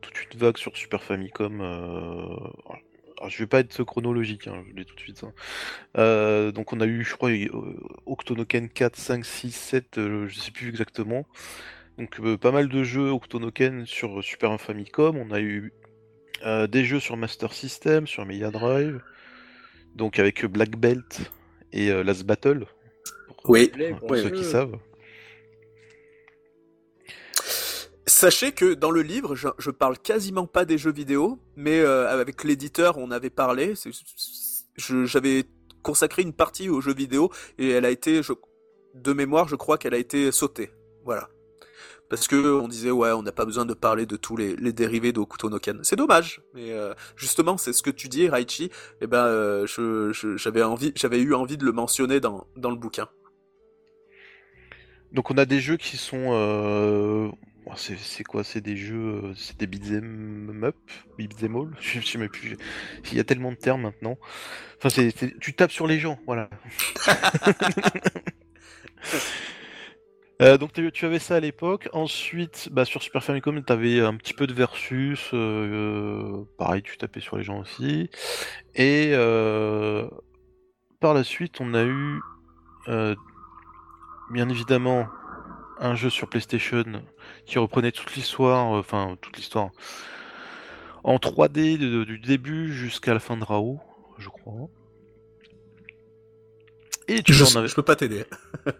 toute 0.00 0.32
une 0.32 0.40
vague 0.40 0.56
sur 0.56 0.76
Super 0.76 1.02
Famicom 1.02 1.60
alors, 3.18 3.30
je 3.30 3.38
vais 3.38 3.46
pas 3.46 3.60
être 3.60 3.82
chronologique, 3.84 4.46
hein, 4.46 4.62
je 4.68 4.74
le 4.74 4.84
dis 4.84 4.84
tout 4.84 4.94
de 4.94 5.00
suite. 5.00 5.24
Hein. 5.24 5.32
Euh, 5.96 6.52
donc 6.52 6.72
on 6.72 6.80
a 6.80 6.86
eu, 6.86 7.02
je 7.02 7.14
crois, 7.14 7.30
euh, 7.30 7.48
Octonoken 8.04 8.68
4, 8.68 8.96
5, 8.96 9.24
6, 9.24 9.50
7, 9.52 9.86
je 9.96 10.34
sais 10.38 10.50
plus 10.50 10.68
exactement. 10.68 11.26
Donc 11.96 12.20
euh, 12.20 12.36
pas 12.36 12.52
mal 12.52 12.68
de 12.68 12.84
jeux 12.84 13.08
Octonoken 13.08 13.86
sur 13.86 14.22
Super 14.22 14.60
Famicom. 14.60 15.16
On 15.16 15.30
a 15.30 15.40
eu 15.40 15.72
des 16.68 16.84
jeux 16.84 17.00
sur 17.00 17.16
Master 17.16 17.54
System, 17.54 18.06
sur 18.06 18.26
Mega 18.26 18.50
Drive. 18.50 19.00
Donc 19.94 20.18
avec 20.18 20.44
Black 20.44 20.76
Belt 20.76 21.30
et 21.72 21.90
Last 22.04 22.24
Battle. 22.24 22.66
oui, 23.46 23.72
pour 23.98 24.16
ceux 24.16 24.30
qui 24.30 24.44
savent. 24.44 24.78
Sachez 28.16 28.52
que 28.52 28.72
dans 28.72 28.90
le 28.90 29.02
livre, 29.02 29.34
je, 29.34 29.70
parle 29.70 29.98
quasiment 29.98 30.46
pas 30.46 30.64
des 30.64 30.78
jeux 30.78 30.90
vidéo, 30.90 31.38
mais 31.54 31.80
euh, 31.80 32.08
avec 32.08 32.44
l'éditeur, 32.44 32.96
on 32.96 33.10
avait 33.10 33.28
parlé. 33.28 33.74
J'avais 34.78 35.44
consacré 35.82 36.22
une 36.22 36.32
partie 36.32 36.70
aux 36.70 36.80
jeux 36.80 36.94
vidéo 36.94 37.30
et 37.58 37.68
elle 37.68 37.84
a 37.84 37.90
été, 37.90 38.22
je, 38.22 38.32
de 38.94 39.12
mémoire, 39.12 39.48
je 39.48 39.56
crois 39.56 39.76
qu'elle 39.76 39.92
a 39.92 39.98
été 39.98 40.32
sautée. 40.32 40.70
Voilà. 41.04 41.28
Parce 42.08 42.26
que 42.26 42.58
on 42.58 42.68
disait 42.68 42.90
ouais, 42.90 43.12
on 43.12 43.22
n'a 43.22 43.32
pas 43.32 43.44
besoin 43.44 43.66
de 43.66 43.74
parler 43.74 44.06
de 44.06 44.16
tous 44.16 44.38
les, 44.38 44.56
dérivés 44.72 45.12
d'Okuto 45.12 45.50
no. 45.50 45.58
C'est 45.82 45.96
dommage, 45.96 46.40
mais 46.54 46.72
euh, 46.72 46.94
justement, 47.16 47.58
c'est 47.58 47.74
ce 47.74 47.82
que 47.82 47.90
tu 47.90 48.08
dis, 48.08 48.30
Raichi. 48.30 48.70
Eh 49.02 49.06
ben, 49.06 49.26
euh, 49.26 49.66
j'avais 50.36 50.62
envie, 50.62 50.90
j'avais 50.96 51.20
eu 51.20 51.34
envie 51.34 51.58
de 51.58 51.66
le 51.66 51.72
mentionner 51.72 52.20
dans, 52.20 52.46
dans 52.56 52.70
le 52.70 52.76
bouquin. 52.76 53.10
Donc 55.12 55.30
on 55.30 55.36
a 55.36 55.44
des 55.44 55.60
jeux 55.60 55.76
qui 55.76 55.98
sont 55.98 56.32
c'est 57.74 58.24
quoi 58.24 58.44
C'est 58.44 58.60
des 58.60 58.76
jeux, 58.76 59.22
euh, 59.24 59.34
c'est 59.34 59.58
des 59.58 59.66
beat'em 59.66 60.62
up, 60.64 60.76
beat'em 61.18 61.56
all. 61.56 61.70
Je 61.80 62.00
sais 62.00 62.18
même 62.18 62.28
plus. 62.28 62.56
Il 63.10 63.16
y 63.16 63.20
a 63.20 63.24
tellement 63.24 63.50
de 63.50 63.56
termes 63.56 63.82
maintenant. 63.82 64.16
Enfin, 64.78 64.88
c'est, 64.88 65.38
tu 65.40 65.54
tapes 65.54 65.72
sur 65.72 65.86
les 65.86 65.98
gens, 65.98 66.18
voilà. 66.26 66.48
Euh, 70.42 70.58
donc 70.58 70.74
tu 70.92 71.06
avais 71.06 71.18
ça 71.18 71.36
à 71.36 71.40
l'époque. 71.40 71.88
Ensuite, 71.94 72.68
bah, 72.70 72.84
sur 72.84 73.02
Super 73.02 73.24
Famicom, 73.24 73.64
tu 73.64 73.72
avais 73.72 74.00
un 74.00 74.14
petit 74.16 74.34
peu 74.34 74.46
de 74.46 74.52
versus. 74.52 75.30
Euh, 75.32 76.44
pareil, 76.58 76.82
tu 76.82 76.98
tapais 76.98 77.20
sur 77.20 77.38
les 77.38 77.42
gens 77.42 77.58
aussi. 77.58 78.10
Et 78.74 79.12
par 81.00 81.14
la 81.14 81.24
suite, 81.24 81.58
on 81.62 81.72
a 81.72 81.84
eu, 81.84 82.20
bien 84.30 84.50
évidemment, 84.50 85.08
un 85.78 85.94
jeu 85.94 86.10
sur 86.10 86.28
PlayStation 86.28 86.84
qui 87.44 87.58
reprenait 87.58 87.92
toute 87.92 88.14
l'histoire, 88.14 88.76
euh, 88.76 88.80
enfin 88.80 89.16
toute 89.20 89.36
l'histoire 89.36 89.70
en 91.04 91.16
3D 91.16 91.78
du 92.04 92.18
début 92.18 92.72
jusqu'à 92.72 93.14
la 93.14 93.20
fin 93.20 93.36
de 93.36 93.44
Rao, 93.44 93.80
je 94.18 94.28
crois. 94.28 94.68
Et 97.06 97.22
tu 97.22 97.32
je, 97.32 97.44
en 97.44 97.56
avais... 97.60 97.68
je 97.68 97.74
peux 97.76 97.82
pas 97.82 97.94
t'aider. 97.94 98.24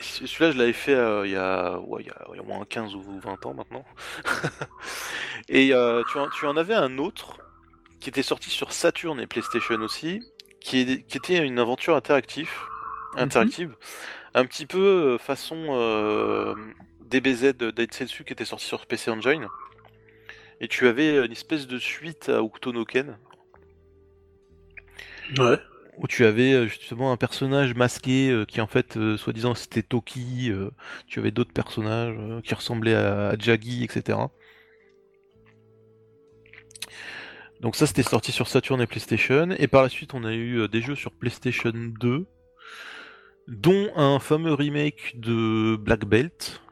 Celui-là, 0.00 0.50
je 0.50 0.58
l'avais 0.58 0.72
fait 0.74 0.94
euh, 0.94 1.26
il, 1.26 1.32
y 1.32 1.36
a, 1.36 1.78
ouais, 1.78 2.02
il, 2.02 2.08
y 2.08 2.10
a, 2.10 2.26
il, 2.30 2.36
y 2.36 2.38
a, 2.38 2.42
au 2.42 2.46
moins 2.46 2.64
15 2.66 2.94
ou 2.94 3.02
20 3.20 3.46
ans 3.46 3.54
maintenant. 3.54 3.84
et 5.48 5.72
euh, 5.72 6.02
tu, 6.10 6.18
en, 6.18 6.28
tu, 6.28 6.46
en, 6.46 6.56
avais 6.58 6.74
un 6.74 6.98
autre 6.98 7.38
qui 8.00 8.10
était 8.10 8.22
sorti 8.22 8.50
sur 8.50 8.72
Saturn 8.72 9.18
et 9.20 9.26
PlayStation 9.26 9.76
aussi, 9.76 10.20
qui, 10.60 11.04
qui 11.04 11.16
était 11.16 11.38
une 11.38 11.58
aventure 11.58 11.96
interactive, 11.96 12.50
mhm. 13.14 13.20
interactive 13.20 13.76
un 14.34 14.44
petit 14.46 14.66
peu 14.66 14.78
euh, 15.14 15.18
façon 15.18 15.66
euh, 15.70 16.54
DBZ 17.00 17.54
d'Aitsetsu 17.54 18.24
qui 18.24 18.32
était 18.32 18.44
sorti 18.44 18.64
sur 18.64 18.86
PC 18.86 19.10
Engine. 19.10 19.46
Et 20.60 20.68
tu 20.68 20.86
avais 20.86 21.24
une 21.24 21.32
espèce 21.32 21.66
de 21.66 21.78
suite 21.78 22.28
à 22.28 22.42
Octonoken. 22.42 23.18
Ouais. 25.38 25.58
Où 25.98 26.06
tu 26.06 26.24
avais 26.24 26.52
euh, 26.52 26.66
justement 26.66 27.12
un 27.12 27.16
personnage 27.16 27.74
masqué 27.74 28.44
qui 28.48 28.60
en 28.60 28.66
fait, 28.66 28.98
soi-disant, 29.16 29.54
c'était 29.54 29.82
Toki. 29.82 30.52
tu 31.06 31.18
avais 31.18 31.30
d'autres 31.30 31.52
personnages 31.52 32.16
qui 32.44 32.54
ressemblaient 32.54 32.94
à, 32.94 33.30
à 33.30 33.38
Jaggy, 33.38 33.84
etc. 33.84 34.18
Donc 37.60 37.76
ça 37.76 37.86
c'était 37.86 38.02
sorti 38.02 38.32
sur 38.32 38.48
Saturn 38.48 38.80
et 38.80 38.86
PlayStation. 38.86 39.50
Et 39.58 39.68
par 39.68 39.82
la 39.82 39.88
suite 39.88 40.14
on 40.14 40.24
a 40.24 40.32
eu 40.32 40.68
des 40.68 40.80
jeux 40.80 40.96
sur 40.96 41.12
PlayStation 41.12 41.72
2 41.74 42.26
dont 43.48 43.90
un 43.96 44.18
fameux 44.18 44.54
remake 44.54 45.14
de 45.18 45.76
Black 45.76 46.04
Belt, 46.04 46.62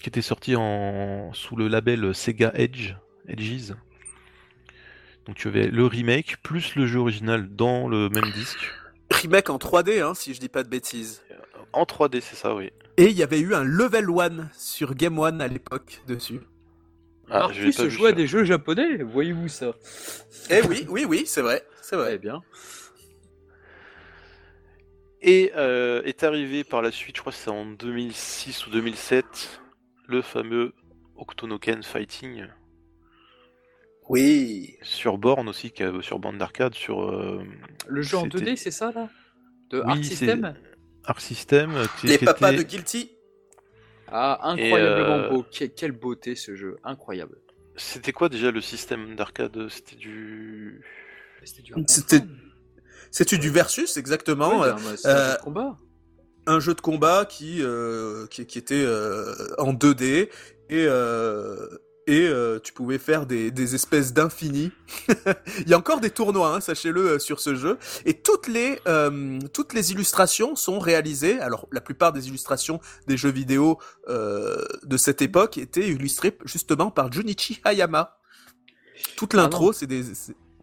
qui 0.00 0.08
était 0.08 0.22
sorti 0.22 0.56
en, 0.56 1.32
sous 1.32 1.56
le 1.56 1.68
label 1.68 2.14
Sega 2.14 2.52
Edge, 2.54 2.94
Edges. 3.28 3.74
Donc 5.26 5.36
tu 5.36 5.48
avais 5.48 5.68
le 5.68 5.86
remake 5.86 6.38
plus 6.42 6.74
le 6.74 6.86
jeu 6.86 6.98
original 6.98 7.48
dans 7.54 7.88
le 7.88 8.08
même 8.08 8.30
disque. 8.32 8.70
Remake 9.10 9.50
en 9.50 9.58
3D, 9.58 10.02
hein, 10.02 10.14
si 10.14 10.34
je 10.34 10.40
dis 10.40 10.48
pas 10.48 10.64
de 10.64 10.68
bêtises. 10.68 11.22
En 11.72 11.84
3D, 11.84 12.20
c'est 12.20 12.36
ça, 12.36 12.54
oui. 12.54 12.70
Et 12.96 13.06
il 13.06 13.16
y 13.16 13.22
avait 13.22 13.40
eu 13.40 13.54
un 13.54 13.62
Level 13.62 14.06
1 14.08 14.50
sur 14.56 14.94
Game 14.94 15.18
One 15.18 15.40
à 15.40 15.48
l'époque 15.48 16.02
dessus. 16.06 16.40
Ah, 17.30 17.48
je 17.52 17.70
se 17.70 17.88
jouait 17.88 18.10
à 18.10 18.12
des 18.12 18.26
jeux 18.26 18.44
japonais, 18.44 19.02
voyez-vous 19.02 19.48
ça? 19.48 19.72
Eh 20.50 20.60
oui, 20.68 20.86
oui, 20.88 21.06
oui, 21.08 21.22
c'est 21.24 21.40
vrai, 21.40 21.64
c'est 21.80 21.96
vrai. 21.96 22.16
Eh 22.16 22.18
bien. 22.18 22.42
Et 25.22 25.52
euh, 25.56 26.02
est 26.02 26.24
arrivé 26.24 26.64
par 26.64 26.82
la 26.82 26.90
suite, 26.90 27.16
je 27.16 27.20
crois 27.20 27.32
que 27.32 27.38
c'est 27.38 27.50
en 27.50 27.64
2006 27.64 28.66
ou 28.66 28.70
2007, 28.70 29.60
le 30.08 30.20
fameux 30.20 30.72
Octonoken 31.16 31.84
Fighting. 31.84 32.46
Oui. 34.08 34.76
Sur 34.82 35.18
borne 35.18 35.48
aussi, 35.48 35.72
sur 36.00 36.18
bande 36.18 36.38
d'arcade, 36.38 36.74
sur. 36.74 37.02
Euh, 37.02 37.44
le 37.86 38.02
jeu 38.02 38.16
en 38.16 38.26
2D, 38.26 38.56
c'est 38.56 38.72
ça 38.72 38.90
là? 38.90 39.08
De 39.70 39.80
Arc 39.80 40.04
System? 40.04 40.54
Arc 41.04 41.20
System. 41.20 41.72
Les 42.02 42.18
papas 42.18 42.52
de 42.52 42.62
Guilty. 42.62 43.12
Ah, 44.08 44.40
incroyablement 44.42 45.18
euh, 45.18 45.30
beau. 45.30 45.46
quelle 45.76 45.92
beauté 45.92 46.34
ce 46.34 46.56
jeu, 46.56 46.76
incroyable. 46.82 47.38
C'était 47.76 48.12
quoi 48.12 48.28
déjà 48.28 48.50
le 48.50 48.60
système 48.60 49.14
d'arcade? 49.14 49.68
C'était 49.68 49.96
du. 49.96 50.82
C'était 51.44 51.62
du. 51.62 51.72
C'est 53.12 53.34
du 53.34 53.50
versus 53.50 53.98
exactement. 53.98 54.64
Euh, 54.64 54.72
un, 54.74 54.78
jeu 54.80 55.36
de 55.36 55.42
combat. 55.42 55.76
Un 56.46 56.60
jeu 56.60 56.74
de 56.74 56.80
combat 56.80 57.26
qui 57.26 57.62
euh, 57.62 58.26
qui, 58.28 58.40
était 58.40 58.82
euh, 58.84 59.34
en 59.58 59.74
2D 59.74 60.28
et 60.70 60.88
et 62.08 62.28
tu 62.64 62.72
pouvais 62.72 62.98
faire 62.98 63.26
des, 63.26 63.50
des 63.50 63.74
espèces 63.74 64.12
d'infini. 64.12 64.72
Il 65.60 65.68
y 65.68 65.74
a 65.74 65.78
encore 65.78 66.00
des 66.00 66.10
tournois, 66.10 66.56
hein, 66.56 66.60
sachez-le, 66.60 67.20
sur 67.20 67.38
ce 67.38 67.54
jeu. 67.54 67.78
Et 68.06 68.14
toutes 68.14 68.48
les 68.48 68.80
toutes 69.52 69.74
les 69.74 69.92
illustrations 69.92 70.56
sont 70.56 70.78
réalisées. 70.78 71.38
Alors 71.38 71.68
la 71.70 71.82
plupart 71.82 72.12
des 72.12 72.28
illustrations 72.28 72.80
des 73.06 73.18
jeux 73.18 73.30
vidéo 73.30 73.78
de 74.08 74.96
cette 74.96 75.20
époque 75.20 75.58
étaient 75.58 75.86
illustrées 75.86 76.36
justement 76.46 76.90
par 76.90 77.12
Junichi 77.12 77.60
Hayama. 77.64 78.18
Toute 79.16 79.34
ah 79.34 79.38
l'intro, 79.38 79.72
c'est 79.72 79.86
des 79.86 80.04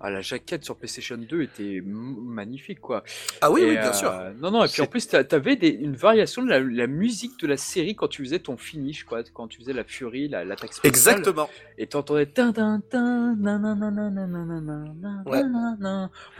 ah, 0.01 0.09
la 0.09 0.21
jaquette 0.21 0.63
sur 0.63 0.77
PlayStation 0.77 1.17
2 1.17 1.41
était 1.41 1.81
magnifique, 1.83 2.79
quoi. 2.79 3.03
Ah 3.41 3.51
oui, 3.51 3.63
oui, 3.65 3.71
bien 3.71 3.91
sûr. 3.91 4.09
Euh, 4.11 4.31
non, 4.39 4.49
non, 4.49 4.63
et 4.63 4.69
puis 4.69 4.81
en 4.81 4.85
plus, 4.85 5.05
tu 5.09 5.15
avais 5.15 5.53
une 5.55 5.95
variation 5.95 6.41
de 6.41 6.49
la, 6.49 6.87
musique 6.87 7.37
de 7.41 7.47
la 7.47 7.57
série 7.57 7.95
quand 7.95 8.07
tu 8.07 8.23
faisais 8.23 8.39
ton 8.39 8.55
finish, 8.55 9.03
quoi, 9.03 9.23
quand 9.33 9.49
tu 9.49 9.59
faisais 9.59 9.73
la 9.73 9.83
Fury, 9.83 10.29
l'attaque 10.29 10.73
spéciale. 10.73 11.17
Exactement. 11.17 11.49
Et 11.77 11.87
t'entendais 11.87 12.29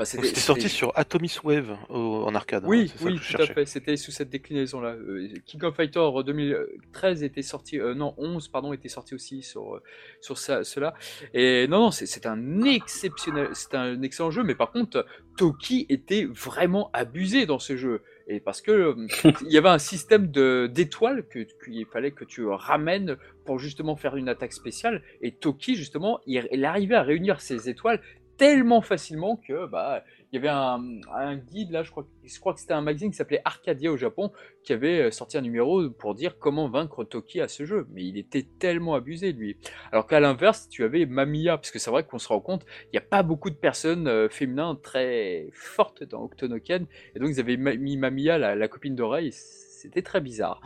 C'était 0.03 0.39
sorti 0.39 0.69
sur 0.69 0.97
Atomic 0.97 1.43
Wave 1.43 1.77
en 1.89 2.33
arcade. 2.35 2.63
Oui, 2.65 2.93
hein, 2.95 3.01
oui, 3.03 3.19
tout 3.19 3.41
à 3.41 3.45
fait. 3.45 3.65
C'était 3.65 3.97
sous 3.97 4.11
cette 4.11 4.29
déclinaison-là. 4.29 4.91
Euh, 4.91 5.33
King 5.45 5.63
of 5.65 5.75
Fighter 5.75 6.07
2013 6.25 7.23
était 7.23 7.41
sorti, 7.41 7.77
euh, 7.77 7.93
non, 7.93 8.13
11, 8.17 8.47
pardon, 8.47 8.71
était 8.71 8.87
sorti 8.87 9.15
aussi 9.15 9.43
sur, 9.43 9.81
sur 10.21 10.37
ça, 10.37 10.63
cela. 10.63 10.93
Et 11.33 11.67
non, 11.67 11.79
non, 11.79 11.91
c'est 11.91 12.25
un 12.25 12.63
exceptionnel 12.63 13.48
c'est 13.53 13.75
un 13.75 14.01
excellent 14.01 14.31
jeu, 14.31 14.43
mais 14.43 14.55
par 14.55 14.71
contre, 14.71 15.05
Toki 15.37 15.85
était 15.89 16.25
vraiment 16.25 16.89
abusé 16.93 17.45
dans 17.45 17.59
ce 17.59 17.75
jeu. 17.77 18.01
Et 18.27 18.39
parce 18.39 18.61
que 18.61 18.71
euh, 18.71 19.07
il 19.41 19.51
y 19.51 19.57
avait 19.57 19.69
un 19.69 19.79
système 19.79 20.27
d'étoiles 20.27 21.27
que 21.27 21.39
qu'il 21.63 21.85
fallait 21.87 22.11
que 22.11 22.23
tu 22.23 22.45
ramènes 22.45 23.17
pour 23.45 23.59
justement 23.59 23.95
faire 23.95 24.15
une 24.15 24.29
attaque 24.29 24.53
spéciale. 24.53 25.01
Et 25.21 25.31
Toki, 25.31 25.75
justement, 25.75 26.19
il, 26.27 26.65
arrivait 26.65 26.95
à 26.95 27.03
réunir 27.03 27.41
ces 27.41 27.69
étoiles 27.69 28.01
tellement 28.37 28.81
facilement 28.81 29.35
que 29.35 29.67
bah 29.67 30.03
il 30.31 30.35
y 30.35 30.37
avait 30.37 30.49
un, 30.49 31.35
guide 31.35 31.71
là, 31.71 31.81
je 31.81 31.89
crois, 31.89 32.05
je 32.23 32.39
crois 32.39 32.53
que 32.53 32.59
c'était 32.59 32.73
un 32.73 32.81
magazine 32.81 33.09
qui 33.09 33.17
s'appelait 33.17 33.41
Arcadia 33.45 33.91
au 33.91 33.97
Japon, 33.97 34.31
qui 34.63 34.73
avait 34.73 35.01
euh, 35.01 35.11
sorti 35.11 35.37
un 35.37 35.41
numéro 35.41 35.89
pour 35.89 36.13
dire 36.13 36.37
comment 36.37 36.69
vaincre 36.69 37.03
Toki 37.03 37.41
à 37.41 37.47
ce 37.47 37.65
jeu. 37.65 37.87
Mais 37.91 38.05
il 38.05 38.17
était 38.17 38.45
tellement 38.59 38.93
abusé 38.93 39.31
lui. 39.31 39.57
Alors 39.91 40.05
qu'à 40.05 40.19
l'inverse, 40.19 40.69
tu 40.69 40.83
avais 40.83 41.07
Mamiya, 41.07 41.57
parce 41.57 41.71
que 41.71 41.79
c'est 41.79 41.89
vrai 41.89 42.03
qu'on 42.03 42.19
se 42.19 42.27
rend 42.27 42.41
compte, 42.41 42.63
il 42.85 42.89
n'y 42.93 42.99
a 42.99 43.07
pas 43.07 43.23
beaucoup 43.23 43.49
de 43.49 43.55
personnes 43.55 44.07
euh, 44.07 44.29
féminines 44.29 44.77
très 44.83 45.49
fortes 45.53 46.03
dans 46.03 46.23
Octonoken, 46.23 46.85
et 47.15 47.19
donc 47.19 47.29
ils 47.29 47.39
avaient 47.39 47.57
mis 47.57 47.97
Mamiya, 47.97 48.37
la, 48.37 48.67
copine 48.67 48.95
d'oreille, 48.95 49.31
c'était 49.31 50.03
très 50.03 50.21
bizarre. 50.21 50.61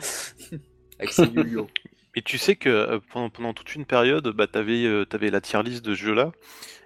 Avec 0.99 1.11
ses 1.11 1.23
Et 2.15 2.21
tu 2.21 2.37
sais 2.37 2.55
que 2.55 2.69
euh, 2.69 2.99
pendant, 3.11 3.53
toute 3.53 3.73
une 3.75 3.85
période, 3.85 4.27
bah, 4.35 4.45
tu 4.47 4.59
avais, 4.59 5.31
la 5.31 5.41
tier 5.41 5.63
list 5.63 5.83
de 5.83 5.95
ce 5.95 6.01
jeu-là, 6.01 6.31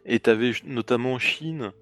et 0.05 0.19
tu 0.19 0.29
avais 0.29 0.51
notamment 0.63 1.19
Chine, 1.19 1.73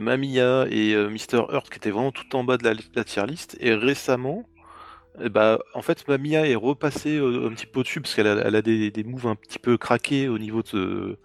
Mamiya 0.00 0.66
et 0.70 0.94
euh, 0.94 1.08
Mister 1.08 1.42
Earth 1.52 1.70
qui 1.70 1.76
étaient 1.76 1.90
vraiment 1.90 2.12
tout 2.12 2.34
en 2.36 2.44
bas 2.44 2.56
de 2.56 2.64
la, 2.64 3.04
tier 3.04 3.26
list. 3.26 3.56
Et 3.60 3.74
récemment, 3.74 4.48
eh 5.22 5.28
bah, 5.28 5.58
en 5.74 5.82
fait, 5.82 6.06
Mamiya 6.08 6.46
est 6.46 6.54
repassée 6.54 7.18
un 7.18 7.50
petit 7.50 7.66
peu 7.66 7.80
au-dessus 7.80 8.00
parce 8.00 8.14
qu'elle 8.14 8.26
a, 8.26 8.62
des, 8.62 9.04
moves 9.04 9.26
un 9.26 9.36
petit 9.36 9.58
peu 9.58 9.76
craqués 9.76 10.28
au 10.28 10.38
niveau 10.38 10.62
de, 10.62 11.18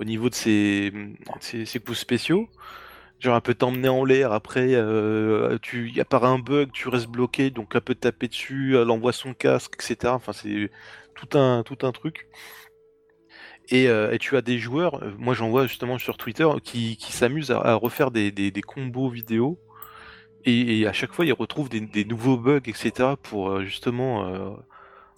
au 0.00 0.04
niveau 0.04 0.28
de 0.28 0.34
ses, 0.34 0.92
ses, 1.40 1.80
coups 1.80 1.98
spéciaux. 1.98 2.48
Genre 3.20 3.34
un 3.34 3.40
peu 3.40 3.54
t'emmener 3.54 3.88
en 3.88 4.04
l'air, 4.04 4.32
après 4.32 4.74
euh, 4.74 5.58
tu 5.60 5.92
apparaît 6.00 6.28
un 6.28 6.38
bug, 6.38 6.70
tu 6.72 6.88
restes 6.88 7.08
bloqué, 7.08 7.50
donc 7.50 7.74
un 7.74 7.80
peu 7.80 7.96
taper 7.96 8.28
dessus, 8.28 8.76
elle 8.76 8.90
envoie 8.90 9.12
son 9.12 9.34
casque, 9.34 9.74
etc. 9.74 10.14
Enfin 10.14 10.32
c'est 10.32 10.70
tout 11.16 11.36
un 11.36 11.64
tout 11.64 11.78
un 11.84 11.90
truc. 11.90 12.28
Euh, 13.72 14.12
et, 14.12 14.18
tu 14.18 14.36
as 14.36 14.42
des 14.42 14.58
joueurs, 14.58 15.02
euh, 15.02 15.12
moi 15.18 15.34
j'en 15.34 15.50
vois 15.50 15.66
justement 15.66 15.98
sur 15.98 16.16
Twitter, 16.16 16.48
qui, 16.62 16.96
s'amusent 17.00 17.50
à, 17.50 17.74
refaire 17.74 18.10
des, 18.10 18.62
combos 18.66 19.10
vidéo. 19.10 19.58
Et, 20.44 20.86
à 20.86 20.92
chaque 20.92 21.12
fois, 21.12 21.26
ils 21.26 21.32
retrouvent 21.32 21.68
des, 21.68 22.04
nouveaux 22.04 22.38
bugs, 22.38 22.62
etc. 22.66 23.10
pour 23.22 23.50
euh, 23.50 23.64
justement 23.64 24.56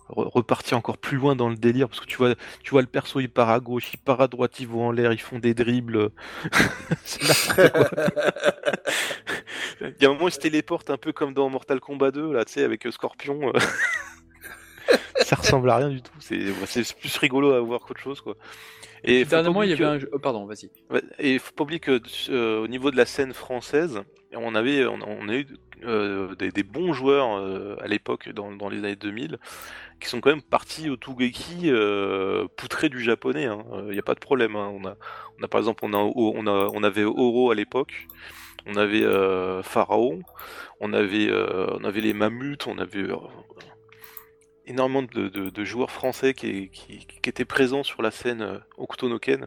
repartir 0.08 0.76
encore 0.76 0.98
plus 0.98 1.18
loin 1.18 1.36
dans 1.36 1.48
le 1.48 1.54
délire. 1.54 1.88
Parce 1.88 2.00
que 2.00 2.06
tu 2.06 2.16
vois, 2.16 2.34
tu 2.64 2.70
vois 2.70 2.80
le 2.80 2.88
perso, 2.88 3.20
il 3.20 3.28
part 3.30 3.50
à 3.50 3.60
gauche, 3.60 3.92
il 3.94 3.98
part 3.98 4.20
à 4.20 4.26
droite, 4.26 4.58
ils 4.58 4.66
vont 4.66 4.88
en 4.88 4.92
l'air, 4.92 5.12
ils 5.12 5.20
font 5.20 5.38
des 5.38 5.54
dribbles. 5.54 6.10
Il 9.80 9.94
y 10.02 10.04
a 10.04 10.10
un 10.10 10.12
moment, 10.12 10.28
ils 10.28 10.32
se 10.32 10.38
téléportent 10.38 10.90
un 10.90 10.98
peu 10.98 11.12
comme 11.12 11.32
dans 11.32 11.48
Mortal 11.48 11.80
Kombat 11.80 12.10
2, 12.10 12.32
là, 12.32 12.44
tu 12.44 12.54
sais, 12.54 12.64
avec 12.64 12.86
Scorpion. 12.90 13.52
ça 15.20 15.36
ressemble 15.36 15.70
à 15.70 15.76
rien 15.76 15.88
du 15.88 16.02
tout. 16.02 16.12
C'est 16.20 16.96
plus 16.96 17.16
rigolo 17.18 17.52
à 17.52 17.60
voir 17.60 17.80
qu'autre 17.80 18.00
chose, 18.00 18.20
quoi. 18.20 18.36
Et 19.04 19.24
dernièrement, 19.24 19.62
il 19.62 19.70
y 19.70 19.72
avait 19.72 19.84
un 19.84 19.98
jeu... 19.98 20.08
Oh, 20.12 20.18
pardon, 20.18 20.44
vas-y. 20.46 20.70
Et 21.18 21.38
faut 21.38 21.52
pas 21.52 21.64
oublier 21.64 21.80
que 21.80 22.00
euh, 22.28 22.62
au 22.62 22.68
niveau 22.68 22.90
de 22.90 22.96
la 22.96 23.06
scène 23.06 23.32
française, 23.32 24.02
on 24.34 24.54
avait, 24.54 24.84
on, 24.86 25.28
a 25.28 25.34
eu 25.34 25.46
euh, 25.84 26.34
des, 26.34 26.62
bons 26.62 26.92
joueurs 26.92 27.38
euh, 27.38 27.76
à 27.80 27.88
l'époque, 27.88 28.28
dans, 28.30 28.52
dans, 28.52 28.68
les 28.68 28.78
années 28.78 28.96
2000, 28.96 29.38
qui 30.00 30.08
sont 30.08 30.20
quand 30.20 30.30
même 30.30 30.42
partis 30.42 30.90
au 30.90 30.96
Tougeki 30.96 31.70
poutrés 32.56 32.88
du 32.88 33.00
japonais. 33.00 33.44
Il 33.44 33.46
hein. 33.46 33.64
n'y 33.90 33.98
a 33.98 34.02
pas 34.02 34.14
de 34.14 34.20
problème. 34.20 34.56
Hein. 34.56 34.70
On, 34.74 34.86
a, 34.86 34.96
on 35.38 35.42
a 35.42 35.48
par 35.48 35.60
exemple, 35.60 35.84
on, 35.84 35.94
a, 35.94 35.96
on, 35.96 36.46
a, 36.46 36.68
on 36.72 36.82
avait 36.82 37.04
Oro 37.04 37.50
à 37.50 37.54
l'époque, 37.54 38.06
on 38.66 38.76
avait 38.76 39.04
Pharaon, 39.62 40.20
on 40.80 40.92
avait, 40.92 41.30
on 41.32 41.84
avait 41.84 42.02
les 42.02 42.12
Mammutes, 42.12 42.66
on 42.66 42.76
avait 42.78 43.08
énormément 44.70 45.02
de, 45.02 45.64
joueurs 45.64 45.90
français 45.90 46.32
qui, 46.32 46.70
étaient 47.24 47.44
présents 47.44 47.82
sur 47.82 48.02
la 48.02 48.10
scène 48.10 48.42
euh, 48.42 48.58
Okutonoken. 48.78 49.46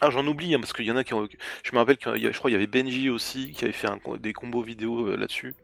Ah, 0.00 0.10
j'en 0.10 0.26
oublie, 0.26 0.54
hein, 0.54 0.60
parce 0.60 0.72
qu'il 0.72 0.86
y 0.86 0.92
en 0.92 0.96
a 0.96 1.02
qui 1.02 1.12
ont. 1.12 1.28
Je 1.64 1.72
me 1.72 1.78
rappelle 1.78 1.96
qu'il 1.96 2.16
y 2.18 2.26
a, 2.26 2.32
je 2.32 2.38
crois 2.38 2.50
qu'il 2.50 2.58
y 2.58 2.62
avait 2.62 2.68
Benji 2.68 3.10
aussi 3.10 3.50
qui 3.50 3.64
avait 3.64 3.72
fait 3.72 3.88
des 4.20 4.32
combos 4.32 4.62
vidéo 4.62 5.08
euh, 5.08 5.16
là-dessus. 5.16 5.54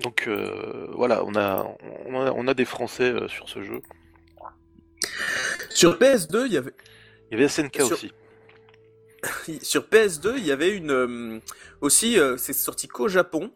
Donc 0.00 0.26
euh, 0.26 0.88
voilà, 0.92 1.24
on 1.24 1.34
a, 1.34 1.66
on 2.06 2.48
a, 2.48 2.54
des 2.54 2.64
Français 2.64 3.12
sur 3.28 3.48
ce 3.48 3.62
jeu. 3.62 3.82
Sur 5.70 5.98
PS2, 5.98 6.46
il 6.46 6.52
y 6.52 6.56
avait. 6.56 6.74
Il 7.30 7.38
y 7.38 7.40
avait 7.40 7.48
SNK 7.48 7.80
aussi. 7.80 8.12
sur 9.62 9.82
PS2, 9.82 10.34
il 10.36 10.46
y 10.46 10.52
avait 10.52 10.76
une 10.76 11.40
aussi, 11.80 12.16
c'est 12.38 12.52
sorti 12.52 12.86
qu'au 12.86 13.08
Japon. 13.08 13.52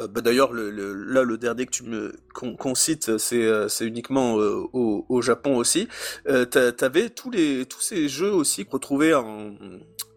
Euh, 0.00 0.08
bah 0.08 0.20
d'ailleurs, 0.20 0.52
le, 0.52 0.70
là, 0.70 1.22
le 1.22 1.38
dernier 1.38 1.66
que 1.66 1.70
tu 1.70 1.84
me 1.84 2.12
qu'on 2.32 2.74
cite, 2.74 3.18
c'est 3.18 3.42
euh, 3.42 3.68
c'est 3.68 3.86
uniquement 3.86 4.38
euh, 4.38 4.62
au, 4.72 5.06
au, 5.08 5.22
Japon 5.22 5.56
aussi. 5.56 5.88
Euh, 6.28 6.44
T'avais 6.44 7.10
tous 7.10 7.30
les 7.30 7.66
tous 7.66 7.80
ces 7.80 8.08
jeux 8.08 8.32
aussi 8.32 8.66
retrouvés 8.68 9.14
en 9.14 9.54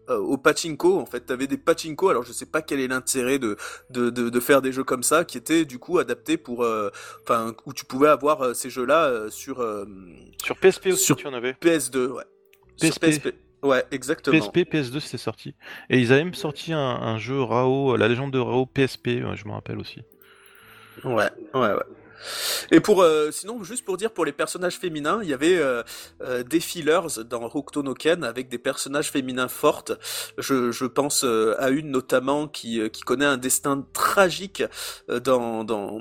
au 0.08 0.38
pachinko 0.38 0.98
en 0.98 1.04
fait 1.04 1.20
t'avais 1.20 1.46
des 1.46 1.58
pachinko 1.58 2.08
alors 2.08 2.22
je 2.22 2.32
sais 2.32 2.46
pas 2.46 2.62
quel 2.62 2.80
est 2.80 2.88
l'intérêt 2.88 3.38
de, 3.38 3.58
de, 3.90 4.08
de, 4.08 4.30
de, 4.30 4.40
faire 4.40 4.62
des 4.62 4.72
jeux 4.72 4.82
comme 4.82 5.02
ça 5.02 5.26
qui 5.26 5.36
étaient 5.36 5.66
du 5.66 5.78
coup 5.78 5.98
adaptés 5.98 6.38
pour 6.38 6.66
enfin 7.22 7.54
où 7.66 7.74
tu 7.74 7.84
pouvais 7.84 8.08
avoir 8.08 8.56
ces 8.56 8.70
jeux 8.70 8.86
là 8.86 9.26
sur 9.28 9.56
sur 10.42 10.56
PSP 10.56 10.86
aussi 10.86 11.04
sur 11.04 11.16
tu 11.16 11.26
en 11.26 11.34
avais 11.34 11.52
PS2 11.52 12.06
ouais 12.06 12.24
PSP. 12.80 12.92
Sur 12.92 13.00
PSP 13.00 13.47
Ouais, 13.62 13.84
exactement. 13.90 14.38
PSP, 14.38 14.58
PS2, 14.58 15.00
c'était 15.00 15.18
sorti. 15.18 15.54
Et 15.90 15.98
ils 15.98 16.12
avaient 16.12 16.24
même 16.24 16.34
sorti 16.34 16.72
un, 16.72 17.18
jeu 17.18 17.42
Rao, 17.42 17.96
la 17.96 18.08
légende 18.08 18.32
de 18.32 18.38
Rao 18.38 18.66
PSP, 18.66 19.08
je 19.34 19.46
me 19.46 19.52
rappelle 19.52 19.78
aussi. 19.78 20.02
Ouais, 21.04 21.30
ouais, 21.54 21.72
ouais. 21.72 21.84
Et 22.70 22.80
pour 22.80 23.02
euh, 23.02 23.30
sinon 23.30 23.62
juste 23.62 23.84
pour 23.84 23.96
dire 23.96 24.10
pour 24.10 24.24
les 24.24 24.32
personnages 24.32 24.76
féminins, 24.76 25.20
il 25.22 25.28
y 25.28 25.34
avait 25.34 25.56
euh, 25.56 25.82
euh, 26.22 26.42
des 26.42 26.60
fillers 26.60 27.22
dans 27.24 27.44
Hokuto 27.44 27.82
no 27.82 27.94
Ken 27.94 28.24
avec 28.24 28.48
des 28.48 28.58
personnages 28.58 29.10
féminins 29.10 29.48
fortes. 29.48 29.92
Je, 30.36 30.72
je 30.72 30.84
pense 30.84 31.24
à 31.24 31.70
une 31.70 31.90
notamment 31.90 32.48
qui 32.48 32.88
qui 32.90 33.02
connaît 33.02 33.24
un 33.24 33.36
destin 33.36 33.86
tragique 33.92 34.64
dans 35.08 35.64
dans 35.64 36.00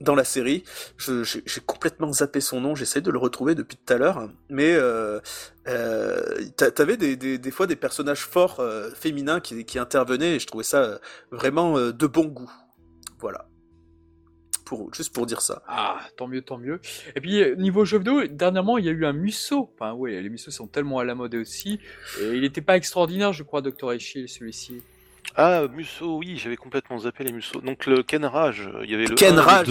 dans 0.00 0.14
la 0.14 0.24
série. 0.24 0.64
J'ai 0.98 1.60
complètement 1.66 2.12
zappé 2.12 2.40
son 2.40 2.60
nom, 2.60 2.74
j'essaie 2.74 3.00
de 3.00 3.10
le 3.10 3.18
retrouver 3.18 3.54
depuis 3.54 3.76
tout 3.76 3.92
à 3.92 3.98
l'heure. 3.98 4.28
Mais 4.48 4.72
euh, 4.72 5.20
euh, 5.68 6.44
t'avais 6.56 6.96
des, 6.96 7.50
fois 7.50 7.66
des 7.66 7.76
personnages 7.76 8.24
forts 8.24 8.60
euh, 8.60 8.90
féminins 8.90 9.40
qui, 9.40 9.78
intervenaient 9.78 10.36
et 10.36 10.38
je 10.38 10.46
trouvais 10.46 10.64
ça 10.64 10.82
euh, 10.82 10.98
vraiment 11.30 11.76
euh, 11.76 11.92
de 11.92 12.06
bon 12.06 12.26
goût. 12.26 12.50
Voilà. 13.18 13.46
Juste 14.92 15.12
pour 15.12 15.26
dire 15.26 15.40
ça. 15.40 15.64
Ah, 15.66 16.00
tant 16.16 16.28
mieux, 16.28 16.42
tant 16.42 16.56
mieux. 16.56 16.80
Et 17.16 17.20
puis, 17.20 17.42
niveau 17.56 17.84
jeu 17.84 17.98
vidéo, 17.98 18.28
dernièrement, 18.28 18.78
il 18.78 18.84
y 18.84 18.88
a 18.88 18.92
eu 18.92 19.04
un 19.04 19.12
Musso. 19.12 19.68
Enfin, 19.74 19.94
oui, 19.94 20.12
les 20.12 20.28
Musso 20.28 20.52
sont 20.52 20.68
tellement 20.68 21.00
à 21.00 21.04
la 21.04 21.16
mode 21.16 21.34
aussi. 21.34 21.80
Il 22.20 22.42
n'était 22.42 22.60
pas 22.60 22.76
extraordinaire, 22.76 23.32
je 23.32 23.42
crois, 23.42 23.62
Dr. 23.62 23.90
Aichi, 23.90 24.28
celui-ci. 24.28 24.80
Ah, 25.36 25.62
Musso, 25.68 26.18
oui, 26.18 26.36
j'avais 26.36 26.56
complètement 26.56 26.98
zappé 26.98 27.24
les 27.24 27.32
Musso. 27.32 27.60
Donc 27.60 27.86
le 27.86 28.02
Ken 28.02 28.24
Rage, 28.24 28.68
il 28.82 28.90
y 28.90 28.94
avait 28.94 29.06
le 29.06 29.14
Ken 29.14 29.38
Rage 29.38 29.68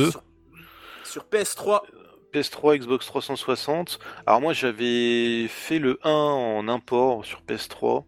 Sur, 1.04 1.26
PS3. 1.32 1.82
PS3, 2.34 2.78
Xbox 2.78 3.06
360. 3.08 4.00
Alors 4.26 4.40
moi 4.40 4.54
j'avais 4.54 5.48
fait 5.48 5.80
le 5.80 6.00
1 6.04 6.10
en 6.10 6.68
import 6.68 7.26
sur 7.26 7.42
PS3. 7.42 8.06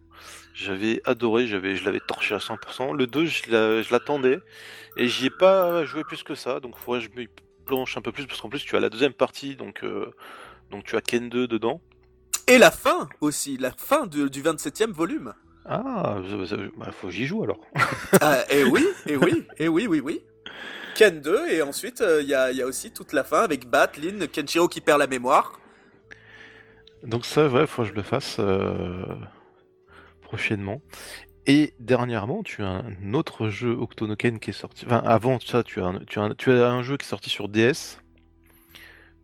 J'avais 0.54 1.02
adoré, 1.06 1.48
j'avais, 1.48 1.76
je 1.76 1.86
l'avais 1.86 2.00
torché 2.00 2.36
à 2.36 2.38
100%. 2.38 2.96
Le 2.96 3.08
2, 3.08 3.26
je 3.26 3.92
l'attendais. 3.92 4.40
Et 4.98 5.08
j'y 5.08 5.28
ai 5.28 5.30
pas 5.30 5.86
joué 5.86 6.04
plus 6.04 6.24
que 6.24 6.36
ça. 6.36 6.60
Donc 6.60 6.76
il 6.78 6.84
faudrait 6.84 7.00
que 7.00 7.12
je 7.14 7.22
me 7.22 7.28
planche 7.66 7.98
un 7.98 8.02
peu 8.02 8.12
plus. 8.12 8.28
Parce 8.28 8.40
qu'en 8.42 8.50
plus 8.50 8.64
tu 8.64 8.76
as 8.76 8.80
la 8.80 8.90
deuxième 8.90 9.14
partie. 9.14 9.56
Donc, 9.56 9.84
euh, 9.84 10.12
donc 10.70 10.84
tu 10.84 10.96
as 10.96 11.02
Ken 11.02 11.30
2 11.30 11.48
dedans. 11.48 11.82
Et 12.48 12.58
la 12.58 12.72
fin 12.72 13.10
aussi. 13.22 13.58
La 13.58 13.72
fin 13.72 14.06
du 14.06 14.28
27e 14.28 14.92
volume. 14.92 15.34
Ah, 15.66 16.18
bah, 16.78 16.92
faut 16.92 17.08
que 17.08 17.14
j'y 17.14 17.26
joue 17.26 17.44
alors. 17.44 17.60
ah, 18.22 18.40
et 18.50 18.64
oui, 18.64 18.86
et 19.06 19.16
oui, 19.16 19.46
et 19.58 19.68
oui, 19.68 19.88
oui, 19.88 20.00
oui. 20.00 20.22
Ken 20.96 21.22
2, 21.22 21.50
et 21.50 21.62
ensuite 21.62 22.04
il 22.22 22.28
y, 22.28 22.34
a, 22.34 22.52
y, 22.52 22.62
a, 22.62 22.66
aussi 22.66 22.92
toute 22.92 23.14
la 23.14 23.24
fin 23.24 23.42
avec 23.42 23.68
Bat, 23.70 23.92
Lin, 24.02 24.28
Kenshiro 24.28 24.68
qui 24.68 24.82
perd 24.82 25.00
la 25.00 25.08
mémoire. 25.08 25.60
Donc 27.04 27.26
ça, 27.26 27.48
ouais, 27.48 27.66
faut 27.66 27.84
que 27.84 27.90
je 27.90 27.94
le 27.94 28.04
fasse 28.04 28.38
euh, 28.40 29.06
prochainement. 30.22 30.82
Et 31.48 31.74
dernièrement, 31.80 32.44
tu 32.44 32.62
as 32.62 32.70
un 32.70 33.14
autre 33.14 33.50
jeu 33.50 33.72
Octonoken 33.72 34.40
qui 34.40 34.52
est 34.52 34.54
sorti. 34.54 34.86
Enfin, 34.86 35.02
avant 35.06 35.40
ça, 35.40 35.64
tu 35.64 35.82
as, 35.82 35.86
un, 35.86 36.00
tu, 36.06 36.20
as 36.20 36.36
tu 36.36 36.52
as 36.52 36.70
un 36.70 36.84
jeu 36.84 36.98
qui 36.98 37.06
est 37.06 37.10
sorti 37.10 37.30
sur 37.30 37.50
DS. 37.50 38.00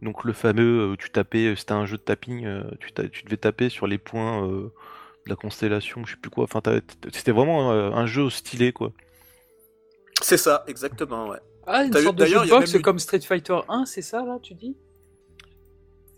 Donc 0.02 0.24
le 0.24 0.34
fameux, 0.34 0.94
euh, 0.94 0.96
tu 0.98 1.10
tapais, 1.10 1.56
c'était 1.56 1.74
un 1.74 1.86
jeu 1.86 1.98
de 1.98 2.02
tapping, 2.02 2.46
euh, 2.46 2.64
tu, 2.80 2.92
tu, 3.12 3.24
devais 3.24 3.38
taper 3.38 3.70
sur 3.70 3.88
les 3.88 3.98
points 3.98 4.48
la 5.30 5.36
constellation, 5.36 6.06
je 6.06 6.12
sais 6.12 6.18
plus 6.22 6.30
quoi. 6.30 6.46
Enfin, 6.46 6.62
c'était 7.14 7.32
vraiment 7.32 7.72
euh, 7.72 7.92
un 7.92 8.06
jeu 8.06 8.30
stylé, 8.30 8.72
quoi. 8.72 8.94
C'est 10.22 10.38
ça, 10.38 10.64
exactement, 10.68 11.30
ouais. 11.30 11.40
Ah, 11.66 11.84
une 11.84 11.94
sorte 11.94 12.16
de 12.16 12.26
jeu 12.26 12.40
de 12.40 12.50
boxe 12.50 12.80
comme 12.82 13.00
Street 13.00 13.20
Fighter 13.20 13.60
1, 13.68 13.86
c'est 13.86 14.02
ça, 14.02 14.24
là, 14.24 14.40
tu 14.42 14.54
dis? 14.54 14.76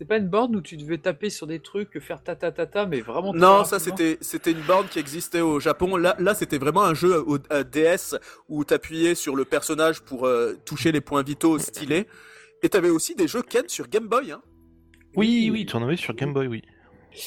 C'est 0.00 0.06
pas 0.06 0.16
une 0.16 0.28
borne 0.28 0.56
où 0.56 0.62
tu 0.62 0.78
devais 0.78 0.96
taper 0.96 1.28
sur 1.28 1.46
des 1.46 1.60
trucs, 1.60 2.00
faire 2.00 2.22
ta 2.22 2.34
ta 2.34 2.50
ta 2.50 2.64
ta, 2.64 2.86
mais 2.86 3.02
vraiment. 3.02 3.34
Non, 3.34 3.64
ça 3.64 3.78
c'était 3.78 4.16
c'était 4.22 4.52
une 4.52 4.62
borne 4.62 4.88
qui 4.88 4.98
existait 4.98 5.42
au 5.42 5.60
Japon. 5.60 5.94
Là 5.98 6.16
là 6.18 6.34
c'était 6.34 6.56
vraiment 6.56 6.84
un 6.84 6.94
jeu 6.94 7.22
au 7.26 7.36
DS 7.36 8.16
où 8.48 8.64
t'appuyais 8.64 9.14
sur 9.14 9.36
le 9.36 9.44
personnage 9.44 10.00
pour 10.00 10.26
euh, 10.26 10.54
toucher 10.64 10.90
les 10.90 11.02
points 11.02 11.22
vitaux 11.22 11.58
stylés. 11.58 12.06
Et 12.62 12.70
t'avais 12.70 12.88
aussi 12.88 13.14
des 13.14 13.28
jeux 13.28 13.42
Ken 13.42 13.68
sur 13.68 13.88
Game 13.88 14.08
Boy. 14.08 14.32
Hein. 14.32 14.40
Oui 15.16 15.50
oui, 15.52 15.66
tu 15.66 15.76
en 15.76 15.82
avais 15.82 15.96
sur 15.96 16.14
Game 16.14 16.32
Boy 16.32 16.46
oui. 16.46 16.62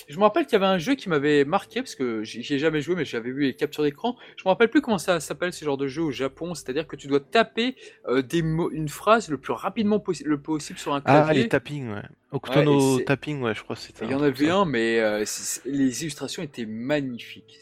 Je 0.08 0.18
me 0.18 0.24
rappelle 0.24 0.46
qu'il 0.46 0.54
y 0.54 0.56
avait 0.56 0.66
un 0.66 0.78
jeu 0.78 0.96
qui 0.96 1.10
m'avait 1.10 1.46
marqué 1.46 1.82
parce 1.82 1.96
que 1.96 2.24
j'y 2.24 2.54
ai 2.54 2.60
jamais 2.60 2.82
joué, 2.82 2.96
mais 2.96 3.06
j'avais 3.06 3.32
vu 3.32 3.44
les 3.44 3.56
captures 3.56 3.84
d'écran. 3.84 4.16
Je 4.38 4.44
me 4.46 4.50
rappelle 4.50 4.70
plus 4.70 4.82
comment 4.82 4.98
ça 4.98 5.20
s'appelle 5.20 5.54
ce 5.54 5.64
genre 5.66 5.78
de 5.78 5.88
jeu 5.88 6.02
au 6.02 6.12
Japon. 6.12 6.54
C'est-à-dire 6.54 6.88
que 6.88 6.96
tu 6.96 7.08
dois 7.08 7.20
taper 7.20 7.76
euh, 8.08 8.22
des 8.22 8.42
mots, 8.42 8.72
une 8.72 8.90
phrase 8.90 9.30
le 9.30 9.38
plus 9.38 9.54
rapidement 9.54 10.00
possi 10.00 10.24
le 10.24 10.40
possible 10.40 10.80
sur 10.80 10.94
un 10.94 11.02
clavier. 11.02 11.24
Ah, 11.30 11.34
les 11.34 11.48
tapping, 11.50 11.94
ouais. 11.94 12.04
Octono 12.32 13.00
tapping, 13.02 13.42
ouais, 13.42 13.54
je 13.54 13.64
crois 13.64 13.76
que 13.76 13.82
c'était. 13.82 14.06
Il 14.06 14.12
y 14.12 14.16
en 14.16 14.24
avait 14.24 14.50
un, 14.50 14.66
mais 14.66 15.00
euh, 15.00 15.24
les 15.66 16.02
illustrations 16.02 16.44
étaient 16.44 16.66
magnifiques. 16.66 17.60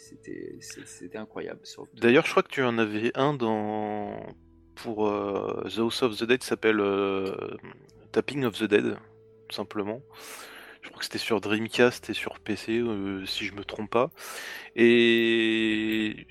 C'était, 0.62 1.18
incroyable. 1.18 1.60
D'ailleurs, 1.96 2.26
je 2.26 2.32
crois 2.32 2.44
que 2.44 2.52
tu 2.52 2.64
en 2.64 2.78
avais 2.78 3.12
un 3.16 3.34
dans 3.34 4.26
pour 4.76 5.08
euh, 5.08 5.64
The 5.76 5.80
House 5.80 6.04
of 6.04 6.18
the 6.18 6.24
Dead 6.24 6.40
qui 6.40 6.48
s'appelle 6.48 6.82
Tapping 8.12 8.46
of 8.46 8.58
the 8.58 8.64
Dead, 8.64 8.96
tout 9.50 9.56
simplement. 9.56 10.02
Je 10.82 10.90
crois 10.90 11.00
que 11.00 11.06
c'était 11.06 11.18
sur 11.18 11.42
Dreamcast 11.42 12.10
et 12.10 12.14
sur 12.14 12.40
PC, 12.40 12.80
euh, 12.80 13.26
si 13.26 13.46
je 13.46 13.54
me 13.54 13.64
trompe 13.64 13.90
pas. 13.92 14.10
Et 14.76 16.28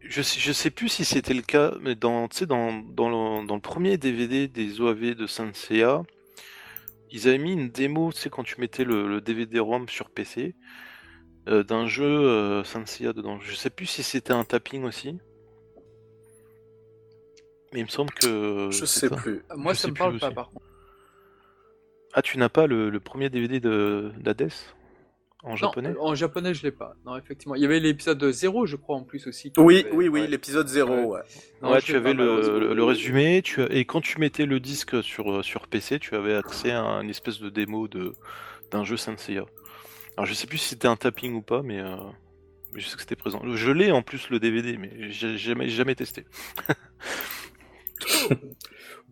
je 0.00 0.22
sais, 0.22 0.40
je 0.40 0.52
sais 0.52 0.70
plus 0.70 0.88
si 0.88 1.04
c'était 1.04 1.34
le 1.34 1.42
cas, 1.42 1.74
mais 1.80 1.94
dans, 1.94 2.28
dans, 2.46 2.72
dans, 2.72 3.08
le, 3.08 3.46
dans 3.46 3.54
le 3.54 3.60
premier 3.60 3.98
DVD 3.98 4.48
des 4.48 4.80
OAV 4.80 5.14
de 5.14 5.26
Saint 5.26 5.52
Seiya, 5.52 6.02
ils 7.10 7.28
avaient 7.28 7.38
mis 7.38 7.52
une 7.52 7.68
démo, 7.68 8.12
tu 8.12 8.20
sais, 8.20 8.30
quand 8.30 8.42
tu 8.42 8.60
mettais 8.60 8.84
le, 8.84 9.20
DVD-ROM 9.20 9.88
sur 9.88 10.08
PC, 10.08 10.54
euh, 11.48 11.62
d'un 11.62 11.86
jeu 11.86 12.04
euh, 12.04 12.64
Saint 12.64 12.86
Seiya 12.86 13.12
dedans. 13.12 13.40
Je 13.40 13.54
sais 13.54 13.70
plus 13.70 13.86
si 13.86 14.02
c'était 14.02 14.32
un 14.32 14.44
tapping 14.44 14.84
aussi. 14.84 15.18
Mais 17.72 17.80
il 17.80 17.84
me 17.84 17.90
semble 17.90 18.12
que. 18.12 18.68
Je 18.70 18.84
sais 18.84 19.10
plus. 19.10 19.42
Moi, 19.54 19.74
ça 19.74 19.88
me 19.88 19.94
parle 19.94 20.18
pas, 20.18 20.30
par 20.30 20.50
contre. 20.50 20.71
Ah, 22.14 22.22
tu 22.22 22.38
n'as 22.38 22.48
pas 22.48 22.66
le, 22.66 22.98
premier 23.00 23.30
DVD 23.30 23.60
de 23.60 24.12
d'Hades 24.18 24.52
en 25.42 25.56
japonais? 25.56 25.92
non, 25.92 26.02
En 26.02 26.14
japonais, 26.14 26.54
je 26.54 26.62
l'ai 26.62 26.70
pas. 26.70 26.94
Non, 27.04 27.16
effectivement. 27.16 27.54
Il 27.54 27.62
y 27.62 27.64
avait 27.64 27.80
l'épisode 27.80 28.22
0, 28.30 28.66
je 28.66 28.76
crois, 28.76 28.96
en 28.96 29.02
plus 29.02 29.26
aussi. 29.26 29.52
Oui, 29.56 29.86
oui, 29.92 30.08
oui, 30.08 30.26
l'épisode 30.26 30.68
0, 30.68 30.92
ouais. 30.92 31.20
ouais. 31.62 31.82
tu 31.82 31.96
avais 31.96 32.14
le, 32.14 32.74
le, 32.74 32.84
résumé, 32.84 33.42
tu 33.42 33.62
et 33.62 33.84
quand 33.84 34.00
tu 34.00 34.20
mettais 34.20 34.46
le 34.46 34.60
disque 34.60 35.02
sur, 35.02 35.44
sur 35.44 35.66
PC, 35.68 35.98
tu 35.98 36.14
avais 36.14 36.34
accès 36.34 36.70
à 36.70 36.82
une 36.82 37.10
espèce 37.10 37.40
de 37.40 37.48
démo 37.48 37.88
de 37.88 38.12
d'un 38.70 38.84
jeu 38.84 38.96
Senseiya. 38.96 39.44
Alors, 40.16 40.26
je 40.26 40.34
sais 40.34 40.46
plus 40.46 40.58
si 40.58 40.70
c'était 40.70 40.88
un 40.88 40.96
tapping 40.96 41.34
ou 41.34 41.42
pas, 41.42 41.62
mais, 41.62 41.78
euh, 41.78 41.96
je 42.74 42.86
sais 42.86 42.94
que 42.96 43.02
c'était 43.02 43.16
présent. 43.16 43.42
Je 43.54 43.70
l'ai 43.70 43.92
en 43.92 44.02
plus 44.02 44.30
le 44.30 44.38
DVD, 44.40 44.76
mais 44.78 45.10
j'ai 45.10 45.36
jamais, 45.38 45.68
jamais 45.68 45.94
testé. 45.94 46.24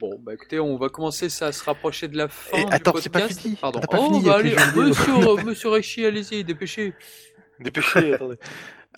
Bon, 0.01 0.19
bah 0.19 0.33
écoutez, 0.33 0.59
on 0.59 0.79
va 0.79 0.89
commencer 0.89 1.27
à 1.27 1.53
se 1.53 1.63
rapprocher 1.63 2.09
de 2.09 2.17
la 2.17 2.29
fin. 2.29 2.57
Et, 2.57 2.65
attends, 2.73 2.95
c'est 2.99 3.11
pas 3.11 3.29
fini. 3.29 3.55
Pardon. 3.57 3.81
Pas 3.81 3.99
oh, 4.01 4.07
fini, 4.07 4.25
bah 4.25 4.37
allez, 4.37 4.57
monsieur, 4.75 5.45
monsieur 5.45 5.69
Rechi, 5.69 6.07
allez-y, 6.07 6.43
dépêchez. 6.43 6.95
Dépêchez, 7.59 8.15
attendez. 8.15 8.39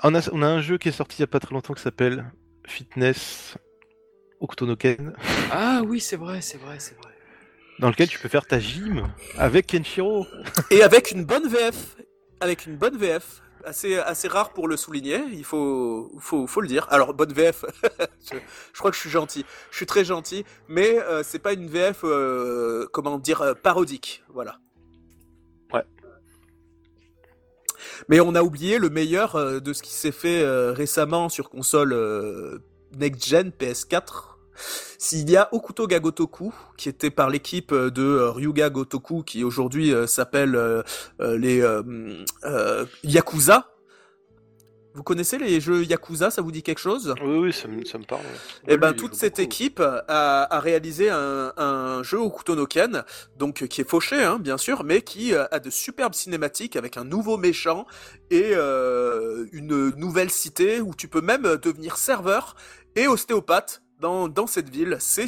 On 0.05 0.15
a, 0.15 0.31
on 0.31 0.43
a 0.43 0.47
un 0.47 0.61
jeu 0.61 0.79
qui 0.79 0.91
est 0.91 0.93
sorti 0.93 1.17
il 1.19 1.21
y 1.23 1.25
a 1.25 1.27
pas 1.27 1.41
très 1.41 1.55
longtemps 1.57 1.75
qui 1.75 1.83
s'appelle 1.83 2.31
Fitness 2.69 3.59
Octonoken. 4.39 5.13
Ah 5.51 5.83
oui, 5.85 5.99
c'est 5.99 6.15
vrai, 6.15 6.41
c'est 6.41 6.59
vrai, 6.59 6.77
c'est 6.79 6.97
vrai. 7.03 7.11
Dans 7.81 7.89
lequel 7.89 8.09
tu 8.09 8.21
peux 8.21 8.29
faire 8.29 8.47
ta 8.47 8.61
gym 8.61 9.09
avec 9.37 9.67
Kenshiro. 9.67 10.29
Et 10.71 10.85
avec 10.85 11.11
une 11.11 11.25
bonne 11.25 11.49
VF. 11.49 11.97
Avec 12.41 12.67
une 12.67 12.77
bonne 12.77 12.97
VF 12.97 13.42
assez, 13.65 13.97
assez 13.97 14.29
rare 14.29 14.53
pour 14.53 14.69
le 14.69 14.77
souligner, 14.77 15.23
il 15.33 15.45
faut, 15.45 16.11
faut, 16.19 16.47
faut 16.47 16.61
le 16.61 16.69
dire. 16.69 16.87
Alors, 16.91 17.15
bonne 17.15 17.33
VF, 17.33 17.65
je, 18.33 18.79
crois 18.79 18.91
que 18.91 18.97
je 18.97 19.01
suis 19.01 19.11
gentil, 19.11 19.45
je 19.71 19.77
suis 19.77 19.87
très 19.87 20.05
gentil, 20.05 20.45
mais 20.69 20.99
euh, 20.99 21.23
c'est 21.23 21.39
pas 21.39 21.53
une 21.53 21.69
VF, 21.69 22.01
euh, 22.05 22.87
comment 22.93 23.19
dire, 23.19 23.43
euh, 23.43 23.55
parodique, 23.55 24.23
voilà. 24.29 24.59
Ouais. 25.73 25.85
Mais 28.09 28.21
on 28.21 28.35
a 28.35 28.43
oublié 28.43 28.79
le 28.79 28.91
meilleur 28.91 29.61
de 29.61 29.73
ce 29.73 29.83
qui 29.83 29.93
s'est 29.93 30.13
fait 30.13 30.45
récemment 30.71 31.29
sur 31.29 31.51
console 31.51 32.61
Next 32.97 33.27
Gen 33.27 33.51
PS4. 33.51 34.32
S'il 34.99 35.29
y 35.31 35.37
a 35.37 35.49
Okuto 35.53 35.87
Gagotoku, 35.87 36.55
qui 36.77 36.89
était 36.89 37.11
par 37.11 37.31
l'équipe 37.31 37.75
de 37.75 38.19
Ryuga 38.19 38.71
Gotoku, 38.71 39.23
qui 39.23 39.45
aujourd'hui 39.45 39.93
euh, 39.93 40.07
s'appelle 40.07 40.55
euh, 40.55 40.83
euh, 41.21 41.37
les 41.39 41.63
Yakuza. 43.03 43.69
Vous 44.95 45.03
connaissez 45.03 45.39
les 45.39 45.59
jeux 45.59 45.85
Yakuza, 45.85 46.31
ça 46.31 46.43
vous 46.43 46.53
dit 46.53 46.63
quelque 46.63 46.79
chose? 46.79 47.15
Oui, 47.23 47.39
oui, 47.39 47.53
ça 47.53 47.67
me, 47.67 47.83
ça 47.85 47.97
me 47.97 48.05
parle. 48.05 48.23
Eh 48.69 48.77
ben, 48.77 48.93
toute 48.93 49.15
cette 49.15 49.39
équipe 49.39 49.81
a, 49.81 50.61
réalisé 50.61 51.09
un, 51.09 52.03
jeu 52.03 52.19
Okuto 52.19 52.55
no 52.55 52.67
Ken, 52.67 53.03
donc 53.39 53.67
qui 53.67 53.81
est 53.81 53.89
fauché, 53.89 54.23
hein, 54.23 54.39
bien 54.39 54.59
sûr, 54.59 54.85
mais 54.85 55.01
qui 55.01 55.35
a 55.35 55.59
de 55.59 55.71
superbes 55.71 56.15
cinématiques 56.15 56.77
avec 56.77 56.99
un 56.99 57.05
nouveau 57.05 57.39
méchant 57.39 57.87
et 58.31 58.53
une 58.53 59.91
nouvelle 59.97 60.31
cité 60.31 60.83
où 60.83 60.95
tu 60.95 61.09
peux 61.09 61.23
même 61.23 61.57
devenir 61.57 61.97
serveur 61.97 62.55
et 62.95 63.09
ostéopathe 63.09 63.82
dans, 64.03 64.47
cette 64.47 64.69
ville. 64.69 64.97
C'est 65.01 65.27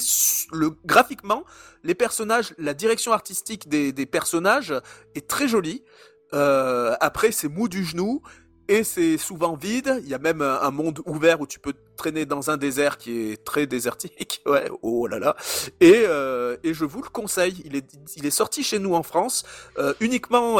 le 0.52 0.70
graphiquement, 0.84 1.44
les 1.82 1.94
personnages, 1.94 2.54
la 2.58 2.74
direction 2.74 3.12
artistique 3.12 3.68
des, 3.68 4.06
personnages 4.06 4.74
est 5.14 5.26
très 5.28 5.48
jolie. 5.48 5.84
Euh, 6.32 6.94
après, 7.00 7.30
c'est 7.30 7.48
mou 7.48 7.68
du 7.68 7.84
genou 7.84 8.22
et 8.66 8.82
c'est 8.82 9.18
souvent 9.18 9.54
vide. 9.54 10.00
Il 10.02 10.08
y 10.08 10.14
a 10.14 10.18
même 10.18 10.42
un, 10.42 10.70
monde 10.70 11.00
ouvert 11.06 11.40
où 11.40 11.46
tu 11.46 11.60
peux 11.60 11.74
traîner 11.96 12.26
dans 12.26 12.50
un 12.50 12.56
désert 12.56 12.98
qui 12.98 13.32
est 13.32 13.44
très 13.44 13.66
désertique. 13.66 14.42
Ouais, 14.46 14.68
oh 14.82 15.06
là 15.06 15.18
là. 15.18 15.36
Et, 15.80 16.04
euh, 16.06 16.56
et 16.64 16.74
je 16.74 16.84
vous 16.84 17.02
le 17.02 17.08
conseille. 17.08 17.62
Il 17.64 17.76
est, 17.76 17.86
il 18.16 18.26
est 18.26 18.30
sorti 18.30 18.62
chez 18.62 18.78
nous 18.78 18.94
en 18.94 19.02
France, 19.02 19.44
euh, 19.78 19.94
uniquement 20.00 20.58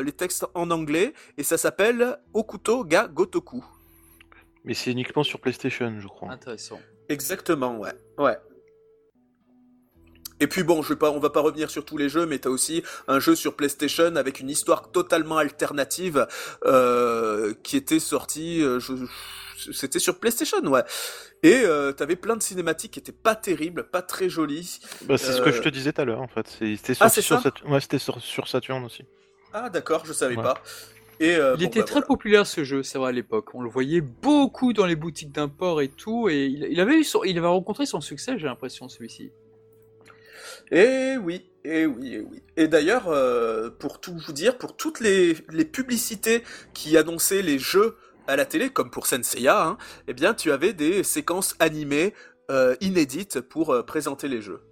les 0.00 0.12
textes 0.12 0.46
en 0.54 0.70
anglais, 0.70 1.12
et 1.36 1.42
ça 1.42 1.58
s'appelle 1.58 2.18
Okuto 2.34 2.84
ga 2.84 3.06
Gotoku. 3.06 3.64
Mais 4.64 4.74
c'est 4.74 4.90
uniquement 4.90 5.22
sur 5.22 5.40
PlayStation, 5.40 6.00
je 6.00 6.06
crois. 6.06 6.30
Intéressant. 6.30 6.80
Exactement, 7.10 7.76
ouais. 7.76 7.92
Ouais. 8.18 8.38
Et 10.38 10.46
puis 10.46 10.62
bon, 10.62 10.80
je 10.80 10.90
vais 10.90 10.96
pas, 10.96 11.10
on 11.10 11.18
va 11.18 11.28
pas 11.28 11.40
revenir 11.40 11.70
sur 11.70 11.84
tous 11.84 11.98
les 11.98 12.08
jeux, 12.08 12.24
mais 12.24 12.38
t'as 12.38 12.48
aussi 12.48 12.82
un 13.08 13.20
jeu 13.20 13.34
sur 13.34 13.56
PlayStation 13.56 14.16
avec 14.16 14.40
une 14.40 14.48
histoire 14.48 14.90
totalement 14.90 15.36
alternative 15.36 16.26
euh, 16.64 17.52
qui 17.62 17.76
était 17.76 17.98
sorti. 17.98 18.62
Euh, 18.62 18.78
c'était 19.72 19.98
sur 19.98 20.18
PlayStation, 20.18 20.62
ouais. 20.62 20.84
Et 21.42 21.60
euh, 21.64 21.92
t'avais 21.92 22.16
plein 22.16 22.36
de 22.36 22.42
cinématiques 22.42 22.92
qui 22.92 23.00
étaient 23.00 23.12
pas 23.12 23.34
terribles, 23.34 23.84
pas 23.84 24.00
très 24.00 24.30
jolies. 24.30 24.80
Bah, 25.02 25.18
c'est 25.18 25.32
ce 25.32 25.42
que 25.42 25.52
je 25.52 25.60
te 25.60 25.68
disais 25.68 25.92
tout 25.92 26.00
à 26.00 26.04
l'heure, 26.06 26.22
en 26.22 26.28
fait. 26.28 26.46
C'était 26.48 26.94
ah, 27.00 27.10
sur, 27.10 27.42
ouais, 27.66 27.98
sur, 27.98 28.20
sur 28.22 28.48
Saturn 28.48 28.84
aussi. 28.84 29.04
Ah 29.52 29.68
d'accord, 29.68 30.06
je 30.06 30.12
savais 30.12 30.36
pas. 30.36 30.62
Euh, 31.22 31.54
il 31.58 31.64
était 31.64 31.80
bah, 31.80 31.86
très 31.86 32.02
populaire 32.02 32.46
ce 32.46 32.64
jeu, 32.64 32.82
c'est 32.82 32.98
vrai 32.98 33.10
à 33.10 33.12
l'époque. 33.12 33.54
On 33.54 33.62
le 33.62 33.68
voyait 33.68 34.00
beaucoup 34.00 34.72
dans 34.72 34.86
les 34.86 34.96
boutiques 34.96 35.32
d'import 35.32 35.82
et 35.82 35.88
tout, 35.88 36.28
et 36.28 36.46
il, 36.46 36.80
avait 36.80 36.94
eu 36.94 37.04
il 37.26 37.38
avait 37.38 37.46
rencontré 37.46 37.84
son 37.84 38.00
succès, 38.00 38.38
j'ai 38.38 38.46
l'impression 38.46 38.88
celui-ci. 38.88 39.30
Et 40.70 41.16
oui, 41.18 41.50
et 41.64 41.84
oui, 41.84 42.14
et 42.14 42.20
oui. 42.20 42.42
Et 42.56 42.68
d'ailleurs, 42.68 43.08
euh, 43.08 43.68
pour 43.70 44.00
tout 44.00 44.16
vous 44.26 44.32
dire, 44.32 44.56
pour 44.56 44.76
toutes 44.76 45.00
les, 45.00 45.34
publicités 45.64 46.42
qui 46.72 46.96
annonçaient 46.96 47.42
les 47.42 47.58
jeux 47.58 47.96
à 48.26 48.36
la 48.36 48.46
télé, 48.46 48.70
comme 48.70 48.90
pour 48.90 49.06
Senseiya, 49.06 49.66
hein, 49.66 49.78
eh 50.08 50.14
bien, 50.14 50.32
tu 50.32 50.52
avais 50.52 50.72
des 50.72 51.02
séquences 51.02 51.54
animées 51.58 52.14
euh, 52.50 52.76
inédites 52.80 53.40
pour 53.40 53.84
présenter 53.84 54.28
les 54.28 54.40
jeux. 54.40 54.62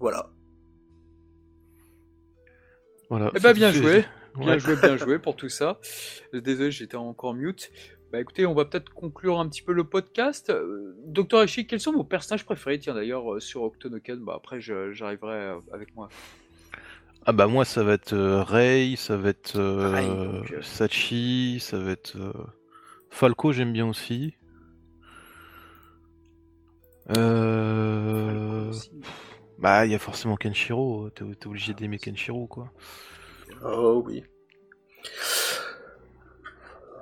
Voilà. 0.00 0.30
Voilà. 3.10 3.30
Eh 3.34 3.40
ben, 3.40 3.52
bien 3.52 3.72
joué. 3.72 4.04
Bien 4.36 4.58
joué, 4.58 4.76
bien 4.82 4.96
joué 4.96 5.18
pour 5.18 5.36
tout 5.36 5.48
ça. 5.48 5.78
Désolé, 6.32 6.70
j'étais 6.70 6.96
encore 6.96 7.34
mute. 7.34 7.70
Bah 8.12 8.20
écoutez, 8.20 8.46
on 8.46 8.54
va 8.54 8.64
peut-être 8.64 8.90
conclure 8.90 9.40
un 9.40 9.48
petit 9.48 9.62
peu 9.62 9.72
le 9.72 9.84
podcast. 9.84 10.50
Euh, 10.50 10.94
Docteur 11.06 11.42
Echi, 11.42 11.66
quels 11.66 11.80
sont 11.80 11.92
vos 11.92 12.04
personnages 12.04 12.44
préférés 12.44 12.78
Tiens 12.78 12.94
d'ailleurs 12.94 13.34
euh, 13.34 13.40
sur 13.40 13.62
Octonoken, 13.64 14.20
bah 14.20 14.34
après 14.36 14.60
j'arriverai 14.60 15.34
euh, 15.34 15.56
avec 15.72 15.94
moi. 15.96 16.08
Ah 17.24 17.32
bah 17.32 17.48
moi 17.48 17.64
ça 17.64 17.82
va 17.82 17.94
être 17.94 18.16
Rei, 18.16 18.94
ça 18.96 19.16
va 19.16 19.30
être 19.30 20.42
Sachi, 20.62 21.58
ça 21.60 21.78
va 21.78 21.90
être 21.90 22.16
Falco, 23.10 23.50
j'aime 23.52 23.72
bien 23.72 23.88
aussi. 23.88 24.36
Euh... 27.16 28.72
Bah, 29.58 29.86
il 29.86 29.92
y 29.92 29.94
a 29.94 29.98
forcément 29.98 30.36
Kenshiro. 30.36 31.10
T'es 31.10 31.46
obligé 31.46 31.74
d'aimer 31.74 31.98
Kenshiro, 31.98 32.46
quoi. 32.46 32.72
Oh 33.64 34.02
oui. 34.04 34.24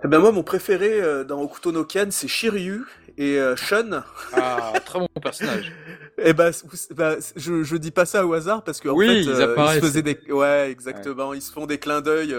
Eh 0.05 0.09
ben 0.09 0.19
moi, 0.19 0.33
mon 0.33 0.43
préféré 0.43 1.01
euh, 1.01 1.25
dans 1.25 1.41
Okuto 1.41 1.73
no 1.73 1.85
Ken, 1.85 2.11
c'est 2.11 2.29
Shiryu 2.29 2.85
et 3.17 3.39
euh, 3.39 3.57
Shun. 3.57 4.05
Ah, 4.35 4.75
très 4.85 4.99
bon 4.99 5.09
personnage. 5.23 5.73
eh 6.19 6.33
ben, 6.33 6.51
bah, 6.91 7.17
je, 7.37 7.63
je 7.63 7.77
dis 7.77 7.91
pas 7.91 8.07
ça 8.07 8.27
au 8.27 8.33
hasard 8.35 8.63
parce 8.63 8.81
qu'en 8.81 8.93
oui, 8.93 9.07
fait, 9.07 9.23
ils, 9.23 9.31
euh, 9.31 9.75
se 9.75 9.81
faisaient 9.81 10.03
des, 10.03 10.19
ouais, 10.31 10.71
exactement, 10.71 11.35
ils 11.35 11.43
se 11.43 11.53
font 11.53 11.67
des 11.67 11.79
clins 11.79 12.01
d'œil 12.01 12.35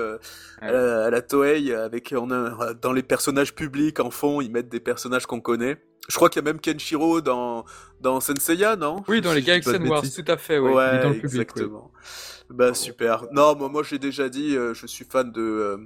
à, 0.62 1.10
la 1.10 1.22
Toei 1.22 1.74
avec 1.74 2.14
dans 2.14 2.94
les 2.94 3.04
personnages 3.04 3.54
publics 3.54 4.00
en 4.00 4.12
fond, 4.12 4.42
ils 4.42 4.52
mettent 4.52 4.70
des 4.70 4.80
personnages 4.80 5.26
qu'on 5.26 5.42
connaît. 5.42 5.78
je 6.08 6.16
crois 6.16 6.30
qu'il 6.30 6.42
y 6.42 6.46
a 6.46 6.52
même 6.52 6.60
Kenshiro 6.60 7.22
dans 7.22 7.66
dans 8.02 8.20
Senseiya, 8.20 8.76
non? 8.76 9.04
Oui, 9.08 9.22
dans 9.22 9.34
les 9.34 9.42
Galaxian 9.42 9.84
Wars, 9.86 10.04
tout 10.04 10.26
à 10.32 10.38
fait. 10.38 10.60
Ouais, 10.60 10.74
ouais 10.74 11.00
dans 11.02 11.10
le 11.10 11.16
public, 11.16 11.42
exactement. 11.42 11.92
Bah 12.50 12.74
super. 12.74 13.26
Non, 13.32 13.56
moi, 13.56 13.70
moi 13.70 13.84
j'ai 13.84 14.00
déjà 14.00 14.30
dit, 14.30 14.52
je 14.52 14.86
suis 14.86 15.06
fan 15.06 15.32
de 15.32 15.80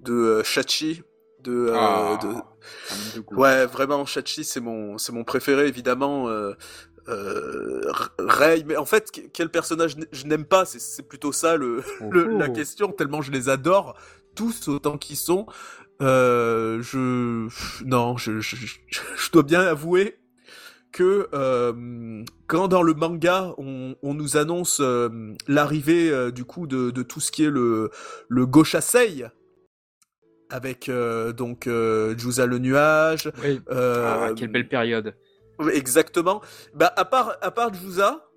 de 0.00 0.42
Shachi, 0.42 1.02
de, 1.42 1.72
ah, 1.74 2.18
de... 2.22 3.36
ouais 3.36 3.66
vraiment 3.66 4.04
Shachi 4.06 4.44
c'est 4.44 4.60
mon 4.60 4.98
c'est 4.98 5.12
mon 5.12 5.24
préféré 5.24 5.66
évidemment 5.66 6.28
euh, 6.28 6.52
euh, 7.08 7.82
Ray, 8.18 8.64
mais 8.66 8.76
en 8.76 8.84
fait, 8.84 9.10
quel 9.32 9.50
personnage 9.50 9.96
je 10.12 10.26
n'aime 10.26 10.44
pas 10.44 10.64
C'est 10.64 11.06
plutôt 11.08 11.32
ça 11.32 11.56
le, 11.56 11.82
le, 12.10 12.38
la 12.38 12.48
oh. 12.48 12.52
question, 12.52 12.92
tellement 12.92 13.22
je 13.22 13.32
les 13.32 13.48
adore, 13.48 13.96
tous 14.34 14.68
autant 14.68 14.98
qu'ils 14.98 15.16
sont. 15.16 15.46
Euh, 16.00 16.82
je 16.82 17.48
non, 17.84 18.16
je, 18.16 18.40
je, 18.40 18.56
je, 18.56 19.30
dois 19.30 19.42
bien 19.44 19.60
avouer 19.60 20.16
que 20.90 21.28
euh, 21.32 22.24
quand 22.48 22.68
dans 22.68 22.82
le 22.82 22.92
manga 22.94 23.54
on, 23.56 23.94
on 24.02 24.14
nous 24.14 24.36
annonce 24.36 24.80
euh, 24.80 25.08
l'arrivée 25.46 26.10
euh, 26.10 26.30
du 26.30 26.44
coup 26.44 26.66
de, 26.66 26.90
de, 26.90 27.02
tout 27.02 27.20
ce 27.20 27.30
qui 27.30 27.44
est 27.44 27.50
le 27.50 27.90
le 28.28 28.46
Goshasei 28.46 29.26
avec 30.50 30.88
euh, 30.88 31.32
donc 31.32 31.68
Jusa 32.18 32.46
le 32.46 32.58
nuage. 32.58 33.30
Oui. 33.42 33.60
Ah, 33.70 34.30
quelle 34.36 34.50
belle 34.50 34.68
période. 34.68 35.14
Exactement. 35.70 36.40
Bah, 36.74 36.92
à 36.96 37.04
part, 37.04 37.36
à 37.40 37.50
part 37.50 37.72
Jusa, 37.74 38.28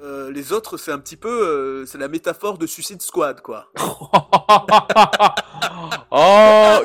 euh, 0.00 0.30
les 0.32 0.52
autres, 0.52 0.76
c'est 0.76 0.90
un 0.90 0.98
petit 0.98 1.16
peu, 1.16 1.28
euh, 1.28 1.86
c'est 1.86 1.98
la 1.98 2.08
métaphore 2.08 2.58
de 2.58 2.66
Suicide 2.66 3.00
Squad, 3.00 3.40
quoi. 3.40 3.70
oh, 6.10 6.78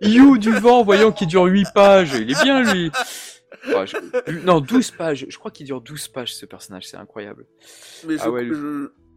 You 0.00 0.36
du 0.36 0.52
vent, 0.52 0.82
voyons, 0.82 1.12
qui 1.12 1.26
dure 1.26 1.44
8 1.44 1.68
pages. 1.74 2.12
Il 2.14 2.30
est 2.30 2.42
bien, 2.42 2.62
lui. 2.62 2.90
Oh, 3.72 3.84
non, 4.44 4.60
12 4.60 4.90
pages. 4.92 5.26
Je 5.28 5.38
crois 5.38 5.50
qu'il 5.50 5.66
dure 5.66 5.80
12 5.80 6.08
pages, 6.08 6.34
ce 6.34 6.44
personnage. 6.44 6.88
C'est 6.88 6.96
incroyable. 6.96 7.46
Mais 8.06 8.16
ah 8.20 8.30
ouais, 8.30 8.48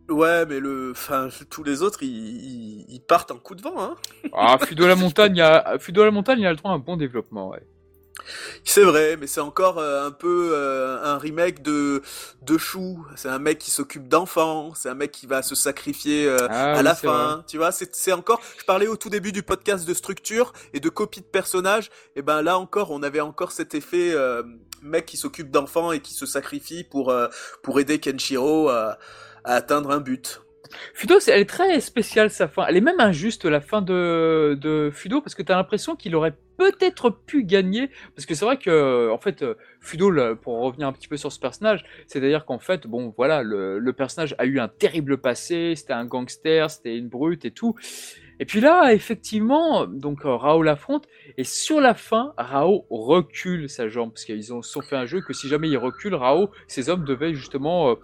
ouais, 0.09 0.45
mais 0.45 0.59
le, 0.59 0.91
enfin, 0.91 1.29
tous 1.49 1.63
les 1.63 1.81
autres, 1.81 2.03
ils, 2.03 2.85
ils, 2.87 3.01
partent 3.01 3.31
en 3.31 3.37
coup 3.37 3.55
de 3.55 3.61
vent, 3.61 3.79
hein. 3.79 3.95
ah, 4.33 4.57
Fudo 4.59 4.87
la 4.87 4.95
montagne, 4.95 5.35
il 5.35 5.39
y 5.39 5.41
a, 5.41 5.77
Fudo 5.79 6.03
la 6.03 6.11
montagne, 6.11 6.39
il 6.39 6.45
a 6.45 6.51
le 6.51 6.55
droit 6.55 6.71
à 6.71 6.75
un 6.75 6.79
bon 6.79 6.97
développement, 6.97 7.49
ouais. 7.49 7.65
C'est 8.63 8.83
vrai, 8.83 9.17
mais 9.17 9.27
c'est 9.27 9.41
encore 9.41 9.79
euh, 9.79 10.05
un 10.05 10.11
peu 10.11 10.51
euh, 10.53 11.03
un 11.03 11.17
remake 11.17 11.61
de 11.61 12.01
de 12.41 12.57
Chou. 12.57 13.05
C'est 13.15 13.29
un 13.29 13.39
mec 13.39 13.57
qui 13.57 13.71
s'occupe 13.71 14.07
d'enfants, 14.07 14.73
c'est 14.75 14.89
un 14.89 14.95
mec 14.95 15.11
qui 15.11 15.27
va 15.27 15.41
se 15.41 15.55
sacrifier 15.55 16.27
euh, 16.27 16.47
ah 16.49 16.73
à 16.73 16.83
la 16.83 16.95
fin. 16.95 17.43
Tu 17.47 17.57
vois, 17.57 17.71
c'est 17.71 17.95
c'est 17.95 18.11
encore. 18.11 18.41
Je 18.57 18.65
parlais 18.65 18.87
au 18.87 18.97
tout 18.97 19.09
début 19.09 19.31
du 19.31 19.43
podcast 19.43 19.87
de 19.87 19.93
structure 19.93 20.53
et 20.73 20.79
de 20.79 20.89
copie 20.89 21.21
de 21.21 21.25
personnages. 21.25 21.89
Et 22.15 22.21
ben 22.21 22.41
là 22.41 22.57
encore, 22.57 22.91
on 22.91 23.03
avait 23.03 23.21
encore 23.21 23.51
cet 23.51 23.73
effet 23.75 24.15
mec 24.81 25.05
qui 25.05 25.17
s'occupe 25.17 25.51
d'enfants 25.51 25.91
et 25.91 25.99
qui 25.99 26.13
se 26.13 26.25
sacrifie 26.25 26.83
pour 26.83 27.13
pour 27.63 27.79
aider 27.79 27.99
Kenshiro 27.99 28.69
à, 28.69 28.97
à 29.43 29.55
atteindre 29.55 29.91
un 29.91 29.99
but. 29.99 30.41
Fudo, 30.93 31.19
elle 31.27 31.41
est 31.41 31.49
très 31.49 31.79
spéciale 31.79 32.29
sa 32.29 32.47
fin. 32.47 32.65
Elle 32.67 32.77
est 32.77 32.81
même 32.81 32.99
injuste 32.99 33.45
la 33.45 33.61
fin 33.61 33.81
de, 33.81 34.57
de 34.59 34.91
Fudo 34.93 35.21
parce 35.21 35.35
que 35.35 35.41
tu 35.41 35.51
as 35.51 35.55
l'impression 35.55 35.95
qu'il 35.95 36.15
aurait 36.15 36.35
peut-être 36.59 37.09
pu 37.09 37.43
gagner 37.43 37.89
parce 38.15 38.27
que 38.27 38.35
c'est 38.35 38.45
vrai 38.45 38.57
que 38.57 39.09
en 39.09 39.17
fait 39.17 39.43
Fudo 39.79 40.11
pour 40.35 40.59
revenir 40.59 40.87
un 40.87 40.93
petit 40.93 41.07
peu 41.07 41.17
sur 41.17 41.31
ce 41.31 41.39
personnage, 41.39 41.83
c'est-à-dire 42.05 42.45
qu'en 42.45 42.59
fait 42.59 42.85
bon 42.85 43.13
voilà 43.15 43.41
le, 43.41 43.79
le 43.79 43.93
personnage 43.93 44.35
a 44.37 44.45
eu 44.45 44.59
un 44.59 44.67
terrible 44.67 45.17
passé, 45.17 45.73
c'était 45.75 45.93
un 45.93 46.05
gangster, 46.05 46.69
c'était 46.69 46.97
une 46.97 47.07
brute 47.07 47.45
et 47.45 47.51
tout 47.51 47.75
et 48.39 48.45
puis 48.45 48.61
là, 48.61 48.93
effectivement, 48.93 49.85
donc 49.85 50.25
euh, 50.25 50.33
Rao 50.35 50.63
l'affronte, 50.63 51.07
et 51.37 51.43
sur 51.43 51.81
la 51.81 51.93
fin, 51.93 52.33
Rao 52.37 52.85
recule 52.89 53.69
sa 53.69 53.89
jambe, 53.89 54.11
parce 54.11 54.23
qu'ils 54.23 54.53
ont 54.53 54.61
fait 54.63 54.95
un 54.95 55.05
jeu 55.05 55.19
que 55.19 55.33
si 55.33 55.49
jamais 55.49 55.67
il 55.67 55.77
recule, 55.77 56.15
Rao, 56.15 56.49
ses 56.67 56.89
hommes 56.89 57.03
devaient 57.03 57.33
justement 57.33 57.89
euh, 57.89 57.95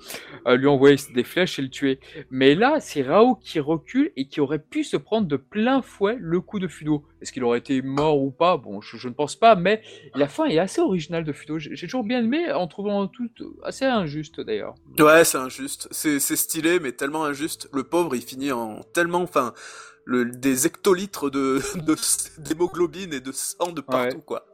euh, 0.47 0.57
lui 0.57 0.67
envoyer 0.67 0.97
des 1.14 1.23
flèches 1.23 1.57
et 1.57 1.61
le 1.61 1.69
tuer. 1.69 2.01
Mais 2.31 2.53
là, 2.53 2.81
c'est 2.81 3.01
Rao 3.01 3.35
qui 3.35 3.61
recule 3.61 4.11
et 4.17 4.27
qui 4.27 4.41
aurait 4.41 4.59
pu 4.59 4.83
se 4.83 4.97
prendre 4.97 5.25
de 5.25 5.38
plein 5.38 5.81
fouet 5.81 6.17
le 6.19 6.41
coup 6.41 6.59
de 6.59 6.67
Fudo. 6.67 7.05
Est-ce 7.22 7.31
qu'il 7.31 7.43
aurait 7.45 7.59
été 7.59 7.81
mort 7.81 8.22
ou 8.22 8.30
pas? 8.30 8.57
Bon, 8.57 8.81
je, 8.81 9.07
ne 9.07 9.14
pense 9.14 9.38
pas, 9.38 9.55
mais 9.55 9.81
la 10.15 10.27
fin 10.27 10.45
est 10.45 10.59
assez 10.59 10.81
originale 10.81 11.23
de 11.23 11.31
Fudo. 11.31 11.59
J'ai 11.59 11.88
toujours 11.88 12.03
bien 12.03 12.19
aimé, 12.19 12.51
en 12.51 12.67
trouvant 12.67 13.07
tout 13.07 13.30
assez 13.64 13.85
injuste 13.85 14.41
d'ailleurs. 14.41 14.75
Ouais, 14.99 15.23
c'est 15.23 15.38
injuste. 15.38 15.88
C'est 15.91 16.19
stylé, 16.19 16.81
mais 16.81 16.91
tellement 16.91 17.23
injuste. 17.23 17.69
Le 17.73 17.83
pauvre, 17.83 18.15
il 18.15 18.22
finit 18.22 18.51
en 18.51 18.81
tellement, 18.93 19.22
enfin 19.22 19.53
le, 20.06 20.25
des 20.25 20.66
hectolitres 20.66 21.30
de 21.30 21.59
d'hémoglobine 22.38 23.14
et 23.14 23.19
de 23.19 23.32
sang 23.32 23.72
de 23.72 23.82
partout, 23.82 24.22
quoi. 24.22 24.45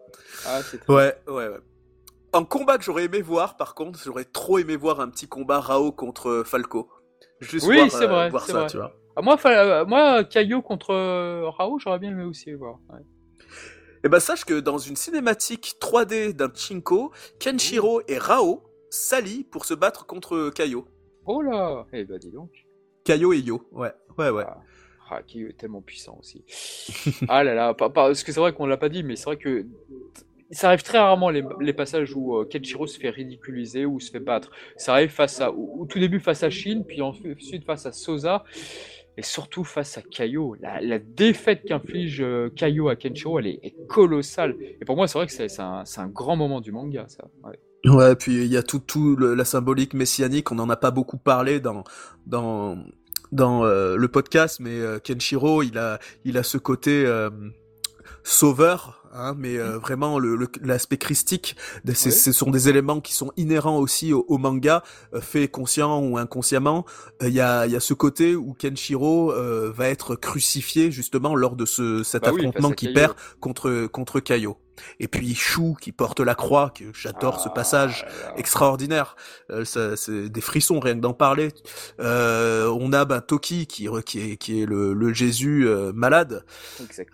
Ah, 0.45 0.61
ouais, 0.87 1.15
ouais, 1.27 1.47
ouais. 1.47 1.59
Un 2.33 2.45
combat 2.45 2.77
que 2.77 2.83
j'aurais 2.83 3.05
aimé 3.05 3.21
voir, 3.21 3.57
par 3.57 3.75
contre, 3.75 3.99
j'aurais 4.03 4.23
trop 4.23 4.57
aimé 4.57 4.77
voir 4.77 5.01
un 5.01 5.09
petit 5.09 5.27
combat 5.27 5.59
Rao 5.59 5.91
contre 5.91 6.43
Falco. 6.45 6.89
Juste 7.41 7.67
oui, 7.67 7.89
c'est 7.89 8.07
vrai, 8.07 8.29
voir 8.29 8.45
ça, 8.45 8.59
vrai. 8.59 8.67
tu 8.67 8.77
vois. 8.77 8.95
Ah, 9.17 9.21
moi, 9.21 9.37
euh, 9.45 9.85
moi, 9.85 10.23
contre 10.63 10.91
euh, 10.91 11.49
Rao, 11.49 11.77
j'aurais 11.79 11.99
bien 11.99 12.11
aimé 12.11 12.23
aussi 12.23 12.53
voir. 12.53 12.79
Ouais. 12.89 13.01
Et 13.01 14.07
eh 14.07 14.09
ben 14.09 14.19
sache 14.19 14.45
que 14.45 14.59
dans 14.59 14.79
une 14.79 14.95
cinématique 14.95 15.75
3D 15.79 16.33
d'un 16.33 16.51
Chinko, 16.51 17.11
Kenshiro 17.39 18.01
et 18.07 18.17
Rao 18.17 18.63
s'allient 18.89 19.43
pour 19.43 19.65
se 19.65 19.75
battre 19.75 20.07
contre 20.07 20.49
Kaio. 20.49 20.87
Oh 21.27 21.41
là 21.43 21.85
Eh 21.93 22.03
ben 22.05 22.17
dis 22.17 22.31
donc. 22.31 22.49
Kaio 23.03 23.33
et 23.33 23.39
Yo, 23.39 23.67
ouais, 23.71 23.93
ouais, 24.17 24.29
ouais. 24.31 24.43
Ah 24.47 24.57
qui 25.25 25.43
est 25.43 25.57
tellement 25.57 25.81
puissant 25.81 26.17
aussi. 26.19 26.43
ah 27.27 27.43
là 27.43 27.53
là, 27.53 27.73
parce 27.73 28.23
que 28.23 28.31
c'est 28.31 28.39
vrai 28.39 28.53
qu'on 28.53 28.65
l'a 28.65 28.77
pas 28.77 28.89
dit, 28.89 29.03
mais 29.03 29.15
c'est 29.15 29.25
vrai 29.25 29.37
que 29.37 29.65
ça 30.51 30.67
arrive 30.67 30.83
très 30.83 30.97
rarement 30.97 31.29
les, 31.29 31.73
passages 31.73 32.13
où 32.15 32.35
euh, 32.35 32.45
Kenshiro 32.45 32.85
se 32.85 32.99
fait 32.99 33.09
ridiculiser 33.09 33.85
ou 33.85 33.99
se 33.99 34.11
fait 34.11 34.19
battre. 34.19 34.51
Ça 34.75 34.93
arrive 34.93 35.09
face 35.09 35.39
à, 35.39 35.51
au, 35.51 35.85
tout 35.85 35.99
début 35.99 36.19
face 36.19 36.43
à 36.43 36.49
Shin, 36.49 36.83
puis 36.85 37.01
ensuite 37.01 37.63
face 37.65 37.85
à 37.85 37.91
Sosa, 37.91 38.43
et 39.17 39.21
surtout 39.21 39.63
face 39.63 39.97
à 39.97 40.01
Kaio. 40.01 40.55
La, 40.59 40.99
défaite 40.99 41.63
qu'inflige 41.65 42.21
euh, 42.21 42.49
Kaio 42.55 42.89
à 42.89 42.95
Kenshiro, 42.95 43.39
elle 43.39 43.47
est, 43.47 43.75
colossale. 43.87 44.55
Et 44.81 44.85
pour 44.85 44.95
moi, 44.95 45.07
c'est 45.07 45.17
vrai 45.17 45.27
que 45.27 45.33
c'est 45.33 45.59
un, 45.59 46.07
grand 46.07 46.35
moment 46.35 46.59
du 46.59 46.71
manga. 46.71 47.07
Ouais. 47.43 47.57
Ouais, 47.85 48.15
puis 48.15 48.43
il 48.43 48.51
y 48.51 48.57
a 48.57 48.63
tout, 48.63 48.79
tout 48.79 49.17
la 49.17 49.43
symbolique 49.43 49.93
messianique, 49.95 50.51
on 50.51 50.55
n'en 50.55 50.69
a 50.69 50.75
pas 50.75 50.91
beaucoup 50.91 51.17
parlé 51.17 51.59
dans, 51.59 51.83
dans, 52.27 52.77
dans 53.31 53.63
euh, 53.63 53.95
le 53.95 54.07
podcast, 54.07 54.59
mais 54.59 54.79
euh, 54.79 54.99
Kenshiro, 54.99 55.63
il 55.63 55.77
a, 55.77 55.99
il 56.25 56.37
a 56.37 56.43
ce 56.43 56.57
côté 56.57 57.05
euh, 57.05 57.29
sauveur. 58.23 58.97
Hein, 59.13 59.35
mais 59.37 59.57
vraiment 59.57 60.19
l'aspect 60.61 60.95
christique, 60.95 61.57
ce 61.93 62.31
sont 62.31 62.49
des 62.49 62.69
éléments 62.69 63.01
qui 63.01 63.13
sont 63.13 63.33
inhérents 63.35 63.77
aussi 63.77 64.13
au, 64.13 64.37
manga, 64.37 64.83
fait 65.19 65.49
conscient 65.49 66.01
ou 66.01 66.17
inconsciemment. 66.17 66.85
Il 67.21 67.33
y, 67.33 67.41
a, 67.41 67.67
y 67.67 67.75
a 67.75 67.81
ce 67.81 67.93
côté 67.93 68.37
où 68.37 68.53
Kenshiro 68.53 69.33
va 69.73 69.89
être 69.89 70.15
crucifié 70.15 70.91
justement 70.91 71.35
lors 71.35 71.57
de 71.57 71.65
ce, 71.65 72.03
cet 72.03 72.23
bah 72.23 72.29
affrontement 72.29 72.71
qui 72.71 72.93
perd 72.93 73.15
contre 73.41 73.87
contre 73.87 74.21
Kaio. 74.21 74.55
Et 74.99 75.07
puis 75.07 75.35
Chou 75.35 75.75
qui 75.79 75.91
porte 75.91 76.19
la 76.19 76.35
croix, 76.35 76.71
que 76.71 76.85
j'adore 76.93 77.39
ce 77.39 77.49
ah, 77.49 77.53
passage 77.53 78.05
extraordinaire. 78.37 79.15
Euh, 79.49 79.65
c'est 79.65 80.29
des 80.29 80.41
frissons 80.41 80.79
rien 80.79 80.95
que 80.95 80.99
d'en 80.99 81.13
parler. 81.13 81.49
Euh, 81.99 82.67
on 82.79 82.93
a 82.93 83.05
ben, 83.05 83.21
Toki 83.21 83.67
qui, 83.67 83.87
qui 84.05 84.19
est, 84.19 84.37
qui 84.37 84.61
est 84.61 84.65
le, 84.65 84.93
le 84.93 85.13
Jésus 85.13 85.67
euh, 85.67 85.91
malade. 85.93 86.43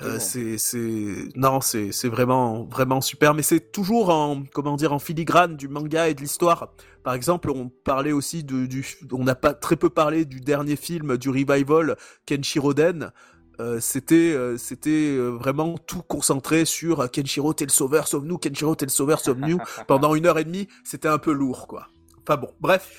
Euh, 0.01 0.17
c'est 0.19 0.57
c'est 0.57 1.29
non 1.35 1.61
c'est 1.61 1.91
c'est 1.91 2.09
vraiment 2.09 2.63
vraiment 2.65 3.01
super. 3.01 3.33
Mais 3.33 3.43
c'est 3.43 3.71
toujours 3.71 4.09
en 4.09 4.43
comment 4.53 4.75
dire 4.75 4.93
en 4.93 4.99
filigrane 4.99 5.55
du 5.55 5.67
manga 5.67 6.07
et 6.07 6.13
de 6.13 6.21
l'histoire. 6.21 6.73
Par 7.03 7.13
exemple, 7.13 7.49
on 7.51 7.69
parlait 7.69 8.11
aussi 8.11 8.43
de, 8.43 8.65
du, 8.65 8.85
on 9.13 9.23
n'a 9.23 9.35
pas 9.35 9.53
très 9.53 9.77
peu 9.77 9.89
parlé 9.89 10.25
du 10.25 10.41
dernier 10.41 10.75
film 10.75 11.17
du 11.17 11.29
revival 11.29 11.95
Kenshiroden. 12.25 13.11
Euh, 13.59 13.79
c'était 13.79 14.33
euh, 14.33 14.55
c'était 14.57 15.15
euh, 15.15 15.29
vraiment 15.29 15.79
tout 15.79 16.03
concentré 16.03 16.63
sur 16.63 17.09
Kenshiro 17.09 17.55
t'es 17.55 17.65
le 17.65 17.71
sauveur 17.71 18.07
sauve-nous 18.07 18.37
Kenshiro 18.37 18.75
t'es 18.75 18.85
le 18.85 18.91
sauveur 18.91 19.19
sauve-nous. 19.19 19.57
Pendant 19.87 20.13
une 20.13 20.27
heure 20.27 20.37
et 20.37 20.43
demie 20.43 20.67
c'était 20.83 21.07
un 21.07 21.17
peu 21.17 21.31
lourd 21.31 21.67
quoi. 21.67 21.87
Enfin 22.21 22.37
bon 22.37 22.51
bref. 22.59 22.91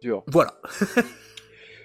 Dur. 0.00 0.24
Voilà 0.28 0.58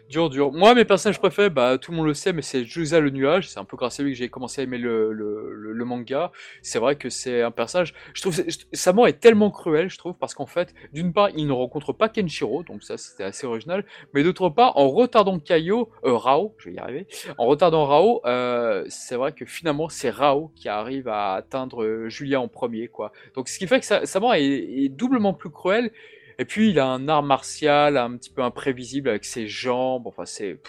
Dur, 0.09 0.31
dur. 0.31 0.51
Moi, 0.51 0.73
mes 0.73 0.85
personnages 0.85 1.19
préférés, 1.19 1.51
bah, 1.51 1.77
tout 1.77 1.91
le 1.91 1.97
monde 1.97 2.07
le 2.07 2.15
sait, 2.15 2.33
mais 2.33 2.41
c'est 2.41 2.65
Jusa 2.65 2.99
le 2.99 3.11
nuage. 3.11 3.47
C'est 3.47 3.59
un 3.59 3.63
peu 3.63 3.77
grâce 3.77 3.99
à 3.99 4.03
lui 4.03 4.13
que 4.13 4.17
j'ai 4.17 4.27
commencé 4.27 4.59
à 4.59 4.63
aimer 4.63 4.79
le, 4.79 5.13
le, 5.13 5.53
le, 5.53 5.85
manga. 5.85 6.31
C'est 6.63 6.79
vrai 6.79 6.95
que 6.95 7.09
c'est 7.11 7.43
un 7.43 7.51
personnage. 7.51 7.93
Je 8.15 8.21
trouve 8.21 8.35
sa 8.73 8.91
mort 8.91 9.07
est 9.07 9.19
tellement 9.19 9.51
cruelle, 9.51 9.87
je 9.87 9.99
trouve, 9.99 10.15
parce 10.15 10.33
qu'en 10.33 10.47
fait, 10.47 10.73
d'une 10.93 11.13
part, 11.13 11.29
il 11.35 11.45
ne 11.45 11.51
rencontre 11.51 11.93
pas 11.93 12.09
Kenshiro, 12.09 12.63
donc 12.63 12.81
ça, 12.81 12.97
c'était 12.97 13.23
assez 13.23 13.45
original. 13.45 13.85
Mais 14.15 14.23
d'autre 14.23 14.49
part, 14.49 14.75
en 14.77 14.89
retardant 14.89 15.37
Kaio, 15.37 15.91
euh, 16.03 16.15
Rao, 16.15 16.55
je 16.57 16.69
vais 16.69 16.75
y 16.75 16.79
arriver. 16.79 17.05
En 17.37 17.45
retardant 17.45 17.85
Rao, 17.85 18.21
euh, 18.25 18.85
c'est 18.89 19.15
vrai 19.15 19.31
que 19.31 19.45
finalement, 19.45 19.89
c'est 19.89 20.09
Rao 20.09 20.51
qui 20.55 20.69
arrive 20.69 21.07
à 21.07 21.35
atteindre 21.35 22.07
Julia 22.07 22.41
en 22.41 22.47
premier, 22.47 22.87
quoi. 22.87 23.11
Donc, 23.35 23.47
ce 23.47 23.59
qui 23.59 23.67
fait 23.67 23.79
que 23.79 23.85
sa, 23.85 24.07
sa 24.07 24.19
mort 24.19 24.33
est, 24.33 24.43
est 24.43 24.89
doublement 24.89 25.35
plus 25.35 25.51
cruelle 25.51 25.91
Et 26.39 26.45
puis 26.45 26.69
il 26.69 26.79
a 26.79 26.87
un 26.87 27.07
art 27.07 27.21
martial 27.21 27.97
un 27.97 28.17
petit 28.17 28.29
peu 28.29 28.41
imprévisible 28.41 29.09
avec 29.09 29.25
ses 29.25 29.47
jambes. 29.47 30.07
Enfin 30.07 30.25
c'est, 30.25 30.59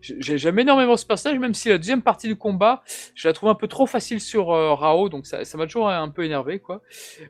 j'aime 0.00 0.58
énormément 0.58 0.96
ce 0.96 1.06
personnage, 1.06 1.38
même 1.38 1.54
si 1.54 1.70
la 1.70 1.78
deuxième 1.78 2.02
partie 2.02 2.28
du 2.28 2.36
combat, 2.36 2.82
je 3.14 3.26
la 3.26 3.32
trouve 3.32 3.48
un 3.48 3.54
peu 3.54 3.66
trop 3.66 3.86
facile 3.86 4.20
sur 4.20 4.52
euh, 4.52 4.74
Rao, 4.74 5.08
donc 5.08 5.26
ça, 5.26 5.38
m'a 5.56 5.64
toujours 5.64 5.88
un 5.88 6.10
peu 6.10 6.24
énervé 6.24 6.60
quoi. 6.60 6.82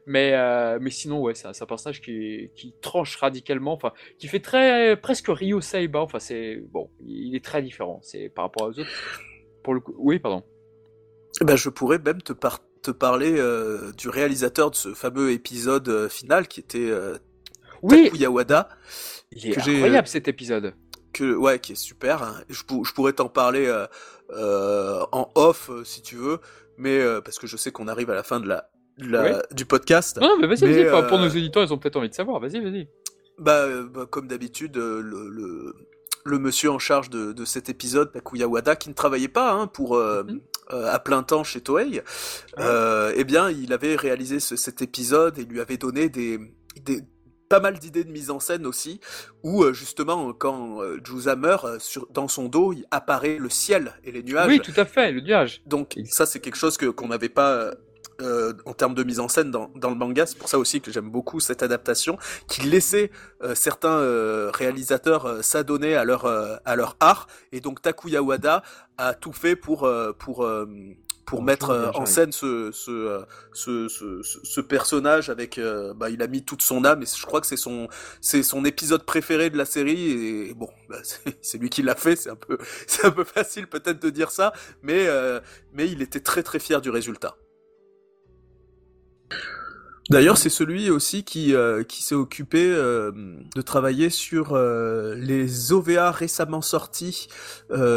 Mais 0.04 0.32
euh, 0.34 0.78
mais 0.80 0.90
sinon 0.90 1.20
ouais, 1.20 1.34
c'est 1.34 1.46
un 1.46 1.66
personnage 1.66 2.00
qui 2.00 2.50
tranche 2.82 3.16
radicalement, 3.16 3.72
enfin 3.72 3.92
qui 4.18 4.26
fait 4.26 4.40
très 4.40 4.96
presque 5.00 5.28
Ryo 5.28 5.60
Saiba. 5.60 6.00
Enfin 6.00 6.18
c'est 6.18 6.56
bon, 6.56 6.90
il 7.06 7.34
est 7.36 7.44
très 7.44 7.62
différent. 7.62 8.00
C'est 8.02 8.28
par 8.28 8.46
rapport 8.46 8.66
aux 8.66 8.78
autres. 8.78 8.90
Pour 9.62 9.74
le 9.74 9.80
coup, 9.80 9.94
oui 9.96 10.18
pardon. 10.18 10.42
Ben, 11.42 11.56
je 11.56 11.68
pourrais 11.68 11.98
même 11.98 12.22
te, 12.22 12.32
parler 12.92 13.34
euh, 13.36 13.92
du 13.92 14.08
réalisateur 14.08 14.70
de 14.70 14.76
ce 14.76 14.94
fameux 14.94 15.32
épisode 15.32 15.88
euh, 15.88 16.08
final 16.08 16.46
qui 16.46 16.60
était 16.60 16.88
oui. 17.82 18.04
Takuya 18.04 18.30
Wada. 18.30 18.68
Il 19.32 19.46
est 19.50 19.58
incroyable 19.58 20.08
cet 20.08 20.28
épisode. 20.28 20.74
Que, 21.12 21.34
ouais, 21.34 21.58
qui 21.58 21.72
est 21.72 21.76
super. 21.76 22.22
Hein. 22.22 22.42
Je, 22.48 22.62
je, 22.84 22.92
pourrais 22.92 23.12
t'en 23.12 23.28
parler 23.28 23.72
en 24.30 25.30
off 25.34 25.70
si 25.84 26.02
tu 26.02 26.16
veux, 26.16 26.40
mais 26.76 27.00
parce 27.24 27.38
que 27.38 27.46
je 27.46 27.56
sais 27.56 27.72
qu'on 27.72 27.88
arrive 27.88 28.10
à 28.10 28.14
la 28.14 28.22
fin 28.22 28.40
de 28.40 28.48
la, 28.48 28.70
la 28.98 29.42
du 29.50 29.64
podcast. 29.64 30.18
Non, 30.20 30.36
mais 30.38 30.46
vas-y, 30.46 30.72
vas-y. 30.72 31.08
Pour 31.08 31.18
nos 31.18 31.28
éditeurs, 31.28 31.64
ils 31.64 31.72
ont 31.72 31.78
peut-être 31.78 31.96
envie 31.96 32.10
de 32.10 32.14
savoir. 32.14 32.40
Vas-y, 32.40 32.60
vas-y. 32.60 32.88
Bah, 33.38 33.66
bah, 33.82 34.06
comme 34.08 34.28
d'habitude, 34.28 34.76
le, 34.76 35.00
le, 35.00 35.74
le, 36.24 36.38
monsieur 36.38 36.70
en 36.70 36.78
charge 36.78 37.10
de, 37.10 37.32
de 37.32 37.44
cet 37.44 37.68
épisode, 37.68 38.12
Takuya 38.12 38.48
Wada, 38.48 38.76
qui 38.76 38.88
ne 38.88 38.94
travaillait 38.94 39.28
pas 39.28 39.52
hein, 39.52 39.66
pour, 39.66 39.96
mm-hmm. 39.96 40.40
Euh, 40.72 40.92
à 40.92 40.98
plein 40.98 41.22
temps 41.22 41.44
chez 41.44 41.60
Toei, 41.60 42.02
euh, 42.58 43.12
eh 43.14 43.22
bien, 43.22 43.50
il 43.50 43.72
avait 43.72 43.94
réalisé 43.94 44.40
cet 44.40 44.82
épisode 44.82 45.38
et 45.38 45.44
lui 45.44 45.60
avait 45.60 45.76
donné 45.76 46.08
des, 46.08 46.40
des 46.82 47.02
pas 47.48 47.60
mal 47.60 47.78
d'idées 47.78 48.04
de 48.04 48.10
mise 48.10 48.30
en 48.30 48.40
scène 48.40 48.66
aussi, 48.66 49.00
où 49.42 49.62
euh, 49.62 49.72
justement 49.72 50.32
quand 50.32 50.82
euh, 50.82 50.98
Jusa 51.04 51.36
meurt, 51.36 51.80
sur, 51.80 52.06
dans 52.10 52.28
son 52.28 52.48
dos, 52.48 52.72
il 52.72 52.86
apparaît 52.90 53.38
le 53.38 53.50
ciel 53.50 53.92
et 54.04 54.12
les 54.12 54.22
nuages. 54.22 54.48
Oui, 54.48 54.60
tout 54.60 54.72
à 54.76 54.84
fait, 54.84 55.12
le 55.12 55.20
nuage. 55.20 55.62
Donc 55.66 55.96
ça, 56.06 56.26
c'est 56.26 56.40
quelque 56.40 56.56
chose 56.56 56.76
que 56.76 56.86
qu'on 56.86 57.08
n'avait 57.08 57.28
pas 57.28 57.72
euh, 58.22 58.54
en 58.64 58.72
termes 58.72 58.94
de 58.94 59.02
mise 59.02 59.20
en 59.20 59.28
scène 59.28 59.50
dans, 59.50 59.70
dans 59.74 59.90
le 59.90 59.94
manga. 59.94 60.24
C'est 60.24 60.38
pour 60.38 60.48
ça 60.48 60.58
aussi 60.58 60.80
que 60.80 60.90
j'aime 60.90 61.10
beaucoup 61.10 61.38
cette 61.38 61.62
adaptation, 61.62 62.16
qui 62.48 62.62
laissait 62.62 63.10
euh, 63.42 63.54
certains 63.54 63.98
euh, 63.98 64.50
réalisateurs 64.54 65.44
s'adonner 65.44 65.94
à 65.96 66.04
leur 66.04 66.24
à 66.24 66.76
leur 66.76 66.96
art. 67.00 67.26
Et 67.52 67.60
donc 67.60 67.82
Takuya 67.82 68.22
Wada 68.22 68.62
a 68.96 69.12
tout 69.12 69.34
fait 69.34 69.54
pour 69.54 69.88
pour 70.18 70.48
pour 71.26 71.42
mettre 71.42 71.92
en 71.94 72.06
scène 72.06 72.32
ce 72.32 72.70
ce, 72.72 73.24
ce, 73.52 73.88
ce, 74.22 74.60
personnage 74.60 75.28
avec 75.28 75.60
bah, 75.96 76.08
il 76.08 76.22
a 76.22 76.26
mis 76.26 76.44
toute 76.44 76.62
son 76.62 76.84
âme 76.84 77.02
et 77.02 77.06
je 77.06 77.26
crois 77.26 77.40
que 77.40 77.46
c'est 77.46 77.56
son 77.56 77.88
c'est 78.20 78.42
son 78.42 78.64
épisode 78.64 79.04
préféré 79.04 79.50
de 79.50 79.58
la 79.58 79.64
série 79.64 80.10
et 80.10 80.54
bon 80.54 80.70
bah, 80.88 80.98
c'est 81.42 81.58
lui 81.58 81.68
qui 81.68 81.82
l'a 81.82 81.96
fait 81.96 82.16
c'est 82.16 82.30
un 82.30 82.36
peu 82.36 82.58
c'est 82.86 83.06
un 83.06 83.10
peu 83.10 83.24
facile 83.24 83.66
peut-être 83.66 84.00
de 84.00 84.10
dire 84.10 84.30
ça 84.30 84.52
mais 84.82 85.06
mais 85.72 85.90
il 85.90 86.00
était 86.00 86.20
très 86.20 86.42
très 86.42 86.58
fier 86.58 86.80
du 86.80 86.90
résultat. 86.90 87.36
D'ailleurs, 90.08 90.38
c'est 90.38 90.50
celui 90.50 90.88
aussi 90.88 91.24
qui, 91.24 91.52
euh, 91.54 91.82
qui 91.82 92.02
s'est 92.02 92.14
occupé 92.14 92.70
euh, 92.70 93.10
de 93.56 93.60
travailler 93.60 94.08
sur 94.08 94.52
euh, 94.52 95.16
les 95.16 95.72
OVA 95.72 96.12
récemment 96.12 96.62
sortis 96.62 97.28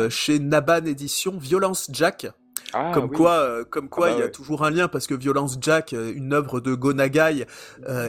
chez 0.10 0.40
Naban 0.40 0.86
Édition, 0.86 1.38
Violence 1.38 1.90
Jack. 1.92 2.28
Ah, 2.74 2.92
comme, 2.94 3.10
quoi, 3.10 3.66
comme 3.70 3.90
quoi, 3.90 4.08
ah 4.08 4.10
bah 4.12 4.18
il 4.18 4.22
y 4.22 4.24
a 4.24 4.30
toujours 4.30 4.64
un 4.64 4.70
lien 4.70 4.88
parce 4.88 5.08
que 5.08 5.14
Violence 5.14 5.58
Jack, 5.60 5.94
une 5.94 6.34
œuvre 6.34 6.60
de 6.60 6.74
Gonagai, 6.74 7.46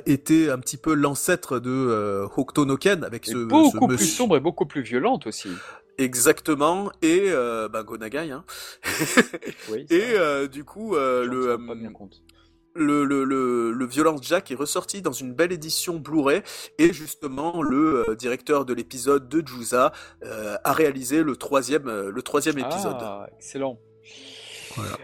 était 0.07 0.51
un 0.51 0.59
petit 0.59 0.77
peu 0.77 0.95
l'ancêtre 0.95 1.59
de 1.59 2.27
Hokuto 2.37 2.65
no 2.65 2.77
Ken 2.77 3.05
avec 3.05 3.27
ce 3.27 3.45
beaucoup 3.45 3.87
plus 3.87 3.99
sombre 3.99 4.37
et 4.37 4.41
beaucoup 4.41 4.67
plus 4.67 4.83
violente 4.83 5.27
aussi. 5.27 5.51
Exactement 5.99 6.91
et 7.03 7.31
bah, 7.73 7.83
Gonagai. 7.83 8.31
Hein. 8.31 8.45
oui, 9.71 9.87
et 9.91 10.49
du 10.49 10.65
coup, 10.65 10.95
le 10.95 11.57
le, 12.75 13.05
le, 13.05 13.25
le, 13.25 13.73
le, 13.73 13.87
Violence 13.87 14.21
Jack 14.23 14.51
est 14.51 14.55
ressorti 14.55 15.03
dans 15.03 15.13
une 15.13 15.35
belle 15.35 15.53
édition 15.53 15.99
Blu-ray 15.99 16.43
et 16.79 16.93
justement 16.93 17.63
le 17.63 18.09
euh, 18.09 18.15
directeur 18.15 18.65
de 18.65 18.73
l'épisode 18.73 19.29
de 19.29 19.45
euh, 20.23 20.57
a 20.63 20.73
réalisé 20.73 21.23
le 21.23 21.37
troisième, 21.37 21.89
euh, 21.89 22.11
le 22.11 22.23
troisième 22.23 22.59
épisode. 22.59 22.97
Ah, 23.01 23.27
excellent. 23.37 23.79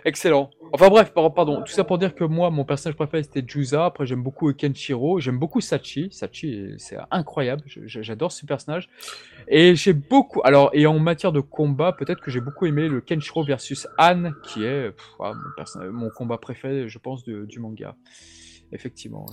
Excellent. 0.04 0.50
Enfin 0.72 0.88
bref, 0.88 1.12
pardon, 1.12 1.62
tout 1.62 1.72
ça 1.72 1.84
pour 1.84 1.98
dire 1.98 2.14
que 2.14 2.24
moi, 2.24 2.50
mon 2.50 2.64
personnage 2.64 2.96
préféré 2.96 3.22
c'était 3.22 3.44
Juza. 3.46 3.86
Après, 3.86 4.06
j'aime 4.06 4.22
beaucoup 4.22 4.52
Kenshiro. 4.52 5.20
J'aime 5.20 5.38
beaucoup 5.38 5.60
Sachi. 5.60 6.08
Sachi, 6.10 6.74
c'est 6.78 6.96
incroyable. 7.10 7.62
J'adore 7.66 8.32
ce 8.32 8.46
personnage. 8.46 8.88
Et 9.48 9.74
j'ai 9.74 9.92
beaucoup. 9.92 10.40
Alors, 10.44 10.70
et 10.72 10.86
en 10.86 10.98
matière 10.98 11.32
de 11.32 11.40
combat, 11.40 11.92
peut-être 11.92 12.20
que 12.20 12.30
j'ai 12.30 12.40
beaucoup 12.40 12.66
aimé 12.66 12.88
le 12.88 13.00
Kenshiro 13.00 13.44
versus 13.44 13.86
Anne, 13.98 14.34
qui 14.42 14.64
est 14.64 14.92
mon, 15.18 15.92
mon, 15.92 16.10
combat 16.10 16.38
préféré, 16.38 16.88
je 16.88 16.98
pense, 16.98 17.24
du 17.24 17.58
manga. 17.58 17.96
Effectivement. 18.72 19.26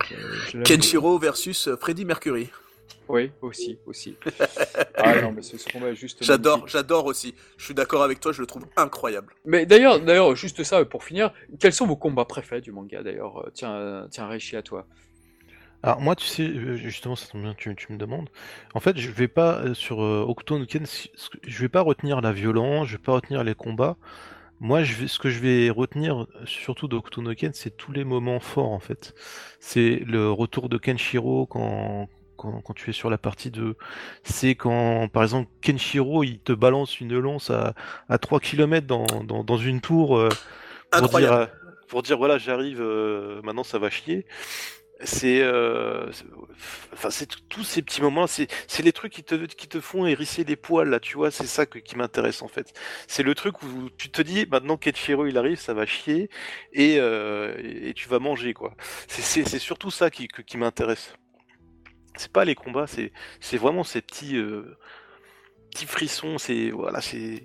Kenshiro 0.65 1.17
versus 1.17 1.69
Freddy 1.79 2.05
Mercury. 2.05 2.49
Oui, 3.07 3.31
aussi, 3.41 3.77
aussi. 3.85 4.15
ah 4.95 5.21
non, 5.21 5.31
mais 5.31 5.41
ce, 5.41 5.57
combat 5.71 5.89
est 5.89 5.95
juste. 5.95 6.23
J'adore, 6.23 6.67
j'adore 6.67 7.05
aussi. 7.05 7.35
Je 7.57 7.65
suis 7.65 7.73
d'accord 7.73 8.03
avec 8.03 8.19
toi, 8.19 8.31
je 8.31 8.41
le 8.41 8.47
trouve 8.47 8.65
incroyable. 8.75 9.33
Mais 9.45 9.65
d'ailleurs, 9.65 9.99
d'ailleurs, 9.99 10.35
juste 10.35 10.63
ça 10.63 10.83
pour 10.85 11.03
finir, 11.03 11.33
quels 11.59 11.73
sont 11.73 11.87
vos 11.87 11.95
combats 11.95 12.25
préférés 12.25 12.61
du 12.61 12.71
manga 12.71 13.03
D'ailleurs, 13.03 13.45
euh, 13.45 13.51
tiens, 13.53 14.07
tiens, 14.09 14.27
Réchi 14.27 14.55
à 14.55 14.61
toi. 14.61 14.87
Alors 15.83 15.99
moi, 15.99 16.15
tu 16.15 16.25
sais, 16.25 16.43
euh, 16.43 16.77
justement, 16.77 17.15
ça 17.17 17.27
tombe 17.27 17.41
bien, 17.41 17.53
tu, 17.55 17.75
tu 17.75 17.91
me 17.91 17.97
demandes. 17.97 18.29
En 18.73 18.79
fait, 18.79 18.97
je 18.97 19.11
vais 19.11 19.27
pas 19.27 19.59
euh, 19.59 19.73
sur 19.73 20.01
euh, 20.01 20.25
je 21.43 21.61
vais 21.61 21.69
pas 21.69 21.81
retenir 21.81 22.21
la 22.21 22.31
violence, 22.31 22.87
je 22.87 22.93
vais 22.97 23.03
pas 23.03 23.11
retenir 23.11 23.43
les 23.43 23.53
combats. 23.53 23.97
Moi, 24.61 24.83
je 24.83 24.95
vais, 24.95 25.07
ce 25.07 25.19
que 25.19 25.29
je 25.29 25.39
vais 25.39 25.69
retenir, 25.69 26.27
surtout 26.45 26.87
d'Octo 26.87 27.21
no 27.21 27.35
Ken, 27.35 27.53
c'est 27.53 27.75
tous 27.75 27.91
les 27.91 28.05
moments 28.05 28.39
forts 28.39 28.71
en 28.71 28.79
fait. 28.79 29.13
C'est 29.59 30.01
le 30.05 30.31
retour 30.31 30.69
de 30.69 30.77
Kenshiro 30.77 31.47
quand, 31.47 32.07
quand, 32.35 32.73
tu 32.75 32.89
es 32.89 32.93
sur 32.93 33.09
la 33.09 33.17
partie 33.17 33.51
2. 33.51 33.75
C'est 34.23 34.55
quand, 34.55 35.07
par 35.07 35.23
exemple, 35.23 35.49
Kenshiro, 35.61 36.23
il 36.23 36.39
te 36.39 36.53
balance 36.53 36.99
une 36.99 37.17
lance 37.17 37.49
à, 37.49 37.73
à 38.09 38.17
3 38.17 38.39
km 38.39 38.85
dans, 38.87 39.05
dans, 39.05 39.43
dans 39.43 39.57
une 39.57 39.81
tour 39.81 40.17
euh, 40.17 40.29
pour, 40.91 41.09
dire, 41.19 41.33
euh, 41.33 41.45
pour 41.87 42.03
dire, 42.03 42.17
voilà, 42.17 42.37
j'arrive, 42.37 42.81
euh, 42.81 43.41
maintenant 43.43 43.63
ça 43.63 43.79
va 43.79 43.89
chier. 43.89 44.25
C'est, 45.05 45.43
enfin, 46.93 47.09
c'est 47.09 47.27
tous 47.49 47.63
ces 47.63 47.81
petits 47.81 48.01
moments, 48.01 48.25
c'est, 48.25 48.47
les 48.81 48.93
trucs 48.93 49.11
qui 49.11 49.23
te, 49.23 49.35
qui 49.35 49.67
te 49.67 49.81
font 49.81 50.05
hérisser 50.05 50.45
les 50.45 50.55
poils 50.55 50.87
là, 50.87 51.01
tu 51.01 51.17
vois, 51.17 51.29
c'est 51.29 51.45
ça 51.45 51.65
qui 51.65 51.97
m'intéresse 51.97 52.41
en 52.41 52.47
fait. 52.47 52.71
C'est 53.07 53.23
le 53.23 53.35
truc 53.35 53.63
où 53.63 53.89
tu 53.97 54.09
te 54.11 54.21
dis, 54.21 54.45
maintenant 54.49 54.77
Kenshiro 54.77 55.25
il 55.25 55.37
arrive, 55.37 55.59
ça 55.59 55.73
va 55.73 55.85
chier 55.85 56.29
et, 56.71 56.95
et, 56.95 57.93
tu 57.95 58.07
vas 58.07 58.19
manger 58.19 58.53
quoi. 58.53 58.75
C'est, 59.09 59.43
c'est, 59.43 59.59
surtout 59.59 59.91
ça 59.91 60.09
qui, 60.09 60.29
qui 60.29 60.57
m'intéresse 60.57 61.15
c'est 62.17 62.31
pas 62.31 62.45
les 62.45 62.55
combats, 62.55 62.87
c'est 62.87 63.11
c'est 63.39 63.57
vraiment 63.57 63.83
ces 63.83 64.01
petits 64.01 64.37
euh, 64.37 64.77
petits 65.71 65.85
frissons, 65.85 66.37
c'est 66.37 66.71
voilà, 66.71 67.01
c'est 67.01 67.43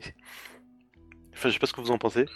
Enfin, 1.38 1.50
je 1.50 1.54
sais 1.54 1.60
pas 1.60 1.66
ce 1.68 1.72
que 1.72 1.80
vous 1.80 1.92
en 1.92 1.98
pensez. 1.98 2.26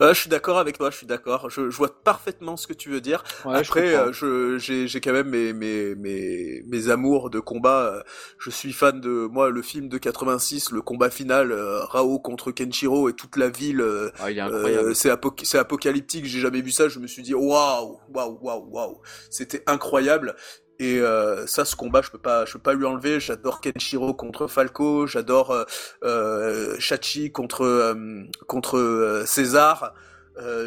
Euh, 0.00 0.14
je 0.14 0.20
suis 0.20 0.30
d'accord 0.30 0.58
avec 0.58 0.78
toi, 0.78 0.90
je 0.90 0.96
suis 0.96 1.06
d'accord. 1.06 1.50
Je, 1.50 1.68
je, 1.68 1.76
vois 1.76 2.02
parfaitement 2.02 2.56
ce 2.56 2.66
que 2.66 2.72
tu 2.72 2.88
veux 2.88 3.02
dire. 3.02 3.22
Après, 3.44 3.94
je 4.12 4.56
j'ai 4.56 4.88
j'ai 4.88 5.00
quand 5.02 5.12
même 5.12 5.28
mes, 5.28 5.52
mes 5.52 5.94
mes 5.94 6.62
mes 6.66 6.88
amours 6.88 7.28
de 7.28 7.38
combat. 7.38 8.02
Je 8.38 8.48
suis 8.48 8.72
fan 8.72 8.98
de 8.98 9.28
moi 9.30 9.50
le 9.50 9.60
film 9.60 9.90
de 9.90 9.98
86, 9.98 10.70
le 10.70 10.80
combat 10.80 11.10
final 11.10 11.52
euh, 11.52 11.84
Rao 11.84 12.18
contre 12.18 12.50
Kenshiro 12.50 13.10
et 13.10 13.12
toute 13.12 13.36
la 13.36 13.50
ville. 13.50 13.82
Euh, 13.82 14.10
ah, 14.20 14.30
il 14.30 14.38
est 14.38 14.40
incroyable. 14.40 14.94
c'est 14.94 15.10
c'est 15.42 15.58
apocalyptique. 15.58 16.24
J'ai 16.24 16.40
jamais 16.40 16.62
vu 16.62 16.70
ça. 16.70 16.88
Je 16.88 16.98
me 16.98 17.06
suis 17.06 17.22
dit 17.22 17.34
waouh 17.34 18.00
waouh 18.08 18.38
waouh 18.40 18.68
waouh. 18.70 19.02
C'était 19.28 19.64
incroyable. 19.66 20.34
Et 20.78 21.00
euh, 21.00 21.46
ça, 21.46 21.64
ce 21.64 21.74
combat, 21.74 22.02
je 22.02 22.10
peux 22.10 22.18
pas, 22.18 22.44
je 22.44 22.52
peux 22.52 22.58
pas 22.58 22.74
lui 22.74 22.84
enlever. 22.84 23.18
J'adore 23.18 23.60
Kenshiro 23.60 24.12
contre 24.12 24.46
Falco, 24.46 25.06
j'adore 25.06 25.50
euh, 25.50 25.64
euh 26.04 26.76
Shachi 26.78 27.32
contre 27.32 27.62
euh, 27.62 28.24
contre 28.46 29.22
César, 29.26 29.94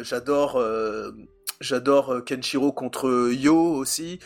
j'adore 0.02 0.62
j'adore 1.60 2.24
Kenshiro 2.24 2.72
contre 2.72 3.30
Yo 3.32 3.56
aussi. 3.56 4.18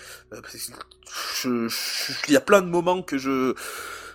Il 1.45 1.69
y 2.29 2.37
a 2.37 2.41
plein 2.41 2.63
de 2.63 2.69
moments 2.69 3.03
que 3.03 3.19
je 3.19 3.55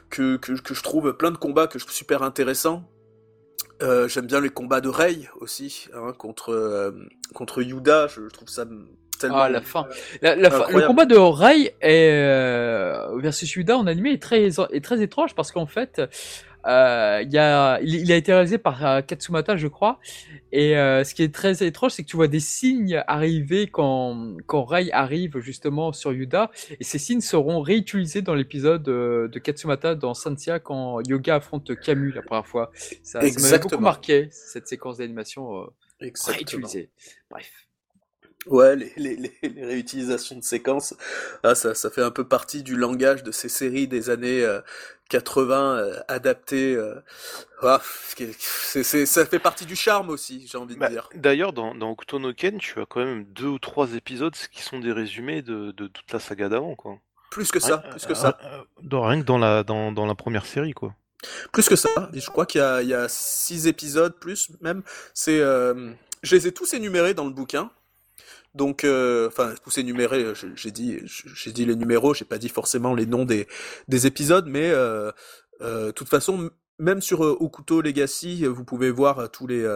que, 0.09 0.37
que, 0.37 0.53
que 0.53 0.73
je 0.73 0.81
trouve 0.81 1.13
plein 1.13 1.29
de 1.29 1.37
combats 1.37 1.67
que 1.67 1.77
je 1.77 1.85
trouve 1.85 1.95
super 1.95 2.23
intéressants. 2.23 2.89
J'aime 3.81 4.27
bien 4.27 4.41
les 4.41 4.49
combats 4.49 4.81
de 4.81 4.89
Rei 4.89 5.29
aussi 5.39 5.87
hein, 5.93 6.13
contre 6.17 6.93
contre 7.33 7.61
Yuda. 7.61 8.07
Je 8.07 8.27
trouve 8.29 8.49
ça 8.49 8.65
ah, 9.31 9.49
la 9.49 9.61
fin. 9.61 9.87
Le 10.21 10.87
combat 10.87 11.05
de 11.05 11.15
Rai 11.15 11.75
est, 11.81 12.11
euh, 12.11 13.17
versus 13.17 13.53
Yuda 13.55 13.77
en 13.77 13.87
animé 13.87 14.11
est 14.11 14.21
très, 14.21 14.47
est 14.47 14.83
très 14.83 15.01
étrange 15.01 15.35
parce 15.35 15.51
qu'en 15.51 15.65
fait, 15.65 16.01
euh, 16.67 17.23
il, 17.25 17.37
a, 17.37 17.79
il, 17.81 18.11
a 18.11 18.15
été 18.15 18.33
réalisé 18.33 18.57
par 18.57 18.85
euh, 18.85 19.01
Katsumata, 19.01 19.55
je 19.55 19.67
crois. 19.67 19.99
Et 20.51 20.77
euh, 20.77 21.03
ce 21.03 21.13
qui 21.13 21.23
est 21.23 21.33
très 21.33 21.63
étrange, 21.65 21.91
c'est 21.91 22.03
que 22.03 22.07
tu 22.07 22.15
vois 22.15 22.27
des 22.27 22.39
signes 22.39 23.03
arriver 23.07 23.67
quand, 23.67 24.35
quand 24.45 24.63
Ray 24.63 24.91
arrive 24.91 25.39
justement 25.39 25.93
sur 25.93 26.11
Yuda. 26.11 26.51
Et 26.79 26.83
ces 26.83 26.99
signes 26.99 27.21
seront 27.21 27.61
réutilisés 27.61 28.21
dans 28.21 28.35
l'épisode 28.35 28.83
de 28.83 29.39
Katsumata 29.39 29.95
dans 29.95 30.13
Sansia 30.13 30.59
quand 30.59 30.99
Yoga 31.07 31.35
affronte 31.35 31.79
Camus 31.79 32.11
la 32.11 32.21
première 32.21 32.47
fois. 32.47 32.71
Ça, 33.03 33.21
ça 33.21 33.41
m'avait 33.41 33.59
beaucoup 33.59 33.81
marqué, 33.81 34.27
cette 34.31 34.67
séquence 34.67 34.97
d'animation 34.97 35.67
réutilisée. 35.99 36.89
Bref. 37.29 37.68
Ouais, 38.47 38.75
les, 38.75 38.93
les, 38.95 39.31
les, 39.43 39.65
réutilisations 39.65 40.37
de 40.37 40.43
séquences, 40.43 40.95
ah, 41.43 41.55
ça, 41.55 41.75
ça 41.75 41.89
fait 41.89 42.01
un 42.01 42.11
peu 42.11 42.23
partie 42.23 42.63
du 42.63 42.77
langage 42.77 43.21
de 43.23 43.31
ces 43.31 43.49
séries 43.49 43.87
des 43.87 44.09
années 44.09 44.45
80 45.09 45.55
euh, 45.55 45.81
euh, 45.81 45.99
adaptées. 46.07 46.75
Euh, 46.75 46.95
ah, 47.61 47.81
c'est, 47.83 49.05
ça 49.05 49.25
fait 49.25 49.39
partie 49.39 49.65
du 49.65 49.75
charme 49.75 50.09
aussi, 50.09 50.47
j'ai 50.47 50.57
envie 50.57 50.75
de 50.75 50.79
bah, 50.79 50.89
dire. 50.89 51.09
D'ailleurs, 51.15 51.51
dans, 51.51 51.75
dans 51.75 51.95
Ken, 52.33 52.59
tu 52.59 52.79
as 52.79 52.85
quand 52.85 53.03
même 53.03 53.25
deux 53.25 53.47
ou 53.47 53.59
trois 53.59 53.93
épisodes 53.93 54.35
qui 54.51 54.61
sont 54.61 54.79
des 54.79 54.93
résumés 54.93 55.41
de, 55.41 55.71
de 55.71 55.87
toute 55.87 56.11
la 56.13 56.19
saga 56.19 56.47
d'avant, 56.47 56.75
quoi. 56.75 56.99
Plus 57.31 57.51
que 57.51 57.59
ça, 57.59 57.79
plus 57.79 58.05
que 58.05 58.15
ça. 58.15 58.39
Dans, 58.81 59.03
rien 59.03 59.21
que 59.21 59.25
dans 59.25 59.37
la, 59.37 59.63
dans, 59.63 59.91
dans 59.91 60.05
la 60.05 60.15
première 60.15 60.45
série, 60.45 60.73
quoi. 60.73 60.95
Plus 61.51 61.67
que 61.67 61.75
ça. 61.75 61.89
Et 62.13 62.19
je 62.19 62.29
crois 62.29 62.45
qu'il 62.45 62.61
y 62.61 62.63
a, 62.63 62.81
il 62.81 62.87
y 62.87 62.93
a 62.93 63.07
six 63.09 63.67
épisodes, 63.67 64.15
plus 64.19 64.49
même. 64.61 64.81
C'est, 65.13 65.39
je 65.39 66.35
les 66.35 66.47
ai 66.47 66.51
tous 66.51 66.73
énumérés 66.73 67.13
dans 67.13 67.25
le 67.25 67.31
bouquin. 67.31 67.69
Donc, 68.55 68.83
euh, 68.83 69.27
enfin, 69.27 69.53
tous 69.63 69.69
ces 69.69 69.83
numérés, 69.83 70.25
j'ai 70.55 70.71
dit, 70.71 70.99
j'ai 71.05 71.51
dit 71.51 71.65
les 71.65 71.75
numéros, 71.75 72.13
j'ai 72.13 72.25
pas 72.25 72.37
dit 72.37 72.49
forcément 72.49 72.95
les 72.95 73.05
noms 73.05 73.25
des, 73.25 73.47
des 73.87 74.07
épisodes, 74.07 74.47
mais 74.47 74.69
euh, 74.69 75.11
euh, 75.61 75.87
de 75.87 75.91
toute 75.91 76.09
façon, 76.09 76.49
même 76.79 77.01
sur 77.01 77.21
Okuto 77.21 77.81
Legacy, 77.81 78.45
vous 78.45 78.63
pouvez 78.63 78.91
voir 78.91 79.29
tous 79.31 79.47
les 79.47 79.67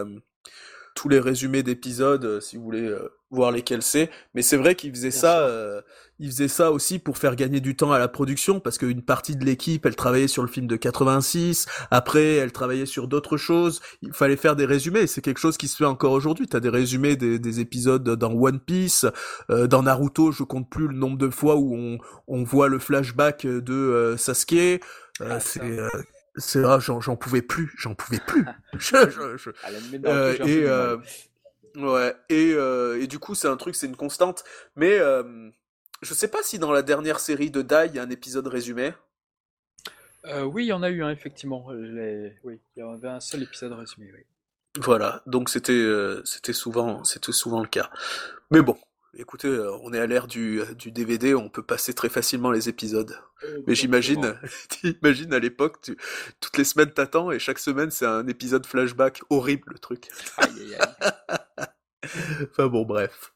tous 0.94 1.08
les 1.08 1.18
résumés 1.18 1.64
d'épisodes 1.64 2.40
si 2.40 2.56
vous 2.56 2.62
voulez 2.62 2.96
voir 3.34 3.52
lesquels 3.52 3.82
c'est. 3.82 4.10
Mais 4.34 4.42
c'est 4.42 4.56
vrai 4.56 4.74
qu'il 4.74 4.90
faisait 4.92 5.10
ça, 5.10 5.40
euh, 5.40 5.82
il 6.18 6.30
faisait 6.30 6.48
ça 6.48 6.70
aussi 6.70 6.98
pour 6.98 7.18
faire 7.18 7.36
gagner 7.36 7.60
du 7.60 7.76
temps 7.76 7.92
à 7.92 7.98
la 7.98 8.08
production 8.08 8.60
parce 8.60 8.78
qu'une 8.78 9.02
partie 9.02 9.36
de 9.36 9.44
l'équipe, 9.44 9.84
elle 9.84 9.96
travaillait 9.96 10.28
sur 10.28 10.42
le 10.42 10.48
film 10.48 10.66
de 10.66 10.76
86. 10.76 11.66
Après, 11.90 12.34
elle 12.36 12.52
travaillait 12.52 12.86
sur 12.86 13.08
d'autres 13.08 13.36
choses. 13.36 13.80
Il 14.02 14.12
fallait 14.12 14.36
faire 14.36 14.56
des 14.56 14.64
résumés. 14.64 15.06
C'est 15.06 15.20
quelque 15.20 15.40
chose 15.40 15.56
qui 15.56 15.68
se 15.68 15.76
fait 15.76 15.84
encore 15.84 16.12
aujourd'hui. 16.12 16.46
T'as 16.46 16.60
des 16.60 16.68
résumés 16.68 17.16
des, 17.16 17.38
des, 17.38 17.60
épisodes 17.60 18.08
dans 18.08 18.32
One 18.32 18.60
Piece, 18.60 19.06
dans 19.48 19.82
Naruto. 19.82 20.32
Je 20.32 20.42
compte 20.42 20.70
plus 20.70 20.88
le 20.88 20.94
nombre 20.94 21.18
de 21.18 21.28
fois 21.28 21.56
où 21.56 21.74
on, 21.74 21.98
on 22.28 22.44
voit 22.44 22.68
le 22.68 22.78
flashback 22.78 23.46
de 23.46 24.14
Sasuke. 24.16 24.82
Ah, 25.20 25.40
c'est 25.40 25.60
c'est 26.36 26.60
là, 26.60 26.78
j'en 26.80 27.16
pouvais 27.16 27.42
plus, 27.42 27.72
j'en 27.76 27.94
pouvais 27.94 28.20
plus. 28.26 28.44
Euh, 30.06 30.36
et 30.44 30.64
euh, 30.64 30.96
ouais, 31.76 32.14
et, 32.28 32.52
euh, 32.54 33.00
et 33.00 33.06
du 33.06 33.18
coup, 33.18 33.34
c'est 33.34 33.48
un 33.48 33.56
truc, 33.56 33.74
c'est 33.74 33.86
une 33.86 33.96
constante. 33.96 34.44
Mais 34.76 34.98
je 36.02 36.14
sais 36.14 36.28
pas 36.28 36.42
si 36.42 36.58
dans 36.58 36.72
la 36.72 36.82
dernière 36.82 37.20
série 37.20 37.50
de 37.50 37.62
Dai, 37.62 37.86
il 37.88 37.96
y 37.96 37.98
a 37.98 38.02
un 38.02 38.10
épisode 38.10 38.46
résumé. 38.46 38.92
oui, 40.44 40.64
il 40.64 40.68
y 40.68 40.72
en 40.72 40.82
a 40.82 40.90
eu 40.90 41.02
un, 41.02 41.10
effectivement. 41.10 41.66
Oui, 41.66 42.58
il 42.76 42.80
y 42.80 42.82
avait 42.82 43.08
un 43.08 43.20
seul 43.20 43.42
épisode 43.42 43.72
résumé, 43.72 44.10
oui. 44.12 44.24
Voilà, 44.76 45.22
donc 45.26 45.50
c'était 45.50 45.86
souvent 46.52 47.04
c'était 47.04 47.30
souvent 47.30 47.60
le 47.60 47.68
cas. 47.68 47.90
Mais 48.50 48.60
bon, 48.60 48.76
écoutez, 49.18 49.48
euh, 49.48 49.76
on 49.82 49.92
est 49.92 49.98
à 49.98 50.06
l'ère 50.06 50.26
du, 50.26 50.60
du 50.78 50.90
DVD, 50.90 51.34
on 51.34 51.48
peut 51.48 51.62
passer 51.62 51.94
très 51.94 52.08
facilement 52.08 52.50
les 52.50 52.68
épisodes. 52.68 53.18
Mais 53.66 53.74
j'imagine, 53.74 54.34
imagine 55.02 55.32
à 55.34 55.38
l'époque, 55.38 55.80
tu, 55.82 55.96
toutes 56.40 56.56
les 56.56 56.64
semaines 56.64 56.92
t'attends 56.92 57.30
et 57.30 57.38
chaque 57.38 57.58
semaine 57.58 57.90
c'est 57.90 58.06
un 58.06 58.26
épisode 58.26 58.66
flashback 58.66 59.20
horrible 59.30 59.64
le 59.72 59.78
truc. 59.78 60.08
Aïe, 60.38 60.48
aïe, 60.60 60.74
aïe. 60.74 61.66
enfin 62.50 62.68
bon, 62.68 62.84
bref. 62.84 63.32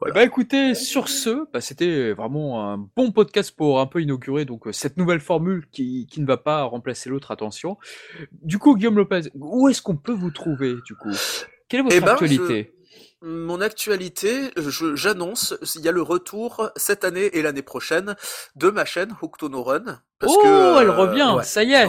Voilà. 0.00 0.14
Bah 0.14 0.24
écoutez, 0.24 0.74
sur 0.74 1.08
ce, 1.08 1.50
bah, 1.52 1.60
c'était 1.60 2.12
vraiment 2.12 2.72
un 2.72 2.78
bon 2.96 3.12
podcast 3.12 3.54
pour 3.56 3.80
un 3.80 3.86
peu 3.86 4.02
inaugurer 4.02 4.44
donc 4.44 4.66
euh, 4.66 4.72
cette 4.72 4.96
nouvelle 4.96 5.20
formule 5.20 5.66
qui, 5.70 6.06
qui 6.10 6.20
ne 6.20 6.26
va 6.26 6.36
pas 6.36 6.64
remplacer 6.64 7.10
l'autre, 7.10 7.30
attention. 7.30 7.78
Du 8.32 8.58
coup, 8.58 8.76
Guillaume 8.76 8.96
Lopez, 8.96 9.30
où 9.34 9.68
est-ce 9.68 9.82
qu'on 9.82 9.96
peut 9.96 10.12
vous 10.12 10.32
trouver 10.32 10.74
du 10.84 10.96
coup? 10.96 11.14
Quelle 11.68 11.80
est 11.80 11.82
votre 11.84 11.96
eh 11.96 12.00
ben, 12.00 12.12
actualité? 12.12 12.74
Mon 13.24 13.60
actualité, 13.62 14.50
j'annonce, 14.56 15.54
il 15.76 15.80
y 15.80 15.88
a 15.88 15.92
le 15.92 16.02
retour 16.02 16.70
cette 16.76 17.04
année 17.04 17.30
et 17.32 17.42
l'année 17.42 17.62
prochaine 17.62 18.16
de 18.54 18.68
ma 18.68 18.84
chaîne 18.84 19.16
Hooked 19.20 19.50
no 19.50 19.62
Run. 19.62 20.00
Parce 20.18 20.34
oh, 20.36 20.78
elle 20.78 20.90
revient, 20.90 21.38
ça 21.42 21.62
y 21.64 21.72
est. 21.72 21.88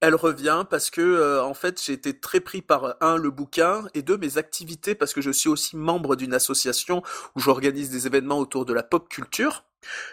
Elle 0.00 0.14
revient 0.14 0.64
parce 0.70 0.90
que 0.90 1.00
euh, 1.00 1.42
en 1.42 1.54
fait 1.54 1.82
j'ai 1.82 1.92
été 1.92 2.18
très 2.18 2.38
pris 2.38 2.62
par 2.62 2.96
un 3.00 3.16
le 3.16 3.30
bouquin 3.30 3.84
et 3.94 4.02
deux 4.02 4.16
mes 4.16 4.38
activités 4.38 4.94
parce 4.94 5.12
que 5.12 5.20
je 5.20 5.32
suis 5.32 5.48
aussi 5.48 5.76
membre 5.76 6.14
d'une 6.14 6.34
association 6.34 7.02
où 7.34 7.40
j'organise 7.40 7.90
des 7.90 8.06
événements 8.06 8.38
autour 8.38 8.64
de 8.64 8.72
la 8.72 8.84
pop 8.84 9.08
culture. 9.08 9.64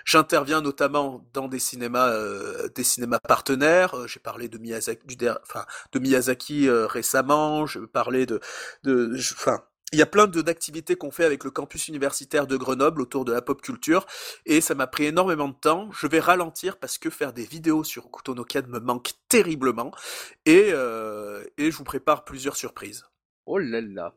J'interviens 0.04 0.62
notamment 0.62 1.24
dans 1.34 1.48
des 1.48 1.60
cinémas, 1.60 2.10
euh, 2.10 2.68
des 2.76 2.84
cinémas 2.84 3.20
partenaires. 3.20 3.96
Euh, 3.96 4.08
j'ai 4.08 4.20
parlé 4.20 4.50
de 4.50 4.58
Miyazaki, 4.58 5.06
du, 5.06 5.30
enfin, 5.44 5.66
de 5.92 6.00
Miyazaki 6.00 6.68
récemment. 6.70 7.68
Je 7.68 7.80
parlais 7.80 8.26
de, 8.26 8.40
de, 8.84 9.16
enfin, 9.16 9.64
il 9.96 10.00
y 10.00 10.02
a 10.02 10.06
plein 10.06 10.28
d'activités 10.28 10.98
qu'on 10.98 11.10
fait 11.10 11.24
avec 11.24 11.46
le 11.46 11.52
campus 11.52 11.88
universitaire 11.88 12.48
de 12.48 12.58
Grenoble 12.58 13.02
autour 13.02 13.24
de 13.24 13.32
la 13.32 13.42
pop 13.42 13.62
culture 13.62 14.06
et 14.46 14.60
ça 14.60 14.76
m'a 14.76 14.88
pris 14.88 15.06
énormément 15.06 15.48
de 15.48 15.54
temps. 15.54 15.90
Je 15.94 16.06
vais 16.06 16.20
ralentir 16.20 16.76
parce 16.78 16.98
que 16.98 17.10
faire 17.10 17.32
des 17.32 17.46
vidéos 17.46 17.86
sur 17.86 18.12
Kutonoken 18.12 18.68
me 18.68 18.80
manque 18.80 19.14
terriblement 19.30 19.92
et, 20.46 20.72
euh, 20.74 21.46
et 21.58 21.72
je 21.72 21.78
vous 21.78 21.86
prépare 21.86 22.26
plusieurs 22.26 22.58
surprises. 22.58 23.06
Oh 23.46 23.58
là 23.58 23.80
là. 23.80 24.14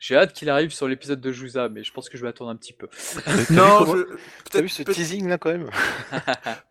J'ai 0.00 0.16
hâte 0.16 0.32
qu'il 0.32 0.48
arrive 0.48 0.72
sur 0.72 0.88
l'épisode 0.88 1.20
de 1.20 1.30
Jouza, 1.30 1.68
mais 1.68 1.84
je 1.84 1.92
pense 1.92 2.08
que 2.08 2.16
je 2.16 2.22
vais 2.22 2.30
attendre 2.30 2.50
un 2.50 2.56
petit 2.56 2.72
peu. 2.72 2.88
non, 3.50 3.84
je... 3.84 4.16
t'as 4.50 4.62
vu 4.62 4.70
ce 4.70 4.82
teasing 4.82 5.28
là 5.28 5.36
quand 5.36 5.50
même? 5.50 5.68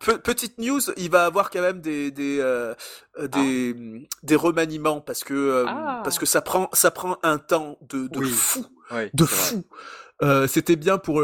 Petite 0.24 0.58
news, 0.58 0.80
il 0.96 1.10
va 1.10 1.26
avoir 1.26 1.50
quand 1.50 1.60
même 1.60 1.80
des 1.80 2.10
des 2.10 2.40
euh, 2.40 2.74
euh, 3.20 3.28
des, 3.28 3.76
ah. 3.78 4.16
des 4.24 4.34
remaniements 4.34 5.00
parce 5.00 5.22
que 5.22 5.32
euh, 5.32 5.64
ah. 5.68 6.00
parce 6.02 6.18
que 6.18 6.26
ça 6.26 6.42
prend 6.42 6.68
ça 6.72 6.90
prend 6.90 7.18
un 7.22 7.38
temps 7.38 7.78
de 7.88 8.08
de 8.08 8.20
fou, 8.20 8.66
de 9.14 9.24
fou. 9.24 9.64
Euh, 10.22 10.48
c'était 10.48 10.76
bien 10.76 10.98
pour 10.98 11.22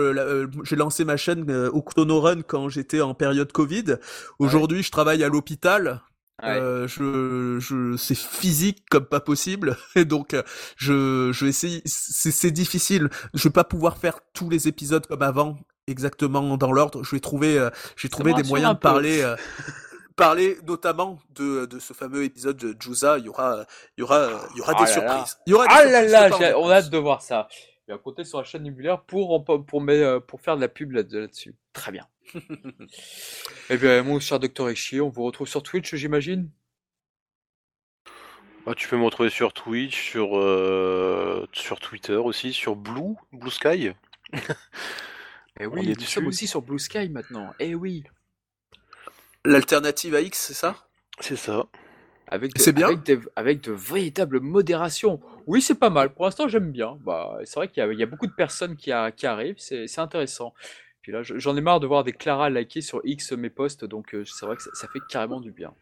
j'ai 0.62 0.76
lancé 0.76 1.04
ma 1.04 1.16
chaîne 1.16 1.50
au 1.50 2.20
Run 2.20 2.42
quand 2.42 2.68
j'étais 2.68 3.00
en 3.00 3.14
période 3.14 3.50
Covid. 3.50 3.96
Aujourd'hui, 4.38 4.84
je 4.84 4.92
travaille 4.92 5.24
à 5.24 5.28
l'hôpital 5.28 6.02
euh, 6.44 6.86
je, 6.86 7.58
je, 7.60 7.96
c'est 7.96 8.16
physique 8.16 8.84
comme 8.90 9.06
pas 9.06 9.20
possible, 9.20 9.76
et 9.96 10.04
donc 10.04 10.34
euh, 10.34 10.42
je, 10.76 11.30
je 11.32 11.44
vais 11.44 11.50
essayer. 11.50 11.82
C'est 11.86 12.50
difficile. 12.50 13.08
Je 13.34 13.44
vais 13.44 13.52
pas 13.52 13.64
pouvoir 13.64 13.96
faire 13.96 14.20
tous 14.34 14.50
les 14.50 14.68
épisodes 14.68 15.06
comme 15.06 15.22
avant, 15.22 15.56
exactement 15.86 16.56
dans 16.58 16.72
l'ordre. 16.72 17.02
Je 17.04 17.16
vais 17.16 17.20
trouver, 17.20 17.58
euh, 17.58 17.70
j'ai 17.96 18.08
trouvé 18.08 18.34
des 18.34 18.42
moyens 18.42 18.74
de 18.74 18.78
parler. 18.78 19.22
Euh, 19.22 19.36
parler 20.16 20.58
notamment 20.66 21.18
de, 21.34 21.66
de 21.66 21.78
ce 21.78 21.92
fameux 21.92 22.24
épisode 22.24 22.56
de 22.56 22.74
Juza, 22.80 23.18
il 23.18 23.26
y 23.26 23.28
aura, 23.28 23.66
il 23.98 24.00
y 24.00 24.02
aura, 24.02 24.30
il 24.54 24.58
y 24.58 24.60
aura 24.62 24.72
ah 24.74 24.84
des 24.84 24.90
surprises. 24.90 25.36
Il 25.46 25.50
y 25.50 25.54
aura 25.54 25.66
des 25.66 25.74
ah 25.74 25.84
là 25.84 26.28
là, 26.28 26.56
on 26.56 26.70
a 26.70 26.76
hâte 26.76 26.88
de 26.88 26.96
voir 26.96 27.20
ça. 27.20 27.48
Et 27.88 27.92
à 27.92 27.98
compter 27.98 28.24
sur 28.24 28.38
la 28.38 28.44
chaîne 28.44 28.64
Nubulaire 28.64 29.02
pour, 29.02 29.44
pour, 29.44 29.64
pour, 29.64 29.86
pour 30.26 30.40
faire 30.40 30.56
de 30.56 30.60
la 30.60 30.68
pub 30.68 30.92
là-dessus. 30.92 31.54
Très 31.72 31.92
bien. 31.92 32.06
Eh 33.68 33.76
bien, 33.76 34.02
mon 34.04 34.20
cher 34.20 34.38
Docteur 34.38 34.68
Echi, 34.68 35.00
on 35.00 35.08
vous 35.08 35.24
retrouve 35.24 35.48
sur 35.48 35.62
Twitch, 35.62 35.94
j'imagine? 35.96 36.50
Bah, 38.64 38.74
Tu 38.76 38.88
peux 38.88 38.96
me 38.96 39.04
retrouver 39.04 39.30
sur 39.30 39.52
Twitch, 39.52 40.10
sur, 40.10 40.38
euh, 40.38 41.46
sur 41.52 41.80
Twitter 41.80 42.14
aussi, 42.14 42.52
sur 42.52 42.76
Blue, 42.76 43.16
Blue 43.32 43.50
Sky. 43.50 43.92
eh 45.60 45.66
oui, 45.66 45.94
nous 45.98 46.04
sommes 46.04 46.26
aussi 46.26 46.46
sur 46.46 46.62
Blue 46.62 46.78
Sky 46.78 47.08
maintenant. 47.08 47.52
Eh 47.58 47.74
oui. 47.74 48.04
L'alternative 49.44 50.14
à 50.14 50.20
X, 50.20 50.38
c'est 50.38 50.54
ça? 50.54 50.88
C'est 51.20 51.36
ça. 51.36 51.66
Avec 52.28 52.54
de, 52.54 52.70
bien. 52.72 52.88
Avec 52.88 53.04
de, 53.04 53.20
avec 53.36 53.60
de, 53.62 53.72
véritables 53.72 54.40
modérations. 54.40 55.20
Oui, 55.46 55.62
c'est 55.62 55.76
pas 55.76 55.90
mal. 55.90 56.12
Pour 56.12 56.24
l'instant, 56.24 56.48
j'aime 56.48 56.72
bien. 56.72 56.98
Bah, 57.04 57.38
c'est 57.44 57.54
vrai 57.54 57.68
qu'il 57.68 57.84
y, 57.84 57.96
y, 57.96 58.02
a 58.02 58.06
beaucoup 58.06 58.26
de 58.26 58.32
personnes 58.32 58.76
qui, 58.76 58.90
a, 58.90 59.12
qui 59.12 59.26
arrivent. 59.26 59.58
C'est 59.58 59.98
intéressant 59.98 60.52
là, 61.12 61.22
j'en 61.22 61.56
ai 61.56 61.60
marre 61.60 61.80
de 61.80 61.86
voir 61.86 62.04
des 62.04 62.12
Clara 62.12 62.50
liker 62.50 62.80
sur 62.80 63.00
X 63.04 63.32
mes 63.32 63.50
posts, 63.50 63.84
donc 63.84 64.14
euh, 64.14 64.24
c'est 64.24 64.46
vrai 64.46 64.56
que 64.56 64.62
ça, 64.62 64.88
fait 64.88 65.00
carrément 65.08 65.40
du 65.40 65.50
bien. 65.50 65.72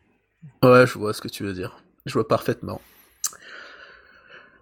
Ouais, 0.62 0.86
je 0.86 0.98
vois 0.98 1.12
ce 1.12 1.20
que 1.20 1.28
tu 1.28 1.42
veux 1.42 1.52
dire. 1.52 1.82
Je 2.06 2.12
vois 2.12 2.28
parfaitement. 2.28 2.80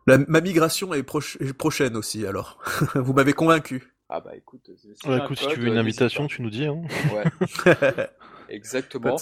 ma 0.07 0.41
migration 0.41 0.95
est, 0.95 1.03
prochaine 1.03 1.97
aussi, 1.97 2.27
alors. 2.27 2.59
Vous 2.95 3.13
m'avez 3.13 3.33
convaincu. 3.33 3.89
Ah 4.09 4.21
bah 4.21 4.37
écoute, 4.37 4.69
écoute 4.69 5.39
si 5.39 5.47
tu 5.49 5.61
veux 5.61 5.69
une 5.69 5.79
invitation, 5.79 6.27
tu 6.27 6.43
nous 6.43 6.51
dis. 6.51 6.67
Hein. 6.67 6.83
Ouais. 7.15 7.25
Exactement. 8.53 9.17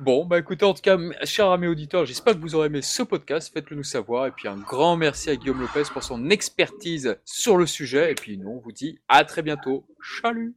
Bon, 0.00 0.24
bah 0.24 0.40
écoutez, 0.40 0.64
en 0.64 0.74
tout 0.74 0.82
cas, 0.82 0.98
chers 1.22 1.48
amis 1.48 1.68
auditeurs, 1.68 2.04
j'espère 2.04 2.34
que 2.34 2.40
vous 2.40 2.56
aurez 2.56 2.66
aimé 2.66 2.82
ce 2.82 3.04
podcast. 3.04 3.52
Faites-le 3.54 3.76
nous 3.76 3.84
savoir. 3.84 4.26
Et 4.26 4.32
puis 4.32 4.48
un 4.48 4.56
grand 4.56 4.96
merci 4.96 5.30
à 5.30 5.36
Guillaume 5.36 5.60
Lopez 5.60 5.84
pour 5.92 6.02
son 6.02 6.28
expertise 6.28 7.16
sur 7.24 7.56
le 7.56 7.66
sujet. 7.66 8.10
Et 8.10 8.14
puis 8.16 8.36
nous, 8.36 8.50
on 8.50 8.58
vous 8.58 8.72
dit 8.72 8.98
à 9.08 9.24
très 9.24 9.42
bientôt. 9.42 9.86
Chalut 10.02 10.56